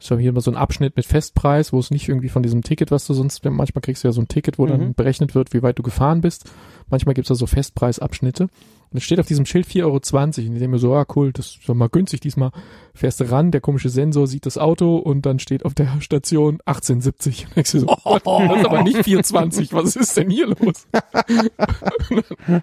Ist 0.00 0.10
ja 0.10 0.16
hier 0.18 0.30
immer 0.30 0.40
so 0.40 0.50
ein 0.50 0.56
Abschnitt 0.56 0.96
mit 0.96 1.06
Festpreis, 1.06 1.72
wo 1.72 1.78
es 1.78 1.90
nicht 1.90 2.08
irgendwie 2.08 2.28
von 2.28 2.42
diesem 2.42 2.62
Ticket, 2.62 2.90
was 2.90 3.06
du 3.06 3.14
sonst, 3.14 3.44
manchmal 3.44 3.80
kriegst 3.80 4.02
du 4.04 4.08
ja 4.08 4.12
so 4.12 4.20
ein 4.20 4.28
Ticket, 4.28 4.58
wo 4.58 4.66
dann 4.66 4.80
Mhm. 4.88 4.94
berechnet 4.94 5.34
wird, 5.34 5.54
wie 5.54 5.62
weit 5.62 5.78
du 5.78 5.82
gefahren 5.82 6.20
bist. 6.20 6.50
Manchmal 6.90 7.14
gibt's 7.14 7.28
da 7.28 7.34
so 7.36 7.46
Festpreisabschnitte. 7.46 8.42
Und 8.44 8.98
es 8.98 9.02
steht 9.04 9.18
auf 9.18 9.26
diesem 9.26 9.46
Schild 9.46 9.66
4,20 9.66 9.82
Euro. 9.84 9.94
Und 9.96 10.38
ich 10.38 10.44
denke 10.60 10.68
mir 10.68 10.78
so, 10.78 10.94
ah 10.94 11.06
cool, 11.16 11.32
das 11.32 11.46
ist 11.46 11.68
doch 11.68 11.74
mal 11.74 11.88
günstig 11.88 12.20
diesmal. 12.20 12.50
Fährst 12.92 13.20
du 13.20 13.30
ran, 13.30 13.50
der 13.50 13.60
komische 13.60 13.88
Sensor 13.88 14.26
sieht 14.26 14.46
das 14.46 14.58
Auto 14.58 14.96
und 14.96 15.24
dann 15.26 15.38
steht 15.38 15.64
auf 15.64 15.74
der 15.74 15.88
Station 16.00 16.58
1870. 16.66 17.46
Und 17.46 17.56
denkst 17.56 17.72
du 17.72 17.80
so, 17.80 17.86
what? 18.04 18.22
das 18.26 18.58
ist 18.58 18.66
aber 18.66 18.82
nicht 18.82 18.98
420, 19.04 19.72
was 19.72 19.96
ist 19.96 20.16
denn 20.16 20.28
hier 20.30 20.48
los? 20.48 20.86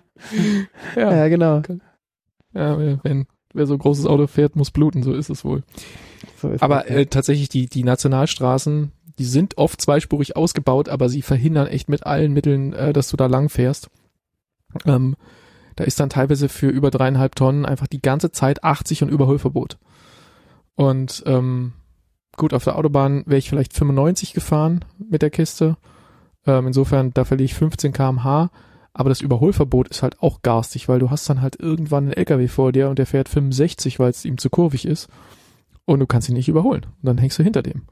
ja, 0.95 1.11
Ja, 1.15 1.27
genau. 1.27 1.61
Ja, 2.53 2.77
wenn 3.03 3.27
wer 3.53 3.67
so 3.67 3.73
ein 3.73 3.79
großes 3.79 4.05
Auto 4.05 4.27
fährt, 4.27 4.55
muss 4.55 4.71
bluten, 4.71 5.03
so 5.03 5.13
ist 5.13 5.29
es 5.29 5.43
wohl. 5.43 5.63
So 6.37 6.49
ist 6.49 6.63
Aber 6.63 6.89
äh, 6.89 7.05
tatsächlich, 7.05 7.49
die, 7.49 7.67
die 7.67 7.83
Nationalstraßen, 7.83 8.91
die 9.19 9.25
sind 9.25 9.57
oft 9.57 9.81
zweispurig 9.81 10.35
ausgebaut, 10.35 10.89
aber 10.89 11.09
sie 11.09 11.21
verhindern 11.21 11.67
echt 11.67 11.89
mit 11.89 12.05
allen 12.05 12.33
Mitteln, 12.33 12.73
äh, 12.73 12.93
dass 12.93 13.09
du 13.09 13.17
da 13.17 13.27
lang 13.27 13.49
fährst. 13.49 13.89
Ähm, 14.85 15.15
da 15.75 15.83
ist 15.83 15.99
dann 15.99 16.09
teilweise 16.09 16.49
für 16.49 16.69
über 16.69 16.91
dreieinhalb 16.91 17.35
Tonnen 17.35 17.65
einfach 17.65 17.87
die 17.87 18.01
ganze 18.01 18.31
Zeit 18.31 18.63
80 18.63 19.03
und 19.03 19.09
Überholverbot. 19.09 19.77
Und 20.75 21.23
ähm, 21.25 21.73
gut, 22.37 22.53
auf 22.53 22.63
der 22.63 22.77
Autobahn 22.77 23.23
wäre 23.25 23.37
ich 23.37 23.49
vielleicht 23.49 23.73
95 23.73 24.33
gefahren 24.33 24.85
mit 24.97 25.21
der 25.21 25.29
Kiste. 25.29 25.77
Ähm, 26.45 26.67
insofern, 26.67 27.13
da 27.13 27.25
verliere 27.25 27.45
ich 27.45 27.53
15 27.53 27.93
kmh. 27.93 28.49
Aber 28.93 29.09
das 29.09 29.21
Überholverbot 29.21 29.87
ist 29.87 30.03
halt 30.03 30.21
auch 30.21 30.41
garstig, 30.41 30.89
weil 30.89 30.99
du 30.99 31.09
hast 31.09 31.29
dann 31.29 31.41
halt 31.41 31.57
irgendwann 31.59 32.05
einen 32.05 32.13
LKW 32.13 32.47
vor 32.49 32.71
dir 32.73 32.89
und 32.89 32.99
der 32.99 33.05
fährt 33.05 33.29
65, 33.29 33.99
weil 33.99 34.09
es 34.09 34.25
ihm 34.25 34.37
zu 34.37 34.49
kurvig 34.49 34.85
ist. 34.85 35.07
Und 35.85 35.99
du 35.99 36.07
kannst 36.07 36.27
ihn 36.29 36.35
nicht 36.35 36.49
überholen. 36.49 36.85
Und 36.85 37.05
dann 37.05 37.17
hängst 37.17 37.39
du 37.39 37.43
hinter 37.43 37.61
dem. 37.63 37.83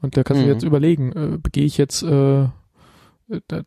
Und 0.00 0.16
da 0.16 0.24
kannst 0.24 0.42
Mhm. 0.42 0.46
du 0.46 0.52
jetzt 0.52 0.62
überlegen, 0.64 1.12
äh, 1.12 1.38
begehe 1.38 1.64
ich 1.64 1.76
jetzt 1.76 2.02
äh, 2.02 2.48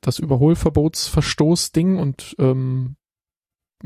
das 0.02 0.18
Überholverbotsverstoßding 0.20 1.98
und 1.98 2.36
ähm, 2.40 2.96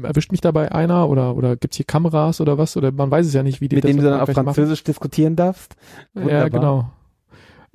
erwischt 0.02 0.32
mich 0.32 0.42
dabei 0.42 0.72
einer 0.72 1.10
oder 1.10 1.36
oder 1.36 1.56
gibt's 1.56 1.78
hier 1.78 1.86
Kameras 1.86 2.40
oder 2.42 2.58
was 2.58 2.76
oder 2.78 2.92
man 2.92 3.12
weiß 3.12 3.26
es 3.28 3.34
ja 3.34 3.44
nicht, 3.44 3.62
wie 3.62 3.68
die 3.70 3.76
mit 3.76 3.84
das 3.86 3.92
dem 3.92 3.98
du 3.98 4.04
dann 4.04 4.14
auf 4.14 4.20
erfolgreich 4.20 4.46
machen. 4.46 4.56
Französisch 4.56 4.84
diskutieren 4.84 5.36
darfst. 5.36 5.76
Ja, 6.14 6.22
Wunderbar. 6.24 6.50
genau. 6.50 6.92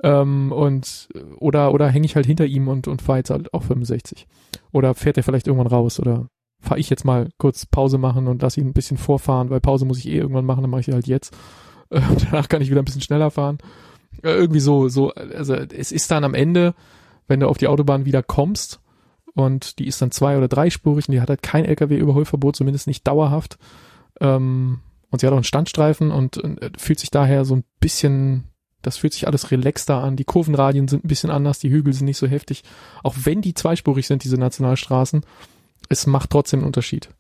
Ähm, 0.03 0.53
und 0.53 1.09
oder 1.39 1.75
oder 1.75 1.89
hänge 1.89 2.07
ich 2.07 2.17
halt 2.17 2.27
hinter 2.27 2.47
ihm 2.47 2.69
und 2.69 2.89
und 2.89 3.03
fahre 3.03 3.19
jetzt 3.19 3.31
halt 3.31 3.53
auch 3.53 3.63
65. 3.63 4.27
Oder 4.73 4.95
fährt 4.95 5.17
er 5.17 5.23
vielleicht 5.23 5.47
irgendwann 5.47 5.67
raus 5.67 6.01
oder 6.01 6.29
fahre 6.61 6.81
ich 6.81 6.91
jetzt 6.91 7.05
mal 7.05 7.29
kurz 7.39 7.67
Pause 7.67 7.99
machen 7.99 8.27
und 8.27 8.43
lass 8.43 8.57
ihn 8.57 8.69
ein 8.69 8.73
bisschen 8.73 8.97
vorfahren, 8.97 9.51
weil 9.51 9.61
Pause 9.61 9.85
muss 9.85 9.99
ich 9.99 10.09
eh 10.09 10.19
irgendwann 10.19 10.45
machen, 10.45 10.63
dann 10.63 10.71
mache 10.71 10.83
ich 10.83 10.89
halt 10.89 11.07
jetzt. 11.07 11.37
Äh, 11.93 12.03
danach 12.31 12.49
kann 12.49 12.63
ich 12.63 12.71
wieder 12.71 12.81
ein 12.81 12.85
bisschen 12.85 13.01
schneller 13.01 13.33
fahren. 13.33 13.59
Äh, 14.23 14.31
irgendwie 14.31 14.61
so 14.61 14.87
so 14.87 15.11
also 15.13 15.55
es 15.55 15.91
ist 15.91 16.09
dann 16.13 16.23
am 16.23 16.35
Ende, 16.35 16.77
wenn 17.27 17.41
du 17.41 17.49
auf 17.49 17.59
die 17.59 17.67
Autobahn 17.67 18.05
wieder 18.05 18.23
kommst 18.23 18.81
und 19.35 19.81
die 19.81 19.89
ist 19.89 20.01
dann 20.01 20.13
zwei 20.13 20.37
oder 20.39 20.47
dreispurig 20.47 21.09
und 21.09 21.13
die 21.15 21.21
hat 21.21 21.31
halt 21.31 21.43
kein 21.43 21.65
LKW-Überholverbot, 21.65 22.55
zumindest 22.55 22.87
nicht 22.87 23.09
dauerhaft. 23.09 23.59
Ähm, 24.21 24.79
und 25.11 25.21
sie 25.21 25.27
hat 25.27 25.33
auch 25.33 25.39
einen 25.39 25.43
Standstreifen 25.43 26.13
und, 26.13 26.39
und 26.39 26.63
äh, 26.63 26.71
fühlt 26.79 27.01
sich 27.01 27.11
daher 27.11 27.45
so 27.45 27.57
ein 27.57 27.65
bisschen 27.81 28.45
Das 28.83 28.97
fühlt 28.97 29.13
sich 29.13 29.27
alles 29.27 29.51
relaxter 29.51 30.03
an. 30.03 30.17
Die 30.17 30.25
Kurvenradien 30.25 30.89
sind 30.89 31.05
ein 31.05 31.09
bisschen 31.09 31.31
anders, 31.31 31.59
die 31.59 31.71
Hügel 31.71 31.93
sind 31.93 32.07
nicht 32.07 32.17
so 32.19 32.27
heftig. 32.27 32.63
Auch 33.03 33.15
wenn 33.25 33.43
die 33.43 33.55
zweispurig 33.55 34.07
sind, 34.07 34.25
diese 34.25 34.37
Nationalstraßen, 34.39 35.25
es 35.89 36.07
macht 36.07 36.31
trotzdem 36.31 36.61
einen 36.61 36.67
Unterschied 36.67 37.11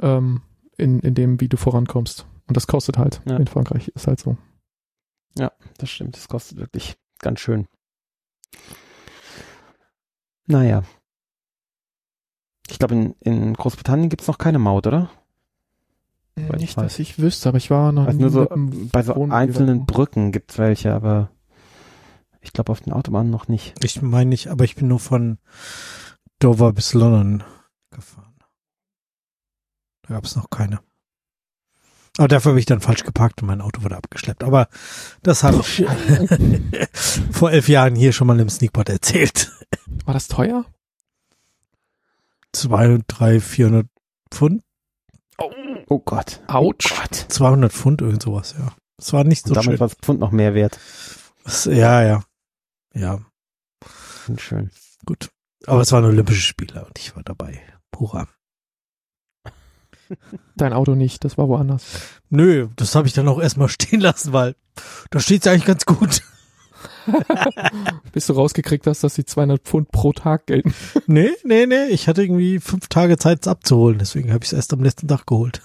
ähm, 0.00 0.42
in, 0.76 1.00
in 1.00 1.14
dem, 1.14 1.40
wie 1.40 1.48
du 1.48 1.56
vorankommst. 1.56 2.26
Und 2.48 2.56
das 2.56 2.66
kostet 2.66 2.98
halt 2.98 3.20
Ja. 3.26 3.36
in 3.36 3.46
Frankreich, 3.46 3.88
ist 3.88 4.06
halt 4.06 4.20
so. 4.20 4.36
Ja, 5.38 5.52
das 5.78 5.88
stimmt. 5.90 6.16
Das 6.16 6.28
kostet 6.28 6.58
wirklich 6.58 6.96
ganz 7.18 7.40
schön. 7.40 7.66
Naja. 10.46 10.82
Ich 12.68 12.78
glaube, 12.78 12.94
in, 12.94 13.14
in 13.20 13.54
Großbritannien 13.54 14.08
gibt's 14.08 14.26
noch 14.26 14.38
keine 14.38 14.58
Maut, 14.58 14.86
oder? 14.86 15.10
Nicht, 16.58 16.76
weiß. 16.76 16.84
dass 16.84 16.98
ich 16.98 17.18
wüsste, 17.18 17.48
aber 17.48 17.58
ich 17.58 17.70
war 17.70 17.92
noch 17.92 18.06
Also 18.06 18.16
nie 18.16 18.22
nur 18.22 18.30
so 18.30 18.48
bei 18.92 19.02
so 19.02 19.14
Wohnmobil 19.16 19.34
einzelnen. 19.34 19.86
Brücken 19.86 20.32
gibt's 20.32 20.58
welche, 20.58 20.92
aber 20.92 21.30
ich 22.40 22.52
glaube 22.52 22.72
auf 22.72 22.80
den 22.80 22.92
Autobahnen 22.92 23.30
noch 23.30 23.48
nicht. 23.48 23.74
Ich 23.84 24.00
meine 24.02 24.30
nicht, 24.30 24.48
aber 24.48 24.64
ich 24.64 24.76
bin 24.76 24.88
nur 24.88 25.00
von 25.00 25.38
Dover 26.38 26.72
bis 26.72 26.94
London 26.94 27.42
gefahren. 27.90 28.34
Da 30.02 30.14
gab 30.14 30.24
es 30.24 30.36
noch 30.36 30.50
keine. 30.50 30.80
Aber 32.18 32.28
dafür 32.28 32.50
habe 32.50 32.60
ich 32.60 32.66
dann 32.66 32.80
falsch 32.80 33.04
geparkt 33.04 33.40
und 33.40 33.48
mein 33.48 33.60
Auto 33.60 33.82
wurde 33.82 33.96
abgeschleppt. 33.96 34.42
Aber 34.42 34.68
das 35.22 35.42
habe 35.44 35.60
ich 35.60 35.84
vor 37.32 37.50
elf 37.50 37.68
Jahren 37.68 37.94
hier 37.94 38.12
schon 38.12 38.26
mal 38.26 38.40
im 38.40 38.48
Sneakpot 38.48 38.88
erzählt. 38.88 39.50
War 40.04 40.14
das 40.14 40.28
teuer? 40.28 40.64
Zwei, 42.52 42.98
drei, 43.06 43.38
vierhundert 43.40 43.86
Pfund? 44.30 44.62
Oh 45.38 45.50
Gott. 45.98 46.40
Autsch. 46.46 46.92
Oh 46.92 46.96
Gott. 47.00 47.26
200 47.28 47.72
Pfund, 47.72 48.00
irgend 48.02 48.22
sowas, 48.22 48.54
ja. 48.58 48.72
Es 48.98 49.12
war 49.12 49.24
nicht 49.24 49.44
Und 49.44 49.48
so 49.48 49.54
damit 49.54 49.70
schön. 49.72 49.80
war 49.80 49.88
das 49.88 49.96
Pfund 49.96 50.20
noch 50.20 50.30
mehr 50.30 50.54
wert. 50.54 50.78
Es- 51.44 51.64
Ja, 51.64 52.02
ja. 52.02 52.22
Ja, 52.94 53.20
Und 54.28 54.40
schön. 54.40 54.70
gut. 55.06 55.30
Aber 55.66 55.80
es 55.80 55.92
waren 55.92 56.04
Olympische 56.04 56.42
Spiele 56.42 56.84
und 56.84 56.98
ich 56.98 57.14
war 57.16 57.22
dabei. 57.22 57.60
Hurra. 57.98 58.28
Dein 60.56 60.72
Auto 60.72 60.94
nicht, 60.94 61.24
das 61.24 61.38
war 61.38 61.48
woanders. 61.48 61.84
Nö, 62.30 62.68
das 62.76 62.94
habe 62.94 63.06
ich 63.06 63.12
dann 63.12 63.28
auch 63.28 63.40
erstmal 63.40 63.68
stehen 63.70 64.00
lassen, 64.00 64.32
weil 64.32 64.56
da 65.10 65.20
steht's 65.20 65.46
eigentlich 65.46 65.66
ganz 65.66 65.84
gut. 65.86 66.22
Bis 68.12 68.26
du 68.26 68.32
rausgekriegt 68.32 68.86
hast, 68.86 69.04
dass 69.04 69.14
die 69.14 69.24
200 69.24 69.62
Pfund 69.62 69.90
pro 69.90 70.12
Tag 70.12 70.46
gelten. 70.46 70.74
Nee, 71.06 71.30
nee, 71.44 71.66
nee, 71.66 71.86
ich 71.88 72.08
hatte 72.08 72.22
irgendwie 72.22 72.58
fünf 72.58 72.88
Tage 72.88 73.18
Zeit, 73.18 73.40
es 73.42 73.48
abzuholen, 73.48 73.98
deswegen 73.98 74.32
habe 74.32 74.44
ich 74.44 74.50
es 74.50 74.56
erst 74.56 74.72
am 74.72 74.82
letzten 74.82 75.08
Tag 75.08 75.26
geholt. 75.26 75.62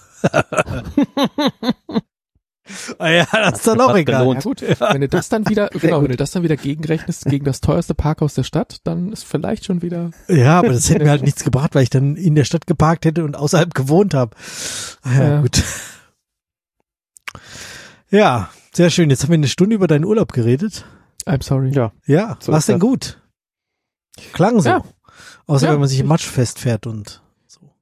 Ah 2.98 3.08
ja, 3.08 3.26
das 3.32 3.58
ist 3.58 3.66
dann 3.66 3.80
auch 3.80 3.96
egal. 3.96 4.26
Ja 4.26 4.40
gut, 4.40 4.62
wenn 4.62 5.00
du 5.00 5.08
das 5.08 5.28
dann 5.28 5.48
wieder, 5.48 5.68
genau, 5.72 6.02
wenn 6.02 6.10
du 6.10 6.16
das 6.16 6.32
dann 6.32 6.42
wieder 6.42 6.56
gegenrechnest 6.56 7.24
gegen 7.26 7.44
das 7.44 7.60
teuerste 7.60 7.94
Parkhaus 7.94 8.34
der 8.34 8.42
Stadt, 8.42 8.78
dann 8.84 9.12
ist 9.12 9.24
vielleicht 9.24 9.64
schon 9.64 9.82
wieder, 9.82 10.10
Ja, 10.28 10.58
aber 10.58 10.70
das 10.72 10.90
hätte 10.90 11.04
mir 11.04 11.10
halt 11.10 11.22
nichts 11.22 11.44
gebracht, 11.44 11.74
weil 11.74 11.84
ich 11.84 11.90
dann 11.90 12.16
in 12.16 12.34
der 12.34 12.44
Stadt 12.44 12.66
geparkt 12.66 13.04
hätte 13.04 13.24
und 13.24 13.36
außerhalb 13.36 13.72
gewohnt 13.74 14.14
habe. 14.14 14.34
Ah 15.02 15.12
Ja, 15.14 15.28
Ja. 15.28 15.40
gut. 15.42 15.62
Ja, 18.10 18.50
sehr 18.72 18.90
schön. 18.90 19.10
Jetzt 19.10 19.22
haben 19.24 19.30
wir 19.30 19.34
eine 19.34 19.48
Stunde 19.48 19.74
über 19.74 19.86
deinen 19.88 20.04
Urlaub 20.04 20.32
geredet. 20.32 20.84
I'm 21.26 21.42
sorry. 21.42 21.70
Ja. 21.70 21.92
Ja, 22.06 22.36
So 22.40 22.52
war's 22.52 22.66
denn 22.66 22.78
gut? 22.78 23.20
Klang 24.32 24.60
so. 24.60 24.68
Ja. 24.68 24.84
Außer 25.46 25.66
Ja. 25.66 25.72
wenn 25.72 25.80
man 25.80 25.88
sich 25.88 25.98
im 26.00 26.06
Matsch 26.06 26.26
festfährt 26.26 26.86
und. 26.86 27.20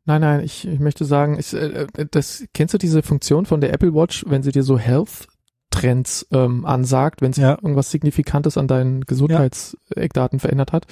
Nein, 0.07 0.21
nein, 0.21 0.41
ich, 0.45 0.67
ich 0.69 0.81
möchte 0.81 1.05
sagen, 1.05 1.39
ich, 1.39 1.55
äh, 1.55 1.87
äh, 1.97 2.07
das, 2.11 2.45
kennst 2.53 2.75
du 2.75 2.79
diese 2.79 3.03
Funktion 3.03 3.47
von 3.47 3.61
der 3.61 3.73
Apple 3.73 3.95
Watch, 3.95 4.25
wenn 4.29 4.43
sie 4.43 4.53
dir 4.53 4.63
so 4.63 4.79
Health 4.79 5.27
Trends 5.71 6.27
ähm, 6.31 6.65
ansagt, 6.67 7.23
wenn 7.23 7.33
sich 7.33 7.43
Ja. 7.43 7.53
irgendwas 7.53 7.91
Signifikantes 7.91 8.57
an 8.59 8.69
deinen 8.69 9.01
Gesundheitseckdaten 9.03 10.39
verändert 10.41 10.73
hat? 10.73 10.87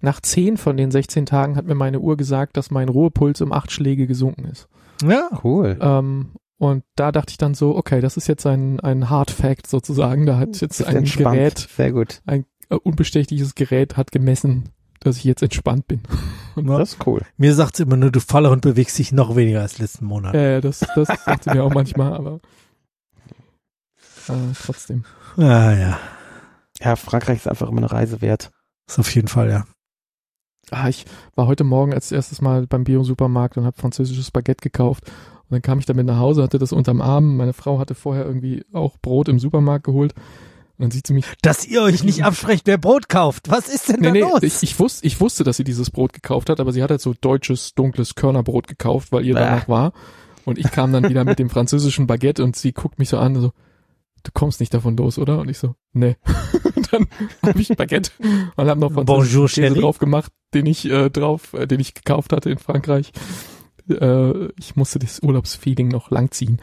Nach 0.00 0.20
10 0.20 0.56
von 0.56 0.76
den 0.76 0.90
16 0.90 1.26
Tagen 1.26 1.56
hat 1.56 1.66
mir 1.66 1.74
meine 1.74 1.98
Uhr 2.00 2.16
gesagt, 2.16 2.56
dass 2.56 2.70
mein 2.70 2.88
Ruhepuls 2.88 3.40
um 3.40 3.52
8 3.52 3.70
Schläge 3.72 4.06
gesunken 4.06 4.44
ist. 4.44 4.68
Ja, 5.02 5.28
Cool. 5.42 5.78
Ähm, 5.80 6.30
und 6.58 6.84
da 6.94 7.10
dachte 7.10 7.32
ich 7.32 7.38
dann 7.38 7.54
so, 7.54 7.74
okay, 7.76 8.00
das 8.00 8.16
ist 8.16 8.28
jetzt 8.28 8.46
ein, 8.46 8.78
ein 8.80 9.10
Hard 9.10 9.30
Fact 9.30 9.66
sozusagen. 9.66 10.24
Da 10.24 10.38
hat 10.38 10.60
jetzt 10.60 10.84
ein 10.86 10.96
entspannt. 10.96 11.36
Gerät, 11.36 11.58
Sehr 11.58 11.92
gut. 11.92 12.22
ein 12.26 12.44
äh, 12.70 12.76
unbestechliches 12.76 13.54
Gerät 13.56 13.96
hat 13.96 14.12
gemessen, 14.12 14.70
dass 15.04 15.16
ich 15.18 15.24
jetzt 15.24 15.42
entspannt 15.42 15.86
bin. 15.86 16.00
Ja. 16.56 16.78
Das 16.78 16.92
ist 16.92 17.04
cool. 17.04 17.20
mir 17.36 17.52
sagt's 17.52 17.80
immer 17.80 17.96
nur, 17.96 18.12
du 18.12 18.20
Faller 18.20 18.52
und 18.52 18.60
bewegst 18.60 18.96
dich 18.96 19.10
noch 19.10 19.34
weniger 19.34 19.60
als 19.62 19.78
letzten 19.78 20.04
Monat. 20.04 20.34
Ja, 20.34 20.40
ja, 20.40 20.60
das, 20.60 20.86
das 20.94 21.08
sagt 21.08 21.42
sie 21.42 21.50
mir 21.50 21.64
auch 21.64 21.74
manchmal, 21.74 22.12
aber 22.12 22.38
äh, 24.28 24.52
trotzdem. 24.64 25.04
Ah 25.36 25.72
ja, 25.72 25.98
Ja, 26.80 26.94
Frankreich 26.94 27.38
ist 27.38 27.48
einfach 27.48 27.68
immer 27.68 27.78
eine 27.78 27.90
Reise 27.90 28.20
wert. 28.20 28.52
ist 28.88 29.00
auf 29.00 29.12
jeden 29.16 29.26
Fall, 29.26 29.50
ja. 29.50 29.64
Ah, 30.70 30.88
ich 30.88 31.06
war 31.34 31.48
heute 31.48 31.64
Morgen 31.64 31.92
als 31.92 32.12
erstes 32.12 32.40
Mal 32.40 32.68
beim 32.68 32.84
Bio-Supermarkt 32.84 33.58
und 33.58 33.64
habe 33.64 33.76
französisches 33.80 34.30
Baguette 34.30 34.62
gekauft. 34.62 35.08
Und 35.08 35.50
dann 35.50 35.62
kam 35.62 35.78
ich 35.78 35.86
damit 35.86 36.06
nach 36.06 36.18
Hause, 36.18 36.42
hatte 36.44 36.58
das 36.58 36.72
unterm 36.72 37.02
Arm. 37.02 37.36
Meine 37.36 37.52
Frau 37.52 37.78
hatte 37.78 37.94
vorher 37.94 38.24
irgendwie 38.24 38.64
auch 38.72 38.96
Brot 38.98 39.28
im 39.28 39.38
Supermarkt 39.38 39.84
geholt. 39.84 40.14
Und 40.76 40.82
dann 40.82 40.90
sieht 40.90 41.06
sie 41.06 41.14
mich. 41.14 41.26
Dass 41.42 41.66
ihr 41.66 41.82
euch 41.82 42.02
nicht 42.02 42.24
absprecht, 42.24 42.66
wer 42.66 42.78
Brot 42.78 43.08
kauft. 43.08 43.48
Was 43.48 43.68
ist 43.68 43.88
denn 43.88 44.00
Nee, 44.00 44.06
da 44.08 44.12
nee, 44.12 44.20
los? 44.20 44.42
ich, 44.42 44.62
ich, 44.62 44.78
wusste, 44.78 45.06
ich 45.06 45.20
wusste, 45.20 45.44
dass 45.44 45.56
sie 45.56 45.64
dieses 45.64 45.90
Brot 45.90 46.12
gekauft 46.12 46.50
hat, 46.50 46.58
aber 46.60 46.72
sie 46.72 46.82
hat 46.82 46.90
halt 46.90 47.00
so 47.00 47.14
deutsches, 47.20 47.74
dunkles 47.74 48.14
Körnerbrot 48.16 48.66
gekauft, 48.66 49.12
weil 49.12 49.24
ihr 49.24 49.34
danach 49.34 49.68
war. 49.68 49.92
Und 50.44 50.58
ich 50.58 50.70
kam 50.70 50.92
dann 50.92 51.08
wieder 51.08 51.24
mit 51.24 51.38
dem 51.38 51.48
französischen 51.48 52.06
Baguette 52.06 52.42
und 52.44 52.56
sie 52.56 52.72
guckt 52.72 52.98
mich 52.98 53.08
so 53.08 53.18
an, 53.18 53.34
so, 53.40 53.52
du 54.24 54.30
kommst 54.32 54.60
nicht 54.60 54.74
davon 54.74 54.96
los, 54.96 55.18
oder? 55.18 55.38
Und 55.38 55.48
ich 55.48 55.58
so, 55.58 55.74
nee. 55.92 56.16
und 56.74 56.92
dann 56.92 57.06
habe 57.42 57.60
ich 57.60 57.70
ein 57.70 57.76
Baguette 57.76 58.10
und 58.56 58.68
habe 58.68 58.80
noch 58.80 58.92
französischen 58.92 59.62
Käse 59.62 59.80
drauf 59.80 59.98
gemacht, 59.98 60.32
den 60.52 60.66
ich 60.66 60.84
äh, 60.90 61.08
drauf, 61.08 61.54
äh, 61.54 61.66
den 61.66 61.80
ich 61.80 61.94
gekauft 61.94 62.32
hatte 62.32 62.50
in 62.50 62.58
Frankreich. 62.58 63.12
Äh, 63.88 64.48
ich 64.58 64.76
musste 64.76 64.98
das 64.98 65.20
Urlaubsfeeling 65.22 65.88
noch 65.88 66.10
langziehen. 66.10 66.60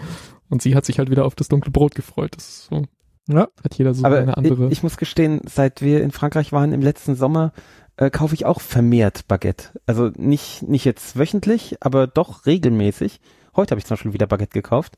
Und 0.49 0.61
sie 0.61 0.75
hat 0.75 0.85
sich 0.85 0.99
halt 0.99 1.09
wieder 1.09 1.25
auf 1.25 1.33
das 1.35 1.47
dunkle 1.47 1.71
Brot 1.71 1.95
gefreut. 1.95 2.33
Das 2.35 2.47
ist 2.47 2.65
so, 2.65 2.83
Ja. 3.27 3.47
hat 3.63 3.75
jeder 3.75 3.93
so 3.93 4.05
Aber 4.05 4.19
eine 4.19 4.35
andere. 4.37 4.65
ich, 4.65 4.71
ich 4.71 4.83
muss 4.83 4.97
gestehen, 4.97 5.41
seit 5.47 5.81
wir 5.81 6.01
in 6.01 6.11
Frankreich 6.11 6.51
waren 6.51 6.73
im 6.73 6.81
letzten 6.81 7.15
Sommer, 7.15 7.53
äh, 7.97 8.09
kaufe 8.09 8.33
ich 8.33 8.45
auch 8.45 8.61
vermehrt 8.61 9.27
Baguette. 9.27 9.69
Also 9.85 10.11
nicht, 10.15 10.63
nicht 10.63 10.85
jetzt 10.85 11.17
wöchentlich, 11.17 11.77
aber 11.81 12.07
doch 12.07 12.45
regelmäßig. 12.45 13.19
Heute 13.55 13.71
habe 13.71 13.79
ich 13.79 13.85
zum 13.85 13.95
Beispiel 13.95 14.13
wieder 14.13 14.27
Baguette 14.27 14.53
gekauft. 14.53 14.97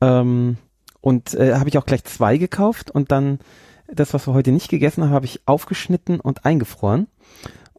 Ähm, 0.00 0.58
und 1.00 1.34
äh, 1.34 1.54
habe 1.54 1.68
ich 1.68 1.78
auch 1.78 1.86
gleich 1.86 2.04
zwei 2.04 2.36
gekauft 2.36 2.90
und 2.90 3.12
dann 3.12 3.38
das, 3.90 4.12
was 4.12 4.26
wir 4.26 4.34
heute 4.34 4.52
nicht 4.52 4.68
gegessen 4.68 5.04
haben, 5.04 5.12
habe 5.12 5.26
ich 5.26 5.40
aufgeschnitten 5.46 6.20
und 6.20 6.44
eingefroren. 6.44 7.06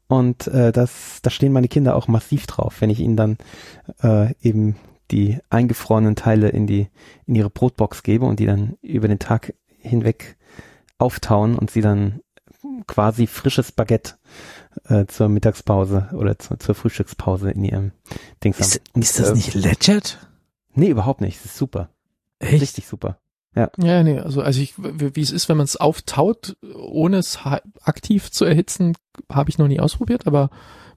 Und 0.07 0.47
äh, 0.47 0.71
das, 0.71 1.19
da 1.21 1.29
stehen 1.29 1.53
meine 1.53 1.67
Kinder 1.67 1.95
auch 1.95 2.07
massiv 2.07 2.47
drauf, 2.47 2.81
wenn 2.81 2.89
ich 2.89 2.99
ihnen 2.99 3.15
dann 3.15 3.37
äh, 4.01 4.33
eben 4.41 4.75
die 5.11 5.39
eingefrorenen 5.49 6.15
Teile 6.15 6.49
in 6.49 6.67
die 6.67 6.87
in 7.25 7.35
ihre 7.35 7.49
Brotbox 7.49 8.03
gebe 8.03 8.25
und 8.25 8.39
die 8.39 8.45
dann 8.45 8.77
über 8.81 9.07
den 9.07 9.19
Tag 9.19 9.53
hinweg 9.79 10.37
auftauen 10.97 11.57
und 11.57 11.71
sie 11.71 11.81
dann 11.81 12.21
quasi 12.87 13.27
frisches 13.27 13.71
Baguette 13.71 14.15
äh, 14.85 15.05
zur 15.05 15.29
Mittagspause 15.29 16.09
oder 16.13 16.37
zu, 16.37 16.57
zur 16.57 16.75
Frühstückspause 16.75 17.51
in 17.51 17.63
ihrem 17.63 17.91
Dings 18.43 18.57
haben. 18.57 18.67
Ist, 18.67 18.81
Und, 18.93 19.01
ist 19.03 19.19
das 19.19 19.29
äh, 19.29 19.33
nicht 19.33 19.53
legit? 19.53 20.19
Nee, 20.73 20.89
überhaupt 20.89 21.21
nicht. 21.21 21.39
Das 21.39 21.45
ist 21.45 21.57
super. 21.57 21.89
Echt? 22.39 22.61
Richtig 22.61 22.87
super. 22.87 23.17
Ja, 23.55 24.03
nee, 24.03 24.19
also, 24.19 24.41
also 24.41 24.61
ich, 24.61 24.75
wie 24.77 25.21
es 25.21 25.31
ist, 25.31 25.49
wenn 25.49 25.57
man 25.57 25.65
es 25.65 25.75
auftaut, 25.75 26.55
ohne 26.75 27.17
es 27.17 27.39
aktiv 27.83 28.31
zu 28.31 28.45
erhitzen, 28.45 28.95
habe 29.31 29.49
ich 29.49 29.57
noch 29.57 29.67
nie 29.67 29.79
ausprobiert, 29.79 30.27
aber 30.27 30.49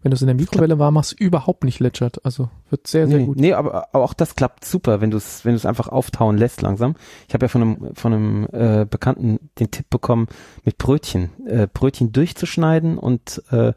wenn 0.03 0.11
du 0.11 0.17
es 0.17 0.23
in 0.23 0.27
der 0.27 0.35
Mikrowelle 0.35 0.79
warm 0.79 0.95
machst, 0.95 1.19
überhaupt 1.19 1.65
nicht 1.65 1.81
lätschert. 1.81 2.25
Also 2.25 2.51
wird 2.71 2.87
sehr, 2.87 3.07
sehr 3.07 3.19
nee, 3.19 3.25
gut. 3.25 3.39
nee, 3.39 3.53
aber, 3.53 3.89
aber 3.95 4.05
auch 4.05 4.15
das 4.15 4.35
klappt 4.35 4.65
super, 4.65 5.01
wenn 5.01 5.11
du 5.11 5.17
es 5.17 5.45
wenn 5.45 5.53
du 5.53 5.57
es 5.57 5.67
einfach 5.67 5.89
auftauen 5.89 6.37
lässt 6.37 6.61
langsam. 6.61 6.97
Ich 7.29 7.35
habe 7.35 7.45
ja 7.45 7.49
von 7.49 7.63
einem 7.63 7.95
von 7.95 8.13
einem 8.13 8.49
äh, 8.53 8.85
Bekannten 8.85 9.39
den 9.59 9.71
Tipp 9.71 9.89
bekommen, 9.91 10.27
mit 10.65 10.77
Brötchen 10.79 11.31
äh, 11.47 11.69
Brötchen 11.73 12.13
durchzuschneiden 12.13 12.99
und 12.99 13.43
äh, 13.51 13.73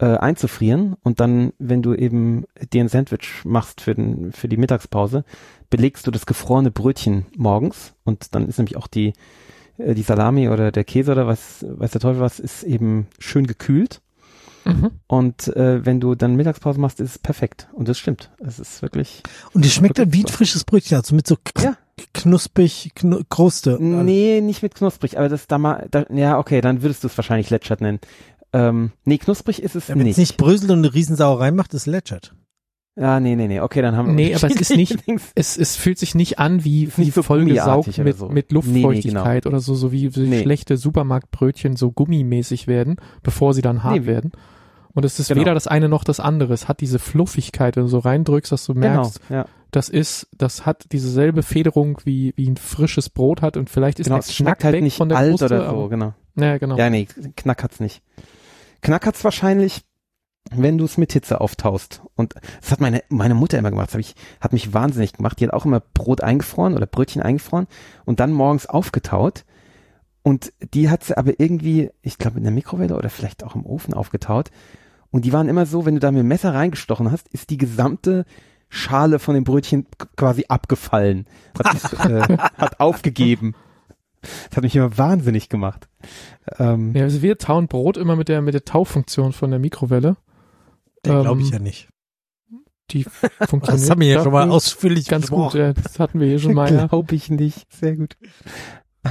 äh, 0.00 0.16
einzufrieren 0.18 0.96
und 1.02 1.20
dann, 1.20 1.52
wenn 1.58 1.82
du 1.82 1.94
eben 1.94 2.44
dir 2.72 2.84
ein 2.84 2.88
Sandwich 2.88 3.44
machst 3.44 3.80
für 3.80 3.94
den 3.94 4.32
für 4.32 4.48
die 4.48 4.58
Mittagspause, 4.58 5.24
belegst 5.70 6.06
du 6.06 6.10
das 6.10 6.26
gefrorene 6.26 6.70
Brötchen 6.70 7.26
morgens 7.36 7.94
und 8.04 8.34
dann 8.34 8.48
ist 8.48 8.58
nämlich 8.58 8.76
auch 8.76 8.86
die 8.86 9.12
äh, 9.78 9.94
die 9.94 10.02
Salami 10.02 10.48
oder 10.48 10.72
der 10.72 10.84
Käse 10.84 11.12
oder 11.12 11.26
was 11.26 11.64
weiß 11.68 11.90
der 11.92 12.00
Teufel 12.00 12.20
was 12.20 12.38
ist 12.40 12.62
eben 12.62 13.06
schön 13.18 13.46
gekühlt 13.46 14.00
Mhm. 14.64 14.90
und 15.06 15.48
äh, 15.56 15.86
wenn 15.86 15.98
du 15.98 16.14
dann 16.14 16.36
Mittagspause 16.36 16.78
machst, 16.78 17.00
ist 17.00 17.10
es 17.12 17.18
perfekt. 17.18 17.68
Und 17.72 17.88
das 17.88 17.96
stimmt. 17.98 18.30
Es 18.38 18.58
ist 18.58 18.82
wirklich. 18.82 19.22
Und 19.54 19.64
die 19.64 19.70
schmeckt 19.70 19.98
dann 19.98 20.12
wie 20.12 20.24
ein 20.24 20.28
frisches 20.28 20.64
Brötchen, 20.64 20.96
also 20.98 21.14
mit 21.14 21.26
so 21.26 21.38
Ja. 21.58 21.78
knusprig, 22.12 22.90
knu 22.94 23.22
Kruste. 23.30 23.78
Nee, 23.80 24.42
nicht 24.42 24.62
mit 24.62 24.74
knusprig, 24.74 25.16
aber 25.16 25.30
das 25.30 25.46
da 25.46 25.56
mal. 25.56 25.86
Da, 25.90 26.04
ja, 26.12 26.38
okay, 26.38 26.60
dann 26.60 26.82
würdest 26.82 27.02
du 27.02 27.06
es 27.08 27.16
wahrscheinlich 27.16 27.48
Letschert 27.48 27.80
nennen. 27.80 28.00
Ähm, 28.52 28.92
nee, 29.04 29.16
knusprig 29.16 29.62
ist 29.62 29.74
es 29.74 29.88
Wenn 29.88 30.00
es 30.00 30.04
nicht. 30.04 30.18
nicht 30.18 30.36
bröselt 30.36 30.70
und 30.70 30.78
eine 30.78 30.92
Riesensauerei 30.92 31.50
macht, 31.50 31.72
ist 31.72 31.86
legit. 31.86 32.34
Ja, 33.00 33.20
nee, 33.20 33.36
nee, 33.36 33.46
nee. 33.46 33.60
Okay, 33.60 33.80
dann 33.80 33.96
haben 33.96 34.08
wir 34.08 34.14
Nee, 34.14 34.34
aber 34.34 34.46
es 34.48 34.60
ist 34.60 34.76
nicht-. 34.76 34.96
Es, 35.34 35.56
es 35.56 35.76
fühlt 35.76 35.98
sich 35.98 36.14
nicht 36.14 36.38
an 36.38 36.64
wie, 36.64 36.90
wie 36.96 37.10
so 37.10 37.22
vollgesaugt 37.22 37.96
mit, 37.98 38.16
so. 38.18 38.28
mit 38.28 38.50
Nee, 38.52 38.58
nee, 38.64 38.80
Luftfeuchtigkeit 38.82 39.46
oder 39.46 39.60
so, 39.60 39.74
so 39.74 39.92
wie, 39.92 40.14
wie 40.16 40.20
Nee. 40.26 40.42
schlechte 40.42 40.76
Supermarktbrötchen 40.76 41.76
so 41.76 41.92
gummimäßig 41.92 42.66
werden, 42.66 42.96
bevor 43.22 43.54
sie 43.54 43.62
dann 43.62 43.84
hart 43.84 44.06
werden. 44.06 44.32
Und 44.94 45.04
es 45.04 45.20
ist 45.20 45.28
Genau. 45.28 45.42
weder 45.42 45.54
das 45.54 45.68
eine 45.68 45.88
noch 45.88 46.02
das 46.02 46.18
andere. 46.18 46.52
Es 46.54 46.66
hat 46.66 46.80
diese 46.80 46.98
Fluffigkeit, 46.98 47.76
wenn 47.76 47.84
du 47.84 47.88
so 47.88 47.98
reindrückst, 48.00 48.50
dass 48.50 48.64
du 48.66 48.74
Genau, 48.74 48.86
merkst, 49.02 49.20
ja. 49.30 49.44
das 49.70 49.88
ist, 49.90 50.26
das 50.36 50.66
hat 50.66 50.86
dieselbe 50.90 51.42
Federung 51.44 52.00
wie, 52.04 52.32
wie 52.36 52.48
ein 52.50 52.56
frisches 52.56 53.08
Brot 53.10 53.42
hat 53.42 53.56
und 53.56 53.70
vielleicht 53.70 54.00
ist 54.00 54.06
Genau, 54.06 54.16
der 54.16 54.20
es 54.20 54.26
Knack 54.26 54.36
schmeckt 54.36 54.64
halt 54.64 54.82
nicht 54.82 54.96
von 54.96 55.08
der 55.08 55.18
alt 55.18 55.30
Kruste, 55.38 55.46
oder 55.46 55.70
so, 55.70 55.88
genau. 55.88 56.14
Ja, 56.34 56.58
genau. 56.58 56.76
Ja, 56.76 56.90
nee, 56.90 57.06
Knack 57.36 57.62
hat's 57.62 57.78
nicht. 57.78 58.02
Knack 58.82 59.06
hat's 59.06 59.22
wahrscheinlich, 59.22 59.82
wenn 60.50 60.78
du 60.78 60.84
es 60.84 60.96
mit 60.96 61.12
Hitze 61.12 61.40
auftaust. 61.40 62.02
Und 62.16 62.34
das 62.60 62.72
hat 62.72 62.80
meine, 62.80 63.02
meine 63.08 63.34
Mutter 63.34 63.58
immer 63.58 63.70
gemacht. 63.70 63.88
Das 63.88 63.94
hab 63.94 64.00
ich, 64.00 64.14
hat 64.40 64.52
mich 64.52 64.72
wahnsinnig 64.72 65.12
gemacht. 65.12 65.38
Die 65.40 65.46
hat 65.46 65.52
auch 65.52 65.64
immer 65.64 65.80
Brot 65.80 66.20
eingefroren 66.20 66.74
oder 66.74 66.86
Brötchen 66.86 67.22
eingefroren 67.22 67.66
und 68.04 68.20
dann 68.20 68.32
morgens 68.32 68.66
aufgetaut. 68.66 69.44
Und 70.22 70.52
die 70.74 70.90
hat 70.90 71.04
sie 71.04 71.16
aber 71.16 71.38
irgendwie, 71.38 71.90
ich 72.02 72.18
glaube 72.18 72.38
in 72.38 72.44
der 72.44 72.52
Mikrowelle 72.52 72.96
oder 72.96 73.10
vielleicht 73.10 73.44
auch 73.44 73.54
im 73.54 73.64
Ofen 73.64 73.94
aufgetaut. 73.94 74.50
Und 75.10 75.24
die 75.24 75.32
waren 75.32 75.48
immer 75.48 75.66
so, 75.66 75.86
wenn 75.86 75.94
du 75.94 76.00
da 76.00 76.10
mit 76.10 76.20
dem 76.20 76.28
Messer 76.28 76.52
reingestochen 76.52 77.10
hast, 77.10 77.28
ist 77.28 77.50
die 77.50 77.56
gesamte 77.56 78.24
Schale 78.68 79.18
von 79.18 79.34
dem 79.34 79.44
Brötchen 79.44 79.86
quasi 80.16 80.44
abgefallen. 80.48 81.26
Hat, 81.58 82.04
äh, 82.10 82.36
hat 82.58 82.80
aufgegeben. 82.80 83.54
Das 84.20 84.56
hat 84.56 84.64
mich 84.64 84.76
immer 84.76 84.98
wahnsinnig 84.98 85.48
gemacht. 85.48 85.88
Ähm, 86.58 86.94
Ja, 86.94 87.04
also 87.04 87.22
wir 87.22 87.38
tauen 87.38 87.68
Brot 87.68 87.96
immer 87.96 88.16
mit 88.16 88.28
der, 88.28 88.42
mit 88.42 88.54
der 88.54 88.64
Taufunktion 88.64 89.32
von 89.32 89.50
der 89.50 89.60
Mikrowelle. 89.60 90.16
Den 91.04 91.22
glaube 91.22 91.40
ich 91.40 91.48
Ähm, 91.48 91.52
ja 91.52 91.58
nicht. 91.60 91.88
Die 92.90 93.04
funktioniert. 93.48 93.82
Das 93.82 93.90
haben 93.90 94.00
wir 94.00 94.08
ja 94.08 94.22
schon 94.22 94.32
mal 94.32 94.50
ausführlich 94.50 95.06
Ganz 95.08 95.30
gut, 95.30 95.52
besprochen. 95.52 95.60
ja, 95.60 95.72
das 95.74 95.98
hatten 96.00 96.20
wir 96.20 96.26
hier 96.26 96.38
schon 96.38 96.54
mal. 96.54 96.72
Ja. 96.72 96.86
Glaube 96.88 97.14
ich 97.14 97.30
nicht. 97.30 97.66
Sehr 97.72 97.96
gut. 97.96 98.16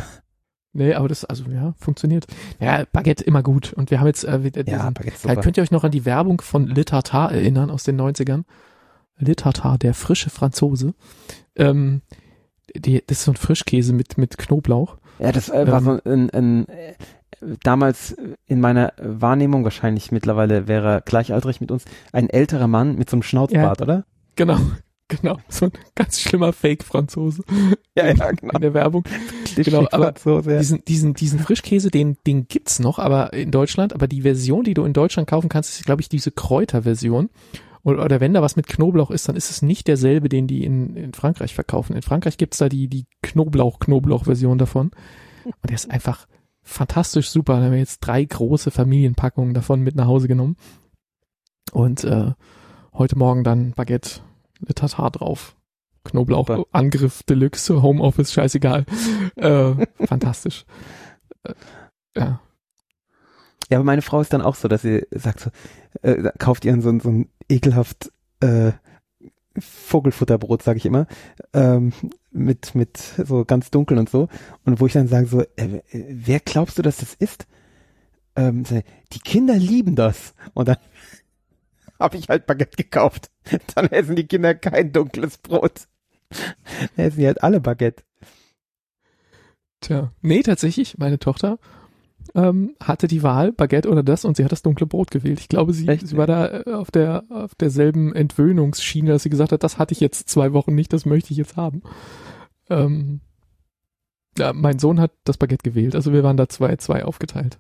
Nee, 0.74 0.94
aber 0.94 1.08
das, 1.08 1.26
also 1.26 1.46
ja, 1.50 1.74
funktioniert. 1.80 2.28
Ja, 2.60 2.86
Baguette 2.92 3.24
immer 3.24 3.42
gut. 3.42 3.74
Und 3.74 3.90
wir 3.90 4.00
haben 4.00 4.06
jetzt 4.06 4.24
äh, 4.26 4.44
wieder 4.44 4.64
diesen, 4.64 4.78
Ja, 4.80 4.90
Baguette 4.92 5.16
Ja, 5.28 5.30
super. 5.30 5.42
könnt 5.42 5.58
ihr 5.58 5.64
euch 5.64 5.72
noch 5.72 5.84
an 5.84 5.90
die 5.90 6.06
Werbung 6.06 6.40
von 6.40 6.68
Le 6.68 6.86
Tartar 6.86 7.32
erinnern 7.32 7.72
aus 7.72 7.84
den 7.84 8.00
90ern? 8.00 8.44
Le 9.18 9.36
Tartar, 9.36 9.80
der 9.80 9.96
frische 9.96 10.30
Franzose. 10.30 10.94
Ähm, 11.56 12.04
die, 12.76 13.02
das 13.08 13.20
ist 13.20 13.24
so 13.24 13.32
ein 13.32 13.38
Frischkäse 13.38 13.92
mit, 13.92 14.20
mit 14.20 14.38
Knoblauch. 14.38 14.98
Ja, 15.18 15.32
das 15.32 15.50
äh, 15.50 15.66
war 15.66 15.80
Ähm, 15.80 15.84
so 16.04 16.12
ein, 16.12 16.30
ein 16.30 16.68
äh, 16.68 16.94
damals 17.64 18.16
in 18.46 18.60
meiner 18.60 18.94
Wahrnehmung, 18.98 19.64
wahrscheinlich 19.64 20.12
mittlerweile 20.12 20.68
wäre 20.68 20.88
er 20.88 21.02
gleichaltrig 21.02 21.62
mit 21.62 21.72
uns, 21.72 21.86
ein 22.12 22.30
älterer 22.30 22.68
Mann 22.68 22.96
mit 22.96 23.10
so 23.10 23.16
einem 23.16 23.24
Schnauzbart, 23.24 23.82
oder? 23.82 24.06
Genau, 24.36 24.58
genau. 25.08 25.38
So 25.50 25.66
ein 25.66 25.72
ganz 25.96 26.20
schlimmer 26.20 26.54
Fake-Franzose 26.54 27.44
Ja, 27.96 28.08
ja, 28.08 28.32
genau. 28.32 28.54
in 28.54 28.62
der 28.62 28.74
Werbung. 28.74 29.04
Genau, 29.56 29.88
aber. 29.92 30.14
Diesen, 30.42 30.84
diesen, 30.86 31.14
diesen 31.14 31.40
Frischkäse, 31.40 31.90
den, 31.90 32.18
den 32.26 32.48
gibt's 32.48 32.80
noch, 32.80 33.00
aber 33.00 33.34
in 33.34 33.52
Deutschland, 33.52 33.94
aber 33.94 34.08
die 34.08 34.22
Version, 34.22 34.64
die 34.64 34.74
du 34.74 34.84
in 34.84 34.94
Deutschland 34.94 35.28
kaufen 35.28 35.50
kannst, 35.50 35.80
ist, 35.80 35.86
glaube 35.86 36.02
ich, 36.02 36.10
diese 36.10 36.32
Kräuterversion. 36.32 37.30
Oder, 37.84 38.04
oder 38.04 38.20
wenn 38.20 38.34
da 38.34 38.42
was 38.42 38.56
mit 38.56 38.68
Knoblauch 38.68 39.12
ist, 39.12 39.30
dann 39.30 39.36
ist 39.36 39.50
es 39.50 39.62
nicht 39.62 39.88
derselbe, 39.88 40.30
den 40.30 40.46
die 40.46 40.66
in, 40.66 40.96
in 40.96 41.14
Frankreich 41.14 41.56
verkaufen. 41.56 41.96
In 41.96 42.02
Frankreich 42.02 42.38
gibt's 42.38 42.58
da 42.58 42.68
die, 42.68 42.88
die 42.88 43.06
Knoblauch-Knoblauch-Version 43.24 44.58
davon. 44.58 44.92
Und 45.46 45.70
der 45.70 45.76
ist 45.76 45.90
einfach 45.90 46.28
fantastisch 46.68 47.30
super. 47.30 47.58
Da 47.58 47.66
haben 47.66 47.72
wir 47.72 47.80
jetzt 47.80 48.00
drei 48.00 48.24
große 48.24 48.72
Familienpackungen 48.72 49.54
davon 49.54 49.82
mit 49.82 49.96
nach 49.96 50.08
Hause 50.08 50.28
genommen. 50.28 50.58
Und 51.72 52.04
äh, 52.04 52.32
heute 52.94 53.18
Morgen 53.18 53.44
dann 53.44 53.72
Baguette 53.74 54.22
mit 54.60 54.78
Tatar 54.78 55.12
drauf. 55.12 55.56
Knoblauch, 56.04 56.48
Super. 56.48 56.66
Angriff 56.72 57.24
Deluxe, 57.24 57.82
Homeoffice, 57.82 58.32
scheißegal. 58.32 58.86
äh, 59.36 59.74
fantastisch. 60.06 60.66
Äh, 61.44 61.54
ja. 62.16 62.40
Ja, 63.70 63.78
aber 63.80 63.84
meine 63.84 64.02
Frau 64.02 64.22
ist 64.22 64.32
dann 64.32 64.42
auch 64.42 64.56
so, 64.56 64.70
dass 64.70 64.82
sie 64.84 65.06
sagt 65.12 65.42
so, 65.42 65.50
äh, 66.02 66.32
kauft 66.38 66.64
ihren 66.64 66.82
so, 66.82 66.90
ein- 66.90 67.02
so 67.02 67.10
ein 67.10 67.30
ekelhaft 67.50 68.12
äh, 68.40 68.72
Vogelfutterbrot, 69.60 70.62
sage 70.64 70.78
ich 70.78 70.86
immer, 70.86 71.08
ähm, 71.54 71.92
mit 72.32 72.76
mit 72.76 72.98
so 72.98 73.46
ganz 73.46 73.72
dunkel 73.72 73.98
und 73.98 74.10
so. 74.10 74.28
Und 74.66 74.80
wo 74.80 74.86
ich 74.86 74.94
dann 74.94 75.08
sage 75.08 75.28
so, 75.28 75.42
äh, 75.56 75.82
wer 75.92 76.40
glaubst 76.40 76.78
du, 76.78 76.82
dass 76.82 76.98
das 76.98 77.14
ist? 77.14 77.48
Ähm, 78.36 78.64
die 79.14 79.20
Kinder 79.20 79.56
lieben 79.56 79.96
das. 79.96 80.34
Und 80.54 80.68
dann 80.68 80.78
habe 82.00 82.18
ich 82.18 82.30
halt 82.30 82.46
Baguette 82.46 82.78
gekauft. 82.78 83.32
Dann 83.76 83.88
essen 83.88 84.16
die 84.16 84.28
Kinder 84.28 84.54
kein 84.54 84.92
dunkles 84.92 85.38
Brot. 85.40 85.88
Dann 86.30 87.08
essen 87.08 87.20
die 87.20 87.26
halt 87.26 87.42
alle 87.42 87.60
Baguette. 87.60 88.04
Tja. 89.82 90.12
Nee, 90.22 90.44
tatsächlich, 90.44 90.98
meine 90.98 91.18
Tochter 91.18 91.58
ähm, 92.36 92.76
hatte 92.82 93.08
die 93.08 93.24
Wahl, 93.24 93.52
Baguette 93.52 93.90
oder 93.90 94.04
das, 94.04 94.26
und 94.26 94.38
sie 94.38 94.44
hat 94.44 94.52
das 94.52 94.62
dunkle 94.64 94.86
Brot 94.88 95.12
gewählt. 95.12 95.40
Ich 95.40 95.50
glaube, 95.50 95.74
sie, 95.74 95.88
Echt? 95.88 96.08
sie 96.08 96.18
war 96.18 96.28
da 96.28 96.62
äh, 96.62 96.72
auf 96.74 96.92
der 96.92 97.24
auf 97.30 97.56
derselben 97.56 98.14
Entwöhnungsschiene, 98.16 99.10
dass 99.12 99.24
sie 99.24 99.30
gesagt 99.30 99.52
hat, 99.52 99.64
das 99.64 99.78
hatte 99.78 99.94
ich 99.94 100.00
jetzt 100.00 100.30
zwei 100.30 100.54
Wochen 100.54 100.76
nicht, 100.76 100.92
das 100.94 101.06
möchte 101.06 101.32
ich 101.32 101.38
jetzt 101.38 101.58
haben. 101.58 101.82
Ähm, 102.70 103.22
ja, 104.38 104.54
mein 104.54 104.78
Sohn 104.80 105.00
hat 105.00 105.12
das 105.24 105.38
Baguette 105.38 105.64
gewählt, 105.70 105.96
also 105.96 106.14
wir 106.14 106.24
waren 106.24 106.38
da 106.38 106.48
zwei, 106.50 106.76
zwei 106.78 107.04
aufgeteilt. 107.06 107.60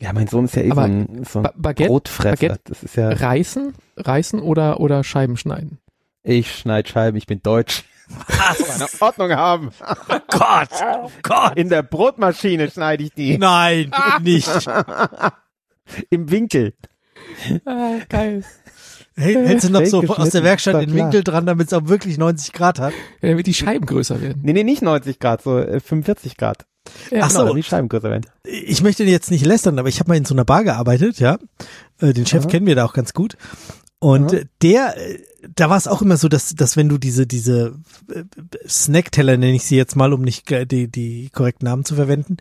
Ja, 0.00 0.12
mein 0.12 0.26
Sohn 0.26 0.44
ist 0.44 0.56
ja 0.56 0.62
eh 0.62 0.66
so 0.66 0.72
Aber 0.72 0.82
ein, 0.82 1.24
so 1.24 1.38
ein 1.38 1.48
Baguette, 1.56 1.88
Brotfresser. 1.88 2.36
Baguette- 2.48 2.60
Das 2.64 2.82
ist 2.82 2.96
ja, 2.96 3.08
reißen, 3.10 3.72
reißen 3.96 4.40
oder, 4.40 4.80
oder 4.80 5.02
Scheiben 5.04 5.36
schneiden. 5.36 5.78
ich 6.22 6.54
schneid 6.54 6.88
Scheiben, 6.88 7.16
ich 7.16 7.26
bin 7.26 7.40
deutsch. 7.42 7.84
Eine 8.28 8.86
Ordnung 9.00 9.30
haben. 9.32 9.70
Gott, 10.28 10.68
Gott. 11.22 11.56
In 11.56 11.68
der 11.68 11.82
Brotmaschine 11.82 12.70
schneide 12.70 13.04
ich 13.04 13.12
die. 13.12 13.38
Nein, 13.38 13.90
nicht. 14.22 14.48
Im 16.10 16.30
Winkel. 16.30 16.74
Ah, 17.64 17.94
geil. 18.08 18.44
Hält- 19.16 19.46
Hältst 19.48 19.68
du 19.68 19.72
noch 19.72 19.84
so 19.86 20.02
aus 20.02 20.30
der 20.30 20.42
Werkstatt 20.44 20.80
den. 20.82 20.94
Winkel 20.94 21.24
dran, 21.24 21.46
damit 21.46 21.68
es 21.68 21.72
auch 21.72 21.86
wirklich 21.88 22.18
90 22.18 22.52
Grad 22.52 22.78
hat? 22.78 22.92
Ja, 23.22 23.30
damit 23.30 23.46
die 23.46 23.54
Scheiben 23.54 23.86
größer 23.86 24.20
werden. 24.20 24.40
Nee, 24.44 24.52
nee, 24.52 24.62
nicht 24.64 24.82
90 24.82 25.18
Grad, 25.18 25.42
so 25.42 25.58
äh, 25.58 25.80
45 25.80 26.36
Grad. 26.36 26.66
Ja, 27.10 27.22
Ach 27.24 27.30
so. 27.30 27.40
Genau, 27.40 27.54
die 27.54 27.62
Scheiben 27.62 27.88
größer 27.88 28.10
werden. 28.10 28.26
Ich 28.44 28.82
möchte 28.82 29.04
jetzt 29.04 29.30
nicht 29.30 29.44
lästern, 29.46 29.78
aber 29.78 29.88
ich 29.88 29.98
habe 30.00 30.10
mal 30.10 30.16
in 30.16 30.24
so 30.26 30.34
einer 30.34 30.44
Bar 30.44 30.64
gearbeitet, 30.64 31.18
ja. 31.18 31.38
Äh, 32.00 32.12
Den 32.12 32.26
Chef 32.26 32.42
Aha. 32.44 32.50
kennen 32.50 32.66
wir 32.66 32.74
da 32.76 32.84
auch 32.84 32.92
ganz 32.92 33.12
gut. 33.14 33.36
Und 33.98 34.32
äh, 34.32 34.46
der, 34.60 34.94
da 35.54 35.70
war 35.70 35.76
es 35.76 35.88
auch 35.88 36.02
immer 36.02 36.16
so, 36.16 36.28
dass, 36.28 36.54
dass 36.54 36.76
wenn 36.76 36.88
du 36.88 36.98
diese, 36.98 37.26
diese 37.26 37.74
äh, 38.12 38.24
Snackteller, 38.68 39.36
nenne 39.36 39.56
ich 39.56 39.64
sie 39.64 39.76
jetzt 39.76 39.96
mal, 39.96 40.12
um 40.12 40.20
nicht 40.20 40.50
die, 40.70 40.88
die 40.88 41.30
korrekten 41.30 41.66
Namen 41.66 41.84
zu 41.84 41.94
verwenden, 41.94 42.36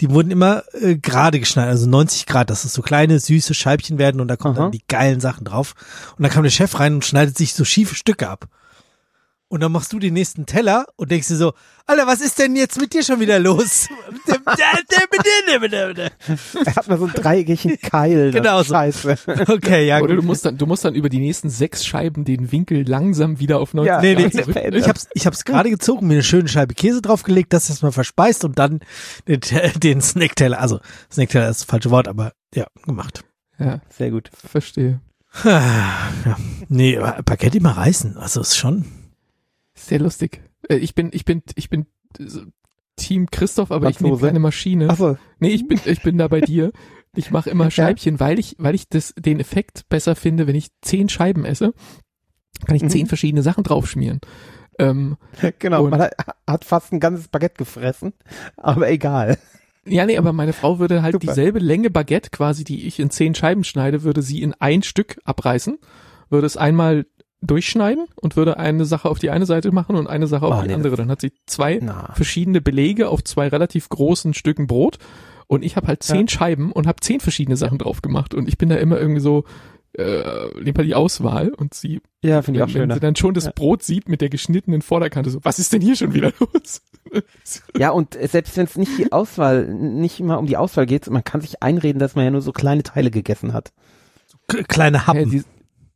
die 0.00 0.10
wurden 0.10 0.30
immer 0.30 0.62
äh, 0.80 0.96
gerade 0.96 1.40
geschnitten, 1.40 1.68
also 1.68 1.88
90 1.88 2.26
Grad, 2.26 2.50
dass 2.50 2.64
es 2.64 2.72
so 2.72 2.82
kleine, 2.82 3.18
süße 3.18 3.54
Scheibchen 3.54 3.98
werden 3.98 4.20
und 4.20 4.28
da 4.28 4.36
kommen 4.36 4.56
Aha. 4.56 4.64
dann 4.64 4.72
die 4.72 4.84
geilen 4.86 5.20
Sachen 5.20 5.44
drauf. 5.44 5.74
Und 6.16 6.22
dann 6.22 6.30
kam 6.30 6.44
der 6.44 6.50
Chef 6.50 6.78
rein 6.78 6.94
und 6.94 7.04
schneidet 7.04 7.36
sich 7.36 7.54
so 7.54 7.64
schiefe 7.64 7.96
Stücke 7.96 8.28
ab. 8.28 8.48
Und 9.52 9.60
dann 9.62 9.72
machst 9.72 9.92
du 9.92 9.98
den 9.98 10.14
nächsten 10.14 10.46
Teller 10.46 10.86
und 10.94 11.10
denkst 11.10 11.26
dir 11.26 11.34
so, 11.34 11.54
Alter, 11.84 12.06
was 12.06 12.20
ist 12.20 12.38
denn 12.38 12.54
jetzt 12.54 12.80
mit 12.80 12.94
dir 12.94 13.02
schon 13.02 13.18
wieder 13.18 13.40
los? 13.40 13.88
Er 16.64 16.76
hat 16.76 16.86
mal 16.88 16.98
so 16.98 17.06
einen 17.06 17.14
dreieckigen 17.14 17.78
Keil. 17.80 18.30
Genau 18.30 18.62
so. 18.62 18.74
Scheiße. 18.74 19.16
Okay, 19.48 19.88
ja, 19.88 19.98
Oder 19.98 20.14
gut. 20.14 20.22
du 20.22 20.26
musst 20.26 20.44
dann, 20.44 20.56
du 20.56 20.66
musst 20.66 20.84
dann 20.84 20.94
über 20.94 21.08
die 21.08 21.18
nächsten 21.18 21.50
sechs 21.50 21.84
Scheiben 21.84 22.24
den 22.24 22.52
Winkel 22.52 22.88
langsam 22.88 23.40
wieder 23.40 23.58
auf 23.58 23.74
90 23.74 23.88
Ja, 23.88 24.00
Nee, 24.00 24.14
Grad 24.14 24.34
nee, 24.54 24.70
nee. 24.70 24.76
ich 24.78 24.88
hab's, 24.88 25.08
ich 25.14 25.26
hab's 25.26 25.44
gerade 25.44 25.68
gezogen, 25.68 26.06
mir 26.06 26.14
eine 26.14 26.22
schöne 26.22 26.48
Scheibe 26.48 26.74
Käse 26.74 27.02
draufgelegt, 27.02 27.52
das 27.52 27.68
erstmal 27.70 27.90
verspeist 27.90 28.44
und 28.44 28.56
dann 28.56 28.78
den, 29.26 29.40
den 29.82 30.00
Snackteller, 30.00 30.60
also 30.60 30.78
Snackteller 31.10 31.48
ist 31.48 31.62
das 31.62 31.64
falsche 31.68 31.90
Wort, 31.90 32.06
aber 32.06 32.34
ja, 32.54 32.66
gemacht. 32.86 33.24
Ja, 33.58 33.80
Sehr 33.90 34.12
gut. 34.12 34.30
verstehe. 34.32 35.00
Ja. 35.44 36.36
Nee, 36.68 36.96
aber 36.98 37.22
Baguette 37.22 37.58
immer 37.58 37.76
reißen, 37.76 38.16
also 38.16 38.40
ist 38.40 38.56
schon. 38.56 38.84
Sehr 39.90 39.98
lustig. 39.98 40.40
Äh, 40.68 40.76
Ich 40.76 40.94
bin, 40.94 41.10
ich 41.12 41.24
bin, 41.24 41.42
ich 41.56 41.68
bin 41.68 41.86
so 42.18 42.42
Team 42.96 43.26
Christoph, 43.30 43.70
aber 43.72 43.88
ich 43.90 43.98
nehme 44.00 44.12
Franzose? 44.12 44.26
keine 44.28 44.38
Maschine. 44.38 44.88
Achso, 44.88 45.16
Nee, 45.40 45.50
ich 45.50 45.66
bin, 45.66 45.80
ich 45.84 46.02
bin 46.02 46.16
da 46.16 46.28
bei 46.28 46.40
dir. 46.40 46.70
Ich 47.16 47.30
mache 47.32 47.50
immer 47.50 47.70
Scheibchen, 47.72 48.20
weil 48.20 48.38
ich, 48.38 48.54
weil 48.58 48.74
ich 48.76 48.88
das, 48.88 49.12
den 49.18 49.40
Effekt 49.40 49.88
besser 49.88 50.14
finde, 50.14 50.46
wenn 50.46 50.54
ich 50.54 50.68
zehn 50.80 51.08
Scheiben 51.08 51.44
esse, 51.44 51.74
kann 52.66 52.76
ich 52.76 52.82
Mhm. 52.82 52.88
zehn 52.90 53.06
verschiedene 53.06 53.42
Sachen 53.42 53.64
draufschmieren. 53.64 54.20
Ähm, 54.78 55.16
genau. 55.58 55.88
Man 55.88 56.00
hat, 56.00 56.12
hat 56.46 56.64
fast 56.64 56.92
ein 56.92 57.00
ganzes 57.00 57.26
Baguette 57.28 57.56
gefressen, 57.56 58.12
aber 58.56 58.88
egal. 58.90 59.38
ja, 59.86 60.06
nee, 60.06 60.16
aber 60.18 60.32
meine 60.32 60.52
Frau 60.52 60.78
würde 60.78 61.02
halt 61.02 61.14
Super. 61.14 61.26
dieselbe 61.26 61.58
Länge 61.58 61.90
Baguette 61.90 62.30
quasi, 62.30 62.62
die 62.62 62.86
ich 62.86 63.00
in 63.00 63.10
zehn 63.10 63.34
Scheiben 63.34 63.64
schneide, 63.64 64.02
würde 64.04 64.22
sie 64.22 64.40
in 64.42 64.54
ein 64.60 64.82
Stück 64.84 65.18
abreißen, 65.24 65.78
würde 66.28 66.46
es 66.46 66.56
einmal 66.56 67.06
durchschneiden 67.42 68.06
und 68.16 68.36
würde 68.36 68.58
eine 68.58 68.84
Sache 68.84 69.08
auf 69.08 69.18
die 69.18 69.30
eine 69.30 69.46
Seite 69.46 69.72
machen 69.72 69.96
und 69.96 70.06
eine 70.06 70.26
Sache 70.26 70.46
auf 70.46 70.58
Oh, 70.58 70.62
die 70.62 70.68
nee, 70.68 70.74
andere. 70.74 70.96
Dann 70.96 71.10
hat 71.10 71.20
sie 71.20 71.32
zwei 71.46 71.78
Na. 71.82 72.12
verschiedene 72.14 72.60
Belege 72.60 73.08
auf 73.08 73.24
zwei 73.24 73.48
relativ 73.48 73.88
großen 73.88 74.34
Stücken 74.34 74.66
Brot 74.66 74.98
und 75.46 75.64
ich 75.64 75.76
habe 75.76 75.86
halt 75.88 76.02
zehn 76.02 76.28
Scheiben 76.28 76.70
und 76.72 76.86
habe 76.86 77.00
zehn 77.00 77.20
verschiedene 77.20 77.56
Sachen 77.56 77.78
drauf 77.78 78.02
gemacht 78.02 78.34
und 78.34 78.48
ich 78.48 78.58
bin 78.58 78.68
da 78.68 78.76
immer 78.76 78.98
irgendwie 79.00 79.20
so 79.20 79.44
äh, 79.98 80.56
lieber 80.60 80.84
die 80.84 80.94
Auswahl 80.94 81.48
und 81.48 81.74
sie, 81.74 82.00
Ja, 82.22 82.42
finde 82.42 82.58
ich 82.60 82.62
auch 82.62 82.68
wenn, 82.68 82.82
schöner. 82.82 82.94
sie 82.94 83.00
dann 83.00 83.16
schon 83.16 83.34
das 83.34 83.46
Ja. 83.46 83.52
Brot 83.52 83.82
sieht 83.82 84.08
mit 84.08 84.20
der 84.20 84.28
geschnittenen 84.28 84.82
Vorderkante, 84.82 85.30
so, 85.30 85.40
was 85.42 85.58
ist 85.58 85.72
denn 85.72 85.80
hier 85.82 85.96
schon 85.96 86.14
wieder 86.14 86.32
los? 86.38 86.82
Ja, 87.76 87.90
und 87.90 88.14
selbst 88.14 88.56
wenn 88.56 88.66
es 88.66 88.76
nicht 88.76 88.96
die 88.98 89.10
Auswahl, 89.10 89.66
nicht 89.66 90.20
immer 90.20 90.38
um 90.38 90.46
die 90.46 90.56
Auswahl 90.56 90.86
geht, 90.86 91.10
man 91.10 91.24
kann 91.24 91.40
sich 91.40 91.60
einreden, 91.62 91.98
dass 91.98 92.14
man 92.14 92.24
ja 92.24 92.30
nur 92.30 92.42
so 92.42 92.52
kleine 92.52 92.84
Teile 92.84 93.10
gegessen 93.10 93.52
hat. 93.52 93.72
K- 94.46 94.62
Kleine 94.64 94.98
Ja, 94.98 95.06
Happen. 95.08 95.30
die, 95.30 95.42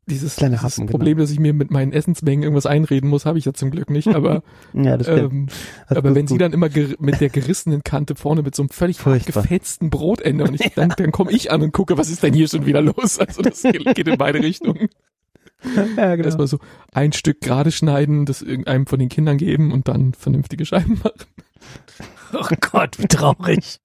dieses, 0.07 0.36
Kleine 0.36 0.57
dieses 0.57 0.74
Happen, 0.76 0.86
genau. 0.86 0.99
Problem, 0.99 1.18
dass 1.18 1.31
ich 1.31 1.39
mir 1.39 1.52
mit 1.52 1.70
meinen 1.70 1.92
Essensmengen 1.92 2.42
irgendwas 2.42 2.66
einreden 2.66 3.08
muss, 3.08 3.26
habe 3.26 3.39
ich 3.39 3.44
ja 3.44 3.52
zum 3.55 3.70
Glück 3.70 3.91
nicht, 3.91 4.08
aber 4.08 4.42
Ja, 4.74 4.97
das 4.97 5.08
ähm, 5.08 5.47
Das 5.89 5.99
aber 5.99 6.15
wenn 6.15 6.26
sie 6.26 6.34
gut. 6.34 6.41
dann 6.42 6.52
immer 6.52 6.68
mit 6.99 7.20
der 7.20 7.28
gerissenen 7.31 7.83
Kante 7.84 8.15
vorne 8.15 8.42
mit 8.42 8.55
so 8.55 8.62
einem 8.62 8.68
völlig 8.70 8.99
Furchtbar. 8.99 9.42
gefetzten 9.42 9.91
Brotende 9.91 10.44
und 10.44 10.55
ich, 10.55 10.73
dann, 10.74 10.92
dann 10.97 11.12
komme 11.12 11.33
ich 11.33 11.50
an 11.50 11.62
und 11.62 11.73
gucke, 11.73 11.97
was 11.99 12.10
ist 12.10 12.23
denn 12.23 12.34
hier 12.34 12.49
schon 12.49 12.66
wieder 12.66 12.81
los? 12.83 13.18
Also 13.24 13.42
das 13.42 13.62
geht 13.62 13.94
geht 13.94 14.08
in 14.08 14.18
beide 14.18 14.41
Richtungen. 14.41 14.89
ja, 15.97 16.15
genau. 16.16 16.26
Erstmal 16.26 16.47
so 16.47 16.58
ein 16.92 17.12
Stück 17.12 17.41
gerade 17.41 17.70
schneiden, 17.73 18.26
das 18.26 18.42
irgendeinem 18.42 18.86
von 18.86 18.99
den 18.99 19.08
Kindern 19.08 19.39
geben 19.39 19.73
und 19.73 19.89
dann 19.89 20.12
vernünftige 20.15 20.66
Scheiben 20.66 21.00
machen. 21.02 21.24
Oh 22.33 22.47
Gott, 22.60 22.99
wie 22.99 23.07
traurig. 23.07 23.81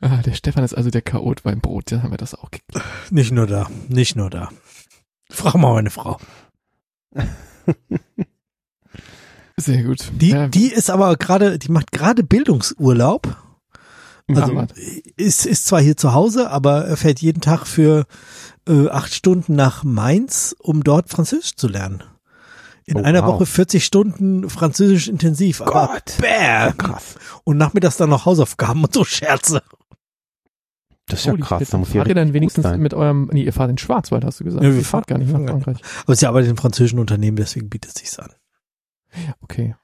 Ah, 0.00 0.18
der 0.18 0.34
Stefan 0.34 0.62
ist 0.64 0.74
also 0.74 0.90
der 0.90 1.02
Chaot 1.02 1.42
beim 1.42 1.60
Brot, 1.60 1.90
dann 1.90 2.02
haben 2.02 2.10
wir 2.10 2.18
das 2.18 2.34
auch 2.34 2.50
geklärt. 2.50 2.84
Nicht 3.10 3.32
nur 3.32 3.46
da, 3.46 3.68
nicht 3.88 4.14
nur 4.16 4.28
da. 4.30 4.50
Frag 5.30 5.54
mal 5.54 5.72
meine 5.74 5.90
Frau. 5.90 6.18
Sehr 9.56 9.82
gut. 9.84 10.12
Die, 10.20 10.30
ja, 10.30 10.48
die 10.48 10.66
ist 10.66 10.90
aber 10.90 11.16
gerade, 11.16 11.58
die 11.58 11.70
macht 11.70 11.90
gerade 11.92 12.22
Bildungsurlaub. 12.22 13.36
Also 14.28 14.42
Hammer. 14.42 14.66
ist, 15.16 15.46
ist 15.46 15.66
zwar 15.66 15.80
hier 15.80 15.96
zu 15.96 16.12
Hause, 16.12 16.50
aber 16.50 16.84
er 16.84 16.96
fährt 16.96 17.20
jeden 17.20 17.40
Tag 17.40 17.66
für 17.66 18.04
äh, 18.68 18.88
acht 18.88 19.14
Stunden 19.14 19.54
nach 19.54 19.82
Mainz, 19.84 20.54
um 20.58 20.82
dort 20.84 21.08
Französisch 21.08 21.54
zu 21.56 21.68
lernen. 21.68 22.02
In 22.84 22.98
Oh, 22.98 23.02
einer 23.02 23.22
wow. 23.22 23.34
Woche 23.34 23.46
40 23.46 23.84
Stunden 23.84 24.50
Französisch 24.50 25.08
intensiv. 25.08 25.62
Aber 25.62 25.88
Gott. 25.88 26.16
bäh, 26.20 26.72
krass. 26.76 27.14
Und 27.44 27.56
nachmittags 27.56 27.96
dann 27.96 28.10
noch 28.10 28.26
Hausaufgaben 28.26 28.84
und 28.84 28.92
so 28.92 29.04
Scherze. 29.04 29.62
Das 31.08 31.20
ist 31.20 31.26
ja 31.26 31.32
Holy 31.32 31.42
krass. 31.42 31.68
Da 31.70 31.78
muss 31.78 31.88
ja 31.92 32.00
fahrt 32.00 32.08
ihr 32.08 32.14
dann 32.16 32.32
wenigstens 32.32 32.64
sein. 32.64 32.80
mit 32.80 32.92
eurem, 32.94 33.28
nee, 33.32 33.44
ihr 33.44 33.52
fahrt 33.52 33.70
in 33.70 33.78
Schwarzwald, 33.78 34.24
hast 34.24 34.40
du 34.40 34.44
gesagt. 34.44 34.64
Ja, 34.64 34.70
wir 34.70 34.78
ihr 34.78 34.84
fahrt 34.84 35.08
fahren- 35.08 35.20
gar 35.20 35.24
nicht 35.24 35.32
nach 35.32 35.48
Frankreich. 35.62 35.78
Aber 36.04 36.16
sie 36.16 36.26
arbeitet 36.26 36.50
im 36.50 36.56
französischen 36.56 36.98
Unternehmen, 36.98 37.36
deswegen 37.36 37.68
bietet 37.68 37.96
sich's 37.96 38.18
an. 38.18 38.30
Okay. 39.40 39.76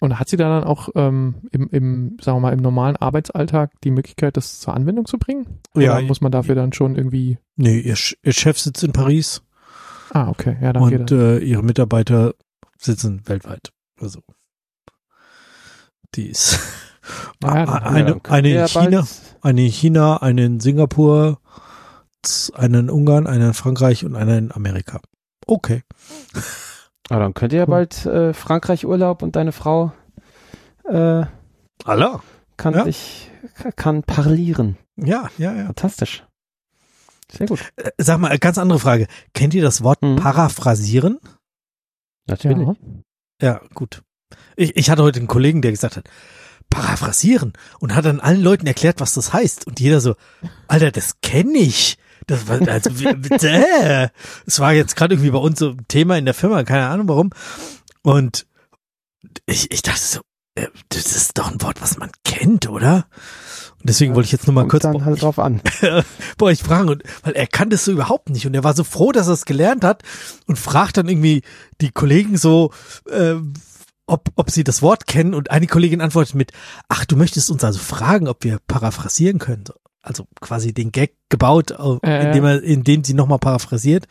Und 0.00 0.18
hat 0.18 0.28
sie 0.28 0.36
da 0.36 0.48
dann 0.48 0.64
auch 0.64 0.88
ähm, 0.94 1.36
im, 1.52 1.68
im, 1.70 2.16
sagen 2.20 2.36
wir 2.36 2.40
mal, 2.40 2.52
im 2.52 2.60
normalen 2.60 2.96
Arbeitsalltag 2.96 3.72
die 3.82 3.90
Möglichkeit, 3.90 4.36
das 4.36 4.60
zur 4.60 4.74
Anwendung 4.74 5.06
zu 5.06 5.16
bringen? 5.18 5.60
Ja, 5.74 5.92
Oder 5.96 6.02
muss 6.02 6.20
man 6.20 6.32
dafür 6.32 6.54
dann 6.54 6.72
schon 6.74 6.96
irgendwie, 6.96 7.38
Nee, 7.56 7.78
ihr, 7.78 7.96
ihr 8.22 8.32
Chef 8.32 8.58
sitzt 8.58 8.82
in 8.84 8.92
Paris 8.92 9.42
ah, 10.10 10.28
okay, 10.28 10.56
ja, 10.60 10.72
dann 10.74 10.88
geht 10.90 11.00
und 11.00 11.10
das. 11.12 11.18
äh, 11.18 11.44
ihre 11.44 11.62
Mitarbeiter 11.62 12.34
sitzen 12.78 13.22
weltweit. 13.26 13.72
Also 13.98 14.20
die 16.14 16.28
ist 16.28 16.58
Ja, 17.42 17.64
dann- 17.66 17.68
eine, 17.84 18.10
Ja, 18.10 18.16
eine 18.28 18.48
in 18.48 18.54
ja, 18.54 18.66
bald- 18.72 18.88
China, 18.90 19.06
eine 19.46 19.64
in 19.66 19.72
China, 19.72 20.16
eine 20.18 20.44
in 20.44 20.60
Singapur, 20.60 21.38
eine 22.54 22.80
in 22.80 22.90
Ungarn, 22.90 23.26
eine 23.26 23.48
in 23.48 23.54
Frankreich 23.54 24.04
und 24.04 24.16
eine 24.16 24.36
in 24.38 24.52
Amerika. 24.52 25.00
Okay. 25.46 25.82
Aber 27.08 27.20
dann 27.20 27.34
könnt 27.34 27.52
ihr 27.52 27.60
ja 27.60 27.66
bald 27.66 28.04
äh, 28.06 28.34
Frankreich 28.34 28.84
Urlaub 28.84 29.22
und 29.22 29.36
deine 29.36 29.52
Frau 29.52 29.92
äh, 30.84 31.24
Allah. 31.84 32.22
kann 32.56 32.74
Ja. 32.74 32.84
sich 32.84 33.30
kann 33.76 34.02
parlieren. 34.02 34.76
Ja, 34.96 35.28
ja, 35.38 35.54
ja. 35.54 35.66
Fantastisch. 35.66 36.24
Sehr 37.30 37.46
gut. 37.46 37.60
Äh, 37.76 37.90
Sag 37.98 38.18
mal, 38.18 38.36
ganz 38.38 38.58
andere 38.58 38.78
Frage. 38.80 39.06
Kennt 39.34 39.54
ihr 39.54 39.62
das 39.62 39.82
Wort 39.82 40.02
Mhm. 40.02 40.16
paraphrasieren? 40.16 41.18
Natürlich. 42.26 42.66
Ja. 42.66 42.74
Ja, 43.42 43.60
gut. 43.74 44.02
Ich, 44.56 44.76
ich 44.76 44.90
hatte 44.90 45.02
heute 45.02 45.20
einen 45.20 45.28
Kollegen, 45.28 45.62
der 45.62 45.70
gesagt 45.70 45.96
hat, 45.96 46.08
paraphrasieren 46.70 47.52
und 47.80 47.94
hat 47.94 48.04
dann 48.04 48.20
allen 48.20 48.42
Leuten 48.42 48.66
erklärt, 48.66 49.00
was 49.00 49.14
das 49.14 49.32
heißt. 49.32 49.66
Und 49.66 49.80
jeder 49.80 50.00
so, 50.00 50.14
Alter, 50.68 50.90
das 50.90 51.20
kenne 51.22 51.58
ich. 51.58 51.98
Das 52.26 52.48
war, 52.48 52.60
also, 52.68 52.90
bitte. 52.90 54.10
Es 54.46 54.58
war 54.58 54.72
jetzt 54.72 54.96
gerade 54.96 55.14
irgendwie 55.14 55.30
bei 55.30 55.38
uns 55.38 55.58
so 55.58 55.70
ein 55.70 55.86
Thema 55.88 56.18
in 56.18 56.24
der 56.24 56.34
Firma, 56.34 56.64
keine 56.64 56.86
Ahnung 56.88 57.08
warum. 57.08 57.30
Und 58.02 58.46
ich, 59.46 59.70
ich 59.70 59.82
dachte 59.82 60.00
so, 60.00 60.20
äh, 60.56 60.66
das 60.88 61.14
ist 61.14 61.38
doch 61.38 61.50
ein 61.50 61.62
Wort, 61.62 61.80
was 61.80 61.98
man 61.98 62.10
kennt, 62.24 62.68
oder? 62.68 63.06
Und 63.74 63.90
deswegen 63.90 64.14
wollte 64.14 64.26
ich 64.26 64.32
jetzt 64.32 64.46
nur 64.46 64.54
mal 64.54 64.66
kurz 64.66 64.82
dann 64.82 65.04
halt 65.04 65.22
drauf 65.22 65.38
an. 65.38 65.60
bei 66.38 66.46
euch 66.46 66.62
fragen, 66.62 66.88
und, 66.88 67.04
weil 67.22 67.34
er 67.34 67.46
kann 67.46 67.70
das 67.70 67.84
so 67.84 67.92
überhaupt 67.92 68.30
nicht 68.30 68.46
und 68.46 68.54
er 68.54 68.64
war 68.64 68.74
so 68.74 68.82
froh, 68.82 69.12
dass 69.12 69.28
er 69.28 69.34
es 69.34 69.44
gelernt 69.44 69.84
hat 69.84 70.02
und 70.46 70.58
fragt 70.58 70.96
dann 70.96 71.08
irgendwie 71.08 71.42
die 71.80 71.92
Kollegen 71.92 72.36
so, 72.36 72.72
äh, 73.08 73.34
ob, 74.06 74.30
ob 74.36 74.50
sie 74.50 74.64
das 74.64 74.82
Wort 74.82 75.06
kennen 75.06 75.34
und 75.34 75.50
eine 75.50 75.66
Kollegin 75.66 76.00
antwortet 76.00 76.34
mit, 76.34 76.52
ach, 76.88 77.04
du 77.04 77.16
möchtest 77.16 77.50
uns 77.50 77.64
also 77.64 77.78
fragen, 77.78 78.28
ob 78.28 78.44
wir 78.44 78.58
paraphrasieren 78.66 79.38
können. 79.38 79.64
So, 79.66 79.74
Also 80.02 80.26
quasi 80.40 80.72
den 80.72 80.92
Gag 80.92 81.14
gebaut, 81.28 81.72
äh, 81.72 82.26
indem 82.26 82.44
er, 82.44 82.62
indem 82.62 83.04
sie 83.04 83.14
nochmal 83.14 83.38
paraphrasiert. 83.38 84.06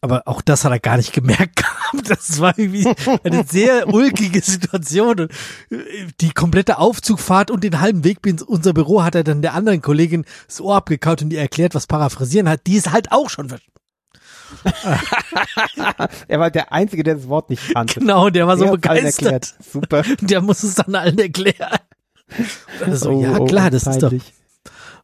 Aber 0.00 0.24
auch 0.26 0.42
das 0.42 0.64
hat 0.64 0.72
er 0.72 0.80
gar 0.80 0.98
nicht 0.98 1.12
gemerkt 1.14 1.56
gehabt. 1.92 2.10
Das 2.10 2.38
war 2.40 2.58
irgendwie 2.58 2.92
eine 3.22 3.44
sehr 3.44 3.88
ulkige 3.88 4.42
Situation. 4.42 5.20
Und 5.20 5.30
äh, 5.70 5.76
die 6.20 6.30
komplette 6.32 6.78
Aufzugfahrt 6.78 7.50
und 7.50 7.64
den 7.64 7.80
halben 7.80 8.04
Weg 8.04 8.20
bis 8.20 8.42
unser 8.42 8.74
Büro 8.74 9.02
hat 9.02 9.14
er 9.14 9.24
dann 9.24 9.40
der 9.40 9.54
anderen 9.54 9.80
Kollegin 9.80 10.26
das 10.46 10.60
Ohr 10.60 10.76
abgekaut 10.76 11.22
und 11.22 11.32
ihr 11.32 11.40
erklärt, 11.40 11.74
was 11.74 11.86
paraphrasieren 11.86 12.48
hat. 12.48 12.66
Die 12.66 12.74
ist 12.76 12.92
halt 12.92 13.12
auch 13.12 13.30
schon 13.30 13.50
er 16.28 16.40
war 16.40 16.50
der 16.50 16.72
Einzige, 16.72 17.02
der 17.02 17.14
das 17.16 17.28
Wort 17.28 17.50
nicht 17.50 17.72
kannte. 17.74 18.00
Genau, 18.00 18.30
der 18.30 18.46
war 18.46 18.56
so 18.56 18.64
Der 18.64 18.72
begeistert. 18.72 19.54
Super. 19.72 20.02
Der 20.20 20.40
muss 20.40 20.62
es 20.62 20.74
dann 20.76 20.94
allen 20.94 21.18
erklären. 21.18 21.78
Also, 22.84 23.10
Oh, 23.10 23.22
ja, 23.22 23.38
oh, 23.38 23.44
klar, 23.46 23.70
das 23.70 23.86
ist 23.86 24.02
doch 24.02 24.08
peinlich. 24.10 24.32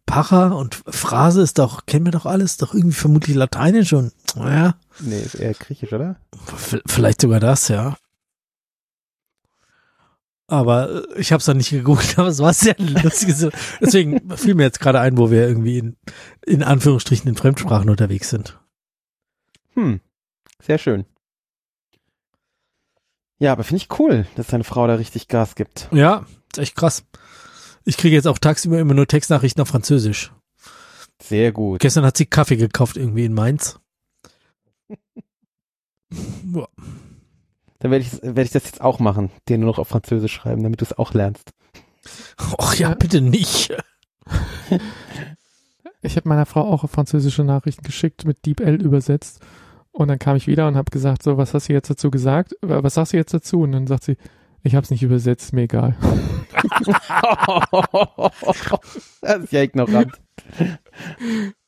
Para 0.07 0.49
und 0.53 0.81
Phrase 0.89 1.43
ist 1.43 1.59
doch, 1.59 1.87
kennen 1.87 2.05
wir 2.07 2.13
doch 2.13 2.27
alles, 2.27 2.57
doch 2.57 2.75
irgendwie 2.75 2.95
vermutlich 2.97 3.37
Lateinisch 3.37 3.93
und, 3.93 4.13
naja, 4.35 4.75
Nee, 4.99 5.21
ist 5.21 5.35
eher 5.37 5.55
griechisch, 5.55 5.93
oder? 5.93 6.17
v- 6.57 6.81
vielleicht 6.87 7.21
sogar 7.21 7.39
das, 7.41 7.69
ja. 7.69 7.97
Aber 10.49 11.05
äh, 11.17 11.21
ich 11.21 11.31
habe 11.33 11.39
es 11.39 11.45
dann 11.47 11.59
nicht 11.59 11.71
gegoogelt, 11.71 12.15
aber 12.19 12.29
es 12.29 12.41
war 12.41 12.53
sehr 12.53 12.75
lustig. 12.79 13.35
Deswegen 13.81 14.37
fiel 14.37 14.55
mir 14.57 14.65
jetzt 14.65 14.81
gerade 14.81 14.99
ein, 15.01 15.17
wo 15.17 15.31
wir 15.31 15.47
irgendwie 15.47 15.79
in, 15.79 15.97
in 16.45 16.63
Anführungsstrichen 16.65 17.29
in 17.29 17.37
Fremdsprachen 17.37 17.89
unterwegs 17.89 18.31
sind. 18.31 18.59
Hm. 19.81 20.01
Sehr 20.63 20.79
schön. 20.79 21.07
Ja, 23.39 23.53
aber 23.53 23.65
finde 23.65 23.83
ich 23.83 23.99
cool, 23.99 24.27
dass 24.37 24.49
deine 24.49 24.65
Frau 24.65 24.87
da 24.87 24.97
richtig 24.97 25.29
Gas 25.29 25.55
gibt. 25.55 25.89
Ja, 25.91 26.27
ist 26.53 26.59
echt 26.59 26.77
krass. 26.77 27.05
Ich 27.87 27.97
kriege 27.97 28.15
jetzt 28.15 28.29
auch 28.29 28.39
tagsüber 28.39 28.79
immer 28.79 28.93
nur 28.93 29.07
Textnachrichten 29.07 29.63
auf 29.63 29.69
Französisch. 29.69 30.33
Sehr 31.23 31.53
gut. 31.53 31.81
Gestern 31.81 32.05
hat 32.05 32.19
sie 32.19 32.27
Kaffee 32.27 32.57
gekauft 32.57 32.99
irgendwie 32.99 33.25
in 33.25 33.35
Mainz. 33.35 33.79
Ja. 36.53 36.67
Dann 37.79 37.93
werde 37.93 38.05
ich, 38.05 38.21
werde 38.21 38.43
ich 38.43 38.51
das 38.51 38.65
jetzt 38.65 38.81
auch 38.81 38.99
machen, 38.99 39.31
dir 39.49 39.59
nur 39.59 39.69
noch 39.69 39.79
auf 39.79 39.87
Französisch 39.87 40.33
schreiben, 40.33 40.65
damit 40.65 40.81
du 40.81 40.85
es 40.85 40.99
auch 40.99 41.15
lernst. 41.15 41.53
Och 42.59 42.75
ja, 42.75 42.95
bitte 42.95 43.21
nicht. 43.21 43.73
Ich 46.03 46.17
habe 46.17 46.29
meiner 46.29 46.47
Frau 46.47 46.63
auch 46.63 46.89
französische 46.89 47.45
Nachrichten 47.45 47.83
geschickt, 47.83 48.25
mit 48.25 48.47
DeepL 48.47 48.81
übersetzt. 48.81 49.41
Und 49.93 50.09
dann 50.09 50.19
kam 50.19 50.37
ich 50.37 50.47
wieder 50.47 50.69
und 50.69 50.77
habe 50.77 50.91
gesagt, 50.91 51.23
so, 51.23 51.37
was 51.37 51.53
hast 51.55 51.69
du 51.69 51.73
jetzt 51.73 51.91
dazu 51.91 52.11
gesagt? 52.11 52.55
Was 52.63 52.95
sagst 52.95 53.13
du 53.13 53.17
jetzt 53.17 53.35
dazu? 53.35 53.63
Und 53.63 53.73
dann 53.73 53.87
sagt 53.87 54.05
sie, 54.05 54.17
ich 54.63 54.75
habe 54.75 54.85
es 54.85 54.91
nicht 54.91 55.03
übersetzt, 55.03 55.53
mir 55.53 55.63
egal. 55.63 55.97
das 59.21 59.45
ist 59.45 59.53
ja 59.53 59.63
ignorant. 59.63 60.13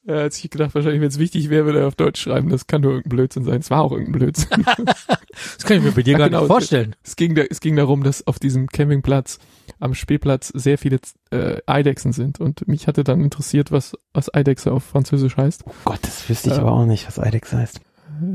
Ja, 0.04 0.16
als 0.16 0.42
ich 0.42 0.50
gedacht, 0.50 0.74
wahrscheinlich, 0.74 1.00
wenn 1.00 1.06
es 1.06 1.20
wichtig 1.20 1.48
wäre, 1.48 1.64
würde 1.64 1.78
er 1.78 1.86
auf 1.86 1.94
Deutsch 1.94 2.20
schreiben. 2.22 2.48
Das 2.48 2.66
kann 2.66 2.80
nur 2.80 2.90
irgendein 2.90 3.10
Blödsinn 3.16 3.44
sein. 3.44 3.60
Es 3.60 3.70
war 3.70 3.82
auch 3.82 3.92
irgendein 3.92 4.18
Blödsinn. 4.18 4.66
Das 4.74 5.64
kann 5.64 5.76
ich 5.76 5.84
mir 5.84 5.92
bei 5.92 6.02
dir 6.02 6.12
Ja, 6.14 6.18
gar 6.18 6.28
genau. 6.28 6.40
nicht 6.40 6.48
vorstellen. 6.48 6.96
es, 7.04 7.14
ging 7.14 7.36
da, 7.36 7.42
es 7.42 7.60
ging 7.60 7.76
darum, 7.76 8.02
dass 8.02 8.26
auf 8.26 8.40
diesem 8.40 8.66
Campingplatz 8.66 9.38
am 9.78 9.94
Spielplatz 9.94 10.48
sehr 10.48 10.76
viele 10.76 10.98
äh, 11.30 11.58
Eidechsen 11.66 12.12
sind. 12.12 12.40
Und 12.40 12.66
mich 12.66 12.88
hatte 12.88 13.04
dann 13.04 13.20
interessiert, 13.22 13.70
was, 13.70 13.96
was 14.12 14.34
Eidechse 14.34 14.72
auf 14.72 14.82
Französisch 14.82 15.36
heißt. 15.36 15.62
Oh 15.66 15.72
Gott, 15.84 16.00
das 16.02 16.28
wüsste 16.28 16.48
ich 16.50 16.56
Ja. 16.56 16.62
aber 16.62 16.72
auch 16.72 16.84
nicht, 16.84 17.06
was 17.06 17.18
IDEX 17.24 17.52
heißt. 17.52 17.80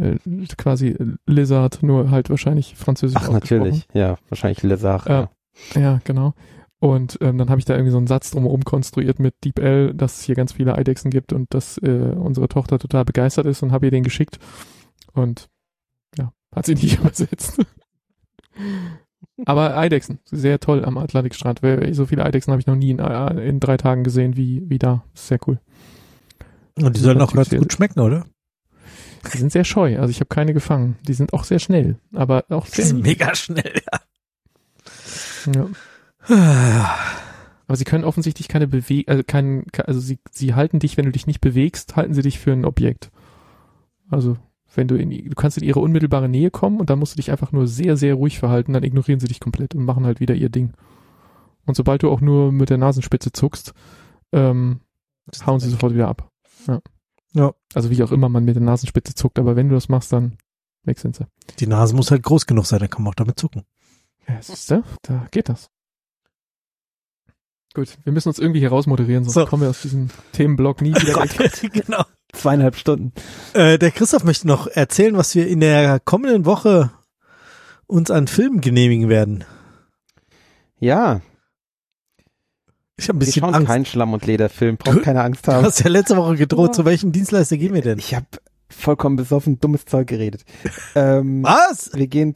Äh, 0.02 0.46
quasi 0.58 0.96
Lizard, 1.26 1.84
nur 1.84 2.12
halt 2.12 2.30
wahrscheinlich 2.30 2.76
Französisch 2.76 3.22
Ach, 3.22 3.30
natürlich. 3.30 3.88
Ja, 3.94 4.18
wahrscheinlich 4.30 4.64
Lesach. 4.64 5.08
Ja. 5.08 5.30
Ja, 5.76 6.00
genau. 6.04 6.34
Und 6.80 7.18
ähm, 7.22 7.38
dann 7.40 7.50
habe 7.50 7.60
ich 7.60 7.66
da 7.66 7.74
irgendwie 7.74 7.92
so 7.92 7.98
einen 7.98 8.08
Satz 8.08 8.30
drumherum 8.30 8.64
konstruiert 8.64 9.20
mit 9.20 9.34
DeepL, 9.44 9.94
dass 9.96 10.20
es 10.20 10.24
hier 10.24 10.36
ganz 10.36 10.54
viele 10.54 10.76
Eidechsen 10.76 11.10
gibt 11.10 11.34
und 11.34 11.54
dass 11.54 11.80
äh, 11.80 12.14
unsere 12.16 12.48
Tochter 12.48 12.78
total 12.78 13.04
begeistert 13.04 13.48
ist 13.48 13.64
und 13.64 13.72
habe 13.72 13.88
ihr 13.88 13.92
den 13.92 14.04
geschickt. 14.04 14.38
Und 15.14 15.50
ja, 16.18 16.32
hat 16.56 16.68
sie 16.68 16.76
nicht 16.76 17.00
übersetzt. 17.00 17.60
Aber 19.46 19.76
Eidechsen, 19.76 20.20
sehr 20.26 20.60
toll 20.60 20.86
am 20.86 20.98
Atlantikstrand. 20.98 21.62
So 21.92 22.06
viele 22.06 22.24
Eidechsen 22.24 22.52
habe 22.52 22.62
ich 22.62 22.68
noch 22.68 22.76
nie 22.76 22.92
in, 22.92 23.00
äh, 23.00 23.48
in 23.48 23.60
drei 23.60 23.78
Tagen 23.78 24.04
gesehen 24.04 24.38
wie, 24.38 24.64
wie 24.68 24.80
da. 24.80 25.04
Sehr 25.14 25.40
cool. 25.48 25.60
Und 26.76 26.96
die 26.96 27.02
sollen 27.02 27.22
auch 27.22 27.34
ganz 27.34 27.50
gut 27.50 27.74
schmecken, 27.74 28.02
oder? 28.02 28.26
Die 29.34 29.38
sind 29.38 29.52
sehr 29.52 29.64
scheu, 29.64 29.98
also 30.00 30.10
ich 30.10 30.20
habe 30.20 30.28
keine 30.30 30.54
gefangen. 30.54 30.98
Die 31.08 31.14
sind 31.14 31.34
auch 31.34 31.44
sehr 31.44 31.60
schnell, 31.60 31.98
aber 32.14 32.46
auch 32.50 32.66
Die 32.66 32.76
sehr. 32.76 32.86
sind 32.86 33.04
mega 33.04 33.34
schnell, 33.36 33.82
Ja. 35.54 35.68
ja. 36.30 36.96
Aber 37.68 37.76
sie 37.76 37.84
können 37.84 38.04
offensichtlich 38.06 38.48
keine 38.48 38.68
Bewe 38.68 39.04
also 39.08 39.24
kein, 39.26 39.66
ke- 39.72 39.88
also 39.88 40.00
sie, 40.00 40.20
sie 40.32 40.54
halten 40.56 40.80
dich, 40.80 40.96
wenn 40.98 41.06
du 41.06 41.12
dich 41.12 41.28
nicht 41.28 41.42
bewegst, 41.42 41.96
halten 41.96 42.14
sie 42.14 42.22
dich 42.22 42.40
für 42.40 42.54
ein 42.54 42.64
Objekt. 42.66 43.12
Also, 44.10 44.38
wenn 44.74 44.88
du 44.88 44.96
in, 44.96 45.10
du 45.10 45.36
kannst 45.36 45.58
in 45.58 45.64
ihre 45.66 45.80
unmittelbare 45.82 46.30
Nähe 46.30 46.50
kommen 46.52 46.80
und 46.80 46.90
dann 46.90 47.00
musst 47.00 47.14
du 47.14 47.18
dich 47.18 47.30
einfach 47.32 47.52
nur 47.52 47.68
sehr, 47.68 47.98
sehr 47.98 48.14
ruhig 48.16 48.40
verhalten, 48.40 48.72
dann 48.74 48.84
ignorieren 48.84 49.20
sie 49.20 49.28
dich 49.28 49.40
komplett 49.42 49.76
und 49.76 49.84
machen 49.84 50.06
halt 50.06 50.20
wieder 50.22 50.36
ihr 50.36 50.50
Ding. 50.50 50.74
Und 51.66 51.76
sobald 51.76 52.04
du 52.04 52.10
auch 52.10 52.22
nur 52.22 52.54
mit 52.54 52.70
der 52.70 52.78
Nasenspitze 52.78 53.34
zuckst, 53.34 53.74
ähm, 54.32 54.80
hauen 55.46 55.60
sie 55.60 55.70
sofort 55.70 55.94
wieder 55.94 56.08
ab. 56.08 56.30
Ja. 56.68 56.80
Ja. 57.38 57.54
Also 57.74 57.90
wie 57.90 58.02
auch 58.04 58.12
immer 58.12 58.30
man 58.30 58.46
mit 58.46 58.56
der 58.56 58.64
Nasenspitze 58.64 59.14
zuckt, 59.16 59.40
aber 59.40 59.56
wenn 59.56 59.70
du 59.70 59.76
das 59.76 59.90
machst, 59.90 60.12
dann 60.14 60.38
weg 60.84 61.00
sind 61.00 61.16
sie. 61.16 61.26
Die 61.60 61.68
Nase 61.68 61.96
muss 61.96 62.12
halt 62.12 62.24
groß 62.24 62.46
genug 62.46 62.66
sein, 62.66 62.80
dann 62.80 62.90
kann 62.90 63.04
man 63.04 63.12
auch 63.12 63.16
damit 63.16 63.40
zucken. 63.40 63.64
Ja, 64.28 64.42
siehst 64.42 64.72
du, 64.72 64.84
da 65.04 65.28
geht 65.32 65.50
das. 65.50 65.70
Gut, 67.74 67.98
wir 68.04 68.12
müssen 68.14 68.30
uns 68.30 68.40
irgendwie 68.40 68.60
hier 68.60 68.70
rausmoderieren, 68.70 69.24
sonst 69.24 69.36
So. 69.36 69.46
kommen 69.46 69.62
wir 69.62 69.70
aus 69.70 69.82
diesem 69.82 70.10
Themenblock 70.32 70.82
nie 70.82 70.96
wieder 70.96 71.16
weg. 71.16 71.72
genau. 71.86 72.04
Zweieinhalb 72.34 72.76
Stunden. 72.76 73.14
Äh, 73.54 73.78
der 73.78 73.92
Christoph 73.92 74.24
möchte 74.24 74.48
noch 74.48 74.68
erzählen, 74.68 75.16
was 75.16 75.36
wir 75.36 75.48
in 75.48 75.60
der 75.60 76.00
kommenden 76.00 76.46
Woche 76.46 76.92
uns 77.86 78.12
an 78.12 78.28
Filmen 78.28 78.62
genehmigen 78.62 79.10
werden. 79.10 79.44
Ja, 80.80 81.22
Ich 83.00 83.10
habe 83.10 83.18
ein 83.18 83.22
wir 83.22 83.26
bisschen 83.28 83.42
schauen 83.42 83.54
Angst. 83.54 83.68
keinen 83.68 83.86
Schlamm- 83.86 84.14
und 84.14 84.26
Lederfilm. 84.26 84.78
Braucht 84.78 84.98
Du- 84.98 85.02
keine 85.02 85.22
Angst 85.24 85.48
Du 85.48 85.52
haben. 85.52 85.66
hast 85.66 85.80
ja 85.80 85.90
letzte 85.90 86.18
Woche 86.18 86.36
gedroht, 86.36 86.74
zu 86.76 86.84
welchem 86.86 87.12
Dienstleister 87.12 87.58
gehen 87.58 87.74
wir 87.74 87.82
denn? 87.82 88.00
Ich 88.00 88.16
habe 88.16 88.26
vollkommen 88.70 89.16
besoffen 89.16 89.60
dummes 89.60 89.86
Zeug 89.86 90.08
geredet. 90.08 90.44
ähm, 90.96 91.44
Was? 91.44 91.92
wir 91.94 92.08
gehen, 92.08 92.34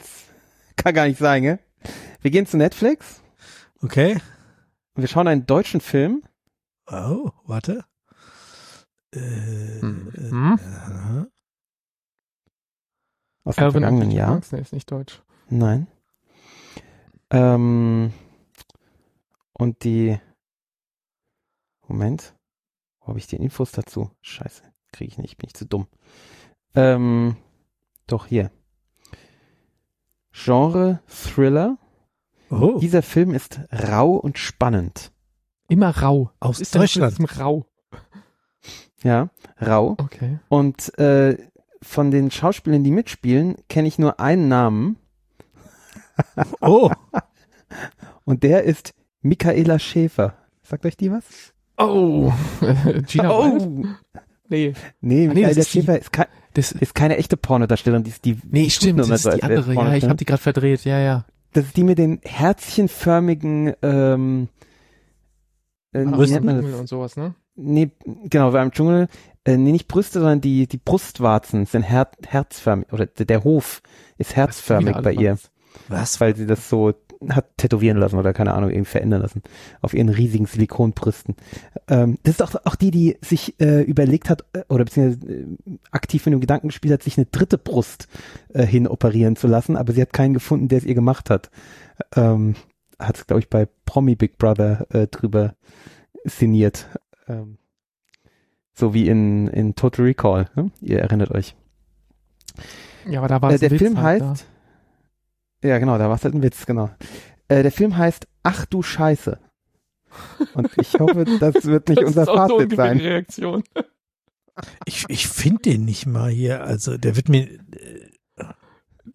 kann 0.76 0.94
gar 0.94 1.06
nicht 1.06 1.18
sein, 1.18 1.42
gell? 1.42 1.58
Wir 2.20 2.30
gehen 2.30 2.46
zu 2.46 2.56
Netflix. 2.56 3.20
Okay. 3.82 4.18
Wir 4.94 5.08
schauen 5.08 5.26
einen 5.26 5.46
deutschen 5.46 5.80
Film. 5.80 6.22
Oh, 6.86 7.30
warte. 7.44 7.84
Äh, 9.14 9.18
Mhm. 9.82 10.58
äh, 10.58 11.24
Aus 13.44 13.56
dem 13.56 13.72
vergangenen 13.72 14.10
Jahr. 14.12 14.26
Chipmunks? 14.28 14.52
Nee, 14.52 14.60
ist 14.60 14.72
nicht 14.72 14.90
deutsch. 14.90 15.20
Nein. 15.50 15.88
Ähm, 17.30 18.12
und 19.52 19.82
die 19.84 20.18
Moment. 21.92 22.34
Wo 23.00 23.08
habe 23.08 23.18
ich 23.18 23.26
die 23.26 23.36
Infos 23.36 23.70
dazu? 23.72 24.10
Scheiße, 24.22 24.62
kriege 24.92 25.10
ich 25.10 25.18
nicht, 25.18 25.36
bin 25.36 25.48
ich 25.48 25.54
zu 25.54 25.66
dumm. 25.66 25.86
Ähm, 26.74 27.36
doch 28.06 28.26
hier. 28.26 28.50
Genre 30.32 31.00
Thriller. 31.06 31.76
oh, 32.50 32.78
Dieser 32.80 33.02
Film 33.02 33.34
ist 33.34 33.60
rau 33.70 34.12
und 34.14 34.38
spannend. 34.38 35.12
Immer 35.68 35.90
rau. 35.90 36.30
aus 36.40 36.60
Ist 36.60 36.74
Deutschland. 36.74 37.12
diesem 37.12 37.26
rau? 37.26 37.66
Ja, 39.02 39.28
rau. 39.60 39.96
Okay. 39.98 40.38
Und 40.48 40.96
äh, 40.98 41.36
von 41.82 42.10
den 42.10 42.30
Schauspielern, 42.30 42.84
die 42.84 42.90
mitspielen, 42.90 43.56
kenne 43.68 43.88
ich 43.88 43.98
nur 43.98 44.18
einen 44.18 44.48
Namen. 44.48 44.96
Oh, 46.60 46.90
Und 48.24 48.44
der 48.44 48.62
ist 48.62 48.94
Michaela 49.20 49.78
Schäfer. 49.78 50.38
Sagt 50.62 50.86
euch 50.86 50.96
die 50.96 51.10
was? 51.10 51.51
Oh, 51.78 52.32
Gina 53.06 53.28
Wild? 53.30 53.62
oh. 53.62 53.86
Nee, 54.48 54.74
Nee, 54.74 54.74
Ah, 54.74 54.78
nee, 55.00 55.28
Michaela 55.28 55.48
das 55.54 55.58
ist 55.58 55.74
die- 55.74 55.78
ist, 55.80 56.12
kei 56.12 56.26
das, 56.54 56.72
ist 56.72 56.94
keine 56.94 57.16
echte 57.16 57.38
Pornodarstellerin, 57.38 58.04
die 58.04 58.10
ist 58.10 58.24
die 58.26 58.36
nee, 58.50 58.68
stimmt, 58.68 58.98
das 59.00 59.06
so, 59.08 59.14
ist 59.14 59.24
die 59.24 59.48
wäre 59.48 59.60
es 59.60 59.68
andere. 59.68 59.74
Ja, 59.74 59.94
ich 59.94 60.04
habe 60.04 60.16
die 60.16 60.26
gerade 60.26 60.42
verdreht. 60.42 60.84
Ja, 60.84 60.98
ja. 60.98 61.24
Das 61.54 61.64
ist 61.66 61.76
die 61.76 61.84
mit 61.84 61.96
den 61.98 62.20
herzchenförmigen 62.24 63.72
ähm, 63.82 64.48
äh, 65.92 66.00
wie 66.04 66.30
nennt 66.30 66.44
man 66.44 66.62
das? 66.62 66.80
und 66.80 66.88
sowas, 66.88 67.16
ne? 67.16 67.34
Nee, 67.54 67.90
genau, 68.24 68.52
war 68.52 68.62
im 68.62 68.70
Dschungel, 68.72 69.08
äh, 69.44 69.56
nee, 69.56 69.72
nicht 69.72 69.88
Brüste, 69.88 70.20
sondern 70.20 70.40
die, 70.40 70.66
die 70.66 70.78
Brustwarzen 70.78 71.66
sind 71.66 71.82
her 71.82 72.10
herzförmig, 72.26 72.92
oder 72.92 73.06
der, 73.06 73.26
der 73.26 73.44
Hof 73.44 73.82
ist 74.18 74.36
herzförmig 74.36 74.96
bei 75.02 75.12
ihr, 75.12 75.36
was? 75.88 76.20
weil 76.20 76.34
sie 76.36 76.46
das 76.46 76.68
so 76.68 76.92
hat 77.30 77.56
tätowieren 77.56 77.98
lassen 77.98 78.18
oder 78.18 78.32
keine 78.32 78.54
Ahnung, 78.54 78.70
irgendwie 78.70 78.90
verändern 78.90 79.22
lassen 79.22 79.42
auf 79.80 79.94
ihren 79.94 80.08
riesigen 80.08 80.46
Silikonbrüsten. 80.46 81.36
Ähm, 81.88 82.18
das 82.22 82.34
ist 82.34 82.42
auch, 82.42 82.54
auch 82.64 82.76
die, 82.76 82.90
die 82.90 83.16
sich 83.20 83.60
äh, 83.60 83.82
überlegt 83.82 84.30
hat, 84.30 84.44
äh, 84.52 84.62
oder 84.68 84.84
beziehungsweise 84.84 85.32
äh, 85.32 85.46
aktiv 85.90 86.26
mit 86.26 86.32
dem 86.32 86.40
Gedanken 86.40 86.68
gespielt 86.68 86.94
hat, 86.94 87.02
sich 87.02 87.18
eine 87.18 87.26
dritte 87.26 87.58
Brust 87.58 88.08
äh, 88.52 88.66
hin 88.66 88.86
operieren 88.86 89.36
zu 89.36 89.46
lassen, 89.46 89.76
aber 89.76 89.92
sie 89.92 90.02
hat 90.02 90.12
keinen 90.12 90.34
gefunden, 90.34 90.68
der 90.68 90.78
es 90.78 90.84
ihr 90.84 90.94
gemacht 90.94 91.30
hat. 91.30 91.50
Ähm, 92.16 92.54
hat 92.98 93.16
es, 93.16 93.26
glaube 93.26 93.40
ich, 93.40 93.48
bei 93.48 93.68
Promi 93.84 94.14
Big 94.14 94.38
Brother 94.38 94.86
äh, 94.90 95.06
drüber 95.06 95.54
sinniert. 96.24 96.88
Ähm, 97.28 97.58
so 98.74 98.94
wie 98.94 99.08
in, 99.08 99.48
in 99.48 99.74
Total 99.74 100.04
Recall, 100.04 100.48
ne? 100.54 100.70
ihr 100.80 101.00
erinnert 101.00 101.30
euch. 101.30 101.54
Ja, 103.08 103.20
aber 103.20 103.28
da 103.28 103.42
war 103.42 103.52
Äh, 103.52 103.58
der 103.58 103.68
ein 103.68 103.72
Witz 103.72 103.78
Film 103.80 104.00
halt 104.00 104.22
heißt, 104.22 104.46
ja 105.62 105.78
genau, 105.78 105.98
da 105.98 106.08
war 106.08 106.16
es 106.16 106.24
halt 106.24 106.34
ein 106.34 106.42
Witz, 106.42 106.66
genau. 106.66 106.90
Äh, 107.48 107.62
der 107.62 107.72
Film 107.72 107.96
heißt 107.96 108.26
Ach 108.42 108.66
du 108.66 108.82
Scheiße. 108.82 109.38
Und 110.54 110.70
ich 110.78 110.92
hoffe, 110.94 111.24
das 111.40 111.64
wird 111.64 111.88
nicht 111.88 112.00
Das 112.02 112.08
unser 112.08 112.22
ist 112.22 112.28
auch 112.28 112.34
so 112.48 112.54
Fazit 112.58 112.62
ungefähr 112.64 112.76
sein. 112.86 112.98
Reaktion. 113.00 113.62
Ich, 114.84 115.06
ich 115.08 115.28
finde 115.28 115.62
den 115.62 115.86
nicht 115.86 116.04
mal 116.04 116.30
hier. 116.30 116.62
Also 116.62 116.98
der 116.98 117.16
wird 117.16 117.30
mir. 117.30 117.48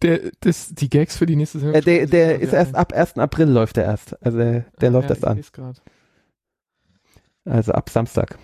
Der, 0.02 0.32
das, 0.40 0.74
die 0.74 0.90
Gags 0.90 1.16
für 1.16 1.26
die 1.26 1.36
nächste 1.36 1.60
Sendung. 1.60 1.76
Äh, 1.76 1.82
der 1.84 2.06
der 2.06 2.40
ist 2.40 2.52
erst 2.52 2.74
ab 2.74 2.92
1. 2.92 3.18
April 3.18 3.48
läuft 3.48 3.76
der 3.76 3.84
erst. 3.84 4.20
Also 4.20 4.36
der, 4.36 4.64
der 4.80 4.90
läuft 4.90 5.10
ja, 5.10 5.14
erst 5.14 5.24
an. 5.24 5.40
Also 7.44 7.70
ab 7.70 7.88
Samstag. 7.88 8.36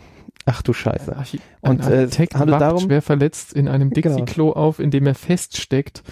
Ach 0.47 0.63
du 0.63 0.73
Scheiße. 0.73 1.11
Ein, 1.13 1.19
Archi 1.19 1.41
Und, 1.63 1.81
äh, 1.81 2.07
handelt 2.09 2.35
wacht 2.53 2.61
darum- 2.61 2.81
schwer 2.85 3.03
verletzt 3.03 3.53
in 3.55 3.67
einem 3.67 3.91
Genau. 3.91 4.15
Dixie-Klo 4.17 4.53
auf, 4.53 4.79
in 4.79 4.93
dem 4.93 5.07
er 5.07 5.17
feststeckt. 5.17 6.05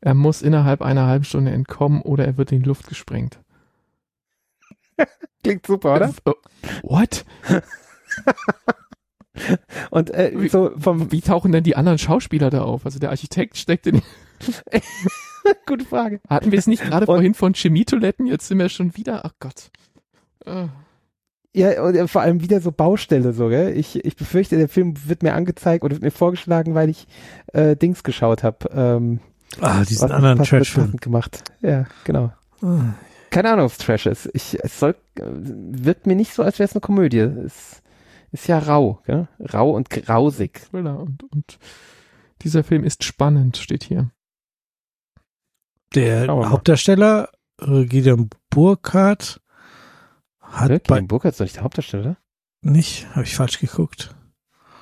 Er 0.00 0.14
muss 0.14 0.42
innerhalb 0.42 0.82
einer 0.82 1.06
halben 1.06 1.24
Stunde 1.24 1.50
entkommen 1.50 2.02
oder 2.02 2.24
er 2.24 2.36
wird 2.36 2.52
in 2.52 2.60
die 2.62 2.68
Luft 2.68 2.88
gesprengt. 2.88 3.40
Klingt 5.42 5.66
super, 5.66 5.96
oder? 5.96 6.14
Oh, 6.24 6.34
what? 6.82 7.24
Und 9.90 10.10
äh, 10.10 10.48
so 10.50 10.72
vom 10.78 11.12
Wie 11.12 11.20
tauchen 11.20 11.52
denn 11.52 11.62
die 11.62 11.76
anderen 11.76 11.98
Schauspieler 11.98 12.50
da 12.50 12.62
auf? 12.62 12.84
Also 12.84 12.98
der 12.98 13.10
Architekt 13.10 13.56
steckt 13.56 13.86
in. 13.86 14.02
gute 15.66 15.84
Frage. 15.84 16.20
Hatten 16.28 16.50
wir 16.52 16.58
es 16.58 16.66
nicht 16.66 16.82
gerade 16.82 17.06
vorhin 17.06 17.34
von 17.34 17.54
Chemietoiletten? 17.54 18.26
Jetzt 18.26 18.48
sind 18.48 18.58
wir 18.58 18.68
schon 18.68 18.96
wieder. 18.96 19.24
Ach 19.24 19.34
Gott. 19.38 19.70
Äh, 20.44 20.66
Ja, 21.54 21.82
und 21.82 21.94
äh, 21.94 22.08
vor 22.08 22.22
allem 22.22 22.42
wieder 22.42 22.60
so 22.60 22.72
Baustelle 22.72 23.32
so, 23.32 23.48
gell? 23.48 23.76
Ich, 23.76 24.04
ich 24.04 24.16
befürchte, 24.16 24.56
der 24.56 24.68
Film 24.68 24.94
wird 25.06 25.22
mir 25.22 25.34
angezeigt 25.34 25.84
oder 25.84 25.94
wird 25.94 26.02
mir 26.02 26.10
vorgeschlagen, 26.10 26.74
weil 26.74 26.88
ich 26.90 27.06
äh, 27.52 27.76
Dings 27.76 28.02
geschaut 28.02 28.42
habe. 28.42 28.68
Ähm, 28.72 29.20
Ah, 29.60 29.82
diesen 29.84 30.04
was 30.04 30.10
anderen 30.10 30.38
passend 30.38 31.00
gemacht. 31.00 31.42
Ja, 31.60 31.86
genau. 32.04 32.32
Ah. 32.62 32.94
Keine 33.30 33.50
Ahnung, 33.52 33.66
ob 33.66 33.72
es 33.72 33.78
Trash 33.78 34.06
ist. 34.06 34.30
Ich, 34.32 34.58
es 34.62 34.78
soll, 34.78 34.94
äh, 35.16 35.22
wirkt 35.24 36.06
mir 36.06 36.14
nicht 36.16 36.32
so, 36.32 36.42
als 36.42 36.58
wäre 36.58 36.68
es 36.68 36.74
eine 36.74 36.80
Komödie. 36.80 37.18
Es 37.18 37.82
ist 38.32 38.46
ja 38.46 38.58
rau, 38.58 39.02
gell? 39.06 39.28
Rau 39.52 39.70
und 39.70 39.90
grausig. 39.90 40.60
Thriller 40.70 40.98
und, 40.98 41.24
und 41.24 41.58
dieser 42.42 42.64
Film 42.64 42.84
ist 42.84 43.04
spannend, 43.04 43.56
steht 43.56 43.84
hier. 43.84 44.10
Der. 45.94 46.26
Hauptdarsteller, 46.28 47.30
äh, 47.60 47.84
Gideon 47.84 48.30
Burkhardt, 48.50 49.40
hat 50.40 50.70
Hat 50.70 50.82
bei, 50.84 50.94
Gideon 50.96 51.08
Burkhardt 51.08 51.32
ist 51.34 51.40
doch 51.40 51.44
nicht 51.44 51.56
der 51.56 51.64
Hauptdarsteller? 51.64 52.16
nicht, 52.60 53.08
habe 53.14 53.22
ich 53.24 53.36
falsch 53.36 53.60
geguckt. 53.60 54.14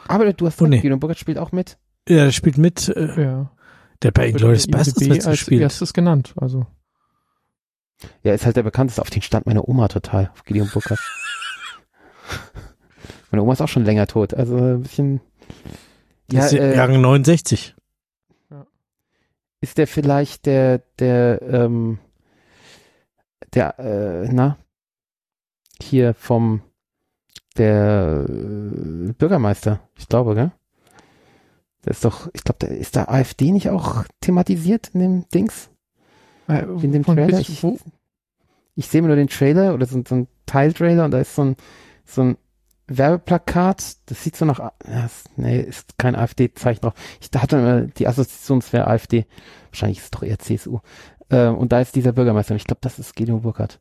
Aber 0.08 0.32
du 0.32 0.46
hast 0.46 0.60
Oh, 0.62 0.66
nee. 0.66 0.80
Gideon 0.80 1.00
Burkhardt 1.00 1.18
spielt 1.18 1.38
auch 1.38 1.52
mit. 1.52 1.78
Ja, 2.08 2.24
der 2.24 2.32
spielt 2.32 2.58
mit, 2.58 2.88
äh, 2.88 3.22
Ja. 3.22 3.50
Der 4.02 4.10
bei 4.10 4.28
Inglourious 4.28 4.66
Wird 4.66 4.72
Basterds 4.72 5.00
IMDb 5.00 5.12
als 5.14 5.26
mitgespielt. 5.26 5.62
erstes 5.62 5.92
genannt. 5.92 6.34
Also 6.36 6.66
Ja, 8.22 8.34
ist 8.34 8.44
halt 8.44 8.56
der 8.56 8.62
bekannteste. 8.62 9.02
Auf 9.02 9.10
den 9.10 9.22
stand 9.22 9.46
meine 9.46 9.66
Oma 9.66 9.88
total, 9.88 10.30
auf 10.32 10.44
Gideon 10.44 10.68
Burkhardt. 10.72 11.00
meine 13.30 13.42
Oma 13.42 13.54
ist 13.54 13.62
auch 13.62 13.68
schon 13.68 13.84
länger 13.84 14.06
tot, 14.06 14.34
also 14.34 14.56
ein 14.56 14.82
bisschen. 14.82 15.20
Ja, 16.30 16.46
ist 16.46 16.52
äh, 16.52 16.76
Jahrgang 16.76 17.00
69. 17.00 17.74
ist 19.60 19.78
der 19.78 19.86
vielleicht 19.86 20.46
der, 20.46 20.78
der, 20.98 21.40
ähm, 21.42 21.98
der, 23.54 23.78
äh, 23.78 24.28
na, 24.32 24.58
hier 25.80 26.14
vom, 26.14 26.62
der 27.56 28.26
äh, 28.28 29.12
Bürgermeister, 29.12 29.80
ich 29.96 30.08
glaube, 30.08 30.34
gell? 30.34 30.52
Der 31.86 31.92
ist 31.92 32.04
doch, 32.04 32.28
ich 32.34 32.42
glaube, 32.44 32.58
der 32.60 32.70
ist 32.76 32.96
da 32.96 33.04
AfD 33.04 33.52
nicht 33.52 33.70
auch 33.70 34.04
thematisiert 34.20 34.90
in 34.92 35.00
dem 35.00 35.28
Dings? 35.28 35.70
Äh, 36.48 36.64
In 36.82 36.92
dem 36.92 37.04
von 37.04 37.16
Trailer? 37.16 37.38
Ich, 37.40 37.64
ich 38.74 38.86
sehe 38.88 39.00
mir 39.02 39.08
nur 39.08 39.16
den 39.16 39.28
Trailer 39.28 39.72
oder 39.72 39.86
so, 39.86 40.02
so 40.06 40.14
ein 40.16 40.28
Teiltrailer 40.46 41.04
und 41.04 41.12
da 41.12 41.20
ist 41.20 41.34
so 41.34 41.42
ein, 41.42 41.56
so 42.04 42.22
ein 42.22 42.36
Werbeplakat. 42.88 43.96
Das 44.06 44.22
sieht 44.22 44.36
so 44.36 44.44
nach, 44.44 44.72
nee, 45.36 45.60
ist 45.60 45.96
kein 45.98 46.14
AfD-Zeichen 46.16 46.80
drauf. 46.82 46.94
Ich 47.20 47.30
hatte 47.40 47.56
immer 47.56 47.80
die 47.82 48.06
Assoziation, 48.06 48.58
es 48.58 48.72
wäre 48.72 48.86
AfD. 48.88 49.26
Wahrscheinlich 49.70 49.98
ist 49.98 50.04
es 50.04 50.10
doch 50.10 50.22
eher 50.22 50.38
CSU. 50.38 50.80
Äh, 51.28 51.46
und 51.48 51.72
da 51.72 51.80
ist 51.80 51.94
dieser 51.96 52.12
Bürgermeister. 52.12 52.52
Und 52.52 52.58
ich 52.58 52.66
glaube, 52.66 52.80
das 52.82 52.98
ist 52.98 53.16
Guido 53.16 53.38
Burkhardt. 53.38 53.80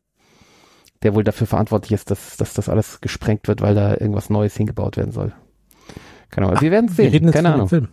Der 1.02 1.14
wohl 1.14 1.24
dafür 1.24 1.46
verantwortlich 1.46 1.92
ist, 1.92 2.10
dass, 2.10 2.36
dass 2.36 2.54
das 2.54 2.68
alles 2.68 3.00
gesprengt 3.00 3.48
wird, 3.48 3.60
weil 3.60 3.74
da 3.74 3.92
irgendwas 3.92 4.30
Neues 4.30 4.56
hingebaut 4.56 4.96
werden 4.96 5.12
soll. 5.12 5.32
Keine 6.30 6.48
Ahnung. 6.48 6.60
Wir 6.60 6.70
werden 6.70 6.86
es 6.90 6.96
Wir 6.98 7.04
sehen. 7.04 7.12
reden 7.12 7.26
jetzt 7.26 7.34
Keine 7.34 7.52
Ahnung. 7.54 7.68
Film. 7.68 7.88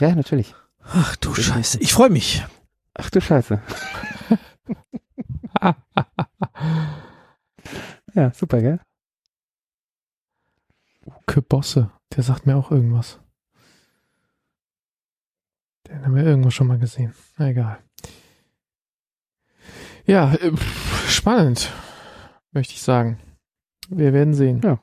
Ja, 0.00 0.14
natürlich. 0.14 0.54
Ach 0.82 1.16
du 1.16 1.34
Scheiße. 1.34 1.78
Ich 1.80 1.92
freue 1.92 2.10
mich. 2.10 2.44
Ach 2.94 3.10
du 3.10 3.20
Scheiße. 3.20 3.62
Ja, 8.14 8.32
super, 8.32 8.60
gell? 8.60 8.80
Uke 11.04 11.42
Bosse, 11.42 11.90
der 12.14 12.22
sagt 12.22 12.46
mir 12.46 12.56
auch 12.56 12.70
irgendwas. 12.70 13.18
Den 15.88 16.04
haben 16.04 16.14
wir 16.14 16.24
irgendwo 16.24 16.50
schon 16.50 16.68
mal 16.68 16.78
gesehen. 16.78 17.12
Na 17.38 17.48
egal. 17.48 17.82
Ja, 20.06 20.32
äh, 20.34 20.52
spannend, 21.08 21.72
möchte 22.52 22.74
ich 22.74 22.82
sagen. 22.82 23.18
Wir 23.88 24.12
werden 24.12 24.34
sehen. 24.34 24.60
Ja. 24.62 24.78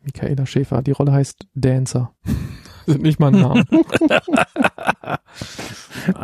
Michaela 0.00 0.46
Schäfer, 0.46 0.82
die 0.82 0.92
Rolle 0.92 1.12
heißt 1.12 1.48
Dancer. 1.54 2.14
Sind 2.88 3.02
nicht 3.02 3.20
mal 3.20 3.34
ein 3.34 3.40
Name. 3.40 3.64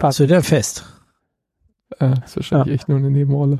Passt 0.00 0.20
wieder 0.20 0.42
fest. 0.42 0.84
äh, 2.00 2.14
ist 2.24 2.36
wahrscheinlich 2.36 2.74
echt 2.74 2.88
nur 2.88 2.98
eine 2.98 3.10
Nebenrolle. 3.10 3.58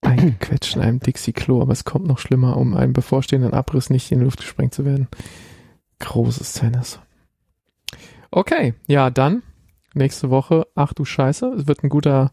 Eingequetscht 0.00 0.76
in 0.76 0.82
einem 0.82 1.00
Dixie-Klo, 1.00 1.60
aber 1.60 1.72
es 1.72 1.84
kommt 1.84 2.06
noch 2.06 2.18
schlimmer, 2.18 2.56
um 2.56 2.74
einem 2.74 2.92
bevorstehenden 2.92 3.52
Abriss 3.52 3.90
nicht 3.90 4.10
in 4.12 4.18
die 4.18 4.24
Luft 4.24 4.38
gesprengt 4.40 4.74
zu 4.74 4.84
werden. 4.84 5.08
Großes 6.00 6.54
Tennis. 6.54 7.00
Okay, 8.30 8.74
ja, 8.86 9.10
dann 9.10 9.42
nächste 9.94 10.30
Woche. 10.30 10.66
Ach 10.74 10.92
du 10.92 11.04
Scheiße, 11.04 11.46
es 11.58 11.66
wird 11.66 11.84
ein 11.84 11.88
guter 11.88 12.32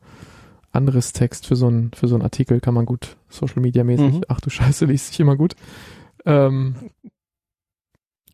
anderes 0.71 1.11
Text 1.11 1.47
für 1.47 1.57
so 1.57 1.67
einen 1.67 1.91
für 1.93 2.07
so 2.07 2.15
einen 2.15 2.23
Artikel, 2.23 2.61
kann 2.61 2.73
man 2.73 2.85
gut 2.85 3.17
Social 3.27 3.61
Media 3.61 3.83
mäßig. 3.83 4.13
Mhm. 4.13 4.23
Ach 4.29 4.39
du 4.39 4.49
Scheiße, 4.49 4.85
liest 4.85 5.07
sich 5.07 5.19
immer 5.19 5.35
gut. 5.35 5.55
Ähm, 6.25 6.75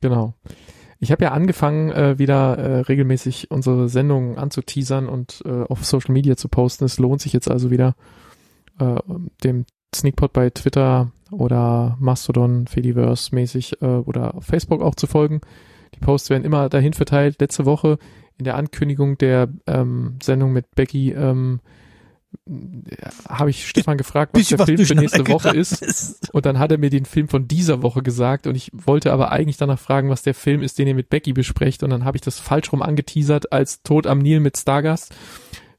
genau. 0.01 0.33
Ich 0.99 1.11
habe 1.11 1.23
ja 1.23 1.31
angefangen, 1.31 1.91
äh, 1.91 2.17
wieder 2.17 2.57
äh, 2.57 2.79
regelmäßig 2.81 3.51
unsere 3.51 3.87
Sendungen 3.87 4.37
anzuteasern 4.37 5.07
und 5.07 5.43
äh, 5.45 5.63
auf 5.63 5.85
Social 5.85 6.13
Media 6.13 6.35
zu 6.35 6.49
posten. 6.49 6.85
Es 6.85 6.97
lohnt 6.97 7.21
sich 7.21 7.33
jetzt 7.33 7.49
also 7.49 7.69
wieder, 7.69 7.95
äh, 8.79 8.95
dem 9.43 9.65
Sneakpot 9.93 10.33
bei 10.33 10.49
Twitter 10.49 11.11
oder 11.31 11.97
Mastodon, 11.99 12.67
Fediverse 12.67 13.33
mäßig 13.33 13.81
äh, 13.81 13.85
oder 13.85 14.35
auf 14.35 14.45
Facebook 14.45 14.81
auch 14.81 14.95
zu 14.95 15.07
folgen. 15.07 15.41
Die 15.93 15.99
Posts 15.99 16.29
werden 16.29 16.45
immer 16.45 16.69
dahin 16.69 16.93
verteilt. 16.93 17.39
Letzte 17.39 17.65
Woche 17.65 17.97
in 18.37 18.45
der 18.45 18.55
Ankündigung 18.55 19.17
der 19.17 19.49
ähm, 19.65 20.17
Sendung 20.21 20.51
mit 20.51 20.73
Becky 20.75 21.11
ähm, 21.11 21.59
habe 23.27 23.49
ich 23.49 23.67
Stefan 23.67 23.97
gefragt, 23.97 24.33
was 24.33 24.47
der 24.47 24.59
Film 24.59 24.85
für 24.85 24.95
nächste 24.95 25.27
Woche 25.27 25.49
ist. 25.49 26.29
Und 26.33 26.45
dann 26.45 26.59
hat 26.59 26.71
er 26.71 26.77
mir 26.77 26.89
den 26.89 27.05
Film 27.05 27.27
von 27.27 27.47
dieser 27.47 27.81
Woche 27.83 28.01
gesagt 28.01 28.47
und 28.47 28.55
ich 28.55 28.71
wollte 28.73 29.11
aber 29.11 29.31
eigentlich 29.31 29.57
danach 29.57 29.79
fragen, 29.79 30.09
was 30.09 30.23
der 30.23 30.33
Film 30.33 30.61
ist, 30.61 30.77
den 30.79 30.87
ihr 30.87 30.95
mit 30.95 31.09
Becky 31.09 31.33
besprecht. 31.33 31.83
Und 31.83 31.89
dann 31.89 32.05
habe 32.05 32.17
ich 32.17 32.21
das 32.21 32.39
falsch 32.39 32.71
rum 32.71 32.81
angeteasert 32.81 33.51
als 33.51 33.81
Tod 33.83 34.07
am 34.07 34.19
Nil 34.19 34.39
mit 34.39 34.57
Stargast. 34.57 35.13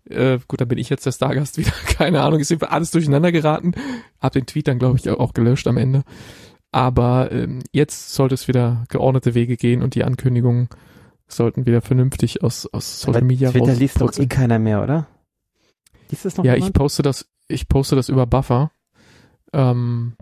Äh, 0.09 0.39
gut, 0.49 0.61
dann 0.61 0.69
bin 0.69 0.79
ich 0.79 0.89
jetzt 0.89 1.07
der 1.07 1.13
Stargast 1.13 1.59
wieder. 1.59 1.73
Keine 1.87 2.23
Ahnung, 2.23 2.41
ist 2.41 2.53
einfach 2.53 2.71
alles 2.71 2.91
durcheinander 2.91 3.33
geraten. 3.33 3.73
Hab 4.21 4.33
den 4.33 4.47
Tweet 4.47 4.69
dann, 4.69 4.79
glaube 4.79 4.99
ich, 4.99 5.09
auch 5.09 5.35
gelöscht 5.35 5.67
am 5.67 5.77
Ende. 5.77 6.03
Aber 6.71 7.33
ähm, 7.33 7.63
jetzt 7.73 8.15
sollte 8.15 8.35
es 8.35 8.49
wieder 8.49 8.85
geordnete 8.89 9.35
Wege 9.35 9.57
gehen 9.57 9.83
und 9.83 9.95
die 9.95 10.05
Ankündigungen 10.05 10.69
sollten 11.27 11.67
wieder 11.67 11.83
vernünftig 11.83 12.43
aus, 12.43 12.67
aus 12.67 13.01
Social 13.01 13.23
Media 13.23 13.51
Twitter 13.51 13.75
liest 13.75 14.01
doch 14.01 14.17
eh 14.19 14.27
keiner 14.27 14.59
mehr, 14.59 14.83
oder? 14.83 15.07
Liest 16.11 16.25
das 16.25 16.37
noch 16.37 16.45
Ja, 16.45 16.55
ich 16.55 16.73
poste 16.73 17.03
das, 17.03 17.29
ich 17.49 17.69
poste 17.69 17.97
das 17.97 18.09
über 18.09 18.27
Buffer. 18.27 18.71
Ähm, 19.53 20.15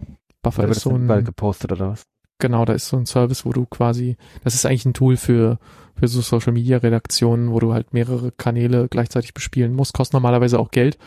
Buffer 0.43 0.63
wird 0.65 0.77
ist 0.77 0.83
so 0.83 0.91
ein, 0.95 1.25
gepostet 1.25 1.73
oder 1.73 1.91
was? 1.91 2.07
genau, 2.39 2.65
da 2.65 2.75
ist 2.75 2.89
so 2.89 2.97
ein 2.97 3.07
Service, 3.07 3.45
wo 3.45 3.53
du 3.53 3.67
quasi, 3.67 4.17
das 4.45 4.55
ist 4.55 4.67
eigentlich 4.67 4.85
ein 4.85 4.95
Tool 4.95 5.17
für, 5.17 5.59
für 5.95 6.07
so 6.09 6.21
Social 6.21 6.53
Media 6.53 6.79
Redaktionen, 6.79 7.51
wo 7.51 7.59
du 7.59 7.73
halt 7.73 7.93
mehrere 7.95 8.31
Kanäle 8.33 8.89
gleichzeitig 8.89 9.35
bespielen 9.35 9.73
musst, 9.75 9.95
kostet 9.95 10.15
normalerweise 10.15 10.59
auch 10.59 10.71
Geld. 10.71 10.99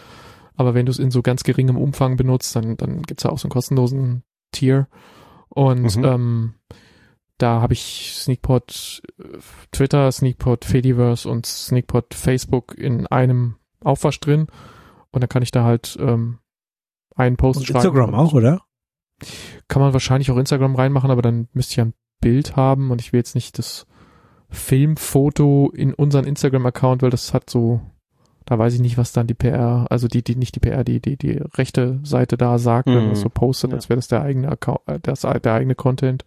Aber 0.55 0.73
wenn 0.73 0.85
du 0.85 0.91
es 0.91 0.99
in 0.99 1.11
so 1.11 1.21
ganz 1.21 1.43
geringem 1.43 1.77
Umfang 1.77 2.17
benutzt, 2.17 2.55
dann, 2.55 2.75
dann 2.75 3.03
gibt's 3.03 3.23
ja 3.23 3.29
auch 3.29 3.39
so 3.39 3.45
einen 3.45 3.53
kostenlosen 3.53 4.23
Tier. 4.51 4.87
Und 5.49 5.95
Mhm. 5.95 6.03
ähm, 6.03 6.53
da 7.37 7.61
habe 7.61 7.73
ich 7.73 8.13
Sneakpot 8.15 9.01
äh, 9.19 9.37
Twitter, 9.71 10.11
Sneakpot 10.11 10.65
Fediverse 10.65 11.29
und 11.29 11.45
Sneakpot 11.45 12.13
Facebook 12.13 12.75
in 12.77 13.07
einem 13.07 13.55
Aufwasch 13.83 14.19
drin. 14.19 14.47
Und 15.11 15.21
dann 15.21 15.29
kann 15.29 15.43
ich 15.43 15.51
da 15.51 15.63
halt 15.63 15.97
ähm, 15.99 16.39
einen 17.15 17.37
Post 17.37 17.59
Und 17.61 17.65
schreiben. 17.65 17.77
Instagram 17.85 18.13
auch, 18.15 18.33
oder? 18.33 18.61
Kann 19.67 19.81
man 19.81 19.93
wahrscheinlich 19.93 20.31
auch 20.31 20.37
Instagram 20.37 20.75
reinmachen, 20.75 21.11
aber 21.11 21.21
dann 21.21 21.47
müsste 21.53 21.71
ich 21.73 21.77
ja 21.77 21.85
ein 21.85 21.93
Bild 22.21 22.55
haben 22.55 22.91
und 22.91 23.01
ich 23.01 23.11
will 23.13 23.19
jetzt 23.19 23.35
nicht 23.35 23.57
das 23.57 23.85
Filmfoto 24.49 25.71
in 25.73 25.93
unseren 25.93 26.25
Instagram-Account, 26.25 27.01
weil 27.01 27.09
das 27.09 27.33
hat 27.33 27.49
so, 27.49 27.81
da 28.45 28.57
weiß 28.57 28.73
ich 28.75 28.79
nicht, 28.81 28.97
was 28.97 29.11
dann 29.11 29.27
die 29.27 29.33
PR, 29.33 29.87
also 29.89 30.07
die, 30.07 30.23
die 30.23 30.35
nicht 30.35 30.55
die 30.55 30.59
PR, 30.59 30.83
die, 30.83 31.01
die, 31.01 31.17
die 31.17 31.41
rechte 31.55 31.99
Seite 32.03 32.37
da 32.37 32.57
sagt, 32.59 32.87
wenn 32.87 32.95
man 32.95 33.05
Mhm. 33.07 33.09
das 33.11 33.21
so 33.21 33.29
postet, 33.29 33.71
Ja. 33.71 33.75
als 33.77 33.89
wäre 33.89 33.97
das 33.97 34.07
der 34.07 34.21
eigene 34.21 34.49
Account, 34.49 34.81
äh, 34.87 34.99
das, 35.01 35.21
der 35.21 35.53
eigene 35.53 35.75
Content. 35.75 36.23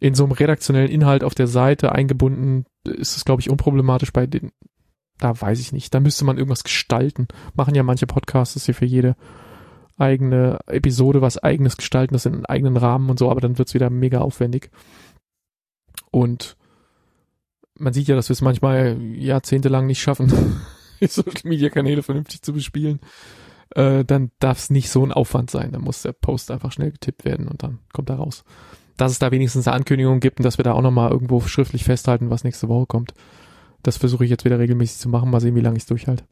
In 0.00 0.14
so 0.14 0.24
einem 0.24 0.32
redaktionellen 0.32 0.90
Inhalt 0.90 1.24
auf 1.24 1.34
der 1.34 1.46
Seite 1.48 1.92
eingebunden 1.92 2.64
ist 2.84 3.16
es, 3.16 3.24
glaube 3.24 3.40
ich, 3.40 3.50
unproblematisch 3.50 4.12
bei 4.12 4.26
den, 4.26 4.52
da 5.18 5.40
weiß 5.40 5.60
ich 5.60 5.72
nicht, 5.72 5.94
da 5.94 6.00
müsste 6.00 6.24
man 6.24 6.38
irgendwas 6.38 6.64
gestalten. 6.64 7.28
Machen 7.54 7.74
ja 7.74 7.82
manche 7.82 8.06
Podcasts 8.06 8.54
das 8.54 8.66
hier 8.66 8.74
für 8.74 8.84
jede 8.84 9.16
eigene 9.96 10.60
Episode 10.66 11.20
was 11.20 11.38
eigenes 11.38 11.76
gestalten, 11.76 12.14
das 12.14 12.26
in 12.26 12.34
einen 12.34 12.46
eigenen 12.46 12.76
Rahmen 12.76 13.10
und 13.10 13.18
so, 13.18 13.30
aber 13.30 13.40
dann 13.40 13.58
wird's 13.58 13.74
wieder 13.74 13.90
mega 13.90 14.20
aufwendig. 14.20 14.70
Und 16.10 16.56
man 17.74 17.92
sieht 17.92 18.08
ja, 18.08 18.16
dass 18.16 18.28
wir 18.28 18.34
es 18.34 18.40
manchmal 18.40 18.96
jahrzehntelang 19.14 19.86
nicht 19.86 20.00
schaffen, 20.00 20.60
Social 21.00 21.42
Media 21.44 21.68
Kanäle 21.68 22.02
vernünftig 22.02 22.42
zu 22.42 22.52
bespielen. 22.52 23.00
Äh, 23.70 24.04
dann 24.04 24.30
darf 24.38 24.58
es 24.58 24.70
nicht 24.70 24.90
so 24.90 25.04
ein 25.04 25.12
Aufwand 25.12 25.50
sein. 25.50 25.72
Dann 25.72 25.82
muss 25.82 26.02
der 26.02 26.12
Post 26.12 26.50
einfach 26.50 26.72
schnell 26.72 26.92
getippt 26.92 27.24
werden 27.24 27.48
und 27.48 27.62
dann 27.62 27.80
kommt 27.92 28.10
er 28.10 28.16
raus. 28.16 28.44
Dass 28.96 29.12
es 29.12 29.18
da 29.18 29.30
wenigstens 29.30 29.68
eine 29.68 29.76
Ankündigung 29.76 30.20
gibt 30.20 30.40
und 30.40 30.44
dass 30.44 30.58
wir 30.58 30.64
da 30.64 30.72
auch 30.72 30.82
nochmal 30.82 31.10
irgendwo 31.10 31.40
schriftlich 31.40 31.84
festhalten, 31.84 32.30
was 32.30 32.44
nächste 32.44 32.68
Woche 32.68 32.86
kommt. 32.86 33.14
Das 33.82 33.96
versuche 33.96 34.24
ich 34.24 34.30
jetzt 34.30 34.44
wieder 34.44 34.58
regelmäßig 34.58 34.98
zu 34.98 35.08
machen. 35.08 35.30
Mal 35.30 35.40
sehen, 35.40 35.54
wie 35.54 35.60
lange 35.60 35.76
ich 35.76 35.82
es 35.82 35.88
durchhalte. 35.88 36.24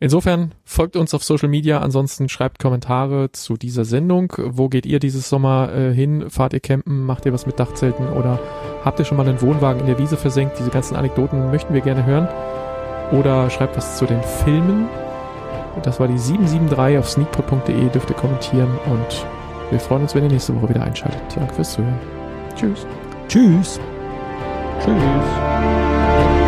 Insofern 0.00 0.52
folgt 0.64 0.94
uns 0.96 1.12
auf 1.12 1.24
Social 1.24 1.48
Media, 1.48 1.80
ansonsten 1.80 2.28
schreibt 2.28 2.60
Kommentare 2.60 3.32
zu 3.32 3.56
dieser 3.56 3.84
Sendung. 3.84 4.32
Wo 4.38 4.68
geht 4.68 4.86
ihr 4.86 5.00
dieses 5.00 5.28
Sommer 5.28 5.72
äh, 5.72 5.92
hin? 5.92 6.30
Fahrt 6.30 6.52
ihr 6.52 6.60
campen? 6.60 7.04
Macht 7.04 7.26
ihr 7.26 7.32
was 7.32 7.46
mit 7.46 7.58
Dachzelten? 7.58 8.08
Oder 8.08 8.38
habt 8.84 9.00
ihr 9.00 9.04
schon 9.04 9.16
mal 9.16 9.28
einen 9.28 9.40
Wohnwagen 9.40 9.80
in 9.80 9.86
der 9.86 9.98
Wiese 9.98 10.16
versenkt? 10.16 10.58
Diese 10.58 10.70
ganzen 10.70 10.94
Anekdoten 10.94 11.50
möchten 11.50 11.74
wir 11.74 11.80
gerne 11.80 12.06
hören. 12.06 12.28
Oder 13.10 13.50
schreibt 13.50 13.76
was 13.76 13.98
zu 13.98 14.06
den 14.06 14.22
Filmen. 14.22 14.88
Das 15.82 15.98
war 15.98 16.06
die 16.06 16.18
773 16.18 16.98
auf 16.98 17.08
sneakpot.de, 17.08 17.88
dürft 17.90 18.10
ihr 18.10 18.16
kommentieren 18.16 18.70
und 18.86 19.26
wir 19.70 19.78
freuen 19.78 20.02
uns, 20.02 20.14
wenn 20.14 20.24
ihr 20.24 20.30
nächste 20.30 20.54
Woche 20.56 20.70
wieder 20.70 20.82
einschaltet. 20.82 21.20
Danke 21.34 21.54
fürs 21.54 21.72
Zuhören. 21.72 21.98
Tschüss. 22.56 22.86
Tschüss. 23.28 23.80
Tschüss. 24.80 26.47